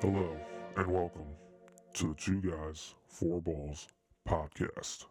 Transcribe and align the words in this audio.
Hello 0.00 0.30
and 0.76 0.86
welcome 0.92 1.26
to 1.94 2.10
the 2.10 2.14
Two 2.14 2.40
Guys, 2.40 2.94
Four 3.08 3.42
Balls 3.42 3.88
podcast. 4.28 5.06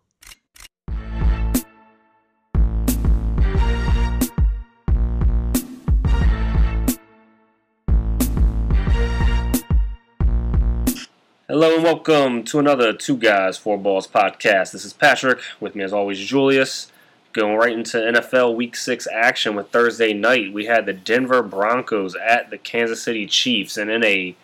Hello 11.50 11.76
and 11.76 11.84
welcome 11.84 12.46
to 12.46 12.60
another 12.60 12.94
Two 12.94 13.18
Guys, 13.18 13.58
Four 13.58 13.78
Balls 13.78 14.08
podcast. 14.08 14.72
This 14.72 14.86
is 14.86 14.94
Patrick. 14.94 15.40
With 15.60 15.76
me, 15.76 15.84
as 15.84 15.92
always, 15.92 16.18
Julius. 16.18 16.94
Going 17.34 17.58
right 17.58 17.74
into 17.74 17.98
NFL 17.98 18.56
Week 18.56 18.74
6 18.74 19.06
action 19.14 19.56
with 19.56 19.70
Thursday 19.70 20.14
night. 20.14 20.54
We 20.54 20.68
had 20.68 20.86
the 20.86 20.94
Denver 20.94 21.44
Broncos 21.44 22.16
at 22.16 22.52
the 22.52 22.58
Kansas 22.58 23.04
City 23.04 23.26
Chiefs, 23.26 23.76
and 23.76 23.92
in 23.92 24.06
a 24.06 24.38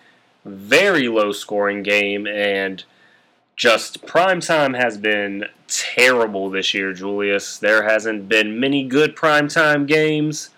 very 0.46 1.08
low 1.08 1.32
scoring 1.32 1.84
game, 1.84 2.28
and 2.28 2.84
just 3.56 4.06
prime 4.06 4.40
time 4.40 4.74
has 4.74 4.98
been 4.98 5.46
terrible 5.68 6.50
this 6.50 6.74
year, 6.74 6.94
Julius. 6.94 7.58
There 7.58 7.84
hasn't 7.84 8.28
been 8.28 8.60
many 8.60 8.84
good 8.84 9.16
prime 9.16 9.48
time 9.48 9.86
games. 9.86 10.50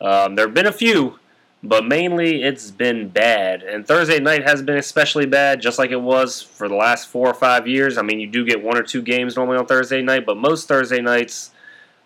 Um, 0.00 0.34
there 0.34 0.46
have 0.46 0.54
been 0.54 0.66
a 0.66 0.72
few, 0.72 1.18
but 1.62 1.86
mainly 1.86 2.42
it's 2.42 2.70
been 2.70 3.08
bad. 3.08 3.62
And 3.62 3.86
Thursday 3.86 4.18
night 4.18 4.44
has 4.44 4.62
been 4.62 4.76
especially 4.76 5.26
bad, 5.26 5.60
just 5.60 5.78
like 5.78 5.90
it 5.90 6.00
was 6.00 6.42
for 6.42 6.68
the 6.68 6.74
last 6.74 7.08
four 7.08 7.28
or 7.28 7.34
five 7.34 7.68
years. 7.68 7.96
I 7.96 8.02
mean, 8.02 8.20
you 8.20 8.26
do 8.26 8.44
get 8.44 8.62
one 8.62 8.76
or 8.76 8.82
two 8.82 9.02
games 9.02 9.36
normally 9.36 9.58
on 9.58 9.66
Thursday 9.66 10.02
night, 10.02 10.26
but 10.26 10.36
most 10.36 10.68
Thursday 10.68 11.00
nights, 11.00 11.52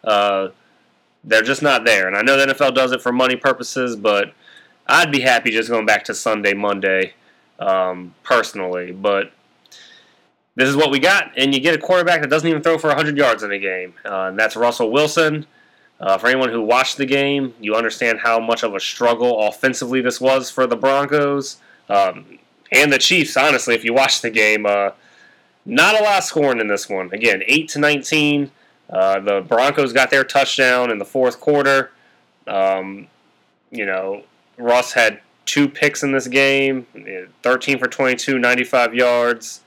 uh, 0.04 0.48
they're 1.24 1.42
just 1.42 1.62
not 1.62 1.84
there. 1.84 2.06
And 2.06 2.16
I 2.16 2.22
know 2.22 2.36
the 2.36 2.52
NFL 2.52 2.74
does 2.74 2.92
it 2.92 3.02
for 3.02 3.12
money 3.12 3.36
purposes, 3.36 3.96
but 3.96 4.32
I'd 4.86 5.10
be 5.10 5.20
happy 5.20 5.50
just 5.50 5.70
going 5.70 5.86
back 5.86 6.04
to 6.04 6.14
Sunday, 6.14 6.54
Monday, 6.54 7.14
um, 7.58 8.14
personally. 8.22 8.92
But 8.92 9.32
this 10.54 10.68
is 10.68 10.76
what 10.76 10.90
we 10.90 10.98
got, 10.98 11.32
and 11.36 11.54
you 11.54 11.60
get 11.60 11.74
a 11.74 11.78
quarterback 11.78 12.22
that 12.22 12.30
doesn't 12.30 12.48
even 12.48 12.62
throw 12.62 12.78
for 12.78 12.88
100 12.88 13.16
yards 13.16 13.42
in 13.42 13.52
a 13.52 13.58
game, 13.58 13.94
uh, 14.04 14.28
and 14.28 14.38
that's 14.38 14.56
Russell 14.56 14.90
Wilson. 14.90 15.46
Uh, 15.98 16.18
for 16.18 16.26
anyone 16.26 16.50
who 16.50 16.60
watched 16.60 16.98
the 16.98 17.06
game, 17.06 17.54
you 17.58 17.74
understand 17.74 18.18
how 18.18 18.38
much 18.38 18.62
of 18.62 18.74
a 18.74 18.80
struggle 18.80 19.48
offensively 19.48 20.02
this 20.02 20.20
was 20.20 20.50
for 20.50 20.66
the 20.66 20.76
Broncos 20.76 21.56
um, 21.88 22.38
and 22.70 22.92
the 22.92 22.98
Chiefs. 22.98 23.36
Honestly, 23.36 23.74
if 23.74 23.82
you 23.82 23.94
watch 23.94 24.20
the 24.20 24.30
game, 24.30 24.66
uh, 24.66 24.90
not 25.64 25.98
a 25.98 26.04
lot 26.04 26.22
scoring 26.22 26.60
in 26.60 26.68
this 26.68 26.88
one. 26.88 27.10
Again, 27.12 27.42
eight 27.46 27.68
to 27.70 27.78
19. 27.78 28.50
Uh, 28.90 29.20
the 29.20 29.40
Broncos 29.40 29.92
got 29.92 30.10
their 30.10 30.22
touchdown 30.22 30.90
in 30.90 30.98
the 30.98 31.04
fourth 31.04 31.40
quarter. 31.40 31.90
Um, 32.46 33.08
you 33.70 33.86
know, 33.86 34.22
Russ 34.58 34.92
had 34.92 35.20
two 35.46 35.68
picks 35.68 36.02
in 36.02 36.12
this 36.12 36.28
game 36.28 36.86
13 37.42 37.78
for 37.78 37.86
22, 37.86 38.38
95 38.38 38.94
yards. 38.94 39.60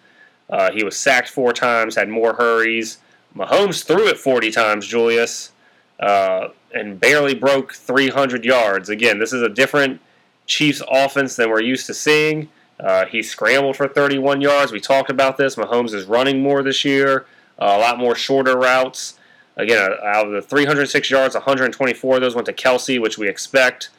Uh, 0.50 0.72
he 0.72 0.84
was 0.84 0.98
sacked 0.98 1.30
four 1.30 1.54
times, 1.54 1.96
had 1.96 2.10
more 2.10 2.34
hurries. 2.34 2.98
Mahomes 3.36 3.86
threw 3.86 4.08
it 4.08 4.18
40 4.18 4.52
times, 4.52 4.86
Julius, 4.86 5.52
uh, 6.00 6.50
and 6.74 7.00
barely 7.00 7.34
broke 7.34 7.74
300 7.74 8.44
yards. 8.44 8.90
Again, 8.90 9.20
this 9.20 9.34
is 9.34 9.42
a 9.42 9.50
different 9.50 10.02
Chiefs 10.46 10.82
offense 10.90 11.36
than 11.36 11.50
we're 11.50 11.62
used 11.62 11.86
to 11.88 11.94
seeing. 11.94 12.50
Uh, 12.80 13.06
he 13.06 13.22
scrambled 13.22 13.76
for 13.76 13.88
31 13.88 14.42
yards. 14.42 14.72
We 14.72 14.80
talked 14.80 15.10
about 15.10 15.38
this. 15.38 15.56
Mahomes 15.56 15.94
is 15.94 16.06
running 16.06 16.42
more 16.42 16.64
this 16.64 16.84
year, 16.84 17.26
uh, 17.60 17.76
a 17.78 17.80
lot 17.80 18.00
more 18.00 18.16
shorter 18.16 18.58
routes. 18.58 19.20
Again, 19.58 19.92
uh, 19.92 20.06
out 20.06 20.26
of 20.26 20.32
the 20.32 20.42
306 20.42 21.12
yards, 21.12 21.36
124 21.36 22.16
of 22.16 22.22
those 22.22 22.34
went 22.34 22.46
to 22.46 22.54
Kelce, 22.54 23.00
which 23.00 23.18
we 23.18 23.28
expect. 23.28 23.90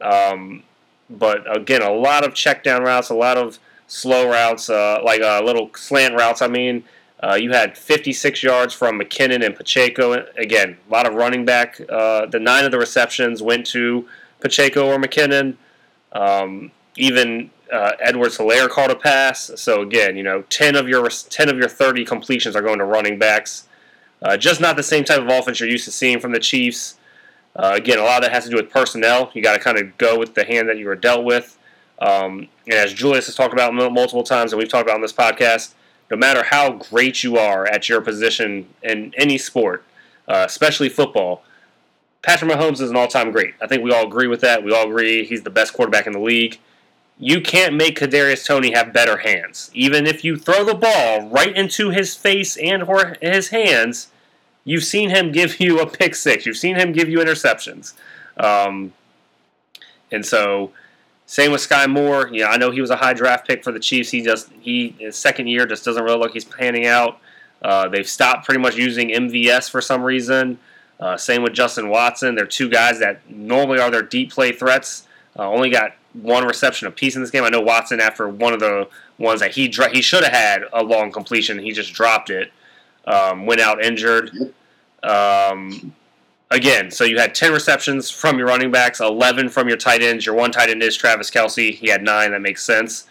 Um, 0.00 0.64
but 1.10 1.44
again, 1.56 1.82
a 1.82 1.90
lot 1.90 2.24
of 2.24 2.34
check 2.34 2.64
down 2.64 2.82
routes, 2.82 3.10
a 3.10 3.14
lot 3.14 3.36
of 3.36 3.58
slow 3.86 4.28
routes, 4.28 4.70
uh, 4.70 5.00
like 5.04 5.20
uh, 5.20 5.42
little 5.42 5.70
slant 5.74 6.14
routes. 6.14 6.42
I 6.42 6.48
mean, 6.48 6.84
uh, 7.22 7.34
you 7.34 7.52
had 7.52 7.76
56 7.76 8.42
yards 8.42 8.74
from 8.74 8.98
McKinnon 9.00 9.44
and 9.44 9.54
Pacheco. 9.54 10.26
Again, 10.36 10.76
a 10.88 10.92
lot 10.92 11.06
of 11.06 11.14
running 11.14 11.44
back. 11.44 11.80
Uh, 11.88 12.26
the 12.26 12.38
nine 12.38 12.64
of 12.64 12.70
the 12.70 12.78
receptions 12.78 13.42
went 13.42 13.66
to 13.66 14.08
Pacheco 14.40 14.86
or 14.86 14.98
McKinnon. 14.98 15.56
Um, 16.12 16.70
even 16.96 17.50
uh, 17.72 17.92
Edwards 18.00 18.38
Helaire 18.38 18.68
caught 18.68 18.90
a 18.90 18.94
pass. 18.94 19.50
So 19.56 19.80
again, 19.82 20.16
you 20.16 20.22
know, 20.22 20.42
10 20.42 20.76
of 20.76 20.88
your 20.88 21.08
10 21.08 21.48
of 21.48 21.56
your 21.56 21.68
30 21.68 22.04
completions 22.04 22.54
are 22.56 22.62
going 22.62 22.78
to 22.78 22.84
running 22.84 23.18
backs. 23.18 23.68
Uh, 24.22 24.36
just 24.36 24.60
not 24.60 24.76
the 24.76 24.82
same 24.82 25.04
type 25.04 25.20
of 25.20 25.28
offense 25.28 25.60
you're 25.60 25.68
used 25.68 25.84
to 25.84 25.90
seeing 25.90 26.20
from 26.20 26.32
the 26.32 26.40
Chiefs. 26.40 26.96
Uh, 27.56 27.72
again, 27.74 27.98
a 27.98 28.02
lot 28.02 28.16
of 28.16 28.22
that 28.22 28.32
has 28.32 28.44
to 28.44 28.50
do 28.50 28.56
with 28.56 28.70
personnel. 28.70 29.30
You 29.34 29.42
got 29.42 29.54
to 29.54 29.60
kind 29.60 29.78
of 29.78 29.96
go 29.96 30.18
with 30.18 30.34
the 30.34 30.44
hand 30.44 30.68
that 30.68 30.78
you 30.78 30.86
were 30.86 30.96
dealt 30.96 31.24
with. 31.24 31.56
Um, 32.00 32.48
and 32.66 32.74
as 32.74 32.92
Julius 32.92 33.26
has 33.26 33.34
talked 33.34 33.52
about 33.52 33.72
multiple 33.72 34.24
times, 34.24 34.52
and 34.52 34.58
we've 34.58 34.68
talked 34.68 34.84
about 34.84 34.96
on 34.96 35.02
this 35.02 35.12
podcast, 35.12 35.74
no 36.10 36.16
matter 36.16 36.42
how 36.42 36.72
great 36.72 37.22
you 37.22 37.38
are 37.38 37.66
at 37.66 37.88
your 37.88 38.00
position 38.00 38.66
in 38.82 39.12
any 39.16 39.38
sport, 39.38 39.84
uh, 40.26 40.44
especially 40.46 40.88
football, 40.88 41.44
Patrick 42.22 42.50
Mahomes 42.50 42.80
is 42.80 42.90
an 42.90 42.96
all-time 42.96 43.30
great. 43.30 43.54
I 43.60 43.66
think 43.66 43.82
we 43.82 43.92
all 43.92 44.06
agree 44.06 44.26
with 44.26 44.40
that. 44.40 44.64
We 44.64 44.74
all 44.74 44.88
agree 44.88 45.24
he's 45.24 45.42
the 45.42 45.50
best 45.50 45.74
quarterback 45.74 46.06
in 46.06 46.12
the 46.12 46.20
league. 46.20 46.58
You 47.18 47.40
can't 47.40 47.74
make 47.74 47.98
Kadarius 47.98 48.44
Toney 48.44 48.72
have 48.72 48.92
better 48.92 49.18
hands, 49.18 49.70
even 49.72 50.06
if 50.06 50.24
you 50.24 50.36
throw 50.36 50.64
the 50.64 50.74
ball 50.74 51.28
right 51.28 51.54
into 51.54 51.90
his 51.90 52.16
face 52.16 52.56
and 52.56 52.82
or 52.82 53.16
his 53.20 53.48
hands 53.48 54.08
You've 54.64 54.84
seen 54.84 55.10
him 55.10 55.32
give 55.32 55.60
you 55.60 55.80
a 55.80 55.86
pick 55.86 56.14
six. 56.14 56.46
You've 56.46 56.56
seen 56.56 56.76
him 56.76 56.92
give 56.92 57.08
you 57.08 57.18
interceptions. 57.18 57.94
Um, 58.36 58.92
and 60.10 60.24
so, 60.24 60.72
same 61.26 61.52
with 61.52 61.60
Skyy 61.60 61.88
Moore. 61.88 62.28
Yeah, 62.32 62.48
I 62.48 62.56
know 62.56 62.70
he 62.70 62.80
was 62.80 62.90
a 62.90 62.96
high 62.96 63.14
draft 63.14 63.46
pick 63.46 63.64
for 63.64 63.72
the 63.72 63.80
Chiefs. 63.80 64.10
He 64.10 64.22
just 64.22 64.50
he 64.60 64.94
his 64.98 65.16
second 65.16 65.46
year 65.46 65.66
just 65.66 65.84
doesn't 65.84 66.02
really 66.02 66.18
look 66.18 66.32
he's 66.32 66.44
panning 66.44 66.86
out. 66.86 67.18
Uh, 67.62 67.88
they've 67.88 68.08
stopped 68.08 68.44
pretty 68.44 68.60
much 68.60 68.76
using 68.76 69.08
MVS 69.08 69.70
for 69.70 69.80
some 69.80 70.02
reason. 70.02 70.58
Uh, 71.00 71.16
same 71.16 71.42
with 71.42 71.54
Justin 71.54 71.88
Watson. 71.88 72.34
They're 72.34 72.46
two 72.46 72.68
guys 72.68 72.98
that 73.00 73.28
normally 73.28 73.80
are 73.80 73.90
their 73.90 74.02
deep 74.02 74.30
play 74.30 74.52
threats. 74.52 75.06
Uh, 75.36 75.48
only 75.48 75.70
got 75.70 75.96
one 76.12 76.46
reception 76.46 76.86
apiece 76.86 77.16
in 77.16 77.22
this 77.22 77.30
game. 77.30 77.42
I 77.42 77.48
know 77.48 77.60
Watson 77.60 78.00
after 78.00 78.28
one 78.28 78.52
of 78.52 78.60
the 78.60 78.88
ones 79.18 79.40
that 79.40 79.52
he 79.52 79.72
he 79.92 80.02
should 80.02 80.24
have 80.24 80.32
had 80.32 80.64
a 80.72 80.82
long 80.82 81.10
completion. 81.10 81.58
He 81.58 81.72
just 81.72 81.92
dropped 81.92 82.30
it 82.30 82.52
um, 83.06 83.46
went 83.46 83.60
out 83.60 83.84
injured. 83.84 84.52
Um, 85.02 85.94
again, 86.50 86.90
so 86.90 87.04
you 87.04 87.18
had 87.18 87.34
10 87.34 87.52
receptions 87.52 88.10
from 88.10 88.38
your 88.38 88.46
running 88.46 88.70
backs, 88.70 89.00
11 89.00 89.50
from 89.50 89.68
your 89.68 89.76
tight 89.76 90.02
ends. 90.02 90.24
Your 90.24 90.34
one 90.34 90.50
tight 90.50 90.70
end 90.70 90.82
is 90.82 90.96
Travis 90.96 91.30
Kelce. 91.30 91.74
He 91.74 91.88
had 91.88 92.02
nine. 92.02 92.32
That 92.32 92.40
makes 92.40 92.64
sense. 92.64 93.06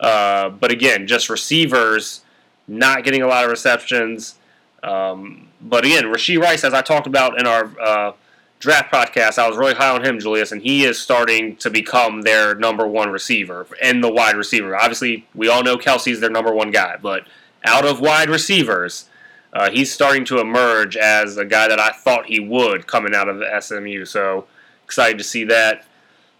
Uh, 0.00 0.50
but 0.50 0.70
again, 0.70 1.06
just 1.06 1.28
receivers 1.28 2.22
not 2.66 3.04
getting 3.04 3.22
a 3.22 3.26
lot 3.26 3.44
of 3.44 3.50
receptions. 3.50 4.36
Um, 4.82 5.48
but 5.60 5.84
again, 5.84 6.04
Rashee 6.04 6.40
Rice, 6.40 6.64
as 6.64 6.74
I 6.74 6.82
talked 6.82 7.06
about 7.06 7.40
in 7.40 7.46
our 7.46 7.72
uh, 7.80 8.12
draft 8.60 8.92
podcast, 8.92 9.38
I 9.38 9.48
was 9.48 9.56
really 9.56 9.74
high 9.74 9.90
on 9.90 10.04
him, 10.04 10.20
Julius, 10.20 10.52
and 10.52 10.62
he 10.62 10.84
is 10.84 11.00
starting 11.00 11.56
to 11.56 11.70
become 11.70 12.22
their 12.22 12.54
number 12.54 12.86
one 12.86 13.10
receiver 13.10 13.66
and 13.82 14.04
the 14.04 14.12
wide 14.12 14.36
receiver. 14.36 14.76
Obviously, 14.76 15.26
we 15.34 15.48
all 15.48 15.62
know 15.62 15.76
Kelce's 15.76 16.20
their 16.20 16.30
number 16.30 16.52
one 16.52 16.70
guy, 16.70 16.96
but 17.00 17.24
out 17.64 17.84
of 17.84 18.00
wide 18.00 18.30
receivers, 18.30 19.08
uh, 19.52 19.70
he's 19.70 19.92
starting 19.92 20.24
to 20.26 20.40
emerge 20.40 20.96
as 20.96 21.36
a 21.36 21.44
guy 21.44 21.68
that 21.68 21.80
I 21.80 21.90
thought 21.90 22.26
he 22.26 22.40
would 22.40 22.86
coming 22.86 23.14
out 23.14 23.28
of 23.28 23.42
SMU. 23.62 24.04
So 24.04 24.46
excited 24.84 25.18
to 25.18 25.24
see 25.24 25.44
that. 25.44 25.84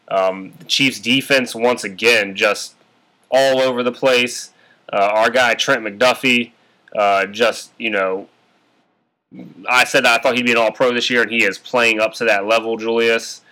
Um, 0.09 0.53
the 0.59 0.65
Chiefs' 0.65 1.01
defense 1.01 1.55
once 1.55 1.85
again 1.85 2.35
just 2.35 2.75
all 3.31 3.61
over 3.61 3.83
the 3.83 3.93
place. 3.93 4.51
Uh, 4.93 5.11
our 5.15 5.31
guy 5.31 5.55
Trent 5.55 5.83
McDuffie, 5.83 6.53
uh, 6.97 7.27
just 7.27 7.71
you 7.79 7.91
know, 7.91 8.29
I 9.69 9.85
said 9.85 10.07
I 10.07 10.19
thought 10.19 10.37
he'd 10.37 10.47
be 10.47 10.53
an 10.53 10.59
All 10.59 10.73
Pro 10.73 10.93
this 10.93 11.11
year, 11.11 11.23
and 11.23 11.31
he 11.31 11.45
is 11.45 11.59
playing 11.59 12.01
up 12.01 12.15
to 12.15 12.25
that 12.25 12.47
level. 12.47 12.77
Julius, 12.77 13.43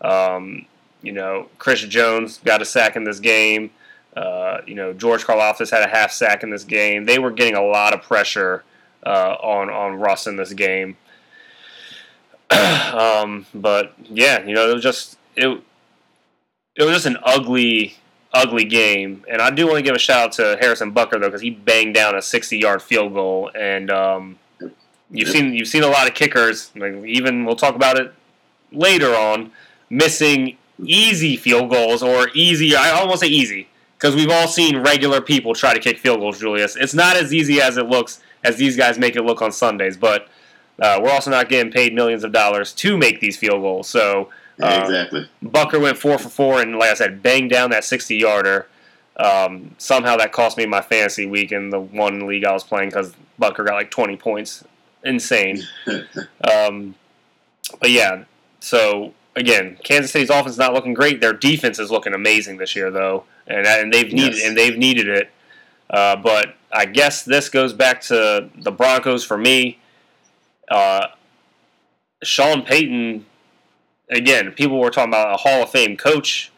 um, 0.00 0.64
you 1.02 1.12
know, 1.12 1.48
Chris 1.58 1.80
Jones 1.82 2.38
got 2.44 2.62
a 2.62 2.64
sack 2.64 2.96
in 2.96 3.04
this 3.04 3.20
game. 3.20 3.70
Uh, 4.16 4.62
you 4.66 4.74
know, 4.74 4.94
George 4.94 5.24
Karlaftis 5.24 5.70
had 5.70 5.82
a 5.82 5.88
half 5.88 6.10
sack 6.10 6.42
in 6.42 6.48
this 6.48 6.64
game. 6.64 7.04
They 7.04 7.18
were 7.18 7.30
getting 7.30 7.54
a 7.54 7.62
lot 7.62 7.92
of 7.92 8.00
pressure 8.00 8.64
uh, 9.06 9.36
on 9.40 9.70
on 9.70 9.94
Russ 9.94 10.26
in 10.26 10.36
this 10.36 10.52
game. 10.52 10.96
um, 12.50 13.46
but 13.54 13.94
yeah, 14.04 14.44
you 14.44 14.54
know, 14.54 14.68
it 14.70 14.74
was 14.74 14.82
just 14.82 15.16
it. 15.36 15.62
It 16.76 16.84
was 16.84 16.92
just 16.92 17.06
an 17.06 17.16
ugly, 17.22 17.96
ugly 18.34 18.64
game, 18.64 19.24
and 19.30 19.40
I 19.40 19.50
do 19.50 19.66
want 19.66 19.78
to 19.78 19.82
give 19.82 19.94
a 19.94 19.98
shout 19.98 20.24
out 20.24 20.32
to 20.32 20.58
Harrison 20.60 20.92
Butker 20.92 21.12
though, 21.12 21.28
because 21.28 21.40
he 21.40 21.50
banged 21.50 21.94
down 21.94 22.14
a 22.14 22.20
sixty-yard 22.20 22.82
field 22.82 23.14
goal, 23.14 23.50
and 23.54 23.90
um, 23.90 24.38
you've 25.10 25.28
seen 25.28 25.54
you've 25.54 25.68
seen 25.68 25.84
a 25.84 25.88
lot 25.88 26.08
of 26.08 26.14
kickers. 26.14 26.70
Like 26.76 27.04
even 27.04 27.44
we'll 27.44 27.56
talk 27.56 27.74
about 27.74 27.98
it 27.98 28.12
later 28.72 29.14
on, 29.14 29.52
missing 29.88 30.58
easy 30.78 31.36
field 31.36 31.70
goals 31.70 32.02
or 32.02 32.28
easy. 32.34 32.76
I 32.76 32.90
almost 32.90 33.20
say 33.20 33.28
easy 33.28 33.68
because 33.96 34.14
we've 34.14 34.30
all 34.30 34.48
seen 34.48 34.78
regular 34.78 35.20
people 35.20 35.54
try 35.54 35.72
to 35.72 35.80
kick 35.80 35.98
field 35.98 36.20
goals. 36.20 36.38
Julius, 36.38 36.76
it's 36.76 36.94
not 36.94 37.16
as 37.16 37.32
easy 37.32 37.60
as 37.60 37.78
it 37.78 37.86
looks 37.86 38.20
as 38.46 38.56
these 38.56 38.76
guys 38.76 38.98
make 38.98 39.16
it 39.16 39.22
look 39.22 39.42
on 39.42 39.52
Sundays. 39.52 39.96
But 39.96 40.28
uh, 40.80 41.00
we're 41.02 41.10
also 41.10 41.30
not 41.30 41.48
getting 41.48 41.72
paid 41.72 41.94
millions 41.94 42.24
of 42.24 42.32
dollars 42.32 42.72
to 42.74 42.96
make 42.96 43.20
these 43.20 43.36
field 43.36 43.60
goals. 43.62 43.88
So 43.88 44.30
uh, 44.62 44.80
exactly, 44.82 45.28
Butker 45.44 45.80
went 45.80 45.98
four 45.98 46.18
for 46.18 46.28
four, 46.28 46.60
and 46.60 46.76
like 46.78 46.90
I 46.90 46.94
said, 46.94 47.22
banged 47.22 47.50
down 47.50 47.70
that 47.70 47.84
sixty 47.84 48.16
yarder. 48.16 48.66
Um, 49.18 49.74
somehow 49.78 50.16
that 50.18 50.32
cost 50.32 50.58
me 50.58 50.66
my 50.66 50.82
fantasy 50.82 51.24
week 51.24 51.50
in 51.50 51.70
the 51.70 51.80
one 51.80 52.26
league 52.26 52.44
I 52.44 52.52
was 52.52 52.64
playing 52.64 52.90
because 52.90 53.14
Butker 53.40 53.64
got 53.64 53.74
like 53.74 53.90
20 53.90 54.16
points. 54.18 54.62
Insane. 55.04 55.62
um, 56.44 56.94
but 57.80 57.90
yeah, 57.90 58.24
so 58.60 59.14
again, 59.34 59.78
Kansas 59.82 60.10
City's 60.10 60.28
offense 60.28 60.52
is 60.52 60.58
not 60.58 60.74
looking 60.74 60.92
great. 60.92 61.22
Their 61.22 61.32
defense 61.32 61.78
is 61.78 61.90
looking 61.90 62.12
amazing 62.12 62.58
this 62.58 62.76
year, 62.76 62.90
though, 62.90 63.24
and 63.46 63.66
and 63.66 63.90
they've 63.92 64.12
needed 64.12 64.36
Yes. 64.36 64.46
and 64.46 64.56
they've 64.56 64.76
needed 64.76 65.08
it. 65.08 65.30
Uh, 65.88 66.16
but 66.16 66.56
I 66.72 66.86
guess 66.86 67.24
this 67.24 67.48
goes 67.48 67.72
back 67.72 68.00
to 68.02 68.50
the 68.58 68.72
Broncos 68.72 69.24
for 69.24 69.38
me. 69.38 69.78
Uh, 70.70 71.08
Sean 72.22 72.62
Payton, 72.62 73.24
again, 74.10 74.52
people 74.52 74.78
were 74.78 74.90
talking 74.90 75.12
about 75.12 75.34
a 75.34 75.36
Hall 75.36 75.62
of 75.62 75.70
Fame 75.70 75.96
coach. 75.96 76.50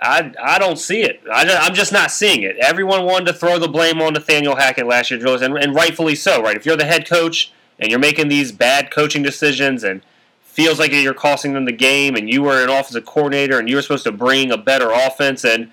I, 0.00 0.32
I 0.42 0.58
don't 0.58 0.78
see 0.78 1.02
it. 1.02 1.22
I, 1.32 1.42
am 1.66 1.74
just 1.74 1.92
not 1.92 2.10
seeing 2.10 2.42
it. 2.42 2.56
Everyone 2.58 3.04
wanted 3.04 3.26
to 3.26 3.32
throw 3.32 3.58
the 3.58 3.68
blame 3.68 4.02
on 4.02 4.12
Nathaniel 4.12 4.56
Hackett 4.56 4.86
last 4.86 5.10
year, 5.10 5.20
and, 5.26 5.56
and 5.56 5.74
rightfully 5.74 6.14
so, 6.14 6.42
right? 6.42 6.56
If 6.56 6.66
you're 6.66 6.76
the 6.76 6.84
head 6.84 7.08
coach 7.08 7.52
and 7.78 7.90
you're 7.90 7.98
making 7.98 8.28
these 8.28 8.52
bad 8.52 8.90
coaching 8.90 9.22
decisions 9.22 9.84
and 9.84 10.02
feels 10.42 10.78
like 10.78 10.92
you're 10.92 11.14
costing 11.14 11.52
them 11.52 11.64
the 11.66 11.72
game 11.72 12.14
and 12.14 12.30
you 12.30 12.42
were 12.42 12.62
an 12.62 12.70
offensive 12.70 13.04
coordinator 13.04 13.58
and 13.58 13.68
you 13.68 13.76
were 13.76 13.82
supposed 13.82 14.04
to 14.04 14.12
bring 14.12 14.50
a 14.50 14.56
better 14.56 14.90
offense 14.90 15.44
and 15.44 15.70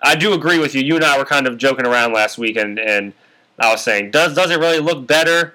I 0.00 0.14
do 0.14 0.32
agree 0.32 0.58
with 0.58 0.74
you. 0.74 0.82
You 0.82 0.96
and 0.96 1.04
I 1.04 1.18
were 1.18 1.24
kind 1.24 1.46
of 1.46 1.58
joking 1.58 1.86
around 1.86 2.12
last 2.12 2.38
week 2.38 2.56
and, 2.56 2.78
and 2.78 3.12
I 3.58 3.72
was 3.72 3.82
saying, 3.82 4.10
does 4.10 4.34
does 4.34 4.50
it 4.50 4.58
really 4.58 4.78
look 4.78 5.06
better? 5.06 5.54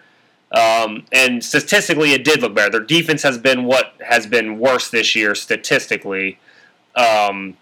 Um, 0.54 1.06
and 1.12 1.44
statistically, 1.44 2.12
it 2.12 2.24
did 2.24 2.42
look 2.42 2.54
better. 2.54 2.69
Their 2.69 2.81
defense 2.81 3.24
has 3.24 3.38
been 3.38 3.66
what 3.66 3.94
has 4.01 4.28
been 4.28 4.60
worse 4.60 4.90
this 4.90 5.16
year 5.16 5.34
statistically. 5.34 6.38
Um, 6.95 7.57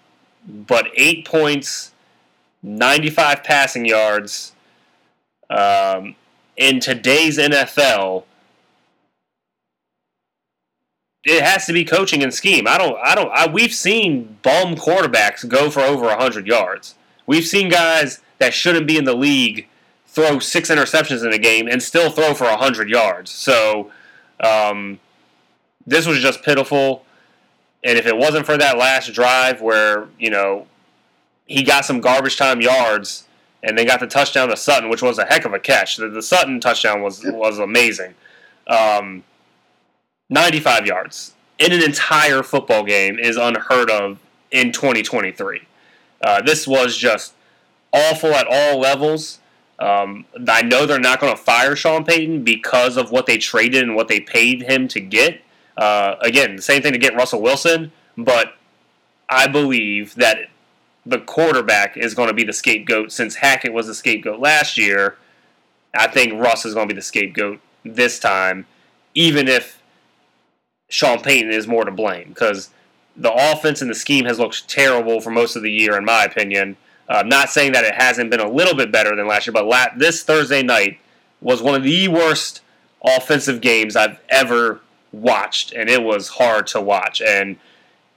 but 0.45 0.88
eight 0.95 1.25
points, 1.25 1.92
95 2.63 3.44
passing 3.44 3.86
yards 3.86 4.54
um, 5.50 6.16
in 6.57 6.80
today's 6.80 7.38
NFL. 7.38 8.25
It 11.24 11.44
has 11.44 11.66
to 11.68 11.74
be 11.74 11.86
coaching 11.86 12.24
and 12.24 12.34
scheme. 12.34 12.68
I 12.68 12.78
don't. 12.78 12.98
I 13.04 13.16
don't. 13.16 13.32
I, 13.32 13.48
we've 13.48 13.74
seen 13.74 14.38
bum 14.42 14.76
quarterbacks 14.76 15.48
go 15.48 15.70
for 15.70 15.82
over 15.82 16.10
hundred 16.16 16.48
yards. 16.48 16.96
We've 17.28 17.46
seen 17.46 17.70
guys 17.70 18.22
that 18.40 18.54
shouldn't 18.54 18.88
be 18.88 18.98
in 18.98 19.04
the 19.04 19.16
league 19.16 19.68
throw 20.08 20.40
six 20.40 20.70
interceptions 20.70 21.26
in 21.26 21.32
a 21.32 21.38
game 21.38 21.68
and 21.68 21.82
still 21.82 22.10
throw 22.10 22.34
for 22.34 22.46
hundred 22.46 22.90
yards. 22.90 23.30
So 23.32 23.92
um, 24.40 25.00
this 25.86 26.08
was 26.08 26.20
just 26.20 26.44
pitiful. 26.44 27.06
And 27.84 27.98
if 27.98 28.06
it 28.06 28.18
wasn't 28.18 28.46
for 28.46 28.58
that 28.58 28.78
last 28.78 29.14
drive 29.14 29.62
where 29.62 30.08
you 30.18 30.32
know 30.32 30.68
he 31.46 31.64
got 31.64 31.86
some 31.86 32.02
garbage 32.02 32.38
time 32.38 32.62
yards 32.62 33.28
and 33.64 33.78
they 33.78 33.86
got 33.86 34.00
the 34.00 34.08
touchdown 34.08 34.50
to 34.50 34.58
Sutton, 34.58 34.90
which 34.90 35.02
was 35.02 35.20
a 35.20 35.26
heck 35.26 35.46
of 35.46 35.54
a 35.54 35.60
catch. 35.60 35.98
The, 35.98 36.10
the 36.10 36.22
Sutton 36.22 36.60
touchdown 36.60 37.04
was 37.04 37.24
was 37.26 37.60
amazing. 37.60 38.16
Um, 38.68 39.24
95 40.31 40.88
yards 40.88 41.33
in 41.60 41.74
an 41.74 41.83
entire 41.83 42.42
football 42.42 42.83
game 42.83 43.19
is 43.19 43.38
unheard 43.38 43.92
of 43.92 44.18
in 44.50 44.72
2023. 44.72 45.62
Uh, 46.22 46.42
this 46.42 46.66
was 46.66 46.98
just 46.98 47.33
awful 47.94 48.33
at 48.33 48.48
all 48.50 48.80
levels. 48.80 49.39
Um, 49.78 50.25
I 50.48 50.62
know 50.62 50.86
they're 50.86 51.00
not 51.00 51.19
going 51.19 51.36
to 51.36 51.42
fire 51.42 51.75
Sean 51.75 52.06
Payton 52.06 52.44
because 52.44 52.98
of 52.98 53.12
what 53.12 53.25
they 53.25 53.38
traded 53.38 53.83
and 53.83 53.95
what 53.95 54.07
they 54.07 54.19
paid 54.19 54.63
him 54.63 54.88
to 54.89 55.01
get. 55.01 55.42
Uh, 55.75 56.16
again, 56.22 56.56
the 56.56 56.62
same 56.62 56.81
thing 56.81 56.94
to 56.94 57.00
get 57.00 57.16
Russell 57.16 57.42
Wilson, 57.42 57.92
but 58.18 58.56
I 59.27 59.48
believe 59.48 60.16
that 60.16 60.50
the 61.06 61.19
quarterback 61.19 61.98
is 61.98 62.13
going 62.13 62.27
to 62.27 62.34
be 62.34 62.44
the 62.44 62.54
scapegoat 62.54 63.12
since 63.12 63.36
Hackett 63.36 63.74
was 63.74 63.88
the 63.88 63.95
scapegoat 63.95 64.39
last 64.39 64.77
year. 64.77 65.18
I 65.94 66.07
think 66.07 66.34
Russ 66.34 66.63
is 66.66 66.74
going 66.74 66.88
to 66.88 66.94
be 66.94 66.98
the 66.98 67.04
scapegoat 67.04 67.60
this 67.84 68.19
time, 68.19 68.68
even 69.16 69.48
if 69.48 69.81
Sean 70.92 71.22
Payton 71.22 71.52
is 71.52 71.68
more 71.68 71.86
to 71.86 71.92
blame 71.92 72.28
because 72.28 72.70
the 73.16 73.32
offense 73.32 73.82
and 73.82 73.90
the 73.90 73.96
scheme 73.96 74.26
has 74.26 74.40
looked 74.40 74.68
terrible 74.68 75.22
for 75.22 75.32
most 75.32 75.56
of 75.56 75.64
the 75.64 75.72
year, 75.72 75.98
in 75.98 76.04
my 76.04 76.26
opinion. 76.26 76.76
Uh, 77.08 77.24
not 77.26 77.50
saying 77.50 77.72
that 77.72 77.86
it 77.86 77.96
hasn't 77.96 78.30
been 78.30 78.42
a 78.42 78.50
little 78.50 78.76
bit 78.76 78.92
better 78.92 79.16
than 79.16 79.26
last 79.26 79.48
year, 79.48 79.54
but 79.54 79.66
la- 79.66 79.96
this 79.96 80.24
Thursday 80.24 80.62
night 80.62 81.00
was 81.40 81.62
one 81.62 81.76
of 81.76 81.84
the 81.84 82.10
worst 82.10 82.62
offensive 83.04 83.62
games 83.62 83.96
I've 83.96 84.20
ever 84.28 84.82
watched, 85.14 85.72
and 85.72 85.90
it 85.90 86.04
was 86.04 86.28
hard 86.28 86.68
to 86.68 86.82
watch. 86.82 87.22
And 87.22 87.58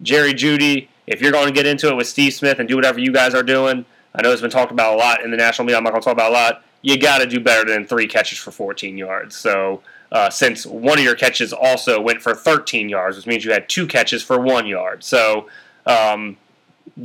Jerry 0.02 0.34
Jeudy, 0.34 0.88
if 1.06 1.20
you're 1.20 1.32
going 1.32 1.46
to 1.46 1.52
get 1.52 1.66
into 1.66 1.88
it 1.88 1.96
with 1.96 2.08
Steve 2.08 2.34
Smith 2.34 2.58
and 2.58 2.68
do 2.68 2.74
whatever 2.74 2.98
you 2.98 3.12
guys 3.12 3.34
are 3.34 3.42
doing, 3.44 3.84
I 4.16 4.22
know 4.22 4.32
it's 4.32 4.42
been 4.42 4.50
talked 4.50 4.72
about 4.72 4.94
a 4.94 4.96
lot 4.96 5.22
in 5.22 5.30
the 5.30 5.36
national 5.36 5.66
media. 5.66 5.78
I'm 5.78 5.84
not 5.84 5.90
going 5.90 6.02
to 6.02 6.04
talk 6.04 6.12
about 6.14 6.30
a 6.30 6.34
lot. 6.34 6.64
You 6.82 6.98
got 6.98 7.18
to 7.18 7.26
do 7.26 7.38
better 7.38 7.68
than 7.70 7.86
three 7.86 8.08
catches 8.08 8.38
for 8.38 8.50
14 8.50 8.98
yards. 8.98 9.36
So, 9.36 9.82
uh, 10.14 10.30
since 10.30 10.64
one 10.64 10.96
of 10.96 11.04
your 11.04 11.16
catches 11.16 11.52
also 11.52 12.00
went 12.00 12.22
for 12.22 12.36
13 12.36 12.88
yards, 12.88 13.16
which 13.16 13.26
means 13.26 13.44
you 13.44 13.50
had 13.50 13.68
two 13.68 13.84
catches 13.84 14.22
for 14.22 14.40
one 14.40 14.64
yard. 14.64 15.02
So, 15.02 15.48
um, 15.86 16.36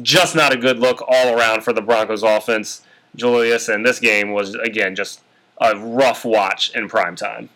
just 0.03 0.35
not 0.35 0.53
a 0.53 0.57
good 0.57 0.77
look 0.77 1.03
all 1.07 1.35
around 1.35 1.63
for 1.63 1.73
the 1.73 1.81
Broncos 1.81 2.21
offense, 2.21 2.83
Julius. 3.15 3.67
And 3.67 3.83
this 3.83 3.99
game 3.99 4.31
was, 4.31 4.53
again, 4.53 4.95
just 4.95 5.21
a 5.59 5.75
rough 5.75 6.23
watch 6.23 6.69
in 6.75 6.87
prime 6.87 7.15
time. 7.15 7.49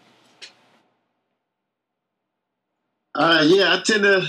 Uh, 3.13 3.43
yeah, 3.45 3.75
I 3.75 3.83
tend 3.83 4.03
to 4.03 4.25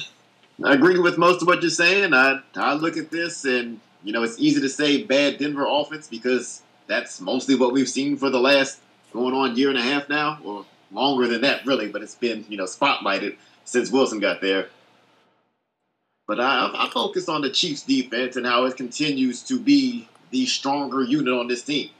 agree 0.62 0.98
with 0.98 1.16
most 1.16 1.40
of 1.40 1.48
what 1.48 1.62
you're 1.62 1.70
saying. 1.70 2.12
I 2.12 2.40
I 2.54 2.74
look 2.74 2.98
at 2.98 3.10
this 3.10 3.46
and 3.46 3.80
you 4.02 4.12
know 4.12 4.22
it's 4.22 4.38
easy 4.38 4.60
to 4.60 4.68
say 4.68 5.02
bad 5.02 5.38
Denver 5.38 5.64
offense 5.66 6.06
because 6.06 6.60
that's 6.86 7.18
mostly 7.18 7.54
what 7.54 7.72
we've 7.72 7.88
seen 7.88 8.18
for 8.18 8.28
the 8.28 8.38
last 8.38 8.80
going 9.14 9.34
on 9.34 9.56
year 9.56 9.70
and 9.70 9.78
a 9.78 9.82
half 9.82 10.10
now, 10.10 10.38
or 10.44 10.66
longer 10.94 11.26
than 11.26 11.42
that 11.42 11.66
really. 11.66 11.88
But 11.88 12.02
it's 12.02 12.14
been 12.14 12.44
you 12.48 12.56
know 12.56 12.64
spotlighted 12.64 13.36
since 13.64 13.90
Wilson 13.90 14.20
got 14.20 14.40
there. 14.40 14.68
But 16.26 16.40
I, 16.40 16.70
I 16.74 16.90
focus 16.90 17.28
on 17.28 17.42
the 17.42 17.50
Chiefs' 17.50 17.82
defense 17.82 18.36
and 18.36 18.46
how 18.46 18.64
it 18.64 18.76
continues 18.76 19.42
to 19.44 19.58
be 19.58 20.08
the 20.30 20.46
stronger 20.46 21.02
unit 21.02 21.34
on 21.34 21.48
this 21.48 21.62
team. 21.62 21.90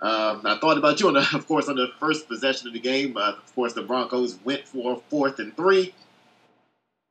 Um, 0.00 0.42
I 0.44 0.58
thought 0.60 0.78
about 0.78 1.00
you 1.00 1.08
on 1.08 1.14
the, 1.14 1.28
of 1.34 1.46
course, 1.46 1.68
on 1.68 1.76
the 1.76 1.88
first 1.98 2.28
possession 2.28 2.68
of 2.68 2.74
the 2.74 2.80
game. 2.80 3.16
Uh, 3.16 3.32
of 3.32 3.54
course, 3.54 3.72
the 3.72 3.82
Broncos 3.82 4.38
went 4.44 4.66
for 4.66 5.02
fourth 5.08 5.38
and 5.38 5.56
three, 5.56 5.94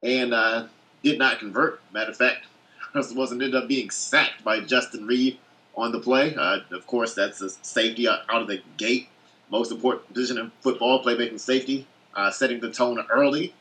and 0.03 0.33
uh, 0.33 0.67
did 1.03 1.19
not 1.19 1.39
convert. 1.39 1.81
Matter 1.93 2.11
of 2.11 2.17
fact, 2.17 2.45
Russell 2.95 3.17
Wilson 3.17 3.41
ended 3.41 3.61
up 3.61 3.67
being 3.67 3.89
sacked 3.89 4.43
by 4.43 4.61
Justin 4.61 5.05
Reid 5.05 5.37
on 5.75 5.91
the 5.91 5.99
play. 5.99 6.35
Uh, 6.35 6.59
of 6.71 6.87
course, 6.87 7.13
that's 7.13 7.41
a 7.41 7.49
safety 7.49 8.07
out, 8.07 8.21
out 8.29 8.41
of 8.41 8.47
the 8.47 8.61
gate. 8.77 9.09
Most 9.49 9.71
important 9.71 10.13
position 10.13 10.37
in 10.37 10.51
football, 10.61 11.03
playmaking 11.03 11.39
safety, 11.39 11.87
uh, 12.15 12.31
setting 12.31 12.59
the 12.59 12.71
tone 12.71 13.03
early. 13.11 13.53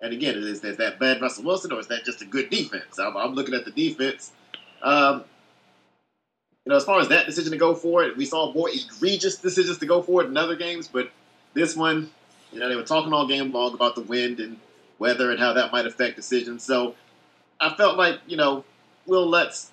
And 0.00 0.12
again, 0.12 0.36
is, 0.36 0.62
is 0.62 0.76
that 0.76 0.98
bad 0.98 1.20
Russell 1.20 1.44
Wilson 1.44 1.72
or 1.72 1.80
is 1.80 1.88
that 1.88 2.04
just 2.04 2.22
a 2.22 2.24
good 2.24 2.50
defense? 2.50 2.98
I'm, 2.98 3.16
I'm 3.16 3.34
looking 3.34 3.54
at 3.54 3.64
the 3.64 3.70
defense. 3.70 4.32
Um, 4.82 5.24
you 6.64 6.70
know, 6.70 6.76
as 6.76 6.84
far 6.84 7.00
as 7.00 7.08
that 7.08 7.26
decision 7.26 7.52
to 7.52 7.58
go 7.58 7.74
for 7.74 8.04
it, 8.04 8.16
we 8.16 8.24
saw 8.24 8.52
more 8.52 8.68
egregious 8.70 9.36
decisions 9.36 9.78
to 9.78 9.86
go 9.86 10.02
for 10.02 10.22
it 10.22 10.26
in 10.26 10.36
other 10.36 10.56
games, 10.56 10.88
but 10.88 11.10
this 11.52 11.76
one, 11.76 12.10
you 12.52 12.60
know, 12.60 12.68
they 12.68 12.76
were 12.76 12.82
talking 12.82 13.12
all 13.12 13.26
game 13.26 13.52
long 13.52 13.74
about 13.74 13.94
the 13.94 14.00
wind 14.02 14.40
and 14.40 14.58
weather 14.98 15.30
and 15.30 15.38
how 15.38 15.52
that 15.52 15.72
might 15.72 15.86
affect 15.86 16.16
decisions. 16.16 16.62
So 16.62 16.94
I 17.60 17.74
felt 17.74 17.96
like, 17.96 18.20
you 18.26 18.36
know, 18.36 18.64
Wil 19.06 19.26
Lutz, 19.26 19.70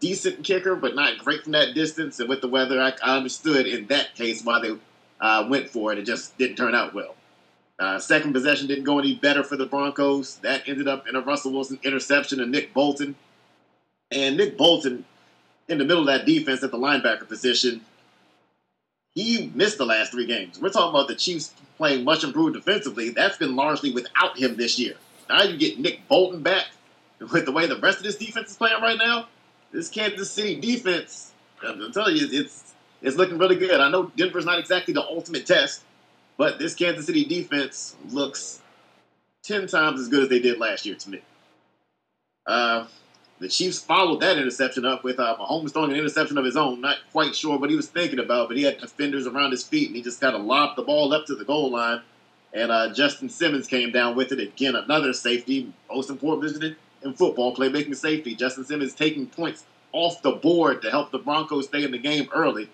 decent 0.00 0.44
kicker, 0.44 0.76
but 0.76 0.94
not 0.94 1.18
great 1.18 1.42
from 1.42 1.52
that 1.52 1.74
distance. 1.74 2.18
And 2.20 2.28
with 2.28 2.40
the 2.40 2.48
weather, 2.48 2.80
I, 2.80 2.92
I 3.02 3.16
understood 3.16 3.66
in 3.66 3.86
that 3.88 4.14
case 4.14 4.44
why 4.44 4.60
they 4.60 4.76
uh, 5.20 5.46
went 5.48 5.70
for 5.70 5.92
it. 5.92 5.98
It 5.98 6.06
just 6.06 6.36
didn't 6.38 6.56
turn 6.56 6.74
out 6.74 6.94
well. 6.94 7.14
Uh, 7.78 7.98
second 7.98 8.32
possession 8.32 8.66
didn't 8.66 8.84
go 8.84 8.98
any 8.98 9.14
better 9.14 9.44
for 9.44 9.56
the 9.56 9.66
Broncos. 9.66 10.36
That 10.36 10.66
ended 10.66 10.88
up 10.88 11.06
in 11.08 11.14
a 11.14 11.20
Russell 11.20 11.52
Wilson 11.52 11.78
interception 11.82 12.40
of 12.40 12.48
Nick 12.48 12.72
Bolton. 12.72 13.16
And 14.10 14.36
Nick 14.36 14.56
Bolton, 14.56 15.04
in 15.68 15.78
the 15.78 15.84
middle 15.84 16.00
of 16.00 16.06
that 16.06 16.26
defense 16.26 16.62
at 16.62 16.70
the 16.70 16.78
linebacker 16.78 17.28
position, 17.28 17.82
he 19.14 19.50
missed 19.54 19.78
the 19.78 19.86
last 19.86 20.12
three 20.12 20.26
games. 20.26 20.60
We're 20.60 20.70
talking 20.70 20.90
about 20.90 21.08
the 21.08 21.14
Chiefs 21.14 21.54
playing 21.76 22.04
much 22.04 22.24
improved 22.24 22.54
defensively. 22.54 23.10
That's 23.10 23.36
been 23.36 23.56
largely 23.56 23.92
without 23.92 24.38
him 24.38 24.56
this 24.56 24.78
year. 24.78 24.94
Now 25.28 25.42
you 25.42 25.56
get 25.56 25.78
Nick 25.78 26.06
Bolton 26.08 26.42
back 26.42 26.66
with 27.32 27.44
the 27.44 27.52
way 27.52 27.66
the 27.66 27.78
rest 27.78 27.98
of 27.98 28.04
this 28.04 28.16
defense 28.16 28.52
is 28.52 28.56
playing 28.56 28.80
right 28.80 28.98
now. 28.98 29.28
This 29.76 29.90
Kansas 29.90 30.30
City 30.30 30.58
defense, 30.58 31.32
I'm 31.62 31.92
telling 31.92 32.16
you, 32.16 32.26
it's 32.32 32.72
it's 33.02 33.18
looking 33.18 33.36
really 33.36 33.56
good. 33.56 33.78
I 33.78 33.90
know 33.90 34.10
Denver's 34.16 34.46
not 34.46 34.58
exactly 34.58 34.94
the 34.94 35.02
ultimate 35.02 35.44
test, 35.44 35.82
but 36.38 36.58
this 36.58 36.74
Kansas 36.74 37.04
City 37.04 37.26
defense 37.26 37.94
looks 38.08 38.62
ten 39.42 39.66
times 39.66 40.00
as 40.00 40.08
good 40.08 40.22
as 40.22 40.28
they 40.30 40.38
did 40.38 40.58
last 40.58 40.86
year 40.86 40.94
to 40.94 41.10
me. 41.10 41.20
Uh, 42.46 42.86
the 43.38 43.48
Chiefs 43.48 43.78
followed 43.78 44.22
that 44.22 44.38
interception 44.38 44.86
up 44.86 45.04
with 45.04 45.20
uh, 45.20 45.36
Mahomes 45.38 45.74
throwing 45.74 45.90
an 45.90 45.98
interception 45.98 46.38
of 46.38 46.46
his 46.46 46.56
own. 46.56 46.80
Not 46.80 46.96
quite 47.12 47.36
sure 47.36 47.58
what 47.58 47.68
he 47.68 47.76
was 47.76 47.88
thinking 47.88 48.18
about, 48.18 48.48
but 48.48 48.56
he 48.56 48.62
had 48.62 48.78
defenders 48.78 49.26
around 49.26 49.50
his 49.50 49.62
feet, 49.62 49.88
and 49.88 49.96
he 49.96 50.00
just 50.00 50.22
kind 50.22 50.34
of 50.34 50.40
lobbed 50.40 50.78
the 50.78 50.84
ball 50.84 51.12
up 51.12 51.26
to 51.26 51.34
the 51.34 51.44
goal 51.44 51.70
line. 51.72 52.00
And 52.54 52.72
uh, 52.72 52.94
Justin 52.94 53.28
Simmons 53.28 53.66
came 53.66 53.92
down 53.92 54.16
with 54.16 54.32
it 54.32 54.40
again. 54.40 54.74
Another 54.74 55.12
safety, 55.12 55.70
most 55.90 56.08
important 56.08 56.44
position 56.44 56.76
in 57.06 57.14
football, 57.14 57.54
playmaking 57.54 57.96
safety. 57.96 58.34
Justin 58.34 58.64
Simmons 58.64 58.94
taking 58.94 59.26
points 59.26 59.64
off 59.92 60.22
the 60.22 60.32
board 60.32 60.82
to 60.82 60.90
help 60.90 61.10
the 61.10 61.18
Broncos 61.18 61.66
stay 61.66 61.82
in 61.82 61.90
the 61.90 61.98
game 61.98 62.28
early. 62.34 62.68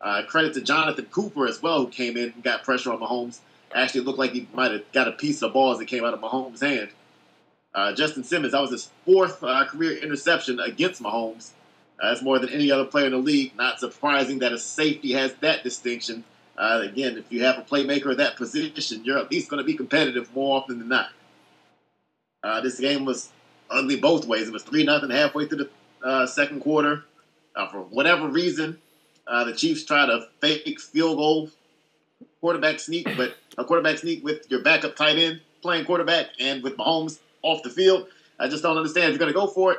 Uh, 0.00 0.22
credit 0.28 0.54
to 0.54 0.60
Jonathan 0.60 1.06
Cooper 1.06 1.46
as 1.46 1.62
well, 1.62 1.84
who 1.84 1.88
came 1.88 2.16
in 2.16 2.30
and 2.30 2.42
got 2.42 2.62
pressure 2.62 2.92
on 2.92 3.00
Mahomes. 3.00 3.38
Actually, 3.74 4.02
looked 4.02 4.18
like 4.18 4.32
he 4.32 4.46
might 4.54 4.70
have 4.70 4.92
got 4.92 5.08
a 5.08 5.12
piece 5.12 5.42
of 5.42 5.52
ball 5.52 5.72
as 5.72 5.80
it 5.80 5.86
came 5.86 6.04
out 6.04 6.14
of 6.14 6.20
Mahomes' 6.20 6.60
hand. 6.60 6.90
Uh, 7.74 7.92
Justin 7.92 8.24
Simmons, 8.24 8.52
that 8.52 8.60
was 8.60 8.70
his 8.70 8.90
fourth 9.04 9.42
uh, 9.42 9.66
career 9.66 9.96
interception 9.98 10.58
against 10.60 11.02
Mahomes. 11.02 11.50
Uh, 12.00 12.08
that's 12.08 12.22
more 12.22 12.38
than 12.38 12.50
any 12.50 12.70
other 12.70 12.84
player 12.84 13.06
in 13.06 13.12
the 13.12 13.18
league. 13.18 13.56
Not 13.56 13.80
surprising 13.80 14.38
that 14.38 14.52
a 14.52 14.58
safety 14.58 15.12
has 15.12 15.34
that 15.34 15.64
distinction. 15.64 16.24
Uh, 16.56 16.82
again, 16.82 17.18
if 17.18 17.30
you 17.30 17.44
have 17.44 17.58
a 17.58 17.62
playmaker 17.62 18.10
at 18.10 18.16
that 18.16 18.36
position, 18.36 19.04
you're 19.04 19.18
at 19.18 19.30
least 19.30 19.48
going 19.48 19.58
to 19.58 19.64
be 19.64 19.74
competitive 19.74 20.34
more 20.34 20.58
often 20.58 20.78
than 20.78 20.88
not. 20.88 21.10
Uh, 22.42 22.60
this 22.60 22.80
game 22.80 23.04
was 23.04 23.30
ugly 23.70 23.96
both 23.96 24.26
ways. 24.26 24.48
It 24.48 24.52
was 24.52 24.62
3 24.62 24.84
nothing 24.84 25.10
halfway 25.10 25.46
through 25.46 25.58
the 25.58 26.06
uh, 26.06 26.26
second 26.26 26.60
quarter. 26.60 27.04
for 27.54 27.82
whatever 27.82 28.28
reason, 28.28 28.78
the 29.26 29.52
Chiefs 29.52 29.84
tried 29.84 30.08
a 30.08 30.26
fake 30.40 30.80
field 30.80 31.16
goal 31.16 31.50
quarterback 32.40 32.80
sneak, 32.80 33.08
but 33.16 33.34
a 33.56 33.64
quarterback 33.64 33.98
sneak 33.98 34.24
with 34.24 34.50
your 34.50 34.60
backup 34.60 34.96
tight 34.96 35.16
end 35.16 35.40
playing 35.62 35.84
quarterback 35.84 36.28
and 36.38 36.62
with 36.62 36.76
Mahomes 36.76 37.18
off 37.42 37.62
the 37.62 37.70
field. 37.70 38.06
I 38.38 38.48
just 38.48 38.62
don't 38.62 38.76
understand. 38.76 39.06
If 39.06 39.10
you're 39.12 39.18
going 39.18 39.32
to 39.32 39.38
go 39.38 39.48
for 39.48 39.72
it, 39.72 39.78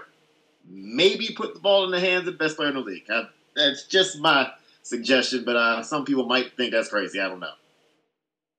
maybe 0.68 1.30
put 1.36 1.54
the 1.54 1.60
ball 1.60 1.86
in 1.86 1.92
the 1.92 2.00
hands 2.00 2.28
of 2.28 2.34
the 2.34 2.38
best 2.44 2.58
player 2.58 2.70
in 2.70 2.76
the 2.76 2.82
league. 2.82 3.06
I, 3.10 3.24
that's 3.56 3.86
just 3.86 4.20
my 4.20 4.52
suggestion, 4.84 5.44
but 5.46 5.56
uh, 5.56 5.84
some 5.84 6.06
people 6.06 6.26
might 6.26 6.56
think 6.58 6.72
that's 6.72 6.90
crazy. 6.90 7.20
I 7.20 7.30
don't 7.30 7.40
know. 7.40 7.54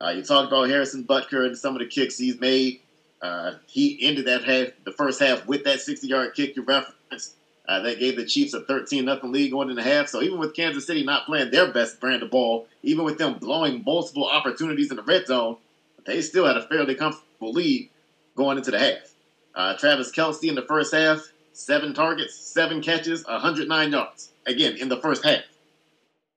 Uh, 0.00 0.10
you 0.10 0.22
talked 0.22 0.48
about 0.50 0.68
Harrison 0.68 1.04
Butker 1.04 1.44
and 1.44 1.56
some 1.56 1.74
of 1.74 1.80
the 1.80 1.86
kicks 1.86 2.16
he's 2.16 2.40
made. 2.40 2.80
Uh, 3.22 3.52
he 3.66 3.98
ended 4.02 4.26
that 4.26 4.44
half, 4.44 4.68
the 4.84 4.92
first 4.92 5.20
half, 5.20 5.46
with 5.46 5.64
that 5.64 5.78
60-yard 5.78 6.34
kick 6.34 6.56
you 6.56 6.62
referenced. 6.62 7.36
Uh, 7.68 7.80
that 7.82 8.00
gave 8.00 8.16
the 8.16 8.24
Chiefs 8.24 8.52
a 8.52 8.62
13 8.62 9.04
0 9.04 9.20
lead 9.24 9.52
going 9.52 9.70
in 9.70 9.76
the 9.76 9.82
half. 9.82 10.08
So 10.08 10.22
even 10.22 10.38
with 10.38 10.56
Kansas 10.56 10.86
City 10.86 11.04
not 11.04 11.26
playing 11.26 11.52
their 11.52 11.70
best 11.72 12.00
brand 12.00 12.22
of 12.22 12.30
ball, 12.30 12.66
even 12.82 13.04
with 13.04 13.18
them 13.18 13.38
blowing 13.38 13.84
multiple 13.86 14.28
opportunities 14.28 14.90
in 14.90 14.96
the 14.96 15.04
red 15.04 15.26
zone, 15.26 15.56
they 16.04 16.20
still 16.20 16.46
had 16.46 16.56
a 16.56 16.66
fairly 16.66 16.96
comfortable 16.96 17.52
lead 17.52 17.88
going 18.36 18.58
into 18.58 18.72
the 18.72 18.78
half. 18.78 19.14
Uh, 19.54 19.76
Travis 19.76 20.10
Kelce 20.10 20.48
in 20.48 20.56
the 20.56 20.62
first 20.62 20.92
half, 20.92 21.20
seven 21.52 21.94
targets, 21.94 22.34
seven 22.34 22.82
catches, 22.82 23.24
109 23.24 23.92
yards. 23.92 24.30
Again, 24.46 24.76
in 24.76 24.88
the 24.88 25.00
first 25.00 25.24
half. 25.24 25.42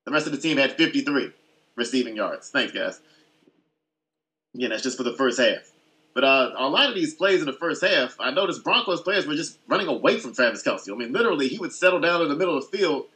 The 0.05 0.11
rest 0.11 0.27
of 0.27 0.33
the 0.33 0.39
team 0.39 0.57
had 0.57 0.73
53 0.73 1.31
receiving 1.75 2.15
yards. 2.15 2.49
Thanks, 2.49 2.73
guys. 2.73 2.99
Again, 4.53 4.69
that's 4.69 4.83
just 4.83 4.97
for 4.97 5.03
the 5.03 5.15
first 5.15 5.39
half. 5.39 5.72
But 6.13 6.23
uh, 6.23 6.51
a 6.57 6.69
lot 6.69 6.89
of 6.89 6.95
these 6.95 7.15
plays 7.15 7.39
in 7.39 7.47
the 7.47 7.53
first 7.53 7.83
half, 7.83 8.15
I 8.19 8.31
noticed 8.31 8.63
Broncos 8.63 9.01
players 9.01 9.25
were 9.25 9.35
just 9.35 9.57
running 9.67 9.87
away 9.87 10.19
from 10.19 10.33
Travis 10.33 10.63
Kelce. 10.63 10.91
I 10.91 10.95
mean, 10.95 11.11
literally, 11.11 11.47
he 11.47 11.57
would 11.57 11.73
settle 11.73 11.99
down 11.99 12.21
in 12.21 12.29
the 12.29 12.35
middle 12.35 12.57
of 12.57 12.69
the 12.69 12.77
field. 12.77 13.07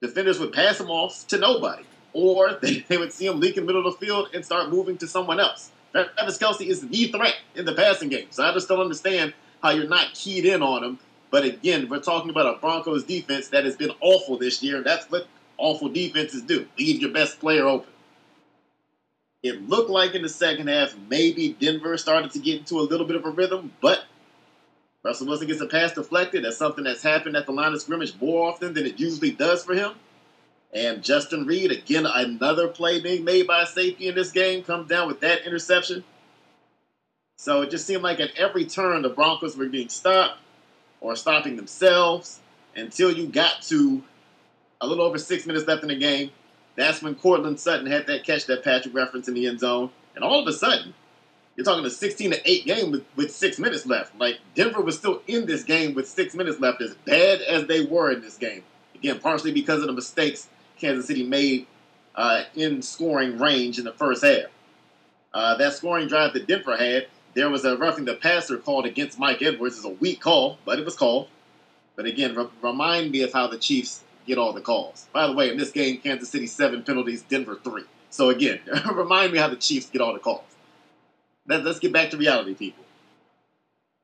Defenders 0.00 0.38
would 0.38 0.52
pass 0.52 0.78
him 0.80 0.90
off 0.90 1.26
to 1.28 1.38
nobody. 1.38 1.82
Or 2.12 2.54
they, 2.62 2.84
they 2.88 2.96
would 2.96 3.12
see 3.12 3.26
him 3.26 3.40
leak 3.40 3.56
in 3.56 3.64
the 3.64 3.66
middle 3.66 3.86
of 3.86 3.98
the 3.98 4.06
field 4.06 4.28
and 4.32 4.44
start 4.44 4.70
moving 4.70 4.96
to 4.98 5.08
someone 5.08 5.40
else. 5.40 5.70
Travis 5.92 6.38
Kelce 6.38 6.66
is 6.66 6.86
the 6.86 7.06
threat 7.08 7.36
in 7.54 7.64
the 7.64 7.74
passing 7.74 8.08
game. 8.08 8.28
So 8.30 8.44
I 8.44 8.52
just 8.52 8.68
don't 8.68 8.80
understand 8.80 9.34
how 9.62 9.70
you're 9.70 9.88
not 9.88 10.14
keyed 10.14 10.44
in 10.44 10.62
on 10.62 10.84
him. 10.84 10.98
But 11.30 11.44
again, 11.44 11.88
we're 11.88 12.00
talking 12.00 12.30
about 12.30 12.56
a 12.56 12.58
Broncos 12.58 13.04
defense 13.04 13.48
that 13.48 13.64
has 13.64 13.76
been 13.76 13.90
awful 14.00 14.38
this 14.38 14.62
year. 14.62 14.82
That's 14.82 15.10
what 15.10 15.26
awful 15.56 15.88
defenses 15.88 16.42
do. 16.42 16.66
Leave 16.78 17.00
your 17.00 17.10
best 17.10 17.40
player 17.40 17.66
open. 17.66 17.90
It 19.42 19.68
looked 19.68 19.90
like 19.90 20.14
in 20.14 20.22
the 20.22 20.28
second 20.28 20.68
half, 20.68 20.96
maybe 21.08 21.56
Denver 21.60 21.96
started 21.96 22.32
to 22.32 22.40
get 22.40 22.58
into 22.58 22.80
a 22.80 22.82
little 22.82 23.06
bit 23.06 23.16
of 23.16 23.24
a 23.24 23.30
rhythm, 23.30 23.72
but 23.80 24.04
Russell 25.04 25.28
Wilson 25.28 25.46
gets 25.46 25.60
a 25.60 25.66
pass 25.66 25.92
deflected. 25.92 26.44
That's 26.44 26.56
something 26.56 26.84
that's 26.84 27.02
happened 27.02 27.36
at 27.36 27.46
the 27.46 27.52
line 27.52 27.72
of 27.72 27.80
scrimmage 27.80 28.14
more 28.20 28.48
often 28.48 28.74
than 28.74 28.84
it 28.84 28.98
usually 28.98 29.30
does 29.30 29.64
for 29.64 29.74
him. 29.74 29.92
And 30.72 31.02
Justin 31.02 31.46
Reid, 31.46 31.70
again, 31.70 32.04
another 32.04 32.68
play 32.68 33.00
being 33.00 33.24
made 33.24 33.46
by 33.46 33.62
a 33.62 33.66
safety 33.66 34.08
in 34.08 34.14
this 34.14 34.32
game, 34.32 34.62
comes 34.64 34.88
down 34.88 35.06
with 35.06 35.20
that 35.20 35.46
interception. 35.46 36.04
So 37.38 37.62
it 37.62 37.70
just 37.70 37.86
seemed 37.86 38.02
like 38.02 38.20
at 38.20 38.36
every 38.36 38.66
turn 38.66 39.02
the 39.02 39.08
Broncos 39.08 39.56
were 39.56 39.68
being 39.68 39.88
stopped 39.88 40.40
or 41.00 41.14
stopping 41.14 41.56
themselves 41.56 42.40
until 42.74 43.12
you 43.12 43.28
got 43.28 43.62
to 43.62 44.02
a 44.80 44.86
little 44.86 45.04
over 45.04 45.18
six 45.18 45.46
minutes 45.46 45.66
left 45.66 45.82
in 45.82 45.88
the 45.88 45.96
game. 45.96 46.30
That's 46.78 47.02
when 47.02 47.16
Courtland 47.16 47.58
Sutton 47.58 47.86
had 47.86 48.06
that 48.06 48.22
catch 48.22 48.46
that 48.46 48.62
Patrick 48.62 48.94
referenced 48.94 49.28
in 49.28 49.34
the 49.34 49.48
end 49.48 49.58
zone. 49.58 49.90
And 50.14 50.22
all 50.22 50.40
of 50.40 50.46
a 50.46 50.52
sudden, 50.52 50.94
you're 51.56 51.64
talking 51.64 51.84
a 51.84 51.90
16 51.90 52.30
to 52.30 52.48
8 52.48 52.64
game 52.64 52.92
with, 52.92 53.04
with 53.16 53.34
six 53.34 53.58
minutes 53.58 53.84
left. 53.84 54.16
Like 54.16 54.38
Denver 54.54 54.80
was 54.80 54.96
still 54.96 55.20
in 55.26 55.46
this 55.46 55.64
game 55.64 55.92
with 55.92 56.08
six 56.08 56.36
minutes 56.36 56.60
left, 56.60 56.80
as 56.80 56.94
bad 57.04 57.40
as 57.40 57.66
they 57.66 57.84
were 57.84 58.12
in 58.12 58.20
this 58.20 58.38
game. 58.38 58.62
Again, 58.94 59.18
partially 59.18 59.50
because 59.50 59.80
of 59.80 59.88
the 59.88 59.92
mistakes 59.92 60.48
Kansas 60.78 61.06
City 61.06 61.24
made 61.24 61.66
uh, 62.14 62.44
in 62.54 62.80
scoring 62.80 63.38
range 63.38 63.80
in 63.80 63.84
the 63.84 63.92
first 63.92 64.24
half. 64.24 64.44
Uh, 65.34 65.56
that 65.56 65.72
scoring 65.72 66.06
drive 66.06 66.32
that 66.34 66.46
Denver 66.46 66.76
had, 66.76 67.08
there 67.34 67.50
was 67.50 67.64
a 67.64 67.76
roughing 67.76 68.04
the 68.04 68.14
passer 68.14 68.56
called 68.56 68.86
against 68.86 69.18
Mike 69.18 69.42
Edwards. 69.42 69.78
It's 69.78 69.84
a 69.84 69.88
weak 69.88 70.20
call, 70.20 70.58
but 70.64 70.78
it 70.78 70.84
was 70.84 70.94
called. 70.94 71.26
But 71.96 72.06
again, 72.06 72.36
re- 72.36 72.46
remind 72.62 73.10
me 73.10 73.22
of 73.22 73.32
how 73.32 73.48
the 73.48 73.58
Chiefs 73.58 74.04
get 74.28 74.38
all 74.38 74.52
the 74.52 74.60
calls. 74.60 75.08
By 75.12 75.26
the 75.26 75.32
way, 75.32 75.50
in 75.50 75.56
this 75.56 75.72
game, 75.72 75.98
Kansas 75.98 76.28
City 76.28 76.46
seven 76.46 76.84
penalties, 76.84 77.22
Denver 77.22 77.58
three. 77.64 77.84
So 78.10 78.28
again, 78.30 78.60
remind 78.92 79.32
me 79.32 79.38
how 79.38 79.48
the 79.48 79.56
Chiefs 79.56 79.90
get 79.90 80.00
all 80.00 80.12
the 80.12 80.20
calls. 80.20 80.44
Let, 81.48 81.66
us 81.66 81.78
get 81.78 81.92
back 81.92 82.10
to 82.10 82.16
reality, 82.18 82.54
people. 82.54 82.84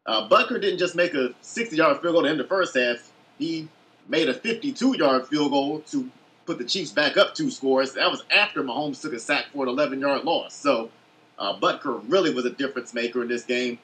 Uh, 0.07 0.29
Butker 0.29 0.61
didn't 0.61 0.79
just 0.79 0.95
make 0.95 1.15
a 1.15 1.35
60-yard 1.43 2.01
field 2.01 2.15
goal 2.15 2.23
to 2.23 2.29
end 2.29 2.41
the 2.41 2.45
first 2.45 2.77
half. 2.77 3.13
He 3.39 3.69
made 4.09 4.29
a 4.29 4.35
52-yard 4.35 5.29
field 5.29 5.51
goal 5.51 5.81
to 5.91 6.11
put 6.47 6.59
the 6.59 6.65
Chiefs 6.65 6.91
back 6.91 7.17
up 7.17 7.35
two 7.35 7.51
scores. 7.51 7.93
That 7.93 8.11
was 8.11 8.25
after 8.31 8.63
Mahomes 8.63 9.01
took 9.01 9.13
a 9.13 9.19
sack 9.19 9.47
for 9.53 9.65
an 9.65 9.69
11 9.69 10.01
yard 10.01 10.25
loss. 10.25 10.55
So 10.55 10.91
uh, 11.39 11.59
Butker 11.59 12.03
really 12.09 12.33
was 12.33 12.45
a 12.45 12.51
difference 12.51 12.95
maker 12.95 13.23
in 13.23 13.29
this 13.29 13.45
game. 13.45 13.79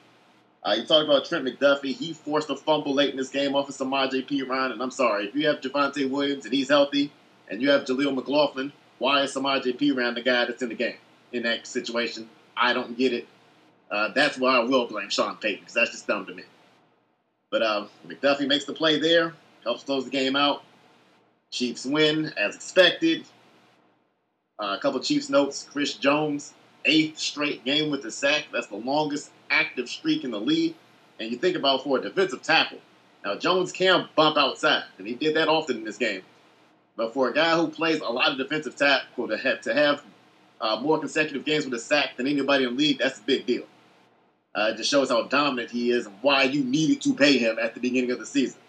Uh, 0.63 0.73
you 0.73 0.85
talked 0.85 1.05
about 1.05 1.25
Trent 1.25 1.45
McDuffie. 1.45 1.95
He 1.95 2.13
forced 2.13 2.49
a 2.49 2.55
fumble 2.55 2.93
late 2.93 3.09
in 3.09 3.17
this 3.17 3.29
game 3.29 3.55
off 3.55 3.69
of 3.69 3.75
Samaje 3.75 4.27
Perine. 4.27 4.71
And 4.71 4.81
I'm 4.81 4.91
sorry, 4.91 5.27
if 5.27 5.35
you 5.35 5.47
have 5.47 5.61
Javonte 5.61 6.09
Williams 6.09 6.45
and 6.45 6.53
he's 6.53 6.69
healthy, 6.69 7.11
and 7.49 7.61
you 7.61 7.69
have 7.71 7.83
Jaleel 7.83 8.13
McLaughlin, 8.13 8.71
why 8.99 9.23
is 9.23 9.33
Samaje 9.33 9.77
Perine 9.77 10.15
the 10.15 10.21
guy 10.21 10.45
that's 10.45 10.61
in 10.61 10.69
the 10.69 10.75
game 10.75 10.97
in 11.31 11.43
that 11.43 11.65
situation? 11.65 12.29
I 12.55 12.73
don't 12.73 12.97
get 12.97 13.13
it. 13.13 13.27
Uh, 13.89 14.09
that's 14.13 14.37
why 14.37 14.55
I 14.55 14.59
will 14.59 14.87
blame 14.87 15.09
Sean 15.09 15.35
Payton, 15.37 15.61
because 15.61 15.73
that's 15.73 15.91
just 15.91 16.07
dumb 16.07 16.25
to 16.27 16.33
me. 16.33 16.43
But 17.49 17.61
uh, 17.63 17.85
McDuffie 18.07 18.47
makes 18.47 18.65
the 18.65 18.73
play 18.73 18.99
there, 18.99 19.33
helps 19.63 19.83
close 19.83 20.05
the 20.05 20.11
game 20.11 20.35
out. 20.35 20.63
Chiefs 21.51 21.85
win 21.85 22.31
as 22.37 22.55
expected. 22.55 23.25
Uh, 24.57 24.77
a 24.77 24.79
couple 24.79 24.99
Chiefs 25.01 25.29
notes: 25.29 25.67
Chris 25.69 25.95
Jones, 25.95 26.53
eighth 26.85 27.19
straight 27.19 27.63
game 27.63 27.91
with 27.91 28.05
a 28.05 28.11
sack. 28.11 28.47
That's 28.51 28.67
the 28.67 28.75
longest 28.75 29.31
active 29.49 29.89
streak 29.89 30.23
in 30.23 30.31
the 30.31 30.39
league. 30.39 30.75
And 31.19 31.31
you 31.31 31.37
think 31.37 31.55
about 31.55 31.83
for 31.83 31.97
a 31.97 32.01
defensive 32.01 32.41
tackle. 32.41 32.79
Now 33.23 33.35
Jones 33.35 33.71
can 33.71 34.09
bump 34.15 34.37
outside, 34.37 34.83
and 34.97 35.07
he 35.07 35.15
did 35.15 35.35
that 35.35 35.47
often 35.47 35.77
in 35.77 35.83
this 35.83 35.97
game. 35.97 36.23
But 36.95 37.13
for 37.13 37.29
a 37.29 37.33
guy 37.33 37.55
who 37.55 37.67
plays 37.67 37.99
a 38.01 38.09
lot 38.09 38.31
of 38.31 38.37
defensive 38.37 38.75
tackle 38.75 39.27
to 39.27 39.37
have 39.37 39.61
to 39.61 39.73
have 39.73 40.03
uh, 40.59 40.79
more 40.81 40.99
consecutive 40.99 41.45
games 41.45 41.65
with 41.65 41.73
a 41.73 41.79
sack 41.79 42.17
than 42.17 42.27
anybody 42.27 42.63
in 42.63 42.71
the 42.71 42.75
league, 42.75 42.99
that's 42.99 43.19
a 43.19 43.23
big 43.23 43.45
deal. 43.45 43.63
Uh, 44.53 44.71
it 44.73 44.77
just 44.77 44.89
shows 44.89 45.09
how 45.09 45.23
dominant 45.23 45.71
he 45.71 45.91
is 45.91 46.05
and 46.05 46.15
why 46.21 46.43
you 46.43 46.63
needed 46.63 47.01
to 47.01 47.13
pay 47.13 47.37
him 47.37 47.57
at 47.57 47.73
the 47.73 47.79
beginning 47.79 48.11
of 48.11 48.19
the 48.19 48.25
season. 48.25 48.59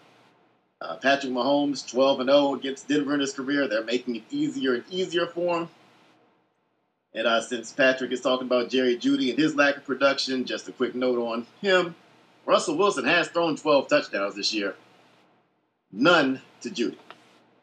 Uh, 0.79 0.95
Patrick 0.97 1.31
Mahomes, 1.31 1.87
12 1.89 2.21
and 2.21 2.29
0 2.29 2.55
against 2.55 2.87
Denver 2.87 3.13
in 3.13 3.19
his 3.19 3.33
career. 3.33 3.67
They're 3.67 3.83
making 3.83 4.17
it 4.17 4.23
easier 4.29 4.75
and 4.75 4.83
easier 4.89 5.27
for 5.27 5.59
him. 5.59 5.69
And 7.15 7.27
uh, 7.27 7.41
since 7.41 7.71
Patrick 7.71 8.11
is 8.11 8.21
talking 8.21 8.47
about 8.47 8.69
Jerry 8.69 8.97
Jeudy 8.97 9.29
and 9.29 9.39
his 9.39 9.55
lack 9.55 9.77
of 9.77 9.85
production, 9.85 10.45
just 10.45 10.67
a 10.67 10.71
quick 10.71 10.95
note 10.95 11.19
on 11.19 11.45
him. 11.61 11.95
Russell 12.45 12.77
Wilson 12.77 13.05
has 13.05 13.27
thrown 13.27 13.55
12 13.55 13.87
touchdowns 13.87 14.35
this 14.35 14.53
year, 14.53 14.75
none 15.91 16.41
to 16.61 16.69
Jeudy. 16.69 16.97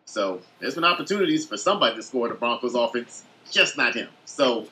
So 0.06 0.40
there's 0.58 0.74
been 0.74 0.84
opportunities 0.84 1.46
for 1.46 1.56
somebody 1.56 1.96
to 1.96 2.02
score 2.02 2.28
the 2.28 2.34
Broncos 2.34 2.74
offense, 2.74 3.24
just 3.50 3.76
not 3.76 3.94
him. 3.94 4.08
So, 4.24 4.68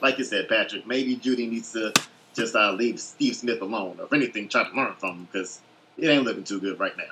like 0.00 0.18
you 0.18 0.24
said, 0.24 0.48
Patrick, 0.48 0.86
maybe 0.86 1.16
Jeudy 1.16 1.48
needs 1.48 1.72
to 1.72 1.92
just 2.34 2.54
uh, 2.54 2.72
leave 2.72 2.98
Steve 2.98 3.36
Smith 3.36 3.60
alone, 3.60 3.96
or 3.98 4.06
if 4.06 4.12
anything, 4.12 4.48
try 4.48 4.64
to 4.64 4.74
learn 4.74 4.94
from 4.94 5.10
him 5.10 5.28
because 5.30 5.60
it 5.98 6.08
ain't 6.08 6.24
looking 6.24 6.44
too 6.44 6.60
good 6.60 6.80
right 6.80 6.96
now. 6.96 7.04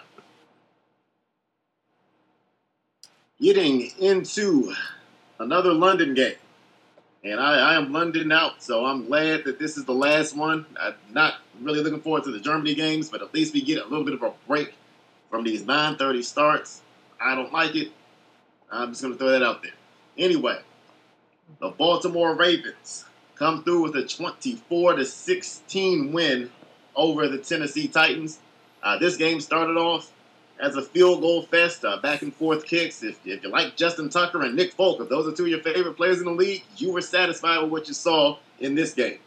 getting 3.40 3.90
into 3.98 4.74
another 5.38 5.72
London 5.72 6.14
game. 6.14 6.34
And 7.24 7.40
I, 7.40 7.72
I, 7.72 7.74
am 7.74 7.92
London 7.92 8.30
out, 8.30 8.62
so 8.62 8.84
I'm 8.84 9.06
glad 9.06 9.44
that 9.44 9.58
this 9.58 9.76
is 9.76 9.84
the 9.84 9.94
last 9.94 10.36
one. 10.36 10.66
I'm 10.80 10.94
not 11.10 11.34
really 11.60 11.80
looking 11.80 12.00
forward 12.00 12.24
to 12.24 12.30
the 12.30 12.38
Germany 12.38 12.74
games, 12.74 13.10
but 13.10 13.22
at 13.22 13.34
least 13.34 13.52
we 13.52 13.60
get 13.60 13.84
a 13.84 13.88
little 13.88 14.04
bit 14.04 14.14
of 14.14 14.22
a 14.22 14.32
break 14.46 14.74
from 15.28 15.42
these 15.42 15.62
9:30 15.62 16.22
starts. 16.22 16.80
I 17.20 17.34
don't 17.34 17.52
like 17.52 17.74
it. 17.74 17.90
I'm 18.70 18.90
just 18.90 19.02
going 19.02 19.14
to 19.14 19.18
throw 19.18 19.30
that 19.30 19.42
out 19.42 19.62
there. 19.62 19.72
Anyway, 20.16 20.60
the 21.60 21.70
Baltimore 21.70 22.34
Ravens 22.34 23.04
come 23.34 23.64
through 23.64 23.82
with 23.82 23.96
a 23.96 24.06
24 24.06 24.96
to 24.96 25.04
16 25.04 26.12
win 26.12 26.50
over 26.94 27.28
the 27.28 27.38
Tennessee 27.38 27.88
Titans. 27.88 28.38
Uh, 28.82 28.98
this 28.98 29.16
game 29.16 29.40
started 29.40 29.76
off 29.76 30.12
as 30.60 30.76
a 30.76 30.82
field 30.82 31.20
goal 31.20 31.42
fest, 31.42 31.84
uh, 31.84 31.98
back 31.98 32.22
and 32.22 32.34
forth 32.34 32.64
kicks. 32.66 33.02
If, 33.02 33.24
if 33.26 33.42
you 33.42 33.48
like 33.48 33.76
Justin 33.76 34.08
Tucker 34.08 34.42
and 34.42 34.54
Nick 34.56 34.72
Folk, 34.72 35.00
if 35.00 35.08
those 35.08 35.26
are 35.26 35.36
two 35.36 35.44
of 35.44 35.48
your 35.48 35.60
favorite 35.60 35.96
players 35.96 36.18
in 36.18 36.24
the 36.24 36.32
league, 36.32 36.64
you 36.76 36.92
were 36.92 37.00
satisfied 37.00 37.62
with 37.62 37.70
what 37.70 37.88
you 37.88 37.94
saw 37.94 38.38
in 38.58 38.74
this 38.74 38.94
game. 38.94 39.18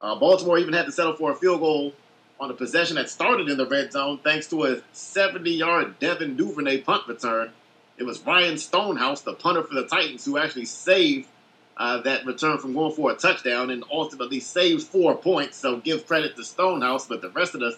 Uh, 0.00 0.18
Baltimore 0.18 0.58
even 0.58 0.72
had 0.72 0.86
to 0.86 0.92
settle 0.92 1.14
for 1.14 1.32
a 1.32 1.34
field 1.34 1.60
goal 1.60 1.92
on 2.38 2.50
a 2.50 2.54
possession 2.54 2.96
that 2.96 3.10
started 3.10 3.50
in 3.50 3.58
the 3.58 3.66
red 3.66 3.92
zone 3.92 4.18
thanks 4.24 4.46
to 4.48 4.64
a 4.64 4.80
70 4.92 5.50
yard 5.50 5.98
Devin 5.98 6.36
Duvernay 6.36 6.78
punt 6.78 7.06
return. 7.06 7.50
It 7.98 8.04
was 8.04 8.18
Ryan 8.24 8.56
Stonehouse, 8.56 9.20
the 9.20 9.34
punter 9.34 9.62
for 9.62 9.74
the 9.74 9.84
Titans, 9.84 10.24
who 10.24 10.38
actually 10.38 10.64
saved 10.64 11.28
uh, 11.76 12.00
that 12.02 12.24
return 12.24 12.56
from 12.56 12.72
going 12.72 12.94
for 12.94 13.10
a 13.10 13.14
touchdown 13.14 13.70
and 13.70 13.84
ultimately 13.92 14.40
saved 14.40 14.84
four 14.84 15.16
points. 15.16 15.58
So 15.58 15.76
give 15.76 16.06
credit 16.06 16.34
to 16.36 16.44
Stonehouse, 16.44 17.06
but 17.06 17.20
the 17.20 17.28
rest 17.28 17.54
of 17.54 17.60
the 17.60 17.76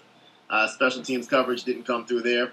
uh, 0.52 0.68
special 0.68 1.02
teams 1.02 1.26
coverage 1.26 1.64
didn't 1.64 1.84
come 1.84 2.06
through 2.06 2.20
there. 2.20 2.52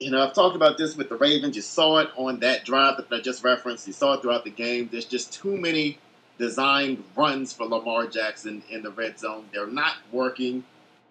You 0.00 0.10
know, 0.10 0.22
I've 0.22 0.34
talked 0.34 0.56
about 0.56 0.76
this 0.76 0.96
with 0.96 1.08
the 1.08 1.16
Ravens. 1.16 1.56
You 1.56 1.62
saw 1.62 1.98
it 1.98 2.10
on 2.16 2.40
that 2.40 2.66
drive 2.66 2.98
that 2.98 3.10
I 3.10 3.20
just 3.20 3.42
referenced. 3.42 3.86
You 3.86 3.94
saw 3.94 4.14
it 4.14 4.22
throughout 4.22 4.44
the 4.44 4.50
game. 4.50 4.90
There's 4.92 5.06
just 5.06 5.32
too 5.32 5.56
many 5.56 5.98
designed 6.36 7.02
runs 7.16 7.52
for 7.52 7.64
Lamar 7.64 8.06
Jackson 8.08 8.62
in 8.68 8.82
the 8.82 8.90
red 8.90 9.18
zone. 9.18 9.46
They're 9.52 9.66
not 9.66 9.94
working. 10.12 10.64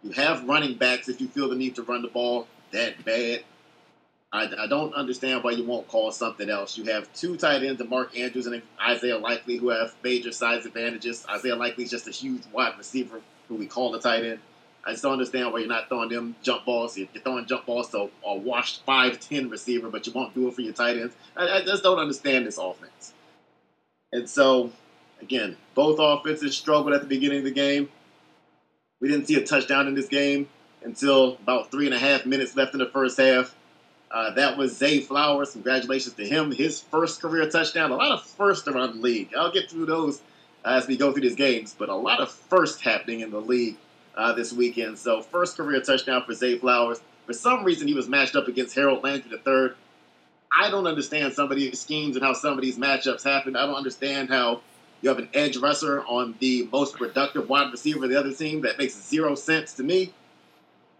You 0.03 0.11
have 0.11 0.47
running 0.47 0.77
backs 0.77 1.09
if 1.09 1.19
you 1.19 1.27
feel 1.27 1.49
the 1.49 1.55
need 1.55 1.75
to 1.75 1.83
run 1.83 2.03
the 2.03 2.09
ball 2.09 2.47
that 2.71 3.03
bad. 3.03 3.43
I, 4.31 4.49
I, 4.59 4.67
don't 4.67 4.93
understand 4.93 5.43
why 5.43 5.51
you 5.51 5.63
won't 5.63 5.87
call 5.87 6.11
something 6.11 6.49
else. 6.49 6.77
You 6.77 6.83
have 6.91 7.11
two 7.13 7.37
tight 7.37 7.63
ends, 7.63 7.81
Mark 7.87 8.17
Andrews 8.17 8.47
and 8.47 8.61
Isaiah 8.79 9.17
Likely, 9.17 9.55
who 9.55 9.69
have 9.69 9.95
major 10.03 10.31
size 10.31 10.65
advantages. 10.65 11.25
Isaiah 11.29 11.55
Likely 11.55 11.85
is 11.85 11.89
just 11.89 12.07
a 12.07 12.11
huge 12.11 12.41
wide 12.51 12.77
receiver 12.77 13.21
who 13.47 13.55
we 13.55 13.65
call 13.65 13.91
the 13.91 13.99
tight 13.99 14.25
end. 14.25 14.39
I 14.85 14.91
just 14.91 15.03
don't 15.03 15.13
understand 15.13 15.51
why 15.51 15.59
you're 15.59 15.67
not 15.67 15.89
throwing 15.89 16.09
them 16.09 16.35
jump 16.43 16.65
balls. 16.65 16.97
You're 16.97 17.07
throwing 17.23 17.45
jump 17.47 17.65
balls 17.65 17.89
to 17.89 18.09
a 18.25 18.35
washed 18.35 18.85
5'10 18.85 19.49
receiver, 19.49 19.89
but 19.89 20.05
you 20.05 20.13
won't 20.13 20.35
do 20.35 20.47
it 20.47 20.53
for 20.53 20.61
your 20.61 20.73
tight 20.73 20.97
ends. 20.97 21.15
I, 21.35 21.57
I 21.57 21.61
just 21.63 21.81
don't 21.81 21.97
understand 21.97 22.45
this 22.45 22.59
offense. 22.59 23.13
And 24.11 24.29
so 24.29 24.71
Again, 25.21 25.57
both 25.73 25.97
offenses 25.99 26.55
struggled 26.55 26.93
at 26.93 27.01
the 27.01 27.07
beginning 27.07 27.39
of 27.39 27.45
the 27.45 27.51
game. 27.51 27.89
We 28.99 29.07
didn't 29.07 29.27
see 29.27 29.35
a 29.35 29.45
touchdown 29.45 29.87
in 29.87 29.95
this 29.95 30.07
game 30.07 30.47
until 30.83 31.33
about 31.35 31.71
three 31.71 31.85
and 31.85 31.95
a 31.95 31.99
half 31.99 32.25
minutes 32.25 32.55
left 32.55 32.73
in 32.73 32.79
the 32.79 32.85
first 32.85 33.17
half. 33.17 33.55
Uh, 34.11 34.31
that 34.35 34.57
was 34.57 34.77
Zay 34.77 35.01
Flowers. 35.01 35.53
Congratulations 35.53 36.13
to 36.15 36.27
him. 36.27 36.51
His 36.51 36.79
first 36.79 37.21
career 37.21 37.49
touchdown. 37.49 37.91
A 37.91 37.95
lot 37.95 38.11
of 38.11 38.23
firsts 38.23 38.67
around 38.67 38.97
the 38.97 39.01
league. 39.01 39.31
I'll 39.35 39.51
get 39.51 39.69
through 39.69 39.87
those 39.87 40.21
as 40.63 40.87
we 40.87 40.97
go 40.97 41.11
through 41.11 41.23
these 41.23 41.35
games, 41.35 41.75
but 41.77 41.89
a 41.89 41.95
lot 41.95 42.19
of 42.19 42.31
firsts 42.31 42.81
happening 42.81 43.21
in 43.21 43.31
the 43.31 43.41
league 43.41 43.77
uh, 44.15 44.33
this 44.33 44.53
weekend. 44.53 44.97
So, 44.97 45.21
first 45.21 45.57
career 45.57 45.81
touchdown 45.81 46.23
for 46.25 46.33
Zay 46.33 46.57
Flowers. 46.57 47.01
For 47.25 47.33
some 47.33 47.63
reason, 47.63 47.87
he 47.87 47.93
was 47.93 48.07
matched 48.07 48.35
up 48.35 48.47
against 48.47 48.75
Harold 48.75 49.03
Landry 49.03 49.31
III. 49.31 49.69
I 50.51 50.69
don't 50.69 50.87
understand 50.87 51.33
some 51.33 51.51
of 51.51 51.57
these 51.57 51.79
schemes 51.79 52.15
and 52.15 52.23
how 52.23 52.33
some 52.33 52.53
of 52.53 52.61
these 52.61 52.77
matchups 52.77 53.23
happen. 53.23 53.55
I 53.55 53.65
don't 53.65 53.75
understand 53.75 54.29
how 54.29 54.61
you 55.01 55.09
have 55.09 55.19
an 55.19 55.29
edge 55.33 55.57
wrestler 55.57 56.05
on 56.05 56.35
the 56.39 56.69
most 56.71 56.95
productive 56.95 57.49
wide 57.49 57.71
receiver 57.71 58.05
of 58.05 58.09
the 58.09 58.19
other 58.19 58.33
team. 58.33 58.61
That 58.61 58.77
makes 58.77 58.93
zero 58.93 59.35
sense 59.35 59.73
to 59.73 59.83
me. 59.83 60.13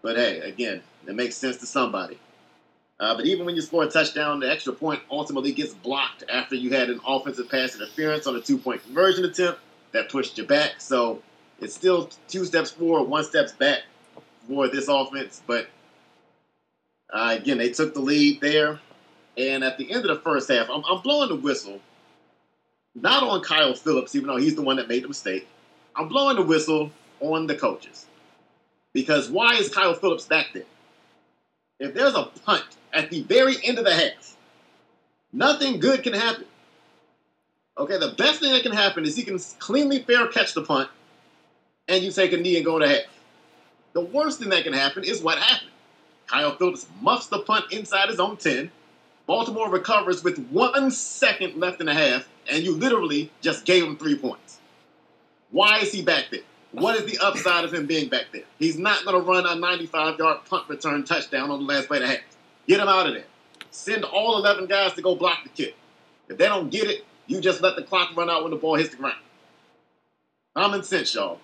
But 0.02 0.16
hey, 0.16 0.40
again, 0.40 0.82
it 1.06 1.14
makes 1.14 1.36
sense 1.36 1.56
to 1.58 1.66
somebody. 1.66 2.18
Uh, 2.98 3.14
but 3.14 3.26
even 3.26 3.44
when 3.44 3.54
you 3.54 3.62
score 3.62 3.84
a 3.84 3.90
touchdown, 3.90 4.40
the 4.40 4.50
extra 4.50 4.72
point 4.72 5.00
ultimately 5.10 5.52
gets 5.52 5.74
blocked 5.74 6.24
after 6.32 6.54
you 6.54 6.70
had 6.70 6.88
an 6.88 7.00
offensive 7.06 7.50
pass 7.50 7.74
interference 7.74 8.26
on 8.26 8.36
a 8.36 8.40
two 8.40 8.58
point 8.58 8.82
conversion 8.82 9.24
attempt 9.24 9.60
that 9.92 10.08
pushed 10.08 10.38
you 10.38 10.44
back. 10.44 10.80
So 10.80 11.22
it's 11.60 11.74
still 11.74 12.10
two 12.28 12.44
steps 12.44 12.70
forward, 12.70 13.04
one 13.04 13.24
steps 13.24 13.52
back 13.52 13.80
for 14.48 14.68
this 14.68 14.88
offense. 14.88 15.42
But 15.46 15.68
uh, 17.12 17.36
again, 17.40 17.58
they 17.58 17.70
took 17.70 17.94
the 17.94 18.00
lead 18.00 18.40
there. 18.40 18.80
And 19.38 19.62
at 19.62 19.76
the 19.76 19.90
end 19.90 20.06
of 20.06 20.16
the 20.16 20.22
first 20.22 20.50
half, 20.50 20.68
I'm, 20.70 20.82
I'm 20.88 21.02
blowing 21.02 21.28
the 21.28 21.36
whistle 21.36 21.80
not 22.94 23.22
on 23.22 23.42
Kyle 23.42 23.74
Phillips, 23.74 24.14
even 24.14 24.28
though 24.28 24.38
he's 24.38 24.54
the 24.54 24.62
one 24.62 24.76
that 24.76 24.88
made 24.88 25.04
the 25.04 25.08
mistake. 25.08 25.46
I'm 25.94 26.08
blowing 26.08 26.36
the 26.36 26.42
whistle 26.42 26.90
on 27.20 27.46
the 27.46 27.54
coaches. 27.54 28.06
Because 28.92 29.30
why 29.30 29.54
is 29.54 29.72
Kyle 29.72 29.94
Phillips 29.94 30.24
back 30.24 30.46
there? 30.54 30.64
If 31.78 31.92
there's 31.92 32.14
a 32.14 32.30
punt 32.44 32.64
at 32.94 33.10
the 33.10 33.22
very 33.22 33.56
end 33.62 33.78
of 33.78 33.84
the 33.84 33.94
half, 33.94 34.36
nothing 35.32 35.78
good 35.78 36.02
can 36.02 36.14
happen. 36.14 36.46
Okay, 37.76 37.98
the 37.98 38.14
best 38.16 38.40
thing 38.40 38.52
that 38.52 38.62
can 38.62 38.72
happen 38.72 39.04
is 39.04 39.14
he 39.14 39.22
can 39.22 39.38
cleanly 39.58 39.98
fair 39.98 40.26
catch 40.28 40.54
the 40.54 40.62
punt 40.62 40.88
and 41.88 42.02
you 42.02 42.10
take 42.10 42.32
a 42.32 42.36
knee 42.36 42.56
and 42.56 42.64
go 42.64 42.78
to 42.78 42.88
half. 42.88 43.04
The 43.92 44.00
worst 44.00 44.40
thing 44.40 44.50
that 44.50 44.64
can 44.64 44.72
happen 44.72 45.04
is 45.04 45.22
what 45.22 45.38
happened. 45.38 45.70
Kyle 46.26 46.56
Phillips 46.56 46.86
muffs 47.00 47.28
the 47.28 47.38
punt 47.40 47.72
inside 47.72 48.08
his 48.08 48.18
own 48.18 48.36
10. 48.36 48.70
Baltimore 49.26 49.70
recovers 49.70 50.22
with 50.22 50.38
one 50.48 50.90
second 50.90 51.56
left 51.56 51.80
in 51.80 51.86
the 51.86 51.94
half 51.94 52.28
and 52.50 52.64
you 52.64 52.74
literally 52.76 53.30
just 53.40 53.64
gave 53.64 53.84
him 53.84 53.96
three 53.96 54.16
points. 54.16 54.58
Why 55.50 55.78
is 55.78 55.92
he 55.92 56.02
back 56.02 56.26
there? 56.30 56.40
What 56.72 56.96
is 56.96 57.10
the 57.10 57.24
upside 57.24 57.64
of 57.64 57.72
him 57.72 57.86
being 57.86 58.08
back 58.08 58.26
there? 58.32 58.42
He's 58.58 58.76
not 58.76 59.04
going 59.04 59.18
to 59.18 59.26
run 59.26 59.46
a 59.46 59.54
95 59.54 60.18
yard 60.18 60.38
punt 60.48 60.68
return 60.68 61.04
touchdown 61.04 61.50
on 61.50 61.60
the 61.60 61.72
last 61.72 61.88
play 61.88 61.98
of 61.98 62.02
the 62.02 62.08
half. 62.08 62.20
Get 62.66 62.80
him 62.80 62.88
out 62.88 63.06
of 63.06 63.14
there. 63.14 63.24
Send 63.70 64.04
all 64.04 64.36
11 64.38 64.66
guys 64.66 64.92
to 64.94 65.02
go 65.02 65.14
block 65.14 65.44
the 65.44 65.48
kick. 65.50 65.76
If 66.28 66.38
they 66.38 66.46
don't 66.46 66.70
get 66.70 66.88
it, 66.90 67.04
you 67.26 67.40
just 67.40 67.62
let 67.62 67.76
the 67.76 67.82
clock 67.82 68.16
run 68.16 68.28
out 68.28 68.42
when 68.42 68.50
the 68.50 68.56
ball 68.56 68.74
hits 68.74 68.90
the 68.90 68.96
ground. 68.96 69.16
Common 70.54 70.82
sense, 70.82 71.14
y'all. 71.14 71.40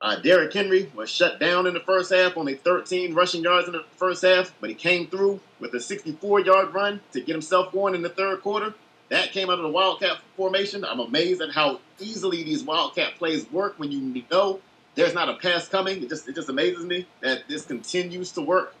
Uh, 0.00 0.16
Derrick 0.16 0.52
Henry 0.52 0.90
was 0.94 1.08
shut 1.08 1.40
down 1.40 1.66
in 1.66 1.72
the 1.72 1.80
first 1.80 2.12
half, 2.12 2.36
only 2.36 2.54
13 2.54 3.14
rushing 3.14 3.42
yards 3.42 3.66
in 3.66 3.72
the 3.72 3.84
first 3.96 4.22
half, 4.22 4.52
but 4.60 4.68
he 4.68 4.76
came 4.76 5.06
through 5.06 5.40
with 5.58 5.72
a 5.74 5.80
64 5.80 6.40
yard 6.40 6.74
run 6.74 7.00
to 7.12 7.20
get 7.20 7.32
himself 7.32 7.72
going 7.72 7.94
in 7.94 8.02
the 8.02 8.10
third 8.10 8.42
quarter. 8.42 8.74
That 9.08 9.32
came 9.32 9.48
out 9.48 9.58
of 9.58 9.62
the 9.62 9.70
Wildcat 9.70 10.18
formation. 10.36 10.84
I'm 10.84 11.00
amazed 11.00 11.40
at 11.40 11.52
how 11.52 11.80
easily 11.98 12.42
these 12.42 12.62
Wildcat 12.62 13.14
plays 13.16 13.50
work 13.50 13.78
when 13.78 13.90
you 13.90 14.22
know 14.30 14.60
there's 14.96 15.14
not 15.14 15.28
a 15.28 15.34
pass 15.34 15.68
coming. 15.68 16.02
It 16.02 16.08
just, 16.08 16.28
it 16.28 16.34
just 16.34 16.48
amazes 16.48 16.84
me 16.84 17.06
that 17.20 17.48
this 17.48 17.64
continues 17.64 18.32
to 18.32 18.42
work. 18.42 18.74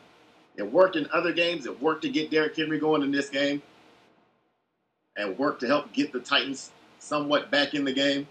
It 0.56 0.70
worked 0.70 0.96
in 0.96 1.06
other 1.12 1.32
games. 1.32 1.64
It 1.64 1.80
worked 1.80 2.02
to 2.02 2.08
get 2.08 2.30
Derrick 2.30 2.56
Henry 2.56 2.78
going 2.78 3.02
in 3.02 3.10
this 3.10 3.30
game, 3.30 3.62
and 5.16 5.38
worked 5.38 5.60
to 5.60 5.66
help 5.66 5.92
get 5.92 6.12
the 6.12 6.20
Titans 6.20 6.72
somewhat 6.98 7.50
back 7.50 7.74
in 7.74 7.84
the 7.84 7.92
game. 7.92 8.26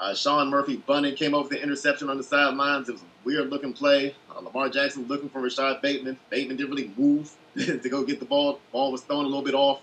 Uh, 0.00 0.14
Sean 0.14 0.48
Murphy 0.48 0.76
Bunting 0.76 1.14
came 1.14 1.34
over 1.34 1.50
the 1.50 1.62
interception 1.62 2.08
on 2.08 2.16
the 2.16 2.22
sidelines. 2.22 2.88
It 2.88 2.92
was 2.92 3.02
a 3.02 3.06
weird 3.22 3.50
looking 3.50 3.74
play. 3.74 4.14
Uh, 4.34 4.40
Lamar 4.40 4.70
Jackson 4.70 5.06
looking 5.06 5.28
for 5.28 5.42
Rashod 5.42 5.82
Bateman. 5.82 6.18
Bateman 6.30 6.56
didn't 6.56 6.70
really 6.70 6.90
move 6.96 7.30
to 7.56 7.88
go 7.88 8.02
get 8.02 8.18
the 8.18 8.24
ball. 8.24 8.60
Ball 8.72 8.90
was 8.90 9.02
thrown 9.02 9.26
a 9.26 9.28
little 9.28 9.44
bit 9.44 9.54
off, 9.54 9.82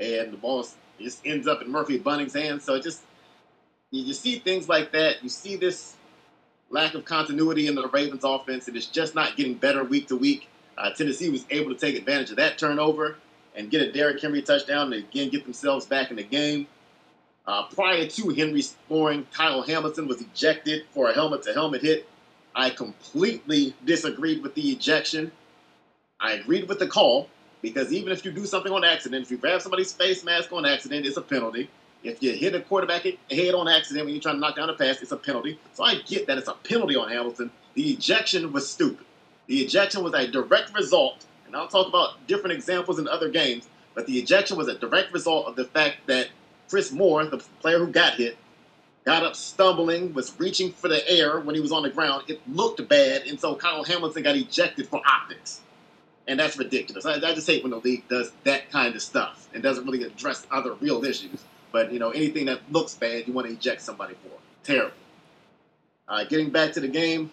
and 0.00 0.32
the 0.32 0.38
ball 0.38 0.66
just 0.98 1.20
ends 1.26 1.46
up 1.46 1.60
in 1.60 1.70
Murphy 1.70 1.98
Bunting's 1.98 2.32
hands. 2.32 2.64
So 2.64 2.80
just 2.80 3.02
you, 3.90 4.04
you 4.04 4.14
see 4.14 4.38
things 4.38 4.70
like 4.70 4.92
that. 4.92 5.22
You 5.22 5.28
see 5.28 5.56
this 5.56 5.96
lack 6.70 6.94
of 6.94 7.04
continuity 7.04 7.66
in 7.66 7.74
the 7.74 7.88
Ravens 7.88 8.24
offense, 8.24 8.68
and 8.68 8.76
it's 8.76 8.86
just 8.86 9.14
not 9.14 9.36
getting 9.36 9.52
better 9.52 9.84
week 9.84 10.08
to 10.08 10.16
week. 10.16 10.48
Uh, 10.78 10.92
Tennessee 10.92 11.28
was 11.28 11.44
able 11.50 11.74
to 11.74 11.78
take 11.78 11.94
advantage 11.94 12.30
of 12.30 12.36
that 12.36 12.56
turnover 12.56 13.16
and 13.54 13.70
get 13.70 13.82
a 13.82 13.92
Derrick 13.92 14.20
Henry 14.20 14.40
touchdown 14.40 14.94
and 14.94 15.04
again 15.04 15.28
get 15.28 15.44
themselves 15.44 15.84
back 15.84 16.10
in 16.10 16.16
the 16.16 16.22
game. 16.22 16.66
Uh, 17.46 17.64
prior 17.68 18.06
to 18.06 18.28
Henry 18.30 18.62
scoring, 18.62 19.26
Kyle 19.32 19.62
Hamilton 19.62 20.08
was 20.08 20.20
ejected 20.20 20.84
for 20.90 21.08
a 21.10 21.14
helmet 21.14 21.42
to 21.44 21.52
helmet 21.52 21.82
hit. 21.82 22.08
I 22.54 22.70
completely 22.70 23.74
disagreed 23.84 24.42
with 24.42 24.54
the 24.54 24.70
ejection. 24.70 25.30
I 26.18 26.32
agreed 26.32 26.68
with 26.68 26.78
the 26.78 26.88
call 26.88 27.28
because 27.62 27.92
even 27.92 28.10
if 28.10 28.24
you 28.24 28.32
do 28.32 28.46
something 28.46 28.72
on 28.72 28.84
accident, 28.84 29.24
if 29.24 29.30
you 29.30 29.36
grab 29.36 29.60
somebody's 29.60 29.92
face 29.92 30.24
mask 30.24 30.52
on 30.52 30.64
accident, 30.64 31.06
it's 31.06 31.16
a 31.16 31.22
penalty. 31.22 31.70
If 32.02 32.22
you 32.22 32.32
hit 32.32 32.54
a 32.54 32.60
quarterback 32.60 33.02
head 33.02 33.54
on 33.54 33.68
accident 33.68 34.06
when 34.06 34.14
you're 34.14 34.22
trying 34.22 34.36
to 34.36 34.40
knock 34.40 34.56
down 34.56 34.70
a 34.70 34.74
pass, 34.74 35.02
it's 35.02 35.12
a 35.12 35.16
penalty. 35.16 35.58
So 35.74 35.84
I 35.84 35.96
get 36.06 36.26
that 36.26 36.38
it's 36.38 36.48
a 36.48 36.54
penalty 36.54 36.96
on 36.96 37.08
Hamilton. 37.08 37.50
The 37.74 37.90
ejection 37.92 38.52
was 38.52 38.68
stupid. 38.68 39.04
The 39.46 39.60
ejection 39.60 40.02
was 40.02 40.14
a 40.14 40.26
direct 40.26 40.74
result, 40.74 41.24
and 41.46 41.54
I'll 41.54 41.68
talk 41.68 41.86
about 41.86 42.26
different 42.26 42.54
examples 42.54 42.98
in 42.98 43.06
other 43.06 43.28
games, 43.28 43.68
but 43.94 44.06
the 44.06 44.18
ejection 44.18 44.56
was 44.56 44.68
a 44.68 44.78
direct 44.78 45.12
result 45.12 45.46
of 45.46 45.56
the 45.56 45.64
fact 45.64 45.98
that 46.06 46.28
Chris 46.68 46.92
Moore, 46.92 47.24
the 47.26 47.38
player 47.60 47.78
who 47.78 47.88
got 47.88 48.14
hit, 48.14 48.36
got 49.04 49.22
up 49.22 49.36
stumbling, 49.36 50.12
was 50.14 50.34
reaching 50.38 50.72
for 50.72 50.88
the 50.88 51.08
air 51.08 51.40
when 51.40 51.54
he 51.54 51.60
was 51.60 51.72
on 51.72 51.82
the 51.82 51.90
ground. 51.90 52.24
It 52.28 52.40
looked 52.48 52.86
bad, 52.88 53.22
and 53.22 53.38
so 53.38 53.54
Kyle 53.54 53.84
Hamilton 53.84 54.22
got 54.22 54.36
ejected 54.36 54.88
for 54.88 55.00
optics. 55.06 55.60
And 56.28 56.40
that's 56.40 56.58
ridiculous. 56.58 57.06
I, 57.06 57.14
I 57.14 57.34
just 57.34 57.46
hate 57.46 57.62
when 57.62 57.70
the 57.70 57.78
league 57.78 58.08
does 58.08 58.32
that 58.42 58.70
kind 58.72 58.94
of 58.96 59.02
stuff 59.02 59.48
and 59.54 59.62
doesn't 59.62 59.84
really 59.84 60.02
address 60.02 60.44
other 60.50 60.74
real 60.74 61.04
issues. 61.04 61.44
But, 61.70 61.92
you 61.92 62.00
know, 62.00 62.10
anything 62.10 62.46
that 62.46 62.60
looks 62.72 62.94
bad, 62.94 63.28
you 63.28 63.32
want 63.32 63.46
to 63.46 63.52
eject 63.52 63.80
somebody 63.82 64.14
for. 64.14 64.30
Terrible. 64.64 64.96
Uh, 66.08 66.24
getting 66.24 66.50
back 66.50 66.72
to 66.72 66.80
the 66.80 66.88
game, 66.88 67.30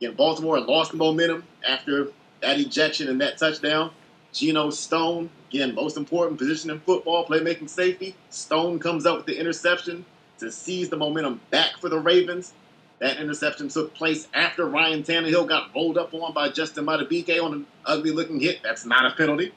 again, 0.00 0.14
Baltimore 0.16 0.60
lost 0.60 0.90
the 0.90 0.98
momentum 0.98 1.44
after 1.66 2.08
that 2.42 2.60
ejection 2.60 3.08
and 3.08 3.20
that 3.22 3.38
touchdown. 3.38 3.90
Geno 4.32 4.68
Stone, 4.68 5.30
again, 5.54 5.74
most 5.74 5.96
important 5.96 6.36
position 6.36 6.70
in 6.70 6.80
football, 6.80 7.24
playmaking 7.26 7.70
safety. 7.70 8.16
Stone 8.30 8.80
comes 8.80 9.06
up 9.06 9.18
with 9.18 9.26
the 9.26 9.38
interception 9.38 10.04
to 10.38 10.50
seize 10.50 10.88
the 10.88 10.96
momentum 10.96 11.40
back 11.50 11.78
for 11.78 11.88
the 11.88 11.98
Ravens. 11.98 12.52
That 12.98 13.18
interception 13.18 13.68
took 13.68 13.94
place 13.94 14.26
after 14.34 14.66
Ryan 14.66 15.04
Tannehill 15.04 15.48
got 15.48 15.70
rolled 15.72 15.96
up 15.96 16.12
on 16.12 16.32
by 16.32 16.48
Justin 16.48 16.86
Madubuike 16.86 17.40
on 17.40 17.52
an 17.52 17.66
ugly 17.84 18.10
looking 18.10 18.40
hit. 18.40 18.60
That's 18.64 18.84
not 18.84 19.06
a 19.06 19.14
penalty. 19.14 19.52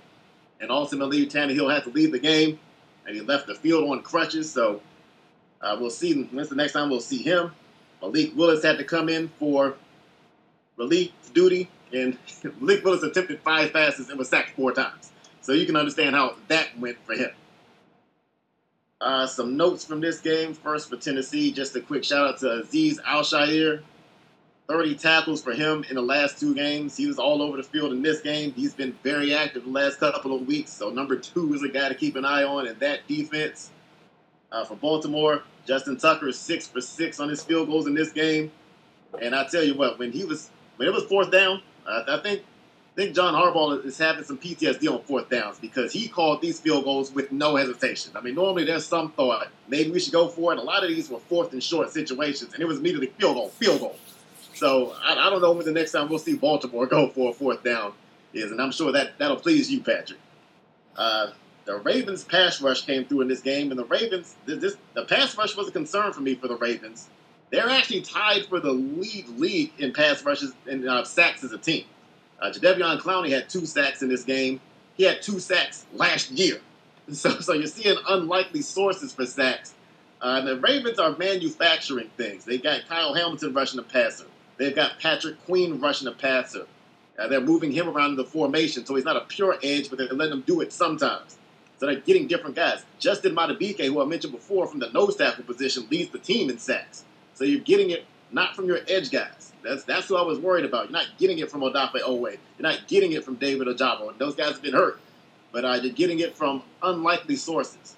And 0.62 0.69
ultimately, 0.69 1.25
Tannehill 1.25 1.73
had 1.73 1.83
to 1.86 1.89
leave 1.89 2.12
the 2.12 2.19
game, 2.19 2.60
and 3.07 3.15
he 3.15 3.21
left 3.21 3.47
the 3.47 3.55
field 3.55 3.89
on 3.89 4.03
crutches. 4.03 4.51
So 4.51 4.81
uh, 5.62 5.77
we'll 5.79 5.89
see. 5.89 6.23
When's 6.25 6.49
the 6.49 6.55
next 6.55 6.73
time 6.73 6.89
we'll 6.91 6.99
see 6.99 7.23
him? 7.23 7.51
Malik 8.03 8.36
Willis 8.36 8.63
had 8.63 8.77
to 8.77 8.83
come 8.83 9.10
in 9.10 9.29
for 9.39 9.75
relief 10.75 11.12
duty, 11.33 11.69
and 11.91 12.17
Malik 12.60 12.83
Willis 12.83 13.01
attempted 13.01 13.39
five 13.41 13.73
passes 13.73 14.10
and 14.10 14.19
was 14.19 14.29
sacked 14.29 14.51
four 14.51 14.71
times. 14.71 15.12
So 15.47 15.53
you 15.53 15.65
can 15.65 15.77
understand 15.77 16.13
how 16.13 16.36
that 16.49 16.77
went 16.77 16.97
for 17.05 17.13
him. 17.13 17.31
Uh, 18.99 19.25
some 19.25 19.55
notes 19.55 19.86
from 19.86 20.01
this 20.01 20.19
game. 20.19 20.53
First 20.53 20.89
for 20.89 20.97
Tennessee, 20.97 21.53
just 21.53 21.73
a 21.77 21.79
quick 21.79 22.03
shout 22.03 22.27
out 22.27 22.39
to 22.39 22.47
Azeez 22.47 22.97
Al-Shaair. 23.05 23.81
30 24.67 24.95
tackles 24.95 25.41
for 25.41 25.53
him 25.53 25.86
in 25.89 25.95
the 25.95 26.01
last 26.01 26.38
two 26.38 26.53
games. 26.53 26.97
He 26.97 27.07
was 27.07 27.17
all 27.17 27.41
over 27.41 27.55
the 27.55 27.63
field 27.63 27.93
in 27.93 28.01
this 28.01 28.19
game. 28.19 28.51
He's 28.51 28.73
been 28.73 28.91
very 29.03 29.33
active 29.33 29.63
the 29.63 29.69
last 29.69 30.01
couple 30.01 30.36
of 30.36 30.45
weeks. 30.45 30.73
So 30.73 30.89
number 30.89 31.15
two 31.15 31.53
is 31.53 31.63
a 31.63 31.69
guy 31.69 31.88
to 31.88 31.95
keep 31.95 32.17
an 32.17 32.25
eye 32.25 32.43
on 32.43 32.67
in 32.67 32.77
that 32.79 33.07
defense. 33.07 33.71
Uh, 34.51 34.65
for 34.65 34.75
Baltimore, 34.75 35.43
Justin 35.65 35.95
Tucker 35.95 36.27
is 36.27 36.38
six 36.38 36.67
for 36.67 36.81
six 36.81 37.21
on 37.21 37.29
his 37.29 37.41
field 37.41 37.69
goals 37.69 37.88
in 37.88 37.93
this 37.93 38.12
game. 38.12 38.51
And 39.21 39.33
I 39.33 39.47
tell 39.47 39.63
you 39.63 39.75
what, 39.75 39.97
when 39.97 40.12
he 40.12 40.25
was 40.25 40.49
when 40.75 40.89
it 40.89 40.93
was 40.93 41.05
fourth 41.05 41.31
down, 41.31 41.62
uh, 41.88 42.03
I 42.05 42.17
think 42.17 42.43
I 42.97 43.01
think 43.01 43.15
John 43.15 43.36
Harbaugh 43.36 43.86
is 43.86 43.95
having 43.99 44.23
some 44.23 44.39
PTSD 44.39 44.91
on 44.91 45.03
fourth 45.03 45.29
downs 45.29 45.60
because 45.60 45.93
he 45.93 46.07
called 46.07 46.41
these 46.41 46.60
field 46.60 46.83
goals 46.83 47.12
with 47.12 47.31
no 47.31 47.55
hesitation. 47.55 48.12
I 48.15 48.21
mean, 48.21 48.33
normally 48.33 48.65
there's 48.65 48.88
some 48.88 49.12
thought 49.12 49.49
maybe 49.67 49.91
we 49.91 49.99
should 49.99 50.13
go 50.13 50.27
for 50.27 50.51
it. 50.51 50.57
A 50.57 50.63
lot 50.63 50.81
of 50.81 50.89
these 50.89 51.07
were 51.07 51.19
fourth 51.19 51.53
and 51.53 51.62
short 51.62 51.91
situations, 51.91 52.55
and 52.55 52.63
it 52.63 52.65
was 52.65 52.79
immediately 52.79 53.13
field 53.19 53.36
goal, 53.36 53.49
field 53.49 53.81
goal. 53.81 53.99
So 54.55 54.95
I, 55.03 55.27
I 55.27 55.29
don't 55.29 55.43
know 55.43 55.51
when 55.51 55.63
the 55.63 55.71
next 55.71 55.91
time 55.91 56.10
we'll 56.10 56.17
see 56.17 56.36
Baltimore 56.36 56.88
go 56.88 57.10
for 57.10 57.29
a 57.29 57.33
fourth 57.33 57.62
down 57.62 57.93
is, 58.33 58.49
and 58.49 58.60
I'm 58.60 58.71
sure 58.71 58.91
that 58.91 59.19
that'll 59.19 59.38
please 59.38 59.71
you, 59.71 59.81
Patrick. 59.81 60.19
Uh, 60.95 61.33
the 61.65 61.75
Ravens 61.75 62.23
pass 62.23 62.60
rush 62.63 62.83
came 62.83 63.05
through 63.05 63.21
in 63.21 63.27
this 63.27 63.41
game, 63.41 63.69
and 63.69 63.79
the 63.79 63.86
Ravens 63.86 64.36
this 64.47 64.75
the 64.95 65.05
pass 65.05 65.38
rush 65.38 65.55
was 65.55 65.67
a 65.67 65.71
concern 65.71 66.13
for 66.13 66.21
me 66.21 66.33
for 66.33 66.47
the 66.47 66.57
Ravens. 66.57 67.10
They're 67.51 67.69
actually 67.69 68.01
tied 68.01 68.47
for 68.47 68.60
the 68.60 68.71
lead 68.71 69.29
league 69.38 69.71
in 69.77 69.93
pass 69.93 70.25
rushes 70.25 70.53
and 70.65 70.89
uh, 70.89 71.03
sacks 71.03 71.43
as 71.43 71.51
a 71.51 71.60
team. 71.60 71.86
Uh, 72.41 72.52
Jadeveon 72.52 73.00
Clowney 73.00 73.30
had 73.30 73.50
two 73.50 73.65
sacks 73.65 74.02
in 74.02 74.10
this 74.10 74.23
game. 74.23 74.60
He 74.95 75.04
had 75.04 75.21
two 75.21 75.39
sacks 75.39 75.86
last 75.93 76.32
year. 76.32 76.60
So, 77.10 77.39
so 77.39 77.54
you're 77.54 77.67
seeing 77.67 77.95
unlikely 78.10 78.62
sources 78.62 79.13
for 79.13 79.26
sacks. 79.26 79.73
Uh, 80.19 80.41
the 80.41 80.60
Ravens 80.60 81.00
are 81.00 81.15
manufacturing 81.15 82.10
things. 82.17 82.43
They 82.43 82.58
got 82.58 82.86
Kyle 82.89 83.13
Hamilton 83.13 83.54
rushing 83.54 83.78
the 83.78 83.84
passer. 83.84 84.26
They've 84.58 84.76
got 84.76 85.00
Patrick 85.00 85.41
Queen 85.45 85.80
rushing 85.80 86.04
the 86.04 86.12
passer. 86.12 86.65
Uh, 87.17 87.28
they're 87.28 87.39
moving 87.39 87.71
him 87.71 87.88
around 87.88 88.12
in 88.12 88.15
the 88.17 88.26
formation, 88.26 88.86
so 88.86 88.95
he's 88.95 89.06
not 89.06 89.15
a 89.15 89.21
pure 89.21 89.58
edge, 89.63 89.89
but 89.89 89.97
they're 89.97 90.10
letting 90.10 90.34
him 90.34 90.43
do 90.45 90.60
it 90.60 90.73
sometimes. 90.73 91.38
So 91.80 91.86
they're 91.86 92.02
getting 92.02 92.28
different 92.28 92.56
guys. 92.56 92.84
Justin 93.00 93.36
Madubuike, 93.36 93.86
who 93.86 94.02
I 94.02 94.06
mentioned 94.06 94.34
before 94.34 94.67
from 94.67 94.80
the 94.80 94.89
nose 94.89 95.15
tackle 95.15 95.43
position, 95.43 95.88
leads 95.89 96.12
the 96.12 96.19
team 96.19 96.50
in 96.50 96.58
sacks. 96.58 97.06
So 97.36 97.43
you're 97.43 97.62
getting 97.62 97.91
it 97.91 98.06
not 98.32 98.56
from 98.56 98.65
your 98.65 98.80
edge 98.88 99.12
guys. 99.12 99.37
That's 99.67 99.84
that's 99.84 100.08
who 100.08 100.15
I 100.15 100.21
was 100.21 100.39
worried 100.39 100.65
about. 100.65 100.86
You're 100.86 100.93
not 100.93 101.08
getting 101.17 101.39
it 101.39 101.51
from 101.51 101.62
Odafe 101.62 102.01
Oweh. 102.01 102.38
You're 102.58 102.71
not 102.71 102.88
getting 102.88 103.12
it 103.12 103.23
from 103.23 103.36
David 103.36 103.67
Ojabo. 103.67 104.17
Those 104.17 104.36
guys 104.36 104.53
have 104.53 104.62
been 104.62 104.73
hurt. 104.73 104.99
But 105.51 105.65
uh, 105.65 105.80
you're 105.82 105.93
getting 105.93 106.19
it 106.19 106.36
from 106.36 106.63
unlikely 106.84 107.36
sources. 107.36 107.95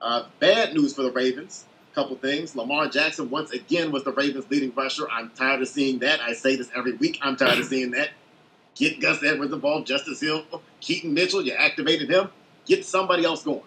Uh, 0.00 0.24
bad 0.38 0.74
news 0.74 0.94
for 0.94 1.02
the 1.02 1.12
Ravens. 1.12 1.64
A 1.92 1.94
couple 1.94 2.16
things. 2.16 2.54
Lamar 2.54 2.88
Jackson 2.88 3.30
once 3.30 3.50
again 3.50 3.90
was 3.90 4.04
the 4.04 4.12
Ravens' 4.12 4.50
leading 4.50 4.72
rusher. 4.74 5.08
I'm 5.10 5.30
tired 5.30 5.62
of 5.62 5.68
seeing 5.68 5.98
that. 6.00 6.20
I 6.20 6.32
say 6.32 6.56
this 6.56 6.70
every 6.76 6.92
week. 6.92 7.18
I'm 7.22 7.36
tired 7.36 7.58
of 7.58 7.66
seeing 7.66 7.92
that. 7.92 8.10
Get 8.74 9.00
Gus 9.00 9.22
Edwards 9.24 9.52
involved, 9.52 9.88
Justice 9.88 10.20
Hill, 10.20 10.44
Keaton 10.80 11.12
Mitchell. 11.12 11.42
You 11.42 11.52
activated 11.52 12.08
him. 12.08 12.28
Get 12.66 12.84
somebody 12.84 13.24
else 13.24 13.42
going. 13.42 13.62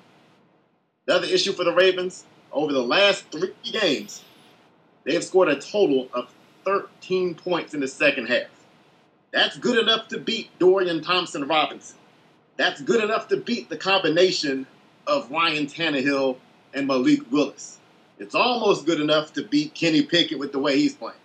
Another 1.08 1.28
issue 1.28 1.52
for 1.52 1.66
the 1.66 1.74
Ravens 1.74 2.24
over 2.52 2.72
the 2.72 2.84
last 2.84 3.26
three 3.32 3.54
games, 3.64 4.24
they 5.04 5.14
have 5.14 5.24
scored 5.24 5.50
a 5.50 5.60
total 5.60 6.08
of 6.14 6.32
13 6.64 7.36
points 7.36 7.74
in 7.74 7.80
the 7.80 7.88
second 7.88 8.28
half. 8.28 8.48
That's 9.32 9.58
good 9.58 9.78
enough 9.78 10.08
to 10.10 10.20
beat 10.20 10.58
Dorian 10.60 11.02
Thompson 11.02 11.48
Robinson. 11.48 11.98
That's 12.58 12.82
good 12.82 13.04
enough 13.04 13.28
to 13.30 13.38
beat 13.38 13.70
the 13.70 13.78
combination 13.78 14.68
of 15.08 15.32
Ryan 15.32 15.68
Tannehill 15.68 16.38
and 16.74 16.88
Malik 16.88 17.32
Willis. 17.32 17.80
It's 18.20 18.36
almost 18.36 18.86
good 18.86 19.00
enough 19.00 19.34
to 19.34 19.44
beat 19.44 19.74
Kenny 19.74 20.04
Pickett 20.04 20.38
with 20.38 20.52
the 20.52 20.60
way 20.60 20.78
he's 20.78 20.94
playing. 20.94 21.18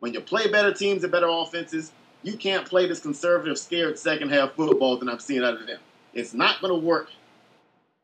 When 0.00 0.14
you 0.14 0.20
play 0.20 0.50
better 0.50 0.72
teams 0.72 1.02
and 1.02 1.12
better 1.12 1.28
offenses, 1.28 1.92
you 2.22 2.36
can't 2.36 2.66
play 2.66 2.86
this 2.86 3.00
conservative, 3.00 3.58
scared 3.58 3.98
second 3.98 4.30
half 4.30 4.52
football 4.52 4.96
that 4.96 5.08
I'm 5.08 5.18
seeing 5.18 5.42
out 5.42 5.60
of 5.60 5.66
them. 5.66 5.78
It's 6.14 6.32
not 6.32 6.60
going 6.60 6.72
to 6.72 6.86
work 6.86 7.10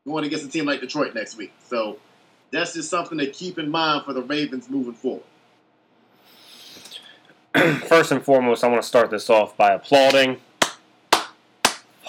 going 0.05 0.25
against 0.25 0.45
a 0.45 0.49
team 0.49 0.65
like 0.65 0.81
Detroit 0.81 1.15
next 1.15 1.37
week. 1.37 1.53
So 1.67 1.99
that's 2.51 2.73
just 2.73 2.89
something 2.89 3.17
to 3.17 3.27
keep 3.27 3.57
in 3.57 3.69
mind 3.69 4.05
for 4.05 4.13
the 4.13 4.21
Ravens 4.21 4.69
moving 4.69 4.93
forward. 4.93 5.23
First 7.87 8.11
and 8.11 8.23
foremost, 8.23 8.63
I 8.63 8.67
want 8.67 8.81
to 8.81 8.87
start 8.87 9.09
this 9.09 9.29
off 9.29 9.57
by 9.57 9.73
applauding 9.73 10.37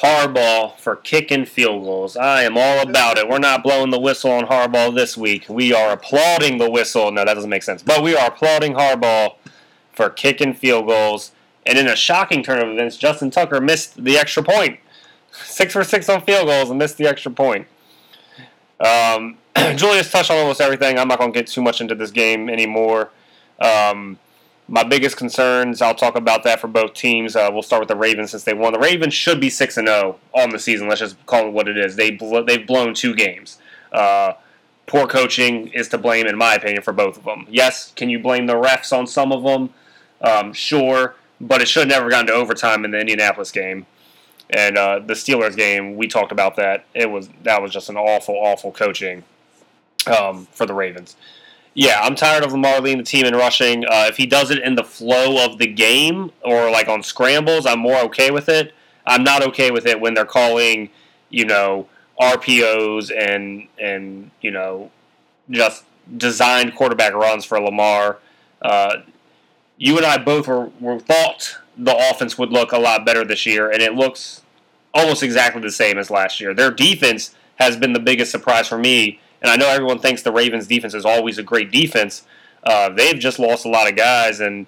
Harbaugh 0.00 0.78
for 0.78 0.94
kicking 0.94 1.44
field 1.44 1.82
goals. 1.82 2.16
I 2.16 2.44
am 2.44 2.56
all 2.56 2.80
about 2.80 3.18
it. 3.18 3.28
We're 3.28 3.38
not 3.38 3.64
blowing 3.64 3.90
the 3.90 3.98
whistle 3.98 4.30
on 4.30 4.46
Harbaugh 4.46 4.94
this 4.94 5.16
week. 5.16 5.46
We 5.48 5.72
are 5.72 5.90
applauding 5.90 6.58
the 6.58 6.70
whistle. 6.70 7.10
No, 7.10 7.24
that 7.24 7.34
doesn't 7.34 7.50
make 7.50 7.64
sense. 7.64 7.82
But 7.82 8.04
we 8.04 8.14
are 8.14 8.28
applauding 8.28 8.74
Harbaugh 8.74 9.34
for 9.92 10.08
kicking 10.10 10.54
field 10.54 10.86
goals. 10.86 11.32
And 11.66 11.76
in 11.76 11.88
a 11.88 11.96
shocking 11.96 12.44
turn 12.44 12.60
of 12.60 12.68
events, 12.68 12.96
Justin 12.96 13.30
Tucker 13.30 13.60
missed 13.60 14.04
the 14.04 14.18
extra 14.18 14.44
point. 14.44 14.78
Six 15.32 15.72
for 15.72 15.82
six 15.82 16.08
on 16.08 16.20
field 16.22 16.46
goals 16.46 16.70
and 16.70 16.78
missed 16.78 16.96
the 16.96 17.06
extra 17.06 17.32
point. 17.32 17.66
Um, 18.78 19.38
Julius 19.76 20.12
touched 20.12 20.30
on 20.30 20.36
almost 20.38 20.60
everything. 20.60 20.98
I'm 20.98 21.08
not 21.08 21.18
going 21.18 21.32
to 21.32 21.38
get 21.38 21.48
too 21.48 21.62
much 21.62 21.80
into 21.80 21.96
this 21.96 22.12
game 22.12 22.48
anymore. 22.48 23.10
Um, 23.60 24.18
my 24.70 24.84
biggest 24.84 25.16
concerns, 25.16 25.82
I'll 25.82 25.96
talk 25.96 26.14
about 26.14 26.44
that 26.44 26.60
for 26.60 26.68
both 26.68 26.94
teams. 26.94 27.34
Uh, 27.34 27.50
we'll 27.52 27.62
start 27.62 27.80
with 27.80 27.88
the 27.88 27.96
Ravens 27.96 28.30
since 28.30 28.44
they 28.44 28.54
won. 28.54 28.72
The 28.72 28.78
Ravens 28.78 29.12
should 29.12 29.40
be 29.40 29.50
six 29.50 29.76
and 29.76 29.88
zero 29.88 30.20
on 30.32 30.50
the 30.50 30.60
season. 30.60 30.88
Let's 30.88 31.00
just 31.00 31.26
call 31.26 31.48
it 31.48 31.52
what 31.52 31.66
it 31.66 31.76
is. 31.76 31.96
They 31.96 32.12
bl- 32.12 32.42
they've 32.42 32.64
blown 32.64 32.94
two 32.94 33.12
games. 33.16 33.58
Uh, 33.92 34.34
poor 34.86 35.08
coaching 35.08 35.68
is 35.68 35.88
to 35.88 35.98
blame, 35.98 36.26
in 36.26 36.38
my 36.38 36.54
opinion, 36.54 36.82
for 36.82 36.92
both 36.92 37.18
of 37.18 37.24
them. 37.24 37.46
Yes, 37.50 37.92
can 37.96 38.08
you 38.10 38.20
blame 38.20 38.46
the 38.46 38.54
refs 38.54 38.96
on 38.96 39.08
some 39.08 39.32
of 39.32 39.42
them? 39.42 39.70
Um, 40.20 40.52
sure, 40.52 41.16
but 41.40 41.60
it 41.60 41.66
should 41.66 41.80
have 41.80 41.88
never 41.88 42.08
gotten 42.08 42.28
to 42.28 42.32
overtime 42.32 42.84
in 42.84 42.92
the 42.92 43.00
Indianapolis 43.00 43.50
game. 43.50 43.86
And 44.50 44.78
uh, 44.78 45.00
the 45.00 45.14
Steelers 45.14 45.56
game, 45.56 45.96
we 45.96 46.06
talked 46.06 46.30
about 46.30 46.54
that. 46.56 46.84
It 46.94 47.10
was 47.10 47.28
that 47.42 47.60
was 47.60 47.72
just 47.72 47.88
an 47.88 47.96
awful, 47.96 48.36
awful 48.36 48.70
coaching 48.70 49.24
um, 50.06 50.46
for 50.52 50.64
the 50.64 50.74
Ravens. 50.74 51.16
Yeah, 51.74 52.00
I'm 52.02 52.16
tired 52.16 52.42
of 52.42 52.52
Lamar 52.52 52.80
leading 52.80 52.98
the 52.98 53.04
team 53.04 53.26
in 53.26 53.34
rushing. 53.34 53.84
Uh, 53.84 54.06
if 54.08 54.16
he 54.16 54.26
does 54.26 54.50
it 54.50 54.58
in 54.58 54.74
the 54.74 54.84
flow 54.84 55.44
of 55.44 55.58
the 55.58 55.66
game 55.66 56.32
or 56.44 56.70
like 56.70 56.88
on 56.88 57.02
scrambles, 57.02 57.64
I'm 57.64 57.78
more 57.78 57.98
okay 58.04 58.30
with 58.30 58.48
it. 58.48 58.74
I'm 59.06 59.22
not 59.22 59.42
okay 59.48 59.70
with 59.70 59.86
it 59.86 60.00
when 60.00 60.14
they're 60.14 60.24
calling, 60.24 60.90
you 61.30 61.44
know, 61.44 61.88
RPOs 62.20 63.10
and 63.16 63.68
and 63.78 64.30
you 64.40 64.50
know, 64.50 64.90
just 65.48 65.84
designed 66.16 66.74
quarterback 66.74 67.14
runs 67.14 67.44
for 67.44 67.60
Lamar. 67.60 68.18
Uh, 68.60 69.02
you 69.78 69.96
and 69.96 70.04
I 70.04 70.18
both 70.18 70.46
were, 70.46 70.70
were 70.80 70.98
thought 70.98 71.56
the 71.76 71.96
offense 72.10 72.36
would 72.36 72.50
look 72.50 72.72
a 72.72 72.78
lot 72.78 73.06
better 73.06 73.24
this 73.24 73.46
year, 73.46 73.70
and 73.70 73.80
it 73.80 73.94
looks 73.94 74.42
almost 74.92 75.22
exactly 75.22 75.62
the 75.62 75.70
same 75.70 75.98
as 75.98 76.10
last 76.10 76.40
year. 76.40 76.52
Their 76.52 76.70
defense 76.70 77.34
has 77.56 77.76
been 77.76 77.92
the 77.92 78.00
biggest 78.00 78.30
surprise 78.30 78.68
for 78.68 78.76
me, 78.76 79.20
and 79.42 79.50
I 79.50 79.56
know 79.56 79.68
everyone 79.68 79.98
thinks 79.98 80.22
the 80.22 80.32
Ravens' 80.32 80.66
defense 80.66 80.94
is 80.94 81.04
always 81.04 81.38
a 81.38 81.42
great 81.42 81.70
defense. 81.70 82.24
Uh, 82.62 82.90
they've 82.90 83.18
just 83.18 83.38
lost 83.38 83.64
a 83.64 83.68
lot 83.68 83.88
of 83.88 83.96
guys, 83.96 84.40
and 84.40 84.66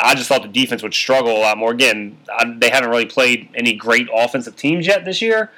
I 0.00 0.14
just 0.14 0.28
thought 0.28 0.42
the 0.42 0.48
defense 0.48 0.82
would 0.82 0.94
struggle 0.94 1.36
a 1.36 1.40
lot 1.40 1.58
more. 1.58 1.70
Again, 1.70 2.18
I, 2.36 2.52
they 2.56 2.70
haven't 2.70 2.90
really 2.90 3.06
played 3.06 3.48
any 3.54 3.72
great 3.74 4.08
offensive 4.12 4.56
teams 4.56 4.86
yet 4.86 5.04
this 5.04 5.22
year, 5.22 5.50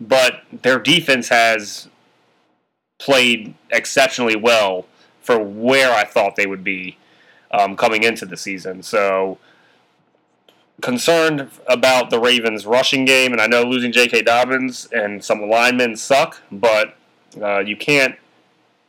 but 0.00 0.42
their 0.62 0.78
defense 0.78 1.28
has 1.28 1.88
played 2.98 3.54
exceptionally 3.70 4.36
well 4.36 4.86
for 5.20 5.38
where 5.38 5.92
I 5.92 6.04
thought 6.04 6.36
they 6.36 6.46
would 6.46 6.64
be 6.64 6.96
um, 7.50 7.76
coming 7.76 8.02
into 8.02 8.26
the 8.26 8.36
season. 8.36 8.82
So 8.82 9.38
concerned 10.80 11.50
about 11.66 12.10
the 12.10 12.18
Ravens' 12.18 12.66
rushing 12.66 13.04
game, 13.04 13.32
and 13.32 13.40
I 13.40 13.46
know 13.46 13.62
losing 13.62 13.92
J.K. 13.92 14.22
Dobbins 14.22 14.88
and 14.92 15.22
some 15.22 15.48
linemen 15.48 15.96
suck, 15.96 16.40
but 16.50 16.96
uh, 17.40 17.60
you 17.60 17.76
can't 17.76 18.16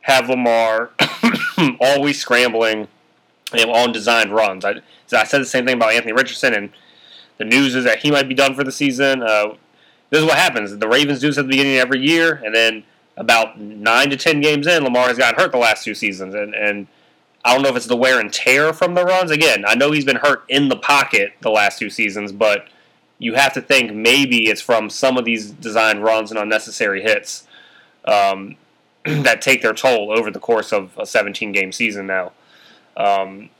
have 0.02 0.28
Lamar 0.28 0.90
always 1.80 2.18
scrambling 2.20 2.88
on 3.52 3.92
designed 3.92 4.32
runs. 4.32 4.64
I, 4.64 4.76
I, 5.12 5.24
said 5.24 5.40
the 5.40 5.46
same 5.46 5.66
thing 5.66 5.76
about 5.76 5.92
Anthony 5.92 6.12
Richardson, 6.12 6.54
and 6.54 6.70
the 7.38 7.44
news 7.44 7.74
is 7.74 7.84
that 7.84 8.00
he 8.00 8.10
might 8.10 8.28
be 8.28 8.34
done 8.34 8.54
for 8.54 8.64
the 8.64 8.72
season. 8.72 9.22
Uh, 9.22 9.54
this 10.10 10.20
is 10.20 10.26
what 10.26 10.38
happens. 10.38 10.76
The 10.76 10.88
Ravens 10.88 11.20
do 11.20 11.28
this 11.28 11.38
at 11.38 11.44
the 11.44 11.50
beginning 11.50 11.76
of 11.76 11.82
every 11.82 12.00
year, 12.00 12.40
and 12.44 12.54
then 12.54 12.84
about 13.16 13.60
nine 13.60 14.10
to 14.10 14.16
ten 14.16 14.40
games 14.40 14.66
in, 14.66 14.82
Lamar 14.84 15.08
has 15.08 15.18
gotten 15.18 15.38
hurt 15.38 15.52
the 15.52 15.58
last 15.58 15.84
two 15.84 15.94
seasons, 15.94 16.34
and, 16.34 16.54
and 16.54 16.86
I 17.44 17.52
don't 17.52 17.62
know 17.62 17.70
if 17.70 17.76
it's 17.76 17.86
the 17.86 17.96
wear 17.96 18.20
and 18.20 18.32
tear 18.32 18.72
from 18.72 18.94
the 18.94 19.04
runs. 19.04 19.30
Again, 19.30 19.64
I 19.66 19.74
know 19.74 19.90
he's 19.90 20.04
been 20.04 20.16
hurt 20.16 20.44
in 20.48 20.68
the 20.68 20.76
pocket 20.76 21.32
the 21.40 21.50
last 21.50 21.78
two 21.78 21.90
seasons, 21.90 22.32
but 22.32 22.68
you 23.18 23.34
have 23.34 23.52
to 23.52 23.60
think 23.60 23.92
maybe 23.92 24.48
it's 24.48 24.60
from 24.60 24.90
some 24.90 25.16
of 25.16 25.24
these 25.24 25.50
designed 25.50 26.02
runs 26.02 26.30
and 26.30 26.40
unnecessary 26.40 27.02
hits 27.02 27.46
um, 28.04 28.56
that 29.04 29.42
take 29.42 29.62
their 29.62 29.74
toll 29.74 30.16
over 30.16 30.30
the 30.30 30.40
course 30.40 30.72
of 30.72 30.96
a 30.98 31.06
17 31.06 31.52
game 31.52 31.72
season 31.72 32.06
now. 32.06 32.32
Um, 32.96 33.50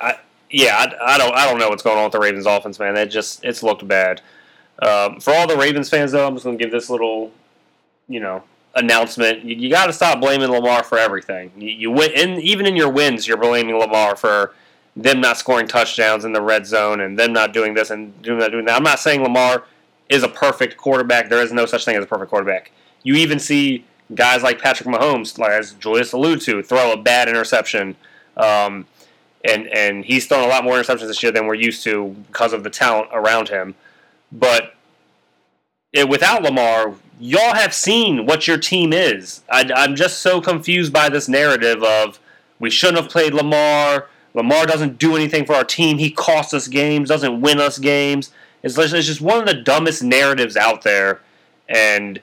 I, 0.00 0.18
yeah, 0.50 0.76
I, 0.76 1.14
I, 1.14 1.18
don't 1.18 1.34
I 1.34 1.44
don't 1.44 1.58
know 1.58 1.68
what's 1.68 1.82
going 1.82 1.98
on 1.98 2.04
with 2.04 2.12
the 2.12 2.20
Ravens 2.20 2.46
offense, 2.46 2.78
man. 2.78 2.96
It 2.96 3.06
just 3.06 3.44
it's 3.44 3.62
looked 3.62 3.86
bad. 3.86 4.20
Um, 4.80 5.20
for 5.20 5.34
all 5.34 5.46
the 5.46 5.56
Ravens 5.56 5.88
fans, 5.88 6.12
though, 6.12 6.26
I'm 6.26 6.34
just 6.34 6.44
going 6.44 6.56
to 6.56 6.62
give 6.62 6.70
this 6.70 6.88
little, 6.88 7.32
you 8.08 8.20
know, 8.20 8.44
announcement. 8.76 9.44
You, 9.44 9.56
you 9.56 9.70
got 9.70 9.86
to 9.86 9.92
stop 9.92 10.20
blaming 10.20 10.48
Lamar 10.48 10.84
for 10.84 10.98
everything. 10.98 11.50
You, 11.56 11.68
you 11.68 11.90
win, 11.90 12.12
in, 12.12 12.40
even 12.40 12.66
in 12.66 12.76
your 12.76 12.90
wins, 12.90 13.26
you're 13.26 13.36
blaming 13.36 13.76
Lamar 13.76 14.14
for 14.14 14.54
them 14.96 15.20
not 15.20 15.36
scoring 15.36 15.66
touchdowns 15.66 16.24
in 16.24 16.32
the 16.32 16.42
red 16.42 16.66
zone 16.66 17.00
and 17.00 17.18
them 17.18 17.32
not 17.32 17.52
doing 17.52 17.74
this 17.74 17.90
and 17.90 18.20
doing 18.22 18.38
that, 18.38 18.50
doing 18.50 18.64
that. 18.66 18.76
I'm 18.76 18.82
not 18.82 19.00
saying 19.00 19.22
Lamar 19.22 19.64
is 20.08 20.22
a 20.22 20.28
perfect 20.28 20.76
quarterback. 20.76 21.28
There 21.28 21.42
is 21.42 21.52
no 21.52 21.66
such 21.66 21.84
thing 21.84 21.96
as 21.96 22.04
a 22.04 22.06
perfect 22.06 22.30
quarterback. 22.30 22.72
You 23.08 23.14
even 23.14 23.38
see 23.38 23.86
guys 24.14 24.42
like 24.42 24.60
Patrick 24.60 24.86
Mahomes, 24.86 25.42
as 25.42 25.72
Julius 25.72 26.12
alluded 26.12 26.44
to, 26.44 26.62
throw 26.62 26.92
a 26.92 26.96
bad 26.98 27.26
interception. 27.26 27.96
Um, 28.36 28.84
and 29.42 29.66
and 29.68 30.04
he's 30.04 30.26
thrown 30.26 30.44
a 30.44 30.46
lot 30.46 30.62
more 30.62 30.74
interceptions 30.74 31.06
this 31.06 31.22
year 31.22 31.32
than 31.32 31.46
we're 31.46 31.54
used 31.54 31.82
to 31.84 32.14
because 32.26 32.52
of 32.52 32.64
the 32.64 32.68
talent 32.68 33.08
around 33.14 33.48
him. 33.48 33.76
But 34.30 34.74
it, 35.94 36.06
without 36.06 36.42
Lamar, 36.42 36.96
y'all 37.18 37.54
have 37.54 37.72
seen 37.72 38.26
what 38.26 38.46
your 38.46 38.58
team 38.58 38.92
is. 38.92 39.40
I, 39.48 39.70
I'm 39.74 39.96
just 39.96 40.18
so 40.18 40.42
confused 40.42 40.92
by 40.92 41.08
this 41.08 41.30
narrative 41.30 41.82
of 41.82 42.20
we 42.58 42.68
shouldn't 42.68 42.98
have 42.98 43.10
played 43.10 43.32
Lamar. 43.32 44.08
Lamar 44.34 44.66
doesn't 44.66 44.98
do 44.98 45.16
anything 45.16 45.46
for 45.46 45.54
our 45.54 45.64
team. 45.64 45.96
He 45.96 46.10
costs 46.10 46.52
us 46.52 46.68
games, 46.68 47.08
doesn't 47.08 47.40
win 47.40 47.58
us 47.58 47.78
games. 47.78 48.32
It's, 48.62 48.76
it's 48.76 49.06
just 49.06 49.22
one 49.22 49.40
of 49.40 49.46
the 49.46 49.62
dumbest 49.62 50.02
narratives 50.02 50.58
out 50.58 50.82
there. 50.82 51.22
And 51.70 52.20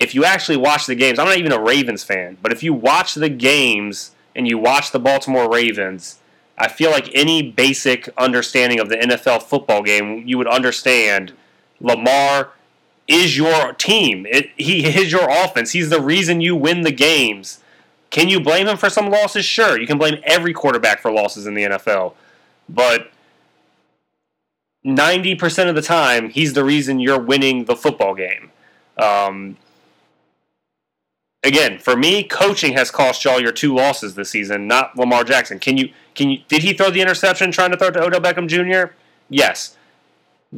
if 0.00 0.14
you 0.14 0.24
actually 0.24 0.56
watch 0.56 0.86
the 0.86 0.94
games, 0.94 1.18
I'm 1.18 1.26
not 1.26 1.36
even 1.36 1.52
a 1.52 1.60
Ravens 1.60 2.02
fan, 2.02 2.38
but 2.40 2.52
if 2.52 2.62
you 2.62 2.72
watch 2.72 3.14
the 3.14 3.28
games 3.28 4.12
and 4.34 4.48
you 4.48 4.56
watch 4.56 4.92
the 4.92 4.98
Baltimore 4.98 5.48
Ravens, 5.48 6.18
I 6.56 6.68
feel 6.68 6.90
like 6.90 7.10
any 7.14 7.42
basic 7.52 8.08
understanding 8.16 8.80
of 8.80 8.88
the 8.88 8.96
NFL 8.96 9.42
football 9.42 9.82
game, 9.82 10.26
you 10.26 10.38
would 10.38 10.48
understand 10.48 11.34
Lamar 11.80 12.50
is 13.06 13.36
your 13.36 13.74
team. 13.74 14.26
It, 14.26 14.50
he 14.56 14.86
is 15.00 15.12
your 15.12 15.28
offense. 15.28 15.72
He's 15.72 15.90
the 15.90 16.00
reason 16.00 16.40
you 16.40 16.56
win 16.56 16.80
the 16.80 16.92
games. 16.92 17.60
Can 18.08 18.28
you 18.28 18.40
blame 18.40 18.66
him 18.66 18.78
for 18.78 18.88
some 18.88 19.10
losses? 19.10 19.44
Sure. 19.44 19.78
You 19.78 19.86
can 19.86 19.98
blame 19.98 20.20
every 20.24 20.54
quarterback 20.54 21.00
for 21.00 21.12
losses 21.12 21.46
in 21.46 21.54
the 21.54 21.62
NFL. 21.62 22.14
But 22.68 23.10
90% 24.84 25.68
of 25.68 25.74
the 25.74 25.82
time, 25.82 26.30
he's 26.30 26.54
the 26.54 26.64
reason 26.64 27.00
you're 27.00 27.20
winning 27.20 27.66
the 27.66 27.76
football 27.76 28.14
game. 28.14 28.50
Um, 28.96 29.56
again, 31.42 31.78
for 31.78 31.96
me, 31.96 32.24
coaching 32.24 32.72
has 32.74 32.90
cost 32.90 33.24
y'all 33.24 33.40
your 33.40 33.52
two 33.52 33.74
losses 33.74 34.14
this 34.14 34.30
season, 34.30 34.66
not 34.66 34.96
Lamar 34.96 35.24
Jackson. 35.24 35.58
Can 35.58 35.76
you 35.76 35.92
can 36.14 36.30
you 36.30 36.38
did 36.48 36.62
he 36.62 36.72
throw 36.72 36.90
the 36.90 37.00
interception 37.00 37.52
trying 37.52 37.70
to 37.70 37.76
throw 37.76 37.88
it 37.88 37.92
to 37.92 38.02
Odell 38.02 38.20
Beckham 38.20 38.48
Jr.? 38.48 38.94
Yes. 39.28 39.76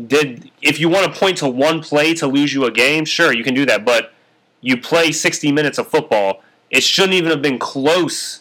Did 0.07 0.51
if 0.63 0.81
you 0.81 0.89
want 0.89 1.13
to 1.13 1.19
point 1.19 1.39
to 1.39 1.49
one 1.49 1.83
play 1.83 2.15
to 2.15 2.27
lose 2.27 2.55
you 2.55 2.65
a 2.65 2.71
game, 2.71 3.05
sure, 3.05 3.33
you 3.33 3.45
can 3.45 3.55
do 3.55 3.67
that, 3.67 3.85
but 3.85 4.13
you 4.61 4.77
play 4.77 5.13
60 5.13 5.53
minutes 5.53 5.79
of 5.79 5.89
football. 5.89 6.43
It 6.71 6.83
shouldn't 6.83 7.15
even 7.15 7.31
have 7.31 7.43
been 7.43 7.59
close 7.59 8.41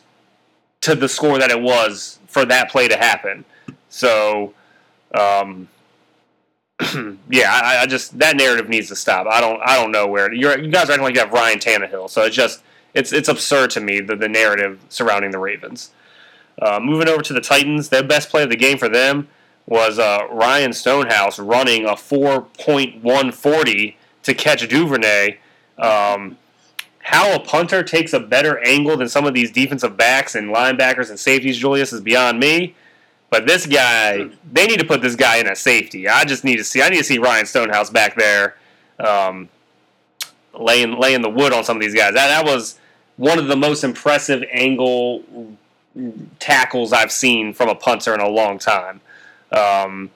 to 0.82 0.96
the 0.96 1.10
score 1.10 1.38
that 1.38 1.52
it 1.52 1.62
was 1.62 2.20
for 2.28 2.46
that 2.46 2.72
play 2.72 2.88
to 2.88 2.96
happen. 2.96 3.44
So, 3.90 4.54
um, 5.14 5.68
yeah, 7.30 7.52
I, 7.52 7.84
I, 7.84 7.86
just 7.86 8.18
that 8.20 8.38
narrative 8.38 8.68
needs 8.68 8.88
to 8.88 8.96
stop. 8.96 9.28
I 9.28 9.40
don't 9.40 9.62
I 9.64 9.76
don't 9.76 9.92
know 9.92 10.08
where 10.08 10.34
you're, 10.34 10.58
you 10.58 10.72
guys 10.72 10.90
are 10.90 10.94
acting 10.94 11.04
like 11.04 11.14
you 11.14 11.22
have 11.22 11.32
Ryan 11.32 11.60
Tannehill, 11.60 12.10
so 12.10 12.24
it's 12.24 12.36
just 12.36 12.64
it's 12.94 13.14
it's 13.14 13.30
absurd 13.30 13.70
to 13.72 13.82
me 13.82 14.00
the 14.00 14.16
the 14.16 14.28
narrative 14.28 14.80
surrounding 14.90 15.32
the 15.32 15.40
Ravens. 15.40 15.92
Uh, 16.62 16.80
moving 16.82 17.08
over 17.08 17.22
to 17.22 17.34
the 17.34 17.42
Titans, 17.42 17.90
their 17.90 18.04
best 18.04 18.30
play 18.30 18.44
of 18.44 18.50
the 18.50 18.56
game 18.56 18.78
for 18.78 18.90
them 18.90 19.28
was 19.66 20.00
uh, 20.00 20.28
Ryan 20.32 20.74
Stonehouse 20.74 21.40
running 21.40 21.86
a 21.86 21.94
4.140 21.94 23.96
to 24.24 24.34
catch 24.34 24.68
Duvernay. 24.68 25.38
Um, 25.78 26.38
how 27.00 27.34
a 27.34 27.40
punter 27.40 27.84
takes 27.84 28.12
a 28.14 28.20
better 28.20 28.60
angle 28.66 28.98
than 28.98 29.08
some 29.08 29.26
of 29.26 29.34
these 29.34 29.52
defensive 29.52 29.98
backs 29.98 30.36
and 30.36 30.54
linebackers 30.54 31.10
and 31.10 31.20
safeties, 31.20 31.58
Julius, 31.58 31.94
is 31.94 32.02
beyond 32.02 32.40
me. 32.40 32.76
But 33.32 33.48
this 33.48 33.66
guy, 33.66 34.30
they 34.52 34.68
need 34.68 34.82
to 34.82 34.86
put 34.86 35.02
this 35.02 35.16
guy 35.16 35.38
in 35.38 35.48
a 35.48 35.56
safety. 35.56 36.08
I 36.08 36.26
just 36.26 36.44
need 36.44 36.58
to 36.58 36.66
see. 36.66 36.82
I 36.82 36.90
need 36.90 36.98
to 36.98 37.04
see 37.06 37.18
Ryan 37.18 37.46
Stonehouse 37.46 37.90
back 37.90 38.16
there, 38.18 38.58
um, 39.00 39.48
laying 40.54 41.00
laying 41.00 41.22
the 41.22 41.30
wood 41.30 41.54
on 41.54 41.64
some 41.64 41.78
of 41.78 41.82
these 41.82 41.96
guys. 41.96 42.14
That 42.14 42.28
that 42.28 42.46
was 42.46 42.78
one 43.16 43.40
of 43.40 43.48
the 43.48 43.56
most 43.56 43.86
impressive 43.86 44.44
angle 44.52 45.24
tackles 46.40 46.92
I've 46.92 47.12
seen 47.12 47.54
from 47.54 47.70
a 47.70 47.76
punter 47.76 48.14
in 48.14 48.20
a 48.20 48.28
long 48.28 48.60
time. 48.60 49.00
Um, 49.50 50.12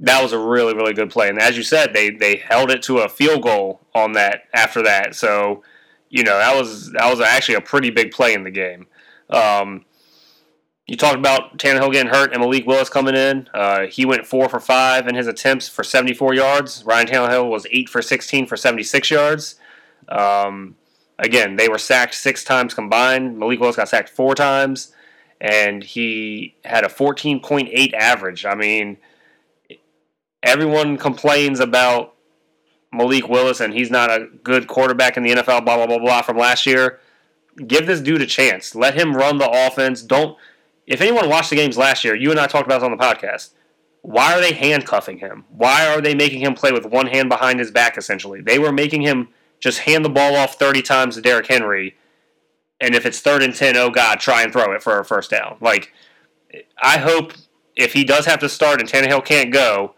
that 0.00 0.22
was 0.22 0.32
a 0.32 0.38
really 0.38 0.74
really 0.74 0.94
good 0.94 1.10
play, 1.10 1.28
and 1.28 1.38
as 1.38 1.58
you 1.58 1.62
said, 1.62 1.92
they 1.92 2.08
they 2.08 2.36
held 2.36 2.70
it 2.70 2.82
to 2.84 3.00
a 3.00 3.08
field 3.10 3.42
goal 3.42 3.80
on 3.94 4.12
that 4.12 4.44
after 4.54 4.82
that. 4.82 5.14
So 5.14 5.62
you 6.08 6.22
know 6.22 6.38
that 6.38 6.58
was 6.58 6.90
that 6.92 7.10
was 7.10 7.20
actually 7.20 7.56
a 7.56 7.60
pretty 7.60 7.90
big 7.90 8.12
play 8.12 8.32
in 8.32 8.44
the 8.44 8.50
game. 8.50 8.86
Um, 9.28 9.84
you 10.88 10.96
talked 10.96 11.18
about 11.18 11.58
Tannehill 11.58 11.92
getting 11.92 12.10
hurt 12.10 12.32
and 12.32 12.40
Malik 12.40 12.66
Willis 12.66 12.88
coming 12.88 13.14
in. 13.14 13.48
Uh, 13.52 13.86
he 13.86 14.06
went 14.06 14.26
four 14.26 14.48
for 14.48 14.58
five 14.58 15.06
in 15.06 15.14
his 15.14 15.26
attempts 15.26 15.68
for 15.68 15.84
74 15.84 16.34
yards. 16.34 16.82
Ryan 16.84 17.06
Tannehill 17.06 17.50
was 17.50 17.66
eight 17.70 17.90
for 17.90 18.00
16 18.00 18.46
for 18.46 18.56
76 18.56 19.10
yards. 19.10 19.56
Um, 20.08 20.76
again, 21.18 21.56
they 21.56 21.68
were 21.68 21.76
sacked 21.76 22.14
six 22.14 22.42
times 22.42 22.72
combined. 22.72 23.38
Malik 23.38 23.60
Willis 23.60 23.76
got 23.76 23.90
sacked 23.90 24.08
four 24.08 24.34
times, 24.34 24.94
and 25.42 25.84
he 25.84 26.56
had 26.64 26.84
a 26.84 26.88
14.8 26.88 27.92
average. 27.92 28.46
I 28.46 28.54
mean, 28.54 28.96
everyone 30.42 30.96
complains 30.96 31.60
about 31.60 32.14
Malik 32.92 33.28
Willis 33.28 33.60
and 33.60 33.74
he's 33.74 33.90
not 33.90 34.10
a 34.10 34.28
good 34.42 34.66
quarterback 34.66 35.18
in 35.18 35.22
the 35.22 35.34
NFL, 35.34 35.66
blah, 35.66 35.76
blah, 35.76 35.86
blah, 35.86 35.98
blah, 35.98 36.22
from 36.22 36.38
last 36.38 36.64
year. 36.64 37.00
Give 37.66 37.86
this 37.86 38.00
dude 38.00 38.22
a 38.22 38.26
chance. 38.26 38.74
Let 38.74 38.94
him 38.94 39.14
run 39.14 39.36
the 39.36 39.50
offense. 39.50 40.02
Don't 40.02 40.38
if 40.88 41.02
anyone 41.02 41.28
watched 41.28 41.50
the 41.50 41.56
games 41.56 41.76
last 41.76 42.02
year, 42.02 42.14
you 42.14 42.30
and 42.30 42.40
I 42.40 42.46
talked 42.46 42.66
about 42.66 42.80
this 42.80 42.86
on 42.86 42.90
the 42.90 42.96
podcast. 42.96 43.50
Why 44.00 44.32
are 44.32 44.40
they 44.40 44.54
handcuffing 44.54 45.18
him? 45.18 45.44
Why 45.50 45.86
are 45.86 46.00
they 46.00 46.14
making 46.14 46.40
him 46.40 46.54
play 46.54 46.72
with 46.72 46.86
one 46.86 47.08
hand 47.08 47.28
behind 47.28 47.58
his 47.58 47.70
back, 47.70 47.98
essentially? 47.98 48.40
They 48.40 48.58
were 48.58 48.72
making 48.72 49.02
him 49.02 49.28
just 49.60 49.80
hand 49.80 50.02
the 50.02 50.08
ball 50.08 50.34
off 50.34 50.54
30 50.54 50.80
times 50.80 51.16
to 51.16 51.20
Derrick 51.20 51.46
Henry, 51.46 51.96
and 52.80 52.94
if 52.94 53.04
it's 53.04 53.20
third 53.20 53.42
and 53.42 53.54
10, 53.54 53.76
oh 53.76 53.90
God, 53.90 54.18
try 54.18 54.42
and 54.42 54.50
throw 54.50 54.72
it 54.72 54.82
for 54.82 54.98
a 54.98 55.04
first 55.04 55.30
down. 55.30 55.58
Like, 55.60 55.92
I 56.80 56.96
hope 56.96 57.34
if 57.76 57.92
he 57.92 58.02
does 58.02 58.24
have 58.24 58.38
to 58.40 58.48
start 58.48 58.80
and 58.80 58.88
Tannehill 58.88 59.26
can't 59.26 59.52
go, 59.52 59.94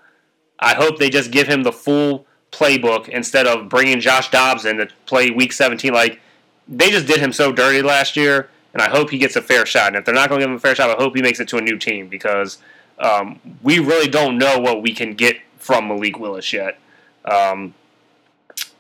I 0.59 0.75
hope 0.75 0.99
they 0.99 1.09
just 1.09 1.31
give 1.31 1.47
him 1.47 1.63
the 1.63 1.73
full 1.73 2.27
playbook 2.51 3.09
instead 3.09 3.47
of 3.47 3.69
bringing 3.69 4.01
Josh 4.01 4.31
Dobbs 4.31 4.65
in 4.65 4.79
to 4.79 4.89
play 5.07 5.31
week 5.31 5.53
17. 5.53 5.93
Like, 5.93 6.21
they 6.67 6.91
just 6.91 7.07
did 7.07 7.21
him 7.21 7.33
so 7.33 7.53
dirty 7.53 7.81
last 7.81 8.17
year 8.17 8.51
and 8.73 8.83
I 8.83 8.89
hope 8.89 9.11
he 9.11 9.19
gets 9.19 9.37
a 9.37 9.43
fair 9.43 9.67
shot. 9.67 9.89
And 9.89 9.97
if 9.97 10.05
they're 10.05 10.15
not 10.15 10.29
going 10.29 10.41
to 10.41 10.47
give 10.47 10.51
him 10.51 10.57
a 10.57 10.61
fair 10.61 10.75
shot, 10.75 10.91
I 10.91 11.03
hope 11.03 11.17
he 11.17 11.23
makes 11.23 11.41
it 11.41 11.49
to 11.49 11.59
a 11.59 11.61
new 11.61 11.77
team 11.77 12.09
because 12.09 12.59
um, 12.99 13.41
we 13.63 13.79
really 13.79 14.09
don't 14.09 14.39
know 14.39 14.59
what 14.59 14.83
we 14.83 14.95
can 14.95 15.15
get 15.15 15.37
from 15.59 15.89
Malik 15.89 16.19
Willis 16.19 16.53
yet. 16.53 16.79
Um, 17.25 17.75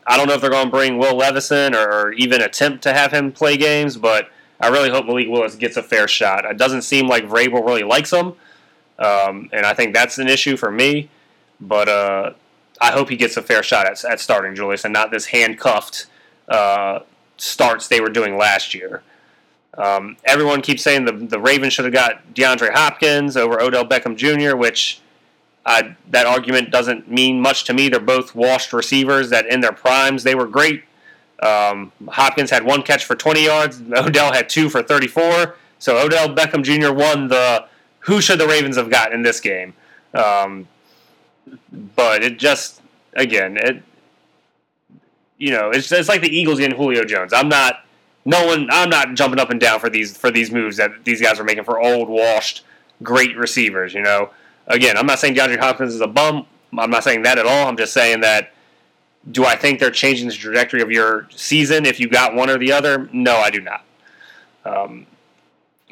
I 0.07 0.17
don't 0.17 0.27
know 0.27 0.35
if 0.35 0.41
they're 0.41 0.51
going 0.51 0.67
to 0.67 0.71
bring 0.71 0.99
Will 0.99 1.17
Levison 1.17 1.75
or 1.75 2.13
even 2.13 2.41
attempt 2.43 2.83
to 2.85 2.93
have 2.93 3.13
him 3.13 3.33
play 3.33 3.57
games, 3.57 3.97
but 3.97 4.31
I 4.61 4.69
really 4.69 4.91
hope 4.91 5.07
Malik 5.07 5.29
Willis 5.29 5.55
gets 5.55 5.77
a 5.77 5.83
fair 5.83 6.09
shot. 6.09 6.45
It 6.45 6.59
doesn't 6.59 6.83
seem 6.83 7.07
like 7.07 7.25
Vrabel 7.25 7.65
really 7.65 7.83
likes 7.83 8.13
him, 8.13 8.35
um, 8.99 9.49
and 9.53 9.65
I 9.65 9.73
think 9.73 9.95
that's 9.95 10.19
an 10.19 10.29
issue 10.29 10.57
for 10.57 10.71
me. 10.71 11.09
But 11.61 11.89
uh, 11.89 12.33
I 12.81 12.93
hope 12.93 13.09
he 13.09 13.17
gets 13.17 13.37
a 13.37 13.43
fair 13.43 13.63
shot 13.63 13.87
at, 13.87 14.05
at 14.05 14.21
starting 14.21 14.55
Julius 14.55 14.85
and 14.85 14.93
not 14.93 15.11
this 15.11 15.27
handcuffed 15.27 16.07
uh, 16.49 17.01
starts 17.37 17.89
they 17.89 18.01
were 18.01 18.09
doing 18.09 18.37
last 18.37 18.75
year. 18.75 19.03
Um, 19.81 20.19
everyone 20.25 20.61
keeps 20.61 20.83
saying 20.83 21.07
the 21.07 21.13
the 21.13 21.41
Ravens 21.41 21.73
should 21.73 21.87
have 21.87 21.95
got 21.95 22.35
DeAndre 22.35 22.73
Hopkins 22.73 23.37
over 23.37 23.61
Odell 23.61 23.87
Beckham 23.87 24.15
Jr., 24.15 24.55
which 24.55 25.01
I, 25.65 25.97
that 26.11 26.27
argument 26.27 26.71
doesn't 26.71 27.11
mean 27.11 27.41
much 27.41 27.65
to 27.65 27.73
me. 27.73 27.89
They're 27.89 28.01
both 28.01 28.35
washed 28.35 28.73
receivers 28.73 29.31
that 29.31 29.47
in 29.47 29.61
their 29.61 29.73
primes 29.73 30.23
they 30.23 30.35
were 30.35 30.47
great. 30.47 30.85
Um, 31.43 31.93
Hopkins 32.09 32.51
had 32.51 32.65
one 32.65 32.83
catch 32.83 33.05
for 33.07 33.15
20 33.15 33.45
yards. 33.45 33.81
Odell 33.97 34.33
had 34.33 34.51
two 34.51 34.69
for 34.69 34.83
34. 34.83 35.57
So 35.79 35.99
Odell 35.99 36.35
Beckham 36.35 36.63
Jr. 36.63 36.93
won 36.93 37.29
the 37.29 37.67
who 38.01 38.21
should 38.21 38.39
the 38.39 38.47
Ravens 38.47 38.77
have 38.77 38.91
got 38.91 39.13
in 39.15 39.23
this 39.23 39.41
game. 39.41 39.73
Um, 40.13 40.69
but 41.97 42.23
it 42.23 42.39
just 42.39 42.83
again 43.15 43.57
it 43.57 43.83
you 45.39 45.51
know 45.51 45.71
it's 45.71 45.91
it's 45.91 46.09
like 46.09 46.21
the 46.21 46.29
Eagles 46.29 46.59
getting 46.59 46.77
Julio 46.77 47.05
Jones. 47.05 47.33
I'm 47.33 47.49
not 47.49 47.85
no 48.25 48.47
one. 48.47 48.69
I'm 48.71 48.91
not 48.91 49.15
jumping 49.15 49.41
up 49.41 49.51
and 49.51 49.61
down 49.61 49.81
for 49.81 49.91
these 49.91 50.17
for 50.17 50.31
these 50.31 50.51
moves 50.51 50.77
that 50.77 51.05
these 51.05 51.21
guys 51.21 51.41
are 51.41 51.45
making 51.45 51.65
for 51.65 51.81
old, 51.81 52.09
washed, 52.09 52.65
great 53.03 53.37
receivers. 53.37 53.95
You 53.95 54.03
know, 54.03 54.31
again, 54.67 54.97
I'm 54.97 55.07
not 55.07 55.19
saying 55.19 55.35
DeAndre 55.35 55.59
Hopkins 55.59 55.95
is 55.95 56.01
a 56.01 56.07
bum. 56.07 56.47
I'm 56.79 56.91
not 56.91 57.05
saying 57.05 57.23
that 57.23 57.39
at 57.39 57.47
all. 57.47 57.69
I'm 57.69 57.77
just 57.77 57.93
saying 57.93 58.21
that. 58.21 58.53
Do 59.31 59.45
I 59.45 59.55
think 59.55 59.81
they're 59.81 59.91
changing 59.91 60.29
the 60.29 60.35
trajectory 60.35 60.81
of 60.81 60.91
your 60.91 61.29
season 61.31 61.85
if 61.85 62.01
you 62.01 62.09
got 62.09 62.35
one 62.35 62.49
or 62.49 62.57
the 62.57 62.73
other? 62.73 63.07
No, 63.13 63.37
I 63.37 63.51
do 63.51 63.61
not. 63.61 63.85
Um, 64.65 65.07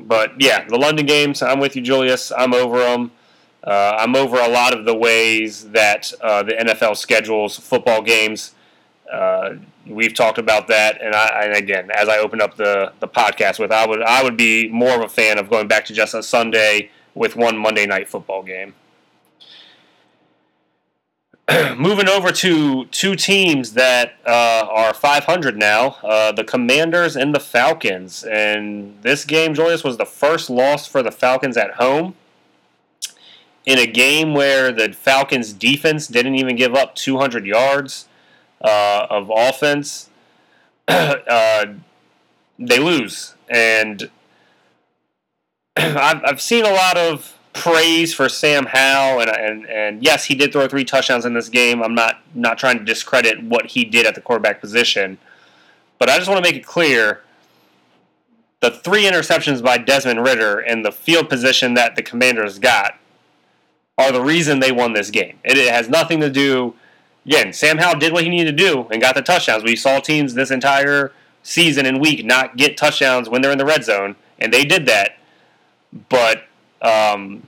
but 0.00 0.40
yeah, 0.40 0.66
the 0.66 0.78
London 0.78 1.04
games. 1.04 1.42
I'm 1.42 1.60
with 1.60 1.76
you, 1.76 1.82
Julius. 1.82 2.32
I'm 2.32 2.54
over 2.54 2.78
them. 2.78 3.10
Uh, 3.62 3.96
I'm 3.98 4.16
over 4.16 4.38
a 4.38 4.48
lot 4.48 4.72
of 4.72 4.84
the 4.84 4.94
ways 4.94 5.68
that 5.70 6.12
uh, 6.22 6.42
the 6.42 6.52
NFL 6.52 6.96
schedules 6.96 7.58
football 7.58 8.02
games. 8.02 8.54
Uh, 9.12 9.54
we've 9.86 10.14
talked 10.14 10.38
about 10.38 10.68
that, 10.68 11.00
and, 11.00 11.14
I, 11.14 11.44
and 11.44 11.56
again, 11.56 11.90
as 11.94 12.08
I 12.08 12.18
opened 12.18 12.42
up 12.42 12.56
the, 12.56 12.92
the 13.00 13.08
podcast 13.08 13.58
with, 13.58 13.72
I 13.72 13.86
would 13.86 14.02
I 14.02 14.22
would 14.22 14.36
be 14.36 14.68
more 14.68 14.94
of 14.94 15.02
a 15.02 15.08
fan 15.08 15.38
of 15.38 15.48
going 15.48 15.68
back 15.68 15.86
to 15.86 15.94
just 15.94 16.14
a 16.14 16.22
Sunday 16.22 16.90
with 17.14 17.36
one 17.36 17.56
Monday 17.56 17.86
night 17.86 18.08
football 18.08 18.42
game. 18.42 18.74
Moving 21.78 22.08
over 22.08 22.30
to 22.30 22.84
two 22.86 23.16
teams 23.16 23.72
that 23.72 24.16
uh, 24.26 24.66
are 24.70 24.92
500 24.92 25.56
now, 25.56 25.96
uh, 26.02 26.30
the 26.32 26.44
Commanders 26.44 27.16
and 27.16 27.34
the 27.34 27.40
Falcons. 27.40 28.22
And 28.24 29.00
this 29.00 29.24
game, 29.24 29.54
Julius, 29.54 29.82
was 29.82 29.96
the 29.96 30.04
first 30.04 30.50
loss 30.50 30.86
for 30.86 31.02
the 31.02 31.10
Falcons 31.10 31.56
at 31.56 31.72
home 31.72 32.14
in 33.64 33.78
a 33.78 33.86
game 33.86 34.34
where 34.34 34.72
the 34.72 34.92
Falcons' 34.92 35.54
defense 35.54 36.06
didn't 36.06 36.34
even 36.34 36.56
give 36.56 36.74
up 36.74 36.94
200 36.94 37.46
yards 37.46 38.07
uh, 38.60 39.06
of 39.10 39.30
offense. 39.34 40.10
Uh, 40.88 41.74
they 42.58 42.78
lose, 42.78 43.34
and 43.48 44.10
I've, 45.76 46.22
I've 46.24 46.40
seen 46.40 46.64
a 46.64 46.70
lot 46.70 46.96
of 46.96 47.38
praise 47.52 48.14
for 48.14 48.28
Sam 48.28 48.66
Howell, 48.66 49.20
and, 49.20 49.30
and 49.30 49.66
and 49.66 50.02
yes, 50.02 50.24
he 50.24 50.34
did 50.34 50.52
throw 50.52 50.66
three 50.66 50.84
touchdowns 50.84 51.24
in 51.24 51.34
this 51.34 51.48
game. 51.48 51.82
I'm 51.82 51.94
not 51.94 52.20
not 52.34 52.58
trying 52.58 52.78
to 52.78 52.84
discredit 52.84 53.42
what 53.42 53.66
he 53.66 53.84
did 53.84 54.06
at 54.06 54.14
the 54.14 54.20
quarterback 54.20 54.60
position, 54.60 55.18
but 55.98 56.08
I 56.08 56.16
just 56.16 56.28
want 56.28 56.42
to 56.42 56.50
make 56.50 56.58
it 56.58 56.66
clear 56.66 57.22
the 58.60 58.70
three 58.70 59.04
interceptions 59.04 59.62
by 59.62 59.78
Desmond 59.78 60.24
Ridder 60.24 60.58
and 60.58 60.84
the 60.84 60.92
field 60.92 61.28
position 61.28 61.74
that 61.74 61.96
the 61.96 62.02
Commanders 62.02 62.58
got 62.58 62.98
are 63.96 64.12
the 64.12 64.22
reason 64.22 64.60
they 64.60 64.72
won 64.72 64.92
this 64.92 65.10
game. 65.10 65.38
It, 65.44 65.58
it 65.58 65.72
has 65.72 65.88
nothing 65.88 66.20
to 66.20 66.30
do. 66.30 66.74
Again, 67.28 67.52
Sam 67.52 67.76
Howell 67.76 67.98
did 67.98 68.14
what 68.14 68.24
he 68.24 68.30
needed 68.30 68.56
to 68.56 68.64
do 68.64 68.88
and 68.90 69.02
got 69.02 69.14
the 69.14 69.20
touchdowns. 69.20 69.62
We 69.62 69.76
saw 69.76 70.00
teams 70.00 70.32
this 70.32 70.50
entire 70.50 71.12
season 71.42 71.84
and 71.84 72.00
week 72.00 72.24
not 72.24 72.56
get 72.56 72.78
touchdowns 72.78 73.28
when 73.28 73.42
they're 73.42 73.52
in 73.52 73.58
the 73.58 73.66
red 73.66 73.84
zone, 73.84 74.16
and 74.38 74.50
they 74.50 74.64
did 74.64 74.86
that. 74.86 75.18
But 76.08 76.44
um, 76.80 77.46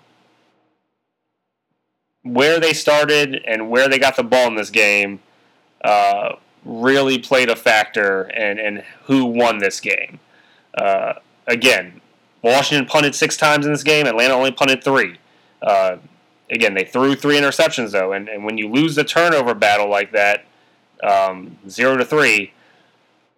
where 2.24 2.60
they 2.60 2.74
started 2.74 3.42
and 3.46 3.70
where 3.70 3.88
they 3.88 3.98
got 3.98 4.16
the 4.16 4.22
ball 4.22 4.48
in 4.48 4.54
this 4.54 4.68
game 4.68 5.20
uh, 5.82 6.34
really 6.62 7.18
played 7.18 7.48
a 7.48 7.56
factor 7.56 8.24
in, 8.36 8.58
in 8.58 8.82
who 9.04 9.24
won 9.24 9.60
this 9.60 9.80
game. 9.80 10.20
Uh, 10.76 11.14
again, 11.46 12.02
Washington 12.42 12.86
punted 12.86 13.14
six 13.14 13.34
times 13.34 13.64
in 13.64 13.72
this 13.72 13.82
game. 13.82 14.06
Atlanta 14.06 14.34
only 14.34 14.52
punted 14.52 14.84
three. 14.84 15.16
Uh, 15.62 15.96
again, 16.50 16.74
they 16.74 16.84
threw 16.84 17.14
three 17.14 17.36
interceptions 17.36 17.92
though, 17.92 18.12
and, 18.12 18.28
and 18.28 18.44
when 18.44 18.58
you 18.58 18.68
lose 18.68 18.94
the 18.94 19.04
turnover 19.04 19.54
battle 19.54 19.88
like 19.88 20.12
that, 20.12 20.44
um, 21.02 21.58
zero 21.68 21.96
to 21.96 22.04
three, 22.04 22.52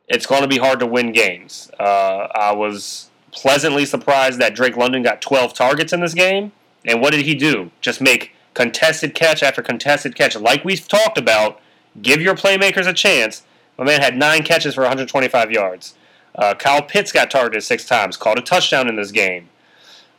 it's 0.09 0.27
going 0.27 0.43
to 0.43 0.49
be 0.49 0.59
hard 0.59 0.81
to 0.81 0.87
win 0.87 1.13
games. 1.13 1.71
Uh, 1.79 2.29
I 2.35 2.53
was 2.53 3.11
pleasantly 3.31 3.87
surprised 3.87 4.39
that 4.41 4.55
Drake 4.55 4.77
London 4.77 5.03
got 5.03 5.23
12 5.23 5.55
targets 5.55 5.93
in 5.93 6.01
this 6.01 6.15
game, 6.15 6.53
and 6.85 7.01
what 7.01 7.13
did 7.13 7.25
he 7.25 7.35
do? 7.35 7.71
Just 7.81 8.01
make 8.01 8.33
contested 8.55 9.15
catch 9.15 9.43
after 9.43 9.63
contested 9.63 10.15
catch, 10.15 10.37
like 10.37 10.65
we've 10.65 10.87
talked 10.87 11.19
about. 11.19 11.61
Give 12.01 12.23
your 12.23 12.35
playmakers 12.35 12.87
a 12.87 12.93
chance. 12.95 13.43
My 13.77 13.85
man 13.85 14.01
had 14.01 14.17
nine 14.17 14.45
catches 14.45 14.75
for 14.75 14.81
125 14.81 15.51
yards. 15.51 15.95
Uh, 16.35 16.55
Kyle 16.55 16.83
Pitts 16.83 17.13
got 17.13 17.31
targeted 17.31 17.63
six 17.63 17.85
times, 17.85 18.17
called 18.17 18.39
a 18.39 18.43
touchdown 18.43 18.89
in 18.89 18.97
this 18.97 19.11
game. 19.11 19.51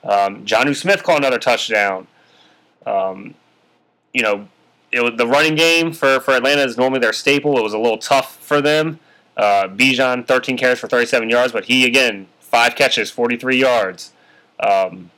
Um, 0.04 0.46
Jonnu 0.46 0.76
Smith 0.76 1.04
caught 1.04 1.18
another 1.18 1.40
touchdown. 1.40 2.08
Um, 2.86 3.36
you 4.14 4.22
know, 4.22 4.48
it 4.92 5.18
the 5.18 5.28
running 5.28 5.56
game 5.56 5.92
for, 5.92 6.20
for 6.20 6.32
Atlanta 6.32 6.62
is 6.62 6.78
normally 6.78 7.00
their 7.00 7.14
staple. 7.14 7.58
It 7.58 7.64
was 7.64 7.74
a 7.74 7.80
little 7.80 7.98
tough 7.98 8.38
for 8.38 8.62
them. 8.62 9.00
Uh, 9.36 9.68
Bijan, 9.68 10.28
13 10.28 10.58
carries 10.58 10.80
for 10.80 10.88
37 10.88 11.30
yards, 11.30 11.52
but 11.52 11.66
he, 11.66 11.86
again, 11.86 12.28
five 12.40 12.76
catches, 12.76 13.10
43 13.10 13.58
yards. 13.58 14.12
Um, 14.60 15.10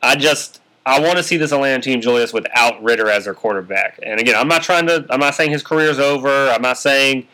I 0.00 0.14
just, 0.14 0.60
I 0.86 1.00
want 1.00 1.16
to 1.16 1.24
see 1.24 1.36
this 1.36 1.50
Atlanta 1.50 1.82
team, 1.82 2.00
Julius, 2.00 2.32
without 2.32 2.80
Ridder 2.82 3.10
as 3.10 3.24
their 3.24 3.34
quarterback. 3.34 3.98
And 4.04 4.20
again, 4.20 4.36
I'm 4.36 4.46
not 4.46 4.62
trying 4.62 4.86
to, 4.86 5.04
I'm 5.10 5.18
not 5.18 5.34
saying 5.34 5.50
his 5.50 5.64
career's 5.64 5.98
over. 5.98 6.28
I'm 6.28 6.62
not 6.62 6.78
saying, 6.78 7.26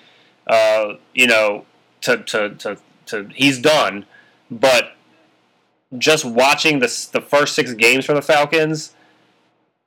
uh, 0.46 0.94
you 1.12 1.26
know, 1.26 1.66
to, 2.02 2.18
to, 2.18 2.54
to, 2.54 2.78
to, 3.07 3.28
he's 3.35 3.59
done. 3.59 4.07
But 4.50 4.94
just 5.99 6.25
watching 6.25 6.79
the, 6.79 7.09
the 7.12 7.20
first 7.20 7.55
six 7.55 7.75
games 7.75 8.05
for 8.05 8.14
the 8.14 8.23
Falcons, 8.23 8.94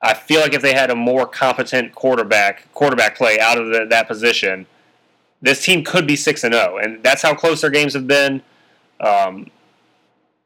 I 0.02 0.14
feel 0.14 0.42
like 0.42 0.54
if 0.54 0.62
they 0.62 0.74
had 0.74 0.90
a 0.90 0.96
more 0.96 1.26
competent 1.26 1.96
quarterback 1.96 2.72
quarterback 2.74 3.18
play 3.18 3.40
out 3.40 3.58
of 3.58 3.68
the, 3.68 3.86
that 3.90 4.08
position, 4.08 4.68
this 5.42 5.64
team 5.64 5.84
could 5.84 6.06
be 6.06 6.16
six 6.16 6.44
and 6.44 6.54
zero, 6.54 6.76
oh. 6.76 6.78
and 6.78 7.04
that's 7.04 7.22
how 7.22 7.34
close 7.34 7.62
their 7.62 7.70
games 7.70 7.94
have 7.94 8.08
been. 8.08 8.42
Um, 9.00 9.50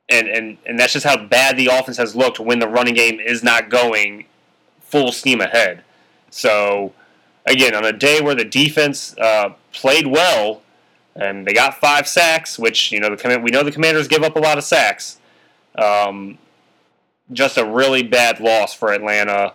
and, 0.10 0.28
and 0.28 0.58
and 0.66 0.80
that's 0.80 0.94
just 0.94 1.06
how 1.06 1.18
bad 1.26 1.58
the 1.58 1.68
offense 1.68 1.98
has 1.98 2.16
looked 2.16 2.40
when 2.40 2.60
the 2.60 2.68
running 2.68 2.94
game 2.94 3.20
is 3.20 3.44
not 3.44 3.70
going 3.70 4.26
full 4.80 5.12
steam 5.12 5.42
ahead. 5.42 5.84
So 6.30 6.94
again, 7.46 7.76
on 7.76 7.86
a 7.86 7.94
day 7.94 8.22
where 8.22 8.36
the 8.36 8.46
defense 8.46 9.18
uh, 9.18 9.54
played 9.72 10.08
well 10.08 10.62
and 11.16 11.46
they 11.46 11.54
got 11.54 11.80
five 11.80 12.08
sacks, 12.08 12.60
which 12.60 12.92
you 12.92 13.00
know 13.00 13.14
the 13.14 13.40
we 13.40 13.52
know 13.52 13.64
the 13.64 13.72
Commanders 13.72 14.08
give 14.08 14.24
up 14.24 14.36
a 14.36 14.40
lot 14.40 14.58
of 14.58 14.64
sacks. 14.64 15.20
Um, 15.78 16.38
just 17.32 17.58
a 17.58 17.66
really 17.66 18.04
bad 18.04 18.40
loss 18.40 18.74
for 18.74 18.92
Atlanta. 18.92 19.54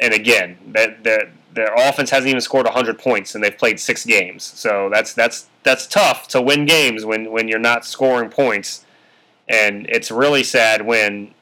And 0.00 0.14
again, 0.14 0.58
that 0.72 1.04
that 1.04 1.28
their 1.54 1.72
offense 1.74 2.10
hasn't 2.10 2.28
even 2.28 2.40
scored 2.40 2.66
100 2.66 2.98
points 2.98 3.34
and 3.34 3.42
they've 3.42 3.56
played 3.56 3.78
six 3.78 4.04
games. 4.04 4.42
So 4.42 4.90
that's 4.92 5.14
that's 5.14 5.48
that's 5.62 5.86
tough 5.86 6.28
to 6.28 6.42
win 6.42 6.66
games 6.66 7.04
when 7.04 7.30
when 7.30 7.48
you're 7.48 7.58
not 7.58 7.84
scoring 7.84 8.30
points. 8.30 8.84
And 9.48 9.86
it's 9.88 10.10
really 10.10 10.42
sad 10.42 10.86
when 10.86 11.32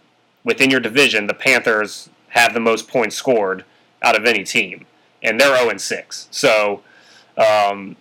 within 0.45 0.71
your 0.71 0.81
division 0.81 1.27
the 1.27 1.35
Panthers 1.35 2.09
have 2.29 2.55
the 2.55 2.61
most 2.61 2.89
points 2.89 3.17
scored 3.17 3.65
out 4.03 4.17
of 4.17 4.25
any 4.25 4.43
team, 4.43 4.87
and 5.23 5.41
they're 5.41 5.57
0 5.57 5.77
6. 5.77 6.29
So 6.31 6.83
um, 7.37 7.97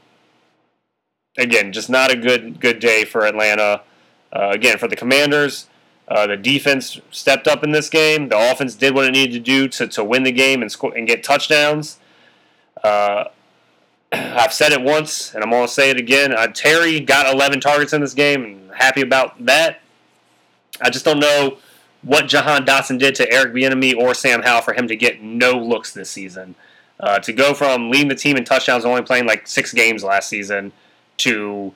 again, 1.38 1.72
just 1.72 1.90
not 1.90 2.12
a 2.12 2.16
good 2.16 2.60
good 2.60 2.80
day 2.80 3.06
for 3.06 3.26
Atlanta. 3.26 3.82
Uh, 4.34 4.50
again, 4.52 4.78
for 4.78 4.88
the 4.88 4.96
Commanders, 4.96 5.68
uh, 6.12 6.28
the 6.28 6.36
defense 6.36 7.00
stepped 7.10 7.48
up 7.48 7.64
in 7.64 7.72
this 7.72 7.90
game. 7.90 8.28
The 8.28 8.52
offense 8.52 8.76
did 8.76 8.94
what 8.94 9.06
it 9.06 9.12
needed 9.12 9.32
to 9.32 9.40
do 9.40 9.70
to, 9.70 9.88
to 9.88 10.04
win 10.04 10.24
the 10.24 10.34
game 10.34 10.62
and 10.62 10.70
score 10.70 10.94
and 10.94 11.08
get 11.08 11.24
touchdowns. 11.24 12.00
Uh, 12.84 13.26
I've 14.12 14.52
said 14.52 14.74
it 14.74 14.82
once, 14.82 15.34
and 15.34 15.42
I'm 15.42 15.50
going 15.50 15.66
to 15.66 15.72
say 15.72 15.90
it 15.90 15.98
again. 15.98 16.34
Uh, 16.34 16.48
Terry 16.48 17.00
got 17.00 17.34
11 17.34 17.62
targets 17.62 17.94
in 17.94 18.02
this 18.02 18.14
game, 18.14 18.44
and 18.44 18.72
happy 18.74 19.00
about 19.00 19.46
that. 19.46 19.80
I 20.82 20.90
just 20.90 21.06
don't 21.06 21.20
know 21.20 21.60
what 22.02 22.28
Jahan 22.28 22.66
Dotson 22.66 23.00
did 23.00 23.16
to 23.16 23.32
Eric 23.32 23.54
Bieniemy 23.54 23.96
or 23.96 24.14
Sam 24.14 24.42
Howell 24.42 24.64
for 24.64 24.74
him 24.74 24.90
to 24.90 24.98
get 24.98 25.22
no 25.22 25.54
looks 25.54 25.94
this 25.94 26.12
season. 26.12 26.56
Uh, 27.00 27.20
to 27.20 27.32
go 27.32 27.54
from 27.54 27.90
leading 27.90 28.10
the 28.10 28.16
team 28.16 28.36
in 28.36 28.44
touchdowns, 28.44 28.84
only 28.84 29.02
playing 29.02 29.26
like 29.26 29.48
six 29.48 29.74
games 29.74 30.04
last 30.04 30.28
season, 30.28 30.74
to 31.18 31.74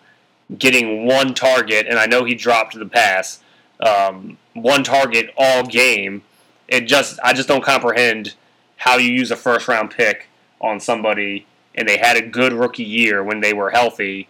getting 0.57 1.05
one 1.05 1.33
target, 1.33 1.87
and 1.87 1.97
I 1.97 2.05
know 2.05 2.25
he 2.25 2.35
dropped 2.35 2.77
the 2.77 2.85
pass 2.85 3.39
um, 3.79 4.37
one 4.53 4.83
target 4.83 5.33
all 5.37 5.63
game. 5.63 6.23
It 6.67 6.81
just 6.81 7.19
I 7.23 7.33
just 7.33 7.47
don't 7.47 7.63
comprehend 7.63 8.35
how 8.77 8.97
you 8.97 9.11
use 9.11 9.31
a 9.31 9.35
first 9.35 9.67
round 9.67 9.91
pick 9.91 10.27
on 10.61 10.79
somebody 10.79 11.45
and 11.75 11.87
they 11.87 11.97
had 11.97 12.17
a 12.17 12.21
good 12.21 12.53
rookie 12.53 12.83
year 12.83 13.23
when 13.23 13.41
they 13.41 13.53
were 13.53 13.69
healthy 13.69 14.27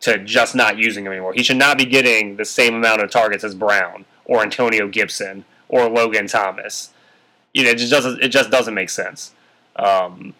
to 0.00 0.18
just 0.18 0.54
not 0.54 0.78
using 0.78 1.06
him 1.06 1.12
anymore. 1.12 1.32
He 1.32 1.42
should 1.42 1.56
not 1.56 1.78
be 1.78 1.84
getting 1.84 2.36
the 2.36 2.44
same 2.44 2.74
amount 2.74 3.02
of 3.02 3.10
targets 3.10 3.44
as 3.44 3.54
Brown 3.54 4.04
or 4.24 4.42
Antonio 4.42 4.88
Gibson 4.88 5.44
or 5.68 5.88
Logan 5.88 6.26
Thomas. 6.26 6.90
You 7.54 7.64
know, 7.64 7.70
it 7.70 7.78
just 7.78 7.90
doesn't 7.90 8.22
it 8.22 8.28
just 8.28 8.50
doesn't 8.50 8.74
make 8.74 8.90
sense. 8.90 9.32
Um, 9.76 10.34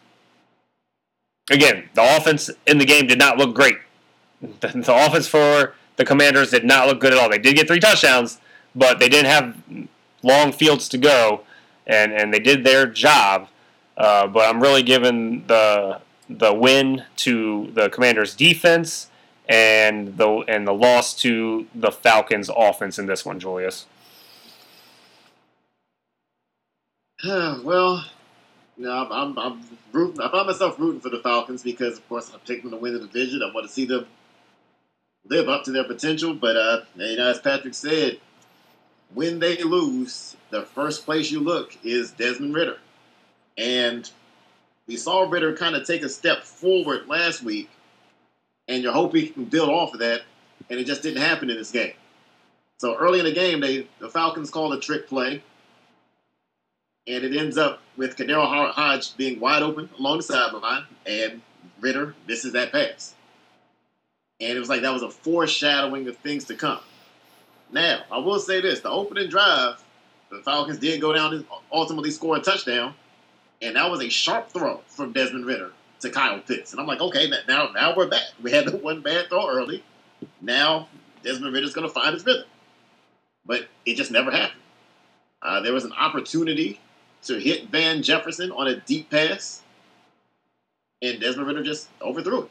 again, 1.51 1.89
the 1.95 2.17
offense 2.17 2.51
in 2.67 2.79
the 2.79 2.85
game 2.85 3.07
did 3.07 3.19
not 3.19 3.39
look 3.39 3.55
great. 3.55 3.77
The, 4.61 4.67
the 4.67 5.07
offense 5.07 5.29
for 5.29 5.75
the 5.95 6.05
Commanders 6.05 6.51
did 6.51 6.65
not 6.65 6.89
look 6.89 6.99
good 6.99 7.13
at 7.13 7.19
all. 7.21 7.31
They 7.31 7.39
did 7.39 7.55
get 7.55 7.69
three 7.69 7.79
touchdowns, 7.79 8.41
but 8.75 8.99
they 8.99 9.09
didn't 9.09 9.31
have 9.31 9.57
long 10.23 10.53
fields 10.53 10.89
to 10.91 10.99
go, 10.99 11.43
and, 11.87 12.13
and 12.13 12.33
they 12.33 12.41
did 12.41 12.65
their 12.65 12.87
job. 12.87 13.49
Uh, 13.97 14.27
but 14.27 14.49
I'm 14.49 14.61
really 14.61 14.83
giving 14.83 15.47
the 15.47 16.01
the 16.29 16.55
win 16.55 17.05
to 17.17 17.71
the 17.75 17.91
Commanders' 17.91 18.35
defense 18.35 19.11
and 19.49 20.17
the 20.17 20.29
and 20.49 20.67
the 20.67 20.73
loss 20.73 21.15
to 21.17 21.67
the 21.75 21.93
Falcons 21.93 22.51
offense 22.55 22.99
in 22.99 23.07
this 23.07 23.25
one, 23.25 23.39
Julius? 23.39 23.87
well, 27.25 28.05
you 28.77 28.85
know, 28.85 28.91
I'm, 28.91 29.13
I'm, 29.13 29.39
I'm 29.39 29.61
rooting. 29.93 30.21
I 30.21 30.31
find 30.31 30.47
myself 30.47 30.79
rooting 30.79 31.01
for 31.01 31.11
the 31.11 31.21
Falcons 31.21 31.63
because, 31.63 31.99
of 31.99 32.09
course, 32.09 32.31
I'm 32.33 32.41
taking 32.45 32.71
them 32.71 32.79
to 32.79 32.83
win 32.83 32.95
the 32.95 33.01
division. 33.01 33.43
I 33.43 33.53
want 33.55 33.67
to 33.67 33.73
see 33.73 33.85
them 33.85 34.07
live 35.27 35.49
up 35.49 35.65
to 35.65 35.71
their 35.71 35.85
potential. 35.85 36.35
But 36.35 36.57
uh, 36.57 36.81
you 36.97 37.17
know, 37.17 37.29
as 37.29 37.41
Patrick 37.41 37.75
said, 37.75 38.21
when 39.15 39.39
they 39.39 39.63
lose, 39.63 40.37
the 40.51 40.63
first 40.63 41.05
place 41.05 41.31
you 41.31 41.41
look 41.41 41.77
is 41.85 42.13
Desmond 42.13 42.55
Ridder. 42.55 42.79
and 43.59 44.11
we 44.89 44.97
saw 44.97 45.23
Ridder 45.23 45.57
kind 45.57 45.77
of 45.77 45.87
take 45.87 46.03
a 46.03 46.09
step 46.09 46.43
forward 46.43 47.07
last 47.09 47.43
week, 47.43 47.71
and 48.69 48.83
you're 48.83 48.93
hoping 48.93 49.23
he 49.23 49.29
can 49.29 49.45
build 49.45 49.69
off 49.71 49.95
of 49.95 50.01
that, 50.01 50.23
and 50.69 50.81
it 50.81 50.85
just 50.85 51.03
didn't 51.03 51.23
happen 51.23 51.51
in 51.51 51.57
this 51.57 51.71
game. 51.71 51.95
So 52.79 52.97
early 52.97 53.21
in 53.21 53.25
the 53.25 53.33
game, 53.33 53.61
they 53.61 53.87
the 54.01 54.09
Falcons 54.11 54.51
called 54.51 54.75
a 54.75 54.81
trick 54.81 55.07
play 55.09 55.43
and 57.07 57.25
it 57.25 57.37
ends 57.37 57.59
up 57.59 57.81
with 57.97 58.17
KhaDarel 58.17 58.73
Hodge 58.73 59.17
being 59.17 59.41
wide 59.41 59.63
open 59.63 59.89
along 59.99 60.19
the 60.19 60.23
sideline, 60.23 60.85
and 61.05 61.43
Ridder 61.81 62.15
misses 62.29 62.53
that 62.53 62.73
pass. 62.73 63.15
And 64.41 64.57
it 64.57 64.59
was 64.59 64.69
like 64.69 64.83
that 64.83 64.93
was 64.93 65.03
a 65.03 65.11
foreshadowing 65.11 66.07
of 66.09 66.17
things 66.19 66.45
to 66.45 66.55
come. 66.55 66.81
Now, 67.73 68.03
I 68.11 68.19
will 68.19 68.39
say 68.39 68.61
this: 68.61 68.81
the 68.81 68.91
opening 68.91 69.29
drive, 69.29 69.83
the 70.31 70.39
Falcons 70.43 70.79
did 70.79 71.01
go 71.01 71.13
down 71.13 71.35
and 71.35 71.47
ultimately 71.73 72.11
score 72.11 72.37
a 72.37 72.41
touchdown, 72.41 72.95
and 73.61 73.77
that 73.77 73.91
was 73.91 74.03
a 74.03 74.09
sharp 74.09 74.51
throw 74.51 74.83
from 74.87 75.13
Desmond 75.13 75.47
Ridder 75.47 75.73
to 76.01 76.11
Kyle 76.11 76.41
Pitts. 76.41 76.73
And 76.73 76.81
I'm 76.81 76.87
like, 76.87 77.01
okay, 77.01 77.31
now 77.49 77.71
now 77.75 77.95
we're 77.97 78.09
back. 78.09 78.27
We 78.43 78.51
had 78.51 78.67
the 78.67 78.77
one 78.77 79.01
bad 79.01 79.29
throw 79.29 79.49
early. 79.49 79.83
Now 80.41 80.89
Desmond 81.25 81.55
Ridder's 81.55 81.73
going 81.73 81.87
to 81.87 81.93
find 81.93 82.13
his 82.15 82.27
rhythm, 82.27 82.47
but 83.47 83.69
it 83.87 83.97
just 83.97 84.11
never 84.11 84.31
happened. 84.31 84.61
Uh, 85.41 85.61
there 85.61 85.73
was 85.73 85.85
an 85.85 85.93
opportunity 85.93 86.81
to 87.25 87.39
hit 87.39 87.71
Van 87.71 88.03
Jefferson 88.03 88.53
on 88.53 88.69
a 88.69 88.77
deep 88.81 89.11
pass, 89.11 89.63
and 91.01 91.21
Desmond 91.21 91.49
Ridder 91.49 91.63
just 91.63 91.89
overthrew 92.01 92.43
it. 92.43 92.51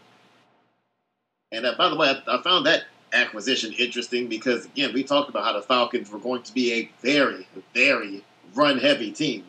And 1.51 1.65
uh, 1.65 1.75
by 1.77 1.89
the 1.89 1.95
way, 1.95 2.09
I, 2.09 2.37
I, 2.37 2.41
found 2.41 2.65
that 2.65 2.85
acquisition 3.13 3.73
interesting 3.73 4.27
because, 4.27 4.65
again, 4.65 4.93
we 4.93 5.03
talked 5.03 5.29
about 5.29 5.43
how 5.43 5.53
the 5.53 5.61
Falcons 5.61 6.09
were 6.11 6.19
going 6.19 6.43
to 6.43 6.53
be 6.53 6.73
a 6.73 6.91
very, 7.01 7.47
very 7.73 8.23
run 8.53 8.77
heavy 8.77 9.11
team. 9.11 9.45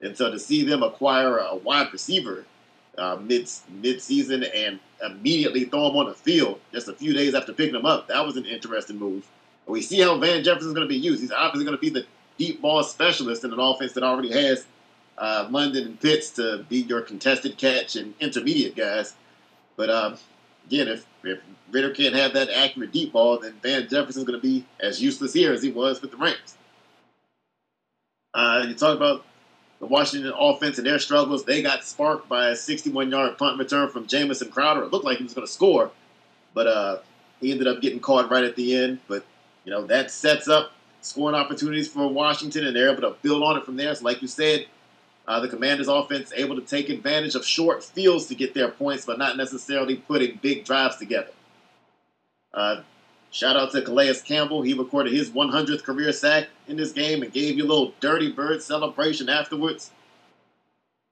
And 0.00 0.16
so 0.16 0.30
to 0.30 0.38
see 0.38 0.64
them 0.64 0.82
acquire 0.82 1.38
a 1.38 1.56
wide 1.56 1.92
receiver 1.92 2.44
uh, 2.96 3.16
mid 3.16 3.48
mid 3.68 4.02
season 4.02 4.42
and 4.44 4.80
immediately 5.04 5.64
throw 5.64 5.90
him 5.90 5.96
on 5.96 6.06
the 6.06 6.14
field 6.14 6.60
just 6.72 6.88
a 6.88 6.92
few 6.92 7.12
days 7.12 7.34
after 7.34 7.52
picking 7.52 7.74
him 7.74 7.86
up, 7.86 8.08
that 8.08 8.24
was 8.24 8.36
an 8.36 8.44
interesting 8.44 8.98
move. 8.98 9.26
we 9.66 9.80
see 9.82 10.00
how 10.00 10.18
Van 10.18 10.42
Jefferson's 10.42 10.74
going 10.74 10.86
to 10.86 10.92
be 10.92 10.98
used. 10.98 11.20
He's 11.20 11.32
obviously 11.32 11.64
going 11.64 11.76
to 11.76 11.80
be 11.80 11.90
the 11.90 12.06
deep 12.38 12.60
ball 12.60 12.82
specialist 12.82 13.44
in 13.44 13.52
an 13.52 13.60
offense 13.60 13.92
that 13.92 14.02
already 14.02 14.32
has 14.32 14.66
uh, 15.18 15.46
London 15.50 15.86
and 15.86 16.00
Pitts 16.00 16.30
to 16.30 16.64
be 16.68 16.78
your 16.78 17.00
contested 17.02 17.56
catch 17.56 17.96
and 17.96 18.14
intermediate 18.20 18.76
guys. 18.76 19.14
But 19.76 19.90
um, 19.90 20.16
again, 20.66 20.88
if, 20.88 21.06
if 21.30 21.40
Ridder 21.70 21.90
can't 21.90 22.14
have 22.14 22.32
that 22.34 22.50
accurate 22.50 22.92
deep 22.92 23.12
ball, 23.12 23.38
then 23.38 23.54
Van 23.62 23.88
Jefferson's 23.88 24.24
going 24.24 24.40
to 24.40 24.46
be 24.46 24.64
as 24.80 25.02
useless 25.02 25.32
here 25.32 25.52
as 25.52 25.62
he 25.62 25.70
was 25.70 26.00
with 26.00 26.10
the 26.10 26.16
Rams. 26.16 26.56
Uh, 28.34 28.64
you 28.68 28.74
talk 28.74 28.96
about 28.96 29.24
the 29.80 29.86
Washington 29.86 30.32
offense 30.38 30.78
and 30.78 30.86
their 30.86 30.98
struggles. 30.98 31.44
They 31.44 31.62
got 31.62 31.84
sparked 31.84 32.28
by 32.28 32.48
a 32.48 32.56
61 32.56 33.10
yard 33.10 33.38
punt 33.38 33.58
return 33.58 33.90
from 33.90 34.06
Jamison 34.06 34.50
Crowder. 34.50 34.82
It 34.82 34.92
looked 34.92 35.04
like 35.04 35.18
he 35.18 35.24
was 35.24 35.34
going 35.34 35.46
to 35.46 35.52
score, 35.52 35.90
but 36.54 36.66
uh, 36.66 36.98
he 37.40 37.52
ended 37.52 37.68
up 37.68 37.80
getting 37.80 38.00
caught 38.00 38.30
right 38.30 38.44
at 38.44 38.56
the 38.56 38.76
end. 38.76 39.00
But, 39.08 39.24
you 39.64 39.70
know, 39.70 39.86
that 39.86 40.10
sets 40.10 40.48
up 40.48 40.72
scoring 41.00 41.36
opportunities 41.36 41.88
for 41.88 42.08
Washington, 42.08 42.66
and 42.66 42.74
they're 42.74 42.90
able 42.90 43.02
to 43.02 43.16
build 43.22 43.42
on 43.42 43.56
it 43.56 43.64
from 43.64 43.76
there. 43.76 43.94
So, 43.94 44.04
like 44.04 44.20
you 44.20 44.28
said, 44.28 44.66
uh, 45.28 45.40
the 45.40 45.48
Commanders' 45.48 45.88
offense 45.88 46.32
able 46.34 46.56
to 46.56 46.62
take 46.62 46.88
advantage 46.88 47.34
of 47.34 47.44
short 47.44 47.84
fields 47.84 48.26
to 48.26 48.34
get 48.34 48.54
their 48.54 48.70
points, 48.70 49.04
but 49.04 49.18
not 49.18 49.36
necessarily 49.36 49.96
putting 49.96 50.38
big 50.40 50.64
drives 50.64 50.96
together. 50.96 51.30
Uh, 52.54 52.80
shout 53.30 53.54
out 53.54 53.70
to 53.72 53.82
Calais 53.82 54.14
Campbell. 54.24 54.62
He 54.62 54.72
recorded 54.72 55.12
his 55.12 55.30
100th 55.30 55.84
career 55.84 56.12
sack 56.12 56.48
in 56.66 56.78
this 56.78 56.92
game 56.92 57.22
and 57.22 57.30
gave 57.30 57.58
you 57.58 57.64
a 57.64 57.68
little 57.68 57.92
dirty 58.00 58.32
bird 58.32 58.62
celebration 58.62 59.28
afterwards. 59.28 59.90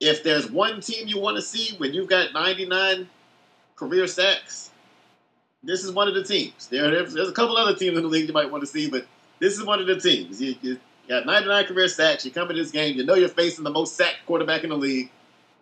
If 0.00 0.24
there's 0.24 0.50
one 0.50 0.80
team 0.80 1.06
you 1.06 1.20
want 1.20 1.36
to 1.36 1.42
see 1.42 1.76
when 1.76 1.92
you've 1.92 2.08
got 2.08 2.32
99 2.32 3.10
career 3.76 4.06
sacks, 4.06 4.70
this 5.62 5.84
is 5.84 5.92
one 5.92 6.08
of 6.08 6.14
the 6.14 6.24
teams. 6.24 6.68
There, 6.68 6.90
there's, 6.90 7.12
there's 7.12 7.28
a 7.28 7.32
couple 7.32 7.58
other 7.58 7.76
teams 7.76 7.98
in 7.98 8.02
the 8.02 8.08
league 8.08 8.28
you 8.28 8.34
might 8.34 8.50
want 8.50 8.62
to 8.62 8.66
see, 8.66 8.88
but 8.88 9.06
this 9.40 9.58
is 9.58 9.64
one 9.64 9.78
of 9.78 9.86
the 9.86 10.00
teams. 10.00 10.40
You, 10.40 10.54
you 10.62 10.80
got 11.08 11.26
99 11.26 11.66
career 11.66 11.88
sacks. 11.88 12.24
You 12.24 12.30
come 12.30 12.50
in 12.50 12.56
this 12.56 12.70
game. 12.70 12.96
You 12.96 13.04
know 13.04 13.14
you're 13.14 13.28
facing 13.28 13.64
the 13.64 13.70
most 13.70 13.96
sacked 13.96 14.26
quarterback 14.26 14.64
in 14.64 14.70
the 14.70 14.76
league. 14.76 15.10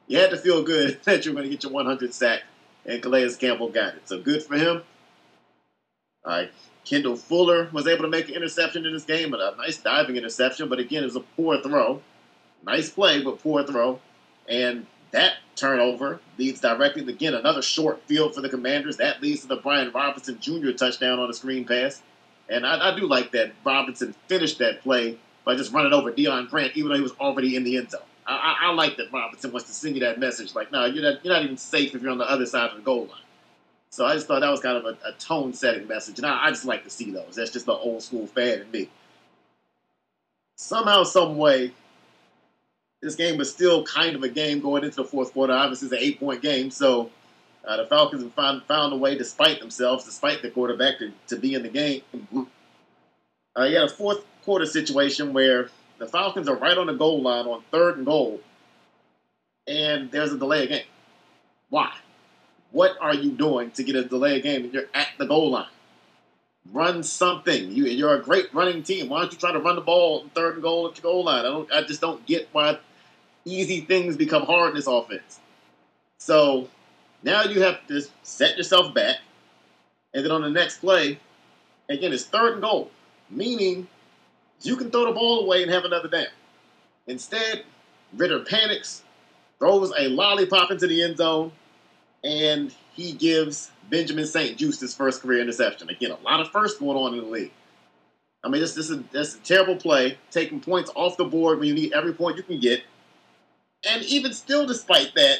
You 0.06 0.18
had 0.18 0.30
to 0.30 0.36
feel 0.36 0.62
good 0.62 1.00
that 1.04 1.24
you're 1.24 1.34
going 1.34 1.44
to 1.44 1.50
get 1.50 1.62
your 1.62 1.72
100 1.72 2.14
sack, 2.14 2.42
and 2.86 3.02
Calais 3.02 3.34
Campbell 3.38 3.68
got 3.68 3.94
it. 3.94 4.08
So 4.08 4.20
good 4.20 4.42
for 4.42 4.56
him. 4.56 4.82
All 6.24 6.32
right. 6.32 6.50
Kendall 6.84 7.16
Fuller 7.16 7.68
was 7.72 7.86
able 7.86 8.02
to 8.02 8.08
make 8.08 8.28
an 8.28 8.34
interception 8.34 8.84
in 8.84 8.92
this 8.92 9.04
game, 9.04 9.32
a 9.32 9.54
nice 9.56 9.78
diving 9.78 10.16
interception. 10.16 10.68
But 10.68 10.78
again, 10.78 11.02
it 11.02 11.06
was 11.06 11.16
a 11.16 11.20
poor 11.20 11.60
throw. 11.62 12.02
Nice 12.62 12.90
play, 12.90 13.22
but 13.22 13.40
poor 13.42 13.64
throw. 13.64 14.00
And 14.48 14.86
that 15.12 15.34
turnover 15.56 16.20
leads 16.38 16.60
directly 16.60 17.04
to, 17.04 17.10
again, 17.10 17.34
another 17.34 17.62
short 17.62 18.02
field 18.06 18.34
for 18.34 18.40
the 18.40 18.48
Commanders. 18.48 18.98
That 18.98 19.22
leads 19.22 19.42
to 19.42 19.46
the 19.46 19.56
Brian 19.56 19.92
Robinson 19.92 20.38
Jr. 20.40 20.72
touchdown 20.72 21.18
on 21.18 21.30
a 21.30 21.32
screen 21.32 21.64
pass. 21.64 22.02
And 22.48 22.66
I, 22.66 22.90
I, 22.90 22.98
do 22.98 23.06
like 23.06 23.32
that 23.32 23.52
Robinson 23.64 24.14
finished 24.28 24.58
that 24.58 24.82
play 24.82 25.18
by 25.44 25.54
just 25.54 25.72
running 25.72 25.92
over 25.92 26.10
Deon 26.10 26.48
Grant, 26.48 26.76
even 26.76 26.90
though 26.90 26.96
he 26.96 27.02
was 27.02 27.12
already 27.20 27.56
in 27.56 27.64
the 27.64 27.76
end 27.76 27.90
zone. 27.90 28.00
I, 28.26 28.56
I, 28.62 28.68
I 28.68 28.72
like 28.72 28.96
that 28.96 29.12
Robinson 29.12 29.52
wants 29.52 29.68
to 29.68 29.74
send 29.74 29.96
you 29.96 30.00
that 30.00 30.18
message, 30.18 30.54
like, 30.54 30.72
no, 30.72 30.86
you're 30.86 31.02
not, 31.02 31.24
you're 31.24 31.34
not 31.34 31.44
even 31.44 31.56
safe 31.56 31.94
if 31.94 32.02
you're 32.02 32.10
on 32.10 32.18
the 32.18 32.30
other 32.30 32.46
side 32.46 32.70
of 32.70 32.76
the 32.76 32.82
goal 32.82 33.06
line. 33.06 33.20
So 33.90 34.06
I 34.06 34.14
just 34.14 34.26
thought 34.26 34.40
that 34.40 34.50
was 34.50 34.60
kind 34.60 34.76
of 34.76 34.84
a, 34.86 35.08
a 35.08 35.12
tone-setting 35.18 35.86
message, 35.86 36.18
and 36.18 36.26
I, 36.26 36.46
I, 36.46 36.50
just 36.50 36.64
like 36.64 36.82
to 36.84 36.90
see 36.90 37.10
those. 37.10 37.36
That's 37.36 37.52
just 37.52 37.66
the 37.66 37.74
old 37.74 38.02
school 38.02 38.26
fan 38.26 38.62
in 38.62 38.70
me. 38.70 38.88
Somehow, 40.56 41.04
some 41.04 41.36
way, 41.36 41.72
this 43.00 43.14
game 43.14 43.38
was 43.38 43.52
still 43.52 43.84
kind 43.84 44.16
of 44.16 44.22
a 44.22 44.28
game 44.28 44.60
going 44.60 44.82
into 44.82 44.96
the 44.96 45.04
fourth 45.04 45.32
quarter. 45.32 45.52
Obviously, 45.52 45.86
it's 45.86 45.92
an 45.92 46.00
eight-point 46.00 46.42
game, 46.42 46.70
so 46.70 47.10
uh, 47.66 47.76
the 47.76 47.86
Falcons 47.86 48.22
have 48.22 48.32
found, 48.32 48.64
found 48.64 48.92
a 48.92 48.96
way, 48.96 49.16
despite 49.16 49.60
themselves, 49.60 50.04
despite 50.04 50.42
the 50.42 50.50
quarterback, 50.50 50.98
to, 50.98 51.12
to 51.28 51.36
be 51.36 51.54
in 51.54 51.62
the 51.62 51.68
game. 51.68 52.02
Uh, 52.34 53.68
got 53.68 53.84
a 53.84 53.88
fourth 53.88 54.24
quarter 54.44 54.66
situation 54.66 55.32
where 55.32 55.70
the 55.98 56.06
Falcons 56.06 56.48
are 56.48 56.56
right 56.56 56.76
on 56.76 56.86
the 56.86 56.94
goal 56.94 57.22
line 57.22 57.46
on 57.46 57.62
third 57.70 57.96
and 57.96 58.06
goal, 58.06 58.40
and 59.66 60.10
there's 60.10 60.32
a 60.32 60.38
delay 60.38 60.64
of 60.64 60.68
game. 60.68 60.84
Why? 61.70 61.92
What 62.70 62.96
are 63.00 63.14
you 63.14 63.30
doing 63.30 63.70
to 63.72 63.84
get 63.84 63.96
a 63.96 64.04
delay 64.04 64.36
of 64.36 64.42
game 64.42 64.70
you're 64.72 64.86
at 64.92 65.08
the 65.18 65.26
goal 65.26 65.50
line? 65.50 65.66
Run 66.72 67.02
something. 67.02 67.70
You, 67.70 67.84
you're 67.84 68.14
a 68.14 68.22
great 68.22 68.52
running 68.52 68.82
team. 68.82 69.08
Why 69.08 69.20
don't 69.20 69.32
you 69.32 69.38
try 69.38 69.52
to 69.52 69.60
run 69.60 69.76
the 69.76 69.82
ball 69.82 70.26
third 70.34 70.54
and 70.54 70.62
goal 70.62 70.88
at 70.88 70.94
the 70.94 71.02
goal 71.02 71.24
line? 71.24 71.40
I 71.44 71.48
don't. 71.48 71.72
I 71.72 71.82
just 71.82 72.00
don't 72.00 72.24
get 72.26 72.48
why 72.52 72.78
easy 73.44 73.80
things 73.82 74.16
become 74.16 74.44
hard 74.44 74.70
in 74.70 74.76
this 74.76 74.86
offense. 74.86 75.40
So 76.18 76.68
now 77.22 77.44
you 77.44 77.62
have 77.62 77.86
to 77.88 78.02
set 78.22 78.56
yourself 78.56 78.94
back, 78.94 79.16
and 80.12 80.24
then 80.24 80.32
on 80.32 80.42
the 80.42 80.50
next 80.50 80.78
play, 80.78 81.18
again, 81.88 82.12
it's 82.12 82.24
third 82.24 82.54
and 82.54 82.62
goal, 82.62 82.90
meaning 83.30 83.86
you 84.62 84.76
can 84.76 84.90
throw 84.90 85.06
the 85.06 85.12
ball 85.12 85.44
away 85.44 85.62
and 85.62 85.70
have 85.70 85.84
another 85.84 86.08
down. 86.08 86.26
Instead, 87.06 87.64
Ridder 88.16 88.40
panics, 88.40 89.02
throws 89.58 89.92
a 89.98 90.08
lollipop 90.08 90.70
into 90.70 90.86
the 90.86 91.02
end 91.02 91.16
zone, 91.16 91.52
and 92.22 92.74
he 92.94 93.12
gives 93.12 93.70
Benjamin 93.90 94.26
St-Juste 94.26 94.80
his 94.80 94.94
first 94.94 95.22
career 95.22 95.40
interception. 95.40 95.88
Again, 95.90 96.10
a 96.10 96.24
lot 96.24 96.40
of 96.40 96.50
firsts 96.50 96.78
going 96.78 96.96
on 96.96 97.14
in 97.14 97.20
the 97.24 97.30
league. 97.30 97.52
I 98.42 98.48
mean, 98.48 98.60
this, 98.60 98.74
this, 98.74 98.90
is, 98.90 99.02
this 99.10 99.28
is 99.28 99.34
a 99.36 99.38
terrible 99.42 99.76
play, 99.76 100.18
taking 100.30 100.60
points 100.60 100.90
off 100.94 101.16
the 101.16 101.24
board 101.24 101.58
when 101.58 101.68
you 101.68 101.74
need 101.74 101.92
every 101.92 102.12
point 102.12 102.36
you 102.36 102.42
can 102.42 102.60
get. 102.60 102.82
And 103.88 104.04
even 104.04 104.32
still, 104.32 104.66
despite 104.66 105.14
that, 105.14 105.38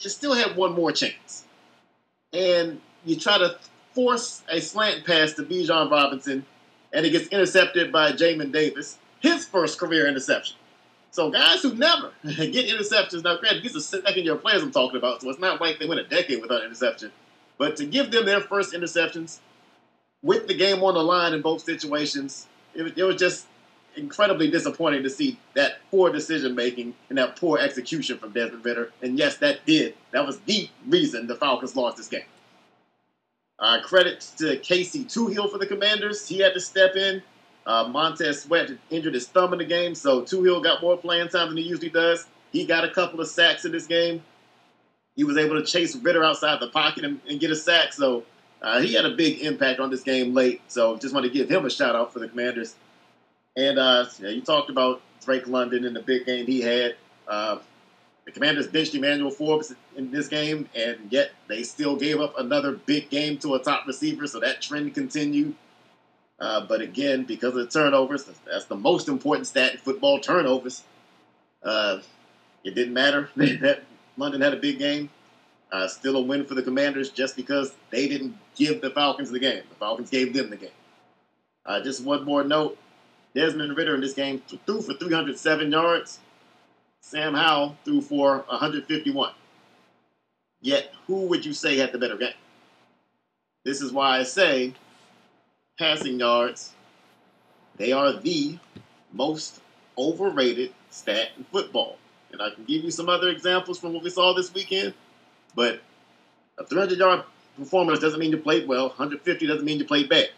you 0.00 0.10
still 0.10 0.34
have 0.34 0.56
one 0.56 0.72
more 0.72 0.92
chance. 0.92 1.44
And 2.32 2.80
you 3.04 3.16
try 3.16 3.38
to 3.38 3.58
force 3.92 4.42
a 4.50 4.60
slant 4.60 5.06
pass 5.06 5.32
to 5.34 5.42
Bijan 5.42 5.90
Robinson, 5.90 6.44
and 6.92 7.06
it 7.06 7.10
gets 7.10 7.28
intercepted 7.28 7.92
by 7.92 8.12
Jamin 8.12 8.52
Davis, 8.52 8.98
his 9.20 9.46
first 9.46 9.78
career 9.78 10.06
interception. 10.06 10.56
So 11.10 11.30
guys 11.30 11.62
who 11.62 11.74
never 11.74 12.12
get 12.24 12.68
interceptions, 12.68 13.24
now 13.24 13.36
granted, 13.36 13.62
these 13.62 13.76
are 13.76 13.80
second 13.80 14.24
year 14.24 14.36
players 14.36 14.62
I'm 14.62 14.70
talking 14.70 14.96
about, 14.96 15.20
so 15.20 15.30
it's 15.30 15.40
not 15.40 15.60
like 15.60 15.78
they 15.78 15.86
went 15.86 16.00
a 16.00 16.04
decade 16.04 16.40
without 16.40 16.64
interception. 16.64 17.10
But 17.58 17.76
to 17.76 17.84
give 17.84 18.10
them 18.10 18.24
their 18.24 18.40
first 18.40 18.72
interceptions 18.72 19.38
with 20.22 20.46
the 20.46 20.54
game 20.54 20.82
on 20.82 20.94
the 20.94 21.02
line 21.02 21.34
in 21.34 21.42
both 21.42 21.62
situations, 21.62 22.46
it, 22.74 22.96
it 22.96 23.02
was 23.02 23.16
just 23.16 23.46
incredibly 23.96 24.50
disappointing 24.50 25.02
to 25.02 25.10
see 25.10 25.38
that 25.54 25.78
poor 25.90 26.12
decision 26.12 26.54
making 26.54 26.94
and 27.08 27.18
that 27.18 27.36
poor 27.36 27.58
execution 27.58 28.18
from 28.18 28.32
Desmond 28.32 28.64
Ridder. 28.64 28.92
And 29.02 29.18
yes, 29.18 29.36
that 29.38 29.66
did. 29.66 29.94
That 30.12 30.26
was 30.26 30.38
the 30.40 30.68
reason 30.86 31.26
the 31.26 31.34
Falcons 31.34 31.74
lost 31.74 31.96
this 31.96 32.08
game. 32.08 32.22
Uh, 33.60 33.80
credit 33.82 34.26
to 34.38 34.56
Casey 34.58 35.04
Toohill 35.04 35.50
for 35.50 35.58
the 35.58 35.66
Commanders. 35.66 36.26
He 36.26 36.38
had 36.38 36.54
to 36.54 36.60
step 36.60 36.96
in. 36.96 37.22
Uh, 37.66 37.86
Montez 37.88 38.42
Sweat 38.42 38.70
injured 38.88 39.12
his 39.12 39.28
thumb 39.28 39.52
in 39.52 39.58
the 39.58 39.66
game, 39.66 39.94
so 39.94 40.22
Toohill 40.22 40.62
got 40.62 40.80
more 40.80 40.96
playing 40.96 41.28
time 41.28 41.48
than 41.48 41.58
he 41.58 41.64
usually 41.64 41.90
does. 41.90 42.26
He 42.52 42.64
got 42.64 42.84
a 42.84 42.90
couple 42.90 43.20
of 43.20 43.28
sacks 43.28 43.66
in 43.66 43.72
this 43.72 43.86
game. 43.86 44.22
He 45.14 45.24
was 45.24 45.36
able 45.36 45.60
to 45.60 45.64
chase 45.64 45.94
Ridder 45.94 46.24
outside 46.24 46.58
the 46.60 46.68
pocket 46.68 47.04
and, 47.04 47.20
and 47.28 47.38
get 47.38 47.50
a 47.50 47.56
sack, 47.56 47.92
so 47.92 48.24
uh, 48.62 48.80
he 48.80 48.94
had 48.94 49.04
a 49.04 49.10
big 49.10 49.40
impact 49.40 49.78
on 49.78 49.90
this 49.90 50.02
game 50.02 50.32
late. 50.32 50.62
So 50.68 50.96
just 50.96 51.12
want 51.12 51.26
to 51.26 51.30
give 51.30 51.50
him 51.50 51.66
a 51.66 51.70
shout 51.70 51.94
out 51.94 52.12
for 52.12 52.18
the 52.18 52.28
Commanders. 52.28 52.74
And 53.56 53.78
uh, 53.78 54.06
yeah, 54.20 54.30
you 54.30 54.40
talked 54.40 54.70
about 54.70 55.02
Drake 55.24 55.46
London 55.46 55.84
and 55.84 55.94
the 55.94 56.00
big 56.00 56.24
game 56.24 56.46
he 56.46 56.62
had. 56.62 56.96
The 58.30 58.38
Commanders 58.38 58.68
benched 58.68 58.94
Emmanuel 58.94 59.32
Forbes 59.32 59.74
in 59.96 60.12
this 60.12 60.28
game, 60.28 60.68
and 60.76 61.00
yet 61.10 61.32
they 61.48 61.64
still 61.64 61.96
gave 61.96 62.20
up 62.20 62.38
another 62.38 62.70
big 62.70 63.10
game 63.10 63.38
to 63.38 63.56
a 63.56 63.58
top 63.58 63.88
receiver, 63.88 64.28
so 64.28 64.38
that 64.38 64.62
trend 64.62 64.94
continued. 64.94 65.56
Uh, 66.38 66.64
but 66.64 66.80
again, 66.80 67.24
because 67.24 67.56
of 67.56 67.56
the 67.56 67.66
turnovers, 67.66 68.30
that's 68.46 68.66
the 68.66 68.76
most 68.76 69.08
important 69.08 69.48
stat 69.48 69.72
in 69.72 69.78
football 69.78 70.20
turnovers. 70.20 70.84
Uh, 71.64 71.98
it 72.62 72.76
didn't 72.76 72.94
matter 72.94 73.30
that 73.36 73.82
London 74.16 74.40
had 74.40 74.54
a 74.54 74.58
big 74.58 74.78
game. 74.78 75.10
Uh, 75.72 75.88
still 75.88 76.16
a 76.16 76.22
win 76.22 76.44
for 76.44 76.54
the 76.54 76.62
Commanders 76.62 77.10
just 77.10 77.34
because 77.34 77.74
they 77.90 78.06
didn't 78.06 78.36
give 78.54 78.80
the 78.80 78.90
Falcons 78.90 79.32
the 79.32 79.40
game. 79.40 79.64
The 79.68 79.74
Falcons 79.74 80.08
gave 80.08 80.34
them 80.34 80.50
the 80.50 80.56
game. 80.56 80.70
Uh, 81.66 81.80
just 81.82 82.04
one 82.04 82.24
more 82.24 82.44
note 82.44 82.78
Desmond 83.34 83.76
Ridder 83.76 83.96
in 83.96 84.00
this 84.00 84.14
game 84.14 84.40
threw 84.66 84.82
for 84.82 84.94
307 84.94 85.72
yards. 85.72 86.20
Sam 87.00 87.34
Howell 87.34 87.76
threw 87.84 88.00
for 88.00 88.44
151. 88.48 89.32
Yet, 90.60 90.92
who 91.06 91.26
would 91.26 91.44
you 91.44 91.52
say 91.52 91.76
had 91.76 91.92
the 91.92 91.98
better 91.98 92.16
game? 92.16 92.34
This 93.64 93.80
is 93.80 93.92
why 93.92 94.18
I 94.18 94.22
say 94.22 94.74
passing 95.78 96.20
yards, 96.20 96.72
they 97.76 97.92
are 97.92 98.12
the 98.12 98.58
most 99.12 99.60
overrated 99.96 100.72
stat 100.90 101.30
in 101.36 101.44
football. 101.44 101.96
And 102.32 102.40
I 102.40 102.50
can 102.50 102.64
give 102.64 102.84
you 102.84 102.90
some 102.90 103.08
other 103.08 103.28
examples 103.28 103.78
from 103.78 103.94
what 103.94 104.04
we 104.04 104.10
saw 104.10 104.34
this 104.34 104.52
weekend, 104.52 104.94
but 105.54 105.80
a 106.58 106.64
300 106.64 106.98
yard 106.98 107.24
performance 107.56 107.98
doesn't 107.98 108.20
mean 108.20 108.30
you 108.30 108.38
played 108.38 108.68
well. 108.68 108.88
150 108.88 109.46
doesn't 109.46 109.64
mean 109.64 109.78
you 109.78 109.84
played 109.84 110.08
bad. 110.08 110.30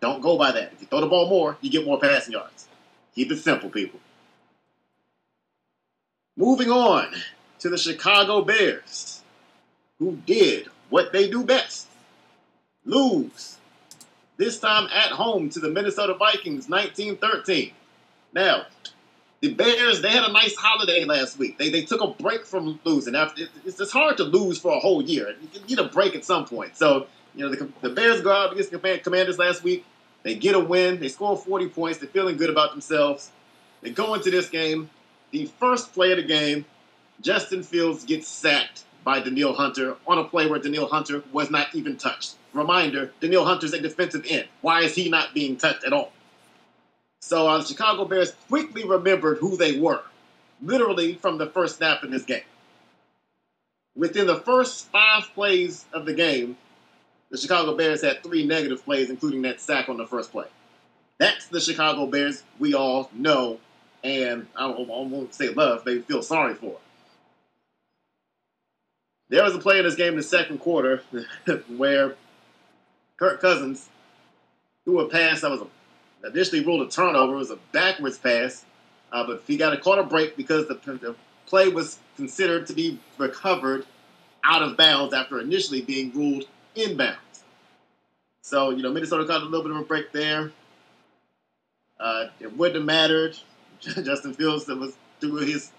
Don't 0.00 0.20
go 0.20 0.38
by 0.38 0.52
that. 0.52 0.72
If 0.74 0.82
you 0.82 0.86
throw 0.86 1.00
the 1.00 1.06
ball 1.06 1.28
more, 1.28 1.56
you 1.60 1.70
get 1.70 1.84
more 1.84 1.98
passing 1.98 2.32
yards. 2.32 2.68
Keep 3.14 3.32
it 3.32 3.38
simple, 3.38 3.68
people. 3.68 3.98
Moving 6.38 6.70
on 6.70 7.08
to 7.58 7.68
the 7.68 7.76
Chicago 7.76 8.42
Bears, 8.42 9.24
who 9.98 10.18
did 10.24 10.68
what 10.88 11.12
they 11.12 11.28
do 11.28 11.42
best 11.42 11.88
lose. 12.84 13.58
This 14.36 14.60
time 14.60 14.88
at 14.94 15.10
home 15.10 15.50
to 15.50 15.58
the 15.58 15.68
Minnesota 15.68 16.14
Vikings, 16.14 16.68
1913. 16.68 17.72
Now, 18.32 18.66
the 19.40 19.52
Bears, 19.52 20.00
they 20.00 20.10
had 20.10 20.22
a 20.22 20.32
nice 20.32 20.54
holiday 20.54 21.04
last 21.04 21.40
week. 21.40 21.58
They, 21.58 21.70
they 21.70 21.82
took 21.82 22.00
a 22.00 22.22
break 22.22 22.46
from 22.46 22.78
losing. 22.84 23.16
After, 23.16 23.42
it's, 23.64 23.80
it's 23.80 23.90
hard 23.90 24.16
to 24.18 24.24
lose 24.24 24.60
for 24.60 24.76
a 24.76 24.78
whole 24.78 25.02
year. 25.02 25.34
You 25.52 25.60
need 25.68 25.80
a 25.80 25.88
break 25.88 26.14
at 26.14 26.24
some 26.24 26.44
point. 26.44 26.76
So, 26.76 27.08
you 27.34 27.44
know, 27.44 27.52
the, 27.52 27.68
the 27.80 27.90
Bears 27.90 28.20
go 28.20 28.30
out 28.30 28.52
against 28.52 28.70
the 28.70 29.00
Commanders 29.02 29.40
last 29.40 29.64
week. 29.64 29.84
They 30.22 30.36
get 30.36 30.54
a 30.54 30.60
win. 30.60 31.00
They 31.00 31.08
score 31.08 31.36
40 31.36 31.68
points. 31.70 31.98
They're 31.98 32.08
feeling 32.08 32.36
good 32.36 32.50
about 32.50 32.70
themselves. 32.70 33.32
They 33.82 33.90
go 33.90 34.14
into 34.14 34.30
this 34.30 34.48
game. 34.48 34.88
The 35.30 35.46
first 35.60 35.92
play 35.92 36.12
of 36.12 36.16
the 36.16 36.22
game, 36.22 36.64
Justin 37.20 37.62
Fields 37.62 38.04
gets 38.04 38.28
sacked 38.28 38.84
by 39.04 39.20
Danielle 39.20 39.54
Hunter 39.54 39.96
on 40.06 40.18
a 40.18 40.24
play 40.24 40.46
where 40.46 40.58
Danielle 40.58 40.86
Hunter 40.86 41.22
was 41.32 41.50
not 41.50 41.74
even 41.74 41.96
touched. 41.96 42.36
Reminder, 42.52 43.12
Danielle 43.20 43.44
Hunter's 43.44 43.72
a 43.72 43.80
defensive 43.80 44.24
end. 44.28 44.48
Why 44.62 44.82
is 44.82 44.94
he 44.94 45.08
not 45.08 45.34
being 45.34 45.56
touched 45.56 45.84
at 45.84 45.92
all? 45.92 46.12
So 47.20 47.48
uh, 47.48 47.58
the 47.58 47.64
Chicago 47.64 48.04
Bears 48.04 48.32
quickly 48.48 48.84
remembered 48.84 49.38
who 49.38 49.56
they 49.56 49.78
were, 49.78 50.02
literally 50.62 51.14
from 51.14 51.38
the 51.38 51.46
first 51.46 51.76
snap 51.76 52.04
in 52.04 52.10
this 52.10 52.24
game. 52.24 52.42
Within 53.96 54.26
the 54.26 54.36
first 54.40 54.88
five 54.90 55.24
plays 55.34 55.84
of 55.92 56.06
the 56.06 56.14
game, 56.14 56.56
the 57.30 57.36
Chicago 57.36 57.76
Bears 57.76 58.02
had 58.02 58.22
three 58.22 58.46
negative 58.46 58.84
plays, 58.84 59.10
including 59.10 59.42
that 59.42 59.60
sack 59.60 59.88
on 59.88 59.96
the 59.96 60.06
first 60.06 60.30
play. 60.30 60.46
That's 61.18 61.48
the 61.48 61.60
Chicago 61.60 62.06
Bears 62.06 62.44
we 62.58 62.74
all 62.74 63.10
know 63.12 63.58
and 64.04 64.46
I, 64.56 64.66
I 64.66 64.80
won't 64.80 65.34
say 65.34 65.48
love, 65.50 65.84
they 65.84 66.00
feel 66.00 66.22
sorry 66.22 66.54
for. 66.54 66.78
There 69.28 69.44
was 69.44 69.54
a 69.54 69.58
play 69.58 69.78
in 69.78 69.84
this 69.84 69.94
game 69.94 70.14
in 70.14 70.16
the 70.16 70.22
second 70.22 70.58
quarter 70.58 71.02
where 71.76 72.14
Kirk 73.18 73.40
Cousins 73.40 73.88
threw 74.84 75.00
a 75.00 75.08
pass 75.08 75.42
that 75.42 75.50
was 75.50 75.62
initially 76.24 76.64
ruled 76.64 76.86
a 76.86 76.90
turnover. 76.90 77.34
It 77.34 77.38
was 77.38 77.50
a 77.50 77.58
backwards 77.72 78.18
pass, 78.18 78.64
uh, 79.12 79.26
but 79.26 79.42
he 79.46 79.56
got 79.56 79.74
a 79.74 79.90
a 79.90 80.04
break 80.04 80.36
because 80.36 80.66
the, 80.68 80.74
the 80.74 81.14
play 81.46 81.68
was 81.68 81.98
considered 82.16 82.66
to 82.68 82.72
be 82.72 82.98
recovered 83.18 83.84
out 84.44 84.62
of 84.62 84.76
bounds 84.76 85.12
after 85.12 85.40
initially 85.40 85.82
being 85.82 86.10
ruled 86.12 86.44
inbounds. 86.74 87.16
So, 88.40 88.70
you 88.70 88.82
know, 88.82 88.90
Minnesota 88.90 89.24
got 89.24 89.42
a 89.42 89.44
little 89.44 89.62
bit 89.62 89.72
of 89.72 89.76
a 89.78 89.84
break 89.84 90.12
there. 90.12 90.52
Uh, 92.00 92.26
it 92.40 92.56
wouldn't 92.56 92.76
have 92.76 92.84
mattered 92.84 93.36
Justin 94.04 94.34
Fields 94.34 94.64
that 94.66 94.78
was 94.78 94.96
through 95.20 95.36
his. 95.36 95.72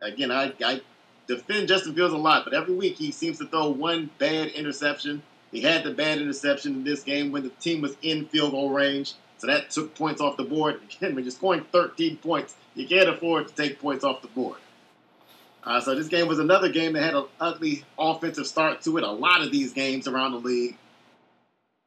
Again, 0.00 0.30
I, 0.30 0.52
I 0.64 0.80
defend 1.26 1.68
Justin 1.68 1.94
Fields 1.94 2.14
a 2.14 2.18
lot, 2.18 2.44
but 2.44 2.54
every 2.54 2.74
week 2.74 2.96
he 2.96 3.10
seems 3.10 3.38
to 3.38 3.46
throw 3.46 3.70
one 3.70 4.10
bad 4.18 4.48
interception. 4.48 5.22
He 5.50 5.62
had 5.62 5.84
the 5.84 5.92
bad 5.92 6.20
interception 6.20 6.74
in 6.74 6.84
this 6.84 7.02
game 7.02 7.30
when 7.32 7.44
the 7.44 7.48
team 7.50 7.80
was 7.80 7.96
in 8.02 8.26
field 8.26 8.52
goal 8.52 8.70
range, 8.70 9.14
so 9.38 9.46
that 9.46 9.70
took 9.70 9.94
points 9.94 10.20
off 10.20 10.36
the 10.36 10.44
board. 10.44 10.80
Again, 10.96 11.14
when 11.14 11.24
you're 11.24 11.30
scoring 11.30 11.64
13 11.72 12.16
points, 12.18 12.54
you 12.74 12.86
can't 12.86 13.08
afford 13.08 13.48
to 13.48 13.54
take 13.54 13.80
points 13.80 14.04
off 14.04 14.22
the 14.22 14.28
board. 14.28 14.58
Uh, 15.62 15.80
so 15.80 15.94
this 15.94 16.08
game 16.08 16.28
was 16.28 16.38
another 16.38 16.68
game 16.68 16.92
that 16.92 17.02
had 17.02 17.14
an 17.14 17.24
ugly 17.40 17.84
offensive 17.98 18.46
start 18.46 18.82
to 18.82 18.98
it. 18.98 19.04
A 19.04 19.10
lot 19.10 19.40
of 19.40 19.50
these 19.50 19.72
games 19.72 20.06
around 20.06 20.32
the 20.32 20.38
league, 20.38 20.76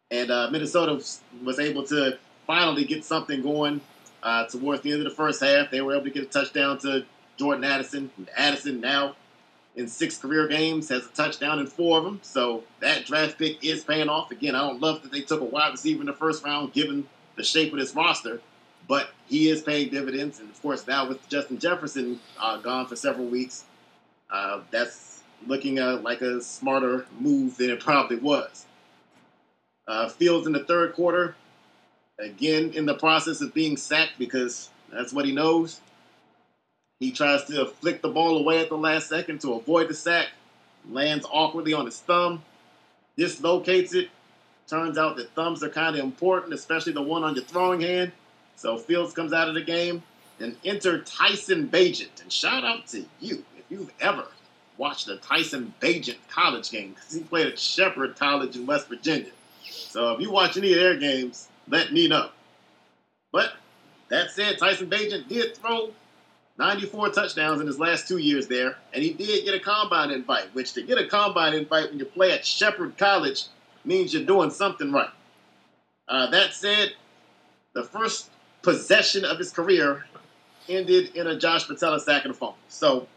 and 0.10 0.32
uh, 0.32 0.50
Minnesota 0.50 0.94
was 1.44 1.60
able 1.60 1.84
to 1.88 2.18
finally 2.48 2.86
get 2.86 3.04
something 3.04 3.42
going 3.42 3.82
uh, 4.24 4.46
towards 4.46 4.82
the 4.82 4.92
end 4.92 5.02
of 5.02 5.10
the 5.10 5.16
first 5.16 5.44
half, 5.44 5.72
they 5.72 5.82
were 5.82 5.94
able 5.94 6.06
to 6.06 6.12
get 6.12 6.24
a 6.24 6.28
touchdown 6.28 6.78
to 6.80 7.06
Jordan 7.38 7.64
Addison. 7.64 8.12
Addison 8.36 8.82
now 8.82 9.16
in 9.76 9.88
six 9.88 10.18
career 10.18 10.48
games 10.48 10.90
has 10.90 11.06
a 11.06 11.10
touchdown 11.10 11.60
in 11.60 11.68
four 11.68 12.00
of 12.00 12.04
them. 12.04 12.20
So 12.24 12.64
that 12.80 13.06
draft 13.06 13.38
pick 13.38 13.64
is 13.64 13.84
paying 13.84 14.10
off. 14.10 14.32
Again, 14.32 14.56
I 14.56 14.68
don't 14.68 14.82
love 14.82 15.04
that 15.04 15.12
they 15.12 15.22
took 15.22 15.42
a 15.42 15.46
wide 15.46 15.72
receiver 15.72 16.02
in 16.02 16.08
the 16.08 16.14
first 16.14 16.44
round, 16.44 16.74
given 16.74 17.08
the 17.36 17.44
shape 17.44 17.72
of 17.72 17.80
this 17.80 17.96
roster, 17.96 18.42
but 18.88 19.12
he 19.28 19.50
is 19.50 19.62
paying 19.62 19.90
dividends. 19.90 20.40
And 20.40 20.50
of 20.50 20.60
course, 20.62 20.86
now 20.88 21.08
with 21.08 21.28
Justin 21.30 21.60
Jefferson 21.60 22.20
uh, 22.40 22.58
gone 22.58 22.88
for 22.88 22.96
several 22.96 23.28
weeks, 23.28 23.66
uh, 24.32 24.62
that's 24.72 25.22
looking 25.46 25.78
uh, 25.80 25.98
like 25.98 26.22
a 26.22 26.42
smarter 26.42 27.06
move 27.20 27.58
than 27.58 27.70
it 27.70 27.80
probably 27.80 28.18
was. 28.18 28.66
Uh, 29.88 30.10
Fields 30.10 30.48
in 30.48 30.54
the 30.54 30.64
third 30.64 30.94
quarter 30.94 31.36
again 32.20 32.72
in 32.74 32.86
the 32.86 32.96
process 32.96 33.42
of 33.42 33.54
being 33.54 33.78
sacked 33.78 34.18
because 34.18 34.70
that's 34.92 35.14
what 35.14 35.26
he 35.26 35.32
knows. 35.32 35.82
He 37.00 37.12
tries 37.12 37.44
to 37.46 37.66
flick 37.66 38.02
the 38.02 38.10
ball 38.10 38.38
away 38.38 38.60
at 38.60 38.70
the 38.70 38.78
last 38.78 39.10
second 39.10 39.42
to 39.42 39.54
avoid 39.54 39.88
the 39.88 39.94
sack, 39.94 40.30
lands 40.90 41.26
awkwardly 41.32 41.74
on 41.74 41.86
his 41.86 42.00
thumb, 42.00 42.44
dislocates 43.16 43.94
it. 43.94 44.10
Turns 44.68 44.98
out 44.98 45.16
that 45.18 45.30
thumbs 45.32 45.64
are 45.64 45.70
kind 45.70 45.96
of 45.96 46.04
important, 46.04 46.54
especially 46.54 46.94
the 46.94 47.02
one 47.02 47.24
on 47.24 47.36
your 47.36 47.44
throwing 47.44 47.82
hand. 47.82 48.12
So 48.56 48.78
Fields 48.78 49.14
comes 49.14 49.32
out 49.32 49.48
of 49.48 49.54
the 49.54 49.62
game 49.62 50.02
and 50.40 50.58
enter 50.66 51.02
Tyson 51.04 51.70
Bagent. 51.70 52.22
And 52.22 52.32
shout 52.34 52.66
out 52.66 52.88
to 52.88 53.06
you 53.20 53.46
if 53.58 53.66
you've 53.70 53.94
ever 54.02 54.26
watched 54.78 55.08
a 55.08 55.18
Tyson 55.18 55.74
Bagent 55.80 56.18
college 56.30 56.72
game 56.72 56.94
because 56.94 57.14
he 57.14 57.22
played 57.22 57.48
at 57.48 57.60
Shepherd 57.60 58.18
College 58.18 58.56
in 58.56 58.66
West 58.66 58.90
Virginia. 58.90 59.32
So 59.64 60.14
if 60.14 60.22
you 60.22 60.32
watch 60.32 60.58
any 60.58 60.74
of 60.74 60.80
their 60.80 60.98
games, 60.98 61.48
let 61.70 61.92
me 61.92 62.08
know. 62.08 62.30
But 63.32 63.54
that 64.10 64.32
said, 64.32 64.58
Tyson 64.58 64.90
Bagent 64.90 65.28
did 65.28 65.58
throw 65.58 65.92
94 66.58 67.10
touchdowns 67.10 67.62
in 67.62 67.68
his 67.68 67.80
last 67.80 68.08
two 68.08 68.18
years 68.18 68.48
there, 68.48 68.78
and 68.94 69.04
he 69.04 69.14
did 69.14 69.46
get 69.46 69.54
a 69.54 69.60
combine 69.60 70.12
invite, 70.12 70.54
which 70.54 70.74
to 70.74 70.82
get 70.82 70.98
a 70.98 71.08
combine 71.08 71.54
invite 71.54 71.90
when 71.90 72.00
you 72.00 72.06
play 72.06 72.32
at 72.32 72.46
Shepherd 72.46 72.98
College 72.98 73.46
means 73.86 74.14
you're 74.14 74.24
doing 74.24 74.50
something 74.50 74.92
right. 74.92 75.10
Uh, 76.08 76.30
that 76.32 76.54
said, 76.54 76.94
the 77.74 77.84
first 77.84 78.32
possession 78.64 79.24
of 79.24 79.38
his 79.38 79.52
career 79.52 80.06
ended 80.68 81.16
in 81.16 81.28
a 81.28 81.38
Josh 81.38 81.70
Metellus 81.70 82.06
sack 82.06 82.26
and 82.26 82.34
a 82.34 82.38
fumble. 82.38 82.58
So 82.70 83.08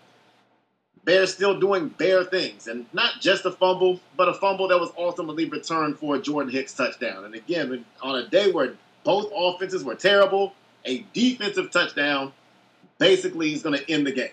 Bears 1.04 1.32
still 1.32 1.58
doing 1.58 1.88
bear 1.88 2.24
things, 2.24 2.68
and 2.68 2.86
not 2.92 3.20
just 3.20 3.46
a 3.46 3.50
fumble, 3.50 4.00
but 4.16 4.28
a 4.28 4.34
fumble 4.34 4.68
that 4.68 4.78
was 4.78 4.90
ultimately 4.98 5.46
returned 5.46 5.98
for 5.98 6.16
a 6.16 6.20
Jordan 6.20 6.52
Hicks 6.52 6.74
touchdown. 6.74 7.24
And 7.24 7.34
again, 7.34 7.84
on 8.02 8.16
a 8.16 8.28
day 8.28 8.50
where 8.50 8.74
both 9.02 9.32
offenses 9.34 9.82
were 9.82 9.94
terrible, 9.94 10.52
a 10.84 11.04
defensive 11.14 11.70
touchdown 11.70 12.32
basically 12.98 13.54
is 13.54 13.62
going 13.62 13.78
to 13.78 13.90
end 13.90 14.06
the 14.06 14.12
game. 14.12 14.30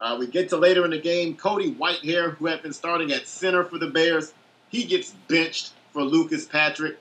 Uh, 0.00 0.16
we 0.18 0.26
get 0.26 0.50
to 0.50 0.56
later 0.56 0.84
in 0.84 0.90
the 0.90 1.00
game, 1.00 1.34
Cody 1.34 1.74
Whitehair, 1.74 2.36
who 2.36 2.46
had 2.46 2.62
been 2.62 2.72
starting 2.72 3.10
at 3.10 3.26
center 3.26 3.64
for 3.64 3.78
the 3.78 3.88
Bears, 3.88 4.32
he 4.68 4.84
gets 4.84 5.10
benched 5.28 5.72
for 5.92 6.02
Lucas 6.02 6.44
Patrick. 6.44 6.98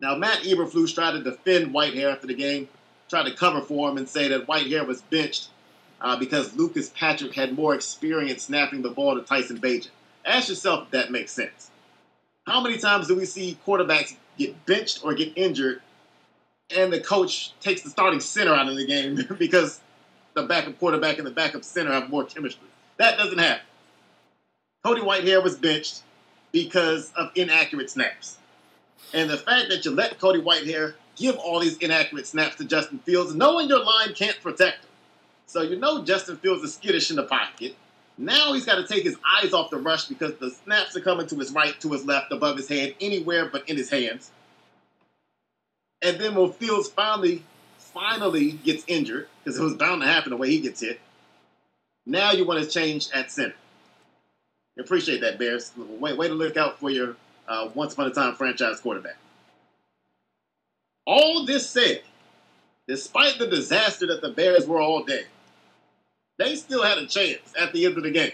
Now, 0.00 0.16
Matt 0.16 0.42
Eberflus 0.42 0.94
tried 0.94 1.12
to 1.12 1.22
defend 1.22 1.74
Whitehair 1.74 2.12
after 2.12 2.28
the 2.28 2.34
game, 2.34 2.68
tried 3.10 3.24
to 3.24 3.34
cover 3.34 3.60
for 3.60 3.90
him 3.90 3.98
and 3.98 4.08
say 4.08 4.28
that 4.28 4.46
Whitehair 4.46 4.86
was 4.86 5.02
benched 5.02 5.48
uh, 6.02 6.16
because 6.16 6.54
Lucas 6.56 6.90
Patrick 6.90 7.32
had 7.32 7.54
more 7.54 7.74
experience 7.74 8.42
snapping 8.42 8.82
the 8.82 8.90
ball 8.90 9.14
to 9.14 9.22
Tyson 9.22 9.58
Bagent. 9.58 9.88
Ask 10.24 10.48
yourself 10.48 10.84
if 10.86 10.90
that 10.90 11.10
makes 11.10 11.32
sense. 11.32 11.70
How 12.46 12.60
many 12.60 12.76
times 12.76 13.06
do 13.06 13.14
we 13.14 13.24
see 13.24 13.56
quarterbacks 13.64 14.16
get 14.36 14.66
benched 14.66 15.04
or 15.04 15.14
get 15.14 15.32
injured 15.36 15.80
and 16.76 16.92
the 16.92 17.00
coach 17.00 17.52
takes 17.60 17.82
the 17.82 17.90
starting 17.90 18.20
center 18.20 18.52
out 18.52 18.68
of 18.68 18.76
the 18.76 18.84
game 18.84 19.18
because 19.38 19.80
the 20.34 20.42
backup 20.42 20.78
quarterback 20.78 21.18
and 21.18 21.26
the 21.26 21.30
backup 21.30 21.62
center 21.62 21.92
have 21.92 22.10
more 22.10 22.24
chemistry? 22.24 22.66
That 22.96 23.16
doesn't 23.16 23.38
happen. 23.38 23.64
Cody 24.84 25.02
Whitehair 25.02 25.42
was 25.42 25.56
benched 25.56 26.02
because 26.50 27.12
of 27.16 27.30
inaccurate 27.36 27.90
snaps. 27.90 28.38
And 29.14 29.30
the 29.30 29.36
fact 29.36 29.68
that 29.68 29.84
you 29.84 29.92
let 29.92 30.18
Cody 30.18 30.40
Whitehair 30.40 30.94
give 31.14 31.36
all 31.36 31.60
these 31.60 31.76
inaccurate 31.78 32.26
snaps 32.26 32.56
to 32.56 32.64
Justin 32.64 32.98
Fields, 33.00 33.34
knowing 33.34 33.68
your 33.68 33.84
line 33.84 34.14
can't 34.14 34.40
protect 34.40 34.84
him. 34.84 34.91
So 35.52 35.60
you 35.60 35.76
know 35.76 36.02
Justin 36.02 36.38
Fields 36.38 36.62
is 36.62 36.72
skittish 36.72 37.10
in 37.10 37.16
the 37.16 37.24
pocket. 37.24 37.76
Now 38.16 38.54
he's 38.54 38.64
got 38.64 38.76
to 38.76 38.86
take 38.86 39.04
his 39.04 39.18
eyes 39.36 39.52
off 39.52 39.68
the 39.68 39.76
rush 39.76 40.06
because 40.06 40.34
the 40.36 40.50
snaps 40.50 40.96
are 40.96 41.02
coming 41.02 41.26
to 41.26 41.36
his 41.36 41.52
right, 41.52 41.78
to 41.82 41.92
his 41.92 42.06
left, 42.06 42.32
above 42.32 42.56
his 42.56 42.70
head, 42.70 42.94
anywhere 43.02 43.50
but 43.50 43.68
in 43.68 43.76
his 43.76 43.90
hands. 43.90 44.30
And 46.00 46.18
then 46.18 46.34
when 46.36 46.52
Fields 46.52 46.88
finally, 46.88 47.42
finally 47.76 48.52
gets 48.52 48.82
injured, 48.86 49.28
because 49.44 49.60
it 49.60 49.62
was 49.62 49.74
bound 49.74 50.00
to 50.00 50.08
happen 50.08 50.30
the 50.30 50.38
way 50.38 50.48
he 50.48 50.58
gets 50.58 50.80
hit, 50.80 50.98
now 52.06 52.32
you 52.32 52.46
want 52.46 52.64
to 52.64 52.70
change 52.70 53.10
at 53.12 53.30
center. 53.30 53.54
Appreciate 54.78 55.20
that, 55.20 55.38
Bears. 55.38 55.70
Way, 55.76 56.14
way 56.14 56.28
to 56.28 56.34
look 56.34 56.56
out 56.56 56.80
for 56.80 56.88
your 56.88 57.14
uh, 57.46 57.68
once 57.74 57.92
upon 57.92 58.06
a 58.06 58.10
time 58.10 58.34
franchise 58.36 58.80
quarterback. 58.80 59.18
All 61.06 61.44
this 61.44 61.68
said, 61.68 62.04
despite 62.88 63.38
the 63.38 63.46
disaster 63.46 64.06
that 64.06 64.22
the 64.22 64.30
Bears 64.30 64.66
were 64.66 64.80
all 64.80 65.04
day, 65.04 65.24
they 66.42 66.56
still 66.56 66.82
had 66.82 66.98
a 66.98 67.06
chance 67.06 67.52
at 67.58 67.72
the 67.72 67.86
end 67.86 67.96
of 67.96 68.02
the 68.02 68.10
game. 68.10 68.32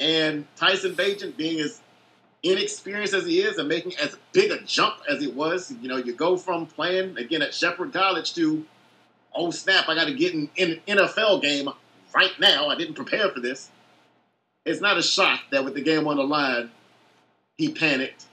And 0.00 0.46
Tyson 0.56 0.94
Bagent, 0.94 1.36
being 1.36 1.60
as 1.60 1.80
inexperienced 2.42 3.14
as 3.14 3.26
he 3.26 3.40
is 3.40 3.58
and 3.58 3.68
making 3.68 3.96
as 3.96 4.16
big 4.32 4.50
a 4.50 4.60
jump 4.64 4.96
as 5.08 5.22
it 5.22 5.34
was, 5.34 5.72
you 5.80 5.88
know, 5.88 5.96
you 5.96 6.12
go 6.12 6.36
from 6.36 6.66
playing 6.66 7.16
again 7.16 7.42
at 7.42 7.54
Shepherd 7.54 7.92
College 7.92 8.34
to, 8.34 8.64
oh 9.34 9.50
snap, 9.50 9.88
I 9.88 9.94
got 9.94 10.06
to 10.06 10.14
get 10.14 10.34
in 10.34 10.50
an 10.58 10.80
NFL 10.86 11.42
game 11.42 11.68
right 12.14 12.32
now. 12.38 12.68
I 12.68 12.76
didn't 12.76 12.94
prepare 12.94 13.30
for 13.30 13.40
this. 13.40 13.70
It's 14.64 14.80
not 14.80 14.98
a 14.98 15.02
shock 15.02 15.40
that 15.50 15.64
with 15.64 15.74
the 15.74 15.82
game 15.82 16.08
on 16.08 16.16
the 16.16 16.24
line, 16.24 16.70
he 17.56 17.70
panicked 17.70 18.24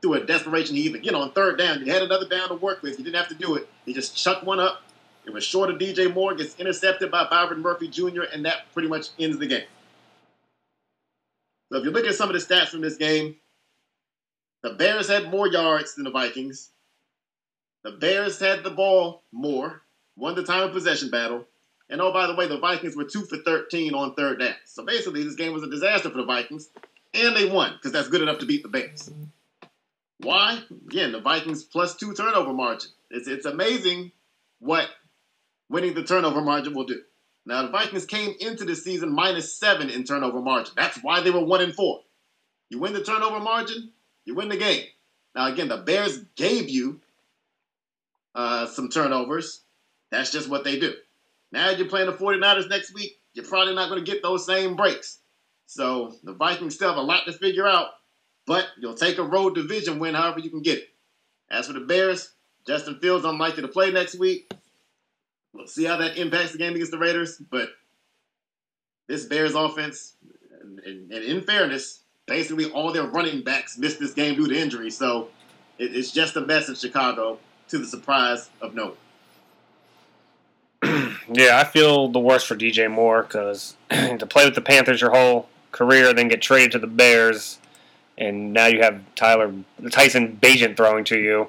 through 0.00 0.14
a 0.14 0.24
desperation. 0.24 0.76
He 0.76 0.82
even, 0.82 1.02
you 1.02 1.10
know, 1.10 1.22
on 1.22 1.32
third 1.32 1.58
down, 1.58 1.82
he 1.82 1.90
had 1.90 2.02
another 2.02 2.28
down 2.28 2.48
to 2.48 2.54
work 2.54 2.82
with. 2.82 2.96
He 2.96 3.02
didn't 3.02 3.16
have 3.16 3.28
to 3.28 3.34
do 3.34 3.56
it. 3.56 3.68
He 3.84 3.92
just 3.92 4.16
chucked 4.16 4.44
one 4.44 4.60
up. 4.60 4.82
It 5.28 5.34
was 5.34 5.44
short 5.44 5.68
of 5.68 5.76
DJ 5.76 6.12
Moore, 6.12 6.34
gets 6.34 6.58
intercepted 6.58 7.10
by 7.10 7.28
Byron 7.28 7.60
Murphy 7.60 7.86
Jr., 7.86 8.22
and 8.32 8.46
that 8.46 8.72
pretty 8.72 8.88
much 8.88 9.08
ends 9.18 9.38
the 9.38 9.46
game. 9.46 9.66
So 11.70 11.78
if 11.78 11.84
you 11.84 11.90
look 11.90 12.06
at 12.06 12.14
some 12.14 12.30
of 12.30 12.32
the 12.32 12.40
stats 12.40 12.68
from 12.68 12.80
this 12.80 12.96
game, 12.96 13.36
the 14.62 14.70
Bears 14.70 15.06
had 15.06 15.30
more 15.30 15.46
yards 15.46 15.94
than 15.94 16.04
the 16.04 16.10
Vikings. 16.10 16.70
The 17.84 17.90
Bears 17.90 18.40
had 18.40 18.64
the 18.64 18.70
ball 18.70 19.22
more, 19.30 19.82
won 20.16 20.34
the 20.34 20.44
time 20.44 20.62
of 20.62 20.72
possession 20.72 21.10
battle. 21.10 21.44
And 21.90 22.00
oh, 22.00 22.10
by 22.10 22.26
the 22.26 22.34
way, 22.34 22.48
the 22.48 22.58
Vikings 22.58 22.96
were 22.96 23.04
two 23.04 23.26
for 23.26 23.36
13 23.36 23.92
on 23.92 24.14
third 24.14 24.40
down. 24.40 24.54
So 24.64 24.82
basically, 24.82 25.24
this 25.24 25.34
game 25.34 25.52
was 25.52 25.62
a 25.62 25.68
disaster 25.68 26.08
for 26.08 26.16
the 26.16 26.24
Vikings, 26.24 26.70
and 27.12 27.36
they 27.36 27.44
won 27.44 27.74
because 27.74 27.92
that's 27.92 28.08
good 28.08 28.22
enough 28.22 28.38
to 28.38 28.46
beat 28.46 28.62
the 28.62 28.70
Bears. 28.70 29.10
Why? 30.20 30.62
Again, 30.86 31.12
the 31.12 31.20
Vikings 31.20 31.64
plus 31.64 31.96
two 31.96 32.14
turnover 32.14 32.54
margin. 32.54 32.92
It's, 33.10 33.28
it's 33.28 33.44
amazing 33.44 34.12
what 34.60 34.88
winning 35.68 35.94
the 35.94 36.02
turnover 36.04 36.40
margin 36.40 36.74
will 36.74 36.84
do. 36.84 37.02
Now, 37.46 37.62
the 37.62 37.70
Vikings 37.70 38.04
came 38.04 38.34
into 38.40 38.64
the 38.64 38.76
season 38.76 39.12
minus 39.12 39.56
seven 39.56 39.88
in 39.88 40.04
turnover 40.04 40.40
margin. 40.40 40.74
That's 40.76 41.02
why 41.02 41.20
they 41.20 41.30
were 41.30 41.44
one 41.44 41.62
and 41.62 41.74
four. 41.74 42.00
You 42.68 42.78
win 42.78 42.92
the 42.92 43.02
turnover 43.02 43.40
margin, 43.40 43.90
you 44.24 44.34
win 44.34 44.48
the 44.48 44.56
game. 44.56 44.84
Now, 45.34 45.50
again, 45.50 45.68
the 45.68 45.78
Bears 45.78 46.18
gave 46.36 46.68
you 46.68 47.00
uh, 48.34 48.66
some 48.66 48.88
turnovers. 48.88 49.62
That's 50.10 50.30
just 50.30 50.48
what 50.48 50.64
they 50.64 50.78
do. 50.78 50.94
Now 51.50 51.70
you're 51.70 51.88
playing 51.88 52.10
the 52.10 52.16
49ers 52.16 52.68
next 52.68 52.94
week, 52.94 53.18
you're 53.32 53.44
probably 53.44 53.74
not 53.74 53.88
going 53.88 54.04
to 54.04 54.10
get 54.10 54.22
those 54.22 54.46
same 54.46 54.76
breaks. 54.76 55.18
So 55.66 56.14
the 56.22 56.32
Vikings 56.32 56.74
still 56.74 56.88
have 56.88 56.98
a 56.98 57.02
lot 57.02 57.24
to 57.26 57.32
figure 57.32 57.66
out, 57.66 57.88
but 58.46 58.66
you'll 58.78 58.94
take 58.94 59.18
a 59.18 59.22
road 59.22 59.54
division 59.54 59.98
win 59.98 60.14
however 60.14 60.40
you 60.40 60.50
can 60.50 60.62
get 60.62 60.78
it. 60.78 60.88
As 61.50 61.66
for 61.66 61.72
the 61.72 61.80
Bears, 61.80 62.32
Justin 62.66 62.98
Fields 63.00 63.24
unlikely 63.24 63.62
to 63.62 63.68
play 63.68 63.90
next 63.90 64.18
week. 64.18 64.52
We'll 65.52 65.66
see 65.66 65.84
how 65.84 65.96
that 65.98 66.18
impacts 66.18 66.52
the 66.52 66.58
game 66.58 66.74
against 66.74 66.92
the 66.92 66.98
Raiders, 66.98 67.40
but 67.50 67.70
this 69.06 69.24
Bears 69.24 69.54
offense, 69.54 70.14
and, 70.62 70.78
and, 70.80 71.10
and 71.10 71.24
in 71.24 71.40
fairness, 71.42 72.02
basically 72.26 72.70
all 72.70 72.92
their 72.92 73.06
running 73.06 73.42
backs 73.42 73.78
missed 73.78 73.98
this 73.98 74.12
game 74.12 74.36
due 74.36 74.46
to 74.46 74.56
injury. 74.56 74.90
So 74.90 75.28
it, 75.78 75.96
it's 75.96 76.12
just 76.12 76.36
a 76.36 76.42
mess 76.42 76.68
in 76.68 76.74
Chicago 76.74 77.38
to 77.68 77.78
the 77.78 77.86
surprise 77.86 78.50
of 78.60 78.74
no 78.74 78.94
one. 80.82 81.16
yeah, 81.32 81.58
I 81.58 81.64
feel 81.64 82.08
the 82.08 82.20
worst 82.20 82.46
for 82.46 82.54
DJ 82.54 82.90
Moore 82.90 83.22
because 83.22 83.76
to 83.90 84.26
play 84.26 84.44
with 84.44 84.54
the 84.54 84.60
Panthers 84.60 85.00
your 85.00 85.10
whole 85.10 85.48
career, 85.72 86.12
then 86.12 86.28
get 86.28 86.40
traded 86.40 86.72
to 86.72 86.78
the 86.78 86.86
Bears, 86.86 87.58
and 88.16 88.52
now 88.52 88.66
you 88.66 88.82
have 88.82 89.02
Tyler 89.14 89.52
Tyson 89.90 90.38
Bagent 90.40 90.76
throwing 90.76 91.04
to 91.04 91.18
you. 91.18 91.48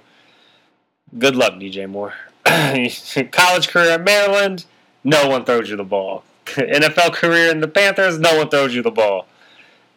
Good 1.18 1.36
luck, 1.36 1.54
DJ 1.54 1.88
Moore. 1.90 2.14
College 3.32 3.68
career 3.68 3.92
at 3.92 4.04
Maryland, 4.04 4.66
no 5.04 5.28
one 5.28 5.46
throws 5.46 5.70
you 5.70 5.76
the 5.76 5.84
ball. 5.84 6.24
NFL 6.46 7.14
career 7.14 7.52
in 7.52 7.60
the 7.62 7.68
Panthers, 7.68 8.20
no 8.20 8.38
one 8.38 8.50
throws 8.50 8.74
you 8.74 8.82
the 8.82 8.92
ball. 8.92 9.28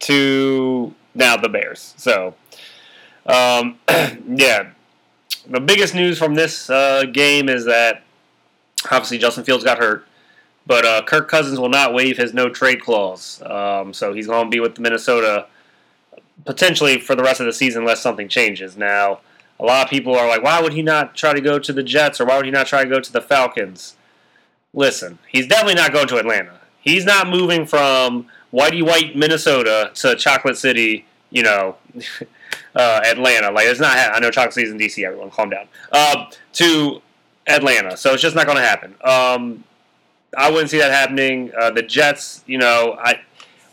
To 0.01 0.93
now 1.15 1.37
the 1.37 1.49
Bears. 1.49 1.95
So, 1.97 2.35
um, 3.27 3.79
yeah, 3.89 4.71
the 5.49 5.61
biggest 5.61 5.95
news 5.95 6.19
from 6.19 6.35
this 6.35 6.69
uh, 6.69 7.05
game 7.05 7.49
is 7.49 7.67
that 7.67 8.03
Obviously, 8.91 9.19
Justin 9.19 9.45
Fields 9.45 9.65
got 9.65 9.79
hurt, 9.79 10.07
but 10.67 10.85
uh, 10.85 11.03
Kirk 11.03 11.29
Cousins 11.29 11.59
will 11.59 11.69
not 11.69 11.95
waive 11.95 12.17
his 12.17 12.35
no 12.35 12.49
trade 12.49 12.81
clause. 12.81 13.41
Um, 13.43 13.93
so 13.93 14.13
he's 14.13 14.27
going 14.27 14.47
to 14.47 14.51
be 14.51 14.61
with 14.61 14.79
Minnesota 14.79 15.47
potentially 16.45 16.99
for 16.99 17.15
the 17.15 17.23
rest 17.23 17.41
of 17.41 17.47
the 17.47 17.53
season 17.53 17.83
unless 17.83 18.01
something 18.01 18.29
changes. 18.29 18.77
Now, 18.77 19.21
a 19.63 19.65
lot 19.65 19.85
of 19.85 19.91
people 19.91 20.17
are 20.17 20.27
like, 20.27 20.43
why 20.43 20.61
would 20.61 20.73
he 20.73 20.83
not 20.83 21.15
try 21.15 21.33
to 21.33 21.41
go 21.41 21.57
to 21.57 21.73
the 21.73 21.85
Jets 21.85 22.21
or 22.21 22.27
why 22.27 22.37
would 22.37 22.45
he 22.45 22.51
not 22.51 22.67
try 22.67 22.83
to 22.83 22.91
go 22.91 22.99
to 22.99 23.13
the 23.13 23.21
Falcons? 23.21 23.95
Listen, 24.75 25.21
he's 25.29 25.47
definitely 25.47 25.77
not 25.77 25.93
going 25.93 26.09
to 26.09 26.17
Atlanta. 26.17 26.59
He's 26.81 27.05
not 27.05 27.29
moving 27.29 27.65
from 27.65 28.27
whitey 28.53 28.85
white 28.85 29.15
Minnesota 29.15 29.93
to 29.95 30.17
Chocolate 30.17 30.57
City, 30.57 31.07
you 31.31 31.45
know, 31.45 31.77
uh, 32.75 33.01
Atlanta. 33.05 33.53
Like 33.53 33.67
it's 33.67 33.79
not. 33.79 33.97
I 33.97 34.19
know 34.19 34.33
Chocolate 34.33 34.55
City's 34.55 34.73
in 34.73 34.79
DC. 34.79 35.05
Everyone, 35.05 35.31
calm 35.31 35.51
down. 35.51 35.69
Uh, 35.93 36.27
to 36.55 37.01
Atlanta. 37.47 37.97
So 37.97 38.15
it's 38.15 38.23
just 38.23 38.35
not 38.35 38.47
going 38.47 38.59
to 38.59 38.65
happen. 38.65 38.97
Um, 39.05 39.63
I 40.37 40.51
wouldn't 40.51 40.71
see 40.71 40.79
that 40.79 40.91
happening. 40.91 41.53
Uh, 41.57 41.71
the 41.71 41.83
Jets, 41.83 42.43
you 42.47 42.59
know, 42.59 42.99
I 43.01 43.21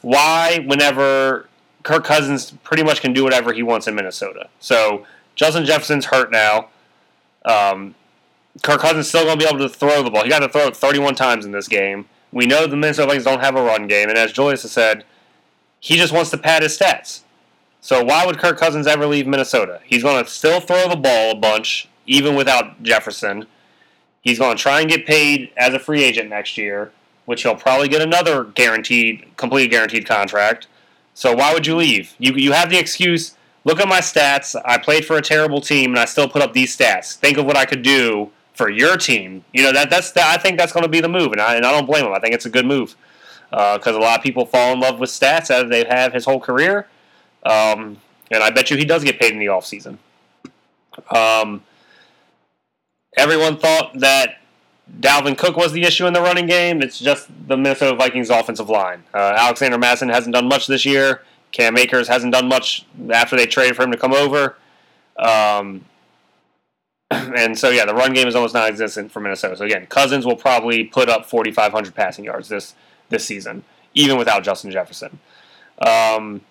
why 0.02 0.60
whenever 0.68 1.48
Kirk 1.82 2.04
Cousins 2.04 2.52
pretty 2.64 2.84
much 2.84 3.02
can 3.02 3.12
do 3.12 3.24
whatever 3.24 3.54
he 3.54 3.64
wants 3.64 3.88
in 3.88 3.96
Minnesota. 3.96 4.50
So 4.60 5.08
Justin 5.40 5.64
Jefferson's 5.64 6.04
hurt 6.04 6.32
now. 6.34 6.68
Um, 7.46 7.96
Kirk 8.62 8.82
Cousins 8.82 9.08
still 9.08 9.24
going 9.24 9.40
to 9.40 9.46
be 9.46 9.48
able 9.48 9.66
to 9.66 9.74
throw 9.74 10.04
the 10.04 10.12
ball. 10.12 10.24
He 10.24 10.30
got 10.30 10.40
to 10.40 10.50
throw 10.50 10.68
it 10.68 10.76
31 10.76 11.16
times 11.16 11.46
in 11.46 11.54
this 11.54 11.70
game. 11.70 12.10
We 12.34 12.46
know 12.46 12.68
the 12.68 12.76
Minnesota 12.76 13.08
Vikings 13.08 13.24
don't 13.24 13.40
have 13.40 13.56
a 13.56 13.64
run 13.64 13.88
game, 13.88 14.10
and 14.10 14.18
as 14.18 14.34
Julius 14.34 14.64
has 14.64 14.74
said, 14.74 15.06
he 15.80 15.96
just 15.96 16.12
wants 16.12 16.30
to 16.32 16.38
pad 16.38 16.62
his 16.62 16.78
stats. 16.78 17.22
So 17.80 18.04
why 18.04 18.26
would 18.26 18.38
Kirk 18.38 18.58
Cousins 18.58 18.86
ever 18.86 19.06
leave 19.06 19.28
Minnesota? 19.28 19.80
He's 19.86 20.04
going 20.04 20.22
to 20.22 20.30
still 20.30 20.60
throw 20.60 20.90
the 20.90 20.98
ball 20.98 21.32
a 21.32 21.36
bunch, 21.36 21.88
even 22.06 22.36
without 22.36 22.84
Jefferson. 22.84 23.48
He's 24.22 24.40
going 24.40 24.58
to 24.58 24.62
try 24.62 24.82
and 24.82 24.90
get 24.90 25.06
paid 25.06 25.54
as 25.56 25.74
a 25.74 25.80
free 25.80 26.04
agent 26.04 26.30
next 26.30 26.58
year, 26.58 26.92
which 27.24 27.44
he'll 27.44 27.56
probably 27.56 27.88
get 27.88 28.02
another 28.02 28.44
guaranteed, 28.44 29.26
completely 29.38 29.70
guaranteed 29.70 30.06
contract. 30.06 30.68
So 31.14 31.34
why 31.34 31.54
would 31.54 31.66
you 31.66 31.78
leave? 31.78 32.14
You 32.20 32.34
you 32.34 32.52
have 32.52 32.70
the 32.70 32.78
excuse. 32.78 33.38
Look 33.70 33.80
at 33.80 33.88
my 33.88 34.00
stats. 34.00 34.60
I 34.66 34.80
played 34.80 35.06
for 35.06 35.16
a 35.16 35.22
terrible 35.22 35.62
team, 35.62 35.92
and 35.92 36.00
I 36.00 36.06
still 36.06 36.28
put 36.28 36.42
up 36.42 36.54
these 36.54 36.76
stats. 36.76 37.16
Think 37.16 37.38
of 37.38 37.46
what 37.46 37.56
I 37.56 37.66
could 37.66 37.84
do 37.84 38.32
for 38.56 38.68
your 38.68 38.98
team. 38.98 39.46
You 39.54 39.62
know 39.62 39.72
that 39.74 39.92
that's 39.92 40.12
the, 40.12 40.26
I 40.26 40.38
think 40.40 40.58
that's 40.58 40.72
going 40.72 40.82
to 40.82 40.90
be 40.90 41.02
the 41.02 41.08
move, 41.08 41.34
and 41.34 41.40
I, 41.40 41.54
and 41.54 41.64
I 41.64 41.72
don't 41.72 41.86
blame 41.86 42.04
him. 42.04 42.12
I 42.12 42.20
think 42.20 42.34
it's 42.34 42.48
a 42.48 42.50
good 42.50 42.66
move 42.66 42.96
because 43.52 43.94
uh, 43.94 44.00
a 44.00 44.02
lot 44.02 44.18
of 44.18 44.24
people 44.24 44.48
fall 44.48 44.74
in 44.74 44.80
love 44.80 45.00
with 45.00 45.12
stats 45.12 45.52
as 45.52 45.70
they 45.70 45.84
have 45.84 46.14
his 46.14 46.26
whole 46.26 46.40
career, 46.40 46.88
um, 47.46 47.98
and 48.32 48.42
I 48.42 48.50
bet 48.50 48.72
you 48.72 48.78
he 48.78 48.86
does 48.86 49.04
get 49.04 49.20
paid 49.20 49.34
in 49.34 49.40
the 49.40 49.46
offseason. 49.46 50.00
Um, 51.16 51.64
everyone 53.18 53.58
thought 53.60 54.00
that 54.00 54.40
Dalvin 55.00 55.38
Cook 55.38 55.58
was 55.58 55.74
the 55.74 55.84
issue 55.84 56.08
in 56.08 56.14
the 56.14 56.22
running 56.22 56.48
game. 56.48 56.82
It's 56.82 56.98
just 56.98 57.28
the 57.48 57.56
Minnesota 57.56 57.96
Vikings 57.96 58.32
offensive 58.32 58.68
line. 58.68 59.04
Uh, 59.14 59.36
Alexander 59.38 59.78
Mattison 59.78 60.10
hasn't 60.10 60.34
done 60.34 60.48
much 60.48 60.66
this 60.66 60.86
year. 60.88 61.22
Cam 61.52 61.78
Akers 61.78 62.08
hasn't 62.08 62.34
done 62.34 62.48
much 62.48 62.86
after 63.12 63.36
they 63.36 63.46
traded 63.46 63.76
for 63.76 63.84
him 63.84 63.92
to 63.92 63.98
come 63.98 64.14
over. 64.14 64.56
Um, 65.18 65.86
and 67.12 67.58
so, 67.58 67.70
yeah, 67.70 67.86
the 67.86 67.94
run 67.94 68.14
game 68.14 68.28
is 68.28 68.36
almost 68.36 68.54
non-existent 68.54 69.12
for 69.12 69.20
Minnesota. 69.20 69.58
So 69.58 69.66
again, 69.66 69.86
Cousins 69.88 70.26
will 70.26 70.36
probably 70.36 70.84
put 70.84 71.10
up 71.10 71.26
4,500 71.26 71.96
passing 71.96 72.26
yards 72.26 72.50
this 72.50 72.76
this 73.10 73.26
season, 73.26 73.64
even 73.96 74.18
without 74.18 74.44
Justin 74.44 74.70
Jefferson. 74.70 75.20
Um, 75.80 76.42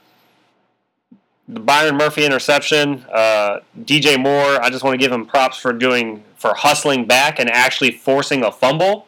the 1.46 1.60
Byron 1.60 1.96
Murphy 1.96 2.26
interception, 2.26 3.04
uh, 3.12 3.60
DJ 3.80 4.20
Moore. 4.20 4.62
I 4.62 4.68
just 4.70 4.84
want 4.84 4.94
to 4.94 4.98
give 4.98 5.12
him 5.12 5.24
props 5.24 5.58
for 5.58 5.72
doing 5.72 6.24
for 6.36 6.54
hustling 6.54 7.06
back 7.06 7.38
and 7.38 7.50
actually 7.50 7.90
forcing 7.90 8.44
a 8.44 8.52
fumble, 8.52 9.06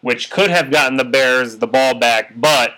which 0.00 0.30
could 0.30 0.50
have 0.50 0.70
gotten 0.70 0.96
the 0.96 1.04
Bears 1.04 1.58
the 1.58 1.66
ball 1.66 1.94
back, 1.94 2.40
but 2.40 2.74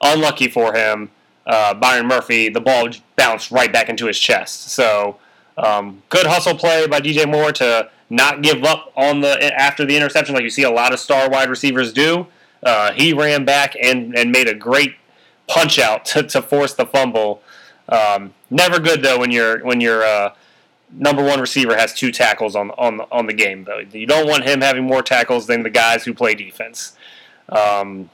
unlucky 0.00 0.48
for 0.48 0.74
him, 0.74 1.10
uh, 1.48 1.74
Byron 1.74 2.06
Murphy, 2.06 2.50
the 2.50 2.60
ball 2.60 2.90
bounced 3.16 3.50
right 3.50 3.72
back 3.72 3.88
into 3.88 4.06
his 4.06 4.18
chest. 4.18 4.68
So 4.68 5.16
um, 5.56 6.02
good 6.10 6.26
hustle 6.26 6.54
play 6.54 6.86
by 6.86 7.00
DJ 7.00 7.28
Moore 7.28 7.52
to 7.52 7.90
not 8.10 8.42
give 8.42 8.62
up 8.64 8.92
on 8.96 9.20
the 9.20 9.42
after 9.58 9.84
the 9.84 9.96
interception, 9.96 10.34
like 10.34 10.44
you 10.44 10.50
see 10.50 10.62
a 10.62 10.70
lot 10.70 10.92
of 10.92 11.00
star 11.00 11.28
wide 11.28 11.48
receivers 11.48 11.92
do. 11.92 12.26
Uh, 12.62 12.92
he 12.92 13.12
ran 13.12 13.44
back 13.44 13.74
and, 13.80 14.16
and 14.16 14.30
made 14.30 14.48
a 14.48 14.54
great 14.54 14.96
punch 15.46 15.78
out 15.78 16.04
to, 16.06 16.22
to 16.22 16.42
force 16.42 16.74
the 16.74 16.86
fumble. 16.86 17.42
Um, 17.88 18.34
never 18.50 18.78
good 18.78 19.02
though 19.02 19.18
when 19.18 19.30
you're 19.30 19.64
when 19.64 19.80
your 19.80 20.04
uh, 20.04 20.34
number 20.92 21.24
one 21.24 21.40
receiver 21.40 21.74
has 21.76 21.94
two 21.94 22.12
tackles 22.12 22.54
on 22.54 22.70
on 22.72 23.00
on 23.10 23.26
the 23.26 23.32
game 23.32 23.64
though. 23.64 23.78
You 23.78 24.06
don't 24.06 24.28
want 24.28 24.44
him 24.44 24.60
having 24.60 24.84
more 24.84 25.02
tackles 25.02 25.46
than 25.46 25.62
the 25.62 25.70
guys 25.70 26.04
who 26.04 26.12
play 26.12 26.34
defense. 26.34 26.92
Um, 27.48 28.10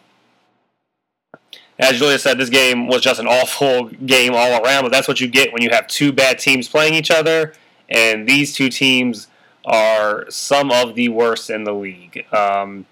as 1.78 1.98
Julia 1.98 2.18
said, 2.18 2.38
this 2.38 2.50
game 2.50 2.86
was 2.86 3.02
just 3.02 3.20
an 3.20 3.26
awful 3.26 3.88
game 4.06 4.32
all 4.34 4.62
around, 4.62 4.82
but 4.82 4.92
that's 4.92 5.08
what 5.08 5.20
you 5.20 5.28
get 5.28 5.52
when 5.52 5.62
you 5.62 5.70
have 5.70 5.86
two 5.86 6.12
bad 6.12 6.38
teams 6.38 6.68
playing 6.68 6.94
each 6.94 7.10
other, 7.10 7.52
and 7.88 8.28
these 8.28 8.54
two 8.54 8.68
teams 8.68 9.28
are 9.64 10.30
some 10.30 10.70
of 10.70 10.94
the 10.94 11.08
worst 11.08 11.50
in 11.50 11.64
the 11.64 11.72
league. 11.72 12.26
Um, 12.32 12.86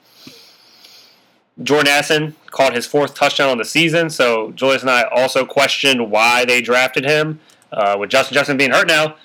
Jordan 1.62 1.88
Addison 1.88 2.34
caught 2.46 2.74
his 2.74 2.86
fourth 2.86 3.14
touchdown 3.14 3.50
on 3.50 3.58
the 3.58 3.64
season, 3.64 4.10
so 4.10 4.52
Julius 4.52 4.82
and 4.82 4.90
I 4.90 5.02
also 5.02 5.44
questioned 5.44 6.10
why 6.10 6.44
they 6.44 6.60
drafted 6.60 7.04
him. 7.04 7.40
Uh, 7.70 7.96
with 7.98 8.10
Justin 8.10 8.34
Jefferson 8.34 8.58
being 8.58 8.70
hurt 8.70 8.86
now, 8.86 9.16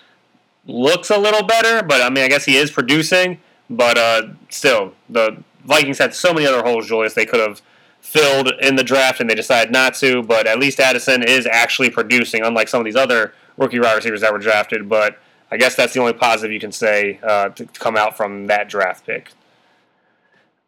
looks 0.66 1.10
a 1.10 1.18
little 1.18 1.46
better, 1.46 1.84
but 1.84 2.02
I 2.02 2.10
mean, 2.10 2.24
I 2.24 2.30
guess 2.30 2.46
he 2.46 2.56
is 2.56 2.72
producing. 2.72 3.40
But 3.70 3.98
uh, 3.98 4.28
still, 4.50 4.94
the 5.10 5.44
Vikings 5.66 5.98
had 5.98 6.14
so 6.14 6.34
many 6.34 6.46
other 6.46 6.62
holes, 6.62 6.88
Julius, 6.88 7.14
they 7.14 7.26
could 7.26 7.42
have 7.42 7.62
filled 8.02 8.52
in 8.62 8.76
the 8.76 8.84
draft, 8.84 9.20
and 9.20 9.30
they 9.30 9.36
decided 9.36 9.72
not 9.72 9.94
to. 9.96 10.24
But 10.24 10.48
at 10.48 10.60
least 10.60 10.80
Addison 10.80 11.24
is 11.24 11.46
actually 11.46 11.90
producing, 11.90 12.44
unlike 12.44 12.68
some 12.68 12.80
of 12.80 12.86
these 12.86 12.96
other 12.96 13.34
rookie 13.58 13.80
wide 13.80 13.96
receivers 13.96 14.22
that 14.22 14.32
were 14.32 14.40
drafted. 14.40 14.88
But 14.88 15.20
I 15.52 15.58
guess 15.58 15.76
that's 15.76 15.94
the 15.94 16.00
only 16.00 16.14
positive 16.14 16.52
you 16.52 16.60
can 16.60 16.72
say 16.72 17.20
uh, 17.24 17.50
to 17.50 17.66
come 17.66 17.96
out 17.98 18.18
from 18.18 18.48
that 18.48 18.70
draft 18.70 19.06
pick. 19.06 19.32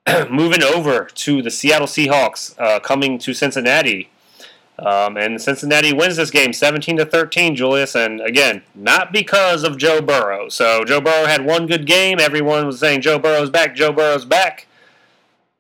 Moving 0.30 0.64
over 0.64 1.06
to 1.06 1.42
the 1.42 1.52
Seattle 1.52 1.88
Seahawks, 1.88 2.60
uh, 2.60 2.80
coming 2.80 3.18
to 3.20 3.34
Cincinnati. 3.34 4.10
Um, 4.80 5.18
and 5.18 5.42
Cincinnati 5.42 5.92
wins 5.92 6.16
this 6.16 6.32
game 6.32 6.54
17 6.54 6.98
to 6.98 7.06
13, 7.06 7.56
Julius. 7.56 7.96
And 7.96 8.22
again, 8.22 8.64
not 8.74 9.12
because 9.12 9.64
of 9.64 9.78
Joe 9.78 10.02
Burrow. 10.02 10.48
So 10.48 10.86
Joe 10.86 11.02
Burrow 11.02 11.26
had 11.26 11.46
one 11.46 11.68
good 11.68 11.86
game. 11.86 12.20
Everyone 12.20 12.66
was 12.66 12.80
saying 12.80 13.02
Joe 13.02 13.20
Burrow's 13.20 13.50
back, 13.50 13.76
Joe 13.76 13.92
Burrow's 13.92 14.24
back. 14.24 14.68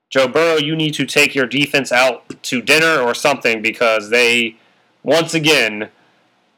Joe 0.09 0.27
Burrow, 0.27 0.57
you 0.57 0.75
need 0.75 0.93
to 0.95 1.05
take 1.05 1.35
your 1.35 1.45
defense 1.45 1.91
out 1.91 2.41
to 2.43 2.61
dinner 2.61 2.99
or 2.99 3.13
something 3.13 3.61
because 3.61 4.09
they, 4.09 4.55
once 5.03 5.35
again, 5.35 5.89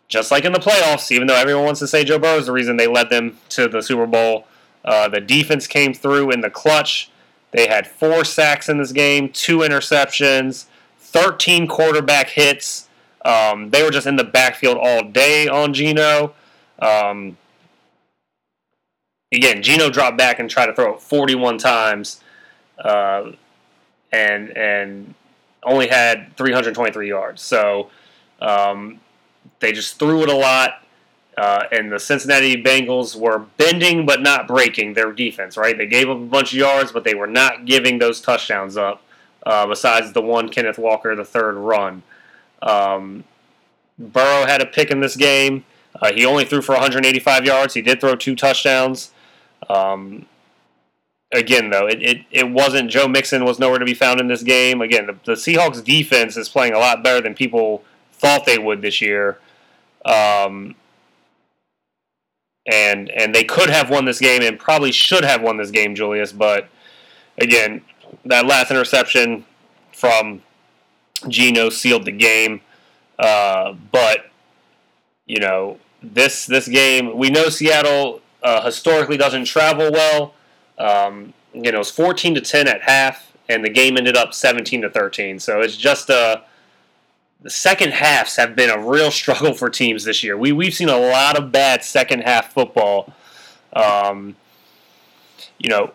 just 0.07 0.31
like 0.31 0.45
in 0.45 0.53
the 0.53 0.59
playoffs, 0.59 1.11
even 1.11 1.27
though 1.27 1.35
everyone 1.35 1.65
wants 1.65 1.79
to 1.81 1.87
say 1.87 2.03
Joe 2.03 2.19
Burrow 2.19 2.37
is 2.37 2.45
the 2.45 2.53
reason 2.53 2.77
they 2.77 2.87
led 2.87 3.09
them 3.09 3.37
to 3.49 3.67
the 3.67 3.81
Super 3.81 4.07
Bowl, 4.07 4.47
uh, 4.85 5.09
the 5.09 5.19
defense 5.19 5.67
came 5.67 5.93
through 5.93 6.31
in 6.31 6.41
the 6.41 6.49
clutch. 6.49 7.09
They 7.51 7.67
had 7.67 7.87
four 7.87 8.23
sacks 8.23 8.69
in 8.69 8.77
this 8.77 8.93
game, 8.93 9.29
two 9.29 9.59
interceptions, 9.59 10.65
13 10.99 11.67
quarterback 11.67 12.29
hits. 12.29 12.87
Um, 13.25 13.69
they 13.69 13.83
were 13.83 13.91
just 13.91 14.07
in 14.07 14.15
the 14.15 14.23
backfield 14.23 14.77
all 14.81 15.03
day 15.03 15.47
on 15.49 15.73
Geno. 15.73 16.33
Um, 16.79 17.37
again, 19.31 19.61
Geno 19.61 19.89
dropped 19.89 20.17
back 20.17 20.39
and 20.39 20.49
tried 20.49 20.67
to 20.67 20.73
throw 20.73 20.93
it 20.93 21.01
41 21.01 21.57
times 21.57 22.21
uh, 22.79 23.31
and 24.11 24.55
and 24.57 25.13
only 25.63 25.87
had 25.87 26.35
323 26.37 27.07
yards. 27.07 27.41
So 27.41 27.89
um, 28.41 28.99
they 29.59 29.71
just 29.71 29.99
threw 29.99 30.23
it 30.23 30.29
a 30.29 30.35
lot. 30.35 30.83
Uh, 31.37 31.63
and 31.71 31.91
the 31.91 31.99
Cincinnati 31.99 32.61
Bengals 32.61 33.15
were 33.15 33.39
bending 33.57 34.05
but 34.05 34.21
not 34.21 34.47
breaking 34.47 34.93
their 34.93 35.13
defense, 35.13 35.55
right? 35.55 35.77
They 35.77 35.87
gave 35.87 36.09
up 36.09 36.17
a 36.17 36.25
bunch 36.25 36.51
of 36.51 36.59
yards, 36.59 36.91
but 36.91 37.03
they 37.03 37.15
were 37.15 37.27
not 37.27 37.65
giving 37.65 37.99
those 37.99 38.19
touchdowns 38.19 38.75
up, 38.75 39.01
uh, 39.45 39.65
besides 39.65 40.11
the 40.11 40.21
one 40.21 40.49
Kenneth 40.49 40.77
Walker, 40.77 41.15
the 41.15 41.23
third 41.23 41.55
run. 41.55 42.03
Um, 42.61 43.23
Burrow 43.97 44.45
had 44.45 44.61
a 44.61 44.65
pick 44.65 44.91
in 44.91 44.99
this 44.99 45.15
game. 45.15 45.63
Uh, 46.01 46.11
he 46.11 46.25
only 46.25 46.43
threw 46.43 46.61
for 46.61 46.73
185 46.73 47.45
yards. 47.45 47.73
He 47.73 47.81
did 47.81 48.01
throw 48.01 48.15
two 48.15 48.35
touchdowns. 48.35 49.11
Um, 49.69 50.25
again, 51.31 51.69
though, 51.69 51.87
it, 51.87 52.01
it, 52.01 52.17
it 52.31 52.49
wasn't 52.49 52.89
Joe 52.89 53.07
Mixon 53.07 53.45
was 53.45 53.59
nowhere 53.59 53.79
to 53.79 53.85
be 53.85 53.93
found 53.93 54.19
in 54.19 54.27
this 54.27 54.43
game. 54.43 54.81
Again, 54.81 55.07
the, 55.07 55.17
the 55.23 55.33
Seahawks 55.33 55.83
defense 55.83 56.37
is 56.37 56.49
playing 56.49 56.73
a 56.73 56.79
lot 56.79 57.03
better 57.03 57.21
than 57.21 57.33
people 57.33 57.83
thought 58.13 58.45
they 58.45 58.57
would 58.57 58.81
this 58.81 59.01
year. 59.01 59.39
Um, 60.05 60.75
and 62.71 63.09
and 63.09 63.33
they 63.33 63.43
could 63.43 63.69
have 63.69 63.89
won 63.89 64.05
this 64.05 64.19
game 64.19 64.41
and 64.41 64.59
probably 64.59 64.91
should 64.91 65.23
have 65.23 65.41
won 65.41 65.57
this 65.57 65.71
game, 65.71 65.95
Julius. 65.95 66.31
But 66.31 66.69
again, 67.39 67.81
that 68.25 68.45
last 68.45 68.71
interception 68.71 69.45
from 69.93 70.43
Geno 71.27 71.69
sealed 71.69 72.05
the 72.05 72.11
game. 72.11 72.61
Uh, 73.17 73.73
but 73.91 74.31
you 75.25 75.39
know 75.39 75.79
this 76.01 76.45
this 76.45 76.67
game, 76.67 77.17
we 77.17 77.29
know 77.29 77.49
Seattle 77.49 78.21
uh, 78.43 78.63
historically 78.63 79.17
doesn't 79.17 79.45
travel 79.45 79.91
well. 79.91 80.33
Um, 80.77 81.33
you 81.53 81.71
know, 81.71 81.79
it's 81.79 81.91
14 81.91 82.35
to 82.35 82.41
10 82.41 82.67
at 82.67 82.81
half, 82.81 83.31
and 83.49 83.63
the 83.63 83.69
game 83.69 83.97
ended 83.97 84.15
up 84.15 84.33
17 84.33 84.81
to 84.81 84.89
13. 84.89 85.39
So 85.39 85.61
it's 85.61 85.77
just 85.77 86.09
a 86.09 86.15
uh, 86.15 86.41
the 87.41 87.49
second 87.49 87.93
halves 87.93 88.35
have 88.35 88.55
been 88.55 88.69
a 88.69 88.77
real 88.77 89.11
struggle 89.11 89.53
for 89.53 89.69
teams 89.69 90.03
this 90.03 90.23
year. 90.23 90.37
We 90.37 90.51
we've 90.51 90.73
seen 90.73 90.89
a 90.89 90.97
lot 90.97 91.37
of 91.37 91.51
bad 91.51 91.83
second 91.83 92.21
half 92.21 92.53
football. 92.53 93.13
Um, 93.73 94.35
you 95.57 95.69
know, 95.69 95.91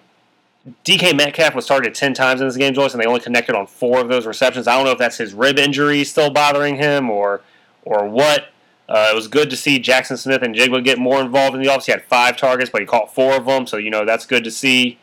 DK 0.84 1.16
Metcalf 1.16 1.54
was 1.54 1.66
targeted 1.66 1.94
ten 1.94 2.14
times 2.14 2.40
in 2.40 2.46
this 2.46 2.56
game, 2.56 2.74
Joyce, 2.74 2.92
and 2.92 3.02
they 3.02 3.06
only 3.06 3.20
connected 3.20 3.54
on 3.54 3.66
four 3.66 4.00
of 4.00 4.08
those 4.08 4.26
receptions. 4.26 4.66
I 4.66 4.76
don't 4.76 4.84
know 4.84 4.92
if 4.92 4.98
that's 4.98 5.18
his 5.18 5.34
rib 5.34 5.58
injury 5.58 6.04
still 6.04 6.30
bothering 6.30 6.76
him 6.76 7.10
or 7.10 7.42
or 7.84 8.08
what. 8.08 8.48
Uh, 8.89 9.09
it 9.11 9.14
was 9.14 9.26
good 9.26 9.51
to 9.51 9.57
see 9.57 9.78
Jackson 9.78 10.16
Smith-Njigba 10.16 10.84
get 10.84 10.99
more 10.99 11.20
involved 11.20 11.57
in 11.57 11.62
the 11.62 11.68
offense. 11.68 11.87
He 11.87 11.93
had 11.93 12.05
five 12.05 12.37
targets, 12.37 12.70
but 12.70 12.80
he 12.80 12.87
caught 12.87 13.12
four 13.12 13.34
of 13.34 13.47
them, 13.47 13.66
so 13.66 13.76
you 13.76 13.91
know 13.91 14.05
that's 14.05 14.26
good 14.26 14.45
to 14.45 14.51
see. 14.51 14.99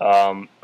Um, 0.00 0.48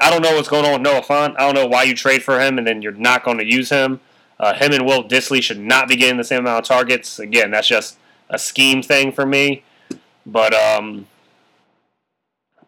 I 0.00 0.08
don't 0.08 0.22
know 0.22 0.34
what's 0.34 0.48
going 0.48 0.64
on 0.64 0.72
with 0.72 0.82
Noah 0.82 1.02
Fant. 1.02 1.34
I 1.38 1.40
don't 1.40 1.54
know 1.54 1.66
why 1.66 1.82
you 1.82 1.94
trade 1.94 2.22
for 2.22 2.40
him 2.40 2.56
and 2.56 2.66
then 2.66 2.80
you're 2.80 2.92
not 2.92 3.22
going 3.22 3.38
to 3.38 3.44
use 3.44 3.68
him. 3.68 4.00
Uh, 4.38 4.54
him 4.54 4.72
and 4.72 4.86
Will 4.86 5.04
Dissly 5.04 5.42
should 5.42 5.60
not 5.60 5.88
be 5.88 5.96
getting 5.96 6.16
the 6.16 6.24
same 6.24 6.40
amount 6.40 6.64
of 6.64 6.68
targets. 6.68 7.18
Again, 7.18 7.50
that's 7.50 7.68
just 7.68 7.98
a 8.30 8.38
scheme 8.38 8.82
thing 8.82 9.12
for 9.12 9.26
me. 9.26 9.62
But 10.24 10.54
um, 10.54 11.06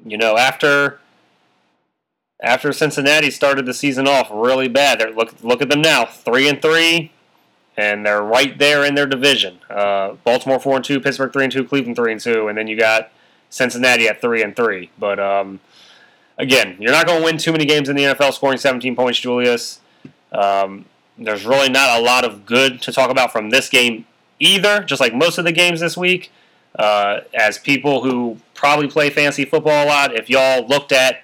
you 0.04 0.18
know, 0.18 0.36
after 0.36 1.00
after 2.42 2.72
Cincinnati 2.72 3.30
started 3.30 3.64
the 3.64 3.72
season 3.72 4.06
off 4.06 4.28
really 4.30 4.68
bad, 4.68 5.00
look 5.16 5.34
look 5.42 5.62
at 5.62 5.70
them 5.70 5.80
now, 5.80 6.04
three 6.04 6.48
and 6.48 6.60
three, 6.60 7.12
and 7.76 8.04
they're 8.04 8.22
right 8.22 8.58
there 8.58 8.84
in 8.84 8.94
their 8.94 9.06
division. 9.06 9.58
Uh, 9.70 10.14
Baltimore 10.24 10.60
four 10.60 10.76
and 10.76 10.84
two, 10.84 11.00
Pittsburgh 11.00 11.32
three 11.32 11.44
and 11.44 11.52
two, 11.52 11.64
Cleveland 11.64 11.96
three 11.96 12.12
and 12.12 12.20
two, 12.20 12.48
and 12.48 12.56
then 12.56 12.66
you 12.66 12.76
got 12.76 13.10
Cincinnati 13.50 14.08
at 14.08 14.20
three 14.20 14.42
and 14.42 14.54
three. 14.54 14.90
But 14.98 15.18
um, 15.18 15.60
again, 16.38 16.76
you're 16.78 16.92
not 16.92 17.06
going 17.06 17.20
to 17.20 17.24
win 17.24 17.38
too 17.38 17.52
many 17.52 17.64
games 17.64 17.88
in 17.88 17.96
the 17.96 18.04
NFL 18.04 18.34
scoring 18.34 18.58
17 18.58 18.94
points, 18.96 19.18
Julius. 19.20 19.80
Um, 20.32 20.86
there's 21.18 21.44
really 21.44 21.68
not 21.68 21.98
a 21.98 22.02
lot 22.02 22.24
of 22.24 22.46
good 22.46 22.80
to 22.82 22.92
talk 22.92 23.10
about 23.10 23.32
from 23.32 23.50
this 23.50 23.68
game 23.68 24.06
either, 24.40 24.82
just 24.82 25.00
like 25.00 25.14
most 25.14 25.38
of 25.38 25.44
the 25.44 25.52
games 25.52 25.80
this 25.80 25.96
week. 25.96 26.32
Uh, 26.78 27.20
as 27.34 27.58
people 27.58 28.02
who 28.02 28.38
probably 28.54 28.88
play 28.88 29.10
fantasy 29.10 29.44
football 29.44 29.84
a 29.84 29.86
lot, 29.86 30.14
if 30.14 30.30
y'all 30.30 30.66
looked 30.66 30.90
at 30.90 31.22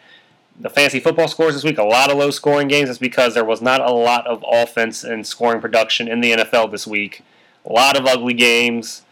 the 0.61 0.69
fantasy 0.69 1.01
football 1.01 1.29
scores 1.29 1.55
this 1.55 1.65
week, 1.65 1.79
a 1.79 1.85
lot 1.85 2.11
of 2.11 2.19
low 2.19 2.31
scoring 2.31 2.69
games, 2.69 2.91
it's 2.91 2.99
because 2.99 3.35
there 3.35 3.45
was 3.45 3.63
not 3.63 3.81
a 3.81 3.93
lot 3.93 4.27
of 4.27 4.45
offense 4.51 5.05
and 5.05 5.27
scoring 5.27 5.61
production 5.61 6.09
in 6.09 6.21
the 6.21 6.33
NFL 6.33 6.71
this 6.71 6.87
week. 6.87 7.23
A 7.65 7.73
lot 7.73 7.99
of 7.99 8.07
ugly 8.07 8.35
games. 8.35 9.03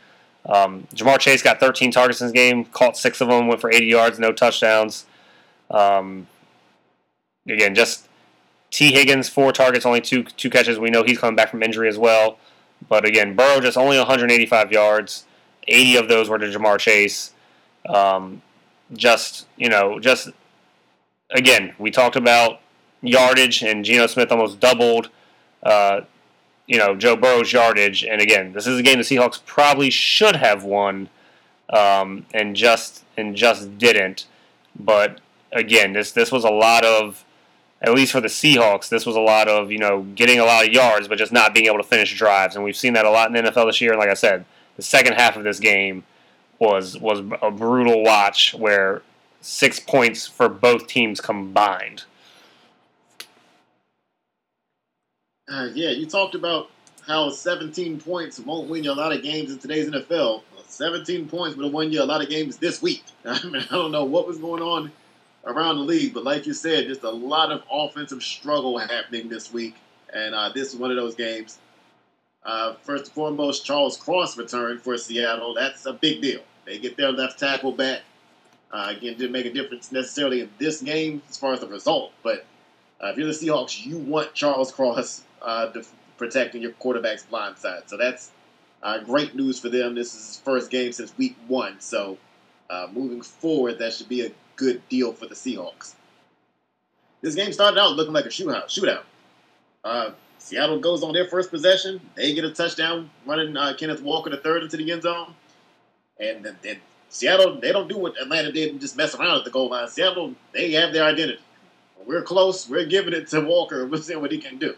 Um, 0.47 0.87
Ja'Marr 0.95 1.19
Chase 1.19 1.43
got 1.43 1.61
13 1.61 1.91
targets 1.91 2.21
in 2.21 2.29
this 2.29 2.33
game, 2.33 2.65
caught 2.65 2.97
six 2.97 3.21
of 3.21 3.29
them, 3.29 3.49
went 3.49 3.61
for 3.61 3.71
80 3.71 3.87
yards, 3.87 4.19
no 4.19 4.33
touchdowns. 4.33 5.07
Um, 5.71 6.27
again, 7.49 7.75
just 7.75 8.09
Tee 8.71 8.93
Higgins, 8.93 9.29
four 9.29 9.53
targets, 9.53 9.87
only 9.87 10.01
two 10.01 10.25
two 10.25 10.51
catches. 10.51 10.79
We 10.79 10.91
know 10.91 11.03
he's 11.03 11.19
coming 11.19 11.37
back 11.37 11.51
from 11.51 11.63
injury 11.63 11.89
as 11.89 11.99
well. 11.99 12.39
But 12.89 13.05
again, 13.05 13.35
Burrow 13.35 13.61
just 13.61 13.77
only 13.77 13.97
185 13.99 14.71
yards. 14.71 15.25
80 15.67 15.97
of 15.97 16.09
those 16.09 16.29
were 16.29 16.39
to 16.39 16.47
Ja'Marr 16.47 16.79
Chase. 16.79 17.33
Um, 17.89 18.43
just 18.93 19.47
you 19.57 19.69
know, 19.69 19.99
just 19.99 20.31
again, 21.31 21.75
we 21.79 21.91
talked 21.91 22.17
about 22.17 22.61
yardage, 23.03 23.63
and 23.63 23.85
Geno 23.85 24.07
Smith 24.07 24.31
almost 24.31 24.61
doubled. 24.61 25.11
Uh, 25.63 26.03
you 26.67 26.79
know 26.79 26.95
Joe 26.95 27.17
Burrow's 27.17 27.53
yardage, 27.53 28.05
and 28.05 28.21
again, 28.21 28.53
this 28.53 28.67
is 28.67 28.79
a 28.79 28.83
game 28.83 28.99
the 28.99 29.05
Seahawks 29.05 29.45
probably 29.45 29.91
should 29.91 30.37
have 30.37 30.65
won, 30.65 31.09
um, 31.71 32.27
and 32.35 32.57
just 32.57 33.05
and 33.17 33.37
just 33.37 33.79
didn't. 33.79 34.27
But 34.79 35.21
again, 35.53 35.93
this 35.93 36.13
this 36.13 36.33
was 36.33 36.45
a 36.45 36.51
lot 36.51 36.85
of, 36.85 37.25
at 37.81 37.95
least 37.95 38.13
for 38.13 38.21
the 38.21 38.29
Seahawks, 38.29 38.89
this 38.89 39.07
was 39.07 39.17
a 39.17 39.21
lot 39.21 39.49
of 39.49 39.71
you 39.71 39.79
know 39.79 40.03
getting 40.15 40.41
a 40.41 40.45
lot 40.45 40.67
of 40.67 40.73
yards, 40.73 41.09
but 41.09 41.19
just 41.19 41.33
not 41.33 41.55
being 41.55 41.67
able 41.67 41.79
to 41.79 41.85
finish 41.85 42.17
drives, 42.17 42.57
and 42.57 42.65
we've 42.65 42.77
seen 42.77 42.95
that 42.95 43.07
a 43.07 43.11
lot 43.11 43.29
in 43.29 43.45
the 43.45 43.51
NFL 43.51 43.67
this 43.67 43.81
year. 43.81 43.93
And 43.93 44.01
like 44.01 44.11
I 44.11 44.15
said, 44.15 44.45
the 44.77 44.83
second 44.83 45.15
half 45.15 45.37
of 45.37 45.45
this 45.45 45.61
game 45.61 46.05
was 46.59 46.99
was 46.99 47.21
a 47.43 47.51
brutal 47.51 48.03
watch 48.03 48.55
where 48.55 49.03
six 49.47 49.79
points 49.79 50.27
for 50.27 50.49
both 50.49 50.89
teams 50.89 51.21
combined. 51.21 52.03
Uh, 55.49 55.69
yeah, 55.73 55.91
you 55.91 56.05
talked 56.05 56.35
about 56.35 56.69
how 57.07 57.31
17 57.31 58.01
points 58.01 58.41
won't 58.41 58.69
win 58.69 58.83
you 58.83 58.91
a 58.91 58.95
lot 58.95 59.13
of 59.13 59.23
games 59.23 59.53
in 59.53 59.59
today's 59.59 59.89
NFL. 59.89 60.43
17 60.67 61.29
points 61.29 61.57
would 61.57 61.65
have 61.65 61.73
won 61.73 61.93
you 61.93 62.03
a 62.03 62.05
lot 62.05 62.21
of 62.21 62.29
games 62.29 62.57
this 62.57 62.83
week. 62.83 63.05
I 63.25 63.41
mean, 63.45 63.63
I 63.71 63.75
don't 63.75 63.93
know 63.93 64.05
what 64.05 64.27
was 64.27 64.39
going 64.39 64.63
on 64.63 64.91
around 65.45 65.77
the 65.77 65.83
league, 65.83 66.13
but 66.13 66.25
like 66.25 66.45
you 66.45 66.53
said, 66.53 66.89
just 66.89 67.05
a 67.05 67.11
lot 67.11 67.53
of 67.53 67.63
offensive 67.71 68.25
struggle 68.25 68.77
happening 68.79 69.29
this 69.29 69.53
week, 69.53 69.77
and 70.13 70.35
uh, 70.35 70.51
this 70.53 70.75
is 70.75 70.77
one 70.81 70.91
of 70.91 70.97
those 70.97 71.15
games. 71.15 71.59
Uh, 72.45 72.75
first 72.83 73.05
and 73.05 73.15
foremost, 73.15 73.65
Charles 73.65 73.97
Cross 73.97 74.37
returned 74.37 74.83
for 74.83 74.99
Seattle. 74.99 75.55
That's 75.55 75.87
a 75.87 75.93
big 75.93 76.21
deal. 76.21 76.41
They 76.65 76.79
get 76.79 76.97
their 76.97 77.13
left 77.13 77.39
tackle 77.39 77.71
back. 77.71 78.03
Uh, 78.73 78.93
again, 78.97 79.17
didn't 79.17 79.33
make 79.33 79.47
a 79.47 79.53
difference 79.53 79.93
necessarily 79.93 80.41
in 80.41 80.51
this 80.59 80.83
game 80.83 81.23
as 81.29 81.37
far 81.37 81.53
as 81.53 81.61
the 81.61 81.69
result, 81.69 82.13
but 82.23 82.45
uh, 83.01 83.09
if 83.09 83.17
you're 83.17 83.27
the 83.27 83.33
Seahawks, 83.33 83.85
you 83.85 83.99
want 83.99 84.35
Charles 84.35 84.73
Cross 84.73 85.23
uh, 85.43 85.71
protecting 86.17 86.63
your 86.63 86.73
quarterback's 86.73 87.25
blind 87.25 87.59
side. 87.59 87.83
So 87.87 87.97
that's 87.97 88.33
uh, 88.83 88.99
great 89.01 89.35
news 89.35 89.59
for 89.59 89.69
them. 89.69 89.95
This 89.95 90.15
is 90.15 90.27
his 90.27 90.39
first 90.39 90.71
game 90.71 90.93
since 90.93 91.17
week 91.19 91.37
one. 91.47 91.79
So 91.81 92.19
uh, 92.71 92.89
moving 92.93 93.23
forward, 93.23 93.79
that 93.79 93.93
should 93.93 94.09
be 94.09 94.27
a 94.27 94.33
good 94.57 94.87
deal 94.89 95.13
for 95.13 95.27
the 95.27 95.35
Seahawks. 95.35 95.95
This 97.21 97.35
game 97.35 97.53
started 97.53 97.79
out 97.79 97.93
looking 97.93 98.15
like 98.15 98.27
a 98.27 98.31
shootout. 98.31 98.67
Shootout. 98.67 99.03
Uh, 99.85 100.11
Seattle 100.39 100.79
goes 100.81 101.03
on 101.03 101.13
their 101.13 101.27
first 101.27 101.51
possession. 101.51 102.01
They 102.15 102.35
get 102.35 102.45
a 102.45 102.53
touchdown 102.53 103.11
running 103.27 103.57
uh, 103.57 103.75
Kenneth 103.79 104.03
Walker 104.03 104.31
the 104.31 104.37
third 104.37 104.63
into 104.63 104.77
the 104.77 104.91
end 104.91 105.03
zone. 105.03 105.35
And, 106.19 106.47
and 106.47 106.81
Seattle, 107.17 107.59
they 107.59 107.73
don't 107.73 107.89
do 107.89 107.97
what 107.97 108.21
Atlanta 108.21 108.53
did 108.53 108.71
and 108.71 108.81
just 108.81 108.97
mess 108.97 109.15
around 109.15 109.39
at 109.39 109.45
the 109.45 109.51
goal 109.51 109.71
line. 109.71 109.89
Seattle, 109.89 110.35
they 110.53 110.73
have 110.73 110.93
their 110.93 111.05
identity. 111.05 111.41
We're 112.07 112.23
close. 112.23 112.69
We're 112.69 112.85
giving 112.85 113.15
it 113.15 113.29
to 113.29 113.41
Walker. 113.41 113.87
We'll 113.97 114.03
see 114.03 114.15
what 114.17 114.31
he 114.31 114.39
can 114.39 114.59
do. 114.59 114.75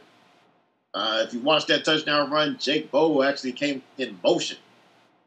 Uh, 0.95 1.25
if 1.27 1.35
you 1.35 1.41
watch 1.41 1.67
that 1.67 1.85
touchdown 1.85 2.31
run, 2.31 2.57
Jake 2.59 2.93
Bobo 2.93 3.23
actually 3.23 3.53
came 3.53 3.83
in 3.99 4.19
motion 4.23 4.57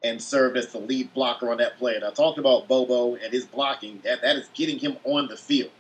and 0.01 0.22
served 0.22 0.55
as 0.55 0.72
the 0.72 0.80
lead 0.80 1.14
blocker 1.14 1.51
on 1.51 1.57
that 1.57 1.78
play. 1.78 1.95
And 1.95 2.03
I 2.05 2.12
talked 2.12 2.39
about 2.39 2.68
Bobo 2.68 3.16
and 3.16 3.34
his 3.34 3.45
blocking. 3.45 3.99
That 4.03 4.22
that 4.22 4.38
is 4.38 4.47
getting 4.53 4.80
him 4.80 4.97
on 5.03 5.28
the 5.28 5.38
field. 5.38 5.72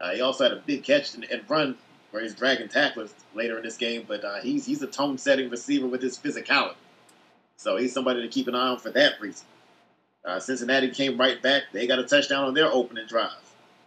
Uh, 0.00 0.10
he 0.10 0.20
also 0.20 0.44
had 0.44 0.52
a 0.52 0.60
big 0.66 0.82
catch 0.82 1.14
and, 1.14 1.24
and, 1.24 1.48
run 1.48 1.76
where 2.10 2.22
he's 2.22 2.34
dragging 2.34 2.68
tacklers 2.68 3.14
later 3.32 3.56
in 3.56 3.62
this 3.62 3.76
game. 3.76 4.04
But 4.06 4.24
uh, 4.24 4.40
he's 4.40 4.66
he's 4.66 4.82
a 4.82 4.88
tone-setting 4.88 5.50
receiver 5.50 5.86
with 5.86 6.02
his 6.02 6.18
physicality. 6.18 6.74
So 7.56 7.76
he's 7.76 7.92
somebody 7.92 8.20
to 8.22 8.28
keep 8.28 8.48
an 8.48 8.54
eye 8.56 8.68
on 8.68 8.78
for 8.78 8.90
that 8.90 9.20
reason. 9.20 9.46
Uh, 10.24 10.40
Cincinnati 10.40 10.90
came 10.90 11.18
right 11.18 11.40
back. 11.42 11.64
They 11.72 11.86
got 11.86 11.98
a 11.98 12.04
touchdown 12.04 12.44
on 12.44 12.54
their 12.54 12.72
opening 12.72 13.06
drive. 13.06 13.32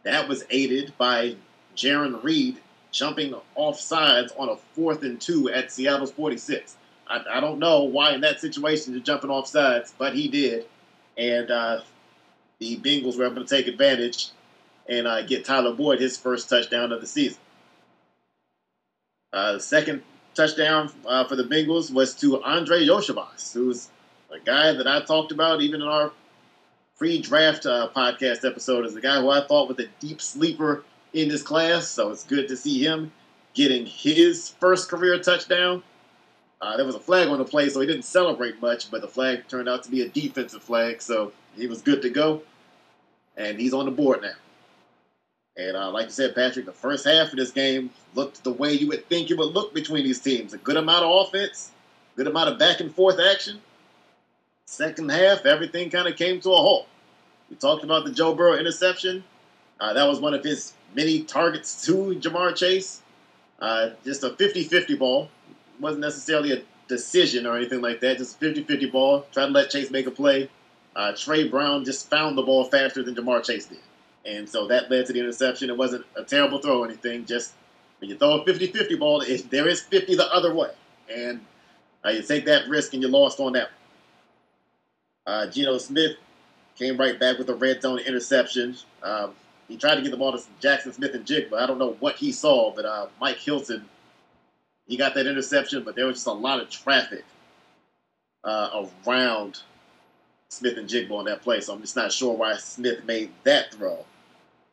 That 0.03 0.27
was 0.27 0.45
aided 0.49 0.93
by 0.97 1.35
Jarran 1.75 2.23
Reed 2.23 2.57
jumping 2.91 3.35
off 3.55 3.79
sides 3.79 4.31
on 4.37 4.49
a 4.49 4.55
fourth 4.73 5.03
and 5.03 5.19
two 5.19 5.49
at 5.49 5.71
Seattle's 5.71 6.11
46. 6.11 6.75
I, 7.07 7.23
I 7.29 7.39
don't 7.39 7.59
know 7.59 7.83
why 7.83 8.13
in 8.13 8.21
that 8.21 8.39
situation 8.39 8.93
you're 8.93 9.01
jumping 9.01 9.29
off 9.29 9.47
sides, 9.47 9.93
but 9.97 10.15
he 10.15 10.27
did. 10.27 10.65
And 11.17 11.49
uh, 11.49 11.81
the 12.59 12.77
Bengals 12.77 13.17
were 13.17 13.25
able 13.25 13.43
to 13.43 13.45
take 13.45 13.67
advantage 13.67 14.29
and 14.87 15.07
uh, 15.07 15.21
get 15.23 15.45
Tyler 15.45 15.73
Boyd 15.73 15.99
his 15.99 16.17
first 16.17 16.49
touchdown 16.49 16.91
of 16.91 17.01
the 17.01 17.07
season. 17.07 17.39
Uh, 19.33 19.53
the 19.53 19.59
second 19.59 20.03
touchdown 20.33 20.91
uh, 21.05 21.25
for 21.25 21.35
the 21.35 21.43
Bengals 21.43 21.91
was 21.91 22.15
to 22.15 22.43
Andrei 22.43 22.85
Iosivas, 22.85 23.53
who's 23.53 23.89
a 24.31 24.39
guy 24.39 24.71
that 24.73 24.87
I 24.87 25.01
talked 25.01 25.31
about 25.31 25.61
even 25.61 25.81
in 25.81 25.87
our 25.87 26.11
pre-draft 26.97 27.65
uh, 27.67 27.89
podcast 27.95 28.43
episode 28.49 28.85
is 28.85 28.95
a 28.95 29.01
guy 29.01 29.21
who 29.21 29.29
I 29.29 29.45
thought 29.45 29.69
was 29.69 29.79
a 29.79 29.87
deep 29.99 30.19
sleeper 30.19 30.83
in 31.13 31.29
this 31.29 31.43
class, 31.43 31.87
so 31.87 32.09
it's 32.09 32.23
good 32.23 32.47
to 32.47 32.57
see 32.57 32.83
him 32.83 33.11
getting 33.53 33.85
his 33.85 34.49
first 34.59 34.89
career 34.89 35.19
touchdown. 35.19 35.83
Uh, 36.59 36.75
there 36.75 36.85
was 36.85 36.95
a 36.95 36.99
flag 36.99 37.27
on 37.27 37.37
the 37.37 37.45
play, 37.45 37.69
so 37.69 37.79
he 37.79 37.87
didn't 37.87 38.03
celebrate 38.03 38.59
much, 38.61 38.89
but 38.89 39.01
the 39.01 39.07
flag 39.07 39.47
turned 39.47 39.69
out 39.69 39.83
to 39.83 39.91
be 39.91 40.01
a 40.01 40.09
defensive 40.09 40.63
flag, 40.63 41.01
so 41.01 41.31
he 41.55 41.67
was 41.67 41.83
good 41.83 42.01
to 42.01 42.09
go. 42.09 42.41
And 43.35 43.59
he's 43.59 43.73
on 43.73 43.85
the 43.85 43.91
board 43.91 44.23
now. 44.23 44.33
And 45.55 45.77
uh, 45.77 45.91
like 45.91 46.05
you 46.05 46.11
said, 46.11 46.33
Patrick, 46.33 46.65
the 46.65 46.71
first 46.71 47.05
half 47.05 47.29
of 47.29 47.37
this 47.37 47.51
game 47.51 47.91
looked 48.15 48.43
the 48.43 48.51
way 48.51 48.73
you 48.73 48.87
would 48.87 49.07
think 49.07 49.29
it 49.29 49.37
would 49.37 49.53
look 49.53 49.73
between 49.73 50.03
these 50.03 50.19
teams. 50.19 50.53
A 50.53 50.57
good 50.57 50.77
amount 50.77 51.05
of 51.05 51.27
offense, 51.27 51.71
good 52.15 52.27
amount 52.27 52.49
of 52.49 52.57
back 52.57 52.79
and 52.79 52.93
forth 52.93 53.19
action. 53.19 53.61
Second 54.69 55.09
half, 55.09 55.45
everything 55.45 55.89
kind 55.89 56.09
of 56.09 56.17
came 56.17 56.41
to 56.41 56.49
a 56.49 56.57
halt. 56.57 56.87
We 57.49 57.55
talked 57.55 57.85
about 57.85 58.03
the 58.03 58.11
Joe 58.11 58.35
Burrow 58.35 58.57
interception. 58.57 59.23
Uh, 59.79 59.93
that 59.93 60.05
was 60.05 60.19
one 60.19 60.33
of 60.33 60.43
his 60.43 60.73
many 60.93 61.23
targets 61.23 61.85
to 61.85 61.93
Ja'Marr 62.19 62.53
Chase. 62.53 63.01
Uh, 63.61 63.91
just 64.03 64.25
a 64.25 64.31
50 64.31 64.65
50 64.65 64.95
ball. 64.95 65.29
wasn't 65.79 66.01
necessarily 66.01 66.51
a 66.51 66.61
decision 66.89 67.47
or 67.47 67.55
anything 67.55 67.79
like 67.79 68.01
that. 68.01 68.17
Just 68.17 68.35
a 68.35 68.39
50 68.39 68.63
50 68.63 68.89
ball. 68.89 69.25
Trying 69.31 69.47
to 69.47 69.53
let 69.53 69.69
Chase 69.69 69.89
make 69.89 70.05
a 70.05 70.11
play. 70.11 70.49
Uh, 70.97 71.13
Tre 71.15 71.47
Brown 71.47 71.85
just 71.85 72.09
found 72.09 72.37
the 72.37 72.43
ball 72.43 72.65
faster 72.65 73.01
than 73.01 73.15
Ja'Marr 73.15 73.45
Chase 73.45 73.67
did. 73.67 73.79
And 74.25 74.49
so 74.49 74.67
that 74.67 74.91
led 74.91 75.05
to 75.05 75.13
the 75.13 75.19
interception. 75.21 75.69
It 75.69 75.77
wasn't 75.77 76.05
a 76.17 76.25
terrible 76.25 76.59
throw 76.59 76.81
or 76.81 76.85
anything. 76.85 77.25
Just 77.25 77.53
when 77.99 78.09
you 78.09 78.17
throw 78.17 78.41
a 78.41 78.45
50 78.45 78.67
50 78.67 78.95
ball, 78.95 79.21
it, 79.21 79.49
there 79.49 79.69
is 79.69 79.79
50 79.79 80.17
the 80.17 80.29
other 80.29 80.53
way. 80.53 80.71
And 81.09 81.39
uh, 82.03 82.09
you 82.09 82.21
take 82.21 82.43
that 82.45 82.67
risk 82.67 82.93
and 82.93 83.01
you 83.01 83.07
lost 83.07 83.39
on 83.39 83.53
that. 83.53 83.69
Uh, 85.27 85.45
Geno 85.47 85.77
Smith 85.77 86.15
came 86.77 86.97
right 86.97 87.19
back 87.19 87.37
with 87.37 87.49
a 87.49 87.55
red 87.55 87.81
zone 87.81 87.99
interception. 87.99 88.75
Um, 89.03 89.33
he 89.67 89.75
tried 89.75 89.95
to 89.95 90.01
get 90.01 90.11
the 90.11 90.17
ball 90.17 90.31
to 90.31 90.41
Jackson 90.61 90.93
Smith-Njigba, 90.93 91.49
but 91.49 91.61
I 91.61 91.67
don't 91.67 91.77
know 91.77 91.97
what 91.99 92.15
he 92.15 92.31
saw. 92.31 92.73
But 92.73 92.85
uh, 92.85 93.07
Mike 93.19 93.37
Hilton, 93.37 93.85
he 94.87 94.95
got 94.95 95.13
that 95.15 95.27
interception, 95.27 95.83
but 95.83 95.95
there 95.95 96.05
was 96.05 96.15
just 96.15 96.27
a 96.27 96.31
lot 96.31 96.61
of 96.61 96.69
traffic 96.69 97.25
uh, 98.45 98.85
around 99.05 99.59
Smith-Njigba 100.49 101.11
on 101.11 101.25
that 101.25 101.41
play. 101.41 101.59
So 101.59 101.73
I'm 101.73 101.81
just 101.81 101.97
not 101.97 102.13
sure 102.13 102.33
why 102.33 102.55
Smith 102.55 103.03
made 103.03 103.31
that 103.43 103.73
throw. 103.73 104.05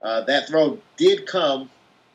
Uh, 0.00 0.20
that 0.22 0.46
throw 0.46 0.78
did 0.96 1.26
come 1.26 1.68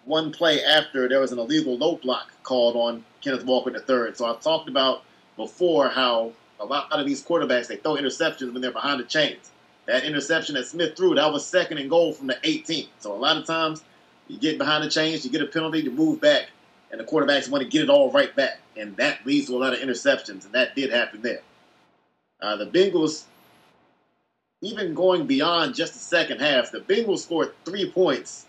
one 0.05 0.31
play 0.31 0.63
after 0.63 1.09
there 1.09 1.19
was 1.19 1.33
an 1.33 1.39
illegal 1.39 1.77
low 1.77 1.97
block 1.97 2.31
called 2.43 2.77
on 2.77 3.03
Kenneth 3.21 3.43
Walker 3.43 3.71
III. 3.71 4.15
So 4.15 4.25
I've 4.25 4.39
talked 4.39 4.69
about 4.69 5.03
before 5.35 5.89
how 5.89 6.31
a 6.59 6.65
lot 6.65 6.91
of 6.91 7.05
these 7.05 7.23
quarterbacks 7.23 7.67
they 7.67 7.77
throw 7.77 7.95
interceptions 7.95 8.51
when 8.51 8.61
they're 8.61 8.71
behind 8.71 8.99
the 8.99 9.05
chains. 9.05 9.51
That 9.85 10.03
interception 10.03 10.55
that 10.55 10.67
Smith 10.67 10.95
threw, 10.95 11.15
that 11.15 11.31
was 11.31 11.45
second 11.45 11.79
and 11.79 11.89
goal 11.89 12.13
from 12.13 12.27
the 12.27 12.37
18. 12.43 12.87
So 12.99 13.13
a 13.13 13.17
lot 13.17 13.37
of 13.37 13.45
times 13.45 13.83
you 14.27 14.37
get 14.37 14.57
behind 14.57 14.83
the 14.83 14.89
chains, 14.89 15.25
you 15.25 15.31
get 15.31 15.41
a 15.41 15.47
penalty 15.47 15.81
to 15.83 15.89
move 15.89 16.21
back, 16.21 16.49
and 16.91 16.99
the 16.99 17.05
quarterbacks 17.05 17.49
want 17.49 17.63
to 17.63 17.69
get 17.69 17.83
it 17.83 17.89
all 17.89 18.11
right 18.11 18.35
back. 18.35 18.59
And 18.77 18.95
that 18.97 19.25
leads 19.25 19.47
to 19.47 19.55
a 19.55 19.57
lot 19.57 19.73
of 19.73 19.79
interceptions, 19.79 20.45
and 20.45 20.53
that 20.53 20.75
did 20.75 20.91
happen 20.91 21.21
there. 21.21 21.41
Uh, 22.41 22.55
the 22.55 22.67
Bengals, 22.67 23.23
even 24.61 24.93
going 24.93 25.25
beyond 25.25 25.75
just 25.75 25.93
the 25.93 25.99
second 25.99 26.39
half, 26.39 26.71
the 26.71 26.79
Bengals 26.81 27.19
scored 27.19 27.53
three 27.65 27.91
points 27.91 28.45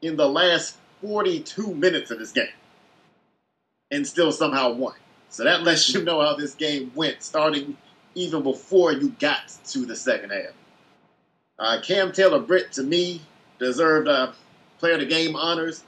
in 0.00 0.16
the 0.16 0.28
last 0.28 0.76
42 1.02 1.74
minutes 1.74 2.10
of 2.10 2.18
this 2.18 2.32
game 2.32 2.48
and 3.90 4.06
still 4.06 4.32
somehow 4.32 4.72
won. 4.72 4.94
So 5.30 5.44
that 5.44 5.62
lets 5.62 5.92
you 5.92 6.02
know 6.02 6.20
how 6.20 6.34
this 6.34 6.54
game 6.54 6.90
went, 6.94 7.22
starting 7.22 7.76
even 8.14 8.42
before 8.42 8.92
you 8.92 9.10
got 9.20 9.48
to 9.66 9.86
the 9.86 9.94
second 9.94 10.30
half. 10.30 10.52
Uh, 11.58 11.80
Cam 11.82 12.12
Taylor 12.12 12.38
Britt, 12.38 12.72
to 12.72 12.82
me, 12.82 13.20
deserved 13.58 14.08
uh, 14.08 14.32
player 14.78 14.94
of 14.94 15.00
the 15.00 15.06
game 15.06 15.36
honors. 15.36 15.84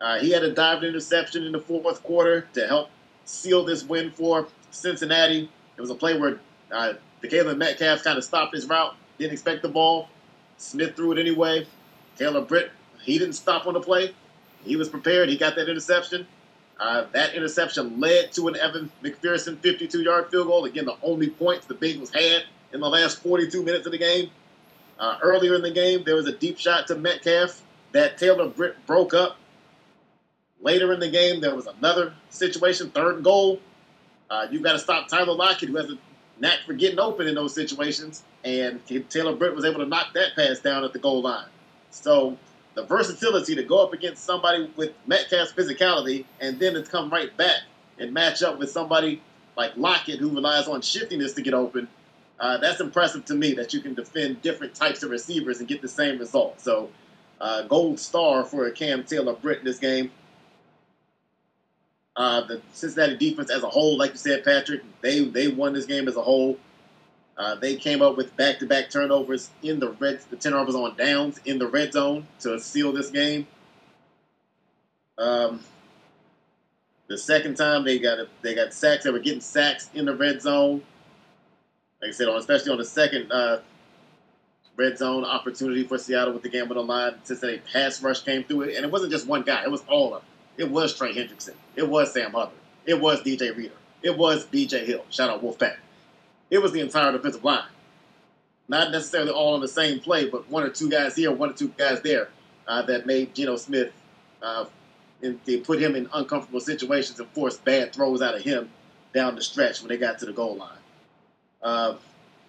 Uh, 0.00 0.18
he 0.18 0.30
had 0.30 0.42
a 0.42 0.52
dived 0.52 0.84
interception 0.84 1.44
in 1.44 1.52
the 1.52 1.60
fourth 1.60 2.02
quarter 2.02 2.42
to 2.54 2.66
help 2.66 2.90
seal 3.24 3.64
this 3.64 3.84
win 3.84 4.10
for 4.10 4.46
Cincinnati. 4.70 5.50
It 5.76 5.80
was 5.80 5.90
a 5.90 5.94
play 5.94 6.18
where 6.18 6.40
uh, 6.70 6.94
DeKaylin 7.22 7.56
Metcalf 7.56 8.04
kind 8.04 8.16
of 8.16 8.24
stopped 8.24 8.54
his 8.54 8.66
route, 8.66 8.94
didn't 9.18 9.32
expect 9.32 9.62
the 9.62 9.68
ball. 9.68 10.08
Smith 10.56 10.96
threw 10.96 11.12
it 11.12 11.18
anyway. 11.18 11.66
Taylor 12.16 12.40
Britt, 12.40 12.70
he 13.02 13.18
didn't 13.18 13.34
stop 13.34 13.66
on 13.66 13.74
the 13.74 13.80
play. 13.80 14.14
He 14.64 14.76
was 14.76 14.88
prepared. 14.88 15.28
He 15.28 15.36
got 15.36 15.56
that 15.56 15.68
interception. 15.68 16.26
Uh, 16.78 17.06
that 17.12 17.34
interception 17.34 17.98
led 17.98 18.32
to 18.32 18.46
an 18.48 18.56
Evan 18.56 18.90
McPherson 19.02 19.58
52 19.58 20.02
yard 20.02 20.30
field 20.30 20.46
goal. 20.46 20.64
Again, 20.64 20.84
the 20.84 20.96
only 21.02 21.28
points 21.30 21.66
the 21.66 21.74
Bengals 21.74 22.14
had 22.14 22.44
in 22.72 22.80
the 22.80 22.88
last 22.88 23.20
42 23.22 23.62
minutes 23.62 23.86
of 23.86 23.92
the 23.92 23.98
game. 23.98 24.30
Uh, 24.98 25.18
earlier 25.22 25.54
in 25.54 25.62
the 25.62 25.70
game, 25.70 26.02
there 26.04 26.14
was 26.14 26.26
a 26.26 26.32
deep 26.32 26.58
shot 26.58 26.86
to 26.88 26.94
Metcalf 26.94 27.62
that 27.92 28.18
Taylor 28.18 28.48
Britt 28.48 28.74
broke 28.86 29.14
up. 29.14 29.36
Later 30.60 30.92
in 30.92 31.00
the 31.00 31.10
game, 31.10 31.40
there 31.40 31.54
was 31.54 31.66
another 31.66 32.14
situation, 32.30 32.90
third 32.90 33.22
goal. 33.22 33.60
Uh, 34.28 34.46
you've 34.50 34.62
got 34.62 34.72
to 34.72 34.78
stop 34.78 35.08
Tyler 35.08 35.34
Lockett, 35.34 35.68
who 35.68 35.76
has 35.76 35.90
a 35.90 35.98
knack 36.40 36.58
for 36.66 36.74
getting 36.74 36.98
open 36.98 37.26
in 37.26 37.34
those 37.34 37.54
situations. 37.54 38.24
And 38.44 38.80
Taylor 39.08 39.34
Britt 39.34 39.54
was 39.54 39.64
able 39.64 39.80
to 39.80 39.86
knock 39.86 40.14
that 40.14 40.34
pass 40.36 40.58
down 40.58 40.84
at 40.84 40.92
the 40.92 40.98
goal 40.98 41.22
line. 41.22 41.46
So 41.90 42.36
the 42.78 42.84
versatility 42.84 43.56
to 43.56 43.64
go 43.64 43.82
up 43.82 43.92
against 43.92 44.24
somebody 44.24 44.70
with 44.76 44.92
Metcalf's 45.04 45.52
physicality 45.52 46.24
and 46.40 46.60
then 46.60 46.74
to 46.74 46.82
come 46.84 47.10
right 47.10 47.36
back 47.36 47.62
and 47.98 48.14
match 48.14 48.40
up 48.40 48.56
with 48.56 48.70
somebody 48.70 49.20
like 49.56 49.76
Lockett 49.76 50.20
who 50.20 50.28
relies 50.28 50.68
on 50.68 50.80
shiftiness 50.80 51.32
to 51.32 51.42
get 51.42 51.54
open. 51.54 51.88
Uh, 52.38 52.58
that's 52.58 52.80
impressive 52.80 53.24
to 53.24 53.34
me 53.34 53.52
that 53.54 53.74
you 53.74 53.80
can 53.80 53.94
defend 53.94 54.42
different 54.42 54.76
types 54.76 55.02
of 55.02 55.10
receivers 55.10 55.58
and 55.58 55.66
get 55.66 55.82
the 55.82 55.88
same 55.88 56.20
result. 56.20 56.60
So, 56.60 56.88
uh, 57.40 57.62
gold 57.62 57.98
star 57.98 58.44
for 58.44 58.70
Cam 58.70 59.02
Taylor 59.02 59.34
Britt 59.34 59.58
in 59.58 59.64
this 59.64 59.80
game. 59.80 60.12
Uh, 62.14 62.42
the 62.42 62.62
Cincinnati 62.74 63.16
defense 63.16 63.50
as 63.50 63.64
a 63.64 63.68
whole, 63.68 63.98
like 63.98 64.12
you 64.12 64.18
said, 64.18 64.44
Patrick, 64.44 64.82
they 65.00 65.24
they 65.24 65.48
won 65.48 65.72
this 65.72 65.86
game 65.86 66.06
as 66.06 66.14
a 66.14 66.22
whole. 66.22 66.56
Uh, 67.38 67.54
they 67.54 67.76
came 67.76 68.02
up 68.02 68.16
with 68.16 68.36
back-to-back 68.36 68.90
turnovers 68.90 69.50
in 69.62 69.78
the 69.78 69.90
red, 69.92 70.20
the 70.28 70.36
turnovers 70.36 70.74
on 70.74 70.96
downs 70.96 71.40
in 71.44 71.58
the 71.58 71.68
red 71.68 71.92
zone 71.92 72.26
to 72.40 72.58
seal 72.58 72.92
this 72.92 73.10
game. 73.10 73.46
Um, 75.16 75.60
the 77.06 77.16
second 77.16 77.56
time 77.56 77.84
they 77.84 78.00
got 78.00 78.18
a, 78.18 78.28
they 78.42 78.56
got 78.56 78.74
sacks. 78.74 79.04
They 79.04 79.10
were 79.10 79.20
getting 79.20 79.40
sacks 79.40 79.88
in 79.94 80.04
the 80.04 80.16
red 80.16 80.42
zone. 80.42 80.82
Like 82.02 82.08
I 82.08 82.12
said, 82.12 82.28
on 82.28 82.38
especially 82.38 82.72
on 82.72 82.78
the 82.78 82.84
second 82.84 83.30
uh, 83.30 83.60
red 84.76 84.98
zone 84.98 85.24
opportunity 85.24 85.84
for 85.84 85.96
Seattle 85.96 86.34
with 86.34 86.42
the 86.42 86.48
game 86.48 86.68
on 86.70 86.76
the 86.76 86.82
line, 86.82 87.14
since 87.22 87.42
a 87.44 87.58
pass 87.72 88.02
rush 88.02 88.22
came 88.22 88.42
through 88.44 88.62
it, 88.62 88.76
and 88.76 88.84
it 88.84 88.90
wasn't 88.90 89.12
just 89.12 89.28
one 89.28 89.42
guy; 89.42 89.62
it 89.62 89.70
was 89.70 89.82
all 89.88 90.14
of 90.14 90.22
them. 90.22 90.30
It 90.56 90.70
was 90.70 90.96
Trey 90.96 91.14
Hendrickson. 91.14 91.54
It 91.76 91.88
was 91.88 92.12
Sam 92.12 92.32
Hubbard. 92.32 92.58
It 92.84 93.00
was 93.00 93.20
DJ 93.22 93.56
Reader. 93.56 93.74
It 94.02 94.16
was 94.16 94.44
B.J. 94.44 94.86
Hill. 94.86 95.04
Shout 95.10 95.30
out 95.30 95.42
Wolfpack 95.42 95.76
it 96.50 96.58
was 96.58 96.72
the 96.72 96.80
entire 96.80 97.12
defensive 97.12 97.44
line. 97.44 97.64
Not 98.68 98.90
necessarily 98.90 99.30
all 99.30 99.54
on 99.54 99.60
the 99.60 99.68
same 99.68 100.00
play, 100.00 100.28
but 100.28 100.48
one 100.50 100.62
or 100.62 100.68
two 100.68 100.90
guys 100.90 101.16
here, 101.16 101.32
one 101.32 101.50
or 101.50 101.54
two 101.54 101.68
guys 101.68 102.02
there 102.02 102.28
uh, 102.66 102.82
that 102.82 103.06
made 103.06 103.34
Geno 103.34 103.56
Smith, 103.56 103.92
uh, 104.42 104.66
and 105.22 105.40
they 105.44 105.58
put 105.58 105.80
him 105.80 105.96
in 105.96 106.08
uncomfortable 106.12 106.60
situations 106.60 107.18
and 107.18 107.28
forced 107.30 107.64
bad 107.64 107.92
throws 107.92 108.22
out 108.22 108.34
of 108.34 108.42
him 108.42 108.68
down 109.14 109.34
the 109.34 109.42
stretch 109.42 109.80
when 109.80 109.88
they 109.88 109.96
got 109.96 110.18
to 110.18 110.26
the 110.26 110.32
goal 110.32 110.56
line. 110.56 110.78
Uh, 111.62 111.94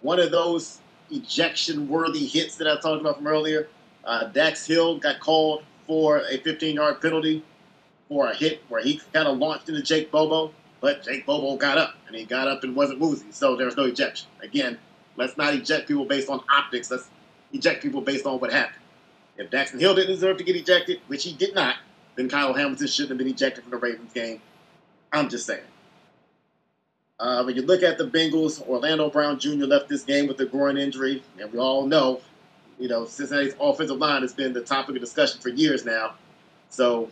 one 0.02 0.20
of 0.20 0.32
those 0.32 0.80
ejection-worthy 1.12 2.26
hits 2.26 2.58
that 2.58 2.68
I 2.68 2.80
talked 2.80 3.02
about 3.02 3.18
from 3.18 3.28
earlier, 3.28 3.68
uh, 4.04 4.26
Dax 4.26 4.66
Hill 4.66 5.00
got 5.00 5.20
called 5.20 5.64
for 5.88 6.18
a 6.18 6.38
15-yard 6.38 7.02
penalty 7.02 7.44
for 8.08 8.28
a 8.28 8.36
hit 8.36 8.62
where 8.70 8.82
he 8.84 9.02
kind 9.14 9.28
of 9.28 9.38
launched 9.38 9.70
into 9.70 9.82
Jake 9.82 10.12
Bobo. 10.12 10.54
But 10.82 11.04
Jake 11.04 11.26
Bobo 11.26 11.58
got 11.58 11.78
up, 11.78 11.96
and 12.08 12.16
he 12.16 12.26
got 12.26 12.48
up 12.48 12.64
and 12.64 12.76
wasn't 12.76 13.00
woozy, 13.00 13.32
so 13.32 13.56
there 13.56 13.66
was 13.66 13.76
no 13.76 13.86
ejection. 13.86 14.30
Again, 14.42 14.78
let's 15.18 15.38
not 15.38 15.54
eject 15.54 15.88
people 15.88 16.06
based 16.06 16.30
on 16.30 16.42
optics. 16.50 16.90
Let's 16.90 17.10
eject 17.52 17.82
people 17.82 18.02
based 18.02 18.26
on 18.26 18.40
what 18.40 18.52
happened. 18.52 18.82
If 19.38 19.50
Daxton 19.50 19.80
Hill 19.80 19.96
didn't 19.96 20.12
deserve 20.12 20.38
to 20.38 20.44
get 20.44 20.56
ejected, 20.56 21.02
which 21.08 21.24
he 21.24 21.34
did 21.34 21.56
not, 21.56 21.76
then 22.16 22.30
Kyle 22.30 22.54
Hamilton 22.54 22.88
shouldn't 22.88 23.12
have 23.12 23.18
been 23.18 23.28
ejected 23.28 23.64
from 23.64 23.72
the 23.72 23.78
Ravens 23.78 24.14
game. 24.14 24.42
I'm 25.12 25.30
just 25.30 25.46
saying. 25.46 25.64
Uh, 27.20 27.44
when 27.44 27.56
you 27.56 27.62
look 27.62 27.84
at 27.84 27.98
the 27.98 28.06
Bengals, 28.06 28.66
Orlando 28.66 29.10
Brown 29.10 29.40
Jr. 29.40 29.66
left 29.66 29.90
this 29.90 30.04
game 30.04 30.28
with 30.28 30.40
a 30.40 30.46
groin 30.46 30.78
injury, 30.78 31.22
and 31.40 31.52
we 31.52 31.60
all 31.60 31.86
know, 31.86 32.22
you 32.78 32.88
know, 32.88 33.06
Cincinnati's 33.06 33.56
offensive 33.60 33.98
line 33.98 34.22
has 34.22 34.34
been 34.34 34.54
the 34.54 34.62
topic 34.62 34.96
of 34.96 35.02
discussion 35.02 35.42
for 35.42 35.50
years 35.50 35.84
now. 35.84 36.16
So 36.70 37.10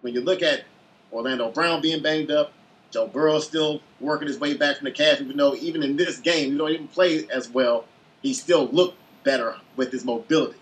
when 0.00 0.14
you 0.14 0.22
look 0.22 0.42
at 0.42 0.64
Orlando 1.12 1.50
Brown 1.50 1.82
being 1.82 2.02
banged 2.02 2.30
up, 2.30 2.52
Joe 2.94 3.08
Burrow 3.08 3.40
still 3.40 3.82
working 3.98 4.28
his 4.28 4.38
way 4.38 4.54
back 4.54 4.76
from 4.76 4.84
the 4.84 4.92
calf, 4.92 5.20
even 5.20 5.36
though 5.36 5.56
even 5.56 5.82
in 5.82 5.96
this 5.96 6.20
game, 6.20 6.52
you 6.52 6.58
don't 6.58 6.70
even 6.70 6.86
play 6.86 7.26
as 7.28 7.50
well. 7.50 7.86
He 8.22 8.32
still 8.32 8.68
looked 8.68 8.96
better 9.24 9.56
with 9.74 9.90
his 9.90 10.04
mobility. 10.04 10.56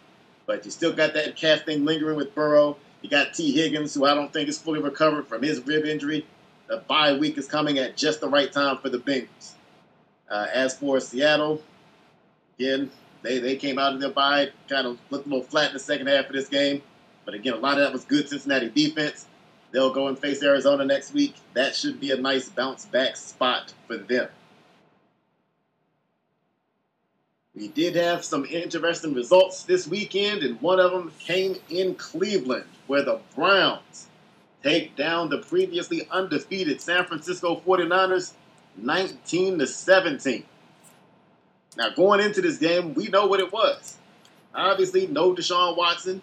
But 0.47 0.64
you 0.64 0.70
still 0.70 0.95
got 0.95 1.12
that 1.12 1.37
calf 1.37 1.66
thing 1.66 1.85
lingering 1.85 2.16
with 2.16 2.35
Burrow. 2.35 2.78
You 3.03 3.11
got 3.11 3.35
Tee 3.35 3.53
Higgins, 3.53 3.93
who 3.93 4.07
I 4.07 4.14
don't 4.14 4.33
think 4.33 4.49
is 4.49 4.59
fully 4.59 4.80
recovered 4.80 5.28
from 5.28 5.43
his 5.43 5.61
rib 5.66 5.85
injury. 5.85 6.26
The 6.68 6.78
bye 6.78 7.12
week 7.12 7.37
is 7.37 7.47
coming 7.47 7.76
at 7.78 7.99
just 7.99 8.22
the 8.22 8.28
right 8.28 8.51
time 8.51 8.78
for 8.78 8.89
the 8.89 8.99
Bengals. 8.99 9.53
Uh, 10.30 10.47
as 10.55 10.74
for 10.78 11.01
Seattle, 11.01 11.61
again, 12.59 12.91
they, 13.20 13.41
they 13.41 13.57
came 13.57 13.78
out 13.78 13.93
of 13.93 14.01
their 14.01 14.09
bye, 14.09 14.49
kind 14.70 14.87
of 14.87 14.99
looked 15.11 15.26
a 15.26 15.28
little 15.28 15.45
flat 15.45 15.66
in 15.66 15.74
the 15.74 15.80
second 15.80 16.07
half 16.07 16.28
of 16.28 16.33
this 16.33 16.49
game. 16.49 16.80
But 17.26 17.35
again, 17.35 17.53
a 17.53 17.59
lot 17.59 17.74
of 17.74 17.80
that 17.80 17.93
was 17.93 18.07
good 18.07 18.26
Cincinnati 18.26 18.70
defense. 18.70 19.26
They'll 19.73 19.93
go 19.93 20.09
and 20.09 20.18
face 20.18 20.43
Arizona 20.43 20.85
next 20.85 21.14
week. 21.14 21.35
That 21.55 21.75
should 21.75 21.99
be 21.99 22.11
a 22.11 22.16
nice 22.16 22.49
bounce 22.49 22.85
back 22.85 23.16
spot 23.16 23.73
for 23.87 23.97
them. 23.97 24.29
We 27.55 27.68
did 27.68 27.97
have 27.97 28.25
some 28.25 28.47
interesting 28.47 29.12
results 29.14 29.64
this 29.64 29.87
weekend, 29.87 30.43
and 30.43 30.61
one 30.61 30.81
of 30.81 30.91
them 30.91 31.12
came 31.18 31.57
in 31.68 31.95
Cleveland, 31.97 32.64
where 32.87 33.03
the 33.03 33.20
Browns 33.35 34.09
take 34.62 34.97
down 34.97 35.29
the 35.29 35.39
previously 35.39 36.07
undefeated 36.11 36.81
San 36.81 37.05
Francisco 37.05 37.61
49ers 37.66 38.33
19 38.77 39.59
to 39.59 39.66
17. 39.66 40.45
Now, 41.77 41.91
going 41.91 42.20
into 42.20 42.41
this 42.41 42.59
game, 42.59 42.95
we 42.95 43.09
know 43.09 43.27
what 43.27 43.41
it 43.41 43.53
was. 43.53 43.97
Obviously, 44.55 45.07
no 45.07 45.35
Deshaun 45.35 45.77
Watson. 45.77 46.23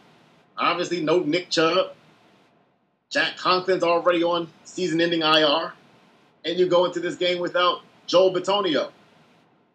Obviously, 0.58 1.02
no 1.02 1.20
Nick 1.20 1.50
Chubb. 1.50 1.94
Jack 3.10 3.38
Conklin's 3.38 3.84
already 3.84 4.24
on 4.24 4.48
season-ending 4.64 5.22
IR, 5.22 5.74
and 6.46 6.60
you 6.60 6.68
go 6.68 6.86
into 6.86 7.00
this 7.00 7.16
game 7.16 7.40
without 7.40 7.82
Joel 8.06 8.34
Bitonio. 8.34 8.92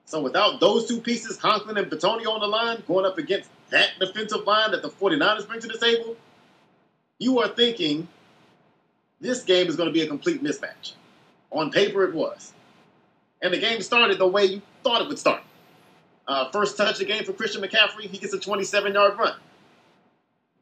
So 0.05 0.21
without 0.21 0.61
those 0.61 0.87
two 0.87 1.01
pieces, 1.01 1.37
Conklin 1.37 1.77
and 1.77 1.91
Bitonio 1.91 2.29
on 2.29 2.41
the 2.41 2.47
line, 2.47 2.83
going 2.87 3.05
up 3.05 3.19
against 3.19 3.51
that 3.71 3.91
defensive 3.99 4.47
line 4.47 4.71
that 4.71 4.83
the 4.83 4.91
49ers 4.91 5.49
bring 5.49 5.61
to 5.61 5.67
the 5.67 5.79
table, 5.79 6.17
you 7.19 7.41
are 7.41 7.49
thinking 7.49 8.07
this 9.21 9.43
game 9.43 9.67
is 9.67 9.77
going 9.77 9.89
to 9.89 9.93
be 9.93 10.03
a 10.03 10.07
complete 10.07 10.43
mismatch. 10.43 10.93
On 11.51 11.71
paper, 11.71 12.05
it 12.05 12.15
was. 12.15 12.53
And 13.43 13.53
the 13.53 13.59
game 13.59 13.81
started 13.83 14.19
the 14.19 14.27
way 14.27 14.45
you 14.45 14.63
thought 14.83 15.03
it 15.03 15.09
would 15.09 15.19
start. 15.19 15.43
Uh, 16.27 16.51
first 16.51 16.77
touch 16.77 16.93
of 16.93 16.99
the 16.99 17.05
game 17.05 17.25
for 17.25 17.33
Christian 17.33 17.63
McCaffrey, 17.63 18.03
he 18.03 18.19
gets 18.19 18.33
a 18.33 18.39
27-yard 18.39 19.19
run. 19.19 19.37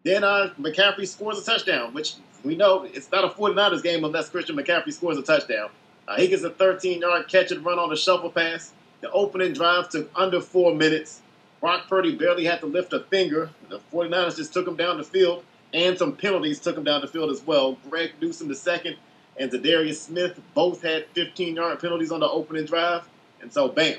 Then 0.04 0.24
uh, 0.24 0.52
McCaffrey 0.60 1.06
scores 1.06 1.38
a 1.38 1.44
touchdown, 1.44 1.94
which 1.94 2.14
we 2.44 2.56
know 2.56 2.82
it's 2.82 3.10
not 3.10 3.24
a 3.24 3.28
49ers 3.28 3.82
game 3.82 4.04
unless 4.04 4.28
Christian 4.28 4.56
McCaffrey 4.56 4.92
scores 4.92 5.16
a 5.16 5.22
touchdown. 5.22 5.70
Uh, 6.08 6.16
he 6.16 6.28
gets 6.28 6.42
a 6.42 6.50
13 6.50 7.00
yard 7.00 7.28
catch 7.28 7.52
and 7.52 7.64
run 7.64 7.78
on 7.78 7.92
a 7.92 7.96
shovel 7.96 8.30
pass. 8.30 8.72
The 9.00 9.10
opening 9.10 9.52
drive 9.52 9.88
took 9.88 10.10
under 10.14 10.40
four 10.40 10.74
minutes. 10.74 11.20
Brock 11.60 11.88
Purdy 11.88 12.16
barely 12.16 12.44
had 12.44 12.60
to 12.60 12.66
lift 12.66 12.92
a 12.92 13.00
finger. 13.00 13.50
The 13.68 13.80
49ers 13.92 14.36
just 14.36 14.52
took 14.52 14.66
him 14.66 14.74
down 14.74 14.98
the 14.98 15.04
field, 15.04 15.44
and 15.72 15.96
some 15.96 16.16
penalties 16.16 16.58
took 16.58 16.76
him 16.76 16.84
down 16.84 17.00
the 17.00 17.06
field 17.06 17.30
as 17.30 17.42
well. 17.46 17.78
Greg 17.88 18.12
the 18.20 18.54
second 18.54 18.96
and 19.36 19.50
Za'Darius 19.50 19.96
Smith 19.96 20.40
both 20.54 20.82
had 20.82 21.06
15 21.14 21.56
yard 21.56 21.80
penalties 21.80 22.12
on 22.12 22.20
the 22.20 22.28
opening 22.28 22.64
drive. 22.64 23.08
And 23.40 23.52
so, 23.52 23.68
bam, 23.68 23.98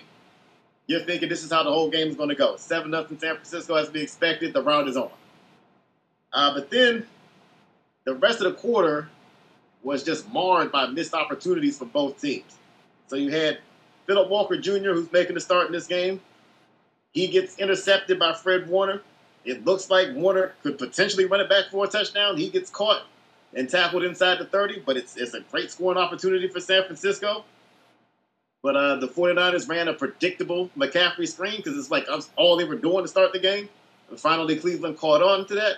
you're 0.88 1.02
thinking 1.02 1.30
this 1.30 1.44
is 1.44 1.52
how 1.52 1.64
the 1.64 1.72
whole 1.72 1.90
game 1.90 2.08
is 2.08 2.16
going 2.16 2.30
to 2.30 2.36
go. 2.36 2.56
7 2.56 2.92
0 2.92 3.08
San 3.08 3.18
Francisco 3.18 3.76
as 3.76 3.88
to 3.88 3.94
be 3.94 4.02
expected. 4.02 4.54
The 4.54 4.62
round 4.62 4.88
is 4.88 4.98
on. 4.98 5.10
Uh, 6.34 6.54
but 6.54 6.70
then 6.70 7.06
the 8.06 8.16
rest 8.16 8.42
of 8.42 8.52
the 8.52 8.60
quarter 8.60 9.10
was 9.84 10.04
just 10.04 10.32
marred 10.32 10.72
by 10.72 10.88
missed 10.88 11.14
opportunities 11.14 11.78
for 11.78 11.86
both 11.86 12.20
teams. 12.20 12.58
So 13.08 13.16
you 13.16 13.32
had 13.32 13.60
Philip 14.08 14.30
Walker 14.30 14.58
Jr., 14.58 14.94
who's 14.94 15.12
making 15.12 15.36
the 15.36 15.42
start 15.42 15.68
in 15.68 15.74
this 15.74 15.88
game. 15.88 16.22
He 17.12 17.28
gets 17.28 17.58
intercepted 17.60 18.18
by 18.18 18.34
Fred 18.34 18.68
Warner. 18.68 19.02
It 19.46 19.66
looks 19.66 19.90
like 19.90 20.16
Warner 20.16 20.54
could 20.64 20.78
potentially 20.78 21.26
run 21.26 21.42
it 21.42 21.50
back 21.50 21.66
for 21.70 21.86
a 21.86 21.88
touchdown. 21.88 22.38
He 22.38 22.50
gets 22.50 22.70
caught 22.70 23.04
and 23.54 23.70
tackled 23.70 24.04
inside 24.04 24.40
the 24.40 24.46
30, 24.46 24.82
but 24.86 24.98
it's, 24.98 25.16
it's 25.16 25.34
a 25.34 25.42
great 25.42 25.70
scoring 25.70 25.98
opportunity 25.98 26.48
for 26.48 26.60
San 26.60 26.84
Francisco. 26.86 27.44
But 28.64 28.78
uh, 28.78 28.96
the 28.96 29.08
49ers 29.08 29.68
ran 29.68 29.90
a 29.90 29.94
predictable 29.94 30.70
McCaffrey 30.78 31.28
screen 31.28 31.58
because 31.58 31.78
it's 31.78 31.92
like 31.92 32.08
all 32.38 32.56
they 32.56 32.64
were 32.64 32.78
doing 32.78 33.04
to 33.04 33.08
start 33.10 33.34
the 33.34 33.40
game. 33.40 33.68
And 34.10 34.20
finally, 34.20 34.56
Cleveland 34.56 34.98
caught 34.98 35.22
on 35.22 35.46
to 35.48 35.56
that. 35.56 35.78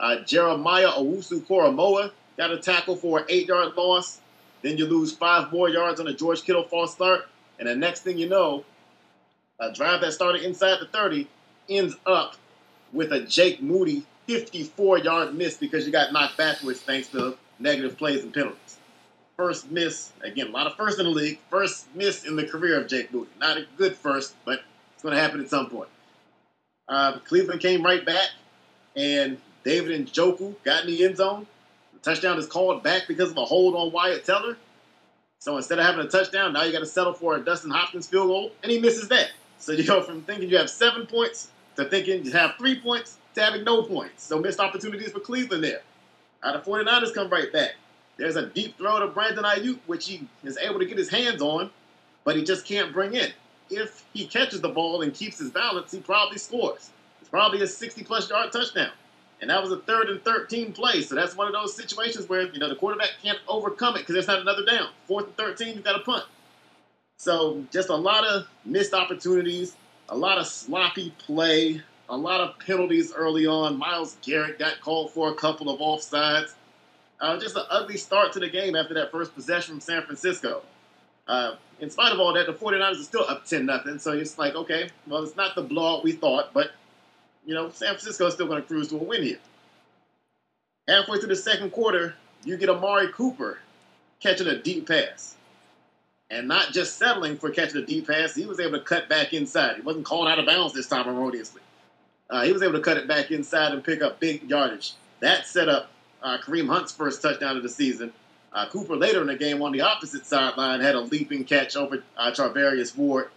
Uh, 0.00 0.20
Jeremiah 0.20 0.90
Owusu 0.90 1.42
Koramoah 1.46 2.12
got 2.36 2.50
a 2.52 2.58
tackle 2.58 2.96
for 2.96 3.20
an 3.20 3.24
eight 3.28 3.48
yard 3.48 3.74
loss. 3.76 4.20
Then 4.62 4.76
you 4.76 4.86
lose 4.86 5.12
five 5.12 5.52
more 5.52 5.68
yards 5.68 6.00
on 6.00 6.08
a 6.08 6.14
George 6.14 6.42
Kittle 6.42 6.64
false 6.64 6.92
start. 6.92 7.26
And 7.58 7.68
the 7.68 7.74
next 7.74 8.00
thing 8.02 8.18
you 8.18 8.28
know, 8.28 8.64
a 9.60 9.72
drive 9.72 10.00
that 10.02 10.12
started 10.12 10.42
inside 10.42 10.78
the 10.80 10.86
30 10.86 11.28
ends 11.68 11.94
up 12.06 12.36
with 12.92 13.12
a 13.12 13.20
Jake 13.20 13.60
Moody 13.62 14.04
54 14.26 14.98
yard 14.98 15.34
miss 15.34 15.56
because 15.56 15.86
you 15.86 15.92
got 15.92 16.12
knocked 16.12 16.36
backwards 16.36 16.80
thanks 16.80 17.08
to 17.08 17.36
negative 17.58 17.96
plays 17.98 18.22
and 18.22 18.32
penalties. 18.32 18.78
first 19.36 19.70
miss. 19.70 20.12
Again, 20.22 20.48
a 20.48 20.50
lot 20.50 20.66
of 20.66 20.74
first 20.76 20.98
in 20.98 21.04
the 21.04 21.10
league. 21.10 21.38
First 21.50 21.86
miss 21.94 22.24
in 22.24 22.36
the 22.36 22.44
career 22.46 22.80
of 22.80 22.88
Jake 22.88 23.12
Moody. 23.12 23.30
Not 23.40 23.56
a 23.56 23.66
good 23.76 23.96
first, 23.96 24.34
but 24.44 24.60
it's 24.94 25.02
going 25.02 25.14
to 25.14 25.20
happen 25.20 25.40
at 25.40 25.48
some 25.48 25.70
point. 25.70 25.88
Uh, 26.88 27.18
Cleveland 27.20 27.60
came 27.60 27.82
right 27.82 28.04
back, 28.04 28.28
and 28.96 29.38
David 29.64 30.06
Njoku 30.06 30.54
got 30.64 30.84
in 30.84 30.90
the 30.90 31.04
end 31.04 31.16
zone. 31.16 31.46
The 31.94 31.98
touchdown 32.00 32.38
is 32.38 32.46
called 32.46 32.82
back 32.82 33.08
because 33.08 33.30
of 33.30 33.36
a 33.36 33.44
hold 33.44 33.74
on 33.74 33.92
Wyatt 33.92 34.24
Teller. 34.24 34.56
So 35.40 35.56
instead 35.56 35.78
of 35.78 35.84
having 35.84 36.04
a 36.04 36.08
touchdown, 36.08 36.52
now 36.52 36.64
you 36.64 36.72
got 36.72 36.80
to 36.80 36.86
settle 36.86 37.12
for 37.12 37.36
a 37.36 37.40
Dustin 37.40 37.70
Hopkins 37.70 38.08
field 38.08 38.28
goal, 38.28 38.52
and 38.62 38.72
he 38.72 38.80
misses 38.80 39.08
that. 39.08 39.30
So 39.58 39.72
you 39.72 39.84
go 39.84 40.02
from 40.02 40.22
thinking 40.22 40.48
you 40.48 40.58
have 40.58 40.70
seven 40.70 41.06
points 41.06 41.48
to 41.76 41.84
thinking 41.84 42.24
you 42.24 42.32
have 42.32 42.54
three 42.58 42.80
points 42.80 43.18
to 43.34 43.42
having 43.42 43.64
no 43.64 43.82
points. 43.82 44.24
So 44.24 44.40
missed 44.40 44.60
opportunities 44.60 45.12
for 45.12 45.20
Cleveland 45.20 45.62
there. 45.62 45.80
Now 46.42 46.52
the 46.52 46.58
49ers 46.58 47.14
come 47.14 47.28
right 47.30 47.52
back. 47.52 47.74
There's 48.16 48.36
a 48.36 48.46
deep 48.46 48.76
throw 48.76 48.98
to 48.98 49.06
Brandon 49.06 49.44
Aiyuk, 49.44 49.78
which 49.86 50.08
he 50.08 50.26
is 50.42 50.58
able 50.58 50.80
to 50.80 50.86
get 50.86 50.98
his 50.98 51.08
hands 51.08 51.40
on, 51.40 51.70
but 52.24 52.36
he 52.36 52.42
just 52.42 52.66
can't 52.66 52.92
bring 52.92 53.14
in. 53.14 53.30
If 53.70 54.04
he 54.12 54.26
catches 54.26 54.60
the 54.60 54.68
ball 54.68 55.02
and 55.02 55.14
keeps 55.14 55.38
his 55.38 55.50
balance, 55.50 55.92
he 55.92 56.00
probably 56.00 56.38
scores. 56.38 56.90
It's 57.20 57.30
probably 57.30 57.62
a 57.62 57.66
60 57.66 58.02
plus 58.04 58.28
yard 58.28 58.50
touchdown. 58.50 58.90
And 59.40 59.50
that 59.50 59.62
was 59.62 59.70
a 59.70 59.78
third 59.78 60.08
and 60.08 60.22
13 60.24 60.72
play. 60.72 61.00
So 61.02 61.14
that's 61.14 61.36
one 61.36 61.46
of 61.46 61.52
those 61.52 61.74
situations 61.74 62.28
where, 62.28 62.42
you 62.52 62.58
know, 62.58 62.68
the 62.68 62.74
quarterback 62.74 63.10
can't 63.22 63.38
overcome 63.46 63.94
it 63.94 64.00
because 64.00 64.14
there's 64.14 64.26
not 64.26 64.40
another 64.40 64.64
down. 64.64 64.88
Fourth 65.06 65.26
and 65.26 65.36
13, 65.36 65.76
you've 65.76 65.84
got 65.84 65.96
a 65.96 66.02
punt. 66.02 66.24
So 67.16 67.64
just 67.72 67.88
a 67.88 67.96
lot 67.96 68.24
of 68.24 68.46
missed 68.64 68.94
opportunities, 68.94 69.76
a 70.08 70.16
lot 70.16 70.38
of 70.38 70.46
sloppy 70.46 71.14
play, 71.18 71.82
a 72.08 72.16
lot 72.16 72.40
of 72.40 72.58
penalties 72.58 73.12
early 73.12 73.46
on. 73.46 73.78
Myles 73.78 74.16
Garrett 74.22 74.58
got 74.58 74.80
called 74.80 75.12
for 75.12 75.30
a 75.30 75.34
couple 75.34 75.68
of 75.70 75.80
offsides. 75.80 76.54
Uh, 77.20 77.38
just 77.38 77.56
an 77.56 77.64
ugly 77.70 77.96
start 77.96 78.32
to 78.32 78.40
the 78.40 78.48
game 78.48 78.76
after 78.76 78.94
that 78.94 79.10
first 79.10 79.34
possession 79.34 79.74
from 79.74 79.80
San 79.80 80.02
Francisco. 80.02 80.62
Uh, 81.26 81.56
in 81.80 81.90
spite 81.90 82.12
of 82.12 82.20
all 82.20 82.32
that, 82.32 82.46
the 82.46 82.52
49ers 82.52 83.00
are 83.00 83.02
still 83.02 83.24
up 83.28 83.44
10 83.44 83.66
nothing. 83.66 83.98
So 83.98 84.12
it's 84.12 84.38
like, 84.38 84.54
okay, 84.54 84.88
well, 85.06 85.22
it's 85.22 85.36
not 85.36 85.54
the 85.54 85.62
blowout 85.62 86.04
we 86.04 86.12
thought, 86.12 86.52
but, 86.54 86.70
you 87.48 87.54
know, 87.54 87.70
San 87.70 87.88
Francisco 87.94 88.26
is 88.26 88.34
still 88.34 88.46
going 88.46 88.60
to 88.60 88.68
cruise 88.68 88.88
to 88.88 88.96
a 88.96 89.02
win 89.02 89.22
here. 89.22 89.38
Halfway 90.86 91.18
through 91.18 91.30
the 91.30 91.36
second 91.36 91.70
quarter, 91.70 92.14
you 92.44 92.58
get 92.58 92.68
Amari 92.68 93.08
Cooper 93.10 93.58
catching 94.20 94.48
a 94.48 94.60
deep 94.60 94.86
pass. 94.86 95.34
And 96.28 96.46
not 96.46 96.74
just 96.74 96.98
settling 96.98 97.38
for 97.38 97.48
catching 97.48 97.82
a 97.82 97.86
deep 97.86 98.06
pass, 98.06 98.34
he 98.34 98.44
was 98.44 98.60
able 98.60 98.78
to 98.78 98.84
cut 98.84 99.08
back 99.08 99.32
inside. 99.32 99.76
He 99.76 99.80
wasn't 99.80 100.04
called 100.04 100.28
out 100.28 100.38
of 100.38 100.44
bounds 100.44 100.74
this 100.74 100.88
time 100.88 101.08
erroneously. 101.08 101.62
Uh, 102.28 102.44
he 102.44 102.52
was 102.52 102.62
able 102.62 102.74
to 102.74 102.82
cut 102.82 102.98
it 102.98 103.08
back 103.08 103.30
inside 103.30 103.72
and 103.72 103.82
pick 103.82 104.02
up 104.02 104.20
big 104.20 104.42
yardage. 104.42 104.92
That 105.20 105.46
set 105.46 105.70
up 105.70 105.90
uh, 106.22 106.36
Kareem 106.44 106.68
Hunt's 106.68 106.92
first 106.92 107.22
touchdown 107.22 107.56
of 107.56 107.62
the 107.62 107.70
season. 107.70 108.12
Uh, 108.52 108.68
Cooper 108.68 108.94
later 108.94 109.22
in 109.22 109.26
the 109.26 109.36
game 109.36 109.62
on 109.62 109.72
the 109.72 109.80
opposite 109.80 110.26
sideline 110.26 110.80
had 110.80 110.96
a 110.96 111.00
leaping 111.00 111.44
catch 111.44 111.76
over 111.76 112.04
uh, 112.18 112.30
Charvarius 112.30 112.94
Ward. 112.94 113.30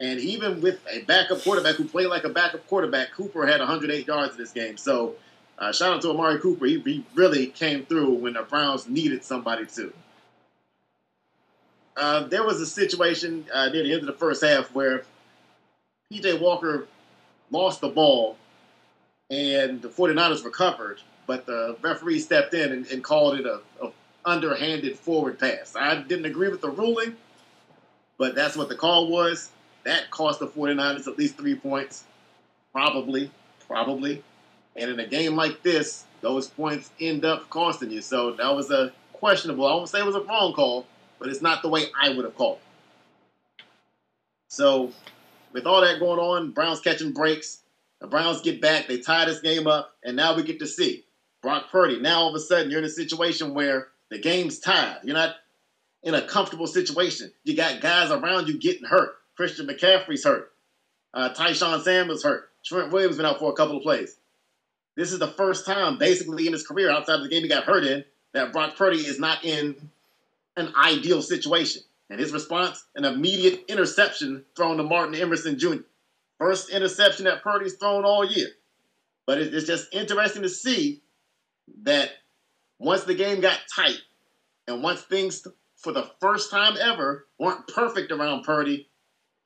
And 0.00 0.20
even 0.20 0.60
with 0.60 0.80
a 0.90 1.02
backup 1.02 1.42
quarterback 1.42 1.76
who 1.76 1.84
played 1.84 2.08
like 2.08 2.24
a 2.24 2.28
backup 2.28 2.66
quarterback, 2.66 3.12
Cooper 3.12 3.46
had 3.46 3.60
108 3.60 4.06
yards 4.06 4.32
in 4.34 4.38
this 4.38 4.52
game. 4.52 4.76
So 4.76 5.14
uh, 5.58 5.72
shout 5.72 5.94
out 5.94 6.02
to 6.02 6.10
Amari 6.10 6.38
Cooper. 6.38 6.66
He, 6.66 6.80
he, 6.80 7.04
really 7.14 7.46
came 7.46 7.86
through 7.86 8.12
when 8.14 8.34
the 8.34 8.42
Browns 8.42 8.88
needed 8.88 9.24
somebody 9.24 9.64
to. 9.66 9.92
Uh, 11.96 12.24
there 12.24 12.44
was 12.44 12.60
a 12.60 12.66
situation 12.66 13.46
uh, 13.54 13.70
near 13.70 13.82
the 13.82 13.92
end 13.92 14.00
of 14.00 14.06
the 14.06 14.12
first 14.12 14.44
half 14.44 14.74
where 14.74 15.04
PJ 16.12 16.40
Walker 16.40 16.86
lost 17.50 17.80
the 17.80 17.88
ball 17.88 18.36
and 19.30 19.80
the 19.80 19.88
49ers 19.88 20.44
recovered 20.44 21.00
but 21.26 21.46
the 21.46 21.76
referee 21.82 22.20
stepped 22.20 22.54
in 22.54 22.72
and, 22.72 22.86
and 22.86 23.02
called 23.02 23.38
it 23.38 23.46
a, 23.46 23.60
a, 23.82 23.90
underhanded 24.24 24.98
forward 24.98 25.38
pass. 25.38 25.76
I 25.76 26.02
didn't 26.02 26.24
agree 26.24 26.48
with 26.48 26.60
the 26.60 26.70
ruling, 26.70 27.16
but 28.18 28.34
that's 28.34 28.56
what 28.56 28.68
the 28.68 28.74
call 28.74 29.08
was. 29.08 29.50
That 29.86 30.10
cost 30.10 30.40
the 30.40 30.48
49ers 30.48 31.06
at 31.06 31.16
least 31.16 31.36
three 31.36 31.54
points. 31.54 32.02
Probably, 32.72 33.30
probably. 33.68 34.20
And 34.74 34.90
in 34.90 34.98
a 34.98 35.06
game 35.06 35.36
like 35.36 35.62
this, 35.62 36.04
those 36.22 36.48
points 36.48 36.90
end 37.00 37.24
up 37.24 37.48
costing 37.50 37.92
you. 37.92 38.00
So 38.00 38.32
that 38.32 38.54
was 38.54 38.72
a 38.72 38.92
questionable. 39.12 39.64
I 39.64 39.74
won't 39.74 39.88
say 39.88 40.00
it 40.00 40.04
was 40.04 40.16
a 40.16 40.22
wrong 40.22 40.52
call, 40.54 40.86
but 41.20 41.28
it's 41.28 41.40
not 41.40 41.62
the 41.62 41.68
way 41.68 41.84
I 42.02 42.08
would 42.08 42.24
have 42.24 42.34
called. 42.34 42.58
So 44.48 44.90
with 45.52 45.66
all 45.66 45.80
that 45.82 46.00
going 46.00 46.18
on, 46.18 46.50
Browns 46.50 46.80
catching 46.80 47.12
breaks. 47.12 47.60
The 48.00 48.08
Browns 48.08 48.40
get 48.40 48.60
back. 48.60 48.88
They 48.88 48.98
tie 48.98 49.26
this 49.26 49.40
game 49.40 49.68
up, 49.68 49.94
and 50.04 50.16
now 50.16 50.34
we 50.34 50.42
get 50.42 50.58
to 50.58 50.66
see 50.66 51.04
Brock 51.42 51.70
Purdy. 51.70 52.00
Now 52.00 52.22
all 52.22 52.30
of 52.30 52.34
a 52.34 52.40
sudden 52.40 52.72
you're 52.72 52.80
in 52.80 52.84
a 52.84 52.90
situation 52.90 53.54
where 53.54 53.86
the 54.10 54.18
game's 54.18 54.58
tied. 54.58 54.98
You're 55.04 55.14
not 55.14 55.36
in 56.02 56.16
a 56.16 56.22
comfortable 56.22 56.66
situation. 56.66 57.30
You 57.44 57.54
got 57.54 57.80
guys 57.80 58.10
around 58.10 58.48
you 58.48 58.58
getting 58.58 58.84
hurt. 58.84 59.16
Christian 59.36 59.66
McCaffrey's 59.66 60.24
hurt. 60.24 60.52
Uh, 61.14 61.30
Tyshawn 61.30 61.82
Samuels 61.82 62.22
hurt. 62.22 62.50
Trent 62.64 62.92
Williams 62.92 63.16
been 63.16 63.26
out 63.26 63.38
for 63.38 63.50
a 63.50 63.54
couple 63.54 63.76
of 63.76 63.82
plays. 63.82 64.16
This 64.96 65.12
is 65.12 65.18
the 65.18 65.28
first 65.28 65.66
time, 65.66 65.98
basically, 65.98 66.46
in 66.46 66.52
his 66.52 66.66
career 66.66 66.90
outside 66.90 67.16
of 67.16 67.22
the 67.22 67.28
game 67.28 67.42
he 67.42 67.48
got 67.48 67.64
hurt 67.64 67.84
in, 67.84 68.04
that 68.32 68.52
Brock 68.52 68.76
Purdy 68.76 68.98
is 68.98 69.18
not 69.18 69.44
in 69.44 69.90
an 70.56 70.72
ideal 70.74 71.22
situation. 71.22 71.82
And 72.08 72.18
his 72.18 72.32
response, 72.32 72.84
an 72.94 73.04
immediate 73.04 73.64
interception 73.68 74.44
thrown 74.56 74.78
to 74.78 74.82
Martin 74.82 75.14
Emerson 75.14 75.58
Jr. 75.58 75.82
First 76.38 76.70
interception 76.70 77.24
that 77.24 77.42
Purdy's 77.42 77.74
thrown 77.74 78.04
all 78.04 78.24
year. 78.24 78.48
But 79.26 79.38
it's 79.38 79.66
just 79.66 79.92
interesting 79.92 80.42
to 80.42 80.48
see 80.48 81.02
that 81.82 82.10
once 82.78 83.04
the 83.04 83.14
game 83.14 83.40
got 83.40 83.58
tight 83.74 83.98
and 84.68 84.82
once 84.82 85.02
things 85.02 85.46
for 85.76 85.92
the 85.92 86.10
first 86.20 86.50
time 86.50 86.76
ever 86.80 87.26
weren't 87.38 87.66
perfect 87.68 88.12
around 88.12 88.44
Purdy, 88.44 88.88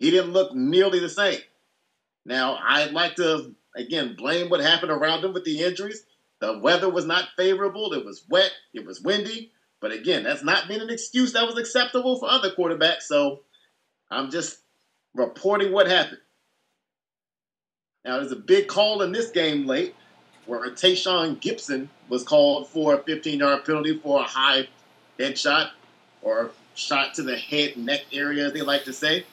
he 0.01 0.11
didn't 0.11 0.33
look 0.33 0.55
nearly 0.55 0.99
the 0.99 1.09
same. 1.09 1.39
Now, 2.25 2.59
I'd 2.67 2.93
like 2.93 3.17
to, 3.17 3.55
again, 3.77 4.17
blame 4.17 4.49
what 4.49 4.61
happened 4.61 4.91
around 4.91 5.25
him 5.25 5.33
with 5.33 5.45
the 5.45 5.61
injuries. 5.61 6.05
The 6.41 6.59
weather 6.59 6.89
was 6.89 7.05
not 7.05 7.29
favorable. 7.37 7.93
It 7.93 8.05
was 8.05 8.25
wet. 8.29 8.51
It 8.73 8.87
was 8.87 9.01
windy. 9.01 9.53
But 9.81 9.93
again, 9.93 10.25
that's 10.25 10.43
not 10.43 10.69
been 10.69 10.81
an 10.81 10.91
excuse 10.91 11.35
that 11.35 11.47
was 11.47 11.59
acceptable 11.59 12.19
for 12.19 12.31
other 12.31 12.51
quarterbacks. 12.51 13.03
So 13.03 13.41
I'm 14.11 14.31
just 14.31 14.59
reporting 15.15 15.73
what 15.73 15.87
happened. 15.87 16.19
Now, 18.05 18.19
there's 18.19 18.33
a 18.33 18.37
big 18.37 18.69
call 18.69 19.03
in 19.03 19.13
this 19.13 19.31
game 19.31 19.67
late 19.67 19.95
where 20.47 20.71
Tashaun 20.71 21.41
Gibson 21.41 21.91
was 22.09 22.25
called 22.25 22.69
for 22.69 22.95
a 22.95 23.03
15 23.03 23.39
yard 23.39 23.65
penalty 23.67 23.99
for 23.99 24.21
a 24.21 24.25
high 24.25 24.69
head 25.19 25.39
shot 25.39 25.73
or 26.23 26.51
shot 26.75 27.15
to 27.15 27.23
the 27.23 27.37
head 27.37 27.77
neck 27.77 28.01
area, 28.13 28.47
as 28.47 28.53
they 28.55 28.63
like 28.63 28.85
to 28.85 28.93
say. 28.93 29.27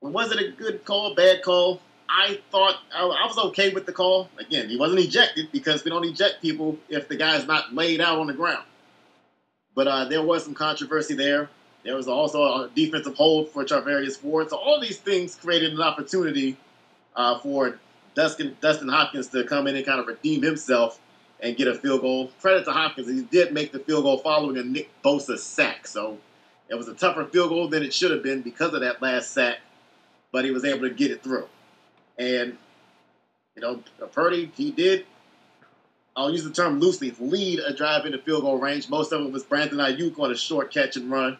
Was 0.00 0.30
it 0.30 0.40
a 0.40 0.52
good 0.52 0.84
call, 0.84 1.14
bad 1.14 1.42
call? 1.42 1.80
I 2.08 2.40
thought 2.50 2.76
I 2.94 3.04
was 3.04 3.36
okay 3.50 3.70
with 3.70 3.84
the 3.84 3.92
call. 3.92 4.30
Again, 4.38 4.68
he 4.68 4.76
wasn't 4.76 5.00
ejected 5.00 5.50
because 5.52 5.84
we 5.84 5.90
don't 5.90 6.04
eject 6.04 6.40
people 6.40 6.78
if 6.88 7.08
the 7.08 7.16
guy's 7.16 7.46
not 7.46 7.74
laid 7.74 8.00
out 8.00 8.18
on 8.18 8.28
the 8.28 8.32
ground. 8.32 8.64
But 9.74 9.88
uh, 9.88 10.04
there 10.06 10.22
was 10.22 10.44
some 10.44 10.54
controversy 10.54 11.14
there. 11.14 11.50
There 11.84 11.96
was 11.96 12.08
also 12.08 12.42
a 12.42 12.70
defensive 12.74 13.14
hold 13.16 13.50
for 13.50 13.64
Charvarius 13.64 14.22
Ward. 14.22 14.50
So 14.50 14.56
all 14.56 14.80
these 14.80 14.98
things 14.98 15.34
created 15.34 15.72
an 15.72 15.82
opportunity 15.82 16.56
uh, 17.14 17.38
for 17.40 17.78
Dustin, 18.14 18.56
Dustin 18.60 18.88
Hopkins 18.88 19.28
to 19.28 19.44
come 19.44 19.66
in 19.66 19.76
and 19.76 19.84
kind 19.84 20.00
of 20.00 20.06
redeem 20.06 20.42
himself 20.42 21.00
and 21.40 21.56
get 21.56 21.68
a 21.68 21.74
field 21.74 22.00
goal. 22.00 22.30
Credit 22.40 22.64
to 22.64 22.72
Hopkins, 22.72 23.08
he 23.08 23.22
did 23.22 23.52
make 23.52 23.72
the 23.72 23.78
field 23.80 24.04
goal 24.04 24.18
following 24.18 24.56
a 24.58 24.62
Nick 24.62 24.90
Bosa 25.02 25.38
sack. 25.38 25.86
So 25.86 26.18
it 26.68 26.74
was 26.74 26.88
a 26.88 26.94
tougher 26.94 27.24
field 27.26 27.50
goal 27.50 27.68
than 27.68 27.82
it 27.82 27.92
should 27.92 28.10
have 28.10 28.22
been 28.22 28.42
because 28.42 28.72
of 28.74 28.80
that 28.80 29.00
last 29.02 29.32
sack, 29.32 29.58
but 30.32 30.44
he 30.44 30.50
was 30.50 30.64
able 30.64 30.88
to 30.88 30.94
get 30.94 31.10
it 31.10 31.22
through. 31.22 31.46
And, 32.18 32.56
you 33.54 33.62
know, 33.62 33.82
Purdy, 34.12 34.50
he 34.56 34.70
did, 34.70 35.06
I'll 36.16 36.30
use 36.30 36.44
the 36.44 36.50
term 36.50 36.80
loosely, 36.80 37.14
lead 37.18 37.60
a 37.60 37.72
drive 37.72 38.04
into 38.04 38.18
field 38.18 38.42
goal 38.42 38.58
range. 38.58 38.88
Most 38.88 39.12
of 39.12 39.24
it 39.24 39.32
was 39.32 39.44
Brandon 39.44 39.78
Aiyuk 39.78 40.18
on 40.18 40.32
a 40.32 40.36
short 40.36 40.72
catch 40.72 40.96
and 40.96 41.10
run. 41.10 41.38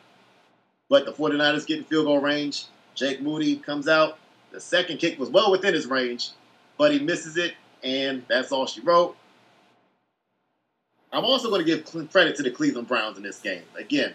But 0.89 1.05
the 1.05 1.13
49ers 1.13 1.67
get 1.67 1.79
in 1.79 1.85
field 1.85 2.07
goal 2.07 2.21
range. 2.21 2.67
Jake 2.95 3.21
Moody 3.21 3.57
comes 3.57 3.89
out. 3.89 4.19
The 4.53 4.61
second 4.61 4.99
kick 4.99 5.19
was 5.19 5.29
well 5.29 5.51
within 5.51 5.75
his 5.75 5.87
range 5.87 6.31
but 6.79 6.93
he 6.93 7.01
misses 7.01 7.37
it, 7.37 7.55
and 7.83 8.23
that's 8.29 8.53
all 8.53 8.67
she 8.67 8.81
wrote. 8.81 9.17
I'm 11.13 11.25
also 11.25 11.51
going 11.51 11.65
to 11.65 11.67
give 11.67 12.11
credit 12.11 12.37
to 12.37 12.43
the 12.43 12.51
Cleveland 12.51 12.87
Browns 12.89 13.17
in 13.17 13.23
this 13.23 13.41
game. 13.41 13.63
Again, 13.77 14.15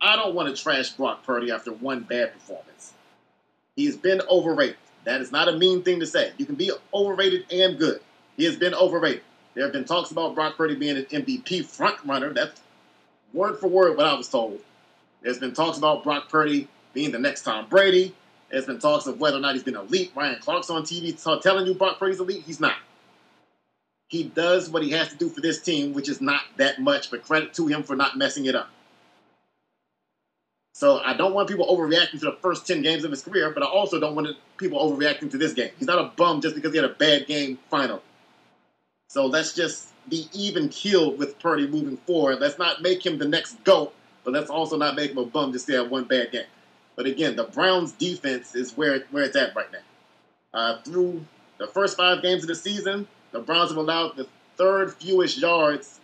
I 0.00 0.16
don't 0.16 0.34
want 0.34 0.54
to 0.54 0.60
trash 0.60 0.90
Brock 0.90 1.24
Purdy 1.24 1.50
after 1.52 1.72
one 1.72 2.00
bad 2.00 2.32
performance. 2.32 2.94
He's 3.76 3.96
been 3.96 4.20
overrated. 4.30 4.76
That 5.04 5.20
is 5.20 5.32
not 5.32 5.48
a 5.48 5.52
mean 5.58 5.82
thing 5.82 6.00
to 6.00 6.06
say. 6.06 6.32
You 6.38 6.46
can 6.46 6.54
be 6.56 6.72
overrated 6.94 7.46
and 7.52 7.78
good. 7.78 8.00
He 8.36 8.44
has 8.44 8.56
been 8.56 8.74
overrated. 8.74 9.22
There 9.54 9.64
have 9.64 9.72
been 9.72 9.84
talks 9.84 10.10
about 10.12 10.34
Brock 10.34 10.56
Purdy 10.56 10.76
being 10.76 10.96
an 10.96 11.04
MVP 11.04 11.64
front 11.66 11.96
runner. 12.04 12.32
That's 12.32 12.60
word 13.32 13.58
for 13.58 13.68
word 13.68 13.96
what 13.96 14.06
I 14.06 14.14
was 14.14 14.28
told. 14.28 14.60
There's 15.22 15.38
been 15.38 15.54
talks 15.54 15.78
about 15.78 16.04
Brock 16.04 16.28
Purdy 16.28 16.68
being 16.94 17.12
the 17.12 17.18
next 17.18 17.42
Tom 17.42 17.68
Brady. 17.68 18.14
There's 18.50 18.66
been 18.66 18.78
talks 18.78 19.06
of 19.06 19.20
whether 19.20 19.38
or 19.38 19.40
not 19.40 19.54
he's 19.54 19.64
been 19.64 19.76
elite. 19.76 20.12
Ryan 20.14 20.38
Clark's 20.40 20.70
on 20.70 20.82
TV 20.84 21.16
telling 21.42 21.66
you 21.66 21.74
Brock 21.74 21.98
Purdy's 21.98 22.20
elite. 22.20 22.44
He's 22.46 22.60
not. 22.60 22.76
he 24.08 24.24
does 24.24 24.70
what 24.70 24.82
he 24.82 24.90
has 24.90 25.08
to 25.08 25.16
do 25.16 25.28
for 25.28 25.40
this 25.40 25.60
team, 25.62 25.94
which 25.94 26.08
is 26.08 26.20
not 26.20 26.42
that 26.58 26.80
much, 26.80 27.10
but 27.10 27.24
credit 27.24 27.54
to 27.54 27.66
him 27.66 27.82
for 27.82 27.96
not 27.96 28.18
messing 28.18 28.46
it 28.46 28.54
up. 28.54 28.70
So 30.72 31.00
I 31.00 31.14
don't 31.14 31.34
want 31.34 31.48
people 31.48 31.66
overreacting 31.66 32.18
to 32.20 32.26
the 32.26 32.36
first 32.40 32.66
10 32.66 32.82
games 32.82 33.04
of 33.04 33.10
his 33.10 33.22
career, 33.22 33.50
but 33.50 33.62
I 33.62 33.66
also 33.66 34.00
don't 34.00 34.14
want 34.14 34.28
people 34.56 34.78
overreacting 34.78 35.30
to 35.30 35.38
this 35.38 35.52
game. 35.52 35.70
He's 35.78 35.86
not 35.86 35.98
a 35.98 36.10
bum 36.16 36.40
just 36.40 36.54
because 36.54 36.72
he 36.72 36.78
had 36.78 36.90
a 36.90 36.94
bad 36.94 37.26
game 37.26 37.58
final. 37.70 38.02
So 39.08 39.26
let's 39.26 39.54
just 39.54 39.88
be 40.08 40.28
even 40.32 40.70
keeled 40.70 41.18
with 41.18 41.38
Purdy 41.38 41.66
moving 41.66 41.98
forward. 41.98 42.40
Let's 42.40 42.58
not 42.58 42.80
make 42.80 43.04
him 43.04 43.18
the 43.18 43.28
next 43.28 43.62
GOAT, 43.64 43.92
but 44.24 44.32
let's 44.32 44.48
also 44.48 44.78
not 44.78 44.96
make 44.96 45.10
him 45.10 45.18
a 45.18 45.26
bum 45.26 45.52
just 45.52 45.66
to 45.66 45.74
have 45.74 45.90
one 45.90 46.04
bad 46.04 46.32
game. 46.32 46.46
But 46.96 47.06
again, 47.06 47.36
the 47.36 47.44
Browns 47.44 47.92
defense 47.92 48.54
is 48.54 48.76
where, 48.76 49.00
where 49.10 49.24
it's 49.24 49.36
at 49.36 49.54
right 49.54 49.70
now. 49.70 49.78
Uh, 50.54 50.82
through 50.82 51.24
the 51.58 51.66
first 51.66 51.96
five 51.96 52.22
games 52.22 52.42
of 52.42 52.48
the 52.48 52.54
season, 52.54 53.06
the 53.32 53.40
Browns 53.40 53.70
have 53.70 53.78
allowed 53.78 54.16
the 54.16 54.26
third 54.56 54.94
fewest 54.94 55.38
yards 55.38 56.00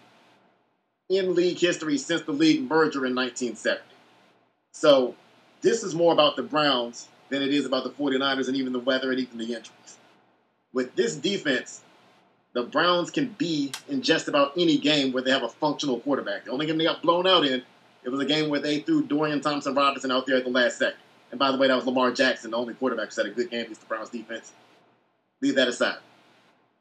in 1.09 1.35
league 1.35 1.59
history 1.59 1.97
since 1.97 2.23
the 2.23 2.32
league 2.32 2.62
merger 2.62 3.07
in 3.07 3.15
1970. 3.15 3.82
So 4.73 5.15
this 5.61 5.82
is 5.82 5.95
more 5.95 6.12
about 6.12 6.36
the 6.36 6.43
Browns 6.43 7.09
than 7.28 7.43
it 7.43 7.53
is 7.53 7.66
about 7.66 7.85
the 7.85 7.90
49ers 7.90 8.49
and 8.49 8.57
even 8.57 8.73
the 8.73 8.78
weather 8.78 9.11
and 9.11 9.20
even 9.20 9.39
the 9.39 9.45
injuries. 9.45 9.99
With 10.73 10.95
this 10.97 11.16
defense, 11.16 11.82
the 12.53 12.62
Browns 12.62 13.11
can 13.11 13.28
be 13.39 13.73
in 13.89 14.03
just 14.03 14.28
about 14.28 14.53
any 14.57 14.78
game 14.78 15.12
where 15.12 15.23
they 15.23 15.31
have 15.31 15.43
a 15.43 15.49
functional 15.49 16.01
quarterback. 16.01 16.45
The 16.45 16.51
only 16.51 16.66
game 16.66 16.78
they 16.78 16.85
got 16.85 17.03
blown 17.03 17.27
out 17.27 17.45
in, 17.45 17.62
it 18.05 18.09
was 18.09 18.20
a 18.20 18.24
game 18.24 18.49
where 18.49 18.61
they 18.61 18.81
threw 18.81 19.03
Dorian 19.03 19.40
Thompson 19.40 19.74
Robinson 19.74 20.11
out 20.11 20.27
there 20.27 20.36
at 20.36 20.45
the 20.45 20.51
last 20.51 20.78
second. 20.78 20.99
And 21.31 21.39
by 21.39 21.53
the 21.53 21.59
way, 21.59 21.69
that 21.69 21.77
was 21.77 21.85
Lamar 21.85 22.11
Jackson, 22.11 22.53
the 22.53 22.57
only 22.57 22.74
quarterback 22.74 23.12
who 23.12 23.23
had 23.23 23.31
a 23.31 23.35
good 23.35 23.51
game 23.51 23.62
against 23.62 23.82
the 23.82 23.86
Browns 23.86 24.11
defense. 24.11 24.53
Leave 25.40 25.57
that 25.57 25.69
aside. 25.69 25.99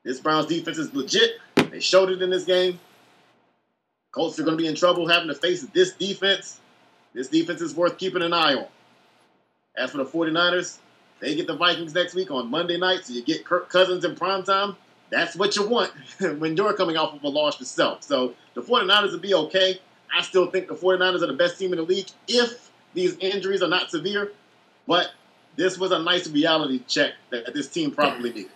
This 0.04 0.20
Browns 0.20 0.46
defense 0.46 0.78
is 0.78 0.94
legit. 0.94 1.38
They 1.70 1.82
showed 1.82 2.10
it 2.10 2.22
in 2.22 2.30
this 2.30 2.46
game. 2.46 2.80
Colts 4.12 4.40
are 4.40 4.44
going 4.44 4.58
to 4.58 4.62
be 4.62 4.68
in 4.68 4.76
trouble 4.76 5.08
having 5.08 5.28
to 5.28 5.36
face 5.36 5.64
this 5.74 5.92
defense. 5.92 6.60
This 7.18 7.30
defense 7.30 7.62
is 7.62 7.74
worth 7.74 7.98
keeping 7.98 8.22
an 8.22 8.32
eye 8.32 8.54
on. 8.54 8.68
As 9.76 9.90
for 9.90 9.98
the 9.98 10.06
49ers, 10.06 10.78
they 11.20 11.34
get 11.34 11.48
the 11.48 11.56
Vikings 11.58 11.96
next 11.96 12.14
week 12.14 12.30
on 12.30 12.52
Monday 12.52 12.78
night, 12.78 13.06
so 13.06 13.14
you 13.14 13.24
get 13.24 13.44
Kirk 13.44 13.70
Cousins 13.70 14.06
in 14.06 14.16
prime 14.16 14.44
time. 14.44 14.76
That's 15.10 15.36
what 15.36 15.56
you 15.56 15.68
want 15.68 15.92
when 16.38 16.56
you're 16.56 16.74
coming 16.74 16.96
off 16.96 17.16
of 17.16 17.24
a 17.24 17.28
loss 17.28 17.60
yourself. 17.60 18.04
So 18.04 18.36
the 18.54 18.62
49ers 18.62 19.14
will 19.14 19.20
be 19.20 19.34
okay. 19.34 19.82
I 20.16 20.22
still 20.22 20.46
think 20.52 20.68
the 20.68 20.76
49ers 20.76 21.24
are 21.24 21.28
the 21.28 21.34
best 21.34 21.58
team 21.58 21.74
in 21.74 21.78
the 21.78 21.86
league 21.86 22.06
if 22.28 22.70
these 22.94 23.18
injuries 23.18 23.64
are 23.64 23.68
not 23.68 23.90
severe. 23.90 24.32
But 24.86 25.10
this 25.56 25.80
was 25.80 25.92
a 25.92 25.98
nice 25.98 26.28
reality 26.28 26.84
check 26.88 27.14
that 27.32 27.52
this 27.52 27.68
team 27.68 27.90
probably 27.90 28.32
needed. 28.32 28.52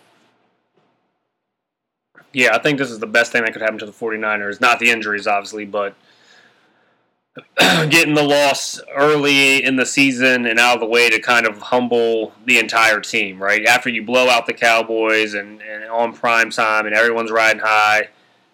Yeah, 2.32 2.54
I 2.54 2.60
think 2.60 2.78
this 2.78 2.92
is 2.92 3.00
the 3.00 3.08
best 3.08 3.32
thing 3.32 3.42
that 3.42 3.54
could 3.54 3.62
happen 3.62 3.78
to 3.78 3.86
the 3.86 3.92
49ers. 3.92 4.60
Not 4.60 4.78
the 4.78 4.90
injuries, 4.90 5.26
obviously, 5.26 5.64
but 5.64 5.96
getting 7.58 8.14
the 8.14 8.22
loss 8.22 8.80
early 8.94 9.64
in 9.64 9.76
the 9.76 9.86
season 9.86 10.46
and 10.46 10.58
out 10.58 10.74
of 10.74 10.80
the 10.80 10.86
way 10.86 11.08
to 11.08 11.18
kind 11.18 11.46
of 11.46 11.58
humble 11.58 12.32
the 12.44 12.58
entire 12.58 13.00
team, 13.00 13.42
right? 13.42 13.64
After 13.64 13.88
you 13.88 14.04
blow 14.04 14.28
out 14.28 14.46
the 14.46 14.52
Cowboys 14.52 15.34
and, 15.34 15.62
and 15.62 15.84
on 15.84 16.12
prime 16.12 16.50
time 16.50 16.86
and 16.86 16.94
everyone's 16.94 17.30
riding 17.30 17.62
high, 17.64 18.08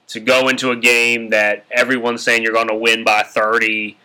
to 0.09 0.21
go 0.21 0.49
into 0.49 0.71
a 0.71 0.77
game 0.77 1.31
that 1.31 1.65
everyone's 1.71 2.23
saying 2.23 2.43
you're 2.43 2.53
going 2.53 2.69
to 2.69 2.75
win 2.75 3.05
by 3.05 3.23
30 3.23 3.97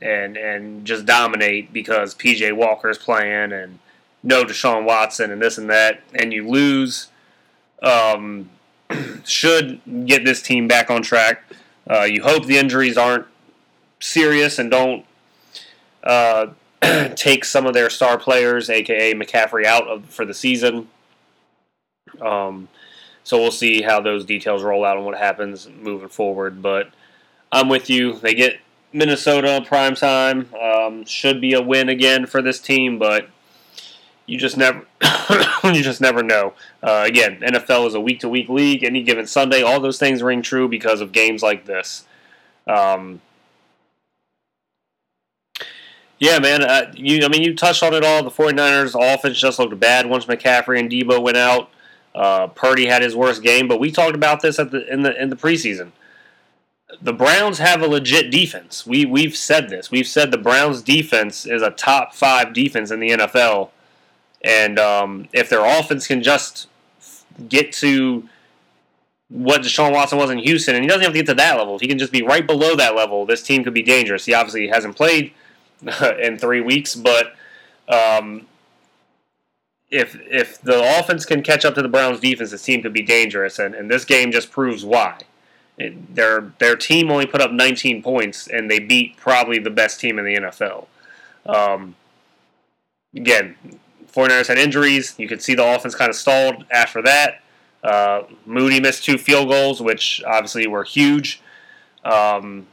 and 0.00 0.36
and 0.36 0.84
just 0.84 1.04
dominate 1.04 1.72
because 1.72 2.14
PJ 2.14 2.52
Walker's 2.56 2.98
playing 2.98 3.52
and 3.52 3.80
no 4.22 4.44
Deshaun 4.44 4.84
Watson 4.84 5.30
and 5.30 5.40
this 5.42 5.58
and 5.58 5.68
that, 5.70 6.00
and 6.14 6.32
you 6.32 6.48
lose. 6.48 7.08
Um, 7.82 8.50
should 9.24 9.80
get 10.06 10.24
this 10.24 10.42
team 10.42 10.68
back 10.68 10.90
on 10.90 11.02
track. 11.02 11.42
Uh, 11.88 12.02
you 12.02 12.22
hope 12.22 12.46
the 12.46 12.58
injuries 12.58 12.96
aren't 12.96 13.26
serious 14.00 14.58
and 14.58 14.70
don't 14.70 15.04
uh, 16.04 16.48
take 17.16 17.44
some 17.44 17.66
of 17.66 17.74
their 17.74 17.90
star 17.90 18.18
players, 18.18 18.70
aka 18.70 19.14
McCaffrey, 19.14 19.64
out 19.64 19.86
of 19.88 20.06
for 20.06 20.24
the 20.24 20.34
season. 20.34 20.88
Um, 22.20 22.68
so 23.24 23.38
we'll 23.38 23.50
see 23.50 23.82
how 23.82 24.00
those 24.00 24.24
details 24.24 24.62
roll 24.62 24.84
out 24.84 24.96
and 24.96 25.04
what 25.04 25.18
happens 25.18 25.68
moving 25.68 26.08
forward. 26.08 26.62
But 26.62 26.90
I'm 27.52 27.68
with 27.68 27.90
you. 27.90 28.14
They 28.14 28.34
get 28.34 28.60
Minnesota 28.92 29.62
prime 29.66 29.94
time. 29.94 30.48
Um, 30.54 31.04
should 31.04 31.40
be 31.40 31.52
a 31.52 31.62
win 31.62 31.88
again 31.88 32.26
for 32.26 32.40
this 32.40 32.60
team, 32.60 32.98
but 32.98 33.28
you 34.26 34.38
just 34.38 34.56
never 34.56 34.86
you 35.64 35.82
just 35.82 36.00
never 36.00 36.22
know. 36.22 36.54
Uh, 36.82 37.04
again, 37.06 37.40
NFL 37.40 37.86
is 37.88 37.94
a 37.94 38.00
week 38.00 38.20
to 38.20 38.28
week 38.28 38.48
league. 38.48 38.84
Any 38.84 39.02
given 39.02 39.26
Sunday, 39.26 39.62
all 39.62 39.80
those 39.80 39.98
things 39.98 40.22
ring 40.22 40.42
true 40.42 40.68
because 40.68 41.00
of 41.00 41.12
games 41.12 41.42
like 41.42 41.66
this. 41.66 42.04
Um, 42.66 43.20
yeah, 46.18 46.38
man. 46.38 46.62
Uh, 46.62 46.92
you, 46.94 47.24
I 47.24 47.28
mean, 47.28 47.42
you 47.42 47.54
touched 47.54 47.82
on 47.82 47.94
it 47.94 48.04
all. 48.04 48.22
The 48.22 48.30
49ers 48.30 48.94
offense 48.94 49.38
just 49.38 49.58
looked 49.58 49.78
bad 49.78 50.06
once 50.06 50.26
McCaffrey 50.26 50.78
and 50.78 50.90
Deebo 50.90 51.22
went 51.22 51.36
out. 51.36 51.70
Uh, 52.14 52.48
Purdy 52.48 52.86
had 52.86 53.02
his 53.02 53.14
worst 53.14 53.42
game, 53.42 53.68
but 53.68 53.78
we 53.78 53.90
talked 53.90 54.14
about 54.14 54.40
this 54.40 54.58
at 54.58 54.70
the 54.70 54.90
in 54.92 55.02
the 55.02 55.20
in 55.20 55.30
the 55.30 55.36
preseason. 55.36 55.92
The 57.02 57.12
Browns 57.12 57.58
have 57.58 57.82
a 57.82 57.86
legit 57.86 58.30
defense. 58.30 58.86
We 58.86 59.04
we've 59.04 59.36
said 59.36 59.68
this. 59.68 59.90
We've 59.90 60.06
said 60.06 60.30
the 60.30 60.38
Browns 60.38 60.82
defense 60.82 61.46
is 61.46 61.62
a 61.62 61.70
top 61.70 62.14
five 62.14 62.52
defense 62.52 62.90
in 62.90 62.98
the 62.98 63.10
NFL 63.10 63.70
and 64.42 64.78
um, 64.78 65.28
if 65.32 65.48
their 65.48 65.64
offense 65.64 66.06
can 66.06 66.22
just 66.22 66.68
get 67.48 67.72
to 67.72 68.28
what 69.28 69.62
Deshaun 69.62 69.92
Watson 69.92 70.18
was 70.18 70.30
in 70.30 70.38
Houston, 70.38 70.74
and 70.74 70.82
he 70.82 70.88
doesn't 70.88 71.02
have 71.02 71.12
to 71.12 71.18
get 71.18 71.26
to 71.26 71.34
that 71.34 71.56
level, 71.56 71.74
if 71.74 71.80
he 71.80 71.88
can 71.88 71.98
just 71.98 72.12
be 72.12 72.22
right 72.22 72.46
below 72.46 72.76
that 72.76 72.94
level, 72.94 73.26
this 73.26 73.42
team 73.42 73.64
could 73.64 73.74
be 73.74 73.82
dangerous. 73.82 74.24
He 74.24 74.34
obviously 74.34 74.68
hasn't 74.68 74.96
played 74.96 75.32
in 76.22 76.38
three 76.38 76.60
weeks, 76.60 76.94
but 76.94 77.34
um, 77.88 78.46
if 79.90 80.16
if 80.20 80.60
the 80.60 80.98
offense 80.98 81.24
can 81.24 81.42
catch 81.42 81.64
up 81.64 81.74
to 81.74 81.82
the 81.82 81.88
Browns' 81.88 82.20
defense, 82.20 82.50
this 82.50 82.62
team 82.62 82.82
could 82.82 82.92
be 82.92 83.02
dangerous, 83.02 83.58
and, 83.58 83.74
and 83.74 83.90
this 83.90 84.04
game 84.04 84.32
just 84.32 84.50
proves 84.50 84.84
why. 84.84 85.18
It, 85.78 86.14
their 86.14 86.52
their 86.58 86.76
team 86.76 87.10
only 87.10 87.26
put 87.26 87.40
up 87.40 87.52
19 87.52 88.02
points, 88.02 88.48
and 88.48 88.70
they 88.70 88.78
beat 88.78 89.16
probably 89.16 89.58
the 89.58 89.70
best 89.70 90.00
team 90.00 90.18
in 90.18 90.24
the 90.24 90.34
NFL. 90.34 90.86
Um, 91.46 91.94
again, 93.14 93.56
49ers 94.12 94.48
had 94.48 94.58
injuries. 94.58 95.14
You 95.16 95.28
could 95.28 95.40
see 95.40 95.54
the 95.54 95.64
offense 95.64 95.94
kind 95.94 96.10
of 96.10 96.16
stalled 96.16 96.64
after 96.70 97.00
that. 97.02 97.40
Uh, 97.82 98.24
Moody 98.44 98.80
missed 98.80 99.04
two 99.04 99.16
field 99.16 99.48
goals, 99.48 99.80
which 99.80 100.22
obviously 100.26 100.66
were 100.66 100.84
huge. 100.84 101.40
Um, 102.04 102.66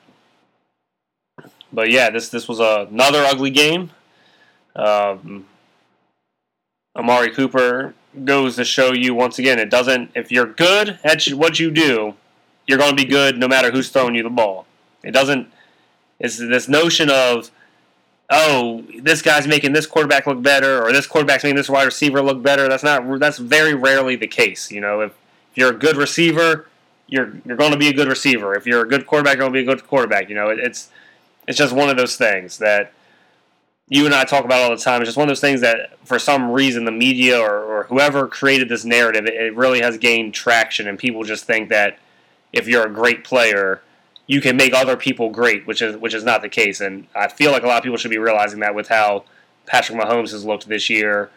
but 1.76 1.91
yeah, 1.91 2.10
this 2.10 2.30
this 2.30 2.47
was 2.47 2.60
another 2.60 3.23
ugly 3.23 3.52
game. 3.52 3.91
Um, 4.76 5.45
Amari 6.95 7.31
Cooper 7.31 7.93
goes 8.23 8.56
to 8.56 8.64
show 8.64 8.93
you 8.93 9.14
once 9.14 9.38
again 9.38 9.60
it 9.60 9.69
doesn't. 9.69 10.11
If 10.15 10.31
you're 10.31 10.45
good 10.45 10.99
at 11.03 11.27
what 11.27 11.60
you 11.60 11.69
do, 11.69 12.15
you're 12.65 12.77
going 12.77 12.95
to 12.95 13.03
be 13.03 13.10
good 13.10 13.38
no 13.38 13.47
matter 13.47 13.72
who's 13.72 13.89
throwing 13.89 14.15
you 14.15 14.23
the 14.23 14.30
ball. 14.30 14.65
It 15.03 15.11
doesn't. 15.11 15.52
It's 16.19 16.38
this 16.38 16.69
notion 16.69 17.10
of 17.10 17.52
oh, 18.30 18.84
this 19.02 19.22
guy's 19.22 19.47
making 19.47 19.73
this 19.73 19.85
quarterback 19.85 20.26
look 20.26 20.41
better, 20.41 20.81
or 20.81 20.91
this 20.91 21.06
quarterback's 21.06 21.43
making 21.43 21.57
this 21.57 21.69
wide 21.69 21.84
receiver 21.84 22.22
look 22.22 22.41
better. 22.41 22.68
That's 22.68 22.84
not. 22.84 23.19
That's 23.19 23.38
very 23.38 23.73
rarely 23.73 24.15
the 24.15 24.27
case. 24.27 24.72
You 24.72 24.81
know, 24.81 25.02
if, 25.02 25.11
if 25.52 25.57
you're 25.57 25.72
a 25.72 25.77
good 25.77 25.97
receiver, 25.97 26.68
you're 27.07 27.34
you're 27.45 27.57
going 27.57 27.72
to 27.72 27.77
be 27.77 27.89
a 27.89 27.93
good 27.93 28.07
receiver. 28.07 28.56
If 28.56 28.65
you're 28.65 28.84
a 28.84 28.88
good 28.88 29.06
quarterback, 29.06 29.35
you're 29.35 29.49
going 29.49 29.53
to 29.53 29.60
be 29.60 29.72
a 29.72 29.76
good 29.76 29.85
quarterback. 29.88 30.30
You 30.30 30.35
know, 30.35 30.49
it, 30.49 30.60
it's 30.60 30.89
it's 31.48 31.58
just 31.58 31.74
one 31.74 31.90
of 31.90 31.98
those 31.98 32.16
things 32.16 32.58
that 32.60 32.94
you 33.88 34.06
and 34.06 34.16
I 34.16 34.24
talk 34.24 34.46
about 34.46 34.62
all 34.62 34.76
the 34.76 34.82
time. 34.82 35.02
It's 35.02 35.10
just 35.10 35.18
one 35.18 35.28
of 35.28 35.30
those 35.30 35.42
things 35.42 35.62
that, 35.62 36.00
for 36.04 36.18
some 36.18 36.52
reason, 36.52 36.86
the 36.86 36.92
media 36.92 37.40
or, 37.40 37.64
or 37.64 37.84
whoever 37.84 38.28
created 38.28 38.68
this 38.68 38.84
narrative, 38.84 39.26
it, 39.26 39.36
it 39.36 39.56
really 39.56 39.82
has 39.82 39.98
gained 39.98 40.34
traction, 40.34 40.88
and 40.88 40.98
people 40.98 41.24
just 41.24 41.46
think 41.46 41.70
that 41.70 42.00
if 42.52 42.68
you're 42.68 42.86
a 42.86 42.92
great 42.92 43.24
player 43.24 43.82
you 44.28 44.42
can 44.42 44.58
make 44.58 44.74
other 44.74 44.98
people 44.98 45.30
great, 45.30 45.68
which 45.68 45.82
is 45.82 45.98
which 45.98 46.14
is 46.14 46.24
not 46.24 46.42
the 46.42 46.50
case. 46.50 46.82
And 46.82 47.08
I 47.16 47.28
feel 47.28 47.52
like 47.52 47.64
a 47.64 47.68
lot 47.68 47.78
of 47.78 47.84
people 47.84 47.98
should 47.98 48.12
be 48.12 48.18
realizing 48.18 48.60
that 48.62 48.74
with 48.74 48.88
how 48.88 49.26
Patrick 49.66 50.00
Mahomes 50.00 50.32
has 50.32 50.46
looked 50.46 50.68
this 50.68 50.90
year, 50.90 51.30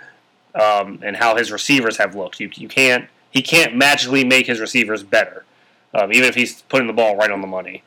um, 0.55 1.01
and 1.03 1.17
how 1.17 1.37
his 1.37 1.53
receivers 1.53 1.99
have 1.99 2.15
looked. 2.15 2.41
You 2.41 2.51
you 2.55 2.69
can't 2.69 3.09
he 3.31 3.43
can't 3.43 3.77
magically 3.77 4.25
make 4.25 4.47
his 4.47 4.61
receivers 4.61 5.03
better, 5.03 5.45
um, 5.95 6.13
even 6.13 6.29
if 6.29 6.35
he's 6.35 6.63
putting 6.63 6.87
the 6.87 6.93
ball 6.93 7.17
right 7.17 7.31
on 7.31 7.41
the 7.41 7.47
money. 7.47 7.83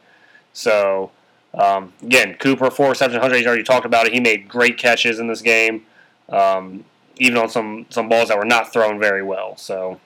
So 0.54 1.12
um, 1.54 1.94
again, 2.02 2.36
Cooper 2.36 2.72
four 2.72 2.90
receptions, 2.90 3.20
100 3.20 3.44
yards. 3.44 3.58
You 3.58 3.64
talked 3.64 3.86
about 3.86 4.08
it. 4.08 4.14
He 4.14 4.20
made 4.20 4.48
great 4.48 4.78
catches 4.78 5.20
in 5.20 5.28
this 5.28 5.42
game, 5.42 5.86
um, 6.30 6.86
even 7.18 7.38
on 7.38 7.50
some 7.50 7.86
some 7.90 8.08
balls 8.10 8.30
that 8.30 8.38
were 8.38 8.46
not 8.46 8.72
thrown 8.72 9.00
very 9.00 9.24
well. 9.24 9.58
So. 9.58 10.00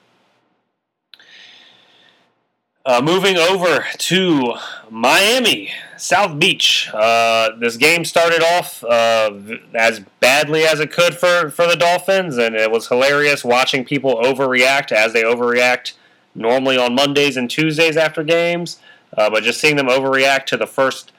Uh, 2.88 3.02
moving 3.04 3.36
over 3.36 3.84
to 3.98 4.54
Miami, 4.92 5.72
South 5.98 6.38
Beach. 6.38 6.88
Uh, 6.94 7.50
this 7.58 7.78
game 7.78 8.06
started 8.06 8.44
off 8.44 8.84
uh, 8.84 9.32
as 9.74 10.02
badly 10.20 10.66
as 10.66 10.80
it 10.80 10.92
could 10.92 11.16
for, 11.16 11.50
for 11.50 11.66
the 11.66 11.76
Dolphins, 11.76 12.38
and 12.38 12.56
it 12.56 12.70
was 12.70 12.88
hilarious 12.88 13.44
watching 13.44 13.86
people 13.86 14.18
overreact 14.18 14.92
as 14.92 15.14
they 15.14 15.24
overreact 15.24 15.94
normally 16.36 16.78
on 16.78 16.94
Mondays 16.94 17.38
and 17.38 17.50
Tuesdays 17.50 17.98
after 17.98 18.24
games. 18.24 18.80
Uh, 19.18 19.32
but 19.32 19.42
just 19.42 19.60
seeing 19.60 19.78
them 19.78 19.88
overreact 19.88 20.46
to 20.46 20.58
the 20.58 20.68
first, 20.68 21.12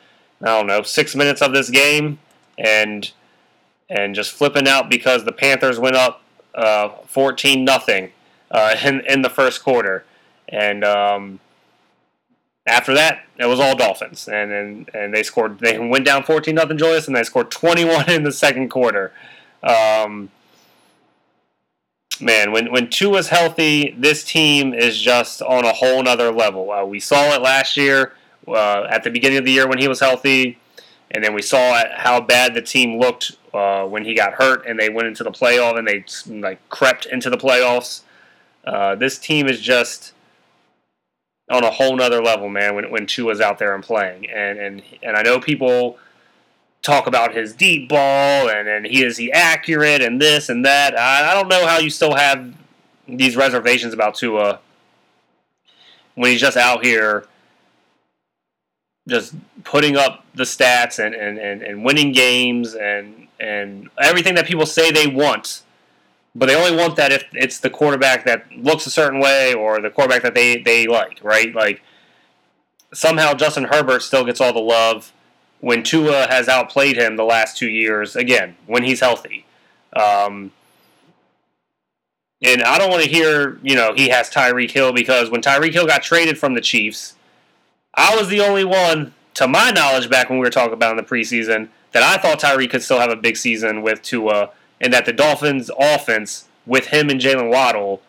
I 0.43 0.47
don't 0.47 0.67
know, 0.67 0.83
six 0.83 1.15
minutes 1.15 1.41
of 1.43 1.53
this 1.53 1.71
game 1.71 2.19
and 2.59 3.11
and 3.89 4.15
just 4.15 4.33
flipping 4.33 4.67
out 4.67 4.91
because 4.91 5.25
the 5.25 5.33
Panthers 5.33 5.79
went 5.79 5.97
up 5.97 6.23
uh, 6.55 6.89
fourteen 7.07 7.65
nothing 7.65 8.13
uh, 8.51 8.77
in 8.85 9.01
in 9.07 9.23
the 9.23 9.31
first 9.31 9.63
quarter, 9.63 10.05
and 10.49 10.85
um, 10.85 11.41
after 12.67 12.95
that 12.95 13.25
it 13.39 13.47
was 13.47 13.61
all 13.61 13.77
Dolphins, 13.77 14.29
and 14.29 14.51
and, 14.53 14.91
and 14.95 15.15
they 15.15 15.23
scored. 15.23 15.59
They 15.61 15.79
went 15.79 16.05
down 16.05 16.23
fourteen 16.23 16.57
nothing, 16.57 16.79
Julius, 16.79 17.07
and 17.07 17.17
they 17.17 17.23
scored 17.23 17.51
twenty 17.51 17.85
one 17.85 18.11
in 18.11 18.25
the 18.25 18.33
second 18.33 18.69
quarter. 18.69 19.13
Um, 19.63 20.31
man, 22.21 22.53
when 22.53 22.73
when 22.73 22.91
two 22.91 23.11
Tua's 23.11 23.29
healthy, 23.29 23.95
this 23.97 24.25
team 24.25 24.75
is 24.75 25.01
just 25.01 25.43
on 25.43 25.65
a 25.65 25.73
whole 25.73 26.03
nother 26.03 26.33
level. 26.33 26.71
Uh, 26.71 26.85
we 26.85 27.01
saw 27.01 27.35
it 27.35 27.43
last 27.43 27.77
year 27.77 28.15
uh, 28.49 28.87
at 28.91 29.03
the 29.05 29.11
beginning 29.11 29.39
of 29.39 29.45
the 29.45 29.53
year 29.53 29.67
when 29.67 29.79
he 29.79 29.89
was 29.89 30.01
healthy, 30.01 30.59
and 31.11 31.23
then 31.23 31.35
we 31.35 31.43
saw 31.43 31.83
how 31.95 32.21
bad 32.21 32.55
the 32.55 32.63
team 32.63 32.99
looked 32.99 33.33
uh, 33.55 33.85
when 33.85 34.05
he 34.05 34.15
got 34.15 34.35
hurt 34.35 34.67
and 34.67 34.79
they 34.79 34.89
went 34.89 35.09
into 35.09 35.25
the 35.25 35.31
playoff 35.31 35.79
and 35.79 35.87
they 35.87 36.05
like 36.41 36.67
crept 36.69 37.07
into 37.07 37.31
the 37.31 37.39
playoffs. 37.39 38.03
Uh, 38.65 38.95
this 38.95 39.19
team 39.19 39.47
is 39.47 39.61
just 39.61 40.13
on 41.49 41.63
a 41.63 41.71
whole 41.71 41.97
nother 41.97 42.23
level, 42.23 42.49
man. 42.49 42.75
When 42.75 42.91
when 42.91 43.07
Tua's 43.07 43.41
out 43.41 43.59
there 43.59 43.75
and 43.75 43.83
playing, 43.83 44.29
and 44.29 44.59
and 44.59 44.83
and 45.03 45.17
I 45.17 45.23
know 45.23 45.41
people 45.41 45.99
talk 46.83 47.07
about 47.09 47.35
his 47.35 47.53
deep 47.53 47.89
ball 47.89 48.49
and, 48.49 48.69
and 48.69 48.87
he 48.87 49.03
is 49.03 49.17
he 49.17 49.33
accurate 49.33 50.01
and 50.03 50.21
this 50.21 50.49
and 50.49 50.65
that. 50.65 50.97
I, 50.97 51.33
I 51.33 51.35
don't 51.35 51.49
know 51.49 51.67
how 51.67 51.79
you 51.79 51.91
still 51.91 52.15
have 52.15 52.55
these 53.09 53.37
reservations 53.37 53.93
about 53.93 54.15
Tua 54.15 54.61
when 56.15 56.31
he's 56.31 56.41
just 56.41 56.57
out 56.57 56.85
here 56.85 57.27
just 59.09 59.35
putting 59.65 59.97
up 59.97 60.25
the 60.35 60.43
stats 60.45 61.05
and, 61.05 61.15
and, 61.15 61.39
and, 61.39 61.63
and 61.63 61.85
winning 61.85 62.13
games 62.13 62.75
and 62.75 63.27
and 63.39 63.91
everything 64.01 64.35
that 64.35 64.47
people 64.47 64.67
say 64.67 64.91
they 64.91 65.07
want. 65.07 65.63
But 66.35 66.47
they 66.47 66.55
only 66.55 66.77
want 66.77 66.97
that 66.97 67.13
if 67.13 67.25
it's 67.33 67.61
the 67.61 67.71
quarterback 67.71 68.25
that 68.25 68.51
looks 68.53 68.87
a 68.87 68.91
certain 68.91 69.21
way 69.21 69.55
or 69.55 69.81
the 69.81 69.91
quarterback 69.91 70.23
that 70.23 70.35
they, 70.35 70.59
they 70.59 70.87
like, 70.87 71.19
right? 71.23 71.55
Like 71.55 71.83
somehow 72.93 73.35
Justin 73.35 73.65
Herbert 73.65 74.03
still 74.03 74.25
gets 74.25 74.41
all 74.41 74.53
the 74.53 74.61
love 74.61 75.13
when 75.61 75.83
Tua 75.83 76.27
has 76.29 76.49
outplayed 76.49 76.97
him 76.97 77.17
the 77.17 77.25
last 77.25 77.57
two 77.57 77.69
years, 77.69 78.17
again, 78.17 78.57
when 78.67 78.85
he's 78.85 79.01
healthy. 79.01 79.47
Um, 79.95 80.53
and 82.43 82.63
I 82.63 82.79
don't 82.79 82.91
want 82.91 83.03
to 83.03 83.09
hear, 83.09 83.59
you 83.63 83.75
know, 83.75 83.95
he 83.95 84.11
has 84.11 84.31
Tyreek 84.31 84.71
Hill 84.71 84.93
because 84.93 85.31
when 85.31 85.41
Tyreek 85.41 85.73
Hill 85.73 85.87
got 85.87 86.03
traded 86.03 86.39
from 86.39 86.55
the 86.55 86.61
Chiefs, 86.61 87.16
I 87.97 88.15
was 88.17 88.29
the 88.29 88.41
only 88.41 88.65
one, 88.65 89.15
to 89.35 89.49
my 89.49 89.71
knowledge, 89.71 90.11
back 90.11 90.29
when 90.29 90.39
we 90.39 90.45
were 90.45 90.51
talking 90.51 90.75
about 90.75 90.91
in 90.91 90.97
the 90.97 91.03
preseason, 91.03 91.69
that 91.93 92.03
I 92.03 92.21
thought 92.21 92.39
Tyree 92.39 92.69
could 92.69 92.83
still 92.83 93.01
have 93.01 93.11
a 93.11 93.17
big 93.17 93.37
season 93.37 93.83
with 93.83 94.03
Tua, 94.03 94.51
and 94.81 94.93
that 94.93 95.07
the 95.07 95.13
Dolphins' 95.13 95.71
offense 95.79 96.47
with 96.67 96.89
him 96.89 97.09
and 97.09 97.21
Jaylen 97.21 97.51
Waddle 97.51 98.03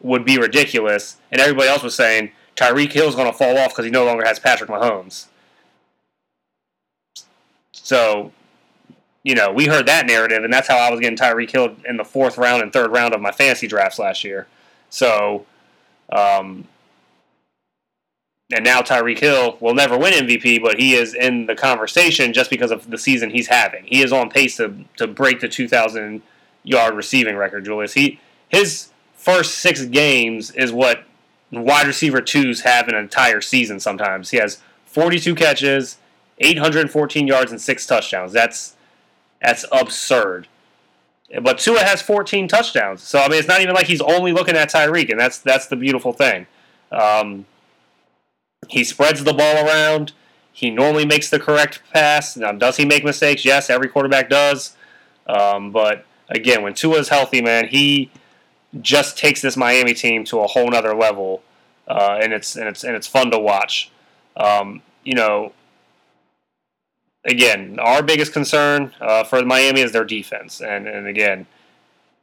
would 0.00 0.24
be 0.24 0.38
ridiculous. 0.38 1.16
And 1.30 1.40
everybody 1.40 1.68
else 1.68 1.82
was 1.82 1.94
saying 1.94 2.32
Tyreek 2.56 2.92
Hill's 2.92 3.14
going 3.14 3.30
to 3.30 3.36
fall 3.36 3.56
off 3.56 3.70
because 3.70 3.84
he 3.86 3.90
no 3.90 4.04
longer 4.04 4.24
has 4.26 4.38
Patrick 4.38 4.68
Mahomes. 4.68 5.26
So, 7.72 8.32
you 9.22 9.34
know, 9.34 9.50
we 9.50 9.66
heard 9.66 9.86
that 9.86 10.06
narrative, 10.06 10.44
and 10.44 10.52
that's 10.52 10.68
how 10.68 10.76
I 10.76 10.90
was 10.90 11.00
getting 11.00 11.16
Tyreek 11.16 11.50
Hill 11.50 11.76
in 11.88 11.96
the 11.96 12.04
fourth 12.04 12.36
round 12.36 12.62
and 12.62 12.72
third 12.72 12.90
round 12.90 13.14
of 13.14 13.20
my 13.20 13.32
fantasy 13.32 13.66
drafts 13.66 13.98
last 13.98 14.24
year. 14.24 14.46
So, 14.90 15.46
um, 16.10 16.66
and 18.52 18.64
now 18.64 18.80
Tyreek 18.80 19.18
Hill 19.18 19.56
will 19.60 19.74
never 19.74 19.96
win 19.96 20.12
MVP, 20.12 20.60
but 20.62 20.78
he 20.78 20.94
is 20.94 21.14
in 21.14 21.46
the 21.46 21.54
conversation 21.54 22.32
just 22.32 22.50
because 22.50 22.70
of 22.70 22.90
the 22.90 22.98
season 22.98 23.30
he's 23.30 23.46
having. 23.46 23.84
He 23.84 24.02
is 24.02 24.12
on 24.12 24.28
pace 24.28 24.56
to, 24.56 24.74
to 24.96 25.06
break 25.06 25.40
the 25.40 25.48
2,000 25.48 26.22
yard 26.64 26.94
receiving 26.94 27.36
record, 27.36 27.64
Julius. 27.64 27.94
He 27.94 28.20
his 28.48 28.88
first 29.14 29.58
six 29.58 29.84
games 29.84 30.50
is 30.50 30.72
what 30.72 31.04
wide 31.52 31.86
receiver 31.86 32.20
twos 32.20 32.62
have 32.62 32.88
an 32.88 32.94
entire 32.94 33.40
season. 33.40 33.80
Sometimes 33.80 34.30
he 34.30 34.38
has 34.38 34.60
42 34.86 35.34
catches, 35.34 35.98
814 36.38 37.26
yards 37.26 37.50
and 37.50 37.60
six 37.60 37.86
touchdowns. 37.86 38.32
That's 38.32 38.76
that's 39.40 39.64
absurd. 39.72 40.48
But 41.42 41.58
Tua 41.58 41.80
has 41.80 42.02
14 42.02 42.48
touchdowns, 42.48 43.02
so 43.02 43.20
I 43.20 43.28
mean 43.28 43.38
it's 43.38 43.46
not 43.46 43.60
even 43.60 43.74
like 43.74 43.86
he's 43.86 44.00
only 44.00 44.32
looking 44.32 44.56
at 44.56 44.70
Tyreek, 44.70 45.10
and 45.10 45.20
that's 45.20 45.38
that's 45.38 45.66
the 45.68 45.76
beautiful 45.76 46.12
thing. 46.12 46.46
Um, 46.90 47.46
he 48.68 48.84
spreads 48.84 49.24
the 49.24 49.32
ball 49.32 49.66
around. 49.66 50.12
He 50.52 50.70
normally 50.70 51.04
makes 51.04 51.30
the 51.30 51.38
correct 51.38 51.82
pass. 51.92 52.36
Now, 52.36 52.52
does 52.52 52.76
he 52.76 52.84
make 52.84 53.04
mistakes? 53.04 53.44
Yes, 53.44 53.70
every 53.70 53.88
quarterback 53.88 54.28
does. 54.28 54.76
Um, 55.26 55.70
but 55.70 56.04
again, 56.28 56.62
when 56.62 56.74
Tua 56.74 56.98
is 56.98 57.08
healthy, 57.08 57.40
man, 57.40 57.68
he 57.68 58.10
just 58.80 59.16
takes 59.16 59.40
this 59.40 59.56
Miami 59.56 59.94
team 59.94 60.24
to 60.26 60.40
a 60.40 60.46
whole 60.46 60.68
nother 60.70 60.94
level, 60.94 61.42
uh, 61.88 62.18
and 62.20 62.32
it's 62.32 62.56
and 62.56 62.68
it's 62.68 62.84
and 62.84 62.94
it's 62.94 63.06
fun 63.06 63.30
to 63.30 63.38
watch. 63.38 63.90
Um, 64.36 64.82
you 65.04 65.14
know, 65.14 65.52
again, 67.24 67.78
our 67.78 68.02
biggest 68.02 68.32
concern 68.32 68.92
uh, 69.00 69.24
for 69.24 69.42
Miami 69.44 69.80
is 69.80 69.92
their 69.92 70.04
defense. 70.04 70.60
And, 70.60 70.86
and 70.86 71.06
again, 71.06 71.46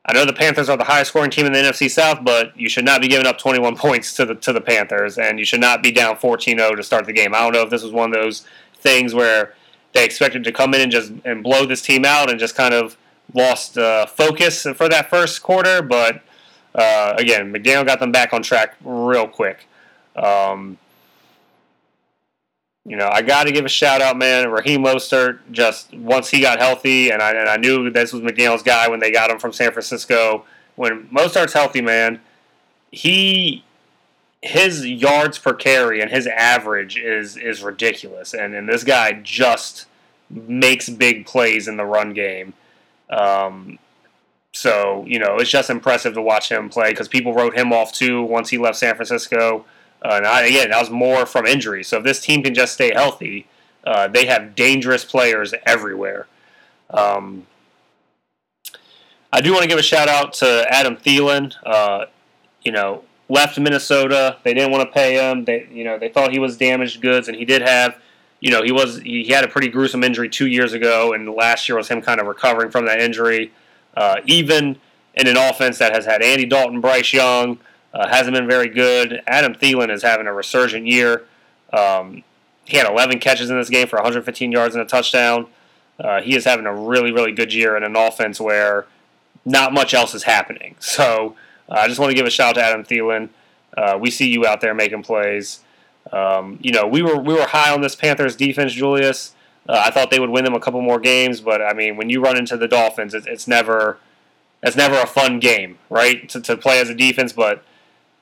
I 0.08 0.14
know 0.14 0.26
the 0.26 0.34
Panthers 0.34 0.70
are 0.70 0.78
the 0.78 0.86
highest 0.86 1.10
scoring 1.10 1.32
team 1.32 1.46
in 1.46 1.52
the 1.52 1.60
NFC 1.60 1.90
South, 1.90 2.24
but 2.24 2.58
you 2.58 2.70
should 2.70 2.86
not 2.86 3.02
be 3.02 3.10
giving 3.10 3.28
up 3.28 3.38
21 3.38 3.76
points 3.78 4.14
to 4.16 4.26
the 4.26 4.36
to 4.36 4.54
the 4.54 4.62
Panthers, 4.62 5.18
and 5.18 5.38
you 5.38 5.46
should 5.46 5.60
not 5.60 5.84
be 5.84 5.92
down 5.92 6.16
14-0 6.16 6.76
to 6.76 6.84
start 6.84 7.06
the 7.06 7.14
game. 7.14 7.36
I 7.36 7.40
don't 7.40 7.54
know 7.54 7.64
if 7.64 7.70
this 7.70 7.84
was 7.84 7.92
one 7.92 8.14
of 8.14 8.22
those 8.22 8.46
things 8.76 9.14
where 9.14 9.54
they 9.94 10.06
expected 10.06 10.44
to 10.44 10.52
come 10.52 10.74
in 10.74 10.82
and 10.82 10.92
just 10.92 11.12
and 11.26 11.44
blow 11.44 11.66
this 11.66 11.82
team 11.82 12.06
out 12.06 12.30
and 12.30 12.40
just 12.40 12.56
kind 12.56 12.74
of 12.74 12.98
lost 13.34 13.78
uh, 13.78 14.06
focus 14.06 14.64
for 14.64 14.88
that 14.88 15.10
first 15.10 15.44
quarter, 15.44 15.82
but 15.82 16.22
uh, 16.76 17.16
again, 17.18 17.52
McDaniel 17.52 17.86
got 17.86 18.00
them 18.00 18.12
back 18.12 18.34
on 18.34 18.42
track 18.42 18.76
real 18.84 19.28
quick. 19.28 19.68
Um, 20.16 20.78
you 22.88 22.96
know, 22.96 23.10
I 23.12 23.22
got 23.22 23.44
to 23.44 23.52
give 23.52 23.66
a 23.66 23.70
shout 23.70 24.02
out, 24.02 24.18
man. 24.18 24.50
Raheem 24.50 24.82
Mostert, 24.82 25.40
just 25.52 25.94
once 25.94 26.30
he 26.30 26.40
got 26.40 26.60
healthy, 26.60 27.10
and 27.10 27.22
I, 27.22 27.32
and 27.32 27.50
I 27.50 27.58
knew 27.58 27.90
this 27.90 28.14
was 28.14 28.22
McDaniel's 28.22 28.64
guy 28.64 28.88
when 28.88 29.02
they 29.02 29.12
got 29.12 29.30
him 29.30 29.40
from 29.40 29.52
San 29.52 29.74
Francisco. 29.74 30.46
When 30.76 31.08
Mostert's 31.10 31.52
healthy, 31.52 31.82
man, 31.82 32.22
he 32.90 33.66
his 34.42 34.86
yards 34.86 35.38
per 35.38 35.54
carry 35.54 36.00
and 36.00 36.10
his 36.10 36.28
average 36.28 36.98
is 36.98 37.36
is 37.36 37.62
ridiculous, 37.62 38.34
and 38.34 38.56
and 38.56 38.70
this 38.70 38.86
guy 38.86 39.14
just 39.22 39.86
makes 40.30 40.88
big 40.88 41.26
plays 41.26 41.68
in 41.68 41.76
the 41.76 41.86
run 41.86 42.14
game. 42.14 42.54
Um, 43.10 43.80
so 44.54 45.04
you 45.06 45.20
know, 45.20 45.36
it's 45.40 45.50
just 45.50 45.70
impressive 45.70 46.14
to 46.14 46.22
watch 46.22 46.50
him 46.50 46.70
play 46.70 46.92
because 46.92 47.10
people 47.10 47.34
wrote 47.34 47.54
him 47.58 47.74
off 47.74 47.92
too 47.92 48.24
once 48.24 48.50
he 48.50 48.58
left 48.58 48.78
San 48.78 48.96
Francisco. 48.96 49.66
Uh, 50.04 50.16
and 50.18 50.28
I, 50.28 50.46
again, 50.46 50.70
that 50.70 50.80
was 50.80 50.90
more 50.90 51.26
from 51.26 51.46
injury. 51.46 51.84
So 51.84 51.98
if 51.98 52.04
this 52.04 52.20
team 52.20 52.44
can 52.44 52.54
just 52.54 52.74
stay 52.74 52.92
healthy, 52.94 53.48
uh, 53.86 54.08
they 54.08 54.26
have 54.26 54.56
dangerous 54.56 55.04
players 55.04 55.54
everywhere. 55.66 56.28
Um, 56.90 57.48
I 59.32 59.42
do 59.42 59.52
want 59.52 59.64
to 59.64 59.68
give 59.68 59.80
a 59.80 59.84
shout 59.84 60.08
out 60.08 60.34
to 60.34 60.66
Adam 60.70 60.96
Thielen. 60.96 61.54
Uh, 61.66 62.06
you 62.64 62.72
know, 62.72 63.04
left 63.30 63.60
Minnesota. 63.60 64.38
They 64.44 64.54
didn't 64.54 64.72
want 64.72 64.88
to 64.88 64.92
pay 64.94 65.16
him. 65.16 65.46
They, 65.46 65.68
you 65.72 65.84
know, 65.84 65.98
they 65.98 66.10
thought 66.10 66.32
he 66.32 66.40
was 66.40 66.58
damaged 66.58 67.02
goods, 67.02 67.28
and 67.28 67.38
he 67.38 67.46
did 67.46 67.62
have. 67.62 67.98
You 68.40 68.52
know, 68.52 68.62
he 68.62 68.72
was 68.72 69.00
he 69.00 69.30
had 69.30 69.44
a 69.44 69.48
pretty 69.48 69.68
gruesome 69.68 70.04
injury 70.04 70.30
two 70.30 70.48
years 70.48 70.74
ago, 70.74 71.14
and 71.14 71.30
last 71.30 71.68
year 71.68 71.78
was 71.78 71.88
him 71.88 72.02
kind 72.02 72.20
of 72.20 72.28
recovering 72.28 72.70
from 72.70 72.86
that 72.86 73.00
injury. 73.00 73.52
Uh, 73.96 74.18
even 74.26 74.78
in 75.16 75.28
an 75.28 75.38
offense 75.38 75.80
that 75.80 75.94
has 75.94 76.06
had 76.06 76.22
Andy 76.22 76.46
Dalton, 76.46 76.80
Bryce 76.80 77.12
Young, 77.14 77.58
uh, 77.98 78.08
hasn't 78.08 78.36
been 78.36 78.48
very 78.48 78.70
good. 78.70 79.24
Adam 79.26 79.56
Thielen 79.56 79.92
is 79.92 80.04
having 80.04 80.28
a 80.28 80.34
resurgent 80.34 80.86
year. 80.86 81.26
Um, 81.74 82.24
he 82.64 82.78
had 82.78 82.88
11 82.88 83.20
catches 83.20 83.50
in 83.50 83.58
this 83.58 83.70
game 83.70 83.88
for 83.88 83.96
115 83.96 84.52
yards 84.52 84.76
and 84.76 84.84
a 84.84 84.88
touchdown. 84.88 85.48
Uh, 86.00 86.22
he 86.22 86.36
is 86.36 86.46
having 86.46 86.68
a 86.68 86.76
really, 86.76 87.12
really 87.12 87.32
good 87.32 87.52
year 87.52 87.76
in 87.76 87.84
an 87.84 87.96
offense 87.96 88.40
where 88.40 88.86
not 89.46 89.74
much 89.74 89.96
else 89.96 90.14
is 90.14 90.24
happening. 90.24 90.76
So 90.82 91.36
uh, 91.70 91.80
I 91.80 91.88
just 91.88 92.00
want 92.00 92.12
to 92.12 92.16
give 92.16 92.26
a 92.26 92.30
shout 92.30 92.58
out 92.58 92.62
to 92.62 92.64
Adam 92.64 92.84
Thielen. 92.84 93.30
Uh, 93.76 93.98
we 94.00 94.12
see 94.12 94.30
you 94.30 94.46
out 94.46 94.62
there 94.62 94.74
making 94.74 95.04
plays. 95.04 95.62
Um, 96.14 96.60
you 96.62 96.72
know, 96.72 96.88
we 96.88 97.02
were 97.02 97.18
we 97.18 97.34
were 97.34 97.48
high 97.48 97.74
on 97.74 97.82
this 97.82 97.96
Panthers 97.96 98.36
defense, 98.38 98.72
Julius. 98.74 99.36
Uh, 99.68 99.84
I 99.86 99.92
thought 99.92 100.10
they 100.10 100.20
would 100.20 100.30
win 100.30 100.46
them 100.46 100.54
a 100.54 100.60
couple 100.62 100.82
more 100.82 101.00
games, 101.00 101.42
but 101.42 101.62
I 101.62 101.74
mean, 101.74 101.98
when 101.98 102.10
you 102.10 102.22
run 102.22 102.38
into 102.38 102.56
the 102.56 102.70
Dolphins, 102.70 103.14
it, 103.14 103.26
it's 103.28 103.48
never 103.48 103.98
it's 104.64 104.78
never 104.78 104.96
a 104.96 105.06
fun 105.06 105.40
game, 105.40 105.78
right? 105.90 106.30
To, 106.30 106.40
to 106.42 106.56
play 106.56 106.80
as 106.80 106.90
a 106.90 106.96
defense, 106.96 107.34
but 107.34 107.64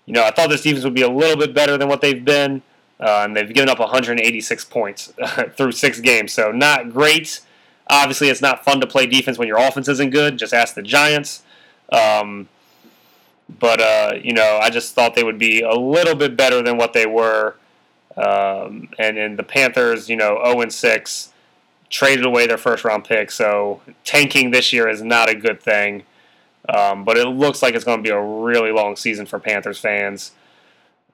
you 0.06 0.14
know, 0.14 0.24
I 0.24 0.32
thought 0.32 0.50
this 0.50 0.62
defense 0.62 0.84
would 0.84 0.94
be 0.94 1.02
a 1.02 1.10
little 1.10 1.38
bit 1.38 1.54
better 1.54 1.78
than 1.78 1.88
what 1.88 2.02
they've 2.02 2.24
been, 2.24 2.62
uh, 3.00 3.24
and 3.24 3.36
they've 3.36 3.52
given 3.52 3.70
up 3.70 3.80
186 3.80 4.66
points 4.66 5.14
through 5.56 5.72
six 5.72 6.00
games, 6.00 6.34
so 6.34 6.52
not 6.52 6.92
great. 6.92 7.42
Obviously, 7.90 8.30
it's 8.30 8.42
not 8.42 8.64
fun 8.66 8.80
to 8.82 8.88
play 8.88 9.06
defense 9.06 9.38
when 9.38 9.48
your 9.48 9.58
offense 9.58 9.88
isn't 9.88 10.10
good. 10.10 10.38
Just 10.38 10.54
ask 10.54 10.74
the 10.76 10.82
Giants. 10.82 11.44
Um, 11.92 12.48
but 13.60 13.80
uh, 13.80 14.14
you 14.22 14.34
know, 14.34 14.60
I 14.62 14.70
just 14.70 14.96
thought 14.96 15.16
they 15.16 15.24
would 15.24 15.38
be 15.38 15.62
a 15.62 15.74
little 15.74 16.16
bit 16.16 16.36
better 16.36 16.62
than 16.62 16.78
what 16.78 16.94
they 16.94 17.06
were. 17.06 17.56
Um, 18.18 18.90
and 18.98 19.18
and 19.18 19.38
the 19.38 19.44
Panthers, 19.44 20.10
you 20.10 20.16
know, 20.16 20.40
zero 20.44 20.62
and 20.62 20.74
six, 20.74 21.34
traded 21.90 22.26
away 22.26 22.48
their 22.48 22.58
first 22.58 22.84
round 22.84 23.04
pick, 23.04 23.30
so 23.30 23.82
tanking 24.04 24.52
this 24.52 24.72
year 24.72 24.88
is 24.88 25.02
not 25.02 25.30
a 25.30 25.36
good 25.36 25.62
thing. 25.62 26.04
Um, 26.68 27.04
but 27.04 27.18
it 27.18 27.28
looks 27.28 27.62
like 27.62 27.76
it's 27.76 27.86
going 27.86 28.00
to 28.00 28.04
be 28.04 28.10
a 28.10 28.22
really 28.22 28.72
long 28.72 28.96
season 28.96 29.26
for 29.26 29.40
Panthers 29.40 29.80
fans. 29.80 30.32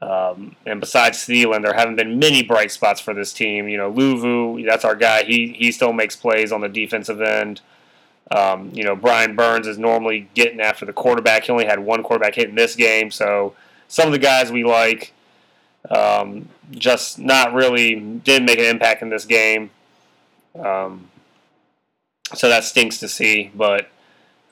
Um, 0.01 0.55
and 0.65 0.79
besides 0.79 1.19
Thielen, 1.19 1.61
there 1.61 1.73
haven't 1.73 1.95
been 1.95 2.17
many 2.17 2.41
bright 2.41 2.71
spots 2.71 2.99
for 2.99 3.13
this 3.13 3.31
team. 3.33 3.67
You 3.67 3.77
know, 3.77 3.91
Luvu, 3.91 4.65
that's 4.65 4.83
our 4.83 4.95
guy. 4.95 5.23
He 5.23 5.53
he 5.53 5.71
still 5.71 5.93
makes 5.93 6.15
plays 6.15 6.51
on 6.51 6.61
the 6.61 6.69
defensive 6.69 7.21
end. 7.21 7.61
Um, 8.31 8.71
you 8.73 8.83
know, 8.83 8.95
Brian 8.95 9.35
Burns 9.35 9.67
is 9.67 9.77
normally 9.77 10.29
getting 10.33 10.61
after 10.61 10.85
the 10.85 10.93
quarterback. 10.93 11.43
He 11.43 11.51
only 11.51 11.65
had 11.65 11.79
one 11.79 12.01
quarterback 12.01 12.35
hit 12.35 12.49
in 12.49 12.55
this 12.55 12.75
game, 12.75 13.11
so 13.11 13.53
some 13.87 14.07
of 14.07 14.13
the 14.13 14.19
guys 14.19 14.51
we 14.51 14.63
like 14.63 15.13
um, 15.89 16.47
just 16.71 17.19
not 17.19 17.53
really 17.53 17.95
didn't 17.99 18.45
make 18.45 18.59
an 18.59 18.65
impact 18.65 19.01
in 19.01 19.09
this 19.09 19.25
game. 19.25 19.69
Um, 20.57 21.09
so 22.33 22.47
that 22.47 22.63
stinks 22.63 22.99
to 22.99 23.07
see, 23.07 23.51
but 23.53 23.89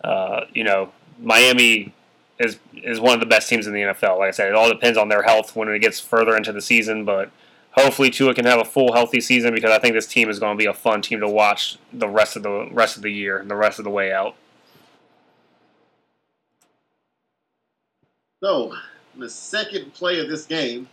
uh, 0.03 0.45
you 0.53 0.63
know, 0.63 0.91
Miami 1.19 1.93
is 2.39 2.57
is 2.73 2.99
one 2.99 3.13
of 3.13 3.19
the 3.19 3.25
best 3.25 3.49
teams 3.49 3.67
in 3.67 3.73
the 3.73 3.81
NFL. 3.81 4.19
Like 4.19 4.29
I 4.29 4.31
said, 4.31 4.47
it 4.47 4.55
all 4.55 4.69
depends 4.69 4.97
on 4.97 5.09
their 5.09 5.23
health 5.23 5.55
when 5.55 5.67
it 5.69 5.79
gets 5.79 5.99
further 5.99 6.35
into 6.35 6.51
the 6.51 6.61
season, 6.61 7.05
but 7.05 7.31
hopefully 7.71 8.09
Tua 8.09 8.33
can 8.33 8.45
have 8.45 8.59
a 8.59 8.65
full 8.65 8.93
healthy 8.93 9.21
season 9.21 9.53
because 9.53 9.71
I 9.71 9.79
think 9.79 9.93
this 9.93 10.07
team 10.07 10.29
is 10.29 10.39
going 10.39 10.57
to 10.57 10.61
be 10.61 10.65
a 10.65 10.73
fun 10.73 11.01
team 11.01 11.19
to 11.19 11.27
watch 11.27 11.77
the 11.91 12.07
rest 12.07 12.35
of 12.35 12.43
the 12.43 12.69
rest 12.71 12.95
of 12.95 13.03
the 13.03 13.11
year 13.11 13.37
and 13.37 13.49
the 13.49 13.55
rest 13.55 13.79
of 13.79 13.85
the 13.85 13.91
way 13.91 14.11
out. 14.11 14.35
So, 18.41 18.73
in 19.15 19.19
the 19.19 19.29
second 19.29 19.93
play 19.93 20.19
of 20.19 20.29
this 20.29 20.45
game, 20.45 20.87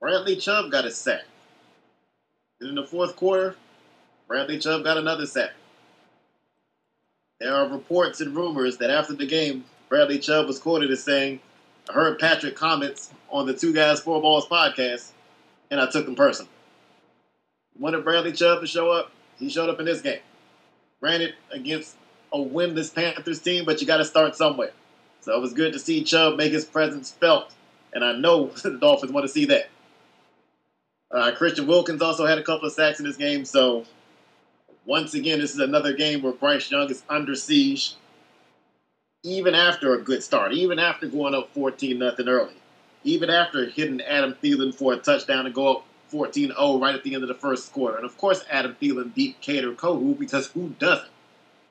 Bradley 0.00 0.36
Chubb 0.36 0.70
got 0.70 0.84
a 0.84 0.90
sack. 0.90 1.24
And 2.60 2.70
in 2.70 2.74
the 2.76 2.86
fourth 2.86 3.16
quarter, 3.16 3.56
Bradley 4.28 4.58
Chubb 4.58 4.84
got 4.84 4.96
another 4.96 5.26
sack. 5.26 5.50
There 7.42 7.56
are 7.56 7.66
reports 7.66 8.20
and 8.20 8.36
rumors 8.36 8.76
that 8.76 8.88
after 8.88 9.14
the 9.14 9.26
game, 9.26 9.64
Bradley 9.88 10.20
Chubb 10.20 10.46
was 10.46 10.60
quoted 10.60 10.92
as 10.92 11.02
saying, 11.02 11.40
I 11.90 11.92
heard 11.92 12.20
Patrick 12.20 12.54
comments 12.54 13.12
on 13.30 13.46
the 13.46 13.52
Two 13.52 13.72
Guys 13.72 13.98
Four 13.98 14.22
Balls 14.22 14.46
podcast, 14.46 15.10
and 15.68 15.80
I 15.80 15.90
took 15.90 16.04
them 16.04 16.14
personally. 16.14 16.52
Wanted 17.76 18.04
Bradley 18.04 18.30
Chubb 18.30 18.60
to 18.60 18.68
show 18.68 18.92
up. 18.92 19.10
He 19.40 19.48
showed 19.48 19.68
up 19.68 19.80
in 19.80 19.86
this 19.86 20.00
game. 20.00 20.20
Granted, 21.00 21.34
against 21.50 21.96
a 22.32 22.38
winless 22.38 22.94
Panthers 22.94 23.40
team, 23.40 23.64
but 23.64 23.80
you 23.80 23.88
got 23.88 23.96
to 23.96 24.04
start 24.04 24.36
somewhere. 24.36 24.70
So 25.20 25.36
it 25.36 25.40
was 25.40 25.52
good 25.52 25.72
to 25.72 25.80
see 25.80 26.04
Chubb 26.04 26.36
make 26.36 26.52
his 26.52 26.64
presence 26.64 27.10
felt, 27.10 27.52
and 27.92 28.04
I 28.04 28.12
know 28.12 28.46
the 28.62 28.78
Dolphins 28.78 29.10
want 29.10 29.24
to 29.24 29.32
see 29.32 29.46
that. 29.46 29.68
Uh, 31.10 31.32
Christian 31.34 31.66
Wilkins 31.66 32.02
also 32.02 32.24
had 32.24 32.38
a 32.38 32.44
couple 32.44 32.68
of 32.68 32.72
sacks 32.72 33.00
in 33.00 33.04
this 33.04 33.16
game, 33.16 33.44
so 33.44 33.84
once 34.84 35.14
again, 35.14 35.38
this 35.38 35.52
is 35.52 35.60
another 35.60 35.92
game 35.92 36.22
where 36.22 36.32
Bryce 36.32 36.70
Young 36.70 36.90
is 36.90 37.02
under 37.08 37.34
siege, 37.34 37.94
even 39.22 39.54
after 39.54 39.94
a 39.94 40.02
good 40.02 40.22
start, 40.22 40.52
even 40.52 40.78
after 40.78 41.06
going 41.06 41.34
up 41.34 41.52
14 41.54 41.98
nothing 41.98 42.28
early, 42.28 42.54
even 43.04 43.30
after 43.30 43.66
hitting 43.66 44.00
Adam 44.00 44.34
Thielen 44.42 44.74
for 44.74 44.92
a 44.92 44.96
touchdown 44.96 45.44
to 45.44 45.50
go 45.50 45.76
up 45.76 45.84
14 46.08 46.48
0 46.48 46.78
right 46.78 46.94
at 46.94 47.04
the 47.04 47.14
end 47.14 47.22
of 47.22 47.28
the 47.28 47.34
first 47.34 47.72
quarter. 47.72 47.96
And 47.96 48.04
of 48.04 48.18
course, 48.18 48.44
Adam 48.50 48.76
Thielen 48.80 49.14
beat 49.14 49.40
Kader 49.40 49.72
Kohou 49.74 50.18
because 50.18 50.48
who 50.48 50.70
doesn't? 50.78 51.08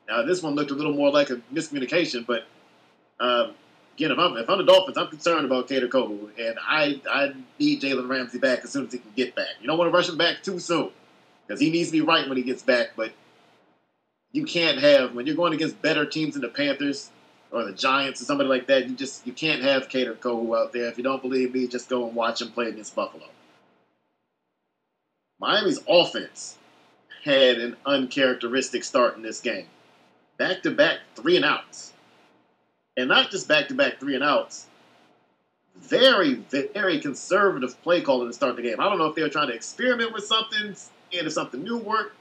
Now, 0.08 0.22
this 0.22 0.42
one 0.42 0.54
looked 0.54 0.70
a 0.70 0.74
little 0.74 0.94
more 0.94 1.10
like 1.10 1.30
a 1.30 1.36
miscommunication, 1.52 2.26
but 2.26 2.44
um, 3.20 3.52
again, 3.94 4.10
if 4.10 4.18
I'm, 4.18 4.36
if 4.36 4.48
I'm 4.48 4.58
the 4.58 4.64
Dolphins, 4.64 4.96
I'm 4.96 5.08
concerned 5.08 5.44
about 5.44 5.68
Kader 5.68 5.88
Kohou, 5.88 6.30
and 6.38 6.58
I, 6.60 7.00
I 7.08 7.34
need 7.58 7.82
Jalen 7.82 8.08
Ramsey 8.08 8.38
back 8.38 8.64
as 8.64 8.70
soon 8.70 8.86
as 8.86 8.92
he 8.92 8.98
can 8.98 9.12
get 9.14 9.34
back. 9.34 9.48
You 9.60 9.66
don't 9.66 9.78
want 9.78 9.92
to 9.92 9.96
rush 9.96 10.08
him 10.08 10.16
back 10.16 10.42
too 10.42 10.58
soon 10.58 10.90
because 11.52 11.60
he 11.60 11.70
needs 11.70 11.90
to 11.90 11.92
be 11.92 12.00
right 12.00 12.26
when 12.26 12.38
he 12.38 12.42
gets 12.42 12.62
back. 12.62 12.92
But 12.96 13.12
you 14.32 14.46
can't 14.46 14.78
have 14.78 15.14
when 15.14 15.26
you're 15.26 15.36
going 15.36 15.52
against 15.52 15.82
better 15.82 16.06
teams 16.06 16.32
than 16.32 16.40
the 16.40 16.48
Panthers 16.48 17.10
or 17.50 17.64
the 17.64 17.72
Giants 17.72 18.22
or 18.22 18.24
somebody 18.24 18.48
like 18.48 18.68
that. 18.68 18.88
You 18.88 18.94
just 18.96 19.26
you 19.26 19.34
can't 19.34 19.62
have 19.62 19.90
Kader 19.90 20.14
Kohou 20.14 20.58
out 20.58 20.72
there. 20.72 20.86
If 20.86 20.96
you 20.96 21.04
don't 21.04 21.20
believe 21.20 21.52
me, 21.52 21.68
just 21.68 21.90
go 21.90 22.06
and 22.06 22.16
watch 22.16 22.40
him 22.40 22.52
play 22.52 22.68
against 22.68 22.96
Buffalo. 22.96 23.26
Miami's 25.38 25.80
offense 25.86 26.56
had 27.22 27.58
an 27.58 27.76
uncharacteristic 27.84 28.82
start 28.82 29.16
in 29.16 29.22
this 29.22 29.40
game. 29.40 29.66
Back 30.38 30.62
to 30.62 30.70
back 30.70 31.00
three 31.16 31.36
and 31.36 31.44
outs. 31.44 31.92
And 32.96 33.08
not 33.08 33.30
just 33.30 33.46
back 33.46 33.68
to 33.68 33.74
back 33.74 34.00
three 34.00 34.14
and 34.14 34.24
outs. 34.24 34.68
Very, 35.76 36.34
very 36.34 36.98
conservative 37.00 37.80
play 37.82 38.00
calling 38.00 38.28
to 38.28 38.32
start 38.32 38.56
the 38.56 38.62
game. 38.62 38.80
I 38.80 38.88
don't 38.88 38.98
know 38.98 39.06
if 39.06 39.14
they 39.14 39.22
were 39.22 39.28
trying 39.28 39.48
to 39.48 39.54
experiment 39.54 40.12
with 40.12 40.24
something, 40.24 40.76
if 41.12 41.32
something 41.32 41.62
new 41.62 41.78
worked, 41.78 42.16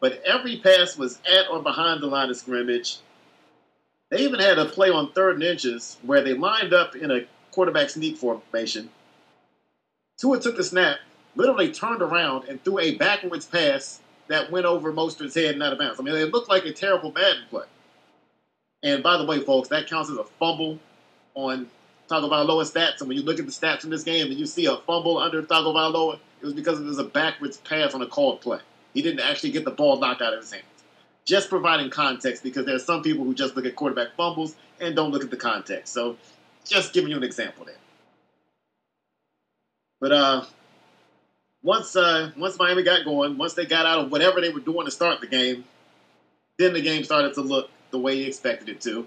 but 0.00 0.22
every 0.24 0.58
pass 0.58 0.96
was 0.96 1.18
at 1.30 1.50
or 1.50 1.62
behind 1.62 2.02
the 2.02 2.06
line 2.06 2.30
of 2.30 2.36
scrimmage. 2.36 2.98
They 4.10 4.18
even 4.18 4.40
had 4.40 4.58
a 4.58 4.66
play 4.66 4.90
on 4.90 5.12
third 5.12 5.34
and 5.34 5.42
inches 5.42 5.98
where 6.02 6.22
they 6.22 6.34
lined 6.34 6.72
up 6.72 6.94
in 6.94 7.10
a 7.10 7.26
quarterback 7.50 7.90
sneak 7.90 8.16
formation. 8.16 8.90
Tua 10.18 10.40
took 10.40 10.56
the 10.56 10.64
snap, 10.64 10.98
literally 11.34 11.72
turned 11.72 12.02
around 12.02 12.44
and 12.48 12.62
threw 12.62 12.78
a 12.78 12.94
backwards 12.94 13.46
pass 13.46 14.00
that 14.28 14.50
went 14.50 14.66
over 14.66 14.92
Mostert's 14.92 15.34
head 15.34 15.54
and 15.54 15.62
out 15.62 15.72
of 15.72 15.78
bounds. 15.78 15.98
I 16.00 16.02
mean, 16.02 16.14
it 16.14 16.32
looked 16.32 16.48
like 16.48 16.64
a 16.64 16.72
terrible 16.72 17.12
Madden 17.12 17.44
play. 17.50 17.66
And 18.82 19.02
by 19.02 19.16
the 19.16 19.24
way, 19.24 19.40
folks, 19.40 19.68
that 19.68 19.88
counts 19.88 20.10
as 20.10 20.16
a 20.16 20.24
fumble 20.24 20.78
on 21.34 21.68
Tagovailoa 22.08 22.64
stats. 22.64 23.00
And 23.00 23.08
when 23.08 23.16
you 23.16 23.22
look 23.22 23.38
at 23.38 23.46
the 23.46 23.52
stats 23.52 23.84
in 23.84 23.90
this 23.90 24.04
game 24.04 24.26
and 24.26 24.38
you 24.38 24.46
see 24.46 24.66
a 24.66 24.76
fumble 24.76 25.18
under 25.18 25.42
Tagovailoa, 25.42 26.18
it 26.40 26.44
was 26.44 26.54
because 26.54 26.80
it 26.80 26.84
was 26.84 26.98
a 26.98 27.04
backwards 27.04 27.58
pass 27.58 27.94
on 27.94 28.02
a 28.02 28.06
called 28.06 28.40
play. 28.40 28.60
He 28.94 29.02
didn't 29.02 29.20
actually 29.20 29.50
get 29.50 29.64
the 29.64 29.70
ball 29.70 29.98
knocked 29.98 30.22
out 30.22 30.32
of 30.32 30.40
his 30.40 30.52
hands. 30.52 30.64
Just 31.24 31.50
providing 31.50 31.90
context 31.90 32.42
because 32.42 32.66
there 32.66 32.76
are 32.76 32.80
some 32.80 33.02
people 33.02 33.24
who 33.24 33.34
just 33.34 33.56
look 33.56 33.66
at 33.66 33.74
quarterback 33.74 34.14
fumbles 34.16 34.54
and 34.80 34.94
don't 34.94 35.10
look 35.10 35.24
at 35.24 35.30
the 35.30 35.36
context. 35.36 35.92
So 35.92 36.16
just 36.64 36.92
giving 36.92 37.10
you 37.10 37.16
an 37.16 37.24
example 37.24 37.64
there. 37.64 37.74
But 40.00 40.12
uh, 40.12 40.44
once 41.62 41.96
uh, 41.96 42.30
once 42.36 42.58
Miami 42.58 42.84
got 42.84 43.04
going, 43.04 43.38
once 43.38 43.54
they 43.54 43.66
got 43.66 43.86
out 43.86 44.04
of 44.04 44.12
whatever 44.12 44.40
they 44.40 44.50
were 44.50 44.60
doing 44.60 44.84
to 44.84 44.90
start 44.90 45.20
the 45.20 45.26
game, 45.26 45.64
then 46.58 46.74
the 46.74 46.80
game 46.80 47.02
started 47.02 47.34
to 47.34 47.40
look 47.40 47.70
the 47.90 47.98
way 47.98 48.14
you 48.14 48.26
expected 48.26 48.68
it 48.68 48.80
to. 48.82 49.06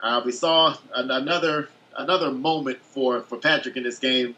Uh, 0.00 0.22
we 0.24 0.32
saw 0.32 0.76
another 0.94 1.68
another 1.96 2.30
moment 2.30 2.78
for, 2.82 3.20
for 3.20 3.38
Patrick 3.38 3.76
in 3.76 3.82
this 3.82 3.98
game. 3.98 4.36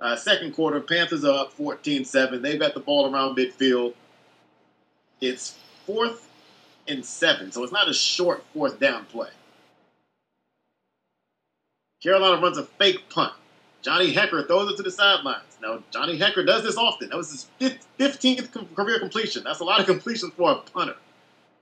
Uh, 0.00 0.16
second 0.16 0.52
quarter, 0.52 0.80
Panthers 0.80 1.24
are 1.24 1.40
up 1.40 1.56
14-7. 1.56 2.42
They've 2.42 2.58
got 2.58 2.74
the 2.74 2.80
ball 2.80 3.12
around 3.12 3.36
midfield. 3.36 3.94
It's 5.20 5.56
fourth 5.86 6.28
and 6.88 7.04
seven, 7.04 7.52
so 7.52 7.62
it's 7.62 7.72
not 7.72 7.88
a 7.88 7.94
short 7.94 8.44
fourth 8.52 8.80
down 8.80 9.04
play. 9.06 9.28
Carolina 12.02 12.42
runs 12.42 12.58
a 12.58 12.64
fake 12.64 13.08
punt. 13.08 13.32
Johnny 13.82 14.12
Hekker 14.12 14.46
throws 14.46 14.72
it 14.72 14.76
to 14.76 14.82
the 14.82 14.90
sidelines. 14.90 15.58
Now, 15.60 15.82
Johnny 15.92 16.18
Hekker 16.18 16.44
does 16.46 16.62
this 16.62 16.76
often. 16.76 17.10
That 17.10 17.16
was 17.16 17.48
his 17.58 17.78
15th 17.98 18.74
career 18.74 18.98
completion. 18.98 19.44
That's 19.44 19.60
a 19.60 19.64
lot 19.64 19.80
of 19.80 19.86
completions 19.86 20.32
for 20.34 20.50
a 20.52 20.56
punter. 20.56 20.96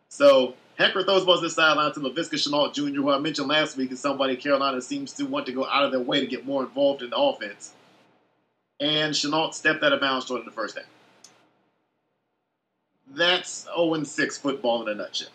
So 0.09 0.55
Hekker 0.81 1.05
throws 1.05 1.27
balls 1.27 1.41
to 1.41 1.49
the 1.49 1.51
sideline 1.51 1.93
to 1.93 2.01
Laviska 2.01 2.37
Shenault 2.37 2.73
Jr., 2.73 3.03
who 3.03 3.11
I 3.11 3.19
mentioned 3.19 3.49
last 3.49 3.77
week 3.77 3.93
is 3.93 4.01
somebody 4.01 4.35
Carolina 4.35 4.81
seems 4.81 5.13
to 5.13 5.25
want 5.25 5.45
to 5.45 5.53
go 5.53 5.67
out 5.67 5.85
of 5.85 5.93
their 5.93 6.01
way 6.01 6.21
to 6.21 6.27
get 6.27 6.47
more 6.47 6.63
involved 6.63 7.03
in 7.03 7.11
the 7.11 7.19
offense. 7.19 7.75
And 8.81 9.13
Shenault 9.13 9.53
stepped 9.53 9.83
out 9.83 9.93
of 9.93 10.01
bounds 10.01 10.31
of 10.31 10.43
the 10.47 10.51
first 10.51 10.79
half. 10.79 10.87
That's 13.13 13.67
0-6 13.77 14.41
football 14.41 14.81
in 14.83 14.89
a 14.89 14.95
nutshell. 14.95 15.29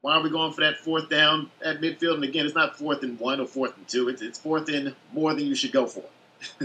Why 0.00 0.14
are 0.14 0.22
we 0.22 0.30
going 0.30 0.54
for 0.54 0.62
that 0.62 0.78
fourth 0.78 1.10
down 1.10 1.50
at 1.62 1.82
midfield? 1.82 2.14
And 2.14 2.24
again, 2.24 2.46
it's 2.46 2.54
not 2.54 2.78
fourth 2.78 3.02
and 3.02 3.20
one 3.20 3.40
or 3.40 3.46
fourth 3.46 3.76
and 3.76 3.86
two. 3.86 4.08
It's, 4.08 4.22
it's 4.22 4.38
fourth 4.38 4.70
and 4.70 4.94
more 5.12 5.34
than 5.34 5.44
you 5.44 5.54
should 5.54 5.70
go 5.70 5.86
for. 5.86 6.04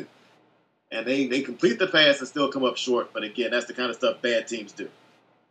and 0.91 1.05
they, 1.05 1.27
they 1.27 1.41
complete 1.41 1.77
the 1.77 1.87
pass 1.87 2.19
and 2.19 2.27
still 2.27 2.49
come 2.49 2.63
up 2.63 2.77
short. 2.77 3.11
But 3.11 3.23
again, 3.23 3.51
that's 3.51 3.65
the 3.65 3.73
kind 3.73 3.89
of 3.89 3.97
stuff 3.97 4.21
bad 4.21 4.47
teams 4.47 4.71
do. 4.71 4.89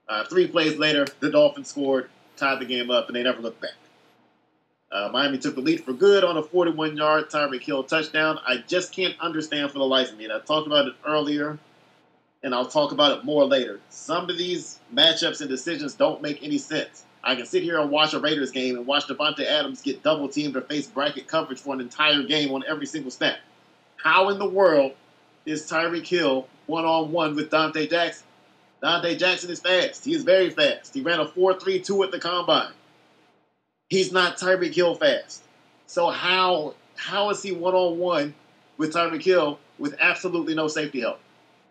Uh, 0.08 0.24
three 0.24 0.46
plays 0.46 0.76
later, 0.78 1.06
the 1.20 1.30
Dolphins 1.30 1.68
scored, 1.68 2.10
tied 2.36 2.60
the 2.60 2.64
game 2.64 2.90
up, 2.90 3.08
and 3.08 3.16
they 3.16 3.22
never 3.22 3.40
looked 3.40 3.60
back. 3.60 3.74
Uh, 4.92 5.08
Miami 5.12 5.38
took 5.38 5.56
the 5.56 5.60
lead 5.60 5.82
for 5.82 5.92
good 5.92 6.22
on 6.22 6.36
a 6.36 6.42
41-yard 6.42 7.28
Tyreek 7.28 7.62
Hill 7.62 7.82
touchdown. 7.82 8.38
I 8.46 8.58
just 8.68 8.92
can't 8.92 9.18
understand 9.20 9.70
for 9.72 9.78
the 9.78 9.84
life 9.84 10.12
of 10.12 10.18
me. 10.18 10.24
And 10.24 10.32
I 10.32 10.38
talked 10.38 10.66
about 10.66 10.86
it 10.86 10.94
earlier, 11.04 11.58
and 12.44 12.54
I'll 12.54 12.68
talk 12.68 12.92
about 12.92 13.18
it 13.18 13.24
more 13.24 13.44
later. 13.44 13.80
Some 13.90 14.30
of 14.30 14.38
these 14.38 14.78
matchups 14.94 15.40
and 15.40 15.50
decisions 15.50 15.94
don't 15.94 16.22
make 16.22 16.42
any 16.42 16.58
sense. 16.58 17.04
I 17.24 17.34
can 17.34 17.44
sit 17.44 17.64
here 17.64 17.80
and 17.80 17.90
watch 17.90 18.14
a 18.14 18.20
Raiders 18.20 18.52
game 18.52 18.76
and 18.76 18.86
watch 18.86 19.08
Davante 19.08 19.44
Adams 19.44 19.82
get 19.82 20.04
double 20.04 20.28
teamed 20.28 20.56
or 20.56 20.60
face 20.60 20.86
bracket 20.86 21.26
coverage 21.26 21.58
for 21.58 21.74
an 21.74 21.80
entire 21.80 22.22
game 22.22 22.52
on 22.52 22.62
every 22.68 22.86
single 22.86 23.10
snap. 23.10 23.38
How 23.96 24.28
in 24.28 24.38
the 24.38 24.48
world 24.48 24.92
is 25.44 25.68
Tyreek 25.68 26.06
Hill 26.06 26.46
one 26.66 26.84
on 26.84 27.10
one 27.10 27.34
with 27.34 27.50
Donte 27.50 27.90
Jackson? 27.90 28.25
Donte 28.82 29.18
Jackson 29.18 29.50
is 29.50 29.60
fast. 29.60 30.04
He 30.04 30.14
is 30.14 30.22
very 30.22 30.50
fast. 30.50 30.94
He 30.94 31.00
ran 31.00 31.20
a 31.20 31.26
4.32 31.26 32.04
at 32.04 32.10
the 32.10 32.18
combine. 32.18 32.72
He's 33.88 34.12
not 34.12 34.36
Tyreek 34.36 34.74
Hill 34.74 34.94
fast. 34.94 35.44
So 35.86 36.10
how 36.10 36.74
how 36.96 37.30
is 37.30 37.42
he 37.42 37.52
one 37.52 37.74
on 37.74 37.98
one 37.98 38.34
with 38.78 38.92
Tyreek 38.92 39.22
Hill 39.22 39.58
with 39.78 39.96
absolutely 40.00 40.54
no 40.54 40.68
safety 40.68 41.00
help? 41.00 41.20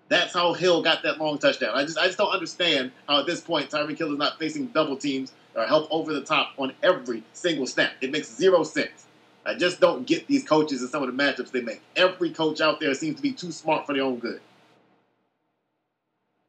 That's 0.08 0.34
how 0.34 0.54
Hill 0.54 0.82
got 0.82 1.04
that 1.04 1.20
long 1.20 1.38
touchdown. 1.38 1.76
I 1.76 1.84
just 1.84 1.98
I 1.98 2.06
just 2.06 2.18
don't 2.18 2.32
understand 2.32 2.92
how 3.08 3.20
at 3.20 3.26
this 3.26 3.42
point 3.42 3.70
Tyreek 3.70 3.98
Hill 3.98 4.14
is 4.14 4.20
not 4.20 4.40
facing 4.40 4.68
double 4.68 4.96
teams 4.96 5.34
or 5.56 5.66
help 5.66 5.88
over 5.92 6.14
the 6.14 6.22
top 6.22 6.54
on 6.58 6.74
every 6.84 7.24
single 7.34 7.68
snap. 7.68 7.92
It 8.02 8.12
makes 8.12 8.34
zero 8.34 8.64
sense. 8.64 9.06
I 9.46 9.56
just 9.56 9.80
don't 9.80 10.08
get 10.08 10.28
these 10.28 10.44
coaches 10.44 10.82
and 10.82 10.90
some 10.90 11.04
of 11.04 11.16
the 11.16 11.24
matchups 11.24 11.52
they 11.52 11.62
make. 11.62 11.82
Every 11.96 12.32
coach 12.32 12.62
out 12.62 12.80
there 12.80 12.94
seems 12.94 13.18
to 13.18 13.22
be 13.22 13.32
too 13.32 13.52
smart 13.52 13.86
for 13.86 13.94
their 13.94 14.04
own 14.04 14.18
good. 14.18 14.42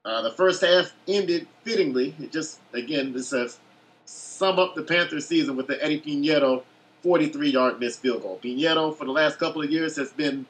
Uh, 0.07 0.23
the 0.23 0.31
first 0.31 0.65
half 0.65 0.95
ended 1.09 1.49
fittingly. 1.65 2.15
It 2.21 2.31
just, 2.31 2.61
again, 2.73 3.13
this 3.13 3.29
says 3.29 3.59
sum 4.05 4.61
up 4.61 4.77
the 4.77 4.83
Panthers 4.83 5.27
season 5.27 5.57
with 5.57 5.67
the 5.67 5.83
Eddie 5.83 6.01
Piñeiro 6.01 6.63
43 7.03 7.51
yard 7.51 7.81
missed 7.81 8.01
field 8.01 8.23
goal. 8.23 8.39
Piñeiro, 8.43 8.97
for 8.97 9.05
the 9.05 9.11
last 9.11 9.41
couple 9.41 9.63
of 9.63 9.71
years, 9.71 9.97
has 9.97 10.13
been 10.13 10.47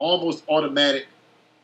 almost 0.00 0.42
automatic 0.48 1.06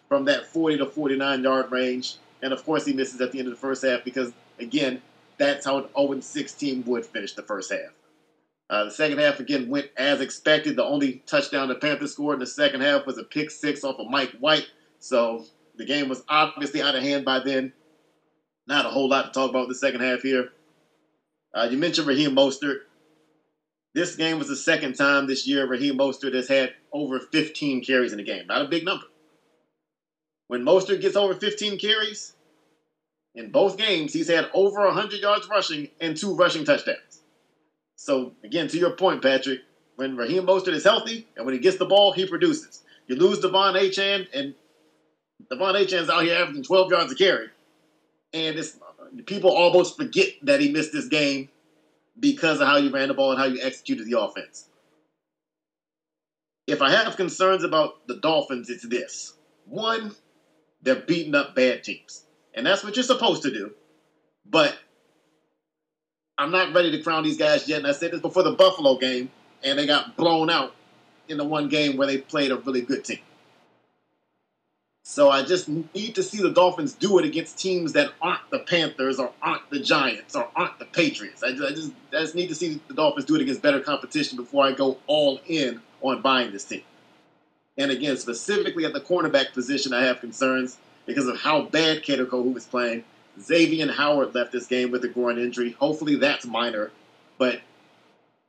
from 0.08 0.24
that 0.26 0.46
40 0.46 0.78
to 0.78 0.86
49 0.86 1.42
yard 1.42 1.72
range. 1.72 2.14
And 2.42 2.52
of 2.52 2.64
course, 2.64 2.86
he 2.86 2.92
misses 2.92 3.20
at 3.20 3.32
the 3.32 3.40
end 3.40 3.48
of 3.48 3.54
the 3.54 3.60
first 3.60 3.84
half 3.84 4.04
because, 4.04 4.32
again, 4.60 5.02
that's 5.36 5.66
how 5.66 5.78
an 5.78 5.88
0 5.98 6.20
6 6.20 6.52
team 6.52 6.84
would 6.86 7.04
finish 7.04 7.32
the 7.32 7.42
first 7.42 7.72
half. 7.72 7.90
Uh, 8.70 8.84
the 8.84 8.90
second 8.92 9.18
half 9.18 9.40
again 9.40 9.68
went 9.68 9.90
as 9.96 10.20
expected. 10.20 10.76
The 10.76 10.84
only 10.84 11.24
touchdown 11.26 11.66
the 11.68 11.74
Panthers 11.74 12.12
scored 12.12 12.34
in 12.34 12.40
the 12.40 12.46
second 12.46 12.82
half 12.82 13.04
was 13.04 13.18
a 13.18 13.24
pick 13.24 13.50
six 13.50 13.82
off 13.82 13.98
of 13.98 14.08
Mike 14.10 14.32
White. 14.38 14.68
So 15.00 15.44
the 15.76 15.84
game 15.84 16.08
was 16.08 16.22
obviously 16.28 16.82
out 16.82 16.94
of 16.94 17.02
hand 17.02 17.24
by 17.24 17.40
then. 17.40 17.72
Not 18.66 18.86
a 18.86 18.90
whole 18.90 19.08
lot 19.08 19.26
to 19.26 19.30
talk 19.30 19.50
about 19.50 19.68
the 19.68 19.74
second 19.74 20.00
half 20.00 20.22
here. 20.22 20.48
Uh, 21.54 21.68
you 21.70 21.76
mentioned 21.76 22.06
Raheem 22.06 22.34
Mostert. 22.34 22.78
This 23.94 24.16
game 24.16 24.38
was 24.38 24.48
the 24.48 24.56
second 24.56 24.94
time 24.94 25.26
this 25.26 25.46
year 25.46 25.66
Raheem 25.66 25.96
Mostert 25.96 26.34
has 26.34 26.48
had 26.48 26.72
over 26.92 27.20
15 27.32 27.82
carries 27.84 28.12
in 28.12 28.18
the 28.18 28.24
game. 28.24 28.46
Not 28.46 28.62
a 28.62 28.68
big 28.68 28.84
number. 28.84 29.06
When 30.48 30.62
Mostert 30.62 31.00
gets 31.00 31.16
over 31.16 31.34
15 31.34 31.78
carries, 31.78 32.34
in 33.34 33.50
both 33.50 33.76
games, 33.76 34.12
he's 34.12 34.28
had 34.28 34.48
over 34.54 34.84
100 34.86 35.20
yards 35.20 35.46
rushing 35.50 35.88
and 36.00 36.16
two 36.16 36.34
rushing 36.34 36.64
touchdowns. 36.64 36.96
So 37.96 38.34
again, 38.44 38.68
to 38.68 38.78
your 38.78 38.96
point, 38.96 39.22
Patrick, 39.22 39.60
when 39.96 40.16
Raheem 40.16 40.46
Mostert 40.46 40.74
is 40.74 40.84
healthy 40.84 41.28
and 41.36 41.44
when 41.44 41.54
he 41.54 41.60
gets 41.60 41.78
the 41.78 41.86
ball, 41.86 42.12
he 42.12 42.26
produces. 42.26 42.82
You 43.06 43.16
lose 43.16 43.38
De'Von 43.38 43.74
Achane, 43.74 44.26
and 44.34 44.54
De'Von 45.50 45.74
Achane's 45.80 46.10
out 46.10 46.24
here 46.24 46.36
averaging 46.36 46.64
12 46.64 46.90
yards 46.90 47.12
a 47.12 47.16
carry, 47.16 47.48
and 48.32 48.58
it's 48.58 48.78
people 49.26 49.50
almost 49.50 49.96
forget 49.96 50.28
that 50.42 50.60
he 50.60 50.72
missed 50.72 50.92
this 50.92 51.06
game 51.08 51.48
because 52.18 52.60
of 52.60 52.66
how 52.66 52.76
you 52.76 52.90
ran 52.90 53.08
the 53.08 53.14
ball 53.14 53.32
and 53.32 53.40
how 53.40 53.46
you 53.46 53.60
executed 53.62 54.06
the 54.06 54.18
offense. 54.18 54.68
If 56.66 56.82
I 56.82 56.90
have 56.90 57.16
concerns 57.16 57.64
about 57.64 57.94
the 58.06 58.16
Dolphins, 58.16 58.68
it's 58.70 58.86
this: 58.88 59.34
one, 59.64 60.12
they're 60.82 60.96
beating 60.96 61.34
up 61.34 61.54
bad 61.54 61.84
teams, 61.84 62.24
and 62.54 62.66
that's 62.66 62.82
what 62.82 62.96
you're 62.96 63.04
supposed 63.04 63.42
to 63.42 63.52
do. 63.52 63.70
But 64.44 64.76
I'm 66.38 66.50
not 66.50 66.74
ready 66.74 66.90
to 66.92 67.02
crown 67.02 67.24
these 67.24 67.38
guys 67.38 67.68
yet. 67.68 67.78
And 67.78 67.86
I 67.86 67.92
said 67.92 68.12
this 68.12 68.20
before 68.20 68.42
the 68.42 68.52
Buffalo 68.52 68.96
game, 68.98 69.30
and 69.62 69.78
they 69.78 69.86
got 69.86 70.16
blown 70.16 70.50
out 70.50 70.74
in 71.28 71.36
the 71.38 71.44
one 71.44 71.68
game 71.68 71.96
where 71.96 72.06
they 72.06 72.18
played 72.18 72.50
a 72.50 72.56
really 72.56 72.82
good 72.82 73.04
team. 73.04 73.25
So 75.08 75.30
I 75.30 75.44
just 75.44 75.68
need 75.68 76.16
to 76.16 76.22
see 76.22 76.38
the 76.42 76.50
Dolphins 76.50 76.92
do 76.92 77.20
it 77.20 77.24
against 77.24 77.56
teams 77.56 77.92
that 77.92 78.10
aren't 78.20 78.50
the 78.50 78.58
Panthers 78.58 79.20
or 79.20 79.30
aren't 79.40 79.70
the 79.70 79.78
Giants 79.78 80.34
or 80.34 80.48
aren't 80.56 80.80
the 80.80 80.84
Patriots. 80.84 81.44
I 81.44 81.52
just, 81.52 81.62
I 81.62 81.70
just, 81.70 81.92
I 82.12 82.20
just 82.22 82.34
need 82.34 82.48
to 82.48 82.56
see 82.56 82.80
the 82.88 82.92
Dolphins 82.92 83.24
do 83.24 83.36
it 83.36 83.40
against 83.40 83.62
better 83.62 83.78
competition 83.78 84.36
before 84.36 84.66
I 84.66 84.72
go 84.72 84.98
all 85.06 85.40
in 85.46 85.80
on 86.02 86.22
buying 86.22 86.50
this 86.50 86.64
team. 86.64 86.82
And 87.78 87.92
again, 87.92 88.16
specifically 88.16 88.84
at 88.84 88.94
the 88.94 89.00
cornerback 89.00 89.52
position, 89.52 89.94
I 89.94 90.02
have 90.02 90.18
concerns 90.18 90.76
because 91.06 91.28
of 91.28 91.38
how 91.38 91.62
bad 91.62 92.02
Kader 92.02 92.26
Kohou 92.26 92.56
is 92.56 92.66
playing 92.66 93.04
Xavier 93.40 93.92
Howard 93.92 94.34
left 94.34 94.50
this 94.50 94.66
game 94.66 94.90
with 94.90 95.04
a 95.04 95.08
groin 95.08 95.38
injury. 95.38 95.70
Hopefully 95.78 96.16
that's 96.16 96.44
minor. 96.44 96.90
But 97.38 97.60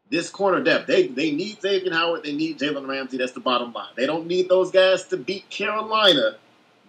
this 0.09 0.31
corner 0.31 0.63
depth, 0.63 0.87
they, 0.87 1.05
they 1.05 1.29
need 1.29 1.61
Xavier 1.61 1.93
Howard. 1.93 2.23
They 2.23 2.33
need 2.33 2.57
Jalen 2.57 2.87
Ramsey. 2.87 3.17
That's 3.17 3.33
the 3.33 3.41
bottom 3.41 3.73
line. 3.73 3.93
They 3.95 4.07
don't 4.07 4.25
need 4.25 4.49
those 4.49 4.71
guys 4.71 5.05
to 5.09 5.17
beat 5.17 5.47
Carolina. 5.51 6.37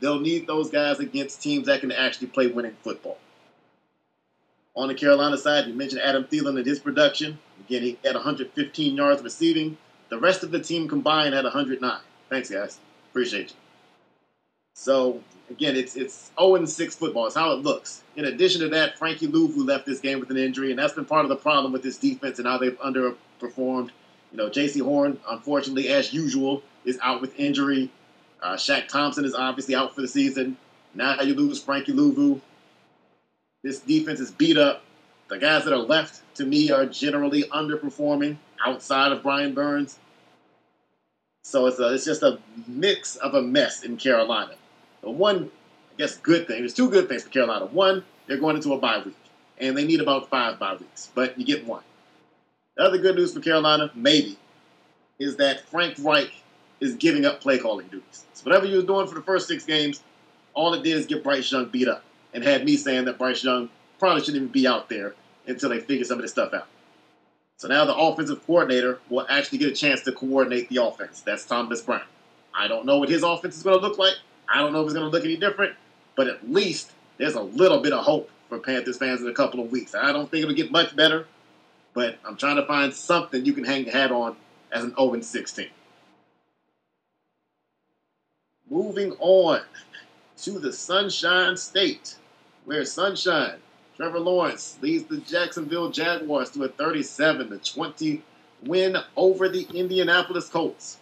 They'll 0.01 0.21
need 0.21 0.47
those 0.47 0.71
guys 0.71 1.01
against 1.01 1.43
teams 1.43 1.67
that 1.67 1.81
can 1.81 1.93
actually 1.93 2.29
play 2.29 2.47
winning 2.47 2.77
football. 2.83 3.19
On 4.77 4.87
the 4.87 4.95
Carolina 4.95 5.37
side, 5.37 5.67
you 5.67 5.75
mentioned 5.75 6.03
Adam 6.03 6.25
Thielen 6.25 6.57
and 6.57 6.67
his 6.67 6.79
production. 6.79 7.39
Again, 7.67 7.83
he 7.83 7.99
had 8.05 8.15
115 8.15 8.97
yards 8.97 9.23
receiving. 9.23 9.77
The 10.09 10.19
rest 10.19 10.45
of 10.45 10.53
the 10.53 10.61
team 10.61 10.89
combined 10.89 11.35
had 11.35 11.45
109. 11.45 12.01
Thanks, 12.31 12.51
guys. 12.51 12.79
Appreciate 13.11 13.51
you. 13.51 13.57
So 14.75 15.21
again, 15.51 15.77
it's 15.77 15.97
it's 15.97 16.31
0 16.39 16.65
6 16.65 16.95
football. 16.95 17.27
It's 17.27 17.35
how 17.35 17.53
it 17.53 17.63
looks. 17.63 18.05
In 18.15 18.27
addition 18.27 18.61
to 18.61 18.69
that, 18.69 18.97
Frankie 18.97 19.27
Luvu 19.27 19.67
left 19.67 19.87
this 19.87 19.99
game 19.99 20.21
with 20.21 20.31
an 20.31 20.37
injury, 20.37 20.71
and 20.71 20.79
that's 20.79 20.93
been 20.93 21.05
part 21.05 21.25
of 21.25 21.29
the 21.29 21.37
problem 21.37 21.73
with 21.73 21.83
this 21.83 21.99
defense 21.99 22.39
and 22.39 22.47
how 22.47 22.59
they've 22.59 22.79
underperformed. 22.79 23.91
You 24.31 24.37
know, 24.37 24.49
Jaycee 24.49 24.83
Horn, 24.83 25.19
unfortunately, 25.29 25.89
as 25.89 26.13
usual, 26.13 26.63
is 26.85 26.99
out 27.03 27.21
with 27.21 27.39
injury. 27.41 27.91
Uh, 28.43 28.55
Shaq 28.55 28.89
Thompson 28.89 29.25
is 29.25 29.35
obviously 29.35 29.75
out 29.75 29.95
for 29.95 30.01
the 30.01 30.09
season. 30.09 30.57
Now 30.95 31.21
you 31.21 31.35
lose 31.35 31.63
Frankie 31.63 31.93
Luvu. 31.93 32.41
This 33.63 33.81
defense 33.81 34.21
is 34.21 34.31
beat 34.31 34.57
up. 34.57 34.83
The 35.29 35.39
guys 35.39 35.65
that 35.65 35.73
are 35.73 35.79
left, 35.79 36.23
to 36.37 36.47
me, 36.47 36.71
are 36.71 36.87
generally 36.87 37.43
underperforming 37.45 38.37
outside 38.65 39.13
of 39.13 39.23
Brian 39.23 39.53
Burns. 39.53 39.99
So 41.43 41.67
it's, 41.67 41.79
a, 41.79 41.95
it's 41.95 42.05
just 42.05 42.23
a 42.23 42.39
mix 42.67 43.17
of 43.17 43.35
a 43.35 43.43
mess 43.43 43.83
in 43.83 43.97
Carolina. 43.97 44.55
The 45.03 45.11
one, 45.11 45.51
I 45.93 45.99
guess, 45.99 46.17
good 46.17 46.47
thing, 46.47 46.61
there's 46.61 46.75
two 46.75 46.91
good 46.91 47.09
things 47.09 47.25
for 47.25 47.31
Carolina. 47.31 47.67
One, 47.67 48.05
they're 48.27 48.39
going 48.39 48.57
into 48.57 48.73
a 48.73 48.79
bye 48.79 49.03
week, 49.05 49.17
and 49.59 49.77
they 49.77 49.85
need 49.85 50.01
about 50.01 50.31
five 50.31 50.59
bye 50.59 50.77
weeks, 50.77 51.11
but 51.15 51.39
you 51.39 51.45
get 51.45 51.67
one. 51.67 51.83
The 52.77 52.85
other 52.85 52.99
good 52.99 53.17
news 53.17 53.35
for 53.35 53.41
Carolina, 53.41 53.91
maybe, 53.95 54.39
is 55.19 55.37
that 55.37 55.69
Frank 55.69 55.97
Reich 55.99 56.33
is 56.81 56.95
giving 56.95 57.25
up 57.25 57.41
play 57.41 57.59
calling 57.59 57.87
duties. 57.89 58.25
So 58.35 58.45
whatever 58.45 58.67
you 58.67 58.77
were 58.77 58.87
doing 58.87 59.07
for 59.07 59.15
the 59.15 59.23
first 59.23 59.49
six 59.49 59.65
games, 59.65 60.03
all 60.55 60.75
it 60.75 60.83
did 60.83 60.97
is 60.97 61.07
get 61.07 61.23
Bryce 61.23 61.51
Young 61.51 61.67
beat 61.67 61.89
up, 61.89 62.05
and 62.33 62.43
had 62.43 62.65
me 62.65 62.77
saying 62.77 63.07
that 63.07 63.19
Bryce 63.19 63.43
Young 63.45 63.69
probably 63.99 64.21
shouldn't 64.21 64.37
even 64.37 64.49
be 64.49 64.67
out 64.67 64.89
there 64.89 65.15
until 65.47 65.71
they 65.71 65.81
figure 65.81 66.05
some 66.05 66.19
of 66.19 66.23
this 66.23 66.31
stuff 66.31 66.55
out. 66.55 66.67
So 67.57 67.67
now 67.67 67.85
the 67.85 67.95
offensive 67.95 68.47
coordinator 68.47 69.01
will 69.11 69.27
actually 69.29 69.59
get 69.59 69.69
a 69.69 69.75
chance 69.75 70.03
to 70.03 70.13
coordinate 70.13 70.69
the 70.69 70.83
offense. 70.83 71.21
That's 71.23 71.45
Thomas 71.45 71.81
Brown. 71.81 72.03
I 72.55 72.69
don't 72.69 72.87
know 72.87 72.99
what 72.99 73.09
his 73.09 73.23
offense 73.23 73.57
is 73.57 73.63
going 73.63 73.79
to 73.79 73.85
look 73.85 73.99
like. 73.99 74.15
I 74.49 74.61
don't 74.61 74.73
know 74.73 74.81
if 74.81 74.87
it's 74.87 74.95
going 74.95 75.11
to 75.11 75.11
look 75.11 75.25
any 75.25 75.37
different, 75.37 75.75
but 76.17 76.29
at 76.29 76.49
least 76.49 76.93
there's 77.19 77.35
a 77.35 77.43
little 77.43 77.81
bit 77.81 77.93
of 77.93 78.05
hope 78.05 78.31
for 78.49 78.59
Panthers 78.59 78.99
fans 78.99 79.21
in 79.21 79.29
a 79.29 79.33
couple 79.33 79.61
of 79.61 79.71
weeks. 79.71 79.95
I 79.95 80.13
don't 80.13 80.31
think 80.31 80.45
it'll 80.45 80.55
get 80.55 80.71
much 80.71 80.95
better, 80.95 81.27
but 81.95 82.19
I'm 82.25 82.37
trying 82.37 82.57
to 82.57 82.67
find 82.67 82.95
something 82.95 83.45
you 83.45 83.53
can 83.53 83.65
hang 83.65 83.85
your 83.85 83.93
hat 83.93 84.13
on 84.13 84.37
as 84.73 84.85
an 84.85 84.95
0 84.97 85.21
16. 85.21 85.69
Moving 88.71 89.13
on 89.19 89.61
to 90.43 90.59
the 90.59 90.73
Sunshine 90.73 91.57
State, 91.57 92.17
where 92.65 92.85
Sunshine, 92.85 93.57
Trevor 93.97 94.21
Lawrence 94.21 94.79
leads 94.81 95.05
the 95.05 95.19
Jacksonville 95.19 95.91
Jaguars 95.91 96.51
to 96.51 96.65
a 96.65 96.69
37 96.69 97.51
to 97.51 97.73
20 97.73 98.23
win 98.65 98.97
over 99.17 99.49
the 99.49 99.67
Indianapolis 99.75 100.49
Colts. 100.49 100.99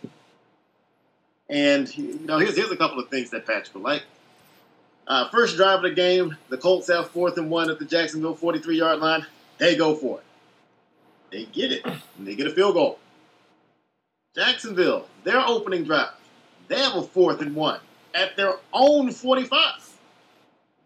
And 1.48 1.96
you 1.96 2.18
know, 2.24 2.38
here's 2.38 2.56
here's 2.56 2.70
a 2.70 2.76
couple 2.76 2.98
of 2.98 3.08
things 3.08 3.30
that 3.30 3.46
Patrick 3.46 3.74
will 3.74 3.82
like. 3.82 4.02
Uh, 5.06 5.28
first 5.28 5.56
drive 5.56 5.76
of 5.76 5.82
the 5.82 5.90
game, 5.90 6.36
the 6.48 6.56
Colts 6.56 6.88
have 6.88 7.10
fourth 7.10 7.38
and 7.38 7.48
one 7.48 7.70
at 7.70 7.78
the 7.78 7.84
Jacksonville 7.84 8.34
43 8.34 8.78
yard 8.78 8.98
line. 8.98 9.24
They 9.58 9.76
go 9.76 9.94
for 9.94 10.18
it. 10.18 10.24
They 11.30 11.44
get 11.44 11.72
it. 11.72 11.84
And 11.84 12.26
they 12.26 12.34
get 12.34 12.46
a 12.46 12.50
field 12.50 12.74
goal. 12.74 12.98
Jacksonville, 14.34 15.06
their 15.24 15.40
opening 15.46 15.84
drive, 15.84 16.10
they 16.68 16.78
have 16.78 16.96
a 16.96 17.02
fourth 17.02 17.40
and 17.40 17.54
one 17.54 17.80
at 18.14 18.36
their 18.36 18.54
own 18.72 19.10
45. 19.10 19.60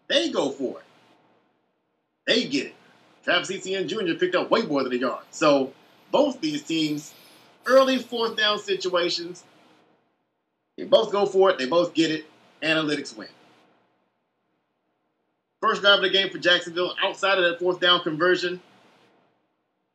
They 0.07 0.29
go 0.29 0.49
for 0.49 0.79
it. 0.79 0.85
They 2.27 2.47
get 2.47 2.67
it. 2.67 2.75
Travis 3.23 3.51
Etienne 3.51 3.87
Jr. 3.87 4.13
picked 4.19 4.35
up 4.35 4.49
way 4.49 4.63
more 4.63 4.83
than 4.83 4.93
a 4.93 4.97
yard. 4.97 5.23
So 5.31 5.71
both 6.11 6.41
these 6.41 6.63
teams, 6.63 7.13
early 7.65 7.97
fourth 7.99 8.35
down 8.35 8.59
situations, 8.59 9.43
they 10.77 10.83
both 10.85 11.11
go 11.11 11.25
for 11.25 11.49
it. 11.49 11.57
They 11.57 11.67
both 11.67 11.93
get 11.93 12.11
it. 12.11 12.25
Analytics 12.61 13.15
win. 13.15 13.27
First 15.61 15.81
drive 15.81 15.97
of 15.97 16.01
the 16.01 16.09
game 16.09 16.29
for 16.29 16.39
Jacksonville, 16.39 16.95
outside 17.03 17.37
of 17.37 17.43
that 17.43 17.59
fourth 17.59 17.79
down 17.79 18.01
conversion, 18.01 18.59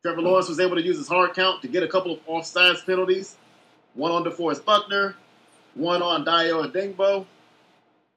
Trevor 0.03 0.23
Lawrence 0.23 0.49
was 0.49 0.61
able 0.61 0.77
to 0.77 0.83
use 0.83 0.97
his 0.97 1.09
hard 1.09 1.35
count 1.35 1.63
to 1.63 1.69
get 1.69 1.83
a 1.83 1.89
couple 1.89 2.13
of 2.13 2.25
offsides 2.27 2.87
penalties. 2.87 3.37
One 3.95 4.13
on 4.13 4.23
DeForest 4.25 4.65
Buckner, 4.65 5.17
one 5.77 6.03
on 6.03 6.25
Dayo 6.25 6.71
Odeyingbo. 6.71 7.27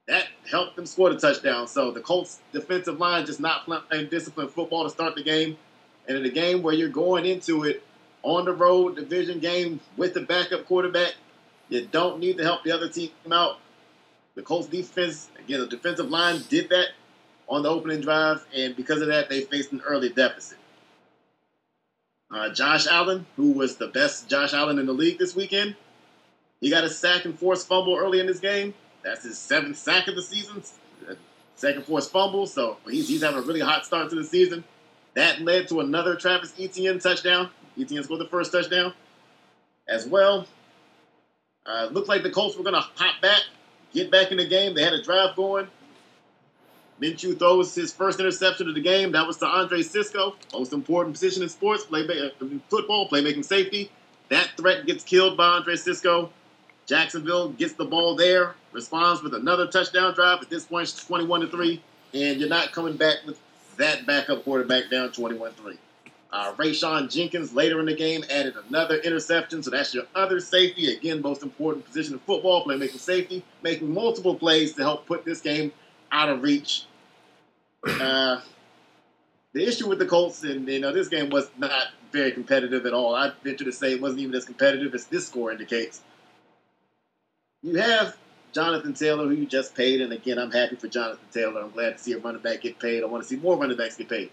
That 0.07 0.27
helped 0.49 0.75
them 0.75 0.87
score 0.87 1.13
the 1.13 1.19
touchdown. 1.19 1.67
So 1.67 1.91
the 1.91 2.01
Colts 2.01 2.39
defensive 2.51 2.99
line 2.99 3.25
just 3.25 3.39
not 3.39 3.65
playing 3.65 4.09
disciplined 4.09 4.51
football 4.51 4.83
to 4.83 4.89
start 4.89 5.15
the 5.15 5.23
game. 5.23 5.57
And 6.07 6.17
in 6.17 6.25
a 6.25 6.29
game 6.29 6.63
where 6.63 6.73
you're 6.73 6.89
going 6.89 7.25
into 7.25 7.63
it 7.63 7.83
on 8.23 8.45
the 8.45 8.53
road 8.53 8.95
division 8.95 9.39
game 9.39 9.79
with 9.97 10.13
the 10.13 10.21
backup 10.21 10.65
quarterback. 10.65 11.13
You 11.69 11.85
don't 11.85 12.19
need 12.19 12.37
to 12.37 12.43
help 12.43 12.63
the 12.63 12.71
other 12.71 12.89
team 12.89 13.11
out. 13.31 13.59
The 14.35 14.41
Colts 14.41 14.67
defense, 14.67 15.29
again, 15.37 15.59
the 15.59 15.67
defensive 15.67 16.09
line 16.09 16.41
did 16.49 16.69
that 16.69 16.87
on 17.47 17.63
the 17.63 17.69
opening 17.69 18.01
drive, 18.01 18.45
and 18.55 18.75
because 18.75 19.01
of 19.01 19.07
that, 19.07 19.29
they 19.29 19.41
faced 19.41 19.71
an 19.71 19.81
early 19.85 20.09
deficit. 20.09 20.57
Uh, 22.31 22.49
Josh 22.49 22.85
Allen, 22.87 23.25
who 23.37 23.51
was 23.53 23.77
the 23.77 23.87
best 23.87 24.29
Josh 24.29 24.53
Allen 24.53 24.77
in 24.77 24.85
the 24.85 24.93
league 24.93 25.17
this 25.17 25.35
weekend, 25.35 25.75
he 26.61 26.69
got 26.69 26.83
a 26.83 26.89
sack 26.89 27.25
and 27.25 27.37
forced 27.37 27.67
fumble 27.67 27.95
early 27.97 28.19
in 28.19 28.27
this 28.27 28.39
game. 28.39 28.73
That's 29.03 29.23
his 29.23 29.37
seventh 29.37 29.77
sack 29.77 30.07
of 30.07 30.15
the 30.15 30.21
season, 30.21 30.61
second 31.55 31.85
forced 31.85 32.11
fumble. 32.11 32.47
So 32.47 32.77
he's, 32.87 33.07
he's 33.07 33.23
having 33.23 33.39
a 33.39 33.43
really 33.43 33.61
hot 33.61 33.85
start 33.85 34.09
to 34.09 34.15
the 34.15 34.23
season. 34.23 34.63
That 35.13 35.41
led 35.41 35.67
to 35.69 35.79
another 35.79 36.15
Travis 36.15 36.53
Etienne 36.59 36.99
touchdown. 36.99 37.49
Etienne 37.79 38.03
scored 38.03 38.21
the 38.21 38.27
first 38.27 38.51
touchdown 38.51 38.93
as 39.87 40.05
well. 40.05 40.47
Uh, 41.65 41.87
looked 41.91 42.07
like 42.07 42.23
the 42.23 42.29
Colts 42.29 42.57
were 42.57 42.63
going 42.63 42.75
to 42.75 42.87
hop 42.95 43.21
back, 43.21 43.41
get 43.93 44.11
back 44.11 44.31
in 44.31 44.37
the 44.37 44.47
game. 44.47 44.73
They 44.75 44.83
had 44.83 44.93
a 44.93 45.01
drive 45.01 45.35
going. 45.35 45.67
Minshew 47.01 47.37
throws 47.39 47.73
his 47.73 47.93
first 47.93 48.19
interception 48.19 48.67
of 48.67 48.75
the 48.75 48.81
game. 48.81 49.13
That 49.13 49.25
was 49.25 49.37
to 49.37 49.45
Andre 49.45 49.81
Cisco, 49.81 50.35
most 50.51 50.73
important 50.73 51.15
position 51.15 51.43
in 51.43 51.49
sports, 51.49 51.85
play 51.85 52.05
football, 52.69 53.07
playmaking 53.09 53.45
safety. 53.45 53.89
That 54.29 54.51
threat 54.57 54.85
gets 54.85 55.03
killed 55.03 55.37
by 55.37 55.47
Andre 55.47 55.75
Cisco. 55.75 56.31
Jacksonville 56.89 57.49
gets 57.49 57.73
the 57.73 57.85
ball 57.85 58.15
there, 58.15 58.55
responds 58.71 59.21
with 59.21 59.35
another 59.35 59.67
touchdown 59.67 60.15
drive. 60.15 60.41
At 60.41 60.49
this 60.49 60.65
point, 60.65 60.89
it's 60.89 61.05
21 61.05 61.41
to 61.41 61.47
3, 61.47 61.81
and 62.15 62.39
you're 62.39 62.49
not 62.49 62.71
coming 62.71 62.97
back 62.97 63.17
with 63.27 63.39
that 63.77 64.07
backup 64.07 64.43
quarterback 64.43 64.89
down 64.89 65.11
21 65.11 65.51
3. 65.51 65.77
Uh, 66.31 66.53
Rayshawn 66.55 67.11
Jenkins 67.11 67.53
later 67.53 67.79
in 67.79 67.85
the 67.85 67.95
game 67.95 68.23
added 68.31 68.55
another 68.67 68.97
interception, 68.97 69.61
so 69.61 69.69
that's 69.69 69.93
your 69.93 70.05
other 70.15 70.39
safety. 70.39 70.91
Again, 70.91 71.21
most 71.21 71.43
important 71.43 71.85
position 71.85 72.13
in 72.13 72.19
football, 72.21 72.65
playmaking 72.65 72.99
safety, 72.99 73.43
making 73.61 73.93
multiple 73.93 74.33
plays 74.33 74.73
to 74.73 74.81
help 74.81 75.05
put 75.05 75.23
this 75.23 75.41
game 75.41 75.71
out 76.11 76.29
of 76.29 76.41
reach 76.41 76.85
uh, 77.87 78.41
the 79.53 79.67
issue 79.67 79.87
with 79.87 79.99
the 79.99 80.05
Colts, 80.05 80.43
and 80.43 80.67
you 80.67 80.79
know, 80.79 80.91
this 80.91 81.07
game 81.07 81.29
was 81.29 81.49
not 81.57 81.87
very 82.11 82.31
competitive 82.31 82.85
at 82.85 82.93
all. 82.93 83.15
I 83.15 83.31
venture 83.43 83.65
to 83.65 83.71
say 83.71 83.93
it 83.93 84.01
wasn't 84.01 84.21
even 84.21 84.35
as 84.35 84.45
competitive 84.45 84.93
as 84.93 85.05
this 85.05 85.27
score 85.27 85.51
indicates. 85.51 86.01
You 87.63 87.75
have 87.75 88.17
Jonathan 88.53 88.93
Taylor, 88.93 89.27
who 89.27 89.33
you 89.33 89.45
just 89.45 89.75
paid, 89.75 90.01
and 90.01 90.13
again, 90.13 90.39
I'm 90.39 90.51
happy 90.51 90.75
for 90.75 90.87
Jonathan 90.87 91.25
Taylor. 91.31 91.61
I'm 91.61 91.71
glad 91.71 91.97
to 91.97 92.03
see 92.03 92.13
a 92.13 92.17
running 92.17 92.41
back 92.41 92.61
get 92.61 92.79
paid. 92.79 93.03
I 93.03 93.07
want 93.07 93.23
to 93.23 93.29
see 93.29 93.35
more 93.35 93.57
running 93.57 93.77
backs 93.77 93.97
get 93.97 94.09
paid. 94.09 94.31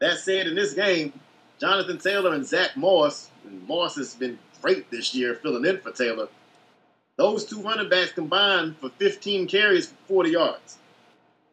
That 0.00 0.18
said, 0.18 0.46
in 0.46 0.54
this 0.54 0.74
game, 0.74 1.12
Jonathan 1.58 1.98
Taylor 1.98 2.34
and 2.34 2.46
Zach 2.46 2.76
Moss, 2.76 3.30
and 3.44 3.66
Moss 3.66 3.96
has 3.96 4.14
been 4.14 4.38
great 4.62 4.90
this 4.90 5.14
year 5.14 5.34
filling 5.36 5.64
in 5.64 5.80
for 5.80 5.92
Taylor. 5.92 6.28
Those 7.16 7.44
two 7.44 7.60
running 7.62 7.88
backs 7.88 8.12
combined 8.12 8.76
for 8.76 8.90
15 8.90 9.48
carries 9.48 9.88
for 9.88 9.96
40 10.06 10.30
yards. 10.30 10.78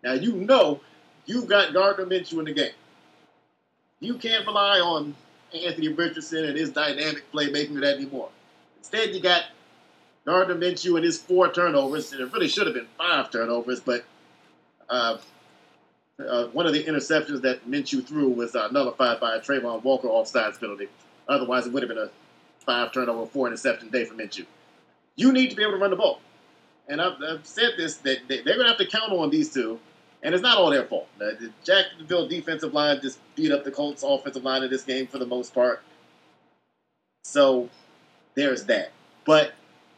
Now, 0.04 0.14
you 0.14 0.34
know 0.34 0.82
You've 1.26 1.48
got 1.48 1.74
Gardner 1.74 2.06
Minshew 2.06 2.40
in 2.40 2.46
the 2.46 2.54
game. 2.54 2.74
You 4.00 4.16
can't 4.16 4.46
rely 4.46 4.80
on 4.80 5.16
Anthony 5.54 5.88
Richardson 5.88 6.46
and 6.46 6.58
his 6.58 6.70
dynamic 6.70 7.24
playmaking 7.32 7.82
that 7.82 7.98
anymore. 7.98 8.30
Instead, 8.78 9.16
you 9.16 9.22
got 9.22 9.46
Gardner 10.26 10.56
Minshew 10.56 10.96
and 10.96 11.04
his 11.04 11.20
four 11.20 11.52
turnovers, 11.52 12.12
it 12.14 12.20
really 12.34 12.48
should 12.48 12.68
have 12.68 12.76
been 12.76 12.88
five 12.98 13.32
turnovers, 13.32 13.80
but 13.80 14.06
uh, 14.90 15.18
uh, 16.20 16.48
one 16.48 16.66
of 16.66 16.74
the 16.74 16.84
interceptions 16.84 17.42
that 17.42 17.70
Minshew 17.70 18.06
threw 18.06 18.30
was 18.30 18.56
uh, 18.56 18.70
nullified 18.72 19.20
by 19.20 19.36
a 19.36 19.40
Travon 19.40 19.84
Walker 19.84 20.08
offsides 20.08 20.60
penalty. 20.60 20.88
Otherwise, 21.28 21.68
it 21.68 21.74
would 21.74 21.84
have 21.84 21.90
been 21.90 21.98
a 21.98 22.10
five 22.66 22.92
turnover, 22.92 23.26
four 23.26 23.48
interception 23.48 23.90
day 23.90 24.06
for 24.06 24.16
Minshew. 24.16 24.46
You 25.16 25.32
need 25.32 25.50
to 25.50 25.56
be 25.56 25.62
able 25.62 25.74
to 25.74 25.78
run 25.78 25.92
the 25.92 25.96
ball. 25.96 26.20
And 26.88 27.02
I've, 27.02 27.22
I've 27.22 27.46
said 27.46 27.72
this 27.78 27.98
that 27.98 28.28
they're 28.28 28.44
going 28.44 28.60
to 28.60 28.68
have 28.68 28.78
to 28.78 28.86
count 28.88 29.12
on 29.12 29.30
these 29.30 29.54
two 29.54 29.80
and 30.26 30.34
it's 30.34 30.42
not 30.42 30.58
all 30.58 30.72
their 30.72 30.86
fault. 30.86 31.08
The 31.20 31.52
Jacksonville 31.64 32.28
defensive 32.28 32.74
line 32.74 33.00
just 33.00 33.20
beat 33.36 33.52
up 33.52 33.64
the 33.64 33.70
Colts 33.70 34.02
offensive 34.02 34.44
line 34.44 34.64
in 34.64 34.72
this 34.72 34.82
game 34.82 35.06
for 35.06 35.20
the 35.20 35.26
most 35.28 35.54
part. 35.54 35.84
So 37.24 37.70
there's 38.34 38.64
that. 38.66 38.92
But 39.24 39.54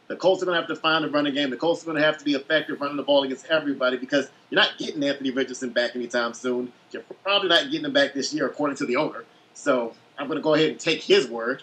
the 0.08 0.16
Colts 0.16 0.42
are 0.42 0.46
going 0.46 0.56
to 0.56 0.60
have 0.60 0.68
to 0.68 0.76
find 0.76 1.04
a 1.04 1.08
running 1.08 1.34
game. 1.34 1.50
The 1.50 1.56
Colts 1.56 1.82
are 1.82 1.86
going 1.86 1.98
to 1.98 2.02
have 2.02 2.18
to 2.18 2.24
be 2.24 2.32
effective 2.32 2.80
running 2.80 2.96
the 2.96 3.02
ball 3.02 3.22
against 3.22 3.46
everybody 3.46 3.98
because 3.98 4.30
you're 4.50 4.60
not 4.60 4.78
getting 4.78 5.04
Anthony 5.04 5.30
Richardson 5.30 5.70
back 5.70 5.94
anytime 5.94 6.32
soon. 6.32 6.72
You're 6.90 7.02
probably 7.22 7.50
not 7.50 7.64
getting 7.70 7.84
him 7.84 7.92
back 7.92 8.14
this 8.14 8.32
year, 8.32 8.46
according 8.46 8.76
to 8.78 8.86
the 8.86 8.96
owner. 8.96 9.24
So 9.52 9.94
I'm 10.18 10.26
going 10.26 10.38
to 10.38 10.42
go 10.42 10.54
ahead 10.54 10.70
and 10.70 10.80
take 10.80 11.02
his 11.02 11.28
word. 11.28 11.62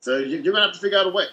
So 0.00 0.18
you're 0.18 0.42
going 0.42 0.56
to 0.56 0.62
have 0.62 0.72
to 0.72 0.80
figure 0.80 0.98
out 0.98 1.06
a 1.06 1.10
way 1.10 1.26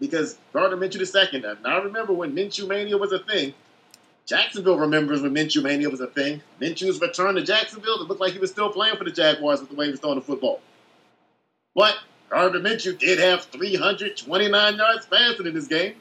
because 0.00 0.38
Gardner 0.52 0.76
Minshew 0.76 0.98
the 0.98 1.06
second. 1.06 1.42
Now 1.42 1.56
I 1.64 1.82
remember 1.82 2.12
when 2.12 2.34
Minshew 2.34 2.66
Mania 2.66 2.96
was 2.98 3.12
a 3.12 3.20
thing. 3.20 3.54
Jacksonville 4.26 4.78
remembers 4.78 5.22
when 5.22 5.32
Minshew 5.34 5.62
Mania 5.62 5.88
was 5.88 6.00
a 6.00 6.06
thing. 6.06 6.42
Minshew's 6.60 7.00
return 7.00 7.36
to 7.36 7.42
Jacksonville, 7.42 8.00
it 8.00 8.08
looked 8.08 8.20
like 8.20 8.32
he 8.32 8.38
was 8.38 8.50
still 8.50 8.70
playing 8.70 8.96
for 8.96 9.04
the 9.04 9.10
Jaguars 9.10 9.60
with 9.60 9.70
the 9.70 9.76
way 9.76 9.86
he 9.86 9.90
was 9.90 10.00
throwing 10.00 10.16
the 10.16 10.24
football. 10.24 10.60
But 11.74 11.96
Gardner 12.30 12.60
Minshew 12.60 12.96
did 12.96 13.18
have 13.18 13.44
329 13.44 14.76
yards 14.76 15.06
passing 15.06 15.46
in 15.46 15.54
this 15.54 15.66
game. 15.66 15.94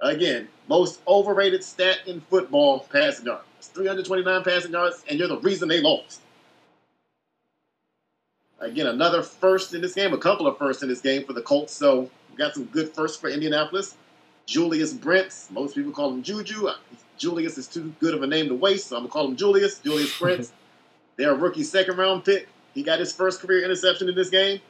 Again, 0.00 0.48
most 0.68 1.00
overrated 1.06 1.62
stat 1.62 1.98
in 2.06 2.22
football 2.22 2.80
passing 2.90 3.26
yards. 3.26 3.44
329 3.60 4.42
passing 4.42 4.72
yards, 4.72 5.04
and 5.08 5.18
you're 5.18 5.28
the 5.28 5.38
reason 5.38 5.68
they 5.68 5.80
lost. 5.80 6.22
Again, 8.58 8.86
another 8.86 9.22
first 9.22 9.74
in 9.74 9.82
this 9.82 9.94
game, 9.94 10.14
a 10.14 10.18
couple 10.18 10.46
of 10.46 10.56
firsts 10.56 10.82
in 10.82 10.88
this 10.88 11.02
game 11.02 11.24
for 11.24 11.34
the 11.34 11.42
Colts. 11.42 11.74
So 11.74 12.10
we 12.30 12.36
got 12.36 12.54
some 12.54 12.64
good 12.64 12.94
firsts 12.94 13.18
for 13.18 13.28
Indianapolis. 13.28 13.96
Julius 14.46 14.94
Brents, 14.94 15.50
most 15.50 15.74
people 15.74 15.92
call 15.92 16.10
him 16.10 16.22
Juju. 16.22 16.68
Uh, 16.68 16.74
Julius 17.18 17.58
is 17.58 17.66
too 17.66 17.92
good 18.00 18.14
of 18.14 18.22
a 18.22 18.26
name 18.26 18.48
to 18.48 18.54
waste, 18.54 18.88
so 18.88 18.96
I'm 18.96 19.02
gonna 19.02 19.12
call 19.12 19.28
him 19.28 19.36
Julius. 19.36 19.78
Julius 19.78 20.18
Brents. 20.18 20.52
They're 21.16 21.32
a 21.32 21.36
rookie 21.36 21.62
second 21.62 21.98
round 21.98 22.24
pick. 22.24 22.48
He 22.74 22.82
got 22.82 22.98
his 22.98 23.12
first 23.12 23.40
career 23.40 23.62
interception 23.62 24.08
in 24.08 24.14
this 24.14 24.30
game. 24.30 24.60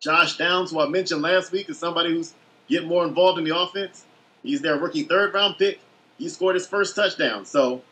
Josh 0.00 0.36
Downs, 0.36 0.70
who 0.70 0.80
I 0.80 0.88
mentioned 0.88 1.22
last 1.22 1.52
week, 1.52 1.68
is 1.68 1.78
somebody 1.78 2.10
who's 2.10 2.34
getting 2.68 2.88
more 2.88 3.04
involved 3.04 3.38
in 3.38 3.44
the 3.44 3.56
offense. 3.56 4.04
He's 4.42 4.60
their 4.60 4.78
rookie 4.78 5.02
third 5.02 5.34
round 5.34 5.56
pick. 5.58 5.80
He 6.18 6.28
scored 6.28 6.54
his 6.54 6.66
first 6.66 6.94
touchdown. 6.94 7.44
So 7.44 7.82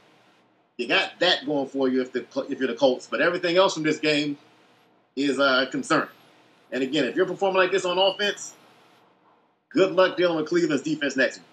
you 0.77 0.87
got 0.87 1.19
that 1.21 1.47
going 1.47 1.69
for 1.69 1.89
you 1.89 2.03
if 2.03 2.13
the 2.13 2.27
if 2.49 2.59
you're 2.59 2.69
the 2.69 2.75
Colts. 2.75 3.09
But 3.11 3.21
everything 3.21 3.57
else 3.57 3.75
from 3.75 3.83
this 3.83 3.99
game 3.99 4.37
is 5.17 5.39
a 5.39 5.43
uh, 5.43 5.71
concern. 5.71 6.09
And 6.71 6.83
again, 6.83 7.05
if 7.05 7.17
you're 7.17 7.27
performing 7.27 7.63
like 7.63 7.73
this 7.73 7.85
on 7.85 7.99
offense, 7.99 8.55
good 9.71 9.93
luck 9.93 10.17
dealing 10.17 10.37
with 10.37 10.49
Cleveland's 10.49 10.83
defense 10.83 11.17
next 11.17 11.39
week. 11.39 11.47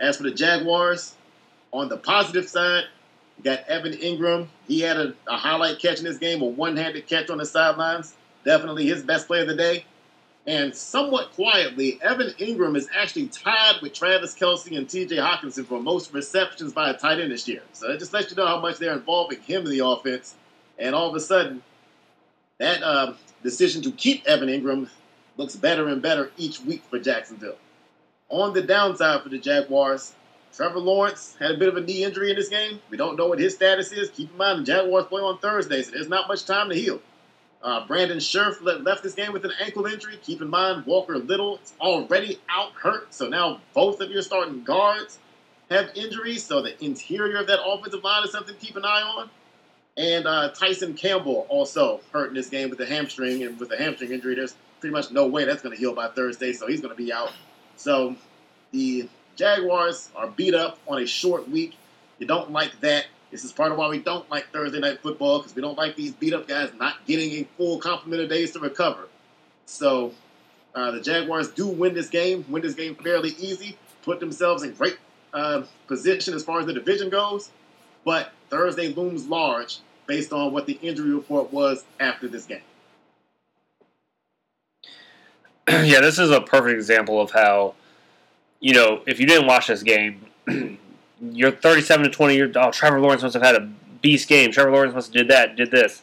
As 0.00 0.16
for 0.16 0.22
the 0.24 0.30
Jaguars, 0.30 1.14
on 1.72 1.88
the 1.88 1.96
positive 1.96 2.48
side, 2.48 2.84
you 3.36 3.44
got 3.44 3.66
Evan 3.68 3.92
Engram. 3.92 4.48
He 4.66 4.80
had 4.80 4.96
a, 4.96 5.14
a 5.26 5.36
highlight 5.36 5.78
catch 5.78 5.98
in 5.98 6.04
this 6.04 6.18
game, 6.18 6.40
a 6.40 6.46
one-handed 6.46 7.06
catch 7.06 7.30
on 7.30 7.38
the 7.38 7.46
sidelines. 7.46 8.14
Definitely 8.44 8.86
his 8.86 9.02
best 9.02 9.26
play 9.26 9.40
of 9.40 9.48
the 9.48 9.56
day. 9.56 9.84
And 10.46 10.74
somewhat 10.74 11.32
quietly, 11.32 12.00
Evan 12.02 12.28
Engram 12.38 12.74
is 12.74 12.88
actually 12.96 13.28
tied 13.28 13.82
with 13.82 13.92
Travis 13.92 14.34
Kelce 14.34 14.74
and 14.74 14.86
TJ 14.86 15.18
Hockenson 15.18 15.66
for 15.66 15.78
most 15.78 16.14
receptions 16.14 16.72
by 16.72 16.88
a 16.88 16.96
tight 16.96 17.20
end 17.20 17.32
this 17.32 17.46
year. 17.46 17.60
So 17.74 17.88
that 17.88 17.98
just 17.98 18.14
lets 18.14 18.30
you 18.30 18.36
know 18.36 18.46
how 18.46 18.58
much 18.58 18.78
they're 18.78 18.94
involving 18.94 19.40
him 19.42 19.66
in 19.66 19.70
the 19.70 19.84
offense. 19.84 20.36
And 20.78 20.94
all 20.94 21.10
of 21.10 21.14
a 21.14 21.20
sudden, 21.20 21.62
that 22.56 22.82
uh, 22.82 23.12
decision 23.42 23.82
to 23.82 23.92
keep 23.92 24.26
Evan 24.26 24.48
Engram 24.48 24.88
looks 25.36 25.54
better 25.54 25.88
and 25.88 26.00
better 26.00 26.30
each 26.38 26.60
week 26.60 26.82
for 26.88 26.98
Jacksonville. 26.98 27.56
On 28.30 28.54
the 28.54 28.62
downside 28.62 29.22
for 29.22 29.28
the 29.28 29.38
Jaguars, 29.38 30.14
Trevor 30.54 30.80
Lawrence 30.80 31.36
had 31.38 31.52
a 31.52 31.56
bit 31.58 31.68
of 31.68 31.76
a 31.76 31.80
knee 31.80 32.04
injury 32.04 32.30
in 32.30 32.36
this 32.36 32.48
game. 32.48 32.80
We 32.90 32.96
don't 32.96 33.16
know 33.16 33.26
what 33.26 33.38
his 33.38 33.54
status 33.54 33.92
is. 33.92 34.10
Keep 34.10 34.32
in 34.32 34.38
mind, 34.38 34.60
the 34.60 34.64
Jaguars 34.64 35.06
play 35.06 35.22
on 35.22 35.38
Thursday, 35.38 35.82
so 35.82 35.90
there's 35.90 36.08
not 36.08 36.26
much 36.26 36.46
time 36.46 36.68
to 36.70 36.74
heal. 36.74 37.00
Uh, 37.62 37.86
Brandon 37.86 38.18
Scherff 38.18 38.62
left 38.62 39.02
this 39.02 39.14
game 39.14 39.32
with 39.32 39.44
an 39.44 39.52
ankle 39.60 39.86
injury. 39.86 40.18
Keep 40.22 40.42
in 40.42 40.48
mind, 40.48 40.86
Walker 40.86 41.18
Little 41.18 41.58
is 41.58 41.72
already 41.80 42.38
out 42.48 42.72
hurt, 42.72 43.12
so 43.12 43.28
now 43.28 43.60
both 43.74 44.00
of 44.00 44.10
your 44.10 44.22
starting 44.22 44.62
guards 44.62 45.18
have 45.70 45.90
injuries, 45.94 46.44
so 46.44 46.62
the 46.62 46.82
interior 46.82 47.38
of 47.38 47.46
that 47.48 47.58
offensive 47.64 48.02
line 48.04 48.24
is 48.24 48.32
something 48.32 48.54
to 48.54 48.60
keep 48.60 48.76
an 48.76 48.84
eye 48.84 49.02
on. 49.02 49.30
And 49.96 50.26
uh, 50.28 50.50
Tyson 50.50 50.94
Campbell 50.94 51.46
also 51.48 52.00
hurt 52.12 52.28
in 52.28 52.34
this 52.34 52.48
game 52.48 52.70
with 52.70 52.80
a 52.80 52.86
hamstring, 52.86 53.42
and 53.42 53.58
with 53.58 53.72
a 53.72 53.76
hamstring 53.76 54.12
injury, 54.12 54.36
there's 54.36 54.54
pretty 54.78 54.92
much 54.92 55.10
no 55.10 55.26
way 55.26 55.44
that's 55.44 55.60
going 55.60 55.74
to 55.74 55.80
heal 55.80 55.92
by 55.92 56.06
Thursday, 56.08 56.52
so 56.52 56.68
he's 56.68 56.80
going 56.80 56.94
to 56.96 57.02
be 57.02 57.12
out. 57.12 57.32
So 57.74 58.14
the 58.70 59.08
Jaguars 59.34 60.10
are 60.14 60.28
beat 60.28 60.54
up 60.54 60.78
on 60.86 61.02
a 61.02 61.06
short 61.06 61.48
week. 61.48 61.76
You 62.18 62.26
don't 62.26 62.52
like 62.52 62.78
that. 62.80 63.06
This 63.30 63.44
is 63.44 63.52
part 63.52 63.72
of 63.72 63.78
why 63.78 63.88
we 63.88 63.98
don't 63.98 64.28
like 64.30 64.50
Thursday 64.52 64.80
night 64.80 65.00
football 65.02 65.38
because 65.38 65.54
we 65.54 65.60
don't 65.60 65.76
like 65.76 65.96
these 65.96 66.12
beat 66.12 66.32
up 66.32 66.48
guys 66.48 66.70
not 66.78 67.04
getting 67.06 67.30
a 67.32 67.44
full 67.56 67.78
complement 67.78 68.22
of 68.22 68.30
days 68.30 68.52
to 68.52 68.60
recover. 68.60 69.08
So 69.66 70.12
uh, 70.74 70.92
the 70.92 71.00
Jaguars 71.00 71.48
do 71.48 71.66
win 71.66 71.94
this 71.94 72.08
game, 72.08 72.44
win 72.48 72.62
this 72.62 72.74
game 72.74 72.94
fairly 72.94 73.30
easy, 73.38 73.76
put 74.02 74.20
themselves 74.20 74.62
in 74.62 74.72
great 74.72 74.96
uh, 75.34 75.62
position 75.86 76.34
as 76.34 76.42
far 76.42 76.60
as 76.60 76.66
the 76.66 76.72
division 76.72 77.10
goes. 77.10 77.50
But 78.04 78.32
Thursday 78.48 78.88
looms 78.94 79.26
large 79.26 79.80
based 80.06 80.32
on 80.32 80.52
what 80.52 80.66
the 80.66 80.78
injury 80.80 81.12
report 81.12 81.52
was 81.52 81.84
after 82.00 82.28
this 82.28 82.46
game. 82.46 82.62
yeah, 85.68 86.00
this 86.00 86.18
is 86.18 86.30
a 86.30 86.40
perfect 86.40 86.74
example 86.74 87.20
of 87.20 87.30
how, 87.30 87.74
you 88.60 88.72
know, 88.72 89.02
if 89.06 89.20
you 89.20 89.26
didn't 89.26 89.46
watch 89.46 89.66
this 89.66 89.82
game, 89.82 90.24
you're 91.20 91.50
37 91.50 92.04
to 92.04 92.10
20. 92.10 92.36
You're, 92.36 92.50
oh, 92.56 92.70
Trevor 92.70 93.00
Lawrence 93.00 93.22
must 93.22 93.34
have 93.34 93.42
had 93.42 93.56
a 93.56 93.70
beast 94.02 94.28
game. 94.28 94.50
Trevor 94.50 94.70
Lawrence 94.70 94.94
must 94.94 95.08
have 95.08 95.14
did 95.14 95.28
that, 95.28 95.56
did 95.56 95.70
this. 95.70 96.02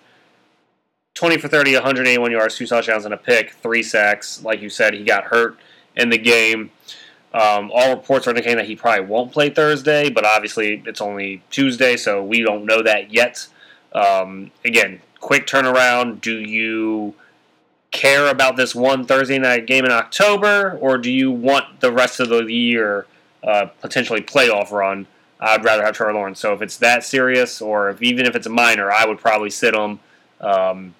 20 1.15 1.37
for 1.37 1.47
30, 1.47 1.75
181 1.75 2.31
yards, 2.31 2.57
two 2.57 2.67
touchdowns, 2.67 3.05
and 3.05 3.13
a 3.13 3.17
pick, 3.17 3.51
three 3.51 3.81
sacks. 3.81 4.43
Like 4.43 4.61
you 4.61 4.69
said, 4.69 4.93
he 4.93 5.03
got 5.03 5.25
hurt 5.25 5.57
in 5.95 6.09
the 6.09 6.17
game. 6.17 6.71
Um, 7.33 7.71
all 7.73 7.95
reports 7.95 8.27
are 8.27 8.31
indicating 8.31 8.57
that 8.57 8.65
he 8.65 8.75
probably 8.75 9.05
won't 9.05 9.31
play 9.31 9.49
Thursday, 9.49 10.09
but 10.09 10.25
obviously 10.25 10.83
it's 10.85 11.01
only 11.01 11.41
Tuesday, 11.49 11.97
so 11.97 12.23
we 12.23 12.41
don't 12.41 12.65
know 12.65 12.81
that 12.81 13.11
yet. 13.11 13.47
Um, 13.93 14.51
again, 14.63 15.01
quick 15.19 15.47
turnaround. 15.47 16.21
Do 16.21 16.37
you 16.37 17.13
care 17.91 18.27
about 18.27 18.57
this 18.57 18.75
one 18.75 19.05
Thursday 19.05 19.39
night 19.39 19.67
game 19.67 19.85
in 19.85 19.91
October, 19.91 20.77
or 20.79 20.97
do 20.97 21.09
you 21.09 21.31
want 21.31 21.79
the 21.79 21.91
rest 21.91 22.19
of 22.19 22.29
the 22.29 22.43
year 22.45 23.05
uh, 23.45 23.67
potentially 23.81 24.21
playoff 24.21 24.71
run? 24.71 25.07
I'd 25.39 25.63
rather 25.63 25.83
have 25.83 25.95
Trevor 25.95 26.13
Lawrence. 26.13 26.39
So 26.39 26.53
if 26.53 26.61
it's 26.61 26.77
that 26.77 27.03
serious, 27.03 27.61
or 27.61 27.89
if 27.89 28.01
even 28.01 28.25
if 28.25 28.35
it's 28.35 28.47
a 28.47 28.49
minor, 28.49 28.91
I 28.91 29.05
would 29.05 29.19
probably 29.19 29.49
sit 29.49 29.73
him 29.75 29.99
um, 30.41 30.95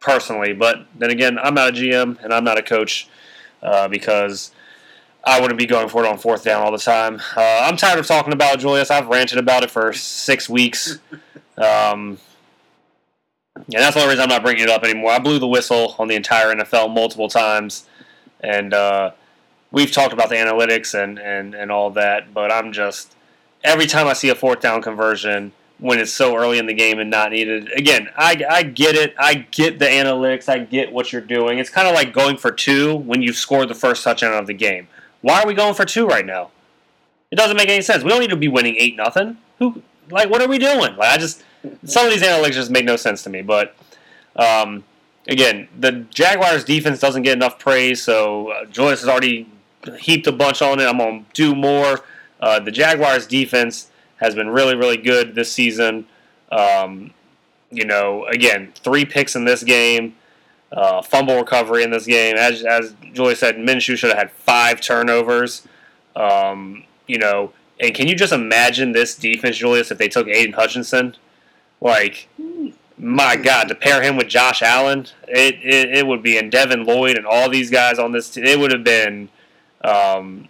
personally. 0.00 0.52
But 0.52 0.86
then 0.96 1.10
again, 1.10 1.38
I'm 1.38 1.54
not 1.54 1.70
a 1.70 1.72
GM 1.72 2.22
and 2.22 2.32
I'm 2.32 2.44
not 2.44 2.58
a 2.58 2.62
coach 2.62 3.08
uh, 3.62 3.88
because 3.88 4.52
I 5.24 5.40
wouldn't 5.40 5.58
be 5.58 5.66
going 5.66 5.88
for 5.88 6.04
it 6.04 6.08
on 6.08 6.18
fourth 6.18 6.44
down 6.44 6.62
all 6.62 6.70
the 6.70 6.78
time. 6.78 7.20
Uh, 7.36 7.60
I'm 7.64 7.76
tired 7.76 7.98
of 7.98 8.06
talking 8.06 8.32
about 8.32 8.60
Julius. 8.60 8.90
I've 8.90 9.08
ranted 9.08 9.38
about 9.38 9.64
it 9.64 9.70
for 9.70 9.92
six 9.92 10.48
weeks. 10.48 10.98
Um, 11.58 12.18
and 13.54 13.64
that's 13.82 13.94
the 13.94 14.02
only 14.02 14.12
reason 14.12 14.24
I'm 14.24 14.28
not 14.28 14.42
bringing 14.42 14.64
it 14.64 14.68
up 14.68 14.84
anymore. 14.84 15.12
I 15.12 15.18
blew 15.18 15.38
the 15.38 15.46
whistle 15.46 15.96
on 15.98 16.08
the 16.08 16.14
entire 16.14 16.54
NFL 16.54 16.92
multiple 16.92 17.28
times, 17.28 17.86
and 18.40 18.74
uh, 18.74 19.12
we've 19.76 19.92
talked 19.92 20.14
about 20.14 20.30
the 20.30 20.34
analytics 20.36 20.94
and, 20.94 21.18
and, 21.18 21.54
and 21.54 21.70
all 21.70 21.90
that, 21.90 22.32
but 22.32 22.50
I'm 22.50 22.72
just 22.72 23.14
every 23.62 23.84
time 23.84 24.06
I 24.06 24.14
see 24.14 24.30
a 24.30 24.34
fourth 24.34 24.60
down 24.60 24.80
conversion 24.80 25.52
when 25.78 25.98
it's 25.98 26.10
so 26.10 26.34
early 26.34 26.58
in 26.58 26.64
the 26.64 26.72
game 26.72 26.98
and 26.98 27.10
not 27.10 27.30
needed. 27.30 27.70
Again, 27.72 28.08
I, 28.16 28.42
I 28.48 28.62
get 28.62 28.94
it. 28.94 29.14
I 29.18 29.34
get 29.34 29.78
the 29.78 29.84
analytics. 29.84 30.48
I 30.48 30.60
get 30.60 30.92
what 30.92 31.12
you're 31.12 31.20
doing. 31.20 31.58
It's 31.58 31.68
kind 31.68 31.86
of 31.86 31.94
like 31.94 32.14
going 32.14 32.38
for 32.38 32.50
two 32.50 32.96
when 32.96 33.20
you've 33.20 33.36
scored 33.36 33.68
the 33.68 33.74
first 33.74 34.02
touchdown 34.02 34.32
of 34.32 34.46
the 34.46 34.54
game. 34.54 34.88
Why 35.20 35.42
are 35.42 35.46
we 35.46 35.52
going 35.52 35.74
for 35.74 35.84
two 35.84 36.06
right 36.06 36.24
now? 36.24 36.52
It 37.30 37.36
doesn't 37.36 37.58
make 37.58 37.68
any 37.68 37.82
sense. 37.82 38.02
We 38.02 38.08
don't 38.08 38.20
need 38.20 38.30
to 38.30 38.36
be 38.36 38.48
winning 38.48 38.76
eight 38.78 38.96
nothing. 38.96 39.36
Who 39.58 39.82
like 40.08 40.30
what 40.30 40.40
are 40.40 40.48
we 40.48 40.56
doing? 40.58 40.96
Like 40.96 41.12
I 41.12 41.18
just 41.18 41.44
some 41.84 42.06
of 42.06 42.12
these 42.12 42.22
analytics 42.22 42.52
just 42.52 42.70
make 42.70 42.86
no 42.86 42.96
sense 42.96 43.22
to 43.24 43.28
me. 43.28 43.42
But 43.42 43.76
um, 44.36 44.84
again, 45.28 45.68
the 45.78 46.06
Jaguars 46.08 46.64
defense 46.64 46.98
doesn't 46.98 47.24
get 47.24 47.34
enough 47.34 47.58
praise. 47.58 48.02
So 48.02 48.52
uh, 48.52 48.64
has 48.88 49.06
already 49.06 49.50
heaped 49.98 50.26
a 50.26 50.32
bunch 50.32 50.62
on 50.62 50.80
it. 50.80 50.84
I'm 50.84 50.98
gonna 50.98 51.24
do 51.32 51.54
more. 51.54 52.00
Uh, 52.40 52.60
the 52.60 52.70
Jaguars 52.70 53.26
defense 53.26 53.90
has 54.16 54.34
been 54.34 54.48
really 54.48 54.76
really 54.76 54.96
good 54.96 55.34
this 55.34 55.52
season. 55.52 56.06
Um, 56.50 57.12
you 57.70 57.84
know, 57.84 58.24
again, 58.26 58.72
three 58.76 59.04
picks 59.04 59.34
in 59.34 59.44
this 59.44 59.62
game. 59.62 60.16
Uh, 60.72 61.00
fumble 61.00 61.36
recovery 61.36 61.82
in 61.82 61.90
this 61.90 62.06
game. 62.06 62.36
As, 62.36 62.64
as 62.64 62.94
Julie 63.12 63.34
said, 63.34 63.56
Minshew 63.56 63.96
should 63.96 64.10
have 64.10 64.18
had 64.18 64.30
five 64.30 64.80
turnovers. 64.80 65.66
Um, 66.14 66.84
you 67.06 67.18
know, 67.18 67.52
and 67.78 67.94
can 67.94 68.08
you 68.08 68.14
just 68.14 68.32
imagine 68.32 68.92
this 68.92 69.14
defense, 69.14 69.56
Julius, 69.56 69.90
if 69.90 69.98
they 69.98 70.08
took 70.08 70.28
Aidan 70.28 70.54
Hutchinson? 70.54 71.16
Like, 71.80 72.28
my 72.98 73.36
God, 73.36 73.68
to 73.68 73.74
pair 73.74 74.02
him 74.02 74.16
with 74.16 74.28
Josh 74.28 74.62
Allen, 74.62 75.06
it, 75.28 75.56
it, 75.62 75.98
it 75.98 76.06
would 76.06 76.22
be, 76.22 76.36
and 76.38 76.50
Devin 76.50 76.84
Lloyd 76.84 77.16
and 77.16 77.26
all 77.26 77.48
these 77.48 77.70
guys 77.70 77.98
on 77.98 78.12
this 78.12 78.30
team, 78.30 78.44
it 78.44 78.58
would 78.58 78.72
have 78.72 78.84
been, 78.84 79.28
um, 79.82 80.48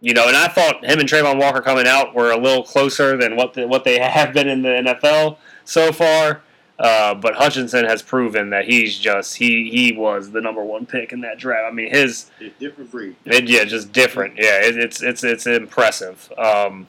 you 0.00 0.14
know, 0.14 0.28
and 0.28 0.36
I 0.36 0.48
thought 0.48 0.84
him 0.84 0.98
and 0.98 1.08
Travon 1.08 1.38
Walker 1.38 1.60
coming 1.60 1.86
out 1.86 2.14
were 2.14 2.30
a 2.30 2.36
little 2.36 2.64
closer 2.64 3.16
than 3.16 3.36
what 3.36 3.54
the, 3.54 3.66
what 3.66 3.84
they 3.84 3.98
have 4.00 4.32
been 4.32 4.48
in 4.48 4.62
the 4.62 4.68
NFL 4.68 5.36
so 5.64 5.92
far. 5.92 6.42
Uh, 6.78 7.12
but 7.12 7.34
Hutchinson 7.34 7.84
has 7.84 8.00
proven 8.00 8.48
that 8.50 8.64
he's 8.64 8.98
just 8.98 9.36
he 9.36 9.68
he 9.70 9.92
was 9.92 10.30
the 10.30 10.40
number 10.40 10.64
one 10.64 10.86
pick 10.86 11.12
in 11.12 11.20
that 11.20 11.38
draft. 11.38 11.70
I 11.70 11.74
mean, 11.74 11.90
his 11.90 12.30
It's 12.40 12.58
different 12.58 12.90
breed. 12.90 13.16
it, 13.26 13.46
yeah, 13.50 13.64
just 13.64 13.92
different. 13.92 14.36
Yeah, 14.38 14.62
it, 14.62 14.78
it's 14.78 15.02
it's 15.02 15.22
it's 15.22 15.46
impressive. 15.46 16.32
Um, 16.38 16.86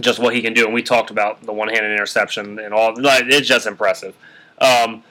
just 0.00 0.18
what 0.18 0.34
he 0.34 0.42
can 0.42 0.54
do, 0.54 0.64
and 0.64 0.74
we 0.74 0.82
talked 0.82 1.12
about 1.12 1.40
the 1.42 1.52
one-handed 1.52 1.92
interception 1.92 2.58
and 2.58 2.74
all. 2.74 3.00
Like, 3.00 3.26
it's 3.26 3.46
just 3.46 3.68
impressive. 3.68 4.16
Um, 4.60 5.04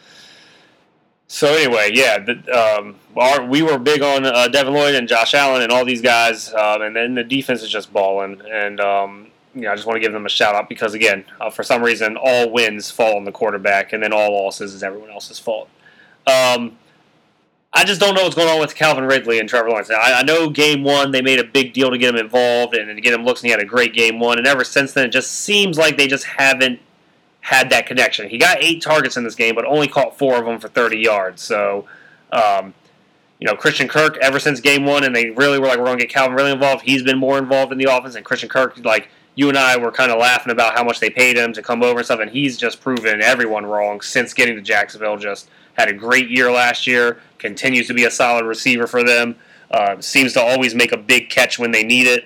so 1.28 1.54
anyway, 1.54 1.92
yeah, 1.94 2.20
the, 2.20 2.34
um, 2.52 2.96
our, 3.15 3.45
we 3.45 3.61
were 3.61 3.77
big 3.77 4.02
on 4.02 4.26
uh, 4.26 4.48
Devin 4.48 4.73
Lloyd 4.73 4.95
and 4.95 5.07
Josh 5.07 5.34
Allen 5.34 5.61
and 5.61 5.72
all 5.72 5.85
these 5.85 6.02
guys, 6.02 6.53
um, 6.53 6.81
and 6.81 6.95
then 6.95 7.15
the 7.15 7.23
defense 7.23 7.61
is 7.61 7.69
just 7.69 7.94
balling. 7.94 8.41
And 8.49 8.80
um, 8.80 9.27
you 9.53 9.61
know, 9.61 9.72
I 9.72 9.76
just 9.76 9.88
want 9.88 9.98
to 9.98 10.02
give 10.02 10.14
them 10.14 10.26
a 10.26 10.30
shout 10.30 10.56
out 10.56 10.69
because 10.69 10.94
again, 10.94 11.26
uh, 11.40 11.49
for 11.49 11.64
some 11.64 11.84
reason, 11.84 12.18
all 12.18 12.49
wins 12.49 12.90
fall 12.90 13.15
on 13.15 13.23
the 13.23 13.31
quarterback, 13.31 13.94
and 13.94 14.02
then 14.02 14.14
all 14.14 14.31
losses 14.31 14.73
is 14.73 14.84
everyone 14.84 15.11
else's 15.11 15.40
fault. 15.40 15.69
Um, 16.26 16.77
I 17.76 17.84
just 17.84 17.99
don't 17.99 18.14
know 18.14 18.23
what's 18.23 18.35
going 18.35 18.49
on 18.49 18.60
with 18.60 18.76
Calvin 18.76 19.03
Ridley 19.03 19.40
and 19.40 19.49
Trevor 19.49 19.69
Lawrence. 19.69 19.90
I, 19.90 20.19
I 20.19 20.23
know 20.23 20.49
game 20.49 20.84
one 20.84 21.11
they 21.11 21.22
made 21.22 21.40
a 21.40 21.44
big 21.44 21.73
deal 21.73 21.90
to 21.90 21.98
get 21.98 22.14
him 22.14 22.19
involved 22.19 22.76
and 22.76 22.95
to 22.95 23.02
get 23.02 23.14
him 23.14 23.26
looks, 23.26 23.41
and 23.41 23.48
he 23.48 23.52
had 23.52 23.61
a 23.61 23.65
great 23.65 23.94
game 23.94 24.19
one. 24.19 24.38
And 24.38 24.45
ever 24.45 24.64
since 24.64 24.94
then, 24.94 25.07
it 25.07 25.11
just 25.11 25.31
seems 25.31 25.77
like 25.77 25.98
they 25.98 26.07
just 26.07 26.26
haven't 26.26 26.80
had 27.41 27.69
that 27.72 27.85
connection. 27.85 28.30
He 28.30 28.38
got 28.38 28.64
eight 28.64 28.81
targets 28.81 29.18
in 29.18 29.23
this 29.23 29.35
game, 29.35 29.56
but 29.56 29.65
only 29.65 29.88
caught 29.88 30.18
four 30.18 30.38
of 30.38 30.45
them 30.45 30.60
for 30.60 30.69
30 30.69 30.98
yards. 30.98 31.41
So, 31.41 31.88
um, 32.31 32.73
you 33.44 33.49
know, 33.49 33.57
Christian 33.57 33.90
Kirk, 33.90 34.18
ever 34.22 34.40
since 34.40 34.61
game 34.61 34.86
one, 34.86 35.03
and 35.03 35.14
they 35.14 35.32
really 35.32 35.60
were 35.60 35.68
like, 35.68 35.78
we're 35.78 35.84
going 35.84 35.98
to 35.98 36.06
get 36.06 36.14
Calvin 36.14 36.34
really 36.34 36.53
involved, 36.53 36.82
he's 36.86 37.03
been 37.03 37.18
more 37.18 37.38
involved 37.38 37.74
in 37.74 37.78
the 37.78 37.94
offense. 37.94 38.15
And 38.15 38.24
Christian 38.24 38.48
Kirk, 38.48 38.78
like, 38.86 39.10
you 39.36 39.49
and 39.49 39.57
I 39.57 39.76
were 39.76 39.91
kind 39.91 40.14
of 40.14 40.18
laughing 40.18 40.49
about 40.49 40.78
how 40.78 40.84
much 40.86 41.02
they 41.02 41.10
paid 41.10 41.36
him 41.36 41.52
to 41.52 41.61
come 41.61 41.84
over 41.84 41.99
and 41.99 42.06
stuff, 42.06 42.22
and 42.22 42.32
he's 42.32 42.56
just 42.56 42.80
proven 42.80 43.22
everyone 43.22 43.65
wrong 43.65 43.99
since 43.99 44.34
getting 44.34 44.56
to 44.56 44.61
Jacksonville. 44.61 45.18
Just 45.18 45.49
had 45.74 45.90
a 45.90 45.94
great 45.94 46.30
year 46.30 46.53
last 46.53 46.88
year, 46.88 47.20
continues 47.38 47.86
to 47.88 47.94
be 47.94 48.06
a 48.06 48.11
solid 48.11 48.45
receiver 48.45 48.88
for 48.88 49.03
them. 49.03 49.36
Uh, 49.70 49.99
seems 49.99 50.32
to 50.34 50.41
always 50.41 50.74
make 50.74 50.94
a 50.94 50.98
big 50.98 51.30
catch 51.30 51.60
when 51.60 51.72
they 51.72 51.84
need 51.84 52.07
it. 52.07 52.24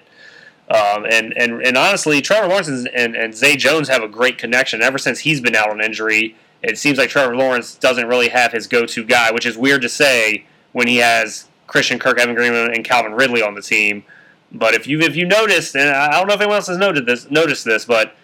Um, 0.70 1.04
and, 1.10 1.36
and 1.36 1.64
and 1.64 1.78
honestly, 1.78 2.22
Trevor 2.22 2.48
Lawrence 2.48 2.68
and, 2.68 2.88
and, 2.90 3.16
and 3.16 3.34
Zay 3.34 3.56
Jones 3.56 3.90
have 3.90 4.04
a 4.04 4.08
great 4.08 4.38
connection. 4.38 4.84
Ever 4.84 5.00
since 5.00 5.22
he's 5.22 5.42
been 5.42 5.56
out 5.56 5.72
on 5.72 5.82
injury, 5.82 6.36
it 6.62 6.78
seems 6.78 7.00
like 7.00 7.10
Trevor 7.10 7.36
Lawrence 7.36 7.74
doesn't 7.74 8.06
really 8.06 8.30
have 8.30 8.52
his 8.52 8.68
go-to 8.68 9.04
guy, 9.04 9.32
which 9.32 9.48
is 9.48 9.58
weird 9.58 9.82
to 9.82 9.90
say 9.90 10.46
when 10.78 10.88
he 10.88 10.98
has 10.98 11.48
Christian 11.66 11.98
Kirk, 11.98 12.20
Evan 12.20 12.36
Greenland, 12.36 12.76
and 12.76 12.86
Calvin 12.86 13.14
Ridley 13.14 13.42
on 13.42 13.56
the 13.56 13.64
team. 13.64 14.04
But 14.52 14.76
if 14.76 14.86
you 14.86 15.00
if 15.00 15.16
you 15.16 15.26
noticed, 15.26 15.76
and 15.76 15.90
I 15.90 16.12
don't 16.12 16.28
know 16.28 16.36
if 16.36 16.40
anyone 16.40 16.58
else 16.58 16.68
has 16.68 16.78
noted 16.78 17.08
this, 17.08 17.32
noticed 17.32 17.66
this, 17.66 17.84
but 17.84 18.16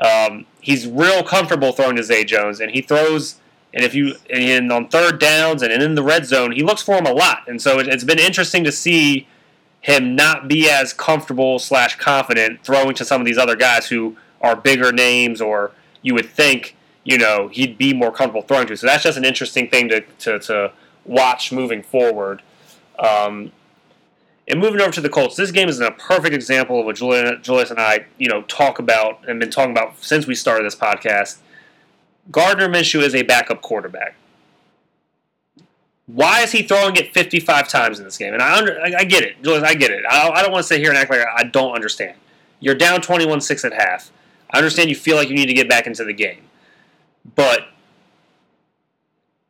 um, 0.00 0.44
he's 0.60 0.88
real 0.88 1.22
comfortable 1.22 1.70
throwing 1.70 1.94
to 1.94 2.02
Zay 2.02 2.24
Jones, 2.24 2.58
and 2.58 2.72
he 2.72 2.82
throws. 2.82 3.36
And 3.72 3.84
if 3.84 3.94
you 3.94 4.16
and 4.28 4.72
on 4.72 4.88
third 4.88 5.20
downs 5.20 5.62
and 5.62 5.72
in 5.72 5.94
the 5.94 6.02
red 6.02 6.26
zone, 6.26 6.50
he 6.50 6.64
looks 6.64 6.82
for 6.82 6.96
him 6.96 7.06
a 7.06 7.12
lot. 7.12 7.44
And 7.46 7.62
so 7.62 7.78
it, 7.78 7.86
it's 7.86 8.02
been 8.02 8.18
interesting 8.18 8.64
to 8.64 8.72
see 8.72 9.28
him 9.80 10.16
not 10.16 10.48
be 10.48 10.68
as 10.68 10.92
comfortable 10.92 11.60
slash 11.60 11.94
confident 11.94 12.64
throwing 12.64 12.94
to 12.94 13.04
some 13.04 13.20
of 13.20 13.24
these 13.24 13.38
other 13.38 13.54
guys 13.54 13.86
who 13.86 14.16
are 14.40 14.56
bigger 14.56 14.90
names, 14.90 15.40
or 15.40 15.70
you 16.02 16.12
would 16.14 16.28
think 16.28 16.74
you 17.04 17.18
know 17.18 17.46
he'd 17.52 17.78
be 17.78 17.94
more 17.94 18.10
comfortable 18.10 18.42
throwing 18.42 18.66
to. 18.66 18.76
So 18.76 18.88
that's 18.88 19.04
just 19.04 19.16
an 19.16 19.24
interesting 19.24 19.70
thing 19.70 19.88
to 19.90 20.00
to, 20.00 20.38
to 20.40 20.72
watch 21.04 21.52
moving 21.52 21.82
forward. 21.82 22.42
Um, 22.98 23.52
and 24.46 24.60
moving 24.60 24.80
over 24.80 24.92
to 24.92 25.00
the 25.00 25.08
Colts, 25.08 25.36
this 25.36 25.50
game 25.50 25.68
is 25.68 25.80
a 25.80 25.90
perfect 25.92 26.34
example 26.34 26.80
of 26.80 26.86
what 26.86 26.96
Julius 26.96 27.70
and 27.70 27.80
I, 27.80 28.06
you 28.18 28.28
know, 28.28 28.42
talk 28.42 28.78
about 28.78 29.26
and 29.26 29.40
been 29.40 29.50
talking 29.50 29.70
about 29.70 30.02
since 30.04 30.26
we 30.26 30.34
started 30.34 30.66
this 30.66 30.76
podcast. 30.76 31.38
Gardner 32.30 32.68
Minshew 32.68 33.02
is 33.02 33.14
a 33.14 33.22
backup 33.22 33.62
quarterback. 33.62 34.16
Why 36.06 36.42
is 36.42 36.52
he 36.52 36.62
throwing 36.62 36.96
it 36.96 37.14
55 37.14 37.68
times 37.68 37.98
in 37.98 38.04
this 38.04 38.18
game? 38.18 38.34
And 38.34 38.42
I 38.42 38.58
under, 38.58 38.78
I, 38.78 38.92
I 38.98 39.04
get 39.04 39.24
it, 39.24 39.42
Julius, 39.42 39.62
I 39.62 39.74
get 39.74 39.90
it. 39.90 40.04
I, 40.08 40.28
I 40.28 40.42
don't 40.42 40.52
want 40.52 40.62
to 40.62 40.68
sit 40.68 40.80
here 40.80 40.90
and 40.90 40.98
act 40.98 41.10
like 41.10 41.20
I 41.34 41.44
don't 41.44 41.74
understand. 41.74 42.16
You're 42.60 42.74
down 42.74 43.00
21-6 43.00 43.64
at 43.64 43.72
half. 43.72 44.10
I 44.50 44.58
understand 44.58 44.90
you 44.90 44.96
feel 44.96 45.16
like 45.16 45.28
you 45.28 45.34
need 45.34 45.46
to 45.46 45.54
get 45.54 45.68
back 45.68 45.86
into 45.86 46.04
the 46.04 46.12
game, 46.12 46.42
but 47.34 47.68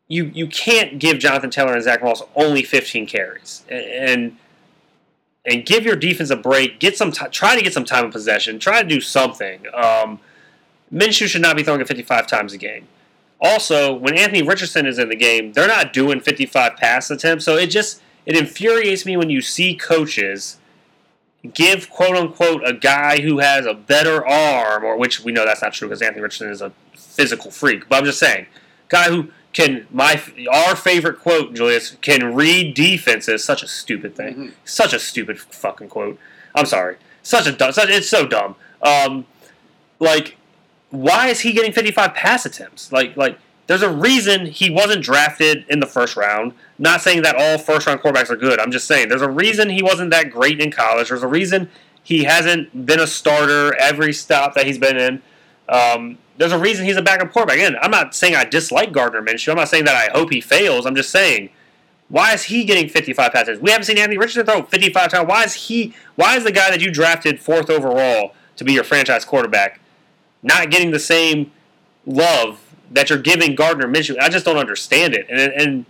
you 0.08 0.24
you 0.34 0.46
can't 0.46 0.98
give 0.98 1.18
Jonathan 1.18 1.50
Taylor 1.50 1.74
and 1.74 1.82
Zach 1.82 2.02
Moss 2.02 2.22
only 2.34 2.62
15 2.62 3.06
carries 3.06 3.64
and 3.68 4.36
and 5.46 5.66
give 5.66 5.84
your 5.84 5.96
defense 5.96 6.30
a 6.30 6.36
break. 6.36 6.80
Get 6.80 6.96
some 6.96 7.12
t- 7.12 7.26
try 7.28 7.56
to 7.56 7.62
get 7.62 7.72
some 7.72 7.84
time 7.84 8.06
of 8.06 8.12
possession. 8.12 8.58
Try 8.58 8.82
to 8.82 8.88
do 8.88 9.00
something. 9.00 9.62
Um, 9.74 10.20
Minshew 10.92 11.26
should 11.26 11.42
not 11.42 11.56
be 11.56 11.62
throwing 11.62 11.80
it 11.80 11.88
55 11.88 12.26
times 12.26 12.52
a 12.52 12.58
game. 12.58 12.86
Also, 13.40 13.92
when 13.92 14.16
Anthony 14.16 14.42
Richardson 14.42 14.86
is 14.86 14.98
in 14.98 15.08
the 15.08 15.16
game, 15.16 15.52
they're 15.52 15.68
not 15.68 15.92
doing 15.92 16.20
55 16.20 16.76
pass 16.76 17.10
attempts. 17.10 17.44
So 17.44 17.56
it 17.56 17.66
just 17.66 18.00
it 18.26 18.36
infuriates 18.36 19.04
me 19.04 19.16
when 19.16 19.28
you 19.28 19.40
see 19.40 19.74
coaches 19.74 20.58
give 21.52 21.90
quote 21.90 22.16
unquote 22.16 22.62
a 22.66 22.72
guy 22.72 23.20
who 23.20 23.38
has 23.38 23.66
a 23.66 23.74
better 23.74 24.26
arm, 24.26 24.84
or 24.84 24.96
which 24.96 25.20
we 25.20 25.32
know 25.32 25.44
that's 25.44 25.62
not 25.62 25.74
true 25.74 25.88
because 25.88 26.00
Anthony 26.00 26.22
Richardson 26.22 26.50
is 26.50 26.62
a 26.62 26.72
physical 26.94 27.50
freak. 27.50 27.88
But 27.88 27.98
I'm 27.98 28.04
just 28.04 28.18
saying, 28.18 28.46
guy 28.88 29.10
who 29.10 29.28
can 29.54 29.86
my 29.90 30.20
our 30.52 30.76
favorite 30.76 31.20
quote, 31.20 31.54
Julius, 31.54 31.96
can 32.02 32.34
read 32.34 32.74
defenses. 32.74 33.42
Such 33.42 33.62
a 33.62 33.68
stupid 33.68 34.14
thing. 34.14 34.34
Mhm. 34.34 34.52
Such 34.64 34.92
a 34.92 34.98
stupid 34.98 35.40
fucking 35.40 35.88
quote. 35.88 36.18
I'm 36.54 36.66
sorry. 36.66 36.96
Such 37.22 37.46
a 37.46 37.52
dumb. 37.52 37.72
Such, 37.72 37.88
it's 37.88 38.08
so 38.08 38.26
dumb. 38.26 38.56
Um, 38.82 39.24
like, 39.98 40.36
why 40.90 41.28
is 41.28 41.40
he 41.40 41.52
getting 41.52 41.72
55 41.72 42.14
pass 42.14 42.44
attempts? 42.44 42.92
Like, 42.92 43.16
like 43.16 43.38
there's 43.66 43.82
a 43.82 43.88
reason 43.90 44.46
he 44.46 44.68
wasn't 44.68 45.02
drafted 45.02 45.64
in 45.68 45.80
the 45.80 45.86
first 45.86 46.16
round. 46.16 46.52
Not 46.78 47.00
saying 47.00 47.22
that 47.22 47.36
all 47.36 47.56
first 47.56 47.86
round 47.86 48.00
quarterbacks 48.00 48.28
are 48.30 48.36
good. 48.36 48.60
I'm 48.60 48.70
just 48.70 48.86
saying 48.86 49.08
there's 49.08 49.22
a 49.22 49.30
reason 49.30 49.70
he 49.70 49.82
wasn't 49.82 50.10
that 50.10 50.30
great 50.30 50.60
in 50.60 50.70
college. 50.70 51.08
There's 51.08 51.22
a 51.22 51.28
reason 51.28 51.70
he 52.02 52.24
hasn't 52.24 52.84
been 52.84 53.00
a 53.00 53.06
starter 53.06 53.74
every 53.76 54.12
stop 54.12 54.54
that 54.54 54.66
he's 54.66 54.78
been 54.78 54.98
in. 54.98 55.22
Um, 55.68 56.18
there's 56.36 56.52
a 56.52 56.58
reason 56.58 56.84
he's 56.84 56.96
a 56.96 57.02
backup 57.02 57.32
quarterback. 57.32 57.56
Again, 57.56 57.76
I'm 57.80 57.90
not 57.90 58.14
saying 58.14 58.34
I 58.34 58.44
dislike 58.44 58.92
Gardner 58.92 59.22
Minshew. 59.22 59.50
I'm 59.50 59.56
not 59.56 59.68
saying 59.68 59.84
that 59.84 59.94
I 59.94 60.16
hope 60.16 60.32
he 60.32 60.40
fails. 60.40 60.84
I'm 60.86 60.96
just 60.96 61.10
saying, 61.10 61.50
why 62.08 62.34
is 62.34 62.44
he 62.44 62.64
getting 62.64 62.88
55 62.88 63.32
passes? 63.32 63.60
We 63.60 63.70
haven't 63.70 63.84
seen 63.86 63.98
Anthony 63.98 64.18
Richardson 64.18 64.44
throw 64.46 64.62
55 64.62 65.10
times. 65.10 65.28
Why 65.28 65.44
is 65.44 65.54
he? 65.54 65.94
Why 66.16 66.36
is 66.36 66.44
the 66.44 66.52
guy 66.52 66.70
that 66.70 66.80
you 66.80 66.90
drafted 66.90 67.40
fourth 67.40 67.70
overall 67.70 68.34
to 68.56 68.64
be 68.64 68.72
your 68.72 68.84
franchise 68.84 69.24
quarterback 69.24 69.80
not 70.42 70.70
getting 70.70 70.90
the 70.90 70.98
same 70.98 71.50
love 72.04 72.60
that 72.90 73.10
you're 73.10 73.18
giving 73.18 73.54
Gardner 73.54 73.86
Minshew? 73.86 74.18
I 74.20 74.28
just 74.28 74.44
don't 74.44 74.58
understand 74.58 75.14
it. 75.14 75.26
And 75.30 75.52
and 75.52 75.86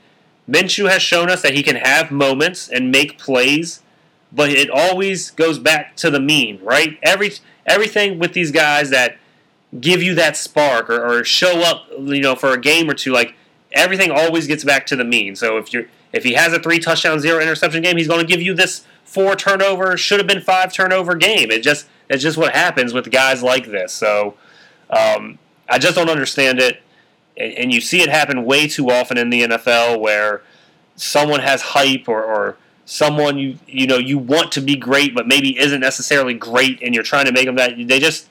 Minshew 0.49 0.91
has 0.91 1.03
shown 1.03 1.31
us 1.31 1.43
that 1.43 1.55
he 1.55 1.63
can 1.63 1.77
have 1.77 2.11
moments 2.11 2.69
and 2.69 2.91
make 2.91 3.19
plays, 3.19 3.83
but 4.31 4.51
it 4.51 4.71
always 4.71 5.31
goes 5.31 5.59
back 5.59 5.97
to 5.97 6.11
the 6.11 6.21
mean, 6.21 6.61
right? 6.63 6.99
Every 7.03 7.33
everything 7.67 8.19
with 8.19 8.35
these 8.35 8.53
guys 8.53 8.91
that 8.91 9.17
give 9.81 10.03
you 10.03 10.15
that 10.15 10.37
spark 10.37 10.89
or, 10.89 11.05
or 11.05 11.25
show 11.25 11.61
up, 11.61 11.87
you 11.99 12.21
know, 12.21 12.35
for 12.35 12.53
a 12.53 12.61
game 12.61 12.89
or 12.89 12.95
two, 12.95 13.13
like 13.13 13.35
everything 13.73 14.11
always 14.11 14.47
gets 14.47 14.65
back 14.65 14.87
to 14.87 14.97
the 14.97 15.05
mean. 15.05 15.37
So 15.37 15.59
if 15.59 15.73
you're 15.73 15.87
if 16.13 16.23
he 16.23 16.35
has 16.35 16.53
a 16.53 16.61
three 16.61 16.79
touchdown 16.79 17.19
zero 17.19 17.41
interception 17.41 17.83
game, 17.83 17.97
he's 17.97 18.07
going 18.07 18.21
to 18.21 18.27
give 18.27 18.41
you 18.41 18.55
this 18.55 18.85
four 19.05 19.37
turnover 19.37 19.97
should 19.97 20.21
have 20.21 20.27
been 20.27 20.41
five 20.41 20.73
turnover 20.73 21.15
game. 21.17 21.51
It 21.51 21.63
just 21.63 21.87
it's 22.09 22.23
just 22.23 22.39
what 22.39 22.55
happens 22.55 22.93
with 22.93 23.11
guys 23.11 23.43
like 23.43 23.67
this. 23.67 23.93
So 23.93 24.35
um, 24.91 25.39
I 25.69 25.79
just 25.79 25.97
don't 25.97 26.11
understand 26.11 26.61
it, 26.61 26.81
and, 27.37 27.53
and 27.55 27.73
you 27.73 27.81
see 27.81 28.01
it 28.01 28.09
happen 28.09 28.45
way 28.45 28.69
too 28.69 28.91
often 28.91 29.19
in 29.19 29.31
the 29.31 29.43
NFL 29.43 30.01
where 30.01 30.43
someone 30.97 31.41
has 31.41 31.63
hype 31.63 32.09
or, 32.09 32.23
or 32.23 32.57
someone 32.85 33.39
you 33.39 33.59
you 33.67 33.87
know 33.87 33.99
you 33.99 34.19
want 34.19 34.53
to 34.53 34.61
be 34.61 34.77
great 34.77 35.15
but 35.15 35.27
maybe 35.27 35.59
isn't 35.59 35.81
necessarily 35.81 36.35
great, 36.35 36.81
and 36.81 36.95
you're 36.95 37.03
trying 37.03 37.27
to 37.27 37.33
make 37.33 37.47
them 37.47 37.57
that 37.57 37.75
they 37.89 37.99
just 37.99 38.29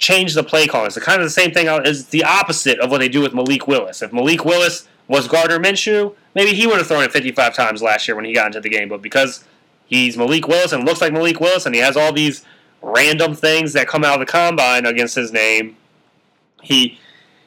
change 0.00 0.34
the 0.34 0.42
play 0.42 0.66
calling. 0.66 0.86
It's 0.86 0.98
kind 0.98 1.20
of 1.20 1.26
the 1.26 1.30
same 1.30 1.52
thing 1.52 1.68
as 1.68 2.06
the 2.06 2.24
opposite 2.24 2.80
of 2.80 2.90
what 2.90 2.98
they 2.98 3.08
do 3.08 3.20
with 3.20 3.34
Malik 3.34 3.68
Willis. 3.68 4.02
If 4.02 4.12
Malik 4.12 4.44
Willis 4.44 4.88
was 5.06 5.28
Gardner 5.28 5.58
Minshew, 5.58 6.14
maybe 6.34 6.52
he 6.52 6.66
would 6.66 6.78
have 6.78 6.86
thrown 6.86 7.04
it 7.04 7.12
55 7.12 7.54
times 7.54 7.82
last 7.82 8.08
year 8.08 8.16
when 8.16 8.24
he 8.24 8.32
got 8.32 8.46
into 8.46 8.60
the 8.60 8.70
game. 8.70 8.88
But 8.88 9.02
because 9.02 9.44
he's 9.86 10.16
Malik 10.16 10.48
Willis 10.48 10.72
and 10.72 10.84
looks 10.84 11.00
like 11.00 11.12
Malik 11.12 11.38
Willis, 11.38 11.66
and 11.66 11.74
he 11.74 11.80
has 11.82 11.96
all 11.96 12.12
these 12.12 12.44
random 12.82 13.34
things 13.34 13.74
that 13.74 13.86
come 13.86 14.02
out 14.02 14.14
of 14.14 14.26
the 14.26 14.32
combine 14.32 14.86
against 14.86 15.14
his 15.14 15.32
name, 15.32 15.76
he 16.62 16.98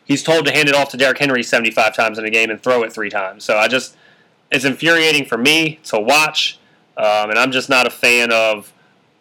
he's 0.06 0.22
told 0.22 0.46
to 0.46 0.52
hand 0.52 0.70
it 0.70 0.76
off 0.76 0.90
to 0.90 0.98
Derrick 0.98 1.18
Henry 1.18 1.42
75 1.42 1.96
times 1.96 2.20
in 2.20 2.26
a 2.26 2.30
game 2.30 2.50
and 2.50 2.62
throw 2.62 2.84
it 2.84 2.94
three 2.94 3.10
times. 3.10 3.44
So 3.44 3.58
I 3.58 3.68
just 3.68 3.96
it's 4.52 4.66
infuriating 4.66 5.26
for 5.26 5.38
me 5.38 5.80
to 5.86 6.00
watch, 6.00 6.60
um, 6.98 7.32
and 7.32 7.40
I'm 7.40 7.52
just 7.52 7.70
not 7.70 7.88
a 7.88 7.90
fan 7.90 8.32
of 8.32 8.73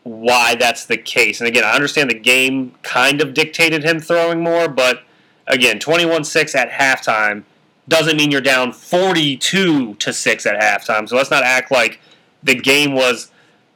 why 0.05 0.55
that's 0.55 0.85
the 0.87 0.97
case. 0.97 1.41
And 1.41 1.49
again, 1.49 1.65
I 1.65 1.73
understand 1.73 2.11
the 2.11 2.19
game 2.19 2.74
kind 2.83 3.20
of 3.20 3.35
dictated 3.35 3.85
him 3.85 4.01
throwing 4.01 4.41
more, 4.41 4.69
but 4.69 5.03
again, 5.47 5.79
21-6 5.79 6.55
at 6.55 6.70
halftime 6.70 7.45
doesn't 7.89 8.16
mean 8.16 8.31
you're 8.31 8.41
down 8.41 8.73
42 8.73 9.95
to 9.95 10.12
6 10.12 10.47
at 10.47 10.61
halftime. 10.61 11.09
So 11.09 11.16
let's 11.16 11.31
not 11.31 11.45
act 11.45 11.70
like 11.70 12.01
the 12.43 12.55
game 12.55 12.95
was 12.95 13.31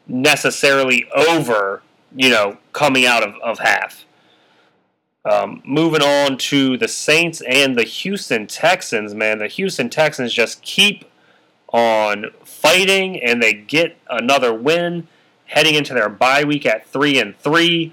necessarily 0.06 1.06
over, 1.14 1.82
you 2.14 2.30
know, 2.30 2.58
coming 2.72 3.06
out 3.06 3.22
of, 3.22 3.34
of 3.42 3.58
half. 3.58 4.04
Um, 5.24 5.60
moving 5.64 6.02
on 6.02 6.38
to 6.38 6.76
the 6.76 6.86
Saints 6.86 7.42
and 7.48 7.76
the 7.76 7.82
Houston 7.82 8.46
Texans, 8.46 9.12
man. 9.12 9.38
The 9.38 9.48
Houston 9.48 9.90
Texans 9.90 10.32
just 10.32 10.62
keep 10.62 11.04
on 11.72 12.26
fighting 12.44 13.20
and 13.20 13.42
they 13.42 13.52
get 13.52 13.96
another 14.08 14.54
win 14.54 15.08
heading 15.46 15.74
into 15.74 15.94
their 15.94 16.08
bye 16.08 16.44
week 16.44 16.66
at 16.66 16.86
3 16.86 17.18
and 17.18 17.38
3. 17.38 17.92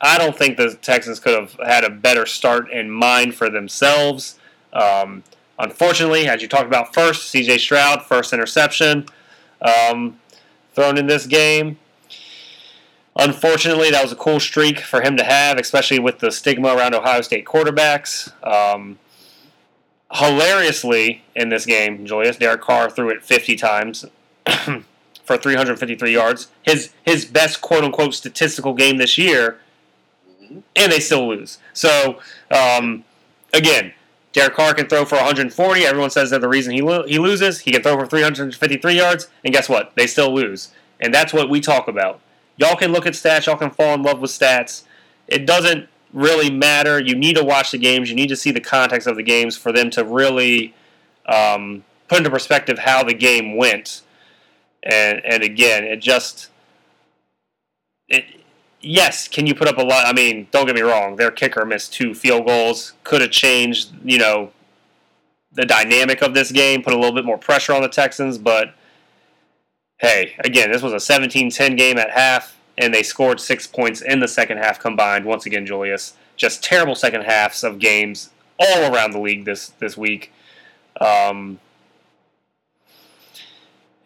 I 0.00 0.18
don't 0.18 0.36
think 0.36 0.56
the 0.56 0.74
Texans 0.74 1.20
could 1.20 1.34
have 1.34 1.56
had 1.64 1.84
a 1.84 1.90
better 1.90 2.26
start 2.26 2.70
in 2.70 2.90
mind 2.90 3.34
for 3.34 3.48
themselves. 3.48 4.38
Um, 4.72 5.22
unfortunately, 5.58 6.26
as 6.26 6.42
you 6.42 6.48
talked 6.48 6.66
about 6.66 6.94
first, 6.94 7.32
CJ 7.32 7.58
Stroud, 7.60 8.02
first 8.02 8.32
interception 8.32 9.06
um, 9.60 10.18
thrown 10.74 10.98
in 10.98 11.06
this 11.06 11.26
game. 11.26 11.78
Unfortunately, 13.14 13.90
that 13.90 14.02
was 14.02 14.12
a 14.12 14.16
cool 14.16 14.40
streak 14.40 14.80
for 14.80 15.02
him 15.02 15.16
to 15.18 15.24
have, 15.24 15.58
especially 15.58 15.98
with 15.98 16.18
the 16.20 16.32
stigma 16.32 16.74
around 16.74 16.94
Ohio 16.94 17.20
State 17.20 17.44
quarterbacks. 17.44 18.32
Um, 18.42 18.98
hilariously, 20.12 21.22
in 21.36 21.50
this 21.50 21.66
game, 21.66 22.06
Julius, 22.06 22.36
Derek 22.36 22.62
Carr 22.62 22.88
threw 22.88 23.10
it 23.10 23.22
50 23.22 23.56
times 23.56 24.06
for 25.24 25.36
353 25.36 26.12
yards. 26.12 26.48
His 26.62 26.90
his 27.04 27.24
best 27.24 27.60
quote 27.60 27.84
unquote 27.84 28.14
statistical 28.14 28.74
game 28.74 28.98
this 28.98 29.18
year, 29.18 29.58
and 30.76 30.92
they 30.92 31.00
still 31.00 31.28
lose. 31.28 31.58
So 31.72 32.18
um, 32.50 33.04
again, 33.52 33.92
Derek 34.32 34.54
Carr 34.54 34.74
can 34.74 34.88
throw 34.88 35.04
for 35.04 35.16
140. 35.16 35.84
Everyone 35.84 36.10
says 36.10 36.30
that 36.30 36.40
the 36.40 36.48
reason 36.48 36.74
he 36.74 36.82
lo- 36.82 37.06
he 37.06 37.18
loses, 37.18 37.60
he 37.60 37.70
can 37.70 37.82
throw 37.82 37.98
for 37.98 38.06
353 38.06 38.94
yards, 38.94 39.28
and 39.44 39.52
guess 39.52 39.68
what? 39.68 39.94
They 39.94 40.06
still 40.06 40.34
lose, 40.34 40.70
and 41.00 41.12
that's 41.12 41.32
what 41.32 41.50
we 41.50 41.60
talk 41.60 41.88
about. 41.88 42.20
Y'all 42.56 42.76
can 42.76 42.92
look 42.92 43.06
at 43.06 43.14
stats. 43.14 43.46
Y'all 43.46 43.56
can 43.56 43.70
fall 43.70 43.94
in 43.94 44.02
love 44.02 44.20
with 44.20 44.30
stats. 44.30 44.84
It 45.26 45.46
doesn't 45.46 45.88
really 46.12 46.50
matter. 46.50 47.00
You 47.00 47.14
need 47.14 47.36
to 47.36 47.44
watch 47.44 47.70
the 47.70 47.78
games. 47.78 48.10
You 48.10 48.16
need 48.16 48.28
to 48.28 48.36
see 48.36 48.50
the 48.50 48.60
context 48.60 49.06
of 49.06 49.16
the 49.16 49.22
games 49.22 49.56
for 49.56 49.72
them 49.72 49.90
to 49.90 50.04
really 50.04 50.74
um, 51.26 51.84
put 52.08 52.18
into 52.18 52.30
perspective 52.30 52.80
how 52.80 53.02
the 53.02 53.14
game 53.14 53.56
went. 53.56 54.02
And 54.82 55.24
and 55.24 55.42
again, 55.42 55.84
it 55.84 56.00
just 56.00 56.48
it. 58.08 58.24
Yes, 58.84 59.28
can 59.28 59.46
you 59.46 59.54
put 59.54 59.68
up 59.68 59.78
a 59.78 59.82
lot? 59.82 60.06
I 60.06 60.12
mean, 60.12 60.48
don't 60.50 60.66
get 60.66 60.74
me 60.74 60.80
wrong. 60.80 61.14
Their 61.14 61.30
kicker 61.30 61.64
missed 61.64 61.92
two 61.92 62.14
field 62.14 62.46
goals. 62.46 62.94
Could 63.04 63.20
have 63.20 63.30
changed, 63.30 63.92
you 64.02 64.18
know, 64.18 64.50
the 65.52 65.64
dynamic 65.64 66.20
of 66.20 66.34
this 66.34 66.50
game. 66.50 66.82
Put 66.82 66.92
a 66.92 66.96
little 66.96 67.14
bit 67.14 67.24
more 67.24 67.38
pressure 67.38 67.72
on 67.72 67.82
the 67.82 67.88
Texans, 67.88 68.38
but 68.38 68.74
hey, 69.98 70.34
again, 70.40 70.72
this 70.72 70.82
was 70.82 70.92
a 70.92 70.96
17-10 70.96 71.78
game 71.78 71.96
at 71.96 72.10
half, 72.10 72.58
and 72.76 72.92
they 72.92 73.04
scored 73.04 73.40
six 73.40 73.68
points 73.68 74.02
in 74.02 74.18
the 74.18 74.26
second 74.26 74.58
half 74.58 74.80
combined. 74.80 75.24
Once 75.24 75.46
again, 75.46 75.64
Julius, 75.64 76.14
just 76.36 76.64
terrible 76.64 76.96
second 76.96 77.22
halves 77.22 77.62
of 77.62 77.78
games 77.78 78.30
all 78.58 78.92
around 78.92 79.12
the 79.12 79.20
league 79.20 79.44
this 79.44 79.68
this 79.78 79.96
week. 79.96 80.32
Um, 81.00 81.60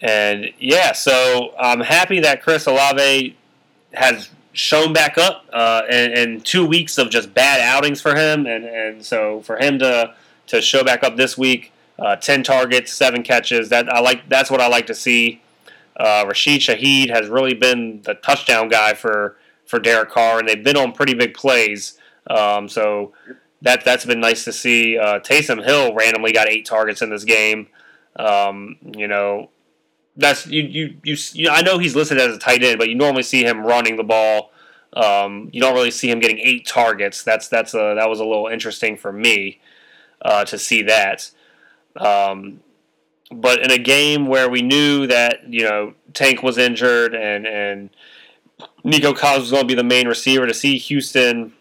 and 0.07 0.53
yeah, 0.61 0.93
so 0.93 1.53
I'm 1.59 1.81
happy 1.81 2.21
that 2.21 2.41
Chris 2.41 2.67
Olave 2.67 3.37
has 3.93 4.31
shown 4.53 4.93
back 4.93 5.19
up 5.19 5.45
uh, 5.53 5.83
in, 5.91 6.17
in 6.17 6.41
two 6.43 6.65
weeks 6.65 6.97
of 6.97 7.11
just 7.11 7.35
bad 7.35 7.61
outings 7.61 8.01
for 8.01 8.15
him, 8.15 8.47
and, 8.47 8.65
and 8.65 9.05
so 9.05 9.41
for 9.41 9.59
him 9.59 9.81
to 9.81 10.15
to 10.47 10.63
show 10.63 10.85
back 10.85 11.03
up 11.03 11.17
this 11.17 11.37
week, 11.37 11.73
uh, 11.99 12.15
ten 12.15 12.45
targets, 12.45 12.93
seven 12.93 13.25
catches. 13.25 13.69
That 13.71 13.93
I 13.93 13.99
like. 13.99 14.29
That's 14.29 14.49
what 14.49 14.61
I 14.61 14.69
like 14.69 14.87
to 14.87 14.95
see. 14.95 15.43
Uh, 15.97 16.25
Rashid 16.29 16.61
Shaheed 16.61 17.11
has 17.11 17.29
really 17.29 17.55
been 17.55 18.03
the 18.03 18.15
touchdown 18.15 18.69
guy 18.69 18.95
for 18.95 19.37
for 19.67 19.81
Derek 19.81 20.11
Carr, 20.11 20.39
and 20.39 20.49
they've 20.49 20.63
been 20.63 20.77
on 20.77 20.93
pretty 20.93 21.15
big 21.15 21.35
plays. 21.35 21.99
Um, 22.31 22.69
so 22.69 23.13
that 23.63 23.85
that's 23.85 24.05
been 24.05 24.21
nice 24.21 24.45
to 24.45 24.53
see. 24.53 24.99
Uh, 24.99 25.19
Taysom 25.19 25.65
Hill 25.65 25.95
randomly 25.95 26.31
got 26.31 26.49
eight 26.49 26.65
targets 26.65 27.03
in 27.03 27.11
this 27.11 27.25
game. 27.25 27.67
Um, 28.15 28.77
you 28.97 29.09
know, 29.09 29.51
that's 30.17 30.47
you, 30.47 30.63
you 30.63 30.97
you 31.03 31.17
you. 31.33 31.49
I 31.51 31.63
know 31.63 31.79
he's 31.79 31.95
listed 31.95 32.19
as 32.19 32.35
a 32.35 32.39
tight 32.39 32.63
end, 32.63 32.79
but 32.79 32.89
you 32.89 32.95
normally 32.95 33.23
see 33.23 33.45
him 33.45 33.65
running 33.65 33.97
the 33.97 34.05
ball. 34.05 34.51
Um, 34.93 35.51
you 35.53 35.61
don't 35.61 35.75
really 35.75 35.91
see 35.91 36.11
him 36.11 36.21
getting 36.21 36.39
eight 36.39 36.67
targets. 36.67 37.23
That's 37.23 37.49
that's 37.49 37.75
a 37.75 37.95
that 37.97 38.09
was 38.09 38.21
a 38.21 38.25
little 38.25 38.47
interesting 38.47 38.97
for 38.97 39.13
me 39.13 39.61
uh, 40.23 40.45
to 40.47 40.59
see 40.59 40.83
that. 40.83 41.31
Um, 41.97 42.61
but 43.31 43.61
in 43.61 43.71
a 43.71 43.79
game 43.79 44.27
where 44.27 44.49
we 44.49 44.63
knew 44.63 45.07
that 45.07 45.53
you 45.53 45.65
know 45.65 45.95
Tank 46.15 46.43
was 46.43 46.57
injured 46.57 47.15
and 47.15 47.47
and 47.47 47.91
Nico 48.85 49.13
Collins 49.13 49.43
was 49.43 49.51
going 49.51 49.65
to 49.65 49.69
be 49.69 49.75
the 49.75 49.85
main 49.85 50.09
receiver, 50.09 50.47
to 50.47 50.55
see 50.55 50.79
Houston 50.79 51.53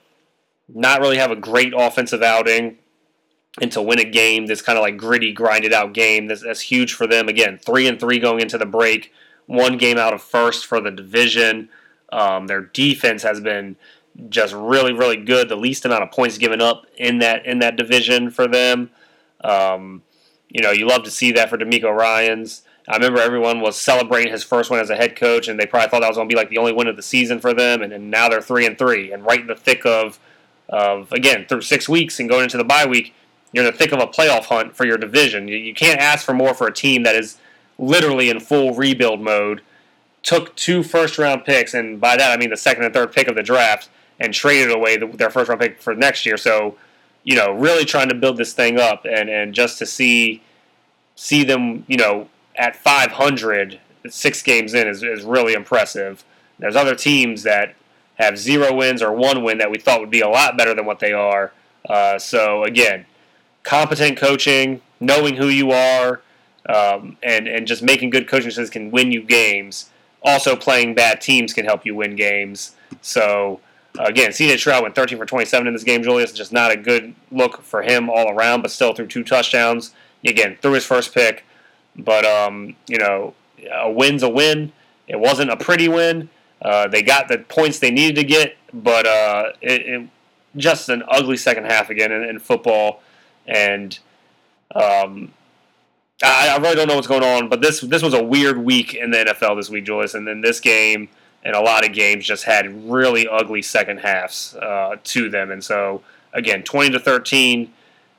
not 0.73 1.01
really 1.01 1.17
have 1.17 1.31
a 1.31 1.35
great 1.35 1.73
offensive 1.75 2.23
outing 2.23 2.77
and 3.61 3.71
to 3.71 3.81
win 3.81 3.99
a 3.99 4.03
game 4.03 4.45
this 4.45 4.61
kind 4.61 4.77
of 4.77 4.81
like 4.81 4.97
gritty, 4.97 5.31
grinded 5.31 5.73
out 5.73 5.93
game 5.93 6.27
that's, 6.27 6.43
that's 6.43 6.61
huge 6.61 6.93
for 6.93 7.07
them. 7.07 7.27
Again, 7.27 7.57
three 7.57 7.87
and 7.87 7.99
three 7.99 8.19
going 8.19 8.41
into 8.41 8.57
the 8.57 8.65
break, 8.65 9.11
one 9.45 9.77
game 9.77 9.97
out 9.97 10.13
of 10.13 10.21
first 10.21 10.65
for 10.65 10.81
the 10.81 10.91
division. 10.91 11.69
Um, 12.11 12.47
their 12.47 12.61
defense 12.61 13.23
has 13.23 13.39
been 13.39 13.75
just 14.29 14.53
really, 14.53 14.93
really 14.93 15.17
good. 15.17 15.49
The 15.49 15.55
least 15.55 15.85
amount 15.85 16.03
of 16.03 16.11
points 16.11 16.37
given 16.37 16.61
up 16.61 16.85
in 16.97 17.19
that 17.19 17.45
in 17.45 17.59
that 17.59 17.75
division 17.75 18.29
for 18.29 18.47
them. 18.47 18.91
Um, 19.43 20.03
You 20.49 20.61
know, 20.61 20.71
you 20.71 20.87
love 20.87 21.03
to 21.03 21.11
see 21.11 21.33
that 21.33 21.49
for 21.49 21.57
DeMeco 21.57 21.93
Ryans. 21.93 22.61
I 22.87 22.95
remember 22.95 23.19
everyone 23.19 23.59
was 23.61 23.75
celebrating 23.81 24.31
his 24.31 24.43
first 24.43 24.69
win 24.69 24.79
as 24.79 24.89
a 24.89 24.95
head 24.95 25.15
coach, 25.15 25.47
and 25.47 25.59
they 25.59 25.65
probably 25.65 25.89
thought 25.89 26.01
that 26.01 26.07
was 26.07 26.17
going 26.17 26.29
to 26.29 26.33
be 26.33 26.37
like 26.37 26.49
the 26.49 26.59
only 26.59 26.71
win 26.71 26.87
of 26.87 26.95
the 26.95 27.01
season 27.01 27.39
for 27.39 27.53
them. 27.53 27.81
And, 27.81 27.91
and 27.91 28.09
now 28.09 28.29
they're 28.29 28.41
three 28.41 28.65
and 28.65 28.77
three, 28.77 29.11
and 29.11 29.25
right 29.25 29.41
in 29.41 29.47
the 29.47 29.55
thick 29.55 29.85
of, 29.85 30.19
of 30.69 31.11
again 31.11 31.45
through 31.49 31.61
six 31.61 31.89
weeks 31.89 32.19
and 32.19 32.29
going 32.29 32.43
into 32.43 32.57
the 32.57 32.63
bye 32.63 32.85
week, 32.85 33.13
you're 33.55 33.65
in 33.65 33.71
the 33.71 33.77
thick 33.77 33.93
of 33.93 33.99
a 33.99 34.07
playoff 34.07 34.45
hunt 34.45 34.75
for 34.75 34.85
your 34.85 34.97
division. 34.97 35.47
You, 35.47 35.55
you 35.55 35.73
can't 35.73 36.01
ask 36.01 36.25
for 36.25 36.33
more 36.33 36.53
for 36.53 36.67
a 36.67 36.73
team 36.73 37.03
that 37.03 37.15
is 37.15 37.37
literally 37.79 38.29
in 38.29 38.41
full 38.41 38.73
rebuild 38.73 39.21
mode. 39.21 39.61
Took 40.23 40.53
two 40.57 40.83
first 40.83 41.17
round 41.17 41.45
picks, 41.45 41.73
and 41.73 42.01
by 42.01 42.17
that 42.17 42.31
I 42.31 42.37
mean 42.37 42.49
the 42.49 42.57
second 42.57 42.83
and 42.83 42.93
third 42.93 43.13
pick 43.13 43.29
of 43.29 43.35
the 43.35 43.43
draft, 43.43 43.87
and 44.19 44.33
traded 44.33 44.71
away 44.71 44.97
the, 44.97 45.07
their 45.07 45.29
first 45.29 45.47
round 45.47 45.61
pick 45.61 45.81
for 45.81 45.95
next 45.95 46.25
year. 46.25 46.35
So, 46.35 46.75
you 47.23 47.37
know, 47.37 47.53
really 47.53 47.85
trying 47.85 48.09
to 48.09 48.15
build 48.15 48.35
this 48.35 48.51
thing 48.51 48.77
up, 48.77 49.05
and 49.05 49.29
and 49.29 49.53
just 49.53 49.77
to 49.79 49.85
see 49.85 50.43
see 51.15 51.45
them, 51.45 51.85
you 51.87 51.95
know, 51.95 52.27
at 52.57 52.75
500, 52.75 53.79
six 54.09 54.41
games 54.41 54.73
in 54.73 54.85
is, 54.85 55.01
is 55.01 55.23
really 55.23 55.53
impressive. 55.53 56.25
There's 56.59 56.75
other 56.75 56.93
teams 56.93 57.43
that 57.43 57.75
have 58.15 58.37
zero 58.37 58.73
wins 58.73 59.01
or 59.01 59.13
one 59.13 59.43
win 59.43 59.59
that 59.59 59.71
we 59.71 59.77
thought 59.77 60.01
would 60.01 60.09
be 60.09 60.19
a 60.19 60.27
lot 60.27 60.57
better 60.57 60.73
than 60.73 60.85
what 60.85 60.99
they 60.99 61.13
are. 61.13 61.53
Uh, 61.87 62.19
so 62.19 62.65
again, 62.65 63.05
competent 63.65 64.17
coaching, 64.17 64.79
knowing 65.01 65.35
who 65.35 65.49
you 65.49 65.71
are, 65.71 66.21
um, 66.69 67.17
and 67.21 67.47
and 67.47 67.67
just 67.67 67.83
making 67.83 68.11
good 68.11 68.27
coaching 68.29 68.47
decisions 68.47 68.69
can 68.69 68.91
win 68.91 69.11
you 69.11 69.21
games. 69.21 69.89
Also, 70.23 70.55
playing 70.55 70.95
bad 70.95 71.19
teams 71.19 71.53
can 71.53 71.65
help 71.65 71.85
you 71.85 71.93
win 71.93 72.15
games. 72.15 72.75
So 73.01 73.59
again, 73.99 74.31
CJ 74.31 74.57
Stroud 74.57 74.81
went 74.81 74.95
13 74.95 75.17
for 75.17 75.25
27 75.25 75.67
in 75.67 75.73
this 75.73 75.83
game. 75.83 76.01
Julius 76.01 76.31
just 76.31 76.51
not 76.53 76.71
a 76.71 76.77
good 76.77 77.13
look 77.31 77.61
for 77.61 77.83
him 77.83 78.09
all 78.09 78.31
around, 78.31 78.61
but 78.61 78.71
still 78.71 78.93
threw 78.93 79.07
two 79.07 79.23
touchdowns. 79.23 79.93
Again, 80.25 80.57
threw 80.61 80.73
his 80.73 80.85
first 80.85 81.13
pick. 81.13 81.43
But 81.95 82.25
um, 82.25 82.75
you 82.87 82.97
know, 82.97 83.33
a 83.71 83.91
win's 83.91 84.23
a 84.23 84.29
win. 84.29 84.71
It 85.07 85.19
wasn't 85.19 85.51
a 85.51 85.57
pretty 85.57 85.87
win. 85.87 86.29
Uh, 86.61 86.87
they 86.87 87.01
got 87.01 87.27
the 87.27 87.37
points 87.37 87.79
they 87.79 87.91
needed 87.91 88.15
to 88.15 88.23
get, 88.23 88.57
but 88.73 89.05
uh, 89.05 89.51
it, 89.61 89.81
it, 89.81 90.09
just 90.55 90.89
an 90.89 91.03
ugly 91.07 91.37
second 91.37 91.65
half 91.65 91.89
again 91.89 92.11
in, 92.11 92.23
in 92.23 92.39
football. 92.39 93.01
And 93.47 93.97
um, 94.73 95.33
I, 96.23 96.49
I, 96.49 96.57
really 96.57 96.75
don't 96.75 96.87
know 96.87 96.95
what's 96.95 97.07
going 97.07 97.23
on. 97.23 97.49
But 97.49 97.61
this 97.61 97.81
this 97.81 98.01
was 98.01 98.13
a 98.13 98.23
weird 98.23 98.57
week 98.57 98.93
in 98.93 99.11
the 99.11 99.17
NFL 99.17 99.57
this 99.57 99.69
week, 99.69 99.85
Julius. 99.85 100.13
And 100.13 100.27
then 100.27 100.41
this 100.41 100.59
game 100.59 101.09
and 101.43 101.55
a 101.55 101.61
lot 101.61 101.85
of 101.85 101.93
games 101.93 102.25
just 102.25 102.43
had 102.43 102.89
really 102.89 103.27
ugly 103.27 103.61
second 103.61 103.99
halves 103.99 104.55
uh, 104.55 104.95
to 105.03 105.29
them. 105.29 105.51
And 105.51 105.63
so 105.63 106.01
again, 106.33 106.63
twenty 106.63 106.91
to 106.91 106.99
thirteen. 106.99 107.71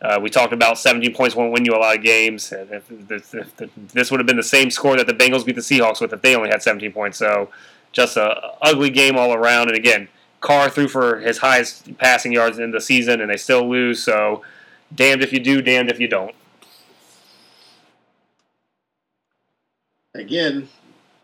Uh, 0.02 0.20
we 0.20 0.28
talked 0.28 0.52
about 0.52 0.78
17 0.78 1.14
points 1.14 1.34
won't 1.34 1.52
win 1.52 1.64
you 1.64 1.74
a 1.74 1.78
lot 1.78 1.96
of 1.96 2.02
games. 2.02 2.52
If, 2.52 2.92
if, 2.92 3.34
if, 3.34 3.70
this 3.94 4.10
would 4.10 4.20
have 4.20 4.26
been 4.26 4.36
the 4.36 4.42
same 4.42 4.70
score 4.70 4.94
that 4.94 5.06
the 5.06 5.14
Bengals 5.14 5.46
beat 5.46 5.54
the 5.54 5.62
Seahawks 5.62 6.02
with 6.02 6.12
if 6.12 6.20
they 6.20 6.36
only 6.36 6.50
had 6.50 6.62
17 6.62 6.92
points. 6.92 7.16
So 7.16 7.48
just 7.92 8.18
a 8.18 8.52
ugly 8.60 8.90
game 8.90 9.16
all 9.16 9.32
around. 9.32 9.68
And 9.68 9.76
again, 9.76 10.08
Carr 10.40 10.68
threw 10.68 10.86
for 10.86 11.18
his 11.20 11.38
highest 11.38 11.96
passing 11.96 12.32
yards 12.32 12.58
in 12.58 12.70
the 12.70 12.80
season, 12.80 13.22
and 13.22 13.30
they 13.30 13.38
still 13.38 13.68
lose. 13.68 14.02
So 14.02 14.42
damned 14.94 15.22
if 15.22 15.32
you 15.32 15.40
do, 15.40 15.62
damned 15.62 15.90
if 15.90 16.00
you 16.00 16.08
don't. 16.08 16.34
Again, 20.14 20.68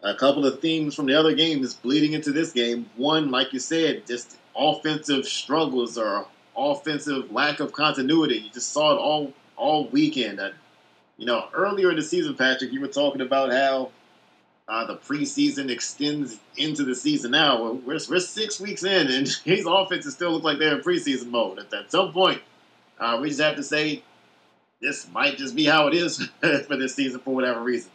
a 0.03 0.15
couple 0.15 0.45
of 0.45 0.61
themes 0.61 0.95
from 0.95 1.07
the 1.07 1.19
other 1.19 1.35
game 1.35 1.63
is 1.63 1.75
bleeding 1.75 2.13
into 2.13 2.33
this 2.33 2.53
game. 2.53 2.91
One, 2.97 3.31
like 3.31 3.53
you 3.53 3.59
said, 3.59 4.07
just 4.07 4.37
offensive 4.57 5.25
struggles 5.25 5.97
or 5.97 6.27
offensive 6.57 7.33
lack 7.33 7.61
of 7.61 7.73
continuity. 7.73 8.39
You 8.39 8.51
just 8.51 8.73
saw 8.73 8.93
it 8.93 8.99
all 8.99 9.33
all 9.57 9.89
weekend. 9.89 10.41
Uh, 10.41 10.51
you 11.17 11.27
know, 11.27 11.49
earlier 11.55 11.91
in 11.91 11.97
the 11.97 12.03
season, 12.03 12.35
Patrick, 12.35 12.73
you 12.73 12.81
were 12.81 12.89
talking 12.89 13.21
about 13.21 13.53
how 13.53 13.91
uh, 14.69 14.85
the 14.87 14.97
preseason 14.97 15.71
extends 15.71 16.39
into 16.57 16.85
the 16.85 16.95
season. 16.95 17.31
Now 17.31 17.63
we're, 17.75 17.99
we're 18.09 18.21
six 18.21 18.61
weeks 18.61 18.83
in, 18.85 19.09
and 19.09 19.29
his 19.45 19.67
offenses 19.67 20.15
still 20.15 20.33
look 20.33 20.43
like 20.43 20.59
they're 20.59 20.77
in 20.77 20.83
preseason 20.83 21.29
mode. 21.31 21.59
At, 21.59 21.73
at 21.73 21.91
some 21.91 22.13
point, 22.13 22.43
uh, 23.03 23.19
we 23.21 23.29
just 23.29 23.41
have 23.41 23.57
to 23.57 23.65
say 23.65 24.03
this 24.81 25.09
might 25.11 25.37
just 25.37 25.57
be 25.57 25.65
how 25.65 25.89
it 25.89 25.95
is 25.95 26.25
for 26.41 26.77
this 26.77 26.95
season 26.95 27.19
for 27.21 27.35
whatever 27.35 27.61
reason. 27.61 27.91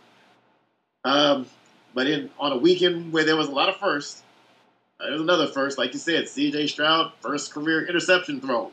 Um, 1.05 1.45
but 1.93 2.07
in 2.07 2.29
on 2.37 2.51
a 2.51 2.57
weekend 2.57 3.13
where 3.13 3.23
there 3.23 3.37
was 3.37 3.47
a 3.47 3.51
lot 3.51 3.69
of 3.69 3.77
firsts, 3.77 4.21
there 4.99 5.13
was 5.13 5.21
another 5.21 5.47
first, 5.47 5.77
like 5.77 5.93
you 5.93 5.99
said, 5.99 6.27
C.J. 6.27 6.67
Stroud, 6.67 7.13
first 7.21 7.53
career 7.53 7.87
interception 7.87 8.41
thrown. 8.41 8.71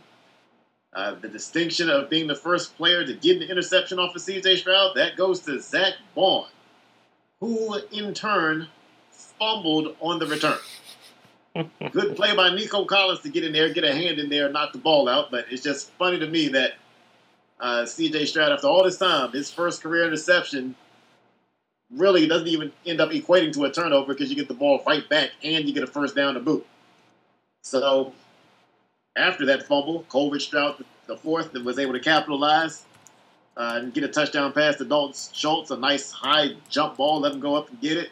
Uh, 0.93 1.15
the 1.15 1.29
distinction 1.29 1.89
of 1.89 2.11
being 2.11 2.27
the 2.27 2.35
first 2.35 2.77
player 2.77 3.05
to 3.05 3.15
get 3.15 3.37
an 3.41 3.49
interception 3.49 4.01
off 4.01 4.15
of 4.15 4.23
C.J. 4.23 4.57
Stroud 4.57 4.97
that 4.97 5.17
goes 5.17 5.41
to 5.41 5.61
Zach 5.61 5.95
Baun, 6.17 6.47
who 7.39 7.79
in 7.93 8.13
turn 8.13 8.69
fumbled 9.11 9.97
on 10.01 10.19
the 10.19 10.27
return. 10.27 10.59
Good 11.55 12.17
play 12.17 12.35
by 12.35 12.55
Nico 12.55 12.85
Collins 12.85 13.21
to 13.21 13.29
get 13.29 13.45
in 13.45 13.53
there, 13.53 13.73
get 13.73 13.85
a 13.85 13.95
hand 13.95 14.19
in 14.19 14.29
there, 14.29 14.49
knock 14.49 14.73
the 14.73 14.79
ball 14.79 15.09
out. 15.09 15.31
But 15.31 15.47
it's 15.51 15.63
just 15.63 15.91
funny 15.93 16.19
to 16.19 16.27
me 16.27 16.49
that 16.49 16.75
uh, 17.61 17.87
C.J. 17.87 18.27
Stroud, 18.27 18.53
after 18.53 18.67
all 18.67 18.83
this 18.83 18.99
time, 18.99 19.31
his 19.31 19.51
first 19.51 19.83
career 19.83 20.07
interception 20.07 20.75
really 21.93 22.27
doesn't 22.27 22.49
even 22.49 22.73
end 22.87 23.01
up 23.01 23.11
equating 23.11 23.53
to 23.53 23.65
a 23.65 23.71
turnover 23.71 24.13
because 24.15 24.31
you 24.31 24.37
get 24.37 24.49
the 24.49 24.55
ball 24.55 24.83
right 24.87 25.09
back 25.09 25.31
and 25.45 25.69
you 25.69 25.73
get 25.73 25.85
a 25.85 25.87
first 25.87 26.17
down 26.17 26.35
to 26.35 26.41
boot. 26.41 26.67
So 27.63 28.13
after 29.17 29.47
that 29.47 29.63
fumble, 29.67 30.05
Coleridge 30.09 30.47
Stroud, 30.47 30.85
the 31.07 31.17
fourth, 31.17 31.53
that 31.53 31.65
was 31.65 31.79
able 31.79 31.93
to 31.93 32.01
capitalize 32.01 32.85
uh, 33.57 33.81
and 33.81 33.95
get 33.95 34.03
a 34.03 34.09
touchdown 34.09 34.53
pass 34.53 34.77
to 34.77 34.85
Dalton 34.85 35.15
Schultz, 35.33 35.71
a 35.71 35.77
nice 35.77 36.11
high 36.11 36.55
jump 36.69 36.97
ball, 36.97 37.21
let 37.21 37.33
him 37.33 37.41
go 37.41 37.55
up 37.55 37.71
and 37.71 37.81
get 37.81 37.97
it. 37.97 38.11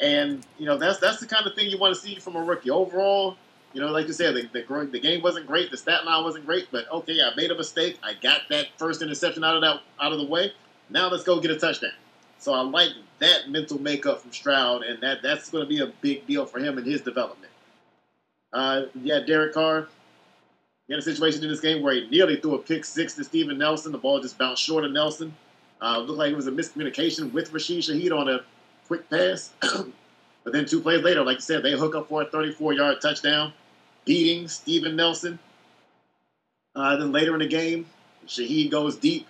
And 0.00 0.46
you 0.58 0.66
know 0.66 0.78
that's 0.78 0.98
that's 0.98 1.20
the 1.20 1.26
kind 1.26 1.46
of 1.46 1.54
thing 1.54 1.68
you 1.68 1.78
want 1.78 1.94
to 1.94 2.00
see 2.00 2.16
from 2.16 2.36
a 2.36 2.42
rookie. 2.42 2.70
Overall, 2.70 3.36
you 3.72 3.80
know, 3.80 3.88
like 3.88 4.06
you 4.06 4.12
said, 4.12 4.34
the, 4.34 4.48
the, 4.52 4.88
the 4.90 5.00
game 5.00 5.22
wasn't 5.22 5.46
great, 5.46 5.70
the 5.70 5.76
stat 5.76 6.04
line 6.04 6.24
wasn't 6.24 6.46
great, 6.46 6.68
but 6.72 6.90
okay, 6.90 7.20
I 7.20 7.34
made 7.36 7.50
a 7.50 7.56
mistake. 7.56 7.98
I 8.02 8.14
got 8.14 8.42
that 8.48 8.66
first 8.78 9.02
interception 9.02 9.44
out 9.44 9.56
of 9.56 9.62
that 9.62 9.80
out 10.00 10.12
of 10.12 10.18
the 10.18 10.26
way. 10.26 10.52
Now 10.88 11.08
let's 11.08 11.22
go 11.22 11.38
get 11.38 11.50
a 11.50 11.58
touchdown. 11.58 11.92
So 12.38 12.54
I 12.54 12.62
like 12.62 12.90
that 13.18 13.50
mental 13.50 13.78
makeup 13.78 14.22
from 14.22 14.32
Stroud, 14.32 14.82
and 14.82 15.00
that 15.02 15.22
that's 15.22 15.50
going 15.50 15.64
to 15.64 15.68
be 15.68 15.80
a 15.80 15.92
big 16.00 16.26
deal 16.26 16.46
for 16.46 16.58
him 16.58 16.78
and 16.78 16.86
his 16.86 17.02
development. 17.02 17.52
Uh, 18.52 18.82
yeah, 19.02 19.20
Derek 19.20 19.52
Carr. 19.52 19.86
He 20.86 20.94
had 20.94 21.00
a 21.00 21.02
situation 21.04 21.44
in 21.44 21.50
this 21.50 21.60
game 21.60 21.82
where 21.82 21.94
he 21.94 22.08
nearly 22.08 22.40
threw 22.40 22.54
a 22.54 22.58
pick 22.58 22.84
six 22.84 23.14
to 23.14 23.22
Steven 23.22 23.58
Nelson. 23.58 23.92
The 23.92 23.98
ball 23.98 24.20
just 24.20 24.38
bounced 24.38 24.62
short 24.64 24.84
of 24.84 24.90
Nelson. 24.90 25.36
Uh, 25.80 25.98
looked 25.98 26.18
like 26.18 26.32
it 26.32 26.36
was 26.36 26.48
a 26.48 26.50
miscommunication 26.50 27.32
with 27.32 27.52
Rashid 27.52 27.82
Shaheed 27.82 28.10
on 28.10 28.28
a 28.28 28.40
quick 28.90 29.08
pass. 29.08 29.52
but 29.62 30.52
then 30.52 30.66
two 30.66 30.80
plays 30.80 31.04
later, 31.04 31.22
like 31.22 31.36
you 31.36 31.42
said, 31.42 31.62
they 31.62 31.72
hook 31.72 31.94
up 31.94 32.08
for 32.08 32.22
a 32.22 32.24
34 32.24 32.72
yard 32.72 33.00
touchdown, 33.00 33.52
beating 34.04 34.48
Steven 34.48 34.96
Nelson. 34.96 35.38
Uh, 36.74 36.96
then 36.96 37.12
later 37.12 37.34
in 37.34 37.38
the 37.38 37.46
game, 37.46 37.86
Shaheed 38.26 38.70
goes 38.70 38.96
deep 38.96 39.28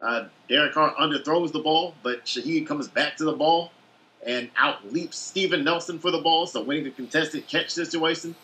uh, 0.00 0.24
Derek 0.48 0.72
Carr 0.72 0.94
underthrows 0.94 1.52
the 1.52 1.58
ball, 1.60 1.94
but 2.02 2.24
Shaheed 2.24 2.66
comes 2.66 2.88
back 2.88 3.16
to 3.18 3.24
the 3.24 3.32
ball 3.32 3.72
and 4.26 4.50
out 4.56 4.92
leaps 4.92 5.16
Steven 5.16 5.62
Nelson 5.62 5.98
for 5.98 6.10
the 6.10 6.18
ball. 6.18 6.46
So 6.46 6.62
winning 6.62 6.84
the 6.84 6.90
contested 6.90 7.46
catch 7.46 7.70
situation, 7.70 8.34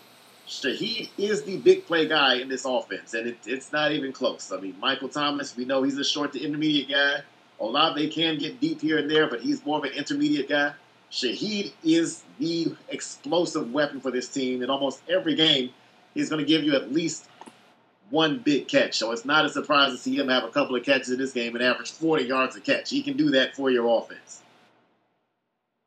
Shaheed 0.46 1.10
is 1.18 1.42
the 1.42 1.56
big 1.58 1.86
play 1.86 2.06
guy 2.06 2.36
in 2.36 2.48
this 2.48 2.64
offense, 2.64 3.14
and 3.14 3.26
it, 3.26 3.38
it's 3.44 3.72
not 3.72 3.92
even 3.92 4.12
close. 4.12 4.52
I 4.52 4.60
mean, 4.60 4.76
Michael 4.80 5.08
Thomas, 5.08 5.56
we 5.56 5.64
know 5.64 5.82
he's 5.82 5.98
a 5.98 6.04
short 6.04 6.32
to 6.34 6.40
intermediate 6.40 6.90
guy. 6.90 7.22
Olave 7.60 8.08
can 8.10 8.38
get 8.38 8.60
deep 8.60 8.80
here 8.80 8.98
and 8.98 9.10
there, 9.10 9.28
but 9.28 9.40
he's 9.40 9.64
more 9.64 9.78
of 9.78 9.84
an 9.84 9.92
intermediate 9.92 10.48
guy. 10.48 10.72
Shaheed 11.10 11.72
is 11.84 12.24
the 12.38 12.74
explosive 12.88 13.72
weapon 13.72 14.00
for 14.00 14.10
this 14.10 14.28
team. 14.28 14.62
In 14.62 14.70
almost 14.70 15.00
every 15.08 15.34
game, 15.34 15.70
he's 16.12 16.28
going 16.28 16.40
to 16.40 16.46
give 16.46 16.64
you 16.64 16.74
at 16.74 16.92
least 16.92 17.28
one 18.10 18.38
big 18.38 18.68
catch. 18.68 18.98
So 18.98 19.12
it's 19.12 19.24
not 19.24 19.44
a 19.44 19.48
surprise 19.48 19.92
to 19.92 19.98
see 19.98 20.16
him 20.16 20.28
have 20.28 20.44
a 20.44 20.48
couple 20.48 20.74
of 20.76 20.84
catches 20.84 21.10
in 21.10 21.18
this 21.18 21.32
game 21.32 21.54
and 21.54 21.64
average 21.64 21.92
40 21.92 22.24
yards 22.24 22.56
a 22.56 22.60
catch. 22.60 22.90
He 22.90 23.02
can 23.02 23.16
do 23.16 23.30
that 23.30 23.54
for 23.54 23.70
your 23.70 23.86
offense. 23.98 24.42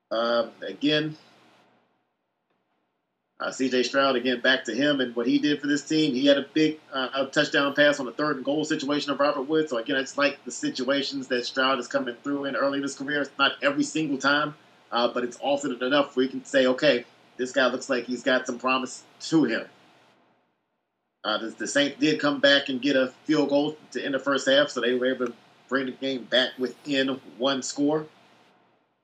Uh, 0.10 0.48
again, 0.66 1.18
uh, 3.40 3.52
C.J. 3.52 3.84
Stroud 3.84 4.16
again 4.16 4.42
back 4.42 4.64
to 4.66 4.74
him 4.74 5.00
and 5.00 5.16
what 5.16 5.28
he 5.28 5.38
did 5.38 5.62
for 5.62 5.68
this 5.68 5.84
team. 5.84 6.14
He 6.14 6.26
had 6.26 6.38
a 6.38 6.46
big 6.54 6.80
uh, 6.92 7.26
touchdown 7.28 7.76
pass 7.76 8.00
on 8.00 8.08
the 8.08 8.12
third 8.12 8.38
and 8.38 8.46
goal 8.46 8.66
situation 8.66 9.12
of 9.12 9.20
Robert 9.20 9.44
Woods. 9.44 9.70
So 9.70 9.78
again, 9.78 9.98
it's 9.98 10.18
like 10.18 10.44
the 10.44 10.52
situations 10.52 11.28
that 11.28 11.46
Stroud 11.46 11.80
is 11.80 11.88
coming 11.88 12.16
through 12.24 12.46
in 12.46 12.56
early 12.56 12.78
in 12.78 12.84
his 12.84 12.96
career. 12.96 13.22
It's 13.22 13.32
not 13.38 13.54
every 13.62 13.84
single 13.84 14.18
time, 14.18 14.56
uh, 14.92 15.10
but 15.10 15.24
it's 15.24 15.38
often 15.40 15.82
enough 15.84 16.16
where 16.16 16.24
you 16.24 16.32
can 16.32 16.46
say, 16.46 16.66
okay, 16.66 17.06
this 17.38 17.52
guy 17.52 17.68
looks 17.68 17.90
like 17.90 18.06
he's 18.06 18.24
got 18.24 18.48
some 18.48 18.58
promise 18.58 19.04
to 19.22 19.44
him. 19.44 19.66
Uh, 21.24 21.38
the, 21.38 21.50
the, 21.50 21.68
Saints 21.68 22.00
did 22.00 22.20
come 22.20 22.40
back 22.40 22.70
and 22.70 22.82
get 22.82 22.96
a 22.96 23.08
field 23.26 23.50
goal 23.50 23.76
to 23.92 24.04
end 24.04 24.14
the 24.14 24.20
first 24.20 24.48
half, 24.48 24.70
so 24.70 24.82
they 24.82 24.96
were 24.96 25.08
able 25.08 25.28
to 25.28 25.34
bring 25.68 25.86
the 25.86 25.92
game 25.92 26.24
back 26.24 26.52
within 26.58 27.20
one 27.38 27.62
score. 27.62 28.08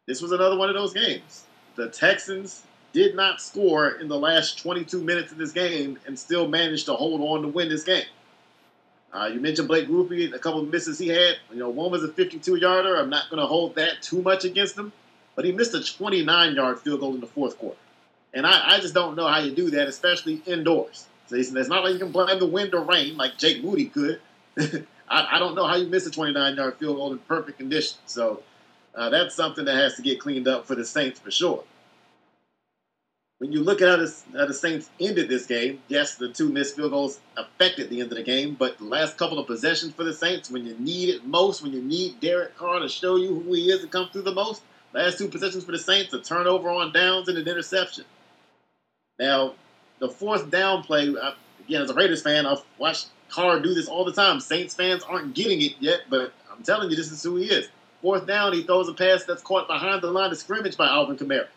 This 0.08 0.22
was 0.22 0.32
another 0.32 0.58
one 0.58 0.70
of 0.70 0.76
those 0.76 0.94
games. 0.94 1.46
The 1.76 1.90
Texans 1.90 2.64
did 2.94 3.16
not 3.16 3.42
score 3.42 3.90
in 3.90 4.08
the 4.08 4.18
last 4.18 4.60
22 4.60 5.02
minutes 5.04 5.32
of 5.32 5.38
this 5.38 5.52
game 5.52 6.00
and 6.06 6.18
still 6.18 6.48
managed 6.48 6.86
to 6.86 6.94
hold 6.94 7.22
on 7.22 7.42
to 7.42 7.48
win 7.48 7.68
this 7.68 7.84
game. 7.84 8.06
Uh, 9.12 9.30
you 9.32 9.40
mentioned 9.40 9.68
Blake 9.68 9.88
Grupe, 9.88 10.34
a 10.34 10.40
couple 10.40 10.62
of 10.62 10.70
misses 10.70 10.98
he 10.98 11.08
had. 11.10 11.38
You 11.52 11.58
know, 11.58 11.70
one 11.70 11.92
was 11.92 12.04
a 12.04 12.08
52 12.08 12.56
yarder. 12.56 12.96
I'm 12.96 13.10
not 13.10 13.30
going 13.30 13.40
to 13.40 13.46
hold 13.46 13.76
that 13.76 14.02
too 14.02 14.22
much 14.22 14.46
against 14.46 14.78
him, 14.78 14.92
but 15.36 15.46
he 15.46 15.52
missed 15.52 15.74
a 15.74 15.84
29 15.84 16.56
yard 16.56 16.80
field 16.80 17.00
goal 17.00 17.14
in 17.14 17.22
the 17.22 17.28
fourth 17.28 17.58
quarter. 17.58 17.78
And 18.34 18.48
I, 18.48 18.76
I 18.76 18.80
just 18.80 18.94
don't 18.94 19.16
know 19.16 19.28
how 19.28 19.40
you 19.40 19.54
do 19.54 19.70
that, 19.72 19.88
especially 19.88 20.42
indoors. 20.46 21.08
So 21.28 21.36
it's 21.36 21.52
not 21.52 21.84
like 21.84 21.94
you 21.94 22.00
can 22.00 22.12
blame 22.12 22.40
the 22.40 22.48
wind 22.48 22.74
or 22.74 22.84
rain 22.84 23.16
like 23.18 23.38
Jake 23.38 23.64
Moody 23.64 23.86
could. 23.86 24.20
I, 25.10 25.36
I, 25.36 25.40
don't 25.40 25.56
know 25.56 25.66
how 25.66 25.76
you 25.76 25.88
miss 25.88 26.06
a 26.06 26.12
29 26.12 26.56
yard 26.56 26.76
field 26.78 26.98
goal 26.98 27.12
in 27.12 27.20
perfect 27.20 27.60
condition. 27.60 27.98
So 28.06 28.44
uh, 28.96 29.10
that's 29.10 29.36
something 29.36 29.66
that 29.66 29.76
has 29.76 29.96
to 29.96 30.02
get 30.02 30.20
cleaned 30.20 30.48
up 30.48 30.68
for 30.68 30.76
the 30.76 30.86
Saints 30.86 31.20
for 31.20 31.32
sure. 31.32 31.64
When 33.44 33.52
you 33.52 33.62
look 33.62 33.82
at 33.82 33.90
how, 33.90 34.06
how 34.38 34.46
the 34.46 34.54
Saints 34.54 34.90
ended 35.02 35.28
this 35.28 35.46
game, 35.46 35.82
yes, 35.90 36.16
the 36.16 36.30
two 36.30 36.48
missed 36.48 36.78
field 36.78 36.92
goals 36.92 37.20
affected 37.36 37.90
the 37.90 38.00
end 38.00 38.10
of 38.10 38.18
the 38.18 38.24
game, 38.24 38.56
but 38.58 38.78
the 38.78 38.86
last 38.86 39.18
couple 39.18 39.38
of 39.38 39.48
possessions 39.48 39.94
for 39.94 40.06
the 40.06 40.14
Saints, 40.14 40.50
when 40.50 40.66
you 40.66 40.78
need 40.80 41.10
it 41.10 41.26
most, 41.26 41.62
when 41.62 41.74
you 41.74 41.82
need 41.82 42.22
Derek 42.22 42.56
Carr 42.56 42.80
to 42.80 42.88
show 42.88 43.18
you 43.18 43.42
who 43.42 43.52
he 43.52 43.70
is 43.70 43.82
and 43.82 43.92
come 43.92 44.08
through 44.08 44.22
the 44.22 44.34
most, 44.34 44.62
last 44.94 45.18
two 45.18 45.28
possessions 45.28 45.66
for 45.66 45.74
the 45.74 45.78
Saints, 45.78 46.14
a 46.14 46.22
turnover 46.22 46.70
on 46.70 46.94
downs 46.94 47.28
and 47.28 47.38
an 47.38 47.46
interception. 47.46 48.06
Now, 49.20 49.56
the 50.00 50.08
fourth 50.08 50.50
down 50.50 50.84
play, 50.84 51.14
again, 51.68 51.82
as 51.82 51.90
a 51.90 51.94
Raiders 51.94 52.22
fan, 52.22 52.46
I've 52.46 52.64
watched 52.78 53.08
Carr 53.28 53.60
do 53.60 53.74
this 53.74 53.90
all 53.90 54.06
the 54.06 54.14
time. 54.14 54.40
Saints 54.40 54.74
fans 54.74 55.04
aren't 55.04 55.36
getting 55.36 55.62
it 55.62 55.74
yet, 55.82 56.04
but 56.10 56.32
I'm 56.50 56.64
telling 56.64 56.90
you, 56.90 56.96
this 56.96 57.12
is 57.12 57.22
who 57.22 57.36
he 57.36 57.48
is. 57.48 57.68
Fourth 58.02 58.26
down, 58.26 58.54
he 58.54 58.64
throws 58.64 58.88
a 58.88 58.94
pass 58.94 59.26
that's 59.26 59.44
caught 59.44 59.68
behind 59.68 60.02
the 60.02 60.12
line 60.12 60.32
of 60.32 60.38
scrimmage 60.38 60.78
by 60.78 60.88
Alvin 60.88 61.18
Kamara 61.18 61.48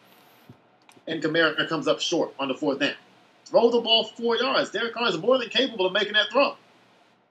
and 1.07 1.23
Kamara 1.23 1.69
comes 1.69 1.89
up 1.89 2.01
short 2.01 2.33
on 2.39 2.49
the 2.49 2.55
fourth 2.55 2.81
down. 2.81 2.95
Throw 3.45 3.70
the 3.70 3.81
ball 3.81 4.05
four 4.05 4.37
yards. 4.37 4.70
Derek 4.70 4.95
Carr 4.95 5.09
is 5.09 5.19
more 5.19 5.39
than 5.39 5.49
capable 5.49 5.87
of 5.87 5.93
making 5.93 6.15
that 6.15 6.31
throw. 6.33 6.57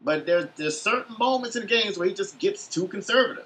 But 0.01 0.25
there's, 0.25 0.47
there's 0.55 0.79
certain 0.79 1.15
moments 1.19 1.55
in 1.55 1.65
games 1.67 1.97
where 1.97 2.07
he 2.07 2.13
just 2.13 2.39
gets 2.39 2.67
too 2.67 2.87
conservative. 2.87 3.45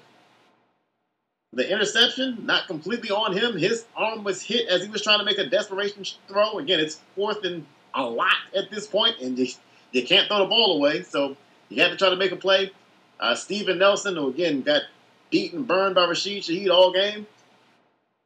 The 1.52 1.68
interception, 1.68 2.46
not 2.46 2.68
completely 2.68 3.10
on 3.10 3.36
him. 3.36 3.56
His 3.56 3.86
arm 3.96 4.22
was 4.22 4.40
hit 4.40 4.68
as 4.68 4.84
he 4.84 4.88
was 4.88 5.02
trying 5.02 5.18
to 5.18 5.24
make 5.24 5.38
a 5.38 5.46
desperation 5.46 6.04
throw. 6.28 6.58
Again, 6.58 6.78
it's 6.78 7.00
fourth 7.16 7.44
and 7.44 7.66
a 7.92 8.04
lot 8.04 8.36
at 8.54 8.70
this 8.70 8.86
point, 8.86 9.18
and 9.20 9.36
you, 9.36 9.48
you 9.90 10.06
can't 10.06 10.28
throw 10.28 10.38
the 10.38 10.44
ball 10.44 10.76
away. 10.76 11.02
So 11.02 11.36
you 11.68 11.82
have 11.82 11.90
to 11.90 11.96
try 11.96 12.10
to 12.10 12.16
make 12.16 12.30
a 12.30 12.36
play. 12.36 12.70
Uh, 13.18 13.34
Steven 13.34 13.78
Nelson, 13.78 14.14
who 14.14 14.28
again 14.28 14.62
got 14.62 14.82
beaten, 15.30 15.64
burned 15.64 15.96
by 15.96 16.06
Rashid 16.06 16.44
Shaheed 16.44 16.70
all 16.70 16.92
game. 16.92 17.26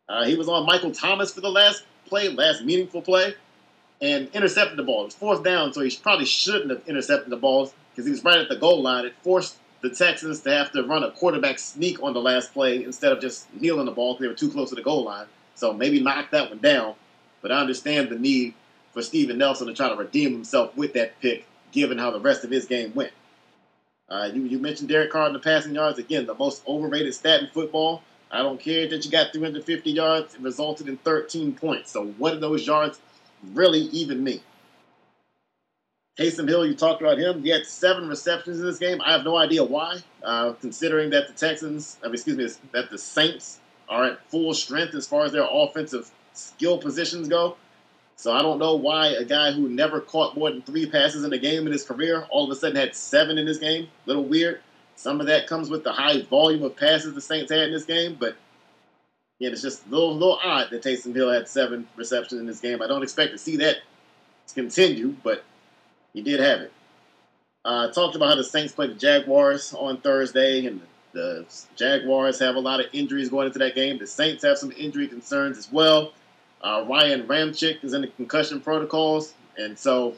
Uh, 0.06 0.24
he 0.26 0.36
was 0.36 0.48
on 0.48 0.66
Michael 0.66 0.92
Thomas 0.92 1.32
for 1.32 1.40
the 1.40 1.50
last 1.50 1.82
play, 2.06 2.28
last 2.28 2.64
meaningful 2.64 3.02
play, 3.02 3.34
and 4.00 4.28
intercepted 4.34 4.78
the 4.78 4.82
ball. 4.82 5.02
It 5.02 5.06
was 5.06 5.14
fourth 5.14 5.42
down, 5.42 5.72
so 5.72 5.80
he 5.80 5.96
probably 6.02 6.26
shouldn't 6.26 6.70
have 6.70 6.82
intercepted 6.86 7.30
the 7.30 7.36
ball 7.36 7.72
because 7.90 8.06
he 8.06 8.10
was 8.10 8.24
right 8.24 8.38
at 8.38 8.48
the 8.48 8.56
goal 8.56 8.82
line. 8.82 9.04
It 9.04 9.14
forced 9.22 9.56
the 9.82 9.90
Texans 9.90 10.40
to 10.40 10.50
have 10.50 10.72
to 10.72 10.82
run 10.82 11.04
a 11.04 11.10
quarterback 11.10 11.58
sneak 11.58 12.02
on 12.02 12.14
the 12.14 12.20
last 12.20 12.52
play 12.52 12.82
instead 12.82 13.12
of 13.12 13.20
just 13.20 13.52
kneeling 13.54 13.86
the 13.86 13.92
ball 13.92 14.14
because 14.14 14.22
they 14.22 14.28
were 14.28 14.34
too 14.34 14.50
close 14.50 14.70
to 14.70 14.74
the 14.74 14.82
goal 14.82 15.04
line. 15.04 15.26
So 15.54 15.72
maybe 15.72 16.00
knock 16.00 16.30
that 16.30 16.50
one 16.50 16.58
down. 16.58 16.94
But 17.42 17.52
I 17.52 17.60
understand 17.60 18.08
the 18.08 18.18
need 18.18 18.54
for 18.92 19.02
Steven 19.02 19.36
Nelson 19.38 19.66
to 19.66 19.74
try 19.74 19.88
to 19.88 19.96
redeem 19.96 20.32
himself 20.32 20.74
with 20.76 20.94
that 20.94 21.20
pick, 21.20 21.46
given 21.72 21.98
how 21.98 22.10
the 22.10 22.20
rest 22.20 22.44
of 22.44 22.50
his 22.50 22.64
game 22.64 22.92
went. 22.94 23.12
Uh, 24.08 24.30
you, 24.32 24.42
you 24.42 24.58
mentioned 24.58 24.88
Derek 24.88 25.10
Carr 25.10 25.26
in 25.26 25.32
the 25.32 25.38
passing 25.38 25.74
yards. 25.74 25.98
Again, 25.98 26.26
the 26.26 26.34
most 26.34 26.62
overrated 26.66 27.14
stat 27.14 27.42
in 27.42 27.48
football. 27.48 28.02
I 28.34 28.38
don't 28.38 28.58
care 28.58 28.88
that 28.88 29.04
you 29.04 29.12
got 29.12 29.32
350 29.32 29.92
yards. 29.92 30.34
It 30.34 30.40
resulted 30.40 30.88
in 30.88 30.96
13 30.98 31.54
points. 31.54 31.92
So 31.92 32.06
what 32.18 32.32
do 32.32 32.40
those 32.40 32.66
yards 32.66 33.00
really 33.52 33.82
even 33.92 34.24
mean? 34.24 34.40
Taysom 36.18 36.48
Hill, 36.48 36.66
you 36.66 36.74
talked 36.74 37.00
about 37.00 37.18
him. 37.18 37.44
He 37.44 37.50
had 37.50 37.64
seven 37.64 38.08
receptions 38.08 38.58
in 38.58 38.66
this 38.66 38.78
game. 38.78 39.00
I 39.00 39.12
have 39.12 39.24
no 39.24 39.36
idea 39.36 39.62
why, 39.62 39.98
uh, 40.24 40.54
considering 40.54 41.10
that 41.10 41.28
the 41.28 41.32
Texans, 41.32 41.96
I 42.02 42.06
mean, 42.06 42.14
excuse 42.14 42.36
me, 42.36 42.48
that 42.72 42.90
the 42.90 42.98
Saints 42.98 43.60
are 43.88 44.04
at 44.04 44.30
full 44.30 44.52
strength 44.52 44.94
as 44.94 45.06
far 45.06 45.24
as 45.24 45.30
their 45.30 45.46
offensive 45.48 46.10
skill 46.32 46.78
positions 46.78 47.28
go. 47.28 47.56
So 48.16 48.32
I 48.32 48.42
don't 48.42 48.58
know 48.58 48.74
why 48.74 49.08
a 49.08 49.24
guy 49.24 49.52
who 49.52 49.68
never 49.68 50.00
caught 50.00 50.36
more 50.36 50.50
than 50.50 50.62
three 50.62 50.86
passes 50.86 51.22
in 51.22 51.32
a 51.32 51.38
game 51.38 51.66
in 51.66 51.72
his 51.72 51.84
career 51.84 52.26
all 52.30 52.44
of 52.44 52.50
a 52.50 52.56
sudden 52.58 52.76
had 52.76 52.96
seven 52.96 53.38
in 53.38 53.46
this 53.46 53.58
game. 53.58 53.84
A 53.84 54.08
little 54.08 54.24
weird. 54.24 54.60
Some 54.96 55.20
of 55.20 55.26
that 55.26 55.46
comes 55.46 55.70
with 55.70 55.84
the 55.84 55.92
high 55.92 56.22
volume 56.22 56.62
of 56.62 56.76
passes 56.76 57.14
the 57.14 57.20
Saints 57.20 57.50
had 57.50 57.64
in 57.64 57.72
this 57.72 57.84
game, 57.84 58.16
but 58.18 58.36
yeah, 59.38 59.50
it's 59.50 59.62
just 59.62 59.86
a 59.86 59.90
little, 59.90 60.14
little 60.14 60.38
odd 60.42 60.70
that 60.70 60.82
Taysom 60.82 61.14
Hill 61.14 61.30
had 61.30 61.48
seven 61.48 61.88
receptions 61.96 62.40
in 62.40 62.46
this 62.46 62.60
game. 62.60 62.80
I 62.80 62.86
don't 62.86 63.02
expect 63.02 63.32
to 63.32 63.38
see 63.38 63.56
that 63.56 63.78
continue, 64.54 65.16
but 65.22 65.44
he 66.12 66.22
did 66.22 66.40
have 66.40 66.60
it. 66.60 66.72
Uh, 67.64 67.88
I 67.88 67.92
talked 67.92 68.14
about 68.14 68.28
how 68.28 68.34
the 68.36 68.44
Saints 68.44 68.72
played 68.72 68.90
the 68.90 68.94
Jaguars 68.94 69.74
on 69.74 69.96
Thursday, 69.98 70.66
and 70.66 70.80
the 71.12 71.46
Jaguars 71.76 72.38
have 72.38 72.56
a 72.56 72.60
lot 72.60 72.80
of 72.80 72.86
injuries 72.92 73.28
going 73.28 73.46
into 73.46 73.58
that 73.58 73.74
game. 73.74 73.98
The 73.98 74.06
Saints 74.06 74.44
have 74.44 74.58
some 74.58 74.72
injury 74.72 75.08
concerns 75.08 75.58
as 75.58 75.72
well. 75.72 76.12
Uh, 76.60 76.84
Ryan 76.88 77.26
Ramczyk 77.26 77.82
is 77.82 77.94
in 77.94 78.02
the 78.02 78.08
concussion 78.08 78.60
protocols, 78.60 79.34
and 79.56 79.78
so 79.78 80.14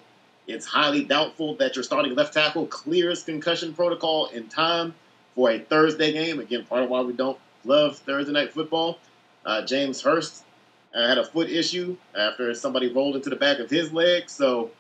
it's 0.47 0.67
highly 0.67 1.05
doubtful 1.05 1.57
that 1.57 1.75
your 1.75 1.83
starting 1.83 2.15
left 2.15 2.35
tackle 2.35 2.67
clears 2.67 3.23
concussion 3.25 3.75
protocol 3.75 4.27
in 4.27 4.49
time 4.49 4.95
for 5.35 5.51
a 5.51 5.59
Thursday 5.59 6.13
game. 6.13 6.39
Again, 6.41 6.65
part 6.65 6.85
of 6.85 6.91
why 6.91 7.01
we 7.01 7.13
don't 7.13 7.39
love 7.65 7.99
Thursday 7.99 8.33
night 8.33 8.53
football. 8.53 8.99
Uh, 9.45 9.65
James 9.65 10.03
Hurst 10.03 10.45
uh, 10.95 11.07
had 11.07 11.19
a 11.19 11.25
foot 11.25 11.51
issue 11.51 11.97
after 12.17 12.53
somebody 12.55 12.93
rolled 12.93 13.17
into 13.17 13.31
the 13.31 13.37
back 13.37 13.59
of 13.59 13.71
his 13.71 13.93
leg. 13.93 14.31
So 14.31 14.71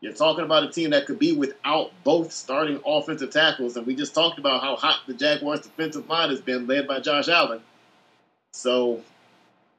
you're 0.00 0.12
talking 0.12 0.44
about 0.44 0.64
a 0.64 0.70
team 0.70 0.90
that 0.90 1.06
could 1.06 1.18
be 1.18 1.32
without 1.32 1.92
both 2.04 2.32
starting 2.32 2.80
offensive 2.86 3.30
tackles. 3.30 3.76
And 3.76 3.86
we 3.86 3.94
just 3.94 4.14
talked 4.14 4.38
about 4.38 4.62
how 4.62 4.76
hot 4.76 5.00
the 5.06 5.14
Jaguars' 5.14 5.60
defensive 5.62 6.08
line 6.08 6.30
has 6.30 6.40
been, 6.40 6.66
led 6.66 6.88
by 6.88 7.00
Josh 7.00 7.28
Allen. 7.28 7.60
So 8.52 9.02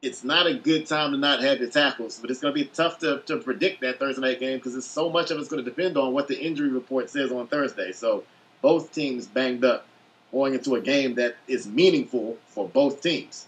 it's 0.01 0.23
not 0.23 0.47
a 0.47 0.55
good 0.55 0.87
time 0.87 1.11
to 1.11 1.17
not 1.17 1.43
have 1.43 1.59
your 1.59 1.69
tackles, 1.69 2.19
but 2.19 2.31
it's 2.31 2.39
going 2.39 2.53
to 2.53 2.59
be 2.59 2.65
tough 2.65 2.97
to, 2.99 3.19
to 3.27 3.37
predict 3.37 3.81
that 3.81 3.99
Thursday 3.99 4.21
night 4.21 4.39
game 4.39 4.57
because 4.57 4.83
so 4.85 5.09
much 5.09 5.29
of 5.29 5.37
it's 5.37 5.47
going 5.47 5.63
to 5.63 5.69
depend 5.69 5.95
on 5.95 6.11
what 6.11 6.27
the 6.27 6.39
injury 6.39 6.69
report 6.69 7.09
says 7.09 7.31
on 7.31 7.47
Thursday. 7.47 7.91
So 7.91 8.23
both 8.61 8.91
teams 8.91 9.27
banged 9.27 9.63
up 9.63 9.85
going 10.31 10.55
into 10.55 10.75
a 10.75 10.81
game 10.81 11.15
that 11.15 11.35
is 11.47 11.67
meaningful 11.67 12.37
for 12.47 12.67
both 12.67 13.01
teams. 13.01 13.47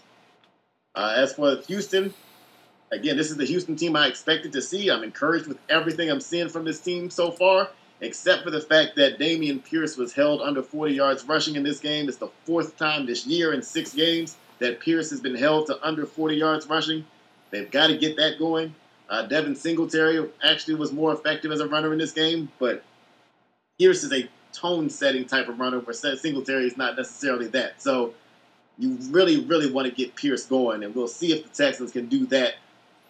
Uh, 0.94 1.14
as 1.16 1.34
for 1.34 1.56
Houston, 1.66 2.14
again, 2.92 3.16
this 3.16 3.30
is 3.30 3.36
the 3.36 3.46
Houston 3.46 3.74
team 3.74 3.96
I 3.96 4.06
expected 4.06 4.52
to 4.52 4.62
see. 4.62 4.90
I'm 4.90 5.02
encouraged 5.02 5.48
with 5.48 5.58
everything 5.68 6.08
I'm 6.08 6.20
seeing 6.20 6.48
from 6.48 6.64
this 6.64 6.78
team 6.78 7.10
so 7.10 7.32
far, 7.32 7.68
except 8.00 8.44
for 8.44 8.52
the 8.52 8.60
fact 8.60 8.94
that 8.94 9.18
Dameon 9.18 9.64
Pierce 9.64 9.96
was 9.96 10.12
held 10.12 10.40
under 10.40 10.62
40 10.62 10.94
yards 10.94 11.24
rushing 11.24 11.56
in 11.56 11.64
this 11.64 11.80
game. 11.80 12.08
It's 12.08 12.18
the 12.18 12.30
fourth 12.44 12.76
time 12.76 13.06
this 13.06 13.26
year 13.26 13.52
in 13.52 13.60
six 13.60 13.92
games 13.92 14.36
that 14.64 14.80
Pierce 14.80 15.10
has 15.10 15.20
been 15.20 15.34
held 15.34 15.66
to 15.66 15.86
under 15.86 16.06
40 16.06 16.36
yards 16.36 16.66
rushing. 16.66 17.04
They've 17.50 17.70
got 17.70 17.88
to 17.88 17.98
get 17.98 18.16
that 18.16 18.38
going. 18.38 18.74
Uh, 19.10 19.26
Devin 19.26 19.54
Singletary 19.54 20.26
actually 20.42 20.76
was 20.76 20.90
more 20.90 21.12
effective 21.12 21.52
as 21.52 21.60
a 21.60 21.68
runner 21.68 21.92
in 21.92 21.98
this 21.98 22.12
game, 22.12 22.50
but 22.58 22.82
Pierce 23.78 24.02
is 24.02 24.12
a 24.12 24.26
tone 24.54 24.88
setting 24.88 25.26
type 25.26 25.48
of 25.48 25.60
runner, 25.60 25.80
where 25.80 25.92
Singletary 25.92 26.66
is 26.66 26.78
not 26.78 26.96
necessarily 26.96 27.46
that. 27.48 27.82
So 27.82 28.14
you 28.78 28.96
really, 29.10 29.44
really 29.44 29.70
want 29.70 29.86
to 29.86 29.94
get 29.94 30.14
Pierce 30.16 30.46
going, 30.46 30.82
and 30.82 30.94
we'll 30.94 31.08
see 31.08 31.32
if 31.32 31.42
the 31.42 31.50
Texans 31.50 31.92
can 31.92 32.06
do 32.06 32.24
that. 32.26 32.54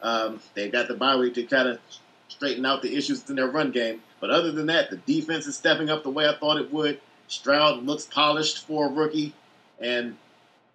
Um, 0.02 0.40
they've 0.54 0.72
got 0.72 0.88
the 0.88 0.94
bye 0.94 1.16
week 1.16 1.34
to 1.34 1.44
kind 1.44 1.68
of 1.68 1.78
straighten 2.28 2.66
out 2.66 2.82
the 2.82 2.96
issues 2.96 3.30
in 3.30 3.36
their 3.36 3.46
run 3.46 3.70
game. 3.70 4.02
But 4.20 4.30
other 4.30 4.50
than 4.50 4.66
that, 4.66 4.90
the 4.90 4.96
defense 4.96 5.46
is 5.46 5.56
stepping 5.56 5.88
up 5.88 6.02
the 6.02 6.10
way 6.10 6.28
I 6.28 6.34
thought 6.34 6.58
it 6.58 6.72
would. 6.72 7.00
Stroud 7.28 7.84
looks 7.84 8.06
polished 8.06 8.66
for 8.66 8.86
a 8.86 8.90
rookie, 8.90 9.32
and 9.78 10.16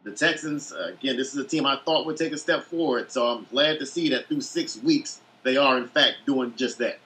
the 0.03 0.11
Texans, 0.11 0.71
uh, 0.71 0.93
again, 0.93 1.17
this 1.17 1.33
is 1.33 1.37
a 1.37 1.47
team 1.47 1.65
I 1.65 1.77
thought 1.77 2.05
would 2.05 2.17
take 2.17 2.31
a 2.31 2.37
step 2.37 2.63
forward. 2.63 3.11
So 3.11 3.27
I'm 3.27 3.45
glad 3.51 3.79
to 3.79 3.85
see 3.85 4.09
that 4.09 4.27
through 4.27 4.41
six 4.41 4.77
weeks, 4.77 5.19
they 5.43 5.57
are, 5.57 5.77
in 5.77 5.87
fact, 5.87 6.17
doing 6.25 6.53
just 6.55 6.77
that. 6.79 6.99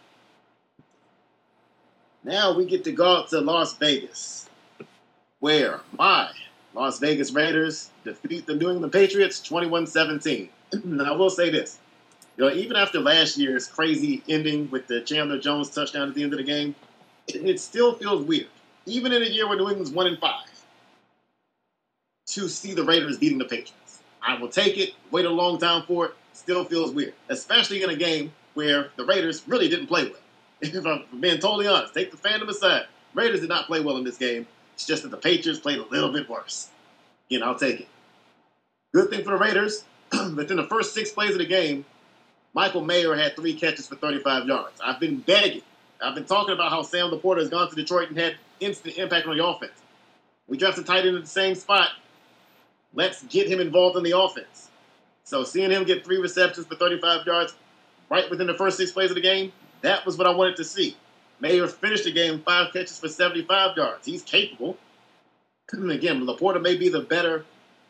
Now 2.24 2.56
we 2.56 2.66
get 2.66 2.84
to 2.86 2.92
go 2.92 3.18
out 3.18 3.30
to 3.30 3.42
Las 3.42 3.78
Vegas, 3.78 4.50
where 5.40 5.82
my 5.98 6.32
Las 6.74 7.00
Vegas 7.00 7.32
Raiders 7.32 7.90
defeat 8.04 8.46
the 8.46 8.56
New 8.56 8.70
England 8.70 8.94
Patriots 8.94 9.42
21 9.42 9.88
17. 9.88 10.50
now, 10.86 11.14
I 11.14 11.18
will 11.18 11.30
say 11.30 11.50
this. 11.50 11.80
You 12.38 12.46
know, 12.46 12.52
even 12.52 12.78
after 12.78 13.00
last 13.00 13.38
year's 13.38 13.68
crazy 13.68 14.24
ending 14.30 14.72
with 14.72 14.88
the 14.88 15.02
Chandler 15.02 15.40
Jones 15.40 15.70
touchdown 15.70 16.08
at 16.08 16.16
the 16.16 16.24
end 16.24 16.34
of 16.34 16.38
the 16.38 16.46
game, 16.46 16.74
it 17.28 17.60
still 17.60 17.94
feels 17.96 18.26
weird. 18.26 18.48
Even 18.86 19.12
in 19.12 19.22
a 19.22 19.26
year 19.26 19.48
where 19.48 19.58
New 19.58 19.68
England's 19.68 19.92
1 19.92 20.08
and 20.08 20.18
5 20.18 20.53
to 22.28 22.48
see 22.48 22.74
the 22.74 22.84
Raiders 22.84 23.18
beating 23.18 23.38
the 23.38 23.46
Patriots. 23.46 24.02
I 24.22 24.38
will 24.40 24.50
take 24.50 24.78
it. 24.78 24.94
Wait 25.12 25.26
a 25.26 25.30
long 25.30 25.58
time 25.58 25.84
for 25.84 26.06
it. 26.08 26.12
Still 26.34 26.64
feels 26.64 26.92
weird, 26.92 27.14
especially 27.30 27.84
in 27.84 27.90
a 27.90 27.96
game 27.96 28.32
where 28.54 28.90
the 28.96 29.06
Raiders 29.06 29.44
really 29.48 29.70
didn't 29.70 29.88
play 29.88 30.06
well. 30.06 30.20
if 30.62 30.86
I'm 30.86 31.06
being 31.20 31.40
totally 31.40 31.68
honest, 31.68 31.94
take 31.94 32.12
the 32.12 32.18
fandom 32.18 32.48
aside. 32.48 32.86
Raiders 33.14 33.42
did 33.42 33.50
not 33.50 33.68
play 33.68 33.82
well 33.82 33.98
in 33.98 34.04
this 34.04 34.18
game. 34.18 34.48
It's 34.74 34.86
just 34.86 35.04
that 35.04 35.10
the 35.10 35.18
Patriots 35.18 35.60
played 35.60 35.78
a 35.78 35.86
little 35.88 36.12
bit 36.12 36.30
worse. 36.30 36.70
Again, 37.30 37.44
I'll 37.44 37.58
take 37.58 37.82
it. 37.82 37.88
Good 38.94 39.10
thing 39.10 39.24
for 39.24 39.32
the 39.32 39.38
Raiders. 39.38 39.86
Within 40.36 40.58
the 40.58 40.68
first 40.68 40.94
six 40.94 41.12
plays 41.12 41.32
of 41.32 41.40
the 41.40 41.46
game, 41.46 41.86
Michael 42.54 42.84
Mayer 42.84 43.16
had 43.16 43.36
three 43.36 43.54
catches 43.54 43.88
for 43.88 43.96
35 43.96 44.48
yards. 44.48 44.80
I've 44.84 45.00
been 45.00 45.18
begging. 45.18 45.64
I've 46.02 46.16
been 46.16 46.26
talking 46.26 46.54
about 46.54 46.70
how 46.70 46.82
Sam 46.82 47.12
LaPorta 47.12 47.40
has 47.40 47.50
gone 47.50 47.70
to 47.70 47.76
Detroit 47.76 48.10
and 48.10 48.18
had 48.18 48.36
instant 48.60 48.98
impact 48.98 49.28
on 49.28 49.38
the 49.38 49.46
offense. 49.46 49.74
We 50.48 50.58
drafted 50.58 50.86
tight 50.86 51.06
end 51.06 51.16
in 51.16 51.22
the 51.22 51.28
same 51.28 51.56
spot. 51.56 51.90
Let's 52.94 53.24
get 53.24 53.48
him 53.48 53.60
involved 53.60 53.98
in 53.98 54.04
the 54.04 54.18
offense. 54.18 54.70
So 55.24 55.44
seeing 55.44 55.72
him 55.72 55.84
get 55.84 56.04
three 56.04 56.18
receptions 56.18 56.68
for 56.68 56.76
35 56.76 57.26
yards 57.26 57.56
right 58.10 58.30
within 58.30 58.48
the 58.48 58.54
first 58.54 58.78
six 58.78 58.92
plays 58.92 59.10
of 59.10 59.16
the 59.16 59.22
game, 59.22 59.52
that 59.82 60.06
was 60.06 60.18
what 60.18 60.28
I 60.28 60.32
wanted 60.32 60.58
to 60.58 60.64
see. 60.64 60.96
Mayer 61.40 61.68
finished 61.68 62.04
the 62.06 62.12
game 62.12 62.42
five 62.42 62.72
catches 62.72 63.00
for 63.00 63.10
75 63.10 63.76
yards. 63.76 64.06
He's 64.06 64.22
capable. 64.22 64.78
Again, 65.74 66.26
LaPorta 66.26 66.62
may 66.62 66.76
be 66.76 66.90
the 66.90 67.02
better 67.02 67.46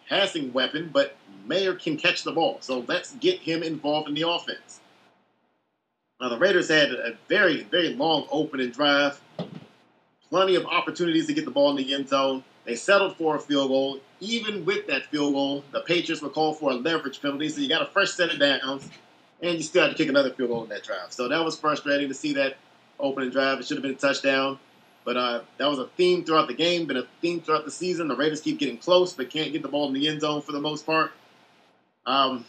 passing 0.08 0.54
weapon, 0.54 0.90
but 0.94 1.16
Mayer 1.46 1.74
can 1.74 1.98
catch 1.98 2.24
the 2.24 2.32
ball. 2.32 2.58
So 2.62 2.86
let's 2.88 3.14
get 3.16 3.40
him 3.40 3.64
involved 3.64 4.08
in 4.08 4.16
the 4.16 4.28
offense. 4.28 4.80
Now, 6.22 6.30
the 6.30 6.38
Raiders 6.38 6.70
had 6.70 6.92
a 6.92 7.18
very, 7.28 7.64
very 7.64 7.90
long 7.90 8.28
opening 8.32 8.72
drive. 8.72 9.22
Plenty 10.30 10.56
of 10.56 10.66
opportunities 10.66 11.28
to 11.28 11.34
get 11.34 11.46
the 11.46 11.52
ball 11.52 11.70
in 11.72 11.76
the 11.76 11.94
end 11.94 12.08
zone. 12.08 12.44
They 12.66 12.76
settled 12.76 13.18
for 13.18 13.36
a 13.36 13.40
field 13.40 13.70
goal. 13.70 14.00
Even 14.20 14.64
with 14.64 14.88
that 14.88 15.06
field 15.08 15.34
goal, 15.34 15.64
the 15.72 15.82
Patriots 15.82 16.22
were 16.22 16.30
called 16.30 16.60
for 16.60 16.72
a 16.72 16.76
leverage 16.76 17.22
penalty, 17.22 17.50
so 17.50 17.60
you 17.60 17.68
got 17.68 17.82
a 17.82 17.92
fresh 17.92 18.12
set 18.12 18.32
of 18.32 18.40
downs, 18.40 18.90
and 19.42 19.58
you 19.58 19.64
still 19.64 19.84
had 19.84 19.92
to 19.92 19.98
kick 19.98 20.08
another 20.08 20.32
field 20.32 20.50
goal 20.50 20.64
in 20.64 20.70
that 20.70 20.84
drive. 20.84 21.12
So 21.12 21.28
that 21.28 21.44
was 21.44 21.58
frustrating 21.58 22.08
to 22.08 22.14
see 22.14 22.34
that 22.34 22.58
opening 23.00 23.32
drive. 23.32 23.60
It 23.60 23.68
should 23.68 23.78
have 23.78 23.84
been 23.84 23.92
a 23.92 23.96
touchdown. 23.96 24.60
But 25.06 25.18
uh, 25.18 25.42
that 25.58 25.68
was 25.68 25.80
a 25.80 25.88
theme 25.88 26.24
throughout 26.24 26.48
the 26.48 26.54
game, 26.54 26.86
been 26.86 26.98
a 26.98 27.08
theme 27.22 27.42
throughout 27.42 27.66
the 27.66 27.72
season. 27.72 28.08
The 28.08 28.16
Raiders 28.16 28.40
keep 28.40 28.58
getting 28.58 28.78
close, 28.78 29.14
but 29.14 29.30
can't 29.30 29.52
get 29.52 29.62
the 29.62 29.68
ball 29.68 29.88
in 29.88 29.94
the 29.94 30.08
end 30.08 30.22
zone 30.22 30.42
for 30.42 30.54
the 30.54 30.62
most 30.62 30.86
part. 30.86 31.12
Um, 32.06 32.46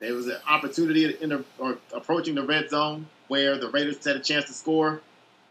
there 0.00 0.14
was 0.14 0.26
an 0.26 0.38
opportunity 0.48 1.16
in 1.20 1.28
the, 1.28 1.44
or 1.58 1.78
approaching 1.94 2.34
the 2.34 2.42
red 2.42 2.70
zone 2.70 3.06
where 3.28 3.56
the 3.56 3.70
Raiders 3.70 4.04
had 4.04 4.16
a 4.16 4.20
chance 4.20 4.46
to 4.46 4.52
score. 4.52 5.00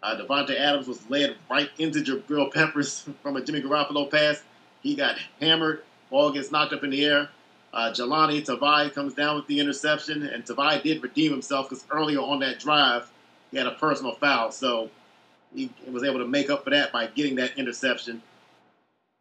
Uh, 0.03 0.17
Davante 0.17 0.59
Adams 0.59 0.87
was 0.87 1.07
led 1.09 1.35
right 1.49 1.69
into 1.77 1.99
Jabril 1.99 2.51
Peppers 2.51 3.07
from 3.23 3.37
a 3.37 3.41
Jimmy 3.41 3.61
Garoppolo 3.61 4.09
pass. 4.09 4.43
He 4.81 4.95
got 4.95 5.17
hammered. 5.39 5.83
Ball 6.09 6.31
gets 6.31 6.51
knocked 6.51 6.73
up 6.73 6.83
in 6.83 6.89
the 6.89 7.05
air. 7.05 7.29
Uh, 7.73 7.91
Jahlani 7.91 8.43
Tavai 8.45 8.93
comes 8.93 9.13
down 9.13 9.37
with 9.37 9.47
the 9.47 9.59
interception, 9.59 10.23
and 10.23 10.43
Tavai 10.43 10.83
did 10.83 11.01
redeem 11.01 11.31
himself 11.31 11.69
because 11.69 11.85
earlier 11.89 12.19
on 12.19 12.39
that 12.39 12.59
drive, 12.59 13.09
he 13.49 13.57
had 13.57 13.67
a 13.67 13.71
personal 13.71 14.13
foul. 14.15 14.51
So 14.51 14.89
he 15.55 15.69
was 15.89 16.03
able 16.03 16.19
to 16.19 16.27
make 16.27 16.49
up 16.49 16.63
for 16.63 16.71
that 16.71 16.91
by 16.91 17.07
getting 17.07 17.35
that 17.35 17.57
interception 17.57 18.21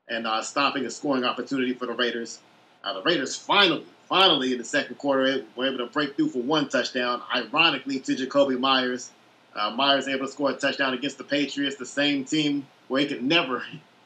and 0.08 0.26
uh, 0.26 0.42
stopping 0.42 0.84
a 0.86 0.90
scoring 0.90 1.24
opportunity 1.24 1.74
for 1.74 1.86
the 1.86 1.92
Raiders. 1.92 2.40
Uh, 2.82 2.94
the 2.94 3.02
Raiders 3.02 3.36
finally, 3.36 3.84
finally 4.08 4.52
in 4.52 4.58
the 4.58 4.64
second 4.64 4.96
quarter 4.96 5.44
were 5.54 5.66
able 5.66 5.78
to 5.78 5.86
break 5.86 6.16
through 6.16 6.30
for 6.30 6.42
one 6.42 6.68
touchdown, 6.68 7.22
ironically 7.34 8.00
to 8.00 8.16
Jakobi 8.16 8.58
Meyers. 8.58 9.10
Uh, 9.54 9.70
Meyers 9.70 10.08
able 10.08 10.26
to 10.26 10.32
score 10.32 10.50
a 10.50 10.54
touchdown 10.54 10.94
against 10.94 11.18
the 11.18 11.24
Patriots, 11.24 11.76
the 11.76 11.86
same 11.86 12.24
team 12.24 12.66
where 12.88 13.00
he 13.00 13.06
could 13.06 13.22
never 13.22 13.62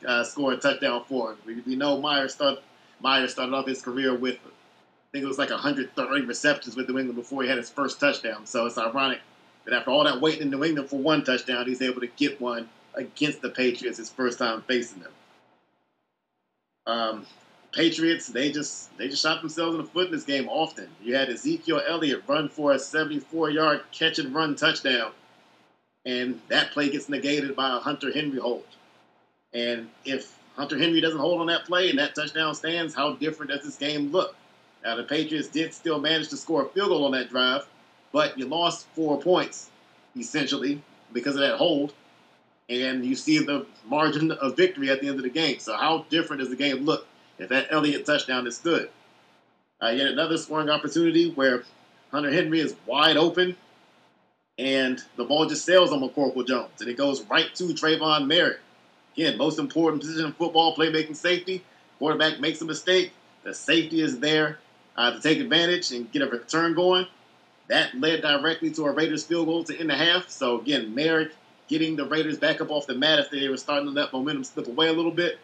uh, 0.06 0.24
score 0.24 0.52
a 0.52 0.56
touchdown 0.56 1.04
for. 1.06 1.36
We, 1.46 1.60
we 1.66 1.76
know 1.76 2.00
Meyers, 2.00 2.34
start, 2.34 2.60
Meyers 3.00 3.32
started 3.32 3.54
off 3.54 3.66
his 3.66 3.82
career 3.82 4.14
with, 4.14 4.36
I 4.36 5.10
think 5.12 5.24
it 5.24 5.28
was 5.28 5.38
like 5.38 5.50
130 5.50 6.26
receptions 6.26 6.76
with 6.76 6.88
New 6.88 6.98
England 6.98 7.16
before 7.16 7.42
he 7.42 7.48
had 7.48 7.58
his 7.58 7.70
first 7.70 8.00
touchdown. 8.00 8.46
So 8.46 8.66
it's 8.66 8.78
ironic 8.78 9.20
that 9.64 9.74
after 9.74 9.90
all 9.90 10.04
that 10.04 10.20
waiting 10.20 10.42
in 10.42 10.50
New 10.50 10.64
England 10.64 10.88
for 10.88 10.98
one 10.98 11.24
touchdown, 11.24 11.66
he's 11.66 11.82
able 11.82 12.00
to 12.00 12.06
get 12.06 12.40
one 12.40 12.68
against 12.94 13.42
the 13.42 13.50
Patriots 13.50 13.98
his 13.98 14.10
first 14.10 14.38
time 14.38 14.62
facing 14.62 15.00
them. 15.02 15.12
Um, 16.86 17.26
Patriots, 17.72 18.28
they 18.28 18.52
just 18.52 18.96
they 18.98 19.08
just 19.08 19.22
shot 19.22 19.40
themselves 19.40 19.74
in 19.74 19.82
the 19.82 19.88
foot 19.88 20.06
in 20.06 20.12
this 20.12 20.24
game 20.24 20.48
often. 20.48 20.88
You 21.02 21.16
had 21.16 21.28
Ezekiel 21.28 21.82
Elliott 21.86 22.22
run 22.28 22.48
for 22.48 22.72
a 22.72 22.76
74-yard 22.76 23.82
catch 23.90 24.18
and 24.18 24.34
run 24.34 24.54
touchdown, 24.54 25.10
and 26.04 26.40
that 26.48 26.72
play 26.72 26.90
gets 26.90 27.08
negated 27.08 27.56
by 27.56 27.76
a 27.76 27.78
Hunter 27.78 28.12
Henry 28.12 28.38
hold. 28.38 28.64
And 29.52 29.88
if 30.04 30.38
Hunter 30.56 30.78
Henry 30.78 31.00
doesn't 31.00 31.18
hold 31.18 31.40
on 31.40 31.46
that 31.46 31.64
play 31.64 31.90
and 31.90 31.98
that 31.98 32.14
touchdown 32.14 32.54
stands, 32.54 32.94
how 32.94 33.14
different 33.14 33.52
does 33.52 33.64
this 33.64 33.76
game 33.76 34.12
look? 34.12 34.36
Now 34.84 34.96
the 34.96 35.04
Patriots 35.04 35.48
did 35.48 35.72
still 35.72 35.98
manage 35.98 36.28
to 36.28 36.36
score 36.36 36.64
a 36.64 36.68
field 36.68 36.88
goal 36.88 37.04
on 37.04 37.12
that 37.12 37.30
drive, 37.30 37.66
but 38.12 38.38
you 38.38 38.46
lost 38.46 38.86
four 38.94 39.20
points 39.20 39.70
essentially 40.16 40.82
because 41.12 41.34
of 41.34 41.40
that 41.40 41.56
hold, 41.56 41.92
and 42.68 43.04
you 43.04 43.14
see 43.14 43.38
the 43.38 43.66
margin 43.86 44.30
of 44.32 44.56
victory 44.56 44.90
at 44.90 45.00
the 45.00 45.08
end 45.08 45.16
of 45.16 45.22
the 45.22 45.30
game. 45.30 45.58
So 45.58 45.76
how 45.76 46.06
different 46.10 46.40
does 46.40 46.50
the 46.50 46.56
game 46.56 46.84
look 46.84 47.06
if 47.38 47.48
that 47.48 47.68
Elliott 47.70 48.06
touchdown 48.06 48.46
is 48.46 48.58
good. 48.58 48.90
Uh, 49.82 49.88
yet 49.88 50.06
another 50.06 50.38
scoring 50.38 50.70
opportunity 50.70 51.30
where 51.32 51.64
Hunter 52.10 52.30
Henry 52.32 52.60
is 52.60 52.76
wide 52.86 53.16
open 53.16 53.56
and 54.58 55.02
the 55.16 55.24
ball 55.24 55.46
just 55.46 55.64
sails 55.64 55.92
on 55.92 56.00
McCorkle 56.00 56.46
Jones 56.46 56.80
and 56.80 56.88
it 56.88 56.96
goes 56.96 57.22
right 57.24 57.52
to 57.54 57.64
Tre'von 57.64 58.26
Moehrig. 58.26 58.58
Again, 59.14 59.38
most 59.38 59.58
important 59.58 60.02
position 60.02 60.26
in 60.26 60.32
football, 60.32 60.76
playmaking 60.76 61.16
safety. 61.16 61.64
Quarterback 61.98 62.40
makes 62.40 62.60
a 62.60 62.64
mistake. 62.64 63.12
The 63.44 63.54
safety 63.54 64.00
is 64.00 64.18
there 64.18 64.58
uh, 64.96 65.12
to 65.12 65.20
take 65.20 65.38
advantage 65.38 65.92
and 65.92 66.10
get 66.10 66.22
a 66.22 66.26
return 66.26 66.74
going. 66.74 67.06
That 67.68 67.94
led 67.98 68.22
directly 68.22 68.70
to 68.72 68.84
a 68.84 68.92
Raiders 68.92 69.24
field 69.24 69.46
goal 69.46 69.64
to 69.64 69.78
end 69.78 69.90
the 69.90 69.94
half. 69.94 70.28
So 70.28 70.60
again, 70.60 70.94
Moehrig 70.94 71.30
getting 71.68 71.96
the 71.96 72.06
Raiders 72.06 72.38
back 72.38 72.60
up 72.60 72.70
off 72.70 72.86
the 72.86 72.94
mat 72.94 73.18
if 73.18 73.30
they 73.30 73.48
were 73.48 73.56
starting 73.56 73.86
to 73.86 73.92
let 73.92 74.12
momentum 74.12 74.44
slip 74.44 74.66
away 74.66 74.88
a 74.88 74.92
little 74.92 75.10
bit. 75.10 75.38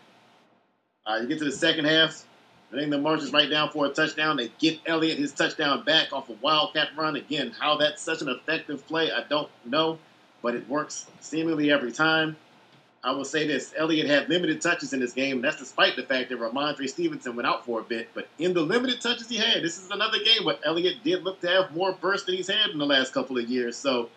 Uh, 1.06 1.18
you 1.22 1.28
get 1.28 1.38
to 1.38 1.44
the 1.44 1.52
second 1.52 1.86
half. 1.86 2.24
I 2.72 2.76
think 2.76 2.90
the 2.90 2.98
marches 2.98 3.32
right 3.32 3.50
down 3.50 3.70
for 3.70 3.86
a 3.86 3.88
touchdown. 3.88 4.36
They 4.36 4.50
get 4.60 4.78
Elliott 4.86 5.18
his 5.18 5.32
touchdown 5.32 5.82
back 5.84 6.12
off 6.12 6.28
a 6.28 6.34
wildcat 6.34 6.90
run. 6.96 7.16
Again, 7.16 7.52
how 7.58 7.76
that's 7.76 8.00
such 8.00 8.22
an 8.22 8.28
effective 8.28 8.86
play, 8.86 9.10
I 9.10 9.24
don't 9.28 9.50
know, 9.64 9.98
but 10.40 10.54
it 10.54 10.68
works 10.68 11.06
seemingly 11.20 11.72
every 11.72 11.90
time. 11.90 12.36
I 13.02 13.12
will 13.12 13.24
say 13.24 13.46
this: 13.46 13.72
Elliott 13.76 14.06
had 14.06 14.28
limited 14.28 14.60
touches 14.60 14.92
in 14.92 15.00
this 15.00 15.12
game, 15.12 15.36
and 15.36 15.44
that's 15.44 15.56
despite 15.56 15.96
the 15.96 16.04
fact 16.04 16.28
that 16.28 16.38
Rhamondre 16.38 16.88
Stevenson 16.88 17.34
went 17.34 17.48
out 17.48 17.64
for 17.64 17.80
a 17.80 17.82
bit. 17.82 18.10
But 18.14 18.28
in 18.38 18.52
the 18.52 18.60
limited 18.60 19.00
touches 19.00 19.28
he 19.28 19.36
had, 19.36 19.62
this 19.62 19.78
is 19.78 19.90
another 19.90 20.18
game 20.22 20.44
where 20.44 20.58
Elliott 20.64 21.02
did 21.02 21.24
look 21.24 21.40
to 21.40 21.48
have 21.48 21.74
more 21.74 21.92
burst 21.92 22.26
than 22.26 22.36
he's 22.36 22.48
had 22.48 22.70
in 22.70 22.78
the 22.78 22.86
last 22.86 23.12
couple 23.12 23.38
of 23.38 23.48
years. 23.48 23.76
So, 23.76 24.10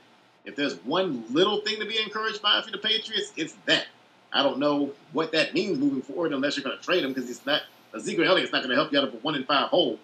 if 0.46 0.56
there's 0.56 0.76
one 0.84 1.24
little 1.32 1.62
thing 1.62 1.80
to 1.80 1.86
be 1.86 1.98
encouraged 1.98 2.42
by 2.42 2.62
for 2.62 2.72
the 2.72 2.78
Patriots, 2.78 3.32
it's 3.38 3.54
that. 3.66 3.88
I 4.36 4.44
don't 4.44 4.60
know 4.60 4.92
what 5.12 5.32
that 5.32 5.54
means 5.54 5.78
moving 5.78 6.02
forward 6.02 6.34
unless 6.34 6.58
you're 6.58 6.64
going 6.64 6.78
to 6.78 6.84
trade 6.84 7.04
him 7.04 7.14
because 7.14 7.28
he's 7.28 7.46
not 7.46 7.62
Ezekiel 7.96 8.28
Elliott's 8.28 8.52
not 8.52 8.60
going 8.60 8.70
to 8.70 8.76
help 8.76 8.92
you 8.92 9.00
out 9.00 9.08
of 9.08 9.14
a 9.14 9.18
one 9.18 9.36
in 9.36 9.44
five 9.44 9.70
hole. 9.70 10.00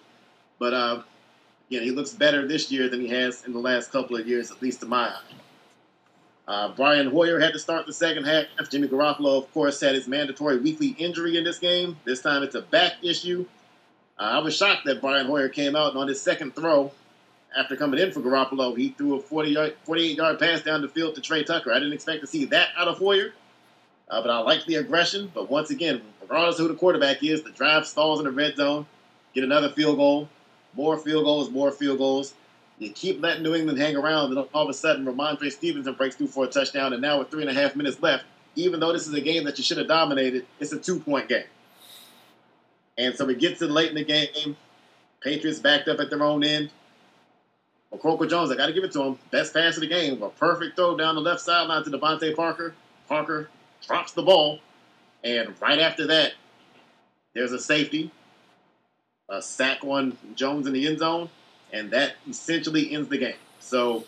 But 0.60 0.74
uh, 0.74 1.02
again, 1.70 1.84
he 1.84 1.92
looks 1.92 2.12
better 2.12 2.48
this 2.48 2.72
year 2.72 2.90
than 2.90 3.02
he 3.02 3.08
has 3.10 3.46
in 3.46 3.54
the 3.54 3.60
last 3.60 3.92
couple 3.92 4.18
of 4.18 4.28
years, 4.28 4.52
at 4.52 4.62
least 4.62 4.82
to 4.82 4.86
my 4.86 5.08
eye. 5.10 5.22
Uh, 6.48 6.74
Brian 6.76 7.08
Hoyer 7.08 7.40
had 7.40 7.54
to 7.54 7.60
start 7.60 7.86
the 7.86 7.94
second 7.94 8.26
half. 8.26 8.46
Jimmy 8.72 8.88
Garoppolo, 8.88 9.38
of 9.38 9.54
course, 9.54 9.80
had 9.80 9.94
his 9.94 10.08
mandatory 10.08 10.58
weekly 10.58 10.96
injury 10.98 11.38
in 11.38 11.44
this 11.44 11.60
game. 11.60 11.96
This 12.06 12.22
time 12.22 12.42
it's 12.42 12.56
a 12.56 12.64
back 12.64 12.94
issue. 13.04 13.46
Uh, 14.18 14.24
I 14.24 14.40
was 14.40 14.56
shocked 14.56 14.86
that 14.86 15.00
Brian 15.00 15.28
Hoyer 15.28 15.48
came 15.48 15.76
out 15.76 15.92
and 15.92 16.00
on 16.00 16.08
his 16.08 16.20
second 16.20 16.56
throw, 16.56 16.92
after 17.58 17.76
coming 17.76 18.00
in 18.00 18.12
for 18.12 18.20
Garoppolo, 18.22 18.78
he 18.78 18.90
threw 18.90 19.16
a 19.16 19.22
40 19.22 19.50
yard, 19.52 19.76
48 19.84 20.18
yard 20.18 20.40
pass 20.40 20.62
down 20.62 20.82
the 20.82 20.88
field 20.88 21.16
to 21.16 21.22
Tre 21.22 21.44
Tucker. 21.44 21.72
I 21.72 21.80
didn't 21.80 21.94
expect 21.94 22.22
to 22.22 22.28
see 22.28 22.46
that 22.46 22.70
out 22.78 22.88
of 22.88 22.98
Hoyer. 22.98 23.34
Uh, 24.10 24.22
but 24.22 24.32
I 24.32 24.40
like 24.40 24.66
the 24.66 24.76
aggression. 24.76 25.32
But 25.34 25.50
once 25.50 25.70
again, 25.70 26.02
regardless 26.22 26.60
of 26.60 26.68
who 26.68 26.74
the 26.74 26.80
quarterback 26.80 27.24
is, 27.24 27.44
the 27.44 27.52
drive 27.52 27.86
stalls 27.86 28.20
in 28.20 28.26
the 28.26 28.32
red 28.32 28.56
zone, 28.56 28.86
get 29.34 29.44
another 29.44 29.70
field 29.70 29.98
goal, 29.98 30.30
more 30.74 30.98
field 30.98 31.26
goals, 31.26 31.50
more 31.50 31.72
field 31.72 32.00
goals. 32.00 32.34
You 32.80 32.92
keep 32.92 33.22
letting 33.22 33.44
New 33.44 33.56
England 33.56 33.78
hang 33.78 33.98
around, 33.98 34.32
and 34.32 34.48
all 34.54 34.64
of 34.64 34.70
a 34.70 34.74
sudden, 34.74 35.06
Rhamondre 35.06 35.52
Stevenson 35.52 35.94
breaks 35.94 36.16
through 36.16 36.28
for 36.28 36.46
a 36.46 36.48
touchdown. 36.48 36.94
And 36.94 37.02
now, 37.02 37.20
with 37.20 37.30
three 37.30 37.42
and 37.42 37.50
a 37.50 37.54
half 37.54 37.76
minutes 37.76 38.02
left, 38.02 38.24
even 38.56 38.80
though 38.80 38.94
this 38.94 39.06
is 39.06 39.14
a 39.14 39.22
game 39.22 39.44
that 39.44 39.58
you 39.58 39.64
should 39.64 39.78
have 39.78 39.88
dominated, 39.88 40.46
it's 40.60 40.72
a 40.72 40.80
two 40.80 41.00
point 41.00 41.28
game. 41.28 41.44
And 42.98 43.16
so 43.16 43.26
we 43.26 43.36
get 43.36 43.60
to 43.60 43.68
late 43.68 43.90
in 43.90 43.96
the 43.96 44.04
game. 44.04 44.56
Patriots 45.22 45.60
backed 45.60 45.88
up 45.88 46.00
at 46.00 46.10
their 46.10 46.24
own 46.24 46.44
end. 46.44 46.70
McCorkle 47.94 48.30
Jones, 48.30 48.52
I 48.52 48.56
got 48.56 48.68
to 48.68 48.74
give 48.74 48.84
it 48.84 48.92
to 48.94 49.02
him. 49.02 49.20
Best 49.32 49.54
pass 49.54 49.76
of 49.76 49.82
the 49.82 49.88
game. 49.88 50.22
A 50.22 50.30
perfect 50.30 50.76
throw 50.76 50.96
down 50.96 51.16
the 51.16 51.22
left 51.22 51.42
sideline 51.42 51.84
to 51.84 51.90
DeVante 51.90 52.36
Parker. 52.36 52.74
Parker 53.08 53.50
drops 53.86 54.14
the 54.14 54.24
ball, 54.24 54.60
and 55.24 55.54
right 55.62 55.80
after 55.80 56.08
that, 56.08 56.34
there's 57.34 57.52
a 57.52 57.60
safety, 57.60 58.12
a 59.30 59.42
sack 59.42 59.84
on 59.84 60.18
Jones 60.36 60.68
in 60.68 60.74
the 60.74 60.88
end 60.88 61.00
zone, 61.00 61.30
and 61.72 61.92
that 61.92 62.16
essentially 62.28 62.94
ends 62.94 63.10
the 63.10 63.18
game. 63.18 63.36
So 63.60 64.06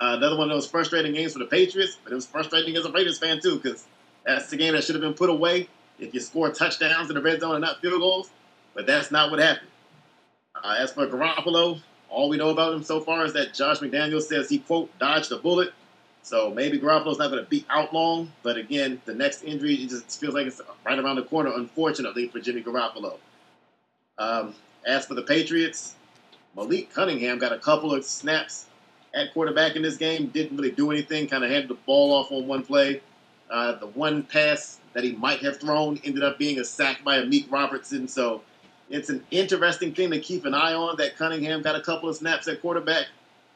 uh, 0.00 0.14
another 0.16 0.36
one 0.36 0.50
of 0.50 0.56
those 0.56 0.68
frustrating 0.68 1.12
games 1.12 1.32
for 1.32 1.38
the 1.38 1.46
Patriots, 1.46 1.98
but 2.02 2.12
it 2.12 2.14
was 2.14 2.26
frustrating 2.26 2.76
as 2.76 2.84
a 2.84 2.92
Raiders 2.92 3.18
fan 3.18 3.40
too, 3.40 3.56
because 3.56 3.86
that's 4.24 4.50
the 4.50 4.56
game 4.56 4.74
that 4.74 4.84
should 4.84 4.94
have 4.94 5.02
been 5.02 5.14
put 5.14 5.30
away 5.30 5.68
if 5.98 6.12
you 6.12 6.20
score 6.20 6.50
touchdowns 6.50 7.08
in 7.08 7.14
the 7.14 7.22
red 7.22 7.40
zone 7.40 7.54
and 7.54 7.62
not 7.62 7.80
field 7.80 8.00
goals. 8.00 8.30
But 8.74 8.86
that's 8.86 9.10
not 9.10 9.30
what 9.30 9.40
happened. 9.40 9.70
Uh, 10.54 10.76
as 10.78 10.92
for 10.92 11.06
Garoppolo, 11.06 11.80
all 12.10 12.28
we 12.28 12.36
know 12.36 12.50
about 12.50 12.74
him 12.74 12.82
so 12.82 13.00
far 13.00 13.24
is 13.24 13.32
that 13.32 13.54
Josh 13.54 13.78
McDaniels 13.78 14.22
says 14.22 14.48
he 14.48 14.58
quote 14.58 14.90
dodged 14.98 15.32
a 15.32 15.36
bullet 15.36 15.72
so 16.26 16.50
maybe 16.50 16.76
Garoppolo's 16.76 17.18
not 17.18 17.30
going 17.30 17.44
to 17.44 17.48
be 17.48 17.64
out 17.70 17.94
long, 17.94 18.32
but 18.42 18.56
again, 18.56 19.00
the 19.04 19.14
next 19.14 19.44
injury 19.44 19.74
it 19.74 19.90
just 19.90 20.20
feels 20.20 20.34
like 20.34 20.48
it's 20.48 20.60
right 20.84 20.98
around 20.98 21.14
the 21.14 21.22
corner. 21.22 21.52
Unfortunately 21.54 22.26
for 22.26 22.40
Jimmy 22.40 22.64
Garoppolo. 22.64 23.18
Um, 24.18 24.52
as 24.84 25.06
for 25.06 25.14
the 25.14 25.22
Patriots, 25.22 25.94
Malik 26.56 26.92
Cunningham 26.92 27.38
got 27.38 27.52
a 27.52 27.58
couple 27.60 27.94
of 27.94 28.04
snaps 28.04 28.66
at 29.14 29.32
quarterback 29.34 29.76
in 29.76 29.82
this 29.82 29.96
game. 29.96 30.26
Didn't 30.26 30.56
really 30.56 30.72
do 30.72 30.90
anything. 30.90 31.28
Kind 31.28 31.44
of 31.44 31.50
handed 31.50 31.70
the 31.70 31.78
ball 31.86 32.12
off 32.12 32.32
on 32.32 32.48
one 32.48 32.64
play. 32.64 33.02
Uh, 33.48 33.78
the 33.78 33.86
one 33.86 34.24
pass 34.24 34.80
that 34.94 35.04
he 35.04 35.12
might 35.12 35.38
have 35.44 35.60
thrown 35.60 36.00
ended 36.02 36.24
up 36.24 36.40
being 36.40 36.58
a 36.58 36.64
sack 36.64 37.04
by 37.04 37.18
Amik 37.18 37.52
Robertson. 37.52 38.08
So 38.08 38.42
it's 38.90 39.10
an 39.10 39.24
interesting 39.30 39.94
thing 39.94 40.10
to 40.10 40.18
keep 40.18 40.44
an 40.44 40.54
eye 40.54 40.74
on. 40.74 40.96
That 40.96 41.16
Cunningham 41.16 41.62
got 41.62 41.76
a 41.76 41.80
couple 41.82 42.08
of 42.08 42.16
snaps 42.16 42.48
at 42.48 42.60
quarterback. 42.60 43.06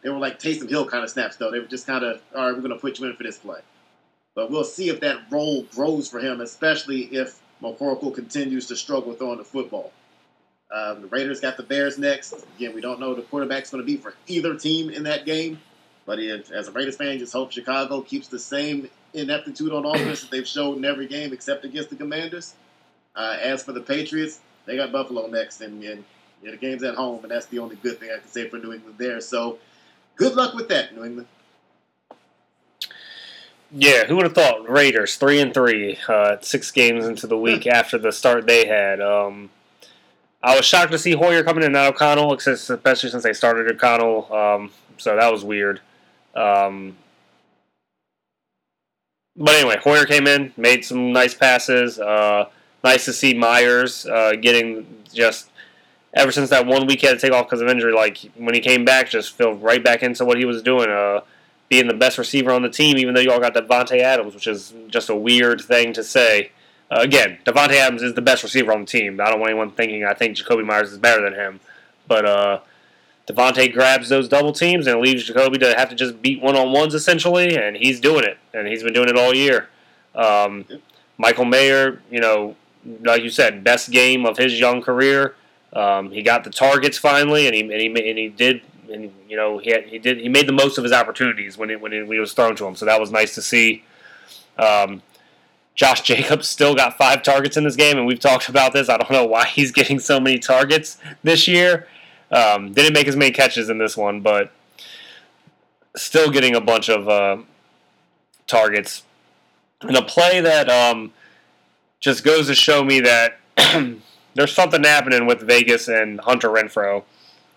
They 0.02 0.08
were 0.08 0.18
like 0.18 0.38
Taysom 0.38 0.68
Hill 0.68 0.86
kind 0.86 1.04
of 1.04 1.10
snaps, 1.10 1.36
though. 1.36 1.50
They 1.50 1.58
were 1.58 1.66
just 1.66 1.86
kind 1.86 2.04
of, 2.04 2.20
all 2.34 2.46
right, 2.46 2.54
we're 2.54 2.62
going 2.62 2.74
to 2.74 2.80
put 2.80 2.98
you 2.98 3.06
in 3.06 3.16
for 3.16 3.22
this 3.22 3.38
play. 3.38 3.60
But 4.34 4.50
we'll 4.50 4.64
see 4.64 4.88
if 4.88 5.00
that 5.00 5.18
role 5.30 5.62
grows 5.74 6.08
for 6.08 6.20
him, 6.20 6.40
especially 6.40 7.02
if 7.02 7.40
McCorkle 7.62 8.14
continues 8.14 8.66
to 8.68 8.76
struggle 8.76 9.12
throwing 9.12 9.38
the 9.38 9.44
football. 9.44 9.92
Um, 10.72 11.02
the 11.02 11.08
Raiders 11.08 11.40
got 11.40 11.56
the 11.56 11.64
Bears 11.64 11.98
next. 11.98 12.32
Again, 12.56 12.74
we 12.74 12.80
don't 12.80 13.00
know 13.00 13.14
the 13.14 13.22
quarterback's 13.22 13.70
going 13.70 13.82
to 13.82 13.86
be 13.86 13.96
for 13.96 14.14
either 14.28 14.54
team 14.56 14.88
in 14.88 15.02
that 15.02 15.26
game. 15.26 15.60
But 16.06 16.18
it, 16.18 16.50
as 16.50 16.68
a 16.68 16.72
Raiders 16.72 16.96
fan, 16.96 17.18
just 17.18 17.32
hope 17.32 17.52
Chicago 17.52 18.00
keeps 18.00 18.28
the 18.28 18.38
same 18.38 18.88
ineptitude 19.12 19.72
on 19.72 19.84
offense 19.84 20.22
that 20.22 20.30
they've 20.30 20.46
shown 20.46 20.78
in 20.78 20.84
every 20.84 21.06
game 21.06 21.32
except 21.32 21.64
against 21.64 21.90
the 21.90 21.96
Commanders. 21.96 22.54
Uh, 23.14 23.36
as 23.40 23.62
for 23.64 23.72
the 23.72 23.80
Patriots, 23.80 24.40
they 24.66 24.76
got 24.76 24.92
Buffalo 24.92 25.26
next, 25.26 25.60
and, 25.60 25.82
and 25.82 26.04
the 26.42 26.56
game's 26.56 26.82
at 26.84 26.94
home, 26.94 27.22
and 27.22 27.30
that's 27.30 27.46
the 27.46 27.58
only 27.58 27.76
good 27.76 27.98
thing 27.98 28.10
I 28.10 28.18
can 28.18 28.28
say 28.28 28.48
for 28.48 28.58
New 28.58 28.72
England 28.72 28.96
there. 28.98 29.20
So 29.20 29.58
good 30.20 30.36
luck 30.36 30.54
with 30.54 30.68
that, 30.68 30.94
New 30.94 31.02
England. 31.02 31.28
Yeah, 33.72 34.04
who 34.04 34.16
would 34.16 34.24
have 34.24 34.34
thought 34.34 34.68
Raiders 34.68 35.16
three 35.16 35.40
and 35.40 35.54
three, 35.54 35.98
uh, 36.08 36.36
six 36.40 36.70
games 36.70 37.06
into 37.06 37.26
the 37.26 37.38
week 37.38 37.66
after 37.66 37.98
the 37.98 38.12
start 38.12 38.46
they 38.46 38.66
had. 38.66 39.00
Um, 39.00 39.48
I 40.42 40.56
was 40.56 40.66
shocked 40.66 40.92
to 40.92 40.98
see 40.98 41.12
Hoyer 41.12 41.42
coming 41.42 41.64
in, 41.64 41.72
not 41.72 41.94
O'Connell, 41.94 42.34
especially 42.34 43.10
since 43.10 43.22
they 43.22 43.32
started 43.32 43.70
O'Connell. 43.70 44.32
Um, 44.32 44.70
so 44.98 45.16
that 45.16 45.32
was 45.32 45.42
weird. 45.42 45.80
Um, 46.34 46.96
but 49.36 49.54
anyway, 49.54 49.78
Hoyer 49.82 50.04
came 50.04 50.26
in, 50.26 50.52
made 50.56 50.84
some 50.84 51.12
nice 51.12 51.34
passes. 51.34 51.98
Uh, 51.98 52.50
nice 52.84 53.06
to 53.06 53.12
see 53.12 53.32
Meyers 53.34 54.04
uh, 54.04 54.32
getting 54.40 54.86
just 55.14 55.49
ever 56.14 56.32
since 56.32 56.50
that 56.50 56.66
one 56.66 56.86
week 56.86 57.00
he 57.00 57.06
had 57.06 57.14
to 57.14 57.20
take 57.20 57.32
off 57.32 57.46
because 57.46 57.60
of 57.60 57.68
injury. 57.68 57.92
Like 57.92 58.18
when 58.36 58.54
he 58.54 58.60
came 58.60 58.84
back, 58.84 59.10
just 59.10 59.32
fell 59.32 59.54
right 59.54 59.82
back 59.82 60.02
into 60.02 60.24
what 60.24 60.38
he 60.38 60.44
was 60.44 60.62
doing, 60.62 60.90
uh, 60.90 61.20
being 61.68 61.86
the 61.86 61.94
best 61.94 62.18
receiver 62.18 62.50
on 62.52 62.62
the 62.62 62.70
team. 62.70 62.98
Even 62.98 63.14
though 63.14 63.20
you 63.20 63.32
all 63.32 63.40
got 63.40 63.54
Davante 63.54 64.00
Adams, 64.00 64.34
which 64.34 64.46
is 64.46 64.74
just 64.88 65.08
a 65.08 65.16
weird 65.16 65.60
thing 65.60 65.92
to 65.92 66.04
say. 66.04 66.52
Uh, 66.90 67.00
again, 67.00 67.38
Davante 67.44 67.74
Adams 67.74 68.02
is 68.02 68.14
the 68.14 68.22
best 68.22 68.42
receiver 68.42 68.72
on 68.72 68.80
the 68.80 68.86
team. 68.86 69.20
I 69.20 69.30
don't 69.30 69.38
want 69.38 69.50
anyone 69.50 69.70
thinking 69.70 70.04
I 70.04 70.14
think 70.14 70.36
Jakobi 70.36 70.64
Meyers 70.64 70.90
is 70.90 70.98
better 70.98 71.22
than 71.22 71.34
him, 71.34 71.60
but 72.08 72.24
uh, 72.24 72.60
Davante 73.28 73.72
grabs 73.72 74.08
those 74.08 74.28
double 74.28 74.52
teams 74.52 74.88
and 74.88 75.00
leaves 75.00 75.30
Jakobi 75.30 75.60
to 75.60 75.74
have 75.76 75.88
to 75.90 75.94
just 75.94 76.20
beat 76.20 76.42
one 76.42 76.56
on 76.56 76.72
ones 76.72 76.94
essentially, 76.94 77.56
and 77.56 77.76
he's 77.76 78.00
doing 78.00 78.24
it, 78.24 78.38
and 78.52 78.66
he's 78.66 78.82
been 78.82 78.92
doing 78.92 79.08
it 79.08 79.16
all 79.16 79.32
year. 79.32 79.68
Um, 80.16 80.64
Michael 81.16 81.44
Mayer, 81.44 82.02
you 82.10 82.20
know, 82.20 82.56
like 83.02 83.22
you 83.22 83.30
said, 83.30 83.62
best 83.62 83.90
game 83.90 84.26
of 84.26 84.38
his 84.38 84.58
young 84.58 84.82
career. 84.82 85.36
Um, 85.72 86.10
he 86.10 86.22
got 86.22 86.44
the 86.44 86.50
targets 86.50 86.98
finally, 86.98 87.46
and 87.46 87.54
he 87.54 87.62
and 87.62 87.72
he, 87.72 87.86
and 87.86 88.18
he 88.18 88.28
did, 88.28 88.62
and 88.90 89.12
you 89.28 89.36
know, 89.36 89.58
he 89.58 89.70
had, 89.70 89.84
he 89.84 89.98
did 89.98 90.18
he 90.18 90.28
made 90.28 90.48
the 90.48 90.52
most 90.52 90.78
of 90.78 90.84
his 90.84 90.92
opportunities 90.92 91.56
when 91.56 91.70
it 91.70 91.80
when 91.80 91.92
it, 91.92 92.06
when 92.06 92.16
it 92.16 92.20
was 92.20 92.32
thrown 92.32 92.56
to 92.56 92.66
him. 92.66 92.74
So 92.74 92.84
that 92.86 93.00
was 93.00 93.10
nice 93.10 93.34
to 93.36 93.42
see. 93.42 93.84
Um, 94.58 95.02
Josh 95.74 96.02
Jacobs 96.02 96.48
still 96.48 96.74
got 96.74 96.98
five 96.98 97.22
targets 97.22 97.56
in 97.56 97.64
this 97.64 97.76
game, 97.76 97.96
and 97.96 98.06
we've 98.06 98.20
talked 98.20 98.48
about 98.48 98.72
this. 98.72 98.88
I 98.88 98.96
don't 98.96 99.10
know 99.10 99.24
why 99.24 99.46
he's 99.46 99.72
getting 99.72 99.98
so 99.98 100.20
many 100.20 100.38
targets 100.38 100.98
this 101.22 101.46
year. 101.46 101.86
Um, 102.30 102.72
didn't 102.72 102.92
make 102.92 103.08
as 103.08 103.16
many 103.16 103.30
catches 103.30 103.70
in 103.70 103.78
this 103.78 103.96
one, 103.96 104.20
but 104.20 104.52
still 105.96 106.30
getting 106.30 106.54
a 106.54 106.60
bunch 106.60 106.88
of 106.88 107.08
uh, 107.08 107.38
targets. 108.46 109.02
And 109.80 109.96
a 109.96 110.02
play 110.02 110.40
that 110.40 110.68
um, 110.68 111.12
just 112.00 112.24
goes 112.24 112.46
to 112.48 112.54
show 112.54 112.84
me 112.84 113.00
that 113.00 113.38
there's 114.34 114.52
something 114.52 114.84
happening 114.84 115.26
with 115.26 115.40
Vegas 115.40 115.88
and 115.88 116.20
Hunter 116.20 116.48
Renfrow. 116.48 117.04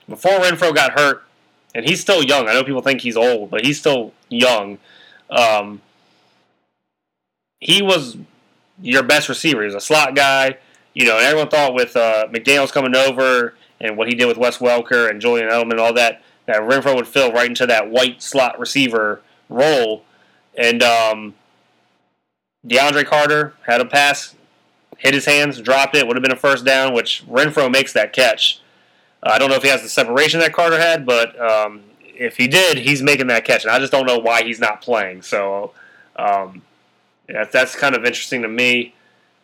Before 0.08 0.34
Renfrow 0.34 0.74
got 0.74 1.00
hurt, 1.00 1.24
and 1.76 1.88
he's 1.88 2.02
still 2.02 2.24
young. 2.24 2.48
I 2.48 2.54
know 2.54 2.64
people 2.64 2.82
think 2.82 3.02
he's 3.02 3.18
old, 3.18 3.50
but 3.50 3.66
he's 3.66 3.80
still 3.80 4.14
young. 4.30 4.78
Um, 5.30 5.82
he 7.60 7.82
was 7.82 8.18
your 8.82 9.04
best 9.04 9.30
receiver. 9.30 9.62
He 9.62 9.66
was 9.66 9.76
a 9.76 9.82
slot 9.82 10.16
guy, 10.16 10.58
you 10.94 11.06
know, 11.06 11.18
and 11.18 11.26
everyone 11.26 11.50
thought 11.50 11.74
with 11.74 11.96
uh, 11.96 12.28
McDaniels 12.28 12.72
coming 12.72 12.96
over 12.96 13.56
and 13.80 13.98
what 13.98 14.08
he 14.08 14.16
did 14.16 14.28
with 14.28 14.38
Wes 14.38 14.58
Welker 14.58 15.10
and 15.10 15.22
Julian 15.22 15.50
Edelman 15.50 15.72
and 15.72 15.80
all 15.80 15.94
that, 15.94 16.22
that 16.46 16.58
Renfrow 16.58 16.96
would 16.96 17.08
fill 17.08 17.32
right 17.32 17.48
into 17.48 17.66
that 17.66 17.90
white 17.90 18.22
slot 18.22 18.60
receiver 18.60 19.22
role. 19.50 20.04
And 20.56 20.84
um, 20.84 21.34
DeAndre 22.68 23.06
Carter 23.06 23.54
had 23.66 23.82
a 23.82 23.86
pass, 23.86 24.36
hit 25.04 25.14
his 25.14 25.26
hands, 25.26 25.62
dropped 25.62 25.96
it, 25.96 26.08
would 26.08 26.16
have 26.16 26.24
been 26.24 26.32
a 26.32 26.38
first 26.38 26.66
down, 26.66 26.94
which 26.94 27.24
Renfrow 27.28 27.70
makes 27.70 27.94
that 27.94 28.14
catch. 28.14 28.62
Uh, 29.22 29.32
I 29.34 29.38
don't 29.38 29.50
know 29.50 29.56
if 29.56 29.64
he 29.64 29.70
has 29.70 29.82
the 29.82 29.90
separation 29.90 30.40
that 30.40 30.54
Carter 30.54 30.80
had, 30.80 31.06
but 31.06 31.40
um, 31.40 31.84
if 32.00 32.38
he 32.38 32.48
did, 32.48 32.78
he's 32.78 33.04
making 33.04 33.28
that 33.28 33.46
catch. 33.46 33.64
And 33.64 33.72
I 33.72 33.80
just 33.80 33.92
don't 33.92 34.06
know 34.06 34.18
why 34.18 34.44
he's 34.44 34.60
not 34.60 34.82
playing. 34.82 35.22
So 35.22 35.74
um, 36.16 36.62
yeah, 37.28 37.46
that's 37.46 37.76
kind 37.76 37.96
of 37.96 38.06
interesting 38.06 38.42
to 38.42 38.48
me. 38.48 38.96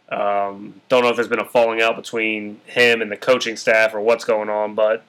Um, 0.09 0.81
don't 0.89 1.03
know 1.03 1.09
if 1.09 1.15
there's 1.15 1.27
been 1.27 1.39
a 1.39 1.45
falling 1.45 1.81
out 1.81 1.95
between 1.95 2.59
him 2.65 3.01
and 3.01 3.11
the 3.11 3.17
coaching 3.17 3.55
staff 3.55 3.93
or 3.93 4.01
what's 4.01 4.25
going 4.25 4.49
on, 4.49 4.73
but 4.73 5.03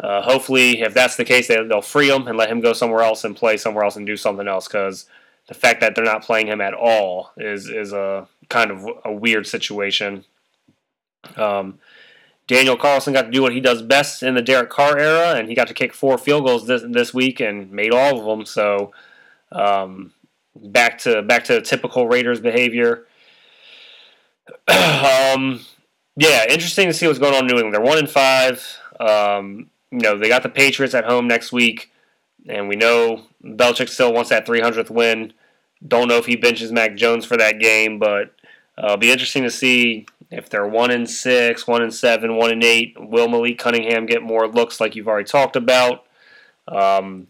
uh, 0.00 0.22
hopefully, 0.22 0.82
if 0.82 0.92
that's 0.92 1.16
the 1.16 1.24
case, 1.24 1.48
they, 1.48 1.60
will 1.60 1.82
free 1.82 2.10
him 2.10 2.28
and 2.28 2.36
let 2.36 2.50
him 2.50 2.60
go 2.60 2.72
somewhere 2.72 3.02
else 3.02 3.24
and 3.24 3.34
play 3.34 3.56
somewhere 3.56 3.84
else 3.84 3.96
and 3.96 4.06
do 4.06 4.16
something 4.16 4.46
else. 4.46 4.68
Because 4.68 5.06
the 5.48 5.54
fact 5.54 5.80
that 5.80 5.94
they're 5.94 6.04
not 6.04 6.22
playing 6.22 6.46
him 6.46 6.60
at 6.60 6.74
all 6.74 7.32
is 7.36 7.68
is 7.68 7.92
a 7.92 8.28
kind 8.48 8.70
of 8.70 8.86
a 9.04 9.12
weird 9.12 9.46
situation. 9.46 10.24
Um, 11.36 11.78
Daniel 12.46 12.76
Carlson 12.76 13.12
got 13.12 13.22
to 13.22 13.30
do 13.30 13.42
what 13.42 13.52
he 13.52 13.60
does 13.60 13.82
best 13.82 14.22
in 14.22 14.34
the 14.34 14.42
Derek 14.42 14.70
Carr 14.70 14.98
era, 14.98 15.34
and 15.34 15.48
he 15.48 15.54
got 15.54 15.68
to 15.68 15.74
kick 15.74 15.92
four 15.92 16.16
field 16.16 16.44
goals 16.44 16.66
this 16.66 16.82
this 16.88 17.12
week 17.12 17.40
and 17.40 17.70
made 17.70 17.92
all 17.92 18.18
of 18.18 18.24
them. 18.24 18.46
So 18.46 18.92
um, 19.52 20.12
back 20.54 20.98
to 20.98 21.22
back 21.22 21.44
to 21.44 21.60
typical 21.60 22.06
Raiders 22.06 22.40
behavior. 22.40 23.06
um, 24.68 25.60
yeah, 26.16 26.44
interesting 26.48 26.88
to 26.88 26.94
see 26.94 27.06
what's 27.06 27.18
going 27.18 27.34
on 27.34 27.44
in 27.44 27.46
New 27.46 27.54
England. 27.54 27.74
They're 27.74 27.80
one 27.80 27.98
in 27.98 28.06
five. 28.06 28.66
Um, 29.00 29.70
you 29.90 30.00
know, 30.00 30.18
they 30.18 30.28
got 30.28 30.42
the 30.42 30.48
Patriots 30.48 30.94
at 30.94 31.04
home 31.04 31.28
next 31.28 31.52
week, 31.52 31.90
and 32.48 32.68
we 32.68 32.76
know 32.76 33.22
Belichick 33.42 33.88
still 33.88 34.12
wants 34.12 34.30
that 34.30 34.46
300th 34.46 34.90
win. 34.90 35.32
Don't 35.86 36.08
know 36.08 36.16
if 36.16 36.26
he 36.26 36.36
benches 36.36 36.72
Mac 36.72 36.96
Jones 36.96 37.24
for 37.24 37.36
that 37.36 37.60
game, 37.60 37.98
but 37.98 38.34
uh, 38.76 38.86
it'll 38.86 38.96
be 38.96 39.12
interesting 39.12 39.44
to 39.44 39.50
see 39.50 40.06
if 40.30 40.50
they're 40.50 40.66
one 40.66 40.90
and 40.90 41.08
six, 41.08 41.66
one 41.66 41.82
and 41.82 41.94
seven, 41.94 42.36
one 42.36 42.50
and 42.50 42.64
eight. 42.64 42.96
Will 42.98 43.28
Malik 43.28 43.58
Cunningham 43.58 44.06
get 44.06 44.22
more 44.22 44.48
looks 44.48 44.80
like 44.80 44.96
you've 44.96 45.08
already 45.08 45.28
talked 45.28 45.56
about? 45.56 46.04
Um, 46.66 47.28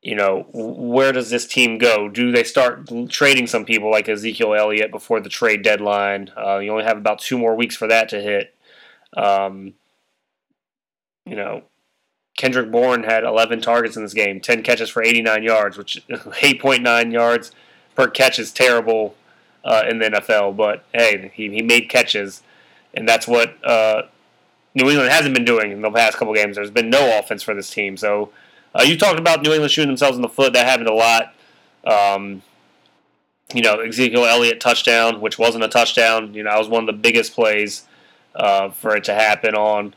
you 0.00 0.14
know, 0.14 0.46
where 0.52 1.12
does 1.12 1.28
this 1.28 1.46
team 1.46 1.76
go? 1.76 2.08
Do 2.08 2.30
they 2.30 2.44
start 2.44 2.88
trading 3.10 3.46
some 3.46 3.64
people 3.64 3.90
like 3.90 4.08
Ezekiel 4.08 4.54
Elliott 4.54 4.90
before 4.90 5.20
the 5.20 5.28
trade 5.28 5.62
deadline? 5.62 6.30
Uh, 6.36 6.58
you 6.58 6.70
only 6.70 6.84
have 6.84 6.96
about 6.96 7.18
two 7.18 7.36
more 7.36 7.54
weeks 7.54 7.76
for 7.76 7.88
that 7.88 8.08
to 8.10 8.20
hit. 8.20 8.54
Um, 9.16 9.74
you 11.26 11.36
know, 11.36 11.64
Kendrick 12.38 12.70
Bourne 12.70 13.02
had 13.02 13.24
11 13.24 13.60
targets 13.60 13.96
in 13.96 14.04
this 14.04 14.14
game, 14.14 14.40
10 14.40 14.62
catches 14.62 14.88
for 14.88 15.02
89 15.02 15.42
yards, 15.42 15.76
which 15.76 16.00
8.9 16.08 17.12
yards 17.12 17.50
per 17.96 18.06
catch 18.06 18.38
is 18.38 18.52
terrible 18.52 19.16
uh, 19.64 19.82
in 19.88 19.98
the 19.98 20.06
NFL. 20.06 20.56
But 20.56 20.84
hey, 20.94 21.32
he, 21.34 21.50
he 21.50 21.62
made 21.62 21.88
catches, 21.88 22.44
and 22.94 23.08
that's 23.08 23.26
what 23.26 23.62
uh, 23.66 24.02
New 24.76 24.88
England 24.88 25.10
hasn't 25.10 25.34
been 25.34 25.44
doing 25.44 25.72
in 25.72 25.82
the 25.82 25.90
past 25.90 26.16
couple 26.16 26.32
games. 26.32 26.54
There's 26.54 26.70
been 26.70 26.88
no 26.88 27.18
offense 27.18 27.42
for 27.42 27.54
this 27.54 27.70
team, 27.70 27.96
so 27.96 28.30
uh, 28.72 28.84
you 28.84 28.96
talked 28.96 29.18
about 29.18 29.42
New 29.42 29.50
England 29.50 29.72
shooting 29.72 29.88
themselves 29.88 30.16
in 30.16 30.22
the 30.22 30.28
foot. 30.28 30.52
That 30.52 30.64
happened 30.64 30.88
a 30.88 30.94
lot. 30.94 31.34
Um, 31.84 32.42
you 33.52 33.62
know, 33.62 33.80
Ezekiel 33.80 34.26
Elliott 34.26 34.60
touchdown, 34.60 35.20
which 35.20 35.40
wasn't 35.40 35.64
a 35.64 35.68
touchdown. 35.68 36.34
You 36.34 36.44
know, 36.44 36.50
that 36.50 36.58
was 36.58 36.68
one 36.68 36.84
of 36.84 36.86
the 36.86 37.00
biggest 37.02 37.34
plays 37.34 37.84
uh, 38.36 38.70
for 38.70 38.94
it 38.94 39.02
to 39.04 39.14
happen 39.14 39.56
on. 39.56 39.94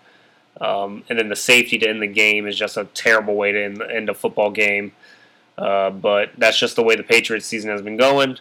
Um, 0.62 1.04
and 1.10 1.18
then 1.18 1.28
the 1.28 1.36
safety 1.36 1.80
to 1.80 1.90
end 1.90 2.02
the 2.02 2.08
game 2.08 2.48
is 2.48 2.56
just 2.56 2.78
a 2.78 2.86
terrible 2.86 3.36
way 3.36 3.52
to 3.52 3.64
end, 3.64 3.82
end 3.82 4.10
a 4.10 4.14
football 4.14 4.52
game. 4.52 4.94
Uh, 5.58 5.90
but 5.90 6.32
that's 6.38 6.60
just 6.60 6.76
the 6.76 6.84
way 6.84 6.96
the 6.96 7.04
Patriots 7.04 7.48
season 7.48 7.72
has 7.72 7.82
been 7.82 7.98
going. 7.98 8.38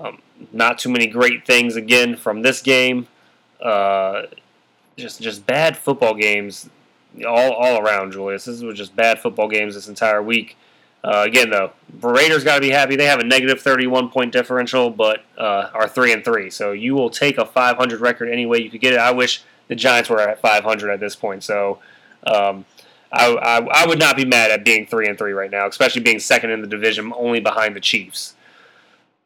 Um, 0.00 0.22
not 0.52 0.78
too 0.78 0.88
many 0.88 1.08
great 1.08 1.44
things 1.44 1.74
again 1.76 2.16
from 2.16 2.42
this 2.42 2.62
game. 2.62 3.08
Uh, 3.60 4.22
just 4.96 5.20
just 5.20 5.46
bad 5.46 5.76
football 5.76 6.14
games 6.14 6.70
all, 7.26 7.52
all 7.52 7.80
around, 7.80 8.12
Julius. 8.12 8.44
This 8.44 8.62
was 8.62 8.76
just 8.76 8.94
bad 8.94 9.18
football 9.18 9.48
games 9.48 9.74
this 9.74 9.88
entire 9.88 10.22
week. 10.22 10.56
Uh, 11.02 11.24
again, 11.26 11.50
though, 11.50 11.72
Raiders 12.00 12.44
got 12.44 12.56
to 12.56 12.60
be 12.60 12.70
happy. 12.70 12.94
They 12.94 13.06
have 13.06 13.20
a 13.20 13.24
negative 13.24 13.60
31 13.60 14.10
point 14.10 14.32
differential, 14.32 14.90
but 14.90 15.24
uh, 15.38 15.70
are 15.72 15.88
three 15.88 16.12
and 16.12 16.24
three. 16.24 16.50
So 16.50 16.72
you 16.72 16.94
will 16.94 17.10
take 17.10 17.38
a 17.38 17.46
500 17.46 18.00
record 18.00 18.28
any 18.28 18.46
way 18.46 18.58
you 18.58 18.70
could 18.70 18.80
get 18.80 18.92
it. 18.92 18.98
I 18.98 19.10
wish 19.10 19.42
the 19.70 19.76
Giants 19.76 20.10
were 20.10 20.20
at 20.20 20.40
500 20.40 20.90
at 20.90 20.98
this 20.98 21.14
point. 21.14 21.44
So 21.44 21.78
um, 22.26 22.64
I, 23.12 23.28
I, 23.28 23.84
I, 23.84 23.86
would 23.86 24.00
not 24.00 24.16
be 24.16 24.24
mad 24.24 24.50
at 24.50 24.64
being 24.64 24.84
three 24.84 25.06
and 25.06 25.16
three 25.16 25.32
right 25.32 25.50
now, 25.50 25.68
especially 25.68 26.02
being 26.02 26.18
second 26.18 26.50
in 26.50 26.60
the 26.60 26.66
division, 26.66 27.12
only 27.16 27.38
behind 27.38 27.76
the 27.76 27.80
Chiefs. 27.80 28.34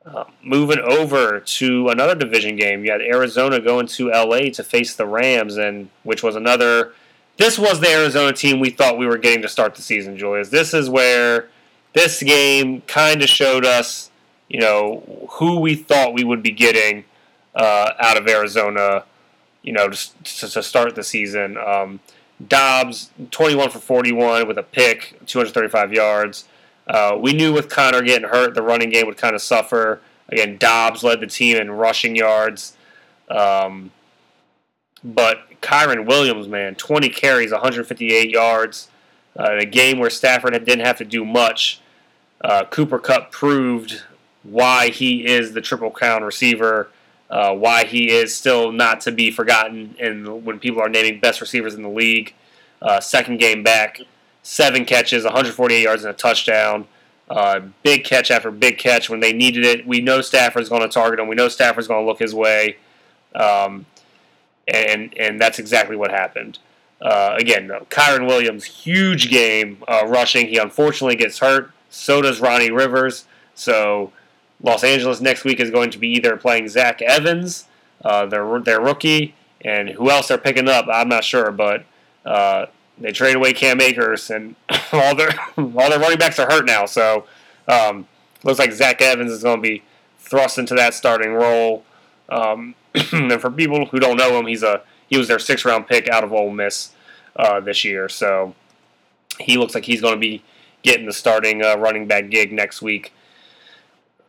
Uh, 0.04 0.24
moving 0.42 0.80
over 0.80 1.40
to 1.40 1.88
another 1.88 2.14
division 2.14 2.56
game, 2.56 2.84
you 2.84 2.92
had 2.92 3.00
Arizona 3.00 3.58
going 3.58 3.86
to 3.86 4.10
LA 4.10 4.50
to 4.50 4.62
face 4.62 4.94
the 4.96 5.06
Rams, 5.06 5.56
and 5.56 5.88
which 6.02 6.22
was 6.22 6.36
another. 6.36 6.92
This 7.38 7.58
was 7.58 7.80
the 7.80 7.88
Arizona 7.88 8.34
team 8.34 8.60
we 8.60 8.68
thought 8.68 8.98
we 8.98 9.06
were 9.06 9.16
getting 9.16 9.40
to 9.42 9.48
start 9.48 9.74
the 9.74 9.80
season, 9.80 10.18
Julius. 10.18 10.50
This 10.50 10.74
is 10.74 10.90
where 10.90 11.48
this 11.94 12.22
game 12.22 12.82
kind 12.82 13.22
of 13.22 13.30
showed 13.30 13.64
us, 13.64 14.10
you 14.50 14.60
know, 14.60 15.26
who 15.30 15.58
we 15.58 15.74
thought 15.74 16.12
we 16.12 16.22
would 16.22 16.42
be 16.42 16.50
getting 16.50 17.06
uh, 17.54 17.92
out 17.98 18.18
of 18.18 18.28
Arizona, 18.28 19.04
you 19.64 19.72
know, 19.72 19.88
to, 19.88 20.48
to 20.48 20.62
start 20.62 20.94
the 20.94 21.02
season. 21.02 21.56
Um, 21.56 21.98
Dobbs, 22.46 23.10
21 23.30 23.70
for 23.70 23.78
41 23.78 24.46
with 24.46 24.58
a 24.58 24.62
pick, 24.62 25.18
235 25.26 25.92
yards. 25.92 26.44
Uh, 26.86 27.16
we 27.18 27.32
knew 27.32 27.52
with 27.52 27.68
Conner 27.68 28.02
getting 28.02 28.28
hurt, 28.28 28.54
the 28.54 28.62
running 28.62 28.90
game 28.90 29.06
would 29.06 29.16
kind 29.16 29.34
of 29.34 29.40
suffer. 29.40 30.00
Again, 30.28 30.58
Dobbs 30.58 31.02
led 31.02 31.20
the 31.20 31.26
team 31.26 31.56
in 31.56 31.70
rushing 31.70 32.14
yards. 32.14 32.76
Um, 33.30 33.90
but 35.02 35.60
Kyren 35.62 36.06
Williams, 36.06 36.46
man, 36.46 36.74
20 36.74 37.08
carries, 37.08 37.50
158 37.50 38.30
yards. 38.30 38.88
Uh, 39.38 39.52
in 39.52 39.58
a 39.58 39.66
game 39.66 39.98
where 39.98 40.10
Stafford 40.10 40.52
didn't 40.52 40.84
have 40.84 40.98
to 40.98 41.04
do 41.04 41.24
much, 41.24 41.80
uh, 42.42 42.64
Cooper 42.64 42.98
Kupp 42.98 43.32
proved 43.32 44.02
why 44.44 44.90
he 44.90 45.26
is 45.26 45.52
the 45.52 45.60
triple 45.60 45.90
crown 45.90 46.22
receiver, 46.22 46.90
uh, 47.30 47.54
why 47.54 47.84
he 47.84 48.10
is 48.10 48.34
still 48.34 48.72
not 48.72 49.00
to 49.02 49.12
be 49.12 49.30
forgotten. 49.30 49.94
And 50.00 50.44
when 50.44 50.58
people 50.58 50.82
are 50.82 50.88
naming 50.88 51.20
best 51.20 51.40
receivers 51.40 51.74
in 51.74 51.82
the 51.82 51.88
league, 51.88 52.34
uh, 52.82 53.00
second 53.00 53.38
game 53.38 53.62
back, 53.62 54.00
seven 54.42 54.84
catches, 54.84 55.24
148 55.24 55.82
yards, 55.82 56.04
and 56.04 56.14
a 56.14 56.16
touchdown. 56.16 56.86
Uh, 57.28 57.60
big 57.82 58.04
catch 58.04 58.30
after 58.30 58.50
big 58.50 58.76
catch 58.76 59.08
when 59.08 59.20
they 59.20 59.32
needed 59.32 59.64
it. 59.64 59.86
We 59.86 60.00
know 60.00 60.20
Stafford's 60.20 60.68
going 60.68 60.82
to 60.82 60.88
target 60.88 61.18
him. 61.18 61.26
We 61.26 61.34
know 61.34 61.48
Stafford's 61.48 61.88
going 61.88 62.02
to 62.02 62.06
look 62.06 62.18
his 62.18 62.34
way, 62.34 62.76
um, 63.34 63.86
and 64.68 65.16
and 65.18 65.40
that's 65.40 65.58
exactly 65.58 65.96
what 65.96 66.10
happened. 66.10 66.58
Uh, 67.00 67.34
again, 67.38 67.68
Kyren 67.88 68.26
Williams, 68.26 68.64
huge 68.64 69.30
game 69.30 69.82
uh, 69.88 70.04
rushing. 70.06 70.48
He 70.48 70.58
unfortunately 70.58 71.16
gets 71.16 71.38
hurt. 71.38 71.70
So 71.88 72.20
does 72.20 72.40
Ronnie 72.40 72.70
Rivers. 72.70 73.24
So 73.54 74.12
Los 74.64 74.82
Angeles 74.82 75.20
next 75.20 75.44
week 75.44 75.60
is 75.60 75.70
going 75.70 75.90
to 75.90 75.98
be 75.98 76.08
either 76.08 76.36
playing 76.36 76.68
Zach 76.68 77.02
Evans, 77.02 77.66
uh, 78.02 78.24
their 78.26 78.58
their 78.60 78.80
rookie, 78.80 79.34
and 79.60 79.90
who 79.90 80.10
else 80.10 80.28
they're 80.28 80.38
picking 80.38 80.68
up. 80.68 80.86
I'm 80.90 81.08
not 81.08 81.22
sure, 81.22 81.52
but 81.52 81.84
uh, 82.24 82.66
they 82.98 83.12
trade 83.12 83.36
away 83.36 83.52
Cam 83.52 83.80
Akers, 83.80 84.30
and 84.30 84.56
all 84.92 85.14
their 85.14 85.38
all 85.56 85.90
their 85.90 86.00
running 86.00 86.18
backs 86.18 86.38
are 86.38 86.50
hurt 86.50 86.64
now. 86.64 86.86
So 86.86 87.26
um, 87.68 88.08
looks 88.42 88.58
like 88.58 88.72
Zach 88.72 89.02
Evans 89.02 89.30
is 89.30 89.42
going 89.42 89.58
to 89.58 89.62
be 89.62 89.82
thrust 90.18 90.58
into 90.58 90.74
that 90.74 90.94
starting 90.94 91.34
role. 91.34 91.84
Um, 92.30 92.74
and 93.12 93.38
for 93.40 93.50
people 93.50 93.84
who 93.86 94.00
don't 94.00 94.16
know 94.16 94.38
him, 94.38 94.46
he's 94.46 94.62
a 94.62 94.82
he 95.08 95.18
was 95.18 95.28
their 95.28 95.38
sixth 95.38 95.66
round 95.66 95.86
pick 95.86 96.08
out 96.08 96.24
of 96.24 96.32
Ole 96.32 96.50
Miss 96.50 96.92
uh, 97.36 97.60
this 97.60 97.84
year. 97.84 98.08
So 98.08 98.54
he 99.38 99.58
looks 99.58 99.74
like 99.74 99.84
he's 99.84 100.00
going 100.00 100.14
to 100.14 100.20
be 100.20 100.42
getting 100.82 101.04
the 101.04 101.12
starting 101.12 101.62
uh, 101.62 101.76
running 101.76 102.06
back 102.06 102.30
gig 102.30 102.50
next 102.50 102.80
week. 102.80 103.12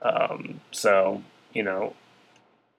Um, 0.05 0.61
so 0.71 1.23
you 1.53 1.63
know 1.63 1.95